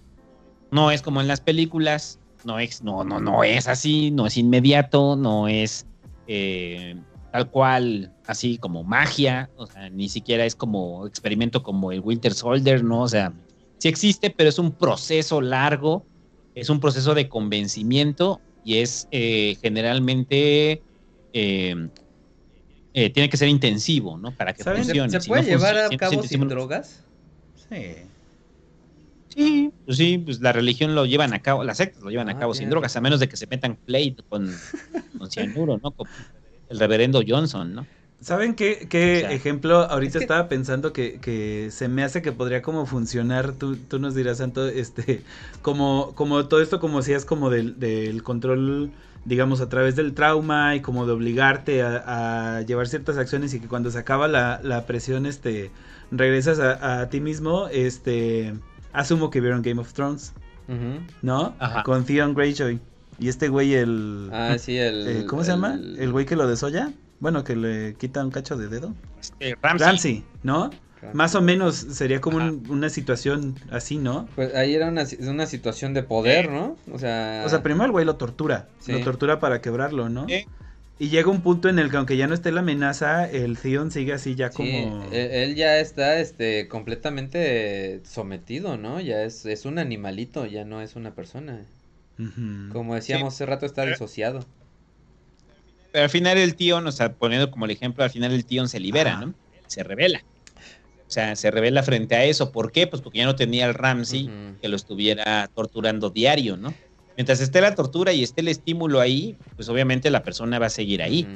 No 0.70 0.90
es 0.90 1.02
como 1.02 1.20
en 1.20 1.28
las 1.28 1.40
películas, 1.40 2.18
no 2.44 2.58
es, 2.58 2.82
no, 2.82 3.04
no, 3.04 3.20
no 3.20 3.44
es 3.44 3.68
así, 3.68 4.10
no 4.10 4.26
es 4.26 4.36
inmediato, 4.36 5.16
no 5.16 5.48
es 5.48 5.86
eh, 6.26 6.96
tal 7.32 7.50
cual, 7.50 8.12
así 8.26 8.58
como 8.58 8.84
magia, 8.84 9.50
o 9.56 9.66
sea, 9.66 9.88
ni 9.90 10.08
siquiera 10.08 10.44
es 10.44 10.54
como 10.54 11.06
experimento 11.06 11.62
como 11.62 11.92
el 11.92 12.00
Winter 12.00 12.34
Soldier, 12.34 12.84
¿no? 12.84 13.02
O 13.02 13.08
sea, 13.08 13.32
sí 13.78 13.88
existe, 13.88 14.30
pero 14.30 14.48
es 14.48 14.58
un 14.58 14.72
proceso 14.72 15.40
largo, 15.40 16.04
es 16.54 16.70
un 16.70 16.80
proceso 16.80 17.14
de 17.14 17.28
convencimiento 17.28 18.40
y 18.64 18.78
es 18.78 19.08
eh, 19.10 19.56
generalmente 19.62 20.82
eh, 21.32 21.88
eh, 22.92 23.10
tiene 23.10 23.28
que 23.30 23.36
ser 23.36 23.48
intensivo, 23.48 24.18
¿no? 24.18 24.36
Para 24.36 24.54
que 24.54 24.64
¿Saben? 24.64 24.84
¿Se, 24.84 24.92
funcione. 24.92 25.10
se 25.10 25.20
Si 25.20 25.28
puede 25.28 25.42
no 25.42 25.48
llevar 25.48 25.76
a 25.78 25.96
cabo 25.96 26.22
sin 26.22 26.48
drogas? 26.48 27.04
Sí. 27.54 28.10
Sí, 29.28 29.72
pues 29.84 29.96
sí, 29.96 30.18
pues 30.18 30.40
la 30.40 30.52
religión 30.52 30.94
lo 30.94 31.06
llevan 31.06 31.32
a 31.32 31.40
cabo, 31.42 31.62
las 31.62 31.76
sectas 31.76 32.02
lo 32.02 32.10
llevan 32.10 32.28
Ah, 32.28 32.32
a 32.32 32.36
cabo 32.38 32.52
sin 32.54 32.68
drogas, 32.68 32.96
a 32.96 33.00
menos 33.00 33.20
de 33.20 33.28
que 33.28 33.36
se 33.36 33.46
metan 33.46 33.76
plate 33.84 34.16
con, 34.28 34.64
con 35.16 35.30
cianuro, 35.30 35.78
¿no? 35.82 35.92
Con 35.92 36.08
el 36.68 36.78
reverendo 36.80 37.22
Johnson, 37.26 37.74
¿no? 37.74 37.90
¿Saben 38.20 38.54
qué, 38.54 38.86
qué 38.90 39.14
O 39.14 39.16
sea, 39.16 39.30
ejemplo? 39.30 39.78
Ahorita 39.80 40.18
es 40.18 40.18
que- 40.18 40.24
estaba 40.24 40.48
pensando 40.48 40.92
que, 40.92 41.20
que 41.20 41.68
se 41.70 41.88
me 41.88 42.02
hace 42.02 42.20
que 42.20 42.32
podría 42.32 42.60
como 42.60 42.84
funcionar, 42.84 43.52
tú, 43.54 43.76
tú 43.76 43.98
nos 43.98 44.14
dirás, 44.14 44.38
Santo, 44.38 44.66
este, 44.68 45.22
como, 45.62 46.14
como 46.14 46.46
todo 46.46 46.60
esto 46.60 46.80
como 46.80 47.00
si 47.02 47.14
es 47.14 47.24
como 47.24 47.48
del, 47.48 47.78
del 47.80 48.22
control, 48.22 48.90
digamos, 49.24 49.60
a 49.60 49.68
través 49.68 49.96
del 49.96 50.14
trauma 50.14 50.74
y 50.76 50.80
como 50.80 51.06
de 51.06 51.12
obligarte 51.12 51.82
a, 51.82 52.56
a 52.56 52.62
llevar 52.62 52.88
ciertas 52.88 53.16
acciones 53.18 53.52
y 53.54 53.60
que 53.60 53.68
cuando 53.68 53.90
se 53.90 53.98
acaba 53.98 54.28
la, 54.28 54.60
la 54.62 54.86
presión, 54.86 55.26
este, 55.26 55.70
regresas 56.10 56.58
a, 56.60 57.00
a 57.00 57.08
ti 57.10 57.20
mismo, 57.20 57.68
este, 57.68 58.54
asumo 58.92 59.30
que 59.30 59.40
vieron 59.40 59.62
Game 59.62 59.80
of 59.80 59.92
Thrones, 59.92 60.32
Ujú. 60.68 61.04
¿no? 61.22 61.54
Ajá. 61.58 61.82
Con 61.82 62.04
Theon 62.04 62.34
Greyjoy. 62.34 62.80
Y 63.18 63.28
este 63.28 63.48
güey, 63.48 63.74
el... 63.74 64.30
Ah, 64.32 64.56
sí, 64.58 64.78
el. 64.78 65.06
eh, 65.08 65.26
¿Cómo 65.26 65.44
se 65.44 65.50
llama? 65.50 65.74
el- 65.74 65.98
El 65.98 66.12
güey 66.12 66.24
que 66.24 66.36
lo 66.36 66.48
desolla. 66.48 66.90
Bueno, 67.18 67.44
que 67.44 67.54
le 67.54 67.94
quita 67.96 68.24
un 68.24 68.30
cacho 68.30 68.56
de 68.56 68.68
dedo. 68.68 68.94
Este, 69.20 69.54
Ramsey. 69.60 69.86
Ramsey, 69.86 70.24
¿no? 70.42 70.70
Más 71.12 71.34
o 71.34 71.40
menos 71.40 71.74
sería 71.76 72.20
como 72.20 72.36
un- 72.38 72.64
una 72.68 72.88
situación 72.90 73.56
así, 73.70 73.96
¿no? 73.98 74.28
Pues 74.36 74.54
ahí 74.54 74.74
era 74.74 74.88
una, 74.88 75.04
una 75.20 75.46
situación 75.46 75.94
de 75.94 76.02
poder, 76.02 76.50
¿no? 76.50 76.76
O 76.92 76.98
sea. 76.98 77.42
O 77.46 77.48
sea, 77.48 77.62
primero 77.62 77.86
el 77.86 77.90
güey 77.92 78.04
lo 78.04 78.16
tortura, 78.16 78.68
Sí. 78.80 78.92
lo 78.92 79.00
tortura 79.00 79.40
para 79.40 79.60
quebrarlo, 79.60 80.08
¿no? 80.08 80.26
Sí. 80.28 80.44
Y 80.98 81.08
llega 81.08 81.30
un 81.30 81.40
punto 81.40 81.70
en 81.70 81.78
el 81.78 81.90
que 81.90 81.96
aunque 81.96 82.18
ya 82.18 82.26
no 82.26 82.34
esté 82.34 82.52
la 82.52 82.60
amenaza, 82.60 83.26
el 83.30 83.56
Theon 83.56 83.90
sigue 83.90 84.12
así 84.12 84.34
ya 84.34 84.50
como... 84.50 85.02
él, 85.10 85.30
él 85.30 85.54
ya 85.54 85.78
está 85.78 86.18
este 86.20 86.68
completamente 86.68 88.02
sometido, 88.04 88.76
¿no? 88.76 89.00
Ya 89.00 89.22
es, 89.22 89.46
es 89.46 89.64
un 89.64 89.78
animalito, 89.78 90.44
ya 90.44 90.66
no 90.66 90.82
es 90.82 90.96
una 90.96 91.14
persona. 91.14 91.62
Como 92.70 92.94
decíamos 92.94 93.32
hace 93.32 93.46
rato, 93.46 93.64
está 93.64 93.86
disociado. 93.86 94.44
pero 95.90 96.04
al 96.04 96.10
final 96.10 96.36
el 96.36 96.54
tío, 96.54 96.76
o 96.76 96.92
sea, 96.92 97.14
poniendo 97.14 97.50
como 97.50 97.64
el 97.64 97.70
ejemplo, 97.70 98.04
al 98.04 98.10
final 98.10 98.32
el 98.32 98.44
tío 98.44 98.66
se 98.66 98.78
libera, 98.78 99.16
¿no? 99.18 99.32
Se 99.68 99.82
revela. 99.82 100.22
O 101.10 101.12
sea, 101.12 101.34
se 101.34 101.50
revela 101.50 101.82
frente 101.82 102.14
a 102.14 102.24
eso. 102.24 102.52
¿Por 102.52 102.70
qué? 102.70 102.86
Pues 102.86 103.02
porque 103.02 103.18
ya 103.18 103.24
no 103.24 103.34
tenía 103.34 103.66
el 103.66 103.74
Ramsey 103.74 104.26
que 104.62 104.68
lo 104.68 104.76
estuviera 104.76 105.50
torturando 105.52 106.08
diario, 106.10 106.56
¿no? 106.56 106.72
Mientras 107.16 107.40
esté 107.40 107.60
la 107.60 107.74
tortura 107.74 108.12
y 108.12 108.22
esté 108.22 108.42
el 108.42 108.48
estímulo 108.48 109.00
ahí, 109.00 109.36
pues 109.56 109.68
obviamente 109.68 110.08
la 110.10 110.22
persona 110.22 110.60
va 110.60 110.66
a 110.66 110.70
seguir 110.70 111.02
ahí. 111.02 111.26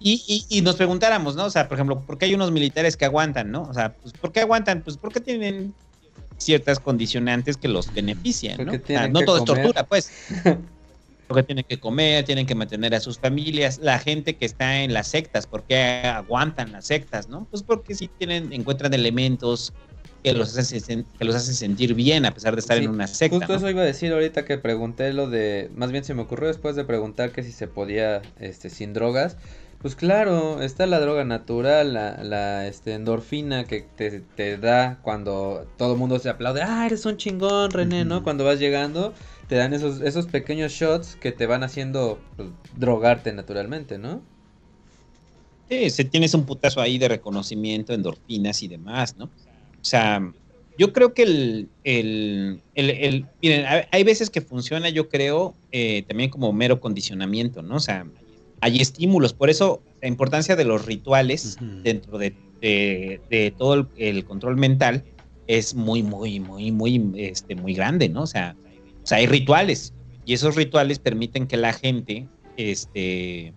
Y, 0.00 0.24
y- 0.26 0.58
y 0.58 0.62
nos 0.62 0.74
preguntáramos, 0.74 1.36
¿no? 1.36 1.44
O 1.44 1.50
sea, 1.50 1.68
por 1.68 1.76
ejemplo, 1.76 2.04
¿por 2.04 2.18
qué 2.18 2.24
hay 2.24 2.34
unos 2.34 2.50
militares 2.50 2.96
que 2.96 3.04
aguantan, 3.04 3.52
¿no? 3.52 3.62
O 3.62 3.72
sea, 3.72 3.94
pues, 3.94 4.12
¿por 4.14 4.32
qué 4.32 4.40
aguantan? 4.40 4.82
Pues 4.82 4.98
porque 4.98 5.20
tienen 5.20 5.72
ciertas 6.36 6.80
condicionantes 6.80 7.56
que 7.56 7.68
los 7.68 7.94
benefician, 7.94 8.56
¿no? 8.66 8.72
O 8.82 8.86
sea, 8.86 9.06
no 9.12 9.20
todo 9.26 9.36
es 9.36 9.42
tortura, 9.62 9.84
pues. 9.84 10.10
Porque 11.32 11.46
tienen 11.46 11.64
que 11.68 11.80
comer, 11.80 12.24
tienen 12.24 12.46
que 12.46 12.54
mantener 12.54 12.94
a 12.94 13.00
sus 13.00 13.18
familias. 13.18 13.78
La 13.78 13.98
gente 13.98 14.36
que 14.36 14.44
está 14.44 14.82
en 14.82 14.92
las 14.92 15.08
sectas, 15.08 15.46
¿por 15.46 15.64
qué 15.64 15.82
aguantan 16.04 16.72
las 16.72 16.86
sectas, 16.86 17.28
no? 17.28 17.46
Pues 17.50 17.62
porque 17.62 17.94
sí 17.94 18.08
tienen, 18.18 18.52
encuentran 18.52 18.92
elementos 18.94 19.72
que 20.22 20.32
los 20.34 20.56
hacen, 20.56 21.06
que 21.18 21.24
los 21.24 21.34
hacen 21.34 21.54
sentir 21.54 21.94
bien 21.94 22.24
a 22.26 22.32
pesar 22.32 22.54
de 22.54 22.60
estar 22.60 22.78
Sí, 22.78 22.84
en 22.84 22.90
una 22.90 23.06
secta. 23.06 23.36
Justo 23.36 23.52
¿no? 23.52 23.58
eso 23.58 23.70
iba 23.70 23.82
a 23.82 23.84
decir 23.84 24.12
ahorita 24.12 24.44
que 24.44 24.58
pregunté 24.58 25.12
lo 25.12 25.28
de, 25.28 25.70
más 25.74 25.90
bien 25.90 26.04
se 26.04 26.14
me 26.14 26.22
ocurrió 26.22 26.48
después 26.48 26.76
de 26.76 26.84
preguntar 26.84 27.32
que 27.32 27.42
si 27.42 27.52
se 27.52 27.66
podía, 27.66 28.22
este, 28.38 28.70
sin 28.70 28.92
drogas. 28.92 29.36
Pues 29.80 29.96
claro, 29.96 30.62
está 30.62 30.86
la 30.86 31.00
droga 31.00 31.24
natural, 31.24 31.94
la, 31.94 32.22
la 32.22 32.68
este, 32.68 32.94
endorfina 32.94 33.64
que 33.64 33.82
te, 33.82 34.20
te 34.20 34.56
da 34.56 35.00
cuando 35.02 35.66
todo 35.76 35.94
el 35.94 35.98
mundo 35.98 36.20
se 36.20 36.28
aplaude, 36.28 36.62
ah, 36.62 36.86
eres 36.86 37.04
un 37.04 37.16
chingón, 37.16 37.72
René, 37.72 38.04
¿no? 38.04 38.22
Cuando 38.22 38.44
vas 38.44 38.60
llegando, 38.60 39.12
te 39.52 39.58
dan 39.58 39.74
esos, 39.74 40.00
esos 40.00 40.24
pequeños 40.28 40.72
shots 40.72 41.14
que 41.20 41.30
te 41.30 41.44
van 41.44 41.62
haciendo 41.62 42.18
pues, 42.38 42.48
drogarte 42.78 43.34
naturalmente, 43.34 43.98
¿no? 43.98 44.22
Sí, 45.68 45.90
se 45.90 46.06
tienes 46.06 46.32
un 46.32 46.46
putazo 46.46 46.80
ahí 46.80 46.96
de 46.96 47.08
reconocimiento, 47.08 47.92
endorfinas 47.92 48.62
y 48.62 48.68
demás, 48.68 49.14
¿no? 49.18 49.26
O 49.26 49.30
sea, 49.82 50.22
yo 50.78 50.94
creo 50.94 51.12
que 51.12 51.24
el, 51.24 51.68
el, 51.84 52.62
el- 52.74 52.90
el- 52.90 53.26
miren, 53.42 53.66
hay- 53.90 54.04
veces 54.04 54.30
que 54.30 54.40
funciona, 54.40 54.88
yo 54.88 55.10
creo, 55.10 55.54
eh, 55.70 56.02
también 56.08 56.30
como 56.30 56.50
mero 56.54 56.80
condicionamiento, 56.80 57.60
¿no? 57.60 57.76
O 57.76 57.80
sea, 57.80 58.06
hay 58.62 58.78
estímulos, 58.80 59.34
por 59.34 59.50
eso 59.50 59.82
la 60.00 60.08
importancia 60.08 60.56
de 60.56 60.64
los 60.64 60.86
rituales 60.86 61.58
dentro 61.84 62.16
de, 62.16 62.34
de- 62.62 63.20
de 63.28 63.50
todo 63.50 63.74
el, 63.74 63.86
el 63.96 64.24
control 64.24 64.56
mental 64.56 65.04
es 65.46 65.74
muy, 65.74 66.02
muy, 66.02 66.40
muy, 66.40 66.72
muy, 66.72 67.12
este, 67.16 67.54
muy 67.54 67.74
grande, 67.74 68.08
¿no? 68.08 68.22
O 68.22 68.26
sea, 68.26 68.56
o 69.02 69.06
sea, 69.06 69.18
hay 69.18 69.26
rituales 69.26 69.92
y 70.24 70.34
esos 70.34 70.54
rituales 70.56 70.98
permiten 70.98 71.46
que 71.46 71.56
la 71.56 71.72
gente, 71.72 72.28
este, 72.56 73.52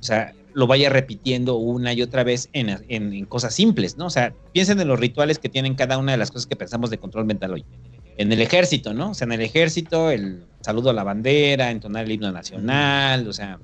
o 0.00 0.02
sea, 0.02 0.32
lo 0.52 0.66
vaya 0.66 0.88
repitiendo 0.90 1.56
una 1.56 1.92
y 1.92 2.02
otra 2.02 2.24
vez 2.24 2.48
en, 2.52 2.70
en- 2.88 3.12
en 3.12 3.24
cosas 3.26 3.54
simples, 3.54 3.96
¿no? 3.96 4.06
O 4.06 4.10
sea, 4.10 4.32
piensen 4.52 4.80
en 4.80 4.88
los 4.88 4.98
rituales 4.98 5.38
que 5.38 5.48
tienen 5.48 5.74
cada 5.74 5.98
una 5.98 6.12
de 6.12 6.18
las 6.18 6.30
cosas 6.30 6.46
que 6.46 6.56
pensamos 6.56 6.90
de 6.90 6.98
control 6.98 7.24
mental 7.26 7.52
hoy. 7.52 7.64
En 8.16 8.32
el 8.32 8.40
ejército, 8.40 8.92
¿no? 8.92 9.10
O 9.10 9.14
sea, 9.14 9.26
en 9.26 9.32
el 9.32 9.40
ejército, 9.42 10.10
el 10.10 10.44
saludo 10.60 10.90
a 10.90 10.92
la 10.92 11.04
bandera, 11.04 11.70
entonar 11.70 12.04
el 12.06 12.12
himno 12.12 12.32
nacional, 12.32 13.28
o 13.28 13.32
sea, 13.32 13.60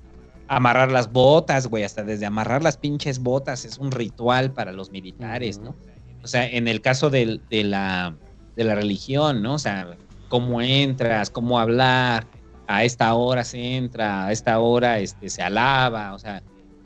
amarrar 0.48 0.92
las 0.92 1.10
botas, 1.12 1.66
güey, 1.66 1.82
hasta 1.82 2.04
desde 2.04 2.24
amarrar 2.24 2.62
las 2.62 2.76
pinches 2.76 3.18
botas 3.18 3.64
es 3.64 3.78
un 3.78 3.90
ritual 3.90 4.52
para 4.52 4.72
los 4.72 4.90
militares, 4.92 5.58
¿no? 5.58 5.74
O 6.22 6.28
sea, 6.28 6.48
en 6.48 6.68
el 6.68 6.80
caso 6.80 7.10
de, 7.10 7.40
la, 7.50 8.16
de 8.54 8.64
la 8.64 8.74
religión, 8.76 9.42
¿no? 9.42 9.54
O 9.54 9.58
sea, 9.58 9.96
cómo 10.28 10.60
entras, 10.60 11.30
cómo 11.30 11.58
hablar, 11.58 12.26
a 12.66 12.84
esta 12.84 13.14
hora 13.14 13.44
se 13.44 13.76
entra, 13.76 14.26
a 14.26 14.32
esta 14.32 14.58
hora 14.58 14.98
este, 14.98 15.30
se 15.30 15.42
alaba, 15.42 16.14
o 16.14 16.18
sea, 16.18 16.42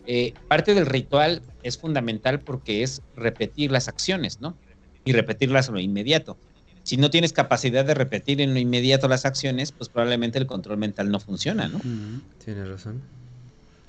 eh, 0.07 0.35
parte 0.49 0.75
del 0.75 0.87
ritual 0.87 1.43
es 1.63 1.79
fundamental 1.79 2.41
porque 2.41 2.83
es 2.83 3.03
repetir 3.15 3.71
las 3.71 3.89
acciones, 3.89 4.41
¿no? 4.41 4.57
Y 5.05 5.13
repetirlas 5.13 5.69
en 5.69 5.75
lo 5.75 5.81
inmediato. 5.81 6.37
Si 6.83 6.97
no 6.97 7.11
tienes 7.11 7.33
capacidad 7.33 7.85
de 7.85 7.95
repetir 7.95 8.41
en 8.41 8.55
lo 8.55 8.61
inmediato 8.61 9.09
las 9.09 9.25
acciones, 9.25 9.73
pues 9.73 9.89
probablemente 9.89 10.39
el 10.39 10.47
control 10.47 10.79
mental 10.79 11.11
no 11.11 11.21
funciona, 11.21 11.69
¿no? 11.69 11.77
Ujú. 11.77 12.21
Tienes 12.45 12.69
razón. 12.69 13.01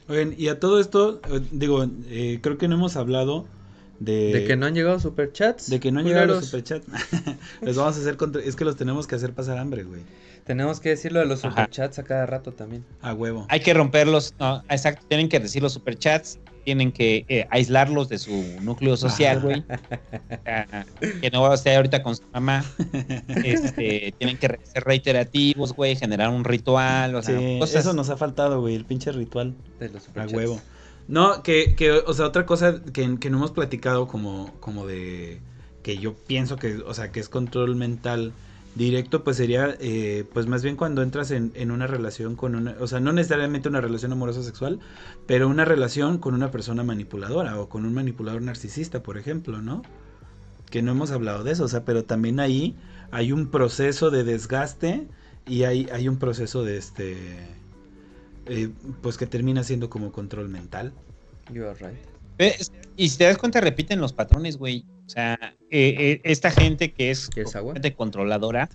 Oigan, 0.07 0.35
y 0.37 0.49
a 0.49 0.59
todo 0.59 0.79
esto, 0.79 1.21
eh, 1.31 1.41
digo, 1.51 1.85
eh, 2.09 2.39
creo 2.41 2.57
que 2.57 2.67
no 2.67 2.75
hemos 2.75 2.95
hablado 2.97 3.45
de... 4.01 4.33
De 4.33 4.45
que 4.45 4.55
no 4.57 4.65
han 4.65 4.73
llegado 4.73 4.99
superchats. 4.99 5.69
De 5.69 5.79
que 5.79 5.91
no 5.91 5.99
han 5.99 6.05
llegado 6.07 6.27
los 6.27 6.45
superchats. 6.45 6.85
los 7.61 7.75
vamos 7.77 7.97
a 7.97 7.99
hacer 8.01 8.17
contra... 8.17 8.41
Es 8.41 8.55
que 8.55 8.65
los 8.65 8.75
tenemos 8.75 9.05
que 9.07 9.15
hacer 9.15 9.33
pasar 9.33 9.57
hambre, 9.59 9.83
güey. 9.83 10.01
Tenemos 10.43 10.79
que 10.79 10.89
decirlo 10.89 11.19
de 11.19 11.27
los 11.27 11.45
Ajá. 11.45 11.51
superchats 11.51 11.99
a 11.99 12.03
cada 12.03 12.25
rato 12.25 12.51
también. 12.51 12.83
A 13.01 13.13
huevo. 13.13 13.45
Hay 13.49 13.59
que 13.59 13.73
romperlos, 13.75 14.33
no, 14.39 14.63
exacto, 14.69 15.05
tienen 15.07 15.29
que 15.29 15.39
decir 15.39 15.61
los 15.61 15.73
superchats, 15.73 16.39
tienen 16.65 16.91
que 16.91 17.25
eh, 17.29 17.45
aislarlos 17.51 18.09
de 18.09 18.17
su 18.17 18.43
núcleo 18.61 18.97
social, 18.97 19.39
güey. 19.39 19.63
Ah, 20.47 20.83
que 21.21 21.29
no 21.29 21.43
va 21.43 21.51
a 21.51 21.53
estar 21.55 21.75
ahorita 21.75 22.01
con 22.01 22.15
su 22.15 22.23
mamá. 22.33 22.65
Este, 23.43 24.13
tienen 24.17 24.37
que 24.37 24.59
ser 24.63 24.83
reiterativos, 24.83 25.73
güey, 25.73 25.95
generar 25.95 26.29
un 26.29 26.43
ritual, 26.43 27.13
o 27.15 27.21
sea, 27.21 27.37
Sí, 27.37 27.57
cosas. 27.59 27.81
eso 27.81 27.93
nos 27.93 28.09
ha 28.09 28.17
faltado, 28.17 28.59
güey, 28.61 28.75
el 28.75 28.85
pinche 28.85 29.11
ritual. 29.11 29.55
De 29.79 29.89
los 29.89 30.01
A 30.01 30.05
superchats. 30.07 30.33
huevo. 30.33 30.59
No, 31.11 31.43
que, 31.43 31.75
que, 31.75 31.91
o 31.91 32.13
sea, 32.13 32.25
otra 32.27 32.45
cosa 32.45 32.81
que, 32.93 33.05
no 33.05 33.37
hemos 33.37 33.51
platicado 33.51 34.07
como, 34.07 34.49
como 34.61 34.87
de, 34.87 35.41
que 35.83 35.97
yo 35.97 36.13
pienso 36.13 36.55
que, 36.55 36.77
o 36.77 36.93
sea, 36.93 37.11
que 37.11 37.19
es 37.19 37.27
control 37.27 37.75
mental 37.75 38.31
directo, 38.75 39.21
pues 39.21 39.35
sería, 39.35 39.75
eh, 39.81 40.23
pues 40.31 40.47
más 40.47 40.63
bien 40.63 40.77
cuando 40.77 41.03
entras 41.03 41.31
en, 41.31 41.51
en 41.55 41.71
una 41.71 41.85
relación 41.85 42.37
con 42.37 42.55
una, 42.55 42.77
o 42.79 42.87
sea, 42.87 43.01
no 43.01 43.11
necesariamente 43.11 43.67
una 43.67 43.81
relación 43.81 44.13
amorosa 44.13 44.41
sexual, 44.41 44.79
pero 45.27 45.49
una 45.49 45.65
relación 45.65 46.17
con 46.17 46.33
una 46.33 46.49
persona 46.49 46.81
manipuladora 46.81 47.59
o 47.59 47.67
con 47.67 47.85
un 47.85 47.93
manipulador 47.93 48.41
narcisista, 48.41 49.03
por 49.03 49.17
ejemplo, 49.17 49.61
¿no? 49.61 49.81
Que 50.69 50.81
no 50.81 50.91
hemos 50.91 51.11
hablado 51.11 51.43
de 51.43 51.51
eso, 51.51 51.65
o 51.65 51.67
sea, 51.67 51.83
pero 51.83 52.05
también 52.05 52.39
ahí 52.39 52.77
hay 53.11 53.33
un 53.33 53.51
proceso 53.51 54.11
de 54.11 54.23
desgaste 54.23 55.09
y 55.45 55.63
hay, 55.63 55.89
hay 55.91 56.07
un 56.07 56.19
proceso 56.19 56.63
de 56.63 56.77
este, 56.77 57.60
eh, 58.51 58.69
pues 59.01 59.17
que 59.17 59.25
termina 59.25 59.63
siendo 59.63 59.89
como 59.89 60.11
control 60.11 60.49
mental. 60.49 60.91
You 61.53 61.65
are 61.65 61.73
right. 61.79 61.99
¿Ves? 62.37 62.71
Y 62.97 63.09
si 63.09 63.17
te 63.17 63.23
das 63.23 63.37
cuenta, 63.37 63.61
repiten 63.61 63.99
los 64.01 64.13
patrones, 64.13 64.57
güey. 64.57 64.85
O 65.07 65.09
sea, 65.09 65.37
eh, 65.69 65.95
eh, 65.97 66.21
esta 66.23 66.51
gente 66.51 66.91
que 66.91 67.11
es 67.11 67.29
completamente 67.29 67.95
controladora, 67.95 68.69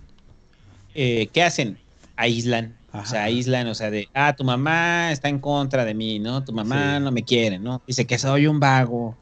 eh, 0.95 1.27
¿qué 1.31 1.43
hacen? 1.43 1.77
Aíslan. 2.15 2.75
O 2.93 3.05
sea, 3.05 3.25
aíslan, 3.25 3.67
o 3.67 3.75
sea, 3.75 3.91
de, 3.91 4.07
ah, 4.15 4.33
tu 4.35 4.43
mamá 4.43 5.11
está 5.11 5.29
en 5.29 5.37
contra 5.37 5.85
de 5.85 5.93
mí, 5.93 6.17
¿no? 6.17 6.43
Tu 6.43 6.51
mamá 6.51 6.97
Sí. 6.97 7.03
no 7.03 7.11
me 7.11 7.23
quiere, 7.23 7.59
¿no? 7.59 7.83
Dice 7.85 8.07
que 8.07 8.17
soy 8.17 8.47
un 8.47 8.59
vago. 8.59 9.15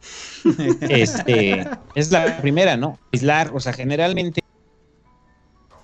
este, 0.81 1.67
es 1.95 2.11
la 2.11 2.37
primera, 2.41 2.77
¿no? 2.77 2.97
Aislar, 3.11 3.51
o 3.53 3.59
sea, 3.59 3.73
generalmente 3.73 4.41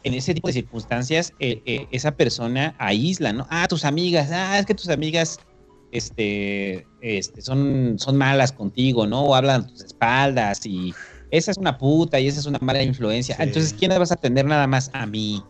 en 0.03 0.13
ese 0.13 0.33
tipo 0.33 0.47
de 0.47 0.53
circunstancias, 0.53 1.33
eh, 1.39 1.61
eh, 1.65 1.87
esa 1.91 2.11
persona 2.15 2.75
aísla, 2.79 3.33
¿no? 3.33 3.45
Ah, 3.49 3.67
tus 3.67 3.85
amigas, 3.85 4.29
ah, 4.31 4.57
es 4.59 4.65
que 4.65 4.73
tus 4.73 4.89
amigas 4.89 5.39
este, 5.91 6.87
este, 7.01 7.41
son, 7.41 7.95
son 7.99 8.17
malas 8.17 8.51
contigo, 8.51 9.05
¿no? 9.07 9.23
O 9.23 9.35
hablan 9.35 9.61
a 9.61 9.67
tus 9.67 9.83
espaldas 9.83 10.65
y 10.65 10.93
esa 11.29 11.51
es 11.51 11.57
una 11.57 11.77
puta 11.77 12.19
y 12.19 12.27
esa 12.27 12.39
es 12.39 12.45
una 12.45 12.59
mala 12.61 12.81
influencia. 12.83 13.35
Sí. 13.35 13.43
Entonces, 13.43 13.73
¿quién 13.73 13.91
vas 13.97 14.11
a 14.11 14.15
tener 14.15 14.45
nada 14.45 14.67
más 14.67 14.89
a 14.93 15.05
mí? 15.05 15.43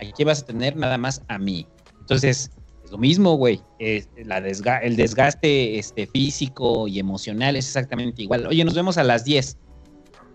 ¿A 0.00 0.04
quién 0.12 0.26
vas 0.26 0.42
a 0.42 0.46
tener 0.46 0.76
nada 0.76 0.98
más 0.98 1.22
a 1.28 1.38
mí? 1.38 1.66
Entonces, 2.00 2.50
es 2.84 2.90
lo 2.90 2.98
mismo, 2.98 3.34
güey. 3.36 3.60
Es- 3.78 4.08
la 4.24 4.40
desga- 4.40 4.80
el 4.82 4.96
desgaste 4.96 5.78
este, 5.78 6.06
físico 6.06 6.88
y 6.88 6.98
emocional 6.98 7.56
es 7.56 7.66
exactamente 7.66 8.22
igual. 8.22 8.46
Oye, 8.46 8.64
nos 8.64 8.74
vemos 8.74 8.98
a 8.98 9.04
las 9.04 9.24
10. 9.24 9.56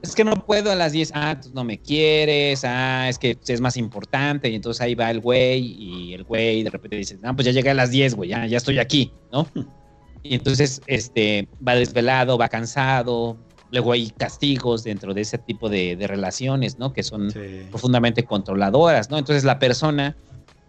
Es 0.03 0.15
que 0.15 0.25
no 0.25 0.33
puedo 0.45 0.69
a 0.69 0.75
las 0.75 0.91
10. 0.91 1.11
Ah, 1.15 1.39
tú 1.41 1.49
no 1.53 1.63
me 1.63 1.79
quieres. 1.79 2.63
Ah, 2.65 3.07
es 3.07 3.17
que 3.17 3.37
es 3.47 3.61
más 3.61 3.77
importante. 3.77 4.49
Y 4.49 4.55
entonces 4.55 4.81
ahí 4.81 4.95
va 4.95 5.09
el 5.09 5.21
güey 5.21 5.61
y 5.79 6.13
el 6.13 6.25
güey 6.25 6.61
de 6.63 6.69
repente 6.69 6.97
dice, 6.97 7.17
no, 7.21 7.33
pues 7.33 7.45
ya 7.45 7.51
llegué 7.53 7.69
a 7.69 7.73
las 7.73 7.89
10, 7.89 8.15
güey, 8.15 8.29
ya, 8.29 8.45
ya 8.45 8.57
estoy 8.57 8.79
aquí, 8.79 9.11
¿no? 9.31 9.47
Y 10.25 10.35
entonces 10.35 10.81
este, 10.87 11.49
va 11.65 11.75
desvelado, 11.75 12.37
va 12.37 12.47
cansado. 12.47 13.37
Luego 13.71 13.91
hay 13.91 14.09
castigos 14.11 14.85
dentro 14.85 15.13
de 15.13 15.19
ese 15.19 15.37
tipo 15.37 15.67
de, 15.67 15.97
de 15.97 16.07
relaciones, 16.07 16.79
¿no? 16.79 16.93
Que 16.93 17.03
son 17.03 17.29
Sí. 17.29 17.39
profundamente 17.69 18.23
controladoras, 18.23 19.09
¿no? 19.09 19.17
Entonces 19.17 19.43
la 19.43 19.59
persona, 19.59 20.15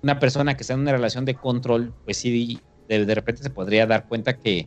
una 0.02 0.18
persona 0.18 0.56
que 0.56 0.62
está 0.64 0.74
en 0.74 0.80
una 0.80 0.90
relación 0.90 1.24
de 1.24 1.34
control, 1.36 1.92
pues 2.04 2.16
sí, 2.16 2.60
de, 2.88 3.06
de 3.06 3.14
repente 3.14 3.44
se 3.44 3.50
podría 3.50 3.86
dar 3.86 4.08
cuenta 4.08 4.38
que 4.38 4.66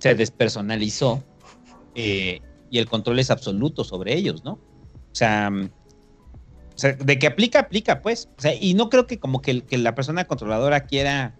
se 0.00 0.16
despersonalizó 0.16 1.22
eh, 1.94 2.40
y 2.74 2.78
el 2.78 2.88
control 2.88 3.20
es 3.20 3.30
absoluto 3.30 3.84
sobre 3.84 4.14
ellos, 4.14 4.42
¿no? 4.42 4.54
O 4.54 5.14
sea, 5.14 5.48
mm, 5.48 5.70
o 6.74 6.78
sea, 6.78 6.92
de 6.94 7.18
que 7.20 7.28
aplica, 7.28 7.60
aplica, 7.60 8.02
pues. 8.02 8.28
O 8.36 8.40
sea, 8.40 8.52
y 8.52 8.74
no 8.74 8.90
creo 8.90 9.06
que 9.06 9.20
como 9.20 9.40
que, 9.40 9.62
la 9.70 9.94
persona 9.94 10.24
controladora 10.24 10.80
quiera, 10.80 11.36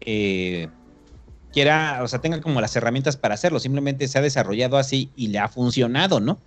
eh, 0.00 0.68
quiera, 1.52 1.98
o 2.04 2.06
sea, 2.06 2.20
tenga 2.20 2.40
como 2.40 2.60
las 2.60 2.76
herramientas 2.76 3.16
para 3.16 3.34
hacerlo, 3.34 3.58
simplemente 3.58 4.06
se 4.06 4.18
ha 4.18 4.22
desarrollado 4.22 4.76
así 4.76 5.10
y 5.16 5.28
le 5.28 5.40
ha 5.40 5.48
funcionado, 5.48 6.20
¿no? 6.20 6.38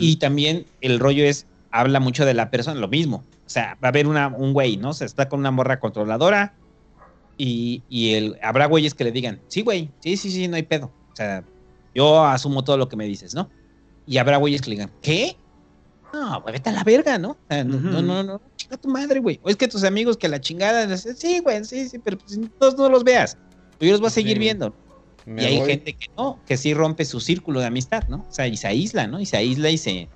Y 0.00 0.16
también 0.16 0.64
el 0.80 0.98
rollo 0.98 1.24
es, 1.24 1.44
habla 1.70 2.00
mucho 2.00 2.24
de 2.24 2.32
la 2.32 2.50
persona, 2.50 2.80
lo 2.80 2.88
mismo. 2.88 3.22
O 3.44 3.50
sea, 3.50 3.76
va 3.84 3.88
a 3.88 3.90
haber 3.90 4.06
una, 4.06 4.28
un 4.28 4.54
güey, 4.54 4.78
¿no? 4.78 4.90
O 4.90 4.94
sea, 4.94 5.06
está 5.06 5.28
con 5.28 5.40
una 5.40 5.50
morra 5.50 5.78
controladora 5.78 6.54
Y, 7.36 7.82
y 7.90 8.14
el, 8.14 8.38
habrá 8.42 8.64
güeyes 8.64 8.94
que 8.94 9.04
le 9.04 9.12
digan, 9.12 9.42
sí, 9.48 9.60
güey, 9.60 9.90
sí, 10.00 10.16
sí, 10.16 10.30
sí, 10.30 10.48
no 10.48 10.56
hay 10.56 10.62
pedo. 10.62 10.90
O 11.12 11.16
sea, 11.16 11.44
yo 11.94 12.24
asumo 12.24 12.64
todo 12.64 12.78
lo 12.78 12.88
que 12.88 12.96
me 12.96 13.04
dices, 13.04 13.34
¿no? 13.34 13.50
Y 14.08 14.18
habrá 14.18 14.38
güeyes 14.38 14.62
que 14.62 14.70
le 14.70 14.76
digan, 14.76 14.92
¿qué? 15.02 15.36
No, 16.12 16.40
güey, 16.40 16.54
vete 16.54 16.70
a 16.70 16.72
la 16.72 16.84
verga, 16.84 17.18
¿no? 17.18 17.32
O 17.32 17.36
sea, 17.50 17.62
no, 17.64 17.76
Ujú. 17.76 17.86
no, 17.88 18.02
no, 18.02 18.22
no, 18.22 18.40
chinga 18.56 18.78
tu 18.78 18.88
madre, 18.88 19.20
güey. 19.20 19.38
O 19.42 19.50
es 19.50 19.56
que 19.56 19.68
tus 19.68 19.84
amigos 19.84 20.16
que 20.16 20.28
la 20.28 20.40
chingada, 20.40 20.86
les- 20.86 21.02
sí, 21.18 21.40
güey, 21.40 21.62
sí, 21.64 21.88
sí, 21.88 21.98
pero 21.98 22.16
pues, 22.16 22.38
no, 22.38 22.48
no 22.76 22.88
los 22.88 23.04
veas. 23.04 23.36
Tú 23.78 23.86
los 23.86 24.00
vas 24.00 24.12
a 24.12 24.14
seguir 24.14 24.34
Sí. 24.34 24.40
viendo. 24.40 24.74
Me 25.26 25.42
y 25.42 25.46
hay 25.46 25.58
voy. 25.58 25.68
gente 25.68 25.92
que 25.92 26.06
no, 26.16 26.40
que 26.46 26.56
sí 26.56 26.72
rompe 26.72 27.04
su 27.04 27.20
círculo 27.20 27.60
de 27.60 27.66
amistad, 27.66 28.08
¿no? 28.08 28.24
O 28.26 28.32
sea, 28.32 28.46
y 28.46 28.56
se 28.56 28.66
aísla, 28.66 29.06
¿no? 29.06 29.20
Y 29.20 29.26
se 29.26 29.36
aísla 29.36 29.68
y 29.68 29.76
se, 29.76 30.08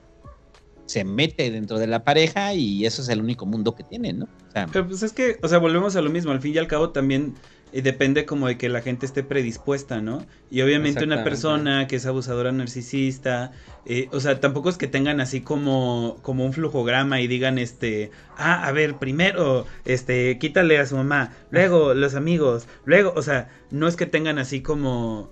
se 0.86 1.04
mete 1.04 1.50
dentro 1.50 1.78
de 1.78 1.86
la 1.86 2.02
pareja 2.02 2.54
y 2.54 2.86
eso 2.86 3.02
es 3.02 3.08
el 3.10 3.20
único 3.20 3.44
mundo 3.44 3.74
que 3.74 3.84
tienen, 3.84 4.20
¿no? 4.20 4.24
O 4.24 4.50
sea, 4.52 4.66
Pero 4.72 4.88
pues 4.88 5.02
es 5.02 5.12
que, 5.12 5.36
o 5.42 5.48
sea, 5.48 5.58
volvemos 5.58 5.94
a 5.96 6.00
lo 6.00 6.08
mismo. 6.08 6.32
Al 6.32 6.40
fin 6.40 6.54
y 6.54 6.58
al 6.58 6.66
cabo 6.66 6.90
también 6.90 7.34
eh, 7.72 7.82
depende 7.82 8.26
como 8.26 8.48
de 8.48 8.58
que 8.58 8.68
la 8.68 8.82
gente 8.82 9.06
esté 9.06 9.22
predispuesta, 9.22 10.00
¿no? 10.00 10.26
Y 10.50 10.60
obviamente 10.60 11.04
una 11.04 11.24
persona 11.24 11.86
que 11.86 11.96
es 11.96 12.06
abusadora 12.06 12.52
narcisista, 12.52 13.52
eh, 13.86 14.08
o 14.12 14.20
sea, 14.20 14.40
tampoco 14.40 14.68
es 14.68 14.76
que 14.76 14.86
tengan 14.86 15.20
así 15.20 15.40
como, 15.40 16.18
como 16.22 16.44
un 16.44 16.52
flujograma 16.52 17.20
y 17.20 17.26
digan, 17.26 17.58
este, 17.58 18.10
ah, 18.36 18.66
a 18.66 18.72
ver, 18.72 18.96
primero, 18.98 19.66
este, 19.84 20.38
quítale 20.38 20.78
a 20.78 20.86
su 20.86 20.96
mamá, 20.96 21.32
luego 21.50 21.94
los 21.94 22.14
amigos, 22.14 22.68
luego, 22.84 23.12
o 23.16 23.22
sea, 23.22 23.48
no 23.70 23.88
es 23.88 23.96
que 23.96 24.06
tengan 24.06 24.38
así 24.38 24.60
como... 24.60 25.30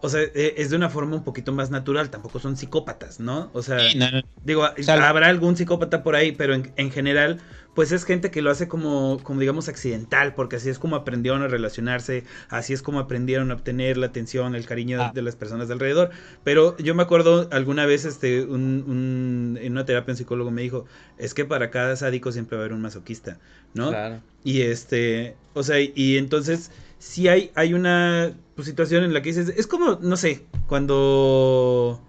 O 0.00 0.08
sea, 0.08 0.20
eh, 0.22 0.54
es 0.58 0.70
de 0.70 0.76
una 0.76 0.90
forma 0.90 1.16
un 1.16 1.24
poquito 1.24 1.50
más 1.50 1.70
natural, 1.70 2.08
tampoco 2.08 2.38
son 2.38 2.56
psicópatas, 2.56 3.18
¿no? 3.18 3.50
O 3.52 3.62
sea, 3.62 3.80
sí, 3.80 3.98
no, 3.98 4.08
no, 4.12 4.22
Digo, 4.44 4.64
sea, 4.78 5.08
habrá 5.08 5.26
algún 5.26 5.56
psicópata 5.56 6.04
por 6.04 6.14
ahí, 6.14 6.30
pero 6.30 6.54
en, 6.54 6.70
en 6.76 6.92
general, 6.92 7.40
pues 7.78 7.92
es 7.92 8.02
gente 8.04 8.32
que 8.32 8.42
lo 8.42 8.50
hace 8.50 8.66
como, 8.66 9.20
como, 9.22 9.38
digamos, 9.38 9.68
accidental, 9.68 10.34
porque 10.34 10.56
así 10.56 10.68
es 10.68 10.80
como 10.80 10.96
aprendieron 10.96 11.42
a 11.42 11.46
relacionarse, 11.46 12.24
así 12.48 12.72
es 12.72 12.82
como 12.82 12.98
aprendieron 12.98 13.52
a 13.52 13.54
obtener 13.54 13.96
la 13.98 14.06
atención, 14.06 14.56
el 14.56 14.66
cariño 14.66 14.98
de- 14.98 15.04
Ah. 15.04 15.12
de 15.14 15.22
las 15.22 15.36
personas 15.36 15.68
de 15.68 15.74
alrededor. 15.74 16.10
Pero 16.42 16.76
yo 16.78 16.96
me 16.96 17.04
acuerdo 17.04 17.46
alguna 17.52 17.86
vez, 17.86 18.04
este, 18.04 18.42
un, 18.42 18.82
un- 18.88 19.58
en 19.62 19.70
una 19.70 19.84
terapia 19.84 20.10
un 20.10 20.16
psicólogo 20.18 20.50
me 20.50 20.62
dijo, 20.62 20.86
es 21.18 21.34
que 21.34 21.44
para 21.44 21.70
cada 21.70 21.94
sádico 21.94 22.32
siempre 22.32 22.56
va 22.56 22.62
a 22.62 22.64
haber 22.64 22.74
un 22.74 22.82
masoquista, 22.82 23.38
¿no? 23.74 23.90
Claro. 23.90 24.22
Y 24.42 24.62
este, 24.62 25.36
o 25.54 25.62
sea, 25.62 25.76
y 25.80 26.18
entonces 26.18 26.72
si 26.98 27.28
hay, 27.28 27.52
hay 27.54 27.74
una 27.74 28.32
pues, 28.56 28.66
situación 28.66 29.04
en 29.04 29.14
la 29.14 29.22
que 29.22 29.28
dices, 29.28 29.50
es 29.56 29.68
como, 29.68 30.00
no 30.02 30.16
sé, 30.16 30.46
cuando, 30.66 32.02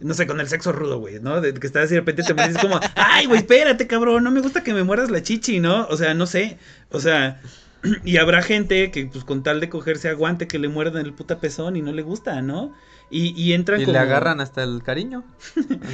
no 0.00 0.14
sé, 0.14 0.26
con 0.26 0.40
el 0.40 0.48
sexo 0.48 0.72
rudo, 0.72 0.98
güey, 0.98 1.20
¿no? 1.20 1.40
De 1.40 1.54
que 1.54 1.66
estás 1.66 1.90
de 1.90 1.96
repente 1.96 2.22
te 2.22 2.34
dices 2.34 2.58
como, 2.58 2.78
ay, 2.96 3.26
güey, 3.26 3.38
espérate, 3.40 3.86
cabrón, 3.86 4.24
no 4.24 4.30
me 4.30 4.40
gusta 4.40 4.62
que 4.62 4.74
me 4.74 4.84
mueras 4.84 5.10
la 5.10 5.22
chichi, 5.22 5.60
¿no? 5.60 5.86
O 5.88 5.96
sea, 5.96 6.14
no 6.14 6.26
sé, 6.26 6.58
o 6.90 7.00
sea, 7.00 7.40
y 8.04 8.16
habrá 8.18 8.42
gente 8.42 8.90
que 8.90 9.06
pues 9.06 9.24
con 9.24 9.42
tal 9.42 9.60
de 9.60 9.68
cogerse 9.68 10.08
aguante 10.08 10.48
que 10.48 10.58
le 10.58 10.68
muerdan 10.68 11.04
el 11.06 11.14
puta 11.14 11.40
pezón 11.40 11.76
y 11.76 11.82
no 11.82 11.92
le 11.92 12.02
gusta, 12.02 12.42
¿no? 12.42 12.74
Y, 13.10 13.34
y 13.40 13.52
entran 13.52 13.80
Y 13.80 13.84
como... 13.84 13.92
le 13.92 13.98
agarran 13.98 14.40
hasta 14.40 14.62
el 14.62 14.82
cariño. 14.82 15.24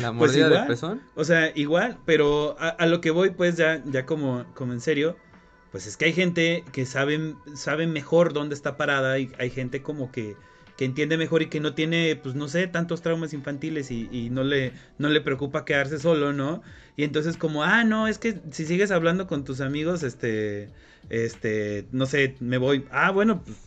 La 0.01 0.13
Pues 0.19 0.33
mordida 0.33 0.47
igual. 0.47 0.53
del 0.53 0.65
pezón. 0.65 1.03
O 1.15 1.25
sea, 1.25 1.51
igual, 1.55 1.99
pero 2.07 2.57
a, 2.61 2.69
a 2.69 2.87
lo 2.87 3.01
que 3.01 3.11
voy, 3.11 3.31
pues 3.31 3.57
ya, 3.57 3.83
ya 3.85 4.07
como, 4.07 4.47
como 4.55 4.73
en 4.73 4.81
serio, 4.81 5.17
pues 5.71 5.87
es 5.87 5.97
que 5.97 6.07
hay 6.07 6.13
gente 6.13 6.65
que 6.73 6.87
saben, 6.87 7.37
saben 7.55 7.93
mejor 7.93 8.33
dónde 8.33 8.55
está 8.55 8.77
parada 8.77 9.19
y 9.19 9.33
hay 9.39 9.51
gente 9.51 9.83
como 9.83 10.11
que, 10.13 10.37
que 10.81 10.87
entiende 10.87 11.19
mejor 11.19 11.43
y 11.43 11.49
que 11.49 11.61
no 11.61 11.75
tiene, 11.75 12.17
pues 12.17 12.35
no 12.35 12.49
sé, 12.49 12.67
tantos 12.67 13.03
traumas 13.03 13.35
infantiles 13.35 13.91
y, 13.91 14.09
y 14.11 14.31
no, 14.31 14.45
le, 14.45 14.73
no 14.97 15.11
le 15.11 15.21
preocupa 15.21 15.67
quedarse 15.67 15.99
solo, 15.99 16.33
¿no? 16.33 16.63
Y 16.97 17.05
entonces 17.05 17.37
como, 17.37 17.63
ah, 17.65 17.85
no, 17.85 18.09
es 18.09 18.17
que 18.17 18.41
si 18.51 18.65
sigues 18.65 18.91
hablando 18.91 19.27
con 19.27 19.45
tus 19.45 19.61
amigos, 19.61 20.03
este, 20.03 20.71
este, 21.11 21.85
no 21.93 22.07
sé, 22.07 22.35
me 22.41 22.57
voy, 22.57 22.87
ah, 22.93 23.11
bueno, 23.11 23.43
pues 23.45 23.59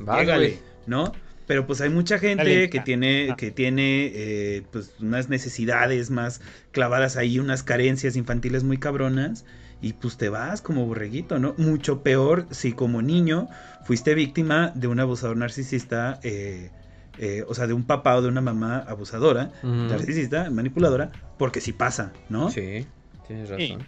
Vas, 0.00 0.20
llégale, 0.20 0.48
güey. 0.48 0.58
¿no? 0.86 1.12
Pero 1.46 1.66
pues 1.66 1.80
hay 1.80 1.88
mucha 1.88 2.18
gente 2.18 2.44
Dale. 2.44 2.68
que 2.68 2.80
tiene, 2.80 3.30
Ah. 3.30 3.36
que 3.36 3.50
tiene 3.50 4.12
eh, 4.14 4.62
pues 4.70 4.92
unas 5.00 5.30
necesidades 5.30 6.10
más 6.10 6.42
clavadas 6.72 7.16
ahí, 7.16 7.38
unas 7.38 7.62
carencias 7.62 8.16
infantiles 8.16 8.64
muy 8.64 8.76
cabronas. 8.76 9.46
Y 9.82 9.94
pues 9.94 10.18
te 10.18 10.28
vas 10.28 10.60
como 10.60 10.84
borreguito, 10.84 11.38
¿no? 11.38 11.54
Mucho 11.56 12.02
peor 12.02 12.46
si 12.50 12.72
como 12.74 13.00
niño 13.00 13.48
fuiste 13.90 14.14
víctima 14.14 14.70
de 14.76 14.86
un 14.86 15.00
abusador 15.00 15.36
narcisista, 15.36 16.20
eh, 16.22 16.70
eh, 17.18 17.42
o 17.48 17.54
sea, 17.56 17.66
de 17.66 17.72
un 17.72 17.82
papá 17.82 18.14
o 18.14 18.22
de 18.22 18.28
una 18.28 18.40
mamá 18.40 18.84
abusadora, 18.86 19.50
narcisista, 19.64 20.48
manipuladora, 20.48 21.10
porque 21.36 21.60
sí 21.60 21.72
pasa, 21.72 22.12
¿no? 22.28 22.52
Sí, 22.52 22.86
tienes 23.26 23.48
Sí. 23.48 23.66
razón. 23.72 23.84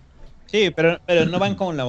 Sí, 0.47 0.73
pero, 0.75 1.01
pero 1.07 1.25
no 1.25 1.39
van 1.39 1.55
con 1.55 1.77
la 1.77 1.85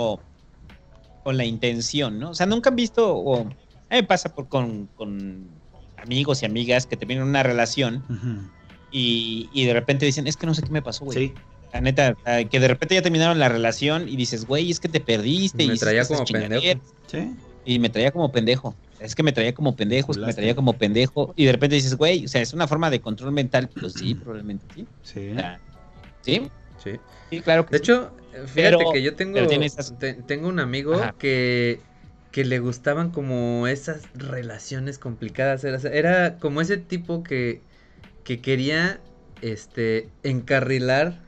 con 1.23 1.38
la 1.38 1.44
intención, 1.44 2.19
¿no? 2.19 2.30
O 2.30 2.35
sea, 2.35 2.45
nunca 2.45 2.69
han 2.69 2.76
visto, 2.76 3.15
o 3.15 3.40
a 3.40 3.44
mí 3.45 3.56
me 3.90 4.03
pasa 4.03 4.30
por, 4.30 4.48
con, 4.48 4.91
con 4.94 5.49
amigos 5.98 6.44
y 6.44 6.45
amigas 6.45 6.85
que 6.85 6.95
terminan 6.95 7.27
una 7.27 7.41
relación 7.41 8.03
y, 8.91 9.49
y 9.53 9.65
de 9.65 9.73
repente 9.73 10.06
dicen, 10.06 10.27
es 10.27 10.38
que 10.38 10.45
no 10.45 10.53
sé 10.53 10.61
qué 10.61 10.69
me 10.69 10.84
pasó, 10.84 11.06
güey. 11.06 11.18
Sí, 11.18 11.34
La 11.73 11.81
neta, 11.81 12.15
ah, 12.26 12.44
que 12.44 12.60
de 12.60 12.68
repente 12.68 12.94
ya 12.94 13.02
terminaron 13.02 13.40
la 13.40 13.49
relación 13.49 14.07
y 14.07 14.15
dices, 14.18 14.45
güey, 14.45 14.69
es 14.69 14.80
que 14.80 14.88
te 14.88 14.99
perdiste. 14.99 15.65
Me 15.65 15.73
y 15.73 15.80
traía 15.80 16.06
como 16.06 16.18
esas 16.18 16.27
chingaderas". 16.27 16.61
pendejo. 16.61 16.81
sí. 17.07 17.52
Y 17.65 17.80
me 17.80 17.90
traía 17.90 18.11
como 18.11 18.31
pendejo. 18.31 18.76
Es 18.99 19.15
que 19.15 19.23
me 19.23 19.31
traía 19.34 19.53
como 19.53 19.76
pendejo, 19.76 20.11
es 20.14 20.18
que 20.18 20.26
me 20.26 20.34
traía 20.34 20.56
como 20.56 20.73
pendejo. 20.73 21.34
Y 21.35 21.45
de 21.45 21.52
repente 21.52 21.76
dices, 21.76 21.95
güey, 21.95 22.26
o 22.26 22.27
sea, 22.27 22.41
es 22.41 22.53
una 22.53 22.68
forma 22.68 22.90
de 22.90 23.02
control 23.02 23.31
mental. 23.31 23.69
Pues 23.80 23.94
sí, 23.94 24.15
probablemente 24.23 24.65
sí. 24.73 24.88
Sí. 25.03 25.30
O 25.31 25.35
sea, 25.35 25.60
sí, 26.22 26.49
Sí. 26.84 26.91
sí, 27.30 27.41
claro 27.41 27.65
que 27.65 27.72
De 27.72 27.77
sí. 27.77 27.84
hecho, 27.84 28.11
fíjate 28.31 28.52
Pero- 28.77 28.91
que 28.91 29.02
yo 29.02 29.15
tengo, 29.15 29.40
esas- 29.40 29.98
te- 29.99 30.14
tengo 30.15 30.48
un 30.49 30.60
amigo 30.60 30.95
Ajá. 30.95 31.15
que, 31.18 31.80
que 32.31 32.44
le 32.45 32.60
gustaban 32.60 33.11
como 33.11 33.68
esas 33.68 34.02
relaciones 34.15 34.99
complicadas. 34.99 35.64
Era, 35.64 35.77
era 35.91 36.38
como 36.40 36.60
ese 36.61 36.77
tipo 36.77 37.23
que, 37.23 37.61
que 38.23 38.41
quería 38.41 38.99
este 39.41 40.10
encarrilar 40.23 41.22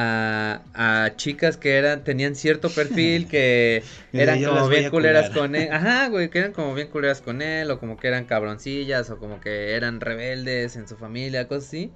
a, 0.00 0.62
a 0.74 1.16
chicas 1.16 1.56
que 1.56 1.76
eran, 1.76 2.04
tenían 2.04 2.36
cierto 2.36 2.70
perfil, 2.70 3.26
que 3.26 3.82
eran 4.12 4.44
como 4.44 4.68
bien 4.68 4.90
culeras 4.90 5.30
con 5.30 5.56
él. 5.56 5.72
Ajá, 5.72 6.08
güey, 6.08 6.30
que 6.30 6.38
eran 6.38 6.52
como 6.52 6.72
bien 6.72 6.86
culeras 6.86 7.20
con 7.20 7.42
él, 7.42 7.68
o 7.72 7.80
como 7.80 7.98
que 7.98 8.06
eran 8.06 8.24
cabroncillas, 8.24 9.10
o 9.10 9.18
como 9.18 9.40
que 9.40 9.74
eran 9.74 10.00
rebeldes 10.00 10.76
en 10.76 10.86
su 10.86 10.96
familia, 10.96 11.48
cosas 11.48 11.64
así. 11.64 11.92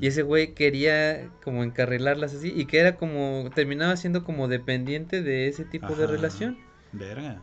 Y 0.00 0.06
ese 0.06 0.22
güey 0.22 0.54
quería 0.54 1.28
como 1.44 1.62
encarrilarlas 1.62 2.34
así 2.34 2.50
y 2.56 2.64
que 2.64 2.78
era 2.78 2.96
como, 2.96 3.50
terminaba 3.54 3.98
siendo 3.98 4.24
como 4.24 4.48
dependiente 4.48 5.20
de 5.20 5.48
ese 5.48 5.66
tipo 5.66 5.94
de 5.94 6.06
relación. 6.06 6.58
Verga. 6.92 7.42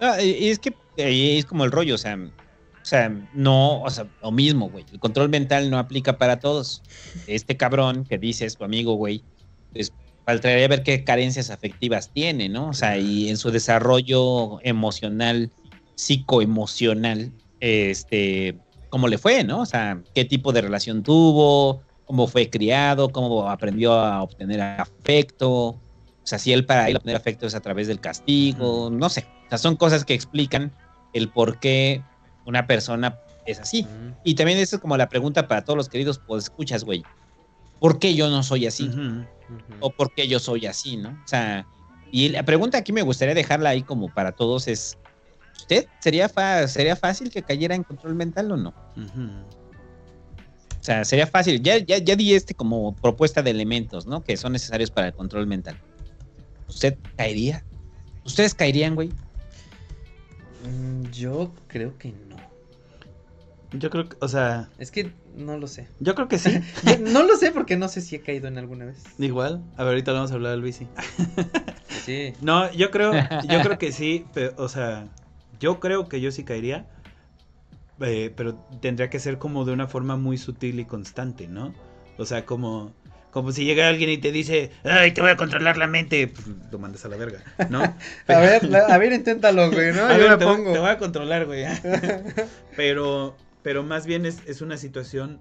Ah, 0.00 0.22
y 0.22 0.30
y 0.30 0.50
es 0.50 0.60
que 0.60 0.74
ahí 0.98 1.38
es 1.38 1.44
como 1.44 1.64
el 1.64 1.72
rollo, 1.72 1.96
o 1.96 1.98
sea, 1.98 2.16
sea, 2.88 3.10
no, 3.34 3.82
o 3.82 3.90
sea, 3.90 4.06
lo 4.22 4.30
mismo, 4.30 4.70
güey. 4.70 4.84
El 4.92 4.98
control 4.98 5.28
mental 5.28 5.70
no 5.70 5.78
aplica 5.78 6.16
para 6.18 6.40
todos. 6.40 6.82
Este 7.26 7.56
cabrón 7.56 8.04
que 8.04 8.18
dices, 8.18 8.56
tu 8.56 8.64
amigo, 8.64 8.94
güey, 8.94 9.22
pues 9.72 9.92
faltaría 10.24 10.68
ver 10.68 10.82
qué 10.82 11.04
carencias 11.04 11.50
afectivas 11.50 12.10
tiene, 12.12 12.48
¿no? 12.48 12.68
O 12.68 12.72
sea, 12.72 12.98
y 12.98 13.28
en 13.28 13.36
su 13.36 13.50
desarrollo 13.50 14.58
emocional, 14.62 15.50
psicoemocional, 15.94 17.32
este, 17.60 18.58
cómo 18.88 19.08
le 19.08 19.18
fue, 19.18 19.44
¿no? 19.44 19.60
O 19.60 19.66
sea, 19.66 20.02
qué 20.14 20.24
tipo 20.24 20.52
de 20.52 20.62
relación 20.62 21.02
tuvo, 21.02 21.82
cómo 22.04 22.26
fue 22.26 22.48
criado, 22.50 23.10
cómo 23.10 23.48
aprendió 23.48 23.92
a 23.92 24.22
obtener 24.22 24.60
afecto. 24.60 25.50
O 25.50 25.80
sea, 26.24 26.38
si 26.38 26.52
él 26.52 26.64
para 26.64 26.88
él 26.88 26.96
obtener 26.96 27.16
afecto 27.16 27.46
es 27.46 27.54
a 27.54 27.60
través 27.60 27.86
del 27.86 28.00
castigo, 28.00 28.90
no 28.90 29.08
sé. 29.08 29.26
O 29.46 29.48
sea, 29.48 29.58
son 29.58 29.76
cosas 29.76 30.04
que 30.04 30.14
explican 30.14 30.72
el 31.12 31.28
por 31.30 31.58
qué 31.58 32.02
una 32.48 32.66
persona 32.66 33.18
es 33.46 33.60
así. 33.60 33.86
Y 34.24 34.34
también 34.34 34.58
eso 34.58 34.76
es 34.76 34.82
como 34.82 34.96
la 34.96 35.08
pregunta 35.08 35.46
para 35.46 35.62
todos 35.62 35.76
los 35.76 35.88
queridos, 35.88 36.18
pues 36.18 36.44
escuchas, 36.44 36.82
güey. 36.82 37.04
¿Por 37.78 37.98
qué 37.98 38.14
yo 38.14 38.28
no 38.28 38.42
soy 38.42 38.66
así? 38.66 38.90
¿O 39.80 39.90
por 39.90 40.12
qué 40.14 40.26
yo 40.26 40.40
soy 40.40 40.66
así, 40.66 40.96
no? 40.96 41.10
O 41.10 41.28
sea, 41.28 41.66
y 42.10 42.30
la 42.30 42.42
pregunta 42.42 42.78
aquí 42.78 42.92
me 42.92 43.02
gustaría 43.02 43.34
dejarla 43.34 43.70
ahí 43.70 43.82
como 43.82 44.12
para 44.12 44.32
todos 44.32 44.66
es, 44.66 44.96
¿usted 45.56 45.86
sería, 46.00 46.28
sería 46.66 46.96
fácil 46.96 47.30
que 47.30 47.42
cayera 47.42 47.74
en 47.74 47.84
control 47.84 48.14
mental 48.14 48.50
o 48.50 48.56
no? 48.56 48.74
O 50.80 50.82
sea, 50.82 51.04
sería 51.04 51.26
fácil. 51.26 51.62
Ya, 51.62 51.76
ya, 51.78 51.98
ya 51.98 52.16
di 52.16 52.34
este 52.34 52.54
como 52.54 52.94
propuesta 52.96 53.42
de 53.42 53.50
elementos, 53.50 54.06
¿no? 54.06 54.24
Que 54.24 54.36
son 54.36 54.52
necesarios 54.52 54.90
para 54.90 55.08
el 55.08 55.12
control 55.12 55.46
mental. 55.46 55.78
¿Usted 56.66 56.96
caería? 57.16 57.62
¿Ustedes 58.24 58.54
caerían, 58.54 58.94
güey? 58.94 59.10
Mm, 60.70 61.10
Yo 61.10 61.52
creo 61.66 61.96
que 61.98 62.12
no. 62.12 62.36
Yo 63.72 63.90
creo 63.90 64.08
que, 64.08 64.16
o 64.20 64.28
sea, 64.28 64.70
Es 64.78 64.90
que 64.90 65.10
no 65.36 65.58
lo 65.58 65.66
sé. 65.66 65.88
yo 66.00 66.14
creo 66.14 66.26
que 66.28 66.38
sí. 66.38 66.58
Yo 66.84 66.98
no 66.98 67.22
lo 67.22 67.36
sé 67.36 67.52
porque 67.52 67.76
no 67.76 67.88
sé 67.88 68.00
si 68.00 68.16
he 68.16 68.20
caído 68.20 68.48
en 68.48 68.56
alguna 68.58 68.86
vez. 68.86 69.02
Igual. 69.18 69.62
A 69.76 69.84
ver, 69.84 69.88
ahorita 69.92 70.12
le 70.12 70.16
vamos 70.18 70.30
a 70.30 70.34
hablar 70.34 70.52
al 70.52 70.60
Luisi. 70.60 70.86
Sí. 72.04 72.32
No, 72.40 72.70
yo 72.72 72.90
creo, 72.90 73.12
yo 73.46 73.60
creo 73.60 73.76
que 73.78 73.92
sí, 73.92 74.24
pero, 74.32 74.54
o 74.56 74.68
sea, 74.70 75.08
yo 75.60 75.78
creo 75.78 76.08
que 76.08 76.22
yo 76.22 76.30
sí 76.30 76.42
caería, 76.42 76.86
eh, 78.00 78.32
pero 78.34 78.54
tendría 78.80 79.10
que 79.10 79.18
ser 79.20 79.36
como 79.38 79.66
de 79.66 79.72
una 79.72 79.88
forma 79.88 80.16
muy 80.16 80.38
sutil 80.38 80.80
y 80.80 80.84
constante, 80.86 81.48
¿no? 81.48 81.74
O 82.16 82.24
sea, 82.24 82.46
como, 82.46 82.92
Como 83.30 83.52
si 83.52 83.64
llega 83.64 83.88
alguien 83.88 84.08
y 84.10 84.18
te 84.18 84.32
dice, 84.32 84.70
ay, 84.84 85.12
te 85.12 85.20
voy 85.20 85.30
a 85.30 85.36
controlar 85.36 85.76
la 85.76 85.86
mente, 85.86 86.28
pues 86.28 86.46
lo 86.72 86.78
mandas 86.78 87.04
a 87.04 87.08
la 87.08 87.16
verga, 87.16 87.42
¿no? 87.68 87.82
A 88.26 88.38
ver, 88.40 88.74
a 88.90 88.96
ver, 88.98 89.12
inténtalo, 89.12 89.70
güey, 89.70 89.92
¿no? 89.92 90.02
A 90.06 90.16
Yo 90.16 90.24
ver, 90.30 90.38
te, 90.38 90.44
voy- 90.46 90.56
pongo. 90.56 90.72
te 90.72 90.78
voy 90.78 90.88
a 90.90 90.98
controlar, 90.98 91.44
güey. 91.46 91.64
pero, 92.76 93.36
pero 93.62 93.82
más 93.82 94.06
bien 94.06 94.24
es, 94.26 94.38
es 94.46 94.60
una 94.62 94.76
situación, 94.78 95.40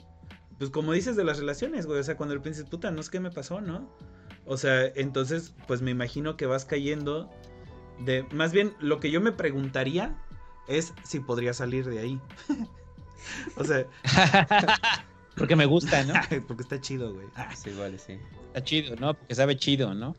pues 0.57 0.69
como 0.69 0.91
dices 0.91 1.15
de 1.15 1.23
las 1.23 1.39
relaciones, 1.39 1.85
güey. 1.85 1.99
O 1.99 2.03
sea, 2.03 2.17
cuando 2.17 2.39
piensas, 2.41 2.65
puta, 2.65 2.91
no 2.91 2.99
es 2.99 3.09
que 3.09 3.19
me 3.21 3.31
pasó, 3.31 3.61
¿no? 3.61 3.89
O 4.45 4.57
sea, 4.57 4.85
entonces, 4.95 5.53
pues 5.67 5.81
me 5.81 5.91
imagino 5.91 6.35
que 6.37 6.45
vas 6.45 6.65
cayendo 6.65 7.29
de... 8.05 8.25
Más 8.31 8.51
bien, 8.51 8.73
lo 8.79 8.99
que 8.99 9.11
yo 9.11 9.21
me 9.21 9.31
preguntaría 9.31 10.15
es 10.67 10.93
si 11.03 11.19
podría 11.21 11.53
salir 11.53 11.85
de 11.85 11.99
ahí. 11.99 12.19
o 13.55 13.63
sea, 13.63 13.85
Porque 15.37 15.55
me 15.55 15.65
gusta, 15.65 16.03
¿no? 16.03 16.13
porque 16.47 16.63
está 16.63 16.81
chido, 16.81 17.13
güey. 17.13 17.27
Sí, 17.55 17.69
igual, 17.69 17.99
sí. 17.99 18.17
Está 18.47 18.63
chido, 18.63 18.95
¿no? 18.95 19.13
Porque 19.13 19.35
sabe 19.35 19.55
chido, 19.55 19.93
¿no? 19.93 20.15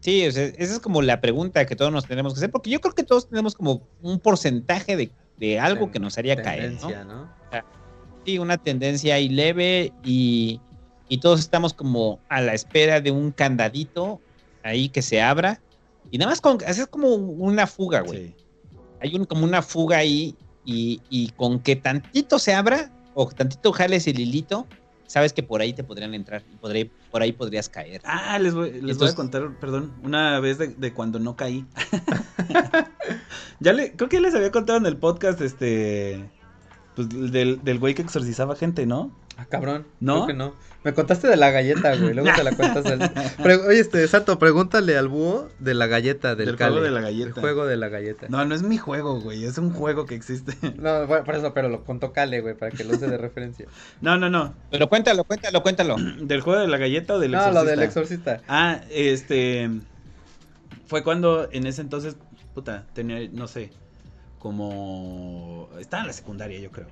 Sí, 0.00 0.26
o 0.26 0.32
sea, 0.32 0.44
esa 0.44 0.74
es 0.74 0.80
como 0.80 1.00
la 1.00 1.20
pregunta 1.20 1.64
que 1.64 1.76
todos 1.76 1.90
nos 1.90 2.06
tenemos 2.06 2.34
que 2.34 2.38
hacer, 2.38 2.50
porque 2.50 2.68
yo 2.68 2.80
creo 2.80 2.94
que 2.94 3.04
todos 3.04 3.28
tenemos 3.28 3.54
como 3.54 3.88
un 4.02 4.20
porcentaje 4.20 4.96
de, 4.96 5.10
de 5.38 5.58
algo 5.58 5.90
que 5.90 5.98
nos 5.98 6.18
haría 6.18 6.40
caer, 6.42 6.72
¿no? 6.72 7.04
¿no? 7.04 7.34
Sí, 8.26 8.38
una 8.38 8.58
tendencia 8.58 9.14
ahí 9.14 9.28
leve 9.28 9.92
y, 10.04 10.60
y 11.08 11.18
todos 11.18 11.40
estamos 11.40 11.72
como 11.72 12.20
a 12.28 12.42
la 12.42 12.52
espera 12.52 13.00
de 13.00 13.10
un 13.10 13.32
candadito 13.32 14.20
ahí 14.62 14.90
que 14.90 15.00
se 15.00 15.22
abra 15.22 15.60
y 16.10 16.18
nada 16.18 16.30
más 16.30 16.40
con, 16.40 16.58
es 16.66 16.86
como 16.86 17.14
una 17.14 17.66
fuga, 17.66 18.00
güey. 18.00 18.28
Sí. 18.28 18.34
Hay 19.00 19.14
un, 19.16 19.24
como 19.24 19.44
una 19.44 19.62
fuga 19.62 19.98
ahí 19.98 20.34
y, 20.64 21.00
y 21.10 21.30
con 21.30 21.60
que 21.60 21.76
tantito 21.76 22.38
se 22.38 22.54
abra 22.54 22.90
o 23.14 23.28
tantito 23.28 23.72
jales 23.72 24.06
el 24.06 24.18
hilito, 24.20 24.66
sabes 25.06 25.32
que 25.32 25.42
por 25.42 25.60
ahí 25.60 25.72
te 25.72 25.84
podrían 25.84 26.14
entrar 26.14 26.42
y 26.52 26.56
podré- 26.56 26.90
por 27.10 27.22
ahí 27.22 27.32
podrías 27.32 27.68
caer. 27.68 28.00
Ah, 28.04 28.38
les 28.38 28.54
voy, 28.54 28.80
les 28.80 28.98
voy 28.98 29.08
a 29.08 29.14
contar, 29.14 29.58
perdón, 29.60 29.92
una 30.02 30.40
vez 30.40 30.58
de, 30.58 30.68
de 30.68 30.92
cuando 30.92 31.18
no 31.18 31.36
caí. 31.36 31.64
ya 33.60 33.72
le, 33.72 33.92
creo 33.92 34.08
que 34.08 34.20
les 34.20 34.34
había 34.34 34.50
contado 34.50 34.78
en 34.78 34.86
el 34.86 34.96
podcast, 34.96 35.40
este, 35.40 36.28
pues 36.96 37.08
del, 37.08 37.62
del 37.62 37.78
güey 37.78 37.94
que 37.94 38.02
exorcizaba 38.02 38.56
gente, 38.56 38.86
¿no? 38.86 39.10
Ah, 39.36 39.46
cabrón. 39.46 39.86
¿No? 40.00 40.14
Creo 40.14 40.26
que 40.28 40.34
no. 40.34 40.54
Me 40.84 40.92
contaste 40.92 41.28
de 41.28 41.36
la 41.36 41.50
galleta, 41.50 41.96
güey. 41.96 42.12
Luego 42.12 42.28
te 42.36 42.44
la 42.44 42.52
cuentas. 42.54 42.84
al- 42.84 43.10
Pre- 43.42 43.56
Oye, 43.56 43.80
este, 43.80 44.06
Sato, 44.06 44.38
pregúntale 44.38 44.96
al 44.98 45.08
búho 45.08 45.48
de 45.58 45.72
la 45.72 45.86
galleta 45.86 46.34
del, 46.34 46.46
Del 46.46 46.56
juego 46.56 46.82
de 46.82 46.90
la 46.90 47.00
galleta. 47.00 47.28
El 47.28 47.32
juego 47.32 47.64
de 47.66 47.76
la 47.78 47.88
galleta. 47.88 48.26
No, 48.28 48.44
no 48.44 48.54
es 48.54 48.62
mi 48.62 48.76
juego, 48.76 49.18
güey, 49.20 49.44
es 49.44 49.56
un 49.56 49.72
juego 49.72 50.04
que 50.04 50.14
existe. 50.14 50.52
No, 50.76 51.06
bueno, 51.06 51.24
por 51.24 51.34
eso, 51.36 51.54
pero 51.54 51.70
lo 51.70 51.84
contó 51.84 52.12
Cale, 52.12 52.42
güey, 52.42 52.54
para 52.54 52.70
que 52.70 52.84
lo 52.84 52.94
use 52.94 53.08
de 53.08 53.16
referencia. 53.16 53.66
No, 54.02 54.18
no, 54.18 54.28
no, 54.28 54.54
Pero 54.70 54.88
cuéntalo, 54.90 55.24
cuéntalo, 55.24 55.62
cuéntalo. 55.62 55.96
del 56.20 56.42
juego 56.42 56.60
de 56.60 56.68
la 56.68 56.76
galleta 56.76 57.14
o 57.14 57.18
del 57.18 57.30
no, 57.32 57.38
exorcista. 57.38 57.62
lo 57.64 57.70
del 57.70 57.80
exorcista. 57.82 58.40
Ah, 58.46 58.80
este, 58.90 59.70
fue 60.86 61.02
cuando 61.02 61.48
en 61.50 61.66
ese 61.66 61.80
entonces, 61.80 62.16
puta, 62.54 62.84
tenía, 62.92 63.26
no 63.32 63.48
sé, 63.48 63.70
como, 64.38 65.70
estaba 65.80 66.02
en 66.02 66.06
la 66.08 66.12
secundaria, 66.12 66.60
yo 66.60 66.70
creo. 66.70 66.86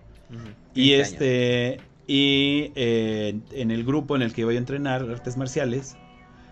Y 0.74 0.96
15 0.96 1.74
años. 1.74 1.86
Y 2.06 2.72
eh, 2.74 3.38
en 3.52 3.70
el 3.70 3.84
grupo 3.84 4.16
en 4.16 4.22
el 4.22 4.32
que 4.32 4.42
iba 4.42 4.52
a 4.52 4.56
entrenar 4.56 5.02
artes 5.02 5.36
marciales, 5.36 5.96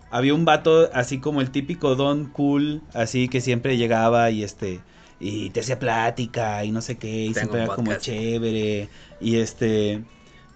había 0.09 0.33
un 0.33 0.45
vato 0.45 0.89
así 0.93 1.19
como 1.19 1.41
el 1.41 1.51
típico 1.51 1.95
don 1.95 2.25
cool, 2.25 2.81
así 2.93 3.27
que 3.27 3.41
siempre 3.41 3.77
llegaba 3.77 4.29
y 4.31 4.43
este, 4.43 4.81
y 5.19 5.49
te 5.51 5.61
hacía 5.61 5.79
plática 5.79 6.63
y 6.65 6.71
no 6.71 6.81
sé 6.81 6.97
qué, 6.97 7.25
y 7.25 7.33
Tengo 7.33 7.39
siempre 7.39 7.63
era 7.63 7.75
como 7.75 7.93
chévere, 7.95 8.89
y 9.19 9.35
este, 9.37 10.03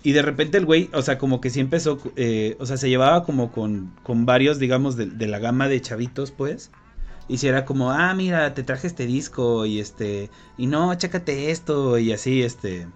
y 0.04 0.12
de 0.12 0.22
repente 0.22 0.58
el 0.58 0.66
güey, 0.66 0.90
o 0.94 1.02
sea, 1.02 1.18
como 1.18 1.42
que 1.42 1.50
sí 1.50 1.60
empezó, 1.60 2.00
eh, 2.16 2.58
o 2.60 2.66
sea, 2.66 2.78
se 2.78 2.90
llevaba 2.90 3.24
como 3.24 3.52
con, 3.52 3.92
con 4.04 4.26
varios, 4.26 4.60
digamos, 4.60 4.96
de, 4.96 5.08
de 5.08 5.28
la 5.28 5.40
gama 5.40 5.68
de 5.68 5.82
chavitos, 5.82 6.32
pues. 6.32 6.70
Y 7.28 7.38
si 7.38 7.48
era 7.48 7.66
como, 7.66 7.90
ah, 7.92 8.14
mira, 8.14 8.54
te 8.54 8.62
traje 8.62 8.86
este 8.86 9.08
disco 9.08 9.66
y 9.66 9.80
este, 9.80 10.30
y 10.58 10.68
no, 10.68 10.94
chécate 10.94 11.50
esto 11.50 11.98
y 11.98 12.12
así, 12.12 12.44
este, 12.44 12.88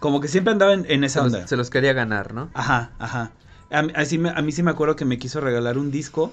como 0.00 0.20
que 0.20 0.28
siempre 0.28 0.52
andaba 0.52 0.72
en, 0.72 0.86
en 0.88 1.00
Se 1.00 1.06
esa 1.06 1.22
los, 1.22 1.32
onda. 1.34 1.46
se 1.46 1.56
los 1.56 1.70
quería 1.70 1.92
ganar, 1.92 2.34
¿no? 2.34 2.50
Ajá, 2.54 2.92
ajá. 2.98 3.32
A, 3.70 3.80
así 3.94 4.18
me- 4.18 4.30
a 4.30 4.42
mí 4.42 4.52
sí 4.52 4.62
me 4.62 4.70
acuerdo 4.70 4.96
que 4.96 5.04
me 5.04 5.18
quiso 5.18 5.40
regalar 5.40 5.78
un 5.78 5.90
disco, 5.90 6.32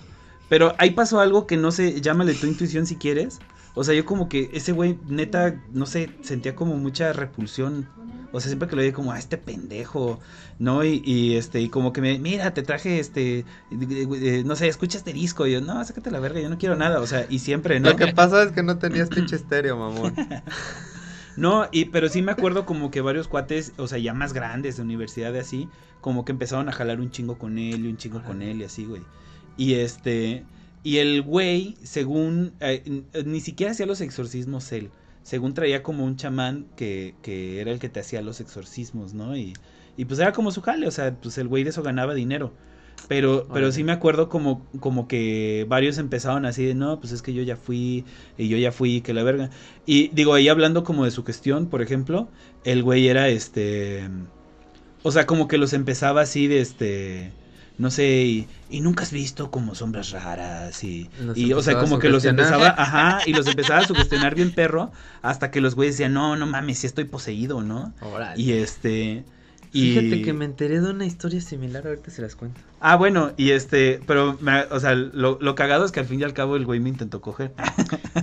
pero 0.50 0.76
ahí 0.80 0.92
pasó 0.92 1.20
algo 1.20 1.46
que 1.48 1.58
no 1.58 1.72
sé, 1.72 2.02
llámale 2.02 2.34
tu 2.34 2.48
intuición 2.48 2.86
si 2.86 2.96
quieres. 2.96 3.40
O 3.76 3.84
sea, 3.84 3.94
yo 3.94 4.06
como 4.06 4.28
que 4.28 4.50
ese 4.54 4.72
güey, 4.72 4.98
neta, 5.08 5.56
no 5.72 5.86
sé, 5.86 6.10
sentía 6.22 6.56
como 6.56 6.76
mucha 6.78 7.14
repulsión. 7.14 7.86
O 8.32 8.40
sea, 8.42 8.50
siempre 8.50 8.68
que 8.68 8.76
lo 8.76 8.82
veía 8.82 8.94
como, 8.94 9.12
ah, 9.12 9.20
este 9.20 9.38
pendejo, 9.38 10.20
¿no? 10.60 10.84
Y, 10.84 11.02
y, 11.06 11.36
este, 11.36 11.62
y 11.62 11.70
como 11.70 11.94
que 11.94 12.02
me, 12.02 12.20
mira, 12.20 12.54
te 12.54 12.62
traje 12.64 13.00
este, 13.00 13.46
eh, 13.72 14.44
no 14.46 14.56
sé, 14.56 14.68
escucha 14.68 14.98
este 14.98 15.14
disco. 15.14 15.48
Y 15.48 15.54
yo, 15.54 15.62
no, 15.62 15.84
sácate 15.86 16.12
la 16.12 16.20
verga, 16.20 16.40
yo 16.42 16.50
no 16.50 16.58
quiero 16.58 16.76
nada. 16.76 17.00
O 17.02 17.08
sea, 17.08 17.26
y 17.30 17.40
siempre, 17.40 17.80
¿no? 17.80 17.90
Lo 17.92 17.96
que 17.96 18.08
pasa 18.08 18.44
es 18.44 18.52
que 18.52 18.64
no 18.64 18.78
tenías 18.80 19.10
pinche 19.10 19.36
estéreo, 19.36 19.78
mamón. 19.78 20.14
No, 21.38 21.68
y, 21.72 21.86
pero 21.86 22.10
sí 22.10 22.22
me 22.24 22.32
acuerdo 22.32 22.66
como 22.66 22.92
que 22.92 23.00
varios 23.02 23.28
cuates, 23.28 23.74
o 23.78 23.88
sea, 23.88 24.00
ya 24.00 24.14
más 24.14 24.34
grandes 24.34 24.76
de 24.78 24.82
universidad 24.84 25.32
de 25.32 25.40
así, 25.40 25.70
como 26.02 26.26
que 26.26 26.32
empezaron 26.32 26.68
a 26.68 26.72
jalar 26.72 27.00
un 27.00 27.12
chingo 27.12 27.38
con 27.38 27.60
él 27.60 27.86
y 27.86 27.90
un 27.90 27.98
chingo 27.98 28.24
con 28.24 28.42
él 28.42 28.62
y 28.62 28.64
así, 28.64 28.86
güey. 28.86 29.08
Y 29.56 29.76
este, 29.76 30.48
y 30.84 30.98
el 30.98 31.22
güey, 31.22 31.78
según, 31.84 32.56
eh, 32.60 32.84
n- 32.86 33.06
ni 33.26 33.40
siquiera 33.42 33.72
hacía 33.72 33.86
los 33.86 34.02
exorcismos 34.02 34.72
él, 34.72 34.94
según 35.24 35.54
traía 35.54 35.84
como 35.84 36.06
un 36.06 36.16
chamán 36.18 36.70
que, 36.76 37.18
que 37.22 37.62
era 37.62 37.72
el 37.72 37.80
que 37.80 37.90
te 37.90 38.00
hacía 38.00 38.22
los 38.24 38.42
exorcismos, 38.42 39.14
¿no? 39.14 39.38
Y, 39.38 39.60
y 39.96 40.06
pues 40.06 40.20
era 40.20 40.34
como 40.34 40.52
su 40.52 40.62
jale, 40.62 40.88
o 40.88 40.92
sea, 40.92 41.16
pues 41.22 41.38
el 41.38 41.48
güey 41.48 41.64
de 41.64 41.70
eso 41.72 41.84
ganaba 41.84 42.16
dinero. 42.16 42.58
Pero, 43.08 43.48
pero 43.54 43.72
sí 43.72 43.84
me 43.84 43.94
acuerdo 43.94 44.28
como, 44.28 44.66
como 44.80 45.08
que 45.08 45.66
varios 45.70 45.98
empezaron 45.98 46.46
así 46.46 46.66
de, 46.66 46.76
no, 46.76 47.00
pues 47.00 47.14
es 47.14 47.22
que 47.22 47.34
yo 47.34 47.42
ya 47.42 47.56
fui, 47.56 48.04
y 48.38 48.50
yo 48.50 48.58
ya 48.58 48.72
fui, 48.72 49.02
que 49.02 49.14
la 49.14 49.24
verga. 49.24 49.50
Y 49.86 50.10
digo, 50.10 50.34
ahí 50.34 50.50
hablando 50.50 50.84
como 50.84 51.06
de 51.06 51.12
su 51.12 51.24
cuestión, 51.24 51.68
por 51.68 51.82
ejemplo, 51.82 52.28
el 52.66 52.84
güey 52.84 53.08
era 53.08 53.30
este. 53.30 54.10
O 55.04 55.12
sea, 55.12 55.26
como 55.26 55.48
que 55.48 55.58
los 55.58 55.72
empezaba 55.74 56.22
así 56.22 56.48
de 56.48 56.60
este. 56.60 57.32
No 57.78 57.92
sé, 57.92 58.24
y, 58.24 58.48
y 58.72 58.82
nunca 58.82 59.04
has 59.04 59.12
visto 59.12 59.52
como 59.52 59.76
sombras 59.76 60.10
raras 60.10 60.84
y, 60.84 61.12
Los 61.22 61.38
y 61.38 61.54
o 61.54 61.62
sea, 61.62 61.78
como 61.80 62.00
que 62.00 62.10
los 62.10 62.26
empezaba, 62.26 62.70
ajá, 62.78 63.20
y 63.28 63.34
los 63.34 63.46
empezaba 63.46 63.82
a 63.82 63.86
sugestionar 63.86 64.34
bien 64.34 64.52
perro, 64.52 64.92
hasta 65.22 65.52
que 65.52 65.62
los 65.62 65.76
güeyes 65.76 65.94
decían, 65.96 66.14
no, 66.14 66.36
no 66.36 66.48
mames, 66.48 66.80
si 66.80 66.88
estoy 66.88 67.06
poseído, 67.06 67.62
¿no? 67.62 67.94
Y 68.36 68.54
este, 68.54 69.26
y... 69.78 69.94
Fíjate 69.96 70.22
que 70.22 70.34
me 70.34 70.46
enteré 70.46 70.82
de 70.82 70.90
una 70.92 71.06
historia 71.06 71.42
similar, 71.42 71.86
ahorita 71.88 72.12
se 72.12 72.22
las 72.22 72.36
cuento. 72.36 72.60
Ah, 72.80 72.96
bueno, 72.96 73.32
y 73.38 73.52
este, 73.52 74.00
pero, 74.08 74.38
me- 74.42 74.64
o 74.72 74.80
sea, 74.80 74.96
lo, 74.96 75.38
lo 75.42 75.56
cagado 75.56 75.86
es 75.86 75.92
que 75.92 76.00
al 76.00 76.06
fin 76.06 76.20
y 76.20 76.24
al 76.24 76.34
cabo 76.34 76.56
el 76.56 76.66
güey 76.66 76.80
me 76.80 76.90
intentó 76.90 77.22
coger. 77.22 77.54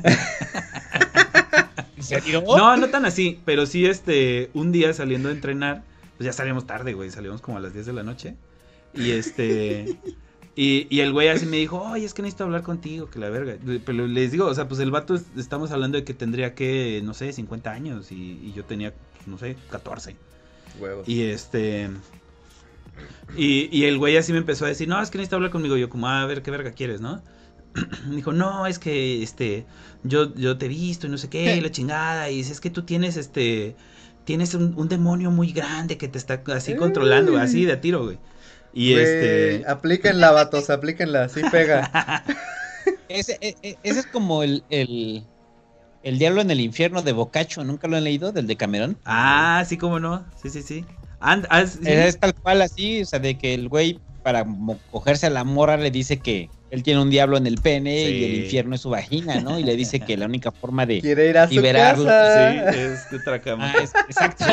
¿En 1.96 2.02
serio? 2.02 2.42
No, 2.46 2.76
no 2.76 2.88
tan 2.88 3.04
así, 3.06 3.40
pero 3.44 3.66
sí, 3.66 3.86
este, 3.86 4.50
un 4.54 4.72
día 4.72 4.92
saliendo 4.92 5.28
de 5.28 5.34
entrenar, 5.34 5.82
pues 6.16 6.26
ya 6.26 6.32
salíamos 6.32 6.66
tarde, 6.66 6.92
güey, 6.94 7.10
salimos 7.10 7.40
como 7.40 7.58
a 7.58 7.60
las 7.60 7.72
10 7.72 7.86
de 7.86 7.92
la 7.92 8.02
noche. 8.02 8.36
Y 8.92 9.12
este, 9.12 9.98
y, 10.56 10.86
y 10.90 11.00
el 11.00 11.12
güey 11.12 11.28
así 11.28 11.46
me 11.46 11.56
dijo, 11.56 11.80
oye, 11.80 12.04
es 12.04 12.14
que 12.14 12.22
necesito 12.22 12.44
hablar 12.44 12.62
contigo, 12.62 13.08
que 13.10 13.18
la 13.18 13.30
verga. 13.30 13.56
Pero 13.84 14.06
les 14.06 14.32
digo, 14.32 14.46
o 14.46 14.54
sea, 14.54 14.68
pues 14.68 14.80
el 14.80 14.90
vato, 14.90 15.14
es- 15.14 15.26
estamos 15.36 15.70
hablando 15.70 15.98
de 15.98 16.04
que 16.04 16.14
tendría 16.14 16.54
que, 16.54 17.00
no 17.04 17.14
sé, 17.14 17.32
50 17.32 17.70
años 17.72 18.12
y, 18.12 18.38
y 18.42 18.52
yo 18.54 18.64
tenía, 18.64 18.92
pues, 19.16 19.28
no 19.28 19.38
sé, 19.38 19.56
14. 19.70 20.16
Huevos. 20.78 21.08
Y 21.08 21.22
este. 21.24 21.90
Y, 23.36 23.68
y 23.76 23.84
el 23.86 23.98
güey 23.98 24.16
así 24.16 24.32
me 24.32 24.38
empezó 24.38 24.64
a 24.64 24.68
decir, 24.68 24.86
no, 24.88 25.00
es 25.02 25.10
que 25.10 25.18
necesito 25.18 25.36
hablar 25.36 25.50
conmigo. 25.50 25.76
Yo, 25.76 25.88
como, 25.88 26.06
"Ah, 26.08 26.22
a 26.22 26.26
ver, 26.26 26.42
¿qué 26.42 26.50
verga 26.50 26.72
quieres, 26.72 27.00
no? 27.00 27.22
Me 28.06 28.16
dijo, 28.16 28.32
no, 28.32 28.66
es 28.66 28.78
que, 28.78 29.22
este, 29.22 29.66
yo, 30.04 30.32
yo 30.34 30.56
te 30.58 30.66
he 30.66 30.68
visto 30.68 31.06
y 31.06 31.10
no 31.10 31.18
sé 31.18 31.28
qué, 31.28 31.56
y 31.56 31.60
la 31.60 31.70
chingada. 31.70 32.30
Y 32.30 32.36
dice, 32.38 32.52
es 32.52 32.60
que 32.60 32.70
tú 32.70 32.82
tienes, 32.84 33.16
este, 33.16 33.74
tienes 34.24 34.54
un, 34.54 34.74
un 34.76 34.88
demonio 34.88 35.30
muy 35.32 35.52
grande 35.52 35.98
que 35.98 36.06
te 36.08 36.18
está 36.18 36.42
así 36.54 36.76
controlando, 36.76 37.36
así 37.38 37.64
de 37.64 37.72
a 37.72 37.80
tiro, 37.80 38.04
güey. 38.04 38.18
Y 38.72 38.92
Güey, 38.92 39.04
este. 39.04 39.64
Aplíquenla, 39.68 40.30
vatos, 40.32 40.70
aplíquenla, 40.70 41.28
sí 41.28 41.40
pega. 41.50 42.24
Ese, 43.08 43.38
e- 43.40 43.56
e- 43.62 43.78
ese 43.82 44.00
es 44.00 44.06
como 44.06 44.42
el, 44.42 44.62
el, 44.70 45.24
el 46.04 46.18
diablo 46.18 46.40
en 46.42 46.50
el 46.50 46.60
infierno 46.60 47.02
de 47.02 47.12
Bocacho, 47.12 47.64
¿nunca 47.64 47.88
lo 47.88 47.96
han 47.96 48.04
leído? 48.04 48.30
Del 48.32 48.46
de 48.46 48.56
Camerón. 48.56 48.96
Ah, 49.04 49.64
sí, 49.66 49.76
cómo 49.76 49.98
no. 49.98 50.24
Sí, 50.40 50.50
sí, 50.50 50.62
sí. 50.62 50.84
And- 51.20 51.46
ah, 51.50 51.66
sí. 51.66 51.78
Es 51.82 52.18
tal 52.20 52.34
cual 52.34 52.62
así, 52.62 53.02
o 53.02 53.06
sea, 53.06 53.18
de 53.18 53.36
que 53.38 53.54
el 53.54 53.68
güey 53.68 53.98
para 54.22 54.46
cogerse 54.90 55.26
a 55.26 55.30
la 55.30 55.44
morra 55.44 55.76
le 55.76 55.90
dice 55.90 56.18
que 56.18 56.48
él 56.70 56.82
tiene 56.82 57.00
un 57.00 57.10
diablo 57.10 57.36
en 57.36 57.46
el 57.46 57.56
pene 57.58 58.10
y 58.10 58.24
el 58.24 58.34
infierno 58.44 58.74
es 58.74 58.80
su 58.80 58.90
vagina, 58.90 59.40
¿no? 59.40 59.58
Y 59.58 59.62
le 59.64 59.76
dice 59.76 60.00
que 60.00 60.16
la 60.16 60.26
única 60.26 60.50
forma 60.50 60.86
de... 60.86 61.00
Quiere 61.00 61.28
ir 61.30 61.38
a 61.38 61.46
su 61.46 61.54
Liberarlo, 61.54 62.04
casa. 62.06 62.72
Sí, 62.72 62.78
es 62.78 63.10
de 63.10 63.16
otra 63.18 63.40
cama. 63.40 63.72
Ah, 63.74 63.82
es- 63.82 63.92
exacto. 64.08 64.44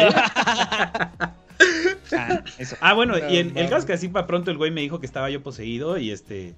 Ah, 2.13 2.43
eso. 2.57 2.75
Ah, 2.81 2.93
bueno, 2.93 3.17
No 3.17 3.29
y 3.29 3.37
en, 3.37 3.57
el 3.57 3.65
caso 3.65 3.79
es 3.79 3.85
que 3.85 3.93
así 3.93 4.07
para 4.07 4.27
pronto 4.27 4.51
el 4.51 4.57
güey 4.57 4.71
me 4.71 4.81
dijo 4.81 4.99
que 4.99 5.05
estaba 5.05 5.29
yo 5.29 5.41
poseído 5.41 5.97
y 5.97 6.11
este. 6.11 6.53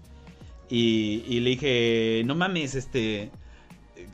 Y, 0.69 1.23
y 1.27 1.39
le 1.41 1.51
dije, 1.51 2.23
no 2.25 2.35
mames, 2.35 2.73
este. 2.75 3.29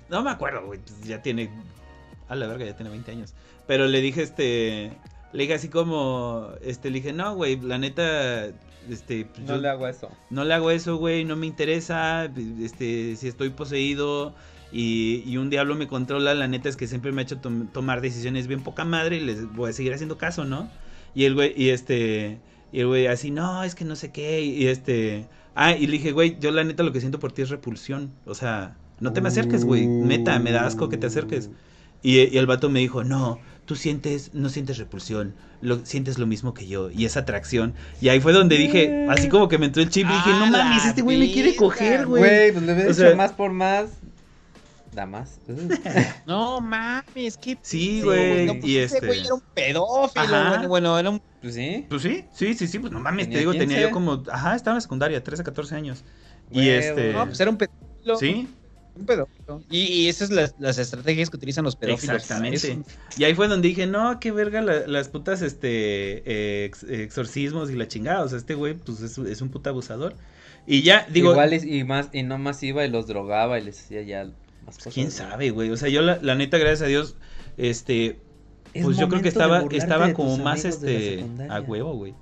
No 0.09 0.21
me 0.23 0.29
acuerdo, 0.31 0.65
güey, 0.65 0.79
pues 0.79 1.03
ya 1.03 1.21
tiene. 1.21 1.49
A 2.27 2.35
la 2.35 2.47
verga, 2.47 2.65
ya 2.65 2.75
tiene 2.75 2.89
20 2.91 3.11
años. 3.11 3.33
Pero 3.67 3.87
le 3.87 4.01
dije, 4.01 4.21
este. 4.23 4.91
Le 5.31 5.43
dije 5.43 5.53
así 5.53 5.69
como, 5.69 6.49
este, 6.63 6.89
le 6.89 6.95
dije, 6.97 7.13
no, 7.13 7.35
güey, 7.35 7.59
la 7.61 7.77
neta, 7.77 8.47
este, 8.89 9.25
pues, 9.25 9.41
No 9.41 9.55
yo- 9.55 9.61
le 9.61 9.69
hago 9.69 9.87
eso. 9.87 10.09
no 10.31 10.43
le 10.43 10.53
hago 10.55 10.71
eso, 10.71 10.95
güey, 10.97 11.23
no 11.23 11.35
me 11.35 11.45
interesa, 11.45 12.25
este, 12.59 13.15
si 13.15 13.27
estoy 13.27 13.51
poseído 13.51 14.33
y, 14.71 15.21
y 15.27 15.37
un 15.37 15.51
diablo 15.51 15.75
me 15.75 15.87
controla, 15.87 16.33
la 16.33 16.47
neta 16.47 16.67
es 16.67 16.75
que 16.77 16.87
siempre 16.87 17.11
me 17.11 17.21
ha 17.21 17.25
hecho 17.25 17.37
tom- 17.37 17.67
tomar 17.67 18.01
decisiones 18.01 18.47
bien 18.47 18.63
poca 18.63 18.85
madre 18.85 19.17
y 19.17 19.19
les 19.19 19.45
voy 19.53 19.69
a 19.69 19.73
seguir 19.73 19.93
haciendo 19.93 20.17
caso, 20.17 20.45
¿no? 20.45 20.67
Y 21.13 21.25
el 21.25 21.35
güey, 21.35 21.53
y 21.55 21.69
este, 21.69 22.39
y 22.71 22.79
el 22.79 22.87
güey 22.87 23.05
así, 23.05 23.29
no, 23.29 23.63
es 23.63 23.75
que 23.75 23.85
no 23.85 23.95
sé 23.95 24.11
qué, 24.11 24.41
y 24.41 24.65
este, 24.65 25.27
ah, 25.53 25.73
y 25.73 25.85
le 25.85 25.91
dije, 25.93 26.11
güey, 26.11 26.39
yo 26.39 26.49
la 26.49 26.63
neta 26.63 26.81
lo 26.81 26.91
que 26.91 27.01
siento 27.01 27.19
por 27.19 27.31
ti 27.33 27.43
es 27.43 27.49
repulsión, 27.51 28.11
o 28.25 28.33
sea, 28.33 28.75
no 28.99 29.13
te 29.13 29.21
me 29.21 29.29
acerques, 29.29 29.65
güey, 29.65 29.87
neta, 29.87 30.37
me 30.39 30.51
da 30.51 30.65
asco 30.65 30.89
que 30.89 30.97
te 30.97 31.07
acerques. 31.07 31.49
Y, 32.01 32.17
y 32.19 32.37
el 32.37 32.45
vato 32.45 32.69
me 32.69 32.79
dijo, 32.79 33.03
no, 33.03 33.39
tú 33.65 33.75
sientes, 33.75 34.31
no 34.33 34.47
sientes 34.49 34.77
repulsión, 34.77 35.35
lo, 35.61 35.85
sientes 35.85 36.17
lo 36.17 36.25
mismo 36.27 36.53
que 36.53 36.65
yo, 36.67 36.89
y 36.91 37.05
esa 37.05 37.21
atracción. 37.21 37.73
Y 37.99 38.07
ahí 38.09 38.21
fue 38.21 38.31
donde 38.31 38.57
dije, 38.57 39.05
así 39.09 39.27
como 39.27 39.47
que 39.49 39.57
me 39.57 39.65
entró 39.65 39.81
el 39.83 39.89
chip 39.89 40.07
y 40.09 40.13
dije, 40.13 40.29
no 40.31 40.45
¡A 40.45 40.49
mames, 40.49 40.85
este 40.85 41.01
güey 41.01 41.17
me 41.17 41.31
quiere 41.31 41.55
coger, 41.55 42.05
güey. 42.05 42.21
Güey, 42.23 42.51
pues 42.53 42.63
le 42.65 42.73
hubiera 42.73 42.89
O 42.89 42.93
dicho 42.93 43.05
sea- 43.07 43.15
más 43.15 43.33
por 43.33 43.51
más. 43.51 43.89
Da 44.93 45.05
más. 45.05 45.39
No 46.25 46.61
mames, 46.61 47.37
qué 47.37 47.57
Sí, 47.61 48.01
güey, 48.01 48.45
No, 48.45 48.53
pues 48.53 48.65
y 48.65 48.77
ese 48.77 48.95
este- 48.95 49.07
güey 49.07 49.19
era 49.25 49.33
un 49.33 49.41
pedófilo, 49.53 50.23
Ajá. 50.23 50.49
bueno, 50.49 50.67
bueno, 50.69 50.99
era 50.99 51.09
un 51.09 51.21
Pues 51.41 51.53
sí. 51.55 51.85
Pues 51.89 52.01
sí, 52.01 52.25
sí, 52.33 52.53
sí, 52.53 52.67
sí, 52.67 52.79
pues 52.79 52.91
no 52.93 52.99
mames, 52.99 53.29
te 53.29 53.37
digo, 53.39 53.51
tenía 53.51 53.67
15. 53.77 53.81
yo 53.81 53.91
como, 53.91 54.23
ajá, 54.31 54.55
estaba 54.55 54.73
en 54.73 54.77
la 54.77 54.81
secundaria, 54.81 55.23
13 55.23 55.41
a 55.41 55.45
14 55.45 55.75
años. 55.75 56.03
Y 56.49 56.69
este, 56.69 57.13
No, 57.13 57.25
pues 57.27 57.39
era 57.39 57.51
un 57.51 57.57
pedófilo. 57.57 58.15
sí, 58.17 58.47
Un 58.95 59.05
pedófilo. 59.05 59.61
Y, 59.69 59.79
y 59.83 60.09
esas 60.09 60.27
son 60.27 60.37
las, 60.37 60.55
las 60.59 60.77
estrategias 60.77 61.29
que 61.29 61.37
utilizan 61.37 61.63
los 61.63 61.75
pedófilos. 61.75 62.15
Exactamente. 62.17 62.71
Un- 62.71 62.85
Y 63.17 63.23
ahí 63.23 63.33
fue 63.33 63.47
donde 63.47 63.67
dije, 63.67 63.87
no, 63.87 64.19
qué 64.19 64.31
verga 64.31 64.61
la- 64.61 64.87
las 64.87 65.07
putas, 65.09 65.41
este, 65.41 66.23
eh, 66.25 66.65
ex- 66.65 66.83
exorcismos 66.83 67.69
y 67.71 67.75
la 67.75 67.87
chingada. 67.87 68.23
O 68.23 68.27
sea, 68.27 68.37
este 68.37 68.55
güey, 68.55 68.73
pues 68.73 69.01
es, 69.01 69.17
es 69.17 69.41
un 69.41 69.49
puta 69.49 69.69
abusador. 69.69 70.15
Y 70.67 70.81
ya, 70.81 71.07
digo, 71.09 71.31
Igual 71.31 71.53
es- 71.53 71.63
y 71.65 71.83
más 71.83 72.09
y 72.13 72.23
no 72.23 72.37
más 72.37 72.61
iba 72.63 72.85
y 72.85 72.89
los 72.89 73.07
drogaba 73.07 73.57
y 73.59 73.63
les 73.63 73.79
hacía 73.79 74.01
ya 74.01 74.25
más 74.65 74.77
cosas. 74.77 74.93
quién 74.93 75.11
sabe, 75.11 75.49
güey. 75.51 75.69
O 75.71 75.77
sea, 75.77 75.89
yo 75.89 76.01
la, 76.01 76.19
la 76.21 76.35
neta, 76.35 76.57
gracias 76.57 76.81
a 76.81 76.85
Dios, 76.87 77.15
este, 77.57 78.19
Es 78.73 78.83
pues 78.83 78.97
yo 78.97 79.07
creo 79.09 79.21
que 79.21 79.29
estaba, 79.29 79.63
estaba 79.71 80.13
como 80.13 80.37
más, 80.37 80.65
este, 80.65 81.25
a 81.49 81.61
huevo, 81.61 81.93
güey. 81.95 82.13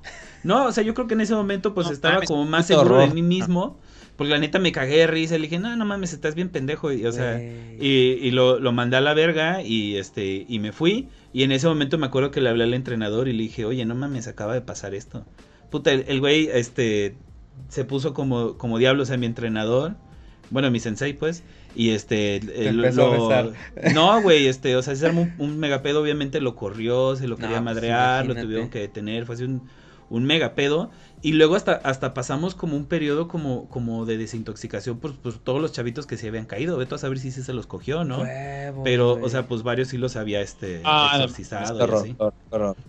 No, 0.44 0.68
o 0.68 0.72
sea, 0.72 0.84
yo 0.84 0.94
creo 0.94 1.07
que 1.07 1.15
en 1.15 1.22
ese 1.22 1.34
momento, 1.34 1.73
pues 1.73 1.88
No 1.88 1.94
estaba 1.94 2.14
mames, 2.15 2.27
como 2.30 2.45
más 2.45 2.68
seguro 2.68 2.99
de 2.99 3.07
mí 3.07 3.22
mismo. 3.22 3.80
Porque 4.18 4.31
la 4.31 4.39
neta 4.39 4.60
me 4.60 4.72
cagué 4.72 4.98
de 4.98 5.07
risa. 5.07 5.35
Le 5.38 5.44
dije, 5.44 5.60
no, 5.60 5.76
no 5.76 5.85
mames, 5.85 6.11
estás 6.11 6.35
bien 6.35 6.49
pendejo. 6.49 6.91
Y, 6.91 7.06
o 7.06 7.11
sea. 7.11 7.39
Y, 7.39 7.85
y 8.22 8.31
lo, 8.31 8.60
lo 8.60 8.72
mandé 8.72 8.98
a 8.98 9.02
la 9.02 9.14
verga 9.14 9.61
y 9.61 9.95
este 9.98 10.45
y 10.49 10.60
me 10.60 10.72
fui. 10.72 11.07
Y 11.34 11.44
en 11.44 11.52
ese 11.52 11.68
momento 11.68 11.98
me 11.98 12.07
acuerdo 12.07 12.31
que 12.31 12.41
le 12.41 12.49
hablé 12.49 12.64
al 12.64 12.73
entrenador 12.73 13.27
y 13.27 13.34
le 13.34 13.44
dije, 13.44 13.64
oye, 13.65 13.85
no 13.85 13.94
mames, 13.95 14.27
acaba 14.27 14.53
de 14.56 14.61
pasar 14.61 14.95
esto. 14.95 15.26
Puta, 15.69 15.91
el, 15.94 16.06
el 16.07 16.19
güey 16.19 16.49
este, 16.52 17.15
se 17.69 17.85
puso 17.85 18.14
como, 18.14 18.57
como 18.57 18.77
diablo, 18.80 19.03
o 19.03 19.06
sea, 19.06 19.18
mi 19.18 19.26
entrenador. 19.27 19.95
Bueno, 20.49 20.72
mi 20.72 20.80
sensei, 20.80 21.14
pues. 21.14 21.44
Y 21.76 21.89
este. 21.91 22.39
lo- 22.41 22.85
empezó 22.88 23.06
a 23.06 23.10
besar. 23.11 23.52
No, 23.94 24.22
güey, 24.22 24.48
este, 24.48 24.76
o 24.77 24.81
sea, 24.81 24.95
se 24.95 25.06
armó 25.06 25.22
un, 25.23 25.34
un 25.38 25.60
megapedo, 25.60 26.02
obviamente 26.02 26.41
lo 26.41 26.56
corrió, 26.56 27.15
se 27.15 27.27
lo 27.27 27.35
No, 27.35 27.41
quería 27.41 27.57
pues, 27.57 27.65
madrear, 27.65 28.26
lo 28.26 28.34
tuvieron 28.35 28.69
que 28.69 28.80
detener, 28.80 29.26
fue 29.26 29.35
así 29.35 29.44
un, 29.44 29.64
un 30.10 30.23
megapedo. 30.23 30.89
Y 31.22 31.34
luego 31.34 31.56
hasta, 31.56 31.73
hasta 31.73 32.14
pasamos 32.14 32.53
como 32.53 32.77
un 32.77 32.85
periodo 32.85 33.27
como, 33.27 33.68
como 33.69 34.06
de 34.06 34.18
desintoxicación 34.18 34.99
por, 34.99 35.15
por 35.15 35.34
todos 35.34 35.61
los 35.61 35.72
chavitos 35.72 36.06
que 36.06 36.15
se 36.15 36.27
habían 36.27 36.45
caído. 36.45 36.77
Vete 36.77 36.95
a 36.95 36.99
saber 36.99 37.19
si 37.19 37.31
sí 37.31 37.41
se 37.41 37.53
los 37.53 37.65
cogió, 37.65 38.03
¿no? 38.03 38.22
Huevo, 38.22 38.84
Pero, 38.84 39.14
o 39.14 39.30
sea, 39.30 39.48
pues 39.48 39.64
varios 39.64 39.88
sí 39.88 39.98
los 39.98 40.15
había 40.15 40.41
este, 40.41 40.81
Ah, 40.84 41.11
exorcizado 41.14 41.80
y 41.80 41.91
así. 41.91 42.15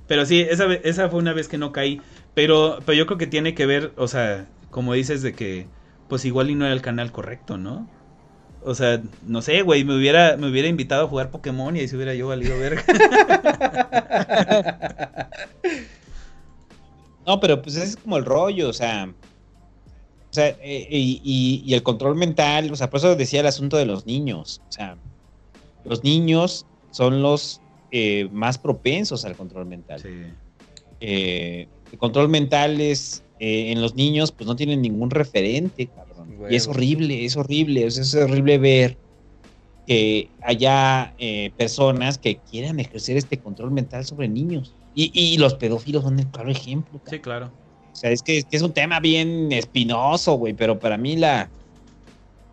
Pero 0.07 0.27
sí, 0.27 0.41
esa, 0.41 0.73
esa 0.73 1.09
fue 1.09 1.21
una 1.21 1.33
vez 1.33 1.49
que 1.49 1.59
no 1.59 1.73
caí. 1.73 2.03
Pero, 2.35 2.79
pero 2.85 2.97
yo 2.97 3.07
creo 3.07 3.19
que 3.19 3.27
tiene 3.27 3.55
que 3.55 3.67
ver, 3.67 3.93
o 3.97 4.09
sea, 4.09 4.47
como 4.71 4.93
dices 4.93 5.23
de 5.23 5.33
que, 5.33 5.67
pues 6.09 6.25
igual 6.25 6.51
y 6.51 6.55
no 6.55 6.67
era 6.67 6.75
el 6.75 6.83
canal 6.83 7.13
correcto, 7.13 7.57
¿no? 7.57 7.89
O 8.61 8.75
sea, 8.75 9.01
no 9.27 9.41
sé, 9.41 9.63
güey, 9.63 9.85
me 9.85 9.97
hubiera, 9.97 10.37
me 10.37 10.51
hubiera 10.51 10.69
invitado 10.69 11.05
a 11.05 11.09
jugar 11.09 11.31
Pokémon 11.31 11.75
y 11.77 11.81
ahí 11.81 11.89
se 11.89 11.97
hubiera 11.97 12.15
yo 12.15 12.29
valido 12.29 12.59
verga. 12.59 12.85
No, 17.29 17.39
pero 17.41 17.61
pues 17.61 17.77
ese 17.77 17.85
es 17.89 17.97
como 17.97 18.17
el 18.17 18.25
rollo, 18.25 18.71
o 18.71 18.73
sea. 18.73 19.15
O 20.31 20.33
sea, 20.35 20.49
eh, 20.63 20.89
y, 20.91 21.21
y- 21.23 21.63
y 21.65 21.75
el 21.75 21.83
control 21.83 22.17
mental, 22.17 22.73
o 22.73 22.77
sea, 22.77 22.89
por 22.89 22.99
eso 22.99 23.15
decía 23.17 23.41
el 23.41 23.47
asunto 23.47 23.77
de 23.77 23.85
los 23.85 24.07
niños. 24.07 24.63
O 24.67 24.73
sea, 24.73 24.97
los 25.85 26.03
niños 26.03 26.65
son 26.91 27.21
los 27.21 27.61
eh, 27.91 28.29
más 28.33 28.57
propensos 28.57 29.27
al 29.27 29.37
control 29.37 29.67
mental. 29.67 30.01
Sí. 30.01 30.09
Eh, 31.01 31.69
el 31.93 31.99
control 31.99 32.31
mental 32.31 32.81
es 32.81 33.23
en 33.41 33.81
los 33.83 33.95
niños, 33.95 34.33
pues 34.33 34.47
no 34.47 34.57
tienen 34.57 34.81
ningún 34.83 35.11
referente, 35.11 35.87
cabrón. 35.87 36.35
Y 36.51 36.57
es 36.57 36.67
horrible, 36.67 37.25
es 37.27 37.37
horrible, 37.37 37.91
sea, 37.91 38.03
es 38.03 38.15
horrible 38.15 38.57
ver 38.59 38.97
que 39.87 40.29
haya 40.43 41.15
personas 41.57 42.19
que 42.19 42.39
quieran 42.39 42.81
ejercer 42.81 43.17
este 43.19 43.39
control 43.39 43.71
mental 43.71 44.05
sobre 44.07 44.29
niños. 44.29 44.75
Y, 45.01 45.13
y 45.15 45.39
los 45.39 45.55
pedófilos 45.55 46.03
son 46.03 46.19
el 46.19 46.29
claro 46.29 46.51
ejemplo. 46.51 47.01
Sí, 47.07 47.21
claro. 47.21 47.47
O 47.47 47.95
sea, 48.01 48.11
es 48.11 48.21
que, 48.23 48.39
es 48.39 48.47
que 48.47 48.57
es 48.57 48.63
un 48.63 48.73
tema 48.73 48.99
bien 48.99 49.53
espinoso, 49.53 50.35
güey, 50.35 50.55
pero 50.55 50.79
para 50.81 50.99
mí 50.99 51.17
la, 51.17 51.53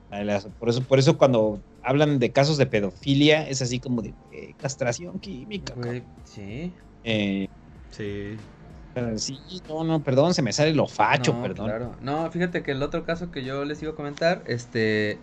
la- 0.10 0.24
la- 0.24 0.40
por 0.60 0.70
eso 0.70 0.84
por 0.84 1.00
eso 1.00 1.18
cuando 1.18 1.64
hablan 1.82 2.20
de 2.20 2.32
casos 2.32 2.58
de 2.58 2.68
pedofilia 2.68 3.48
es 3.50 3.62
así 3.62 3.80
como 3.80 4.02
de 4.04 4.14
eh, 4.32 4.54
castración 4.58 5.20
química. 5.20 5.74
Güey, 5.74 6.04
sí. 6.24 6.76
Eh, 7.04 7.48
Sí. 7.92 8.38
sí, 9.18 9.62
no, 9.68 9.84
no, 9.84 10.04
perdón, 10.04 10.34
se 10.34 10.42
me 10.42 10.54
sale 10.54 10.74
lo 10.74 10.88
facho, 10.88 11.34
No, 11.34 11.42
perdón. 11.42 11.66
claro. 11.68 11.96
No, 12.00 12.32
fíjate 12.32 12.64
que 12.64 12.72
el 12.72 12.84
otro 12.84 13.06
caso 13.06 13.32
que 13.32 13.44
yo 13.44 13.66
les 13.66 13.82
iba 13.82 13.92
a 13.92 13.96
comentar, 13.96 14.44
este, 14.48 15.20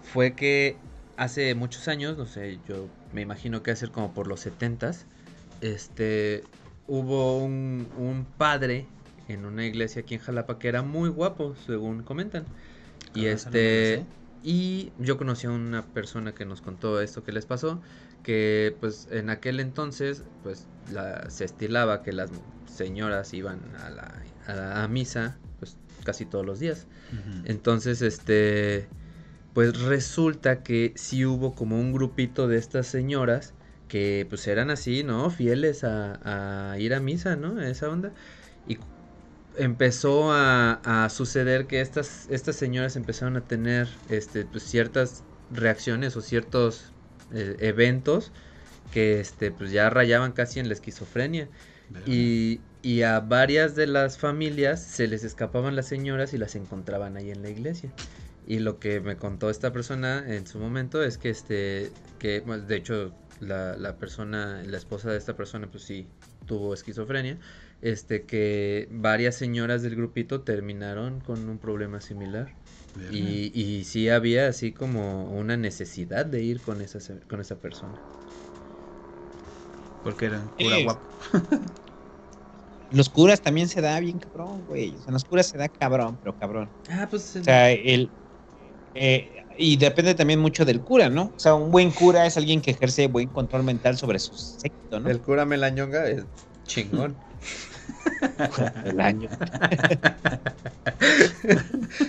fue 0.00 0.34
que 0.34 0.76
hace 1.16 1.54
muchos 1.54 1.88
años, 1.88 2.16
no 2.16 2.26
sé, 2.26 2.60
yo 2.66 2.88
me 3.12 3.20
imagino 3.22 3.62
que 3.62 3.70
hacer 3.70 3.90
como 3.90 4.12
por 4.14 4.26
los 4.26 4.40
setentas, 4.40 5.06
este, 5.60 6.44
hubo 6.90 7.38
un, 7.38 7.88
un 7.96 8.26
padre 8.36 8.86
en 9.28 9.44
una 9.44 9.64
iglesia 9.66 10.02
aquí 10.02 10.14
en 10.16 10.20
Jalapa 10.20 10.58
que 10.58 10.68
era 10.68 10.82
muy 10.82 11.08
guapo, 11.08 11.54
según 11.66 12.02
comentan. 12.02 12.44
Y 13.14 13.20
Ah, 13.20 13.22
la 13.24 13.32
este, 13.34 14.06
y 14.42 14.92
yo 14.98 15.18
conocí 15.18 15.46
a 15.46 15.50
una 15.50 15.82
persona 15.82 16.32
que 16.34 16.44
nos 16.46 16.60
contó 16.62 17.00
esto 17.00 17.22
que 17.24 17.32
les 17.32 17.46
pasó, 17.46 17.80
que 18.22 18.76
pues 18.80 19.08
en 19.10 19.30
aquel 19.30 19.60
entonces 19.60 20.24
pues 20.42 20.66
la, 20.92 21.28
se 21.30 21.44
estilaba 21.44 22.02
que 22.02 22.12
las 22.12 22.30
señoras 22.66 23.34
iban 23.34 23.60
a 23.76 23.90
la, 23.90 24.22
a 24.46 24.54
la- 24.54 24.84
a 24.84 24.88
misa 24.88 25.38
pues 25.58 25.76
casi 26.04 26.24
todos 26.26 26.46
los 26.46 26.58
días. 26.60 26.86
Entonces 27.44 28.02
este 28.02 28.88
pues 29.52 29.80
resulta 29.82 30.62
que 30.62 30.92
sí 30.96 31.26
hubo 31.26 31.54
como 31.54 31.78
un 31.80 31.92
grupito 31.92 32.46
de 32.48 32.56
estas 32.58 32.86
señoras 32.86 33.52
que 33.90 34.24
pues 34.28 34.46
eran 34.46 34.70
así, 34.70 35.02
¿no? 35.02 35.28
Fieles 35.30 35.82
a, 35.84 36.72
a 36.72 36.78
ir 36.78 36.94
a 36.94 37.00
misa, 37.00 37.34
¿no? 37.36 37.60
Esa 37.60 37.90
onda. 37.90 38.12
Y 38.68 38.78
empezó 39.58 40.32
a, 40.32 40.80
a 40.84 41.10
suceder 41.10 41.66
que 41.66 41.80
estas, 41.80 42.28
estas 42.30 42.54
señoras 42.54 42.94
empezaron 42.94 43.36
a 43.36 43.42
tener 43.42 43.88
este, 44.08 44.44
pues, 44.44 44.62
ciertas 44.62 45.24
reacciones 45.50 46.16
o 46.16 46.20
ciertos 46.20 46.92
eh, 47.34 47.56
eventos 47.58 48.30
que 48.92 49.18
este, 49.20 49.50
pues 49.50 49.72
ya 49.72 49.90
rayaban 49.90 50.32
casi 50.32 50.60
en 50.60 50.68
la 50.68 50.74
esquizofrenia. 50.74 51.48
Y, 52.06 52.60
y 52.82 53.02
a 53.02 53.18
varias 53.18 53.74
de 53.74 53.88
las 53.88 54.16
familias 54.16 54.80
se 54.80 55.08
les 55.08 55.24
escapaban 55.24 55.74
las 55.74 55.88
señoras 55.88 56.32
y 56.32 56.38
las 56.38 56.54
encontraban 56.54 57.16
ahí 57.16 57.32
en 57.32 57.42
la 57.42 57.50
iglesia. 57.50 57.92
Y 58.46 58.60
lo 58.60 58.78
que 58.78 59.00
me 59.00 59.16
contó 59.16 59.50
esta 59.50 59.72
persona 59.72 60.24
en 60.28 60.46
su 60.46 60.60
momento 60.60 61.02
es 61.02 61.18
que 61.18 61.30
este, 61.30 61.90
que 62.20 62.40
de 62.40 62.76
hecho 62.76 63.12
la, 63.40 63.76
la 63.76 63.98
persona, 63.98 64.62
la 64.66 64.76
esposa 64.76 65.10
de 65.10 65.18
esta 65.18 65.36
persona 65.36 65.70
pues 65.70 65.84
sí 65.84 66.06
tuvo 66.46 66.74
esquizofrenia, 66.74 67.38
este 67.82 68.24
que 68.26 68.88
varias 68.90 69.36
señoras 69.36 69.82
del 69.82 69.96
grupito 69.96 70.42
terminaron 70.42 71.20
con 71.20 71.48
un 71.48 71.58
problema 71.58 72.00
similar. 72.00 72.48
Y, 73.10 73.50
y 73.58 73.84
sí 73.84 74.08
había 74.08 74.46
así 74.48 74.72
como 74.72 75.30
una 75.30 75.56
necesidad 75.56 76.26
de 76.26 76.42
ir 76.42 76.60
con 76.60 76.80
esa, 76.80 77.00
se- 77.00 77.20
con 77.28 77.40
esa 77.40 77.56
persona. 77.60 78.00
Porque 80.02 80.26
era 80.26 80.48
cura 80.56 80.76
Sí. 80.76 80.84
guapo. 80.84 81.02
Los 82.90 83.08
curas 83.08 83.40
también 83.40 83.68
se 83.68 83.80
da 83.80 83.98
bien 84.00 84.18
cabrón, 84.18 84.64
güey. 84.66 84.96
O 84.96 84.98
sea, 84.98 85.10
en 85.10 85.14
los 85.14 85.24
curas 85.24 85.46
se 85.46 85.58
da 85.58 85.68
cabrón, 85.68 86.18
pero 86.18 86.34
cabrón. 86.36 86.70
Ah, 86.88 87.06
pues 87.08 87.36
O 87.36 87.44
sea, 87.44 87.70
el. 87.72 88.12
eh, 88.94 89.39
y 89.56 89.76
depende 89.76 90.14
también 90.14 90.40
mucho 90.40 90.64
del 90.64 90.82
cura, 90.82 91.08
¿no? 91.10 91.32
O 91.36 91.38
sea, 91.38 91.54
un 91.54 91.70
buen 91.70 91.90
cura 91.90 92.26
es 92.26 92.36
alguien 92.36 92.60
que 92.62 92.70
ejerce 92.72 93.06
buen 93.08 93.28
control 93.28 93.62
mental 93.64 93.96
sobre 93.98 94.18
su 94.18 94.34
secto, 94.34 95.00
¿no? 95.00 95.10
el 95.10 95.20
cura 95.20 95.44
Melañonga 95.44 96.08
es 96.08 96.24
chingón. 96.64 97.16
El 98.84 99.00
año. 99.00 99.28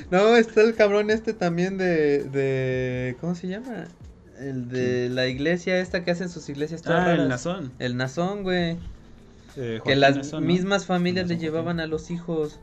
No, 0.09 0.35
está 0.35 0.61
el 0.61 0.75
cabrón 0.75 1.09
este 1.09 1.33
también 1.33 1.77
de, 1.77 2.23
de 2.25 3.17
¿cómo 3.19 3.35
se 3.35 3.47
llama? 3.47 3.85
El 4.39 4.67
de 4.69 5.09
la 5.09 5.27
iglesia 5.27 5.79
esta 5.79 6.03
que 6.03 6.11
hacen 6.11 6.29
sus 6.29 6.49
iglesias 6.49 6.81
todas 6.81 7.07
Ah, 7.07 7.13
el 7.13 7.27
nazón. 7.27 7.71
El 7.79 7.95
nazón, 7.97 8.43
güey. 8.43 8.77
eh, 9.55 9.79
Que 9.85 9.95
las 9.95 10.33
mismas 10.33 10.85
familias 10.85 11.27
le 11.27 11.37
llevaban 11.37 11.79
a 11.79 11.87
los 11.87 12.11
hijos. 12.11 12.59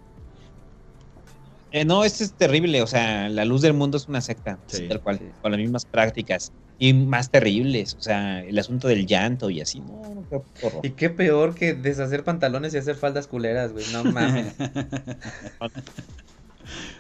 Eh, 1.70 1.85
no, 1.85 2.05
esto 2.05 2.24
es 2.24 2.32
terrible. 2.32 2.81
O 2.82 2.86
sea, 2.86 3.28
la 3.28 3.45
luz 3.45 3.61
del 3.62 3.74
mundo 3.74 3.97
es 3.99 4.09
una 4.09 4.20
secta, 4.20 4.59
Sí. 4.66 4.89
tal 4.89 5.01
cual, 5.01 5.19
Sí. 5.19 5.24
con 5.43 5.53
las 5.53 5.61
mismas 5.61 5.85
prácticas 5.85 6.53
y 6.78 6.95
más 6.95 7.31
terribles. 7.31 7.95
O 7.95 8.01
sea, 8.01 8.43
el 8.45 8.59
asunto 8.59 8.89
del 8.89 9.07
llanto 9.07 9.51
y 9.51 9.61
así. 9.61 9.81
No, 9.81 10.03
no, 10.15 10.24
qué 10.28 10.66
horror. 10.66 10.81
Y 10.82 10.90
qué 10.90 11.11
peor 11.11 11.55
que 11.55 11.74
deshacer 11.74 12.24
pantalones 12.24 12.73
y 12.74 12.78
hacer 12.78 12.95
faldas 12.97 13.27
culeras, 13.27 13.73
güey. 13.73 13.85
No 13.93 14.05
mames. 14.05 14.55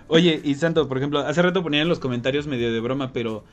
Oye, 0.08 0.40
y 0.42 0.54
Santo, 0.54 0.88
por 0.88 0.96
ejemplo, 0.96 1.18
hace 1.20 1.42
rato 1.42 1.62
ponían 1.62 1.82
en 1.82 1.88
los 1.88 1.98
comentarios 1.98 2.46
medio 2.46 2.72
de 2.72 2.80
broma, 2.80 3.12
pero, 3.12 3.44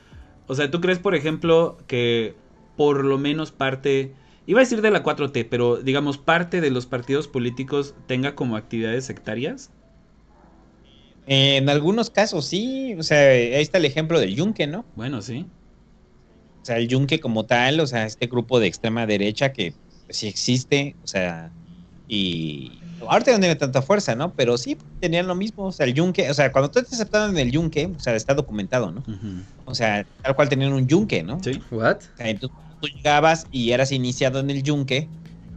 o 0.46 0.54
sea, 0.54 0.70
¿tú 0.70 0.80
crees, 0.80 0.98
por 0.98 1.14
ejemplo, 1.14 1.76
que 1.86 2.34
por 2.76 3.04
lo 3.04 3.18
menos 3.18 3.52
parte, 3.52 4.12
iba 4.46 4.60
a 4.60 4.64
decir 4.64 4.80
de 4.80 4.90
la 4.90 5.02
4T, 5.02 5.46
pero 5.50 5.76
digamos 5.76 6.16
parte 6.18 6.60
de 6.62 6.70
los 6.70 6.86
partidos 6.86 7.28
políticos 7.28 7.94
tenga 8.06 8.34
como 8.34 8.56
actividades 8.56 9.04
sectarias? 9.04 9.70
En 11.26 11.68
algunos 11.68 12.10
casos 12.10 12.46
sí. 12.46 12.94
O 12.98 13.02
sea, 13.02 13.30
ahí 13.30 13.62
está 13.62 13.78
el 13.78 13.84
ejemplo 13.84 14.18
del 14.20 14.34
Yunque, 14.34 14.66
¿no? 14.66 14.84
Bueno, 14.94 15.20
sí. 15.22 15.46
O 16.62 16.64
sea, 16.64 16.78
el 16.78 16.88
Yunque 16.88 17.20
como 17.20 17.46
tal, 17.46 17.80
o 17.80 17.86
sea, 17.86 18.06
este 18.06 18.26
grupo 18.26 18.58
de 18.58 18.66
extrema 18.66 19.06
derecha 19.06 19.52
que 19.52 19.72
pues, 20.06 20.18
sí 20.18 20.28
existe, 20.28 20.96
o 21.04 21.06
sea, 21.06 21.50
y 22.08 22.80
ahorita 23.06 23.32
no 23.32 23.40
tiene 23.40 23.56
tanta 23.56 23.82
fuerza, 23.82 24.14
¿no? 24.14 24.32
Pero 24.34 24.58
sí 24.58 24.76
tenían 25.00 25.26
lo 25.26 25.34
mismo, 25.34 25.66
o 25.66 25.72
sea, 25.72 25.86
el 25.86 25.94
Yunque, 25.94 26.28
o 26.30 26.34
sea, 26.34 26.50
cuando 26.50 26.70
tú 26.70 26.82
te 26.82 26.94
aceptaron 26.94 27.30
en 27.30 27.38
el 27.38 27.52
Yunque, 27.52 27.86
o 27.86 28.00
sea, 28.00 28.14
está 28.14 28.34
documentado, 28.34 28.90
¿no? 28.90 29.02
O 29.64 29.74
sea, 29.74 30.06
tal 30.22 30.34
cual 30.34 30.48
tenían 30.48 30.72
un 30.72 30.86
Yunque, 30.86 31.22
¿no? 31.22 31.40
Sí. 31.42 31.60
¿What? 31.70 31.98
O 32.14 32.16
sea, 32.16 32.28
entonces 32.28 32.58
tú 32.80 32.88
llegabas 32.88 33.46
y 33.52 33.72
eras 33.72 33.92
iniciado 33.92 34.40
en 34.40 34.50
el 34.50 34.62
Yunque, 34.62 35.08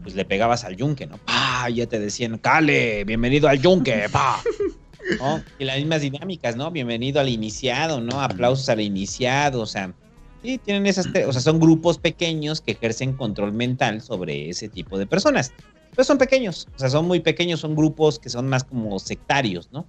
pues 0.03 0.15
le 0.15 0.25
pegabas 0.25 0.63
al 0.63 0.75
Yunque, 0.75 1.07
¿no? 1.07 1.17
¡Pah! 1.17 1.69
Ya 1.69 1.87
te 1.87 1.99
decían, 1.99 2.37
Cale, 2.37 3.03
bienvenido 3.03 3.47
al 3.47 3.59
Yunque, 3.59 4.07
¡pah! 4.11 4.41
¿No? 5.17 5.43
Y 5.57 5.65
las 5.65 5.77
mismas 5.77 6.01
dinámicas, 6.01 6.55
¿no? 6.55 6.69
Bienvenido 6.71 7.19
al 7.19 7.29
iniciado, 7.29 8.01
¿no? 8.01 8.21
Aplausos 8.21 8.69
al 8.69 8.81
iniciado, 8.81 9.61
o 9.61 9.65
sea, 9.65 9.93
sí, 10.41 10.57
tienen 10.57 10.85
esas, 10.85 11.07
o 11.07 11.31
sea, 11.31 11.41
son 11.41 11.59
grupos 11.59 11.97
pequeños 11.97 12.61
que 12.61 12.73
ejercen 12.73 13.13
control 13.13 13.53
mental 13.53 14.01
sobre 14.01 14.49
ese 14.49 14.69
tipo 14.69 14.97
de 14.97 15.07
personas. 15.07 15.53
Pero 15.91 16.03
son 16.03 16.17
pequeños, 16.17 16.67
o 16.75 16.79
sea, 16.79 16.89
son 16.89 17.07
muy 17.07 17.19
pequeños, 17.19 17.59
son 17.61 17.75
grupos 17.75 18.19
que 18.19 18.29
son 18.29 18.47
más 18.47 18.63
como 18.63 18.99
sectarios, 18.99 19.69
¿no? 19.71 19.87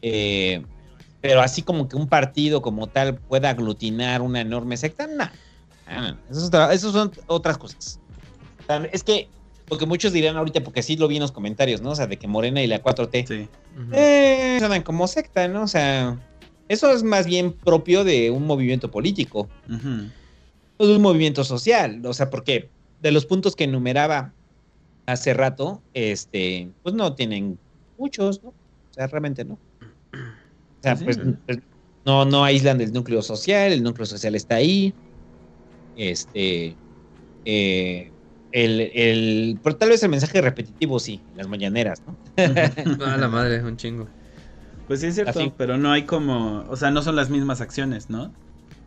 Eh, 0.00 0.62
pero 1.20 1.40
así 1.40 1.62
como 1.62 1.88
que 1.88 1.96
un 1.96 2.08
partido 2.08 2.62
como 2.62 2.88
tal 2.88 3.16
pueda 3.16 3.50
aglutinar 3.50 4.22
una 4.22 4.40
enorme 4.40 4.76
secta, 4.76 5.06
no. 5.06 5.28
Ah, 5.86 6.16
eso 6.30 6.92
son 6.92 7.12
otras 7.26 7.58
cosas. 7.58 8.00
Es 8.92 9.04
que, 9.04 9.28
porque 9.68 9.86
muchos 9.86 10.12
dirán 10.12 10.36
ahorita, 10.36 10.62
porque 10.62 10.82
sí 10.82 10.96
lo 10.96 11.08
vi 11.08 11.16
en 11.16 11.22
los 11.22 11.32
comentarios, 11.32 11.80
¿no? 11.80 11.90
O 11.90 11.94
sea, 11.94 12.06
de 12.06 12.18
que 12.18 12.28
Morena 12.28 12.62
y 12.62 12.66
la 12.66 12.82
4T 12.82 13.26
Sí. 13.26 13.48
Eh, 13.92 14.56
suenan 14.58 14.82
como 14.82 15.06
secta, 15.08 15.48
¿no? 15.48 15.62
O 15.62 15.68
sea, 15.68 16.18
eso 16.68 16.90
es 16.90 17.02
más 17.02 17.26
bien 17.26 17.52
propio 17.52 18.04
de 18.04 18.30
un 18.30 18.46
movimiento 18.46 18.90
político, 18.90 19.48
o 20.76 20.86
de 20.86 20.96
un 20.96 21.02
movimiento 21.02 21.44
social. 21.44 22.04
O 22.04 22.14
sea, 22.14 22.30
porque 22.30 22.70
de 23.00 23.12
los 23.12 23.26
puntos 23.26 23.56
que 23.56 23.64
enumeraba 23.64 24.32
hace 25.06 25.34
rato, 25.34 25.82
este, 25.94 26.68
pues 26.82 26.94
no 26.94 27.14
tienen 27.14 27.58
muchos, 27.98 28.42
¿no? 28.42 28.50
O 28.50 28.94
sea, 28.94 29.06
realmente 29.06 29.44
no. 29.44 29.54
O 29.54 30.82
sea, 30.82 30.96
Sí, 30.96 31.04
pues, 31.04 31.16
sí. 31.16 31.22
pues, 31.46 31.58
no, 32.04 32.24
no 32.24 32.44
aíslan 32.44 32.78
del 32.78 32.92
núcleo 32.92 33.22
social, 33.22 33.72
el 33.72 33.82
núcleo 33.82 34.06
social 34.06 34.34
está 34.34 34.56
ahí. 34.56 34.92
Este, 35.96 36.74
eh, 37.44 38.10
el, 38.52 38.80
el, 38.94 39.60
pero 39.62 39.76
tal 39.76 39.88
vez 39.88 40.02
el 40.02 40.10
mensaje 40.10 40.40
repetitivo 40.40 40.98
sí, 41.00 41.22
las 41.34 41.48
mañaneras, 41.48 42.02
¿no? 42.06 42.16
Ah, 43.04 43.16
la 43.16 43.28
madre, 43.28 43.62
un 43.62 43.76
chingo. 43.76 44.08
Pues 44.86 45.00
sí 45.00 45.06
es 45.06 45.14
cierto, 45.14 45.38
Así. 45.38 45.52
pero 45.56 45.78
no 45.78 45.90
hay 45.92 46.02
como, 46.04 46.64
o 46.68 46.76
sea, 46.76 46.90
no 46.90 47.02
son 47.02 47.16
las 47.16 47.30
mismas 47.30 47.60
acciones, 47.60 48.10
¿no? 48.10 48.34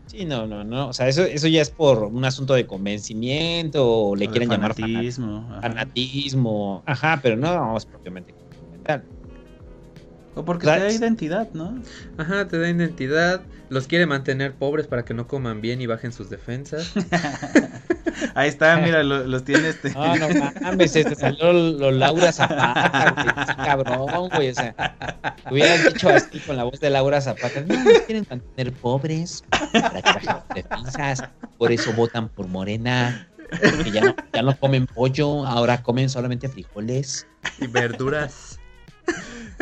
Sí, 0.08 0.24
no, 0.26 0.46
no, 0.46 0.64
no. 0.64 0.90
O 0.90 0.94
sea, 0.94 1.08
eso, 1.08 1.24
eso 1.24 1.48
ya 1.48 1.62
es 1.62 1.72
por 1.72 2.04
un 2.04 2.24
asunto 2.26 2.54
de 2.54 2.68
convencimiento, 2.68 3.88
o 3.90 4.16
le 4.16 4.28
O 4.28 4.32
quieren 4.32 4.50
llamar 4.50 4.76
fana- 4.76 4.88
fanatismo. 4.88 5.48
ajá. 5.52 5.62
fanatismo. 5.62 6.84
Ajá, 6.86 7.20
pero 7.24 7.36
no 7.38 7.76
es 7.76 7.86
propiamente 7.86 8.36
mental. 8.72 9.08
O 10.36 10.44
porque 10.46 10.66
te 10.68 10.80
da 10.80 10.92
identidad, 10.92 11.48
¿no? 11.54 11.82
Ajá, 12.18 12.48
te 12.48 12.60
da 12.60 12.70
identidad. 12.70 13.42
Los 13.70 13.88
quiere 13.88 14.06
mantener 14.06 14.54
pobres 14.54 14.86
para 14.86 15.06
que 15.06 15.14
no 15.14 15.28
coman 15.28 15.62
bien 15.62 15.82
y 15.82 15.88
bajen 15.88 16.12
sus 16.12 16.30
defensas. 16.30 16.92
Ahí 18.36 18.50
está, 18.50 18.78
mira, 18.78 19.02
lo- 19.04 19.26
los 19.26 19.44
tiene 19.44 19.70
este. 19.70 19.92
No, 19.92 20.16
no 20.16 20.28
mames, 20.62 20.92
se 20.92 21.04
te 21.04 21.16
salió 21.16 21.52
lo 21.52 21.92
Laura 21.92 22.32
Zapata, 22.32 23.12
güey. 23.16 23.46
Sí, 23.48 23.54
cabrón, 23.56 24.30
güey. 24.36 24.50
O 24.50 24.54
sea, 24.54 24.76
hubieras 25.52 25.84
dicho 25.94 26.10
así 26.10 26.40
con 26.40 26.56
la 26.58 26.64
voz 26.64 26.80
de 26.80 26.90
Laura 26.90 27.20
Zapata. 27.22 27.62
No, 27.62 27.84
nos 27.84 28.00
quieren 28.02 28.26
mantener 28.30 28.74
pobres 28.74 29.44
para 29.50 30.02
que 30.02 30.14
bajen 30.14 30.36
sus 30.36 30.56
defensas. 30.56 31.24
Por 31.58 31.72
eso 31.72 31.92
votan 31.94 32.30
por 32.30 32.48
Morena. 32.48 33.28
Porque 33.50 33.92
ya 33.92 34.02
no, 34.02 34.16
ya 34.34 34.42
no 34.42 34.58
comen 34.58 34.88
pollo, 34.88 35.46
ahora 35.46 35.82
comen 35.84 36.10
solamente 36.10 36.50
frijoles. 36.50 37.28
y 37.60 37.68
verduras. 37.68 38.55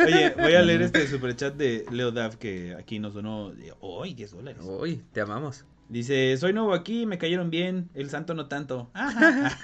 Oye, 0.04 0.34
voy 0.36 0.54
a 0.54 0.62
leer 0.62 0.82
este 0.82 1.06
superchat 1.06 1.54
de 1.54 1.84
Leo 1.90 2.10
Dav 2.10 2.36
que 2.38 2.74
aquí 2.78 2.98
nos 2.98 3.14
donó 3.14 3.52
hoy 3.80 4.14
10 4.14 4.30
dólares. 4.32 4.62
Uy, 4.64 5.02
te 5.12 5.20
amamos. 5.20 5.64
Dice, 5.88 6.36
soy 6.38 6.52
nuevo 6.52 6.72
aquí, 6.72 7.06
me 7.06 7.18
cayeron 7.18 7.50
bien, 7.50 7.90
el 7.94 8.08
santo 8.10 8.34
no 8.34 8.46
tanto. 8.48 8.90
Ajá. 8.94 9.56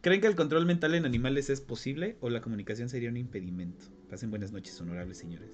¿Creen 0.00 0.20
que 0.20 0.28
el 0.28 0.36
control 0.36 0.64
mental 0.64 0.94
en 0.94 1.04
animales 1.04 1.50
es 1.50 1.60
posible 1.60 2.16
o 2.20 2.30
la 2.30 2.40
comunicación 2.40 2.88
sería 2.88 3.10
un 3.10 3.16
impedimento? 3.16 3.84
Pasen 4.08 4.30
buenas 4.30 4.52
noches, 4.52 4.80
honorables 4.80 5.18
señores. 5.18 5.48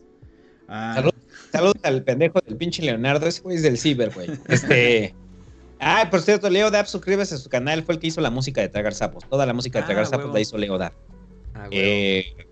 Ah, 0.69 0.93
Salud. 0.97 1.13
Saludos 1.53 1.77
al 1.83 2.03
pendejo 2.05 2.41
del 2.47 2.57
pinche 2.57 2.83
Leonardo, 2.83 3.27
ese 3.27 3.41
güey 3.43 3.57
es 3.57 3.63
del 3.63 3.79
ciber, 3.79 4.13
güey. 4.15 4.29
Este. 4.49 5.15
Ah, 5.79 6.09
por 6.11 6.23
cierto, 6.23 6.49
Leo 6.49 6.71
Dab, 6.71 6.87
suscríbase 6.87 7.35
a 7.35 7.39
su 7.39 7.51
canal, 7.51 7.83
fue 7.83 7.97
el 7.97 8.01
que 8.01 8.07
hizo 8.07 8.23
la 8.23 8.31
música 8.31 8.63
de 8.63 8.71
Tragar 8.71 8.95
Sapos. 8.95 9.29
Toda 9.29 9.45
la 9.45 9.53
música 9.53 9.79
de 9.81 9.83
Ah, 9.83 9.87
Tragar 9.87 10.07
Sapos 10.07 10.25
huevo. 10.25 10.33
la 10.35 10.41
hizo 10.41 10.57
Leo 10.57 10.79
Dab. 10.79 10.95
Ah, 11.53 11.67
güey. 11.67 11.79
Eh, 11.79 12.46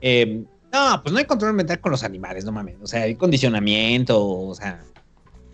eh, 0.00 0.44
no, 0.72 1.00
pues 1.02 1.12
no 1.12 1.18
hay 1.18 1.24
control 1.24 1.54
mental 1.54 1.80
con 1.80 1.90
los 1.92 2.04
animales, 2.04 2.44
no 2.44 2.52
mames. 2.52 2.76
O 2.80 2.86
sea, 2.86 3.02
hay 3.02 3.16
condicionamiento, 3.16 4.24
o 4.24 4.54
sea, 4.54 4.84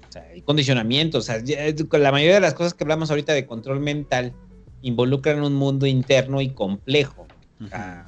o 0.08 0.12
sea, 0.12 0.22
hay 0.22 0.42
condicionamiento. 0.42 1.18
O 1.18 1.22
sea, 1.22 1.42
ya- 1.42 1.56
con 1.88 2.02
la 2.02 2.12
mayoría 2.12 2.34
de 2.36 2.40
las 2.40 2.54
cosas 2.54 2.74
que 2.74 2.84
hablamos 2.84 3.10
ahorita 3.10 3.32
de 3.32 3.46
control 3.46 3.80
mental 3.80 4.34
involucran 4.82 5.42
un 5.42 5.54
mundo 5.54 5.86
interno 5.86 6.40
y 6.40 6.50
complejo. 6.50 7.26
O 7.64 7.68
sea, 7.68 8.04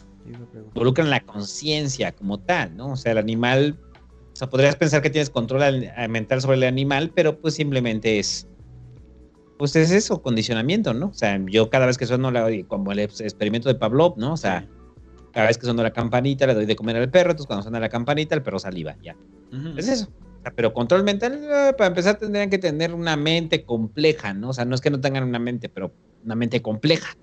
involucran 0.75 1.09
la 1.11 1.21
conciencia 1.21 2.13
como 2.13 2.39
tal, 2.41 2.77
¿no? 2.77 2.93
O 2.93 2.97
sea, 2.97 3.13
el 3.13 3.19
animal, 3.19 3.79
o 4.33 4.37
sea, 4.37 4.51
podrías 4.51 4.77
pensar 4.77 5.01
que 5.01 5.09
tienes 5.11 5.31
control 5.31 5.63
al- 5.63 5.85
eh, 5.85 6.09
mental 6.09 6.43
sobre 6.43 6.59
el 6.59 6.65
animal, 6.65 7.11
pero 7.15 7.41
pues 7.41 7.55
simplemente 7.55 8.19
es, 8.19 8.47
pues 9.57 9.75
es 9.75 9.91
eso, 9.91 10.23
condicionamiento, 10.23 10.93
¿no? 10.95 11.07
O 11.09 11.15
sea, 11.15 11.41
yo 11.49 11.71
cada 11.71 11.87
vez 11.87 11.97
que 11.99 12.07
sueno, 12.07 12.31
la, 12.31 12.49
como 12.69 12.93
el 12.93 13.01
ex- 13.01 13.21
experimento 13.23 13.69
de 13.69 13.75
Pavlov, 13.75 14.17
¿no? 14.19 14.35
O 14.35 14.37
sea, 14.37 14.69
cada 15.33 15.47
vez 15.49 15.59
que 15.59 15.67
suena 15.67 15.83
la 15.83 15.93
campanita 15.93 16.47
le 16.47 16.55
doy 16.55 16.67
de 16.67 16.77
comer 16.77 16.97
al 16.97 17.11
perro, 17.11 17.31
entonces 17.31 17.47
cuando 17.47 17.63
suena 17.63 17.81
la 17.81 17.89
campanita 17.89 18.35
el 18.35 18.43
perro 18.43 18.59
saliva, 18.59 18.97
ya. 19.03 19.17
Ujú. 19.53 19.79
Es 19.79 19.89
eso. 19.89 20.07
O 20.07 20.41
sea, 20.43 20.53
pero 20.55 20.73
control 20.73 21.05
mental, 21.05 21.35
eh, 21.43 21.73
para 21.77 21.89
empezar 21.89 22.17
tendrían 22.19 22.51
que 22.51 22.59
tener 22.59 22.95
una 22.95 23.17
mente 23.17 23.65
compleja, 23.65 24.35
¿no? 24.35 24.51
O 24.51 24.53
sea, 24.53 24.65
no 24.65 24.75
es 24.75 24.81
que 24.81 24.91
no 24.91 25.01
tengan 25.01 25.25
una 25.25 25.39
mente, 25.39 25.69
pero 25.69 25.93
una 26.25 26.35
mente 26.35 26.63
compleja. 26.63 27.17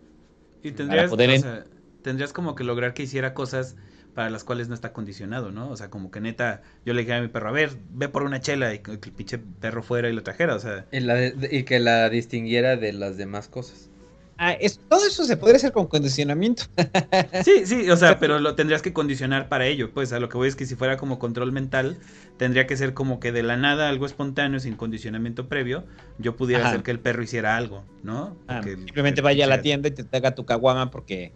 Y 0.63 0.71
tendrías, 0.71 1.09
poder 1.09 1.29
o 1.29 1.33
en- 1.33 1.41
sea, 1.41 1.65
tendrías 2.01 2.33
como 2.33 2.55
que 2.55 2.63
lograr 2.63 2.93
que 2.93 3.03
hiciera 3.03 3.33
cosas 3.33 3.75
para 4.13 4.29
las 4.29 4.43
cuales 4.43 4.69
no 4.69 4.73
está 4.75 4.93
condicionado, 4.93 5.51
¿no? 5.51 5.69
O 5.69 5.75
sea, 5.75 5.89
como 5.89 6.09
que 6.09 6.21
neta, 6.21 6.61
yo 6.85 6.93
le 6.93 7.01
dije 7.01 7.13
a 7.13 7.21
mi 7.21 7.27
perro, 7.27 7.49
a 7.49 7.51
ver, 7.51 7.71
ve 7.89 8.07
por 8.09 8.23
una 8.23 8.39
chela 8.39 8.73
y 8.73 8.79
que 8.79 8.91
el 8.91 8.99
pinche 8.99 9.37
perro 9.37 9.83
fuera 9.83 10.09
y 10.09 10.13
lo 10.13 10.23
trajera, 10.23 10.55
o 10.55 10.59
sea, 10.59 10.85
Y, 10.91 11.01
la 11.01 11.15
de- 11.15 11.49
y 11.51 11.63
que 11.63 11.79
la 11.79 12.09
distinguiera 12.09 12.77
de 12.77 12.93
las 12.93 13.17
demás 13.17 13.49
cosas. 13.49 13.89
Ah, 14.37 14.51
es- 14.53 14.79
todo 14.89 15.05
eso 15.05 15.23
se 15.23 15.37
podría 15.37 15.57
hacer 15.57 15.71
con 15.71 15.87
condicionamiento. 15.87 16.63
Sí, 17.43 17.65
sí, 17.65 17.89
o 17.89 17.97
sea, 17.97 18.17
pero 18.19 18.39
lo 18.39 18.55
tendrías 18.55 18.81
que 18.81 18.93
condicionar 18.93 19.49
para 19.49 19.65
ello. 19.67 19.91
Pues 19.93 20.13
a 20.13 20.19
lo 20.19 20.29
que 20.29 20.37
voy 20.37 20.47
es 20.47 20.55
que 20.55 20.65
si 20.65 20.75
fuera 20.75 20.97
como 20.97 21.19
control 21.19 21.51
mental, 21.51 21.97
tendría 22.37 22.65
que 22.65 22.77
ser 22.77 22.93
como 22.93 23.19
que 23.19 23.31
de 23.31 23.43
la 23.43 23.57
nada 23.57 23.89
algo 23.89 24.05
espontáneo, 24.05 24.59
sin 24.59 24.75
condicionamiento 24.75 25.47
previo, 25.47 25.85
yo 26.17 26.35
pudiera 26.35 26.63
Ajá. 26.63 26.69
hacer 26.71 26.83
que 26.83 26.91
el 26.91 26.99
perro 26.99 27.23
hiciera 27.23 27.55
algo, 27.57 27.85
¿no? 28.03 28.37
Ah, 28.47 28.61
simplemente 28.63 29.21
vaya 29.21 29.45
a 29.45 29.47
la 29.47 29.61
tienda 29.61 29.89
y 29.89 29.91
te 29.91 30.03
traiga 30.03 30.33
tu 30.33 30.45
caguama 30.45 30.89
porque, 30.91 31.33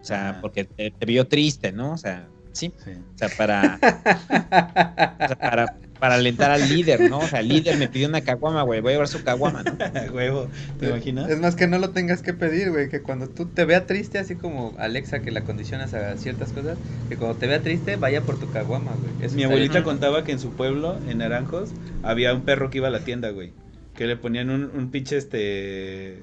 o 0.00 0.04
sea, 0.04 0.30
Ajá. 0.30 0.40
porque 0.40 0.64
te, 0.64 0.90
te 0.90 1.06
vio 1.06 1.26
triste, 1.26 1.72
¿no? 1.72 1.92
O 1.94 1.98
sea, 1.98 2.28
sí, 2.52 2.72
Sí. 2.84 2.90
o 2.92 3.18
sea, 3.18 3.28
para, 3.30 3.78
o 5.20 5.26
sea, 5.28 5.38
para, 5.38 5.76
para 6.02 6.16
alentar 6.16 6.50
al 6.50 6.68
líder, 6.68 7.08
¿no? 7.08 7.20
O 7.20 7.28
sea, 7.28 7.38
el 7.38 7.46
líder 7.48 7.76
me 7.78 7.86
pidió 7.86 8.08
una 8.08 8.22
caguama, 8.22 8.62
güey, 8.64 8.80
voy 8.80 8.90
a 8.90 8.94
llevar 8.94 9.06
su 9.06 9.22
caguama, 9.22 9.62
¿no? 9.62 9.72
Huevo, 10.12 10.48
¿te 10.80 10.88
imaginas? 10.88 11.30
Es 11.30 11.38
más 11.38 11.54
que 11.54 11.68
no 11.68 11.78
lo 11.78 11.90
tengas 11.90 12.22
que 12.22 12.34
pedir, 12.34 12.72
güey. 12.72 12.88
Que 12.88 13.02
cuando 13.02 13.28
tú 13.28 13.46
te 13.46 13.64
vea 13.64 13.86
triste, 13.86 14.18
así 14.18 14.34
como 14.34 14.74
Alexa, 14.78 15.20
que 15.22 15.30
la 15.30 15.42
condicionas 15.44 15.94
a 15.94 16.16
ciertas 16.16 16.50
cosas, 16.50 16.76
que 17.08 17.16
cuando 17.16 17.38
te 17.38 17.46
vea 17.46 17.62
triste, 17.62 17.94
vaya 17.94 18.22
por 18.22 18.36
tu 18.40 18.50
caguama, 18.50 18.90
güey. 19.00 19.24
Eso 19.24 19.36
Mi 19.36 19.44
abuelita 19.44 19.84
contaba 19.84 20.24
que 20.24 20.32
en 20.32 20.40
su 20.40 20.50
pueblo, 20.54 20.98
en 21.08 21.18
Naranjos, 21.18 21.70
había 22.02 22.34
un 22.34 22.42
perro 22.42 22.68
que 22.68 22.78
iba 22.78 22.88
a 22.88 22.90
la 22.90 23.04
tienda, 23.04 23.30
güey. 23.30 23.52
Que 23.94 24.08
le 24.08 24.16
ponían 24.16 24.50
un, 24.50 24.72
un 24.74 24.90
pinche, 24.90 25.16
este, 25.18 26.18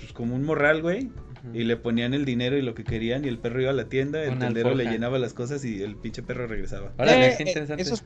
pues 0.00 0.12
como 0.12 0.34
un 0.34 0.42
morral, 0.42 0.82
güey. 0.82 1.08
y 1.54 1.62
le 1.62 1.76
ponían 1.76 2.14
el 2.14 2.24
dinero 2.24 2.58
y 2.58 2.62
lo 2.62 2.74
que 2.74 2.82
querían 2.82 3.24
y 3.24 3.28
el 3.28 3.38
perro 3.38 3.60
iba 3.62 3.70
a 3.70 3.74
la 3.74 3.84
tienda, 3.84 4.24
el 4.24 4.30
Una 4.32 4.46
tendero 4.46 4.74
le 4.74 4.86
llenaba 4.86 5.20
las 5.20 5.34
cosas 5.34 5.64
y 5.64 5.82
el 5.84 5.94
pinche 5.94 6.20
perro 6.24 6.48
regresaba. 6.48 6.90
Órale, 6.98 7.28
Eh, 7.28 7.36
interesante. 7.38 7.82
esos- 7.82 8.02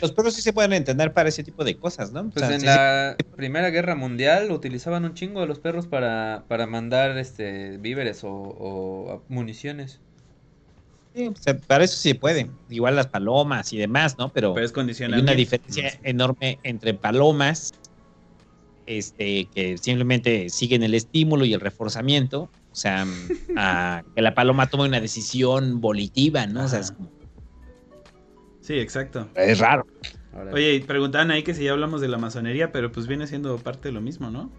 los 0.00 0.12
perros 0.12 0.34
sí 0.34 0.42
se 0.42 0.52
pueden 0.52 0.72
entender 0.72 1.12
para 1.12 1.28
ese 1.28 1.42
tipo 1.42 1.64
de 1.64 1.76
cosas, 1.78 2.12
¿no? 2.12 2.20
O 2.20 2.30
Pues 2.32 2.36
sea, 2.36 2.54
en 2.54 2.60
sí, 2.60 2.66
la 2.66 3.16
Primera 3.36 3.70
Guerra 3.70 3.94
Mundial 3.94 4.50
utilizaban 4.50 5.04
un 5.04 5.14
chingo 5.14 5.40
de 5.40 5.46
los 5.46 5.58
perros 5.58 5.86
para, 5.86 6.44
para 6.48 6.66
mandar 6.66 7.16
este 7.18 7.78
víveres 7.78 8.24
o, 8.24 8.30
o 8.30 9.24
municiones. 9.28 10.00
sí, 11.14 11.26
o 11.28 11.34
sea, 11.36 11.58
para 11.58 11.84
eso 11.84 11.96
sí 11.96 12.10
se 12.10 12.14
puede. 12.14 12.50
Igual 12.68 12.96
las 12.96 13.08
palomas 13.08 13.72
y 13.72 13.78
demás, 13.78 14.16
¿no? 14.18 14.30
Pero 14.32 14.54
Pero 14.54 14.66
es 14.66 14.76
hay 14.76 15.20
una 15.20 15.34
diferencia 15.34 15.98
enorme 16.02 16.58
entre 16.62 16.94
palomas, 16.94 17.70
este, 18.86 19.46
que 19.54 19.76
simplemente 19.78 20.48
siguen 20.48 20.82
el 20.82 20.94
estímulo 20.94 21.44
y 21.44 21.54
el 21.54 21.60
reforzamiento, 21.60 22.42
o 22.70 22.74
sea, 22.74 23.06
a 23.56 24.02
que 24.14 24.22
la 24.22 24.34
paloma 24.34 24.68
tome 24.68 24.84
una 24.84 25.00
decisión 25.00 25.80
volitiva, 25.80 26.46
¿no? 26.46 26.64
O 26.64 26.68
sea, 26.68 26.80
es, 26.80 26.92
como- 26.92 27.17
Sí, 28.68 28.74
exacto. 28.78 29.26
es 29.34 29.58
raro. 29.60 29.86
Oye, 30.52 30.74
y 30.74 30.80
preguntaban 30.80 31.30
ahí 31.30 31.42
que 31.42 31.54
si 31.54 31.64
ya 31.64 31.72
hablamos 31.72 32.02
de 32.02 32.08
la 32.08 32.18
masonería, 32.18 32.70
pero 32.70 32.92
pues 32.92 33.06
viene 33.06 33.26
siendo 33.26 33.56
parte 33.56 33.88
de 33.88 33.92
lo 33.92 34.02
mismo, 34.02 34.30
¿no? 34.30 34.52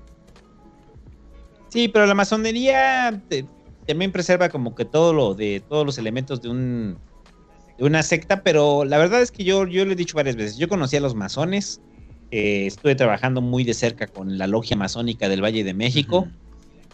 Sí, 1.68 1.90
pero 1.90 2.08
la 2.08 2.16
masonería 2.16 3.22
te- 3.30 3.46
también 3.86 4.12
preserva 4.12 4.50
como 4.50 4.74
que 4.74 4.84
todo 4.84 5.14
lo 5.14 5.36
de 5.36 5.60
todos 5.70 5.86
los 5.86 6.00
elementos 6.00 6.42
de 6.42 6.50
un 6.50 6.98
de 7.78 7.84
una 7.86 8.02
secta, 8.02 8.42
pero 8.42 8.84
la 8.84 8.98
verdad 8.98 9.22
es 9.22 9.30
que 9.32 9.44
yo, 9.44 9.68
yo 9.68 9.86
lo 9.86 9.92
he 9.92 9.96
dicho 9.96 10.16
varias 10.18 10.36
veces. 10.36 10.58
Yo 10.58 10.68
conocí 10.68 10.98
a 10.98 11.02
los 11.02 11.14
masones, 11.14 11.80
eh, 12.32 12.66
estuve 12.66 12.96
trabajando 12.96 13.42
muy 13.42 13.64
de 13.64 13.76
cerca 13.76 14.08
con 14.08 14.40
la 14.40 14.48
logia 14.48 14.76
masónica 14.76 15.30
del 15.30 15.44
Valle 15.44 15.64
de 15.64 15.76
México. 15.76 16.28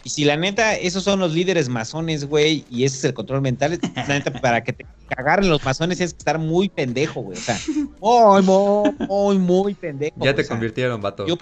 Y 0.06 0.10
si 0.10 0.24
la 0.24 0.36
neta, 0.36 0.76
esos 0.76 1.02
son 1.02 1.18
los 1.18 1.34
líderes 1.34 1.68
masones, 1.68 2.26
güey, 2.28 2.64
y 2.70 2.84
ese 2.84 2.98
es 2.98 3.04
el 3.06 3.12
control 3.14 3.40
mental, 3.42 3.80
la 3.96 4.06
neta, 4.06 4.30
para 4.40 4.62
que 4.62 4.72
te 4.72 4.86
agarren 5.16 5.48
los 5.50 5.64
masones 5.64 6.00
es 6.00 6.12
que 6.12 6.18
estar 6.18 6.38
muy 6.38 6.68
pendejo, 6.68 7.22
güey. 7.22 7.36
O 7.36 7.40
sea, 7.40 7.58
muy, 8.00 8.42
muy, 8.42 8.94
muy, 9.08 9.38
muy 9.38 9.74
pendejo. 9.74 10.14
ya 10.20 10.30
o 10.30 10.34
te 10.36 10.44
sea, 10.44 10.50
convirtieron, 10.54 11.00
vato. 11.00 11.26
Yo, 11.26 11.36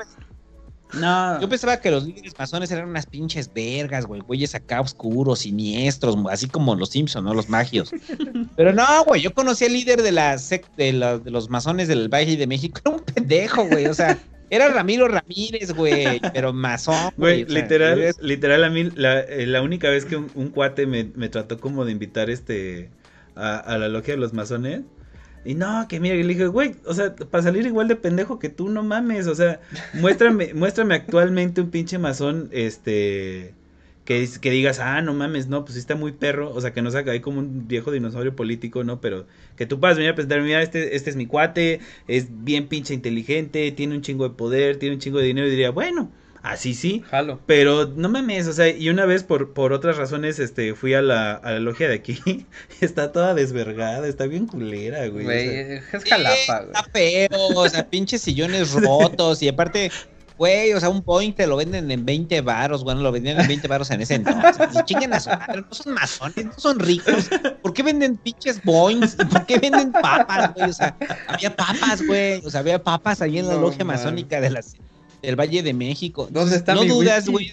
No. 0.95 1.41
yo 1.43 1.49
pensaba 1.49 1.79
que 1.79 1.91
los 1.91 2.05
líderes 2.05 2.33
masones 2.39 2.71
eran 2.71 2.89
unas 2.89 3.05
pinches 3.05 3.53
vergas, 3.53 4.07
güey, 4.07 4.23
güeyes 4.23 4.55
acá 4.55 4.81
oscuros, 4.81 5.41
siniestros, 5.41 6.17
así 6.31 6.47
como 6.49 6.75
los 6.75 6.89
Simpson, 6.89 7.23
¿no? 7.25 7.35
Los 7.35 7.51
magios. 7.51 7.91
Pero 8.57 8.73
no, 8.73 9.05
güey, 9.05 9.21
yo 9.21 9.35
conocí 9.35 9.67
al 9.67 9.75
líder 9.75 10.01
de 10.03 10.13
la 10.13 10.37
sec- 10.37 10.75
de, 10.77 10.95
la- 10.95 11.19
de 11.19 11.31
los 11.31 11.51
masones 11.51 11.89
del 11.89 12.09
Valle 12.09 12.37
de 12.39 12.47
México, 12.47 12.81
era 12.85 12.97
un 12.97 13.03
pendejo, 13.03 13.67
güey, 13.67 13.87
o 13.89 13.95
sea, 13.95 14.19
era 14.51 14.69
Ramiro 14.69 15.09
Ramírez, 15.09 15.73
güey, 15.73 16.21
pero 16.33 16.53
masón, 16.53 17.13
Güey, 17.17 17.45
o 17.45 17.47
sea, 17.47 17.63
literal, 17.63 18.15
literal 18.21 18.65
a 18.65 18.71
mí 18.71 18.91
la, 18.95 19.21
eh, 19.21 19.47
la 19.47 19.63
única 19.63 19.89
vez 19.91 20.05
que 20.05 20.17
un, 20.17 20.31
un 20.35 20.49
cuate 20.51 20.87
me, 20.87 21.11
me 21.15 21.29
trató 21.29 21.59
como 21.59 21.85
de 21.85 21.93
invitar 21.93 22.31
este 22.31 22.91
a, 23.35 23.59
a 23.59 23.79
la 23.79 23.89
logia 23.89 24.15
de 24.15 24.21
los 24.21 24.33
masones. 24.33 24.83
Y 25.45 25.55
no, 25.55 25.87
que 25.89 26.01
mira, 26.01 26.15
y 26.15 26.23
le 26.23 26.31
dije, 26.31 26.47
güey, 26.47 26.77
o 26.87 26.95
sea, 26.95 27.15
para 27.15 27.45
salir 27.45 27.67
igual 27.67 27.87
de 27.87 27.97
pendejo 27.97 28.39
que 28.39 28.49
tú, 28.49 28.71
no 28.71 28.83
mames, 28.83 29.27
o 29.27 29.35
sea, 29.35 29.61
muéstrame, 29.93 30.55
muéstrame 30.55 30.95
actualmente 30.95 31.61
un 31.61 31.71
pinche 31.71 31.99
masón, 31.99 32.49
este, 32.51 33.55
que, 34.05 34.27
digas, 34.51 34.81
ah, 34.81 35.01
no 35.03 35.15
mames, 35.15 35.49
no, 35.49 35.65
pues 35.65 35.75
sí 35.75 35.81
está 35.81 35.95
muy 35.95 36.13
perro, 36.13 36.51
o 36.53 36.61
sea, 36.61 36.73
que 36.73 36.83
no 36.83 36.91
saca 36.91 37.11
ahí 37.13 37.21
como 37.21 37.39
un 37.41 37.67
viejo 37.69 37.91
dinosaurio 37.91 38.37
político, 38.37 38.85
¿no? 38.85 39.01
Pero 39.01 39.27
que 39.57 39.67
tú 39.67 39.81
puedas 39.81 39.97
venir 39.97 40.13
a 40.13 40.15
presentar, 40.15 40.43
mira, 40.43 40.63
este, 40.63 40.95
este 40.97 41.11
es 41.11 41.17
mi 41.17 41.27
cuate, 41.27 41.81
es 42.07 42.27
bien 42.45 42.69
pinche 42.69 42.93
inteligente, 42.95 43.71
tiene 43.73 43.95
un 43.95 44.03
chingo 44.03 44.29
de 44.29 44.35
poder, 44.35 44.79
tiene 44.79 44.97
un 44.97 45.01
chingo 45.01 45.19
de 45.19 45.27
dinero, 45.27 45.47
y 45.47 45.51
diría, 45.51 45.71
bueno, 45.71 46.13
así 46.43 46.75
sí, 46.75 47.03
Jalo. 47.11 47.41
pero 47.47 47.87
no 47.97 48.11
mames, 48.11 48.47
o 48.49 48.53
sea, 48.53 48.69
y 48.69 48.91
una 48.91 49.07
vez 49.07 49.25
por, 49.25 49.55
por 49.55 49.73
otras 49.73 49.97
razones, 49.97 50.39
este, 50.39 50.75
fui 50.75 50.93
a 50.93 51.01
la, 51.01 51.33
a 51.33 51.53
la 51.53 51.61
logia 51.61 51.89
de 51.89 51.95
aquí, 51.95 52.19
está 52.83 53.13
toda 53.13 53.33
desvergada, 53.35 54.07
está 54.07 54.27
bien 54.27 54.47
culera, 54.47 55.07
güey. 55.09 55.31
o 55.31 55.33
Güey, 55.33 55.49
sea. 55.49 55.83
es 55.93 56.05
jalapa, 56.05 56.61
güey. 56.61 56.77
Está 56.77 56.83
feo, 56.93 57.29
o 57.57 57.69
sea, 57.71 57.89
pinches 57.89 58.21
sillones 58.23 58.73
rotos 58.73 59.43
y 59.43 59.49
aparte, 59.49 59.91
güey, 60.39 60.73
o 60.73 60.81
sea, 60.81 60.89
un 60.89 61.03
Boeing 61.05 61.33
te 61.33 61.47
lo 61.47 61.57
venden 61.57 61.91
en 61.91 62.05
20 62.05 62.41
varos, 62.41 62.83
bueno, 62.85 63.01
lo 63.03 63.13
vendían 63.13 63.41
en 63.41 63.47
20 63.49 63.69
varos 63.69 63.91
en 63.91 64.01
ese 64.03 64.15
entonces. 64.17 64.57
Y 64.75 64.83
chinguen 64.85 65.13
a 65.15 65.21
su 65.21 65.31
madre, 65.31 65.63
no 65.69 65.73
son 65.75 65.95
masones, 65.95 66.45
no 66.47 66.53
son 66.59 66.79
ricos. 66.81 67.29
¿Por 67.63 67.73
qué 67.73 67.83
venden 67.83 68.17
pinches 68.17 68.63
Boeings? 68.65 69.15
¿Por 69.17 69.47
qué 69.47 69.59
venden 69.59 69.93
papas, 69.93 70.53
güey? 70.55 70.71
O 70.71 70.73
sea, 70.73 70.97
había 71.29 71.55
papas, 71.55 72.05
güey, 72.07 72.45
o 72.45 72.51
sea, 72.51 72.61
había 72.61 72.83
papas 72.83 73.21
ahí 73.23 73.39
en 73.39 73.49
la 73.49 73.55
No 73.55 73.61
logia 73.61 73.85
mames. 73.85 74.03
masónica 74.03 74.41
de 74.41 74.51
las, 74.51 74.75
del 75.23 75.37
Valle 75.39 75.63
de 75.63 75.73
México. 75.75 76.27
¿Dónde 76.31 76.57
está 76.57 76.75
no 76.75 76.83
mi 76.83 76.89
dudas, 76.89 77.29
güey. 77.29 77.53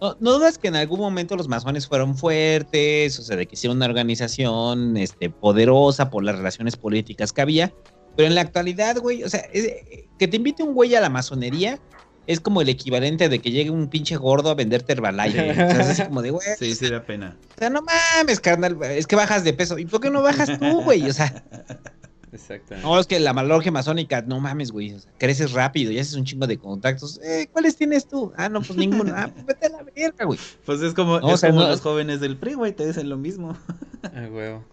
No, 0.00 0.16
no 0.18 0.32
dudas 0.32 0.56
que 0.56 0.68
en 0.68 0.76
algún 0.76 0.98
momento 0.98 1.36
los 1.36 1.46
masones 1.46 1.86
fueron 1.86 2.16
fuertes, 2.16 3.18
o 3.18 3.22
sea, 3.22 3.36
de 3.36 3.46
que 3.46 3.54
hicieron 3.54 3.76
una 3.76 3.84
organización 3.86 4.96
este, 4.96 5.28
poderosa 5.28 6.08
por 6.08 6.24
las 6.24 6.36
relaciones 6.36 6.76
políticas 6.76 7.32
que 7.34 7.42
había, 7.42 7.72
pero 8.16 8.26
en 8.26 8.34
la 8.34 8.40
actualidad, 8.40 8.96
güey, 8.96 9.22
o 9.24 9.28
sea, 9.28 9.40
es- 9.52 10.08
que 10.20 10.28
te 10.28 10.36
invite 10.36 10.62
un 10.62 10.74
güey 10.74 10.94
a 10.94 11.00
la 11.00 11.08
masonería 11.10 11.80
es 12.26 12.38
como 12.40 12.60
el 12.62 12.68
equivalente 12.68 13.28
de 13.28 13.40
que 13.40 13.50
llegue 13.50 13.70
un 13.70 13.88
pinche 13.88 14.14
gordo 14.16 14.50
a 14.50 14.54
venderte 14.54 14.92
Herbalife, 14.92 15.36
güey. 15.46 15.50
O 15.50 15.54
sea, 15.54 15.80
es 15.80 15.88
así 15.88 16.02
como 16.04 16.22
de, 16.22 16.30
güey, 16.30 16.46
Sí, 16.58 16.74
sí 16.76 16.88
da 16.88 17.02
pena. 17.02 17.36
o 17.56 17.58
sea, 17.58 17.70
no 17.70 17.80
mames, 17.82 18.38
carnal, 18.38 18.78
es 18.84 19.06
que 19.08 19.16
bajas 19.16 19.42
de 19.42 19.52
peso. 19.54 19.78
¿Y 19.78 19.86
por 19.86 20.00
qué 20.00 20.10
no 20.10 20.22
bajas 20.22 20.56
tú, 20.60 20.82
güey? 20.82 21.08
O 21.08 21.12
sea, 21.12 21.42
Exactamente. 22.32 22.86
no, 22.86 23.00
es 23.00 23.06
que 23.08 23.18
la 23.18 23.32
logia 23.32 23.72
masónica, 23.72 24.22
no 24.22 24.38
mames, 24.38 24.70
güey, 24.70 24.92
o 24.92 25.00
sea, 25.00 25.10
creces 25.18 25.50
rápido 25.52 25.90
y 25.90 25.98
haces 25.98 26.14
un 26.14 26.24
chingo 26.24 26.46
de 26.46 26.58
contactos. 26.58 27.18
Eh, 27.24 27.48
¿Cuáles 27.50 27.74
tienes 27.76 28.06
tú? 28.06 28.32
Ah, 28.36 28.48
no, 28.48 28.60
pues 28.62 28.76
ninguno. 28.78 29.12
Ah, 29.16 29.28
pues 29.32 29.46
vete 29.46 29.66
a 29.66 29.70
la 29.70 29.82
verga, 29.82 30.24
güey. 30.26 30.38
Pues 30.64 30.80
es 30.82 30.94
como, 30.94 31.18
No, 31.18 31.26
o 31.26 31.34
es 31.34 31.40
sea, 31.40 31.50
como 31.50 31.62
no- 31.62 31.68
los 31.68 31.80
jóvenes 31.80 32.20
del 32.20 32.36
PRI, 32.36 32.54
güey, 32.54 32.72
te 32.72 32.86
dicen 32.86 33.08
lo 33.08 33.16
mismo. 33.16 33.56
Ay, 34.14 34.26
huevo. 34.26 34.64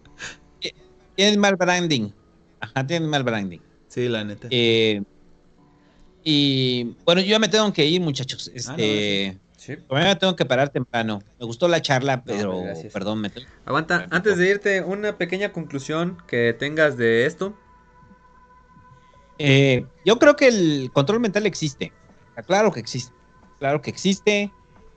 Tienen 1.16 1.40
mal 1.40 1.56
branding. 1.56 2.10
Ajá, 2.60 2.86
tienen 2.86 3.08
mal 3.08 3.24
branding. 3.24 3.58
Sí, 3.88 4.08
la 4.08 4.22
neta. 4.22 4.46
Eh, 4.52 5.02
y 6.24 6.94
bueno, 7.04 7.20
yo 7.20 7.28
ya 7.28 7.38
me 7.38 7.48
tengo 7.48 7.72
que 7.72 7.86
ir, 7.86 8.00
muchachos. 8.00 8.50
Este, 8.54 9.38
Sí. 9.56 9.76
todavía 9.88 10.10
me 10.10 10.16
tengo 10.16 10.34
que 10.36 10.44
parar 10.46 10.68
temprano. 10.70 11.20
Me 11.38 11.44
gustó 11.46 11.68
la 11.68 11.82
charla, 11.82 12.22
pero 12.24 12.62
gracias. 12.62 12.92
perdón, 12.92 13.20
me 13.20 13.28
tengo- 13.30 13.46
Aguanta, 13.66 13.98
Bueno, 13.98 14.16
antes 14.16 14.38
de 14.38 14.48
irte, 14.48 14.82
una 14.82 15.16
pequeña 15.18 15.52
conclusión 15.52 16.16
que 16.26 16.54
tengas 16.58 16.96
de 16.96 17.26
esto. 17.26 17.54
Eh, 19.38 19.84
yo 20.04 20.18
creo 20.18 20.36
que 20.36 20.48
el 20.48 20.90
control 20.92 21.20
mental 21.20 21.46
existe. 21.46 21.92
Claro 22.46 22.72
que 22.72 22.80
existe. 22.80 23.12
Claro 23.58 23.80
que 23.82 23.90
existe. 23.90 24.50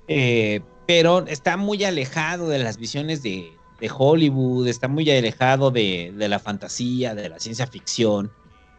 eh, 0.07 0.61
pero 0.87 1.25
está 1.27 1.55
muy 1.55 1.83
alejado 1.85 2.49
de 2.49 2.59
las 2.59 2.75
visiones 2.77 3.23
de, 3.23 3.53
de 3.79 3.91
Hollywood. 3.95 4.67
Está 4.67 4.89
muy 4.89 5.09
alejado 5.09 5.71
de, 5.71 6.11
de 6.17 6.27
la 6.27 6.37
fantasía, 6.39 7.15
de 7.15 7.29
la 7.29 7.39
ciencia 7.39 7.65
ficción. 7.67 8.29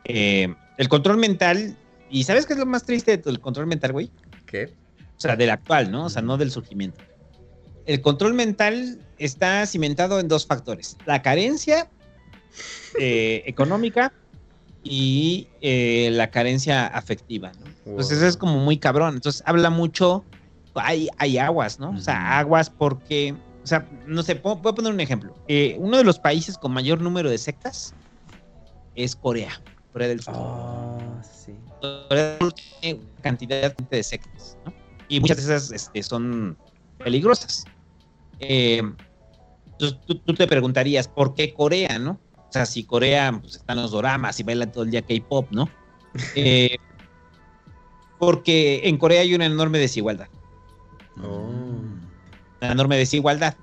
Eh, 0.04 0.54
el 0.76 0.88
control 0.88 1.16
mental. 1.16 1.76
¿Y 2.12 2.24
sabes 2.24 2.46
qué 2.46 2.52
es 2.52 2.58
lo 2.58 2.66
más 2.66 2.84
triste 2.84 3.16
del 3.16 3.40
control 3.40 3.66
mental, 3.66 3.92
güey? 3.92 4.10
¿Qué? 4.46 4.74
O 5.16 5.20
sea, 5.20 5.34
del 5.34 5.50
actual, 5.50 5.90
¿no? 5.90 6.04
O 6.04 6.10
sea, 6.10 6.20
no 6.20 6.36
del 6.36 6.50
surgimiento. 6.50 7.00
El 7.86 8.02
control 8.02 8.34
mental 8.34 9.00
está 9.18 9.64
cimentado 9.66 10.20
en 10.20 10.28
dos 10.28 10.46
factores. 10.46 10.96
La 11.06 11.22
carencia 11.22 11.88
eh, 12.98 13.42
económica 13.46 14.12
y 14.84 15.48
eh, 15.62 16.10
la 16.12 16.30
carencia 16.30 16.86
afectiva, 16.86 17.52
¿no? 17.58 17.66
Entonces 17.86 18.18
Wow. 18.20 18.28
es 18.28 18.36
como 18.36 18.58
muy 18.58 18.78
cabrón. 18.78 19.14
Entonces 19.14 19.42
habla 19.46 19.70
mucho, 19.70 20.24
hay, 20.74 21.08
hay 21.18 21.38
aguas, 21.38 21.80
¿no? 21.80 21.90
O 21.90 21.98
sea, 21.98 22.38
aguas 22.38 22.68
porque, 22.68 23.34
o 23.62 23.66
sea, 23.66 23.88
no 24.06 24.22
sé, 24.22 24.34
voy 24.34 24.52
a 24.54 24.74
poner 24.74 24.92
un 24.92 25.00
ejemplo. 25.00 25.34
Eh, 25.48 25.76
uno 25.78 25.96
de 25.96 26.04
los 26.04 26.18
países 26.18 26.58
con 26.58 26.72
mayor 26.72 27.00
número 27.00 27.30
de 27.30 27.38
sectas 27.38 27.94
es 28.94 29.16
Corea, 29.16 29.60
Corea 29.92 30.08
del 30.08 30.20
Sur. 30.20 30.34
Ah, 30.36 31.22
sí. 31.22 31.54
Tiene 32.80 33.00
cantidad 33.22 33.76
de 33.76 34.02
sectas, 34.02 34.56
¿no? 34.64 34.72
Y 35.08 35.20
muchas 35.20 35.36
de 35.38 35.42
esas 35.42 35.70
este, 35.72 36.02
son 36.02 36.56
peligrosas. 36.98 37.64
Eh, 38.40 38.82
entonces, 39.66 39.98
tú, 40.06 40.18
tú 40.18 40.34
te 40.34 40.46
preguntarías, 40.46 41.08
¿por 41.08 41.34
qué 41.34 41.52
Corea, 41.52 41.98
no? 41.98 42.20
O 42.36 42.52
sea, 42.52 42.66
si 42.66 42.84
Corea 42.84 43.38
pues, 43.40 43.56
están 43.56 43.78
los 43.78 43.90
doramas 43.90 44.38
y 44.38 44.42
bailan 44.42 44.70
todo 44.70 44.84
el 44.84 44.90
día 44.90 45.02
K-pop, 45.02 45.48
¿no? 45.50 45.68
Eh, 46.36 46.76
porque 48.18 48.82
en 48.84 48.98
Corea 48.98 49.22
hay 49.22 49.34
una 49.34 49.46
enorme 49.46 49.78
desigualdad. 49.78 50.28
Oh. 51.20 51.48
Una 52.60 52.72
enorme 52.72 52.96
desigualdad. 52.96 53.56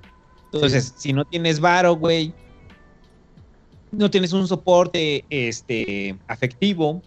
Entonces, 0.51 0.93
si 0.97 1.13
no 1.13 1.23
tienes 1.25 1.59
varo, 1.59 1.93
güey, 1.93 2.33
no 3.91 4.09
tienes 4.09 4.33
un 4.33 4.47
soporte 4.47 5.23
este, 5.29 6.17
afectivo, 6.27 7.01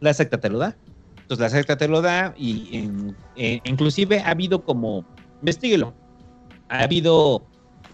la 0.00 0.14
secta 0.14 0.38
te 0.40 0.48
lo 0.48 0.58
da. 0.58 0.76
Entonces 1.16 1.38
la 1.38 1.50
secta 1.50 1.76
te 1.76 1.88
lo 1.88 2.02
da 2.02 2.34
y 2.36 2.76
en- 2.76 3.16
eh, 3.36 3.60
inclusive 3.64 4.20
ha 4.20 4.30
habido 4.30 4.64
como, 4.64 5.04
investiguelo, 5.40 5.94
ha 6.68 6.82
habido 6.82 7.46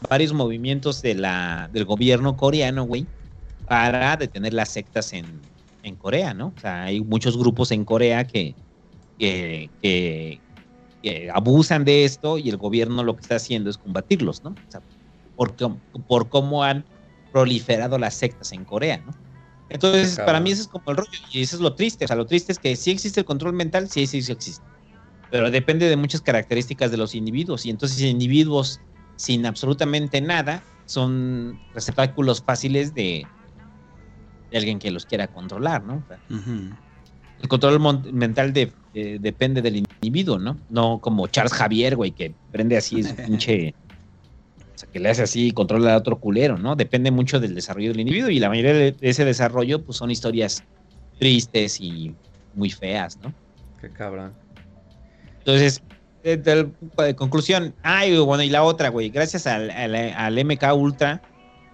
varios 0.09 0.33
movimientos 0.33 1.03
del 1.03 1.85
gobierno 1.85 2.37
coreano, 2.37 2.85
güey, 2.85 3.07
para 3.67 4.17
detener 4.17 4.55
las 4.55 4.71
sectas 4.71 5.13
en, 5.13 5.41
Corea, 5.99 6.35
¿no? 6.35 6.53
O 6.57 6.61
sea, 6.61 6.83
hay 6.83 7.01
muchos 7.01 7.39
grupos 7.39 7.71
en 7.71 7.85
Corea 7.85 8.27
que, 8.27 8.57
que, 9.19 10.41
abusan 11.33 11.85
de 11.85 12.05
esto 12.05 12.39
y 12.39 12.49
el 12.49 12.57
gobierno 12.57 13.05
lo 13.05 13.15
que 13.15 13.21
está 13.21 13.37
haciendo 13.37 13.71
es 13.71 13.79
combatirlos, 13.79 14.43
¿no? 14.43 14.51
O 14.51 14.71
sea, 14.71 14.83
por 15.37 16.29
cómo 16.29 16.65
han 16.65 16.85
proliferado 17.31 17.99
las 17.99 18.15
sectas 18.15 18.51
en 18.51 18.65
Corea, 18.65 18.97
¿no? 18.99 19.26
Entonces, 19.69 20.17
para 20.25 20.41
mí 20.41 20.51
eso 20.53 20.63
es 20.63 20.69
como 20.69 20.85
el 20.87 20.97
rollo, 20.97 21.09
y 21.33 21.43
eso 21.43 21.57
es 21.57 21.63
lo 21.63 21.75
triste. 21.75 22.05
O 22.05 22.09
sea, 22.09 22.17
lo 22.17 22.27
triste 22.27 22.53
es 22.53 22.59
que 22.59 22.77
sí 22.77 22.91
existe 22.91 23.21
el 23.21 23.27
control 23.27 23.53
mental, 23.53 23.89
sí, 23.89 24.07
sí, 24.07 24.23
sí 24.23 24.33
existe. 24.33 24.65
Pero 25.29 25.51
depende 25.51 25.89
de 25.89 25.97
muchas 25.97 26.21
características 26.21 26.91
de 26.91 26.97
los 26.97 27.15
individuos. 27.15 27.67
Y 27.67 27.71
entonces, 27.71 28.01
individuos 28.03 28.81
sin 29.17 29.45
absolutamente 29.47 30.21
nada 30.21 30.63
son 30.85 31.61
receptáculos 31.73 32.43
fáciles 32.45 32.95
de, 32.95 33.27
de 34.51 34.57
alguien 34.57 34.79
que 34.79 34.91
los 34.91 35.05
quiera 35.07 35.27
controlar, 35.29 35.83
¿no? 35.85 35.97
O 35.97 36.07
sea, 36.07 36.21
Ujú. 36.31 36.77
el 37.41 37.49
control 37.49 37.81
mental 38.13 38.53
de- 38.53 38.73
de- 38.93 39.19
depende 39.19 39.63
del 39.63 39.77
individuo, 40.01 40.39
¿no? 40.39 40.61
No 40.69 41.01
como 41.01 41.27
Charles 41.27 41.53
Javier, 41.53 41.97
güey, 41.97 42.13
que 42.13 42.37
prende 42.51 42.77
así 42.77 43.03
su 43.03 43.15
pinche. 43.17 43.75
O 44.77 44.79
sea, 44.79 44.89
que 44.93 45.01
le 45.01 45.09
hace 45.09 45.23
así 45.23 45.49
y 45.49 45.51
controla 45.53 45.95
a 45.95 45.97
otro 45.97 46.19
culero, 46.21 46.59
¿no? 46.59 46.77
Depende 46.77 47.11
mucho 47.11 47.41
del 47.41 47.55
desarrollo 47.55 47.89
del 47.89 48.01
individuo 48.01 48.29
y 48.31 48.39
la 48.39 48.51
mayoría 48.51 48.75
de 48.75 48.95
ese 49.01 49.25
desarrollo, 49.25 49.83
pues 49.83 49.97
son 49.97 50.11
historias 50.11 50.63
tristes 51.19 51.81
y 51.81 52.15
muy 52.55 52.71
feas, 52.71 53.17
¿no? 53.23 53.33
Qué 53.81 53.91
cabrón. 53.91 54.35
Entonces, 55.39 55.81
de, 56.23 56.37
de- 56.37 56.69
de 57.05 57.15
conclusión, 57.17 57.75
ay, 57.83 58.19
bueno, 58.19 58.43
y 58.43 58.51
la 58.51 58.63
otra, 58.65 58.91
güey, 58.91 59.09
gracias 59.09 59.47
al, 59.47 59.71
al, 59.71 59.95
al 59.95 60.39
MK 60.45 60.75
Ultra 60.75 61.23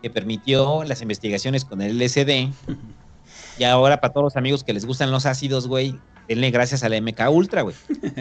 que 0.01 0.09
permitió 0.11 0.85
las 0.85 1.03
investigaciones 1.03 1.65
con 1.65 1.81
el 1.83 1.97
LSD, 2.01 2.51
y 3.59 3.65
ahora 3.65 4.01
para 4.01 4.13
todos 4.13 4.25
los 4.25 4.37
amigos 4.37 4.63
que 4.63 4.73
les 4.75 4.85
gustan 4.85 5.11
los 5.11 5.27
ácidos, 5.27 5.67
güey, 5.67 5.99
denle 6.29 6.51
gracias 6.51 6.85
al 6.85 6.93
MK 7.03 7.21
Ultra, 7.31 7.63
güey. 7.63 7.75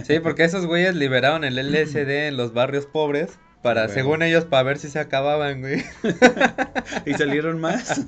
Sí, 0.06 0.19
porque 0.22 0.43
esos 0.43 0.66
güeyes 0.66 0.95
liberaron 0.95 1.43
el 1.43 1.58
LSD 1.60 2.27
en 2.30 2.38
los 2.38 2.53
barrios 2.53 2.85
pobres 2.88 3.38
para, 3.61 3.88
según 3.90 4.23
ellos, 4.23 4.45
para 4.45 4.64
ver 4.64 4.77
si 4.77 4.90
se 4.90 4.99
acababan, 4.99 5.61
güey. 5.61 5.83
¿Y 7.06 7.14
salieron 7.14 7.59
más? 7.59 8.01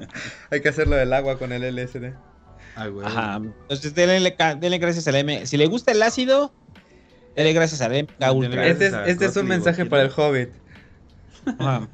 Hay 0.50 0.60
que 0.60 0.68
hacerlo 0.68 0.96
del 0.96 1.12
agua 1.12 1.38
con 1.38 1.52
el 1.52 1.62
LSD. 1.62 2.12
Ah, 2.76 2.88
güey. 2.88 3.06
Ajá. 3.06 3.36
Entonces, 3.36 3.94
denle, 3.94 4.36
denle 4.60 4.78
gracias 4.78 5.08
al 5.08 5.16
M. 5.16 5.46
Si 5.46 5.56
le 5.56 5.66
gusta 5.66 5.92
el 5.92 6.02
ácido, 6.02 6.52
denle 7.34 7.52
gracias 7.52 7.80
al 7.80 8.02
MK 8.02 8.34
Ultra. 8.34 8.66
Este 8.66 8.86
es, 8.88 8.94
este 9.06 9.26
es 9.26 9.36
un 9.36 9.46
mensaje 9.46 9.86
para 9.86 10.02
el 10.02 10.10
Hobbit. 10.14 10.50
Ajá. 11.58 11.88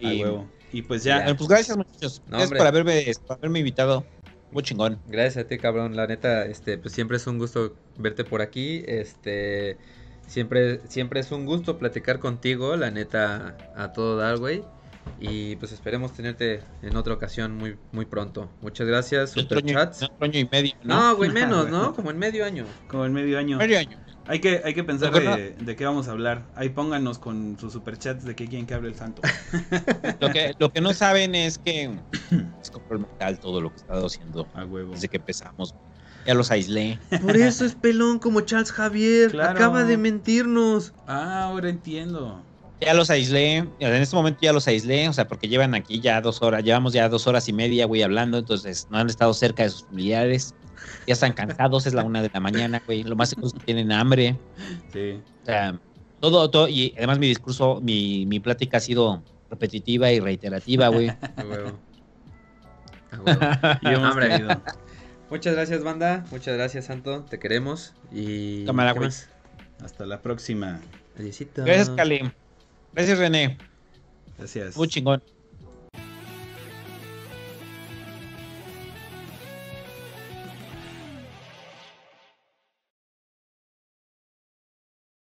Y, 0.00 0.22
huevo. 0.22 0.48
Y 0.72 0.82
pues 0.82 1.04
ya. 1.04 1.18
bueno, 1.18 1.36
pues 1.36 1.48
gracias, 1.48 1.76
muchachos. 1.76 2.22
No, 2.26 2.38
gracias 2.38 2.46
hombre. 2.46 2.58
por 2.58 2.66
haberme, 2.66 3.12
por 3.26 3.36
haberme 3.36 3.58
invitado. 3.58 4.06
Muy 4.50 4.62
chingón. 4.62 4.98
Gracias 5.08 5.44
a 5.44 5.48
ti, 5.48 5.58
cabrón. 5.58 5.96
La 5.96 6.06
neta, 6.06 6.44
este, 6.46 6.78
pues 6.78 6.94
siempre 6.94 7.16
es 7.16 7.26
un 7.26 7.38
gusto 7.38 7.74
verte 7.98 8.24
por 8.24 8.42
aquí. 8.42 8.82
Este, 8.86 9.78
siempre, 10.26 10.80
siempre 10.88 11.20
es 11.20 11.30
un 11.32 11.46
gusto 11.46 11.78
platicar 11.78 12.18
contigo, 12.18 12.76
la 12.76 12.90
neta, 12.90 13.56
a 13.76 13.92
todo 13.92 14.16
dar, 14.16 14.38
güey. 14.38 14.64
Y 15.20 15.56
pues 15.56 15.72
esperemos 15.72 16.12
tenerte 16.12 16.62
en 16.82 16.96
otra 16.96 17.14
ocasión 17.14 17.56
muy, 17.56 17.76
muy 17.90 18.06
pronto. 18.06 18.48
Muchas 18.60 18.86
gracias, 18.86 19.36
Otro 19.36 19.58
año, 19.58 19.68
superchats. 19.68 20.02
otro 20.04 20.24
año 20.24 20.38
y 20.38 20.48
medio. 20.50 20.72
¿no? 20.84 21.10
No, 21.10 21.16
güey, 21.16 21.30
menos, 21.30 21.68
¿no? 21.70 21.92
Como 21.94 22.10
en 22.12 22.18
medio 22.18 22.44
año. 22.44 22.64
Como 22.88 23.04
en 23.04 23.12
medio 23.12 23.38
año. 23.38 23.58
Medio 23.58 23.78
año. 23.78 23.98
Hay 24.26 24.38
que, 24.40 24.62
hay 24.64 24.72
que 24.72 24.84
pensar 24.84 25.12
de, 25.12 25.50
de 25.58 25.76
qué 25.76 25.84
vamos 25.84 26.06
a 26.06 26.12
hablar. 26.12 26.44
Ahí 26.54 26.68
pónganos 26.68 27.18
con 27.18 27.58
sus 27.58 27.72
superchats 27.72 28.24
de 28.24 28.36
qué 28.36 28.46
quieren 28.46 28.66
que 28.66 28.74
hable 28.74 28.90
el 28.90 28.94
santo. 28.94 29.20
Lo 30.20 30.30
que, 30.30 30.54
lo 30.60 30.72
que 30.72 30.80
no 30.80 30.94
saben 30.94 31.34
es 31.34 31.58
que 31.58 31.90
es 32.30 32.72
mental 32.88 33.40
todo 33.40 33.60
lo 33.60 33.70
que 33.70 33.76
he 33.78 33.80
estado 33.80 34.06
haciendo 34.06 34.46
A 34.54 34.64
huevo. 34.64 34.92
desde 34.92 35.08
que 35.08 35.16
empezamos. 35.16 35.74
Ya 36.26 36.34
los 36.34 36.50
aislé. 36.50 36.98
Por 37.20 37.36
eso 37.36 37.64
es 37.64 37.74
pelón 37.74 38.18
como 38.18 38.42
Charles 38.42 38.70
Javier. 38.70 39.30
Claro. 39.30 39.50
Acaba 39.50 39.84
de 39.84 39.96
mentirnos. 39.96 40.92
Ah, 41.06 41.44
ahora 41.44 41.68
entiendo. 41.68 42.40
Ya 42.80 42.94
los 42.94 43.10
aislé. 43.10 43.56
En 43.78 43.92
este 43.94 44.14
momento 44.14 44.40
ya 44.42 44.52
los 44.52 44.66
aislé. 44.68 45.08
O 45.08 45.12
sea, 45.12 45.26
porque 45.26 45.48
llevan 45.48 45.74
aquí 45.74 46.00
ya 46.00 46.20
dos 46.20 46.42
horas. 46.42 46.62
Llevamos 46.62 46.92
ya 46.92 47.08
dos 47.08 47.26
horas 47.26 47.48
y 47.48 47.52
media, 47.52 47.86
güey, 47.86 48.02
hablando. 48.02 48.38
Entonces 48.38 48.86
no 48.90 48.98
han 48.98 49.08
estado 49.08 49.34
cerca 49.34 49.64
de 49.64 49.70
sus 49.70 49.84
familiares. 49.84 50.54
Ya 51.06 51.14
están 51.14 51.32
cansados. 51.32 51.86
Es 51.86 51.94
la 51.94 52.04
una 52.04 52.22
de 52.22 52.30
la 52.32 52.40
mañana, 52.40 52.82
güey. 52.86 53.02
Lo 53.02 53.16
más 53.16 53.30
seguro 53.30 53.48
es 53.48 53.54
que 53.54 53.60
tienen 53.60 53.90
hambre. 53.90 54.36
Sí. 54.92 55.20
O 55.42 55.46
sea, 55.46 55.78
todo, 56.20 56.48
todo. 56.50 56.68
Y 56.68 56.94
además 56.96 57.18
mi 57.18 57.28
discurso, 57.28 57.80
mi, 57.80 58.26
mi 58.26 58.38
plática 58.38 58.76
ha 58.76 58.80
sido 58.80 59.22
repetitiva 59.50 60.10
y 60.12 60.20
reiterativa, 60.20 60.88
güey. 60.88 61.08
A 61.36 61.44
huevo. 61.48 61.78
A 63.10 63.20
huevo. 63.20 63.78
Y 63.82 63.88
hemos 63.88 64.10
Hombre. 64.10 64.28
querido. 64.28 64.60
Muchas 65.32 65.54
gracias, 65.54 65.82
banda. 65.82 66.26
Muchas 66.30 66.54
gracias, 66.58 66.84
Santo. 66.84 67.22
Te 67.22 67.38
queremos. 67.38 67.94
Y. 68.12 68.66
Cámara, 68.66 68.92
¿qué 68.92 68.98
güey. 68.98 69.08
más? 69.08 69.30
Hasta 69.82 70.04
la 70.04 70.20
próxima. 70.20 70.78
Adiósito. 71.18 71.64
Gracias, 71.64 71.88
Cali. 71.88 72.30
Gracias, 72.92 73.18
René. 73.18 73.56
Gracias. 74.36 74.76
Muy 74.76 74.88
chingón. 74.88 75.22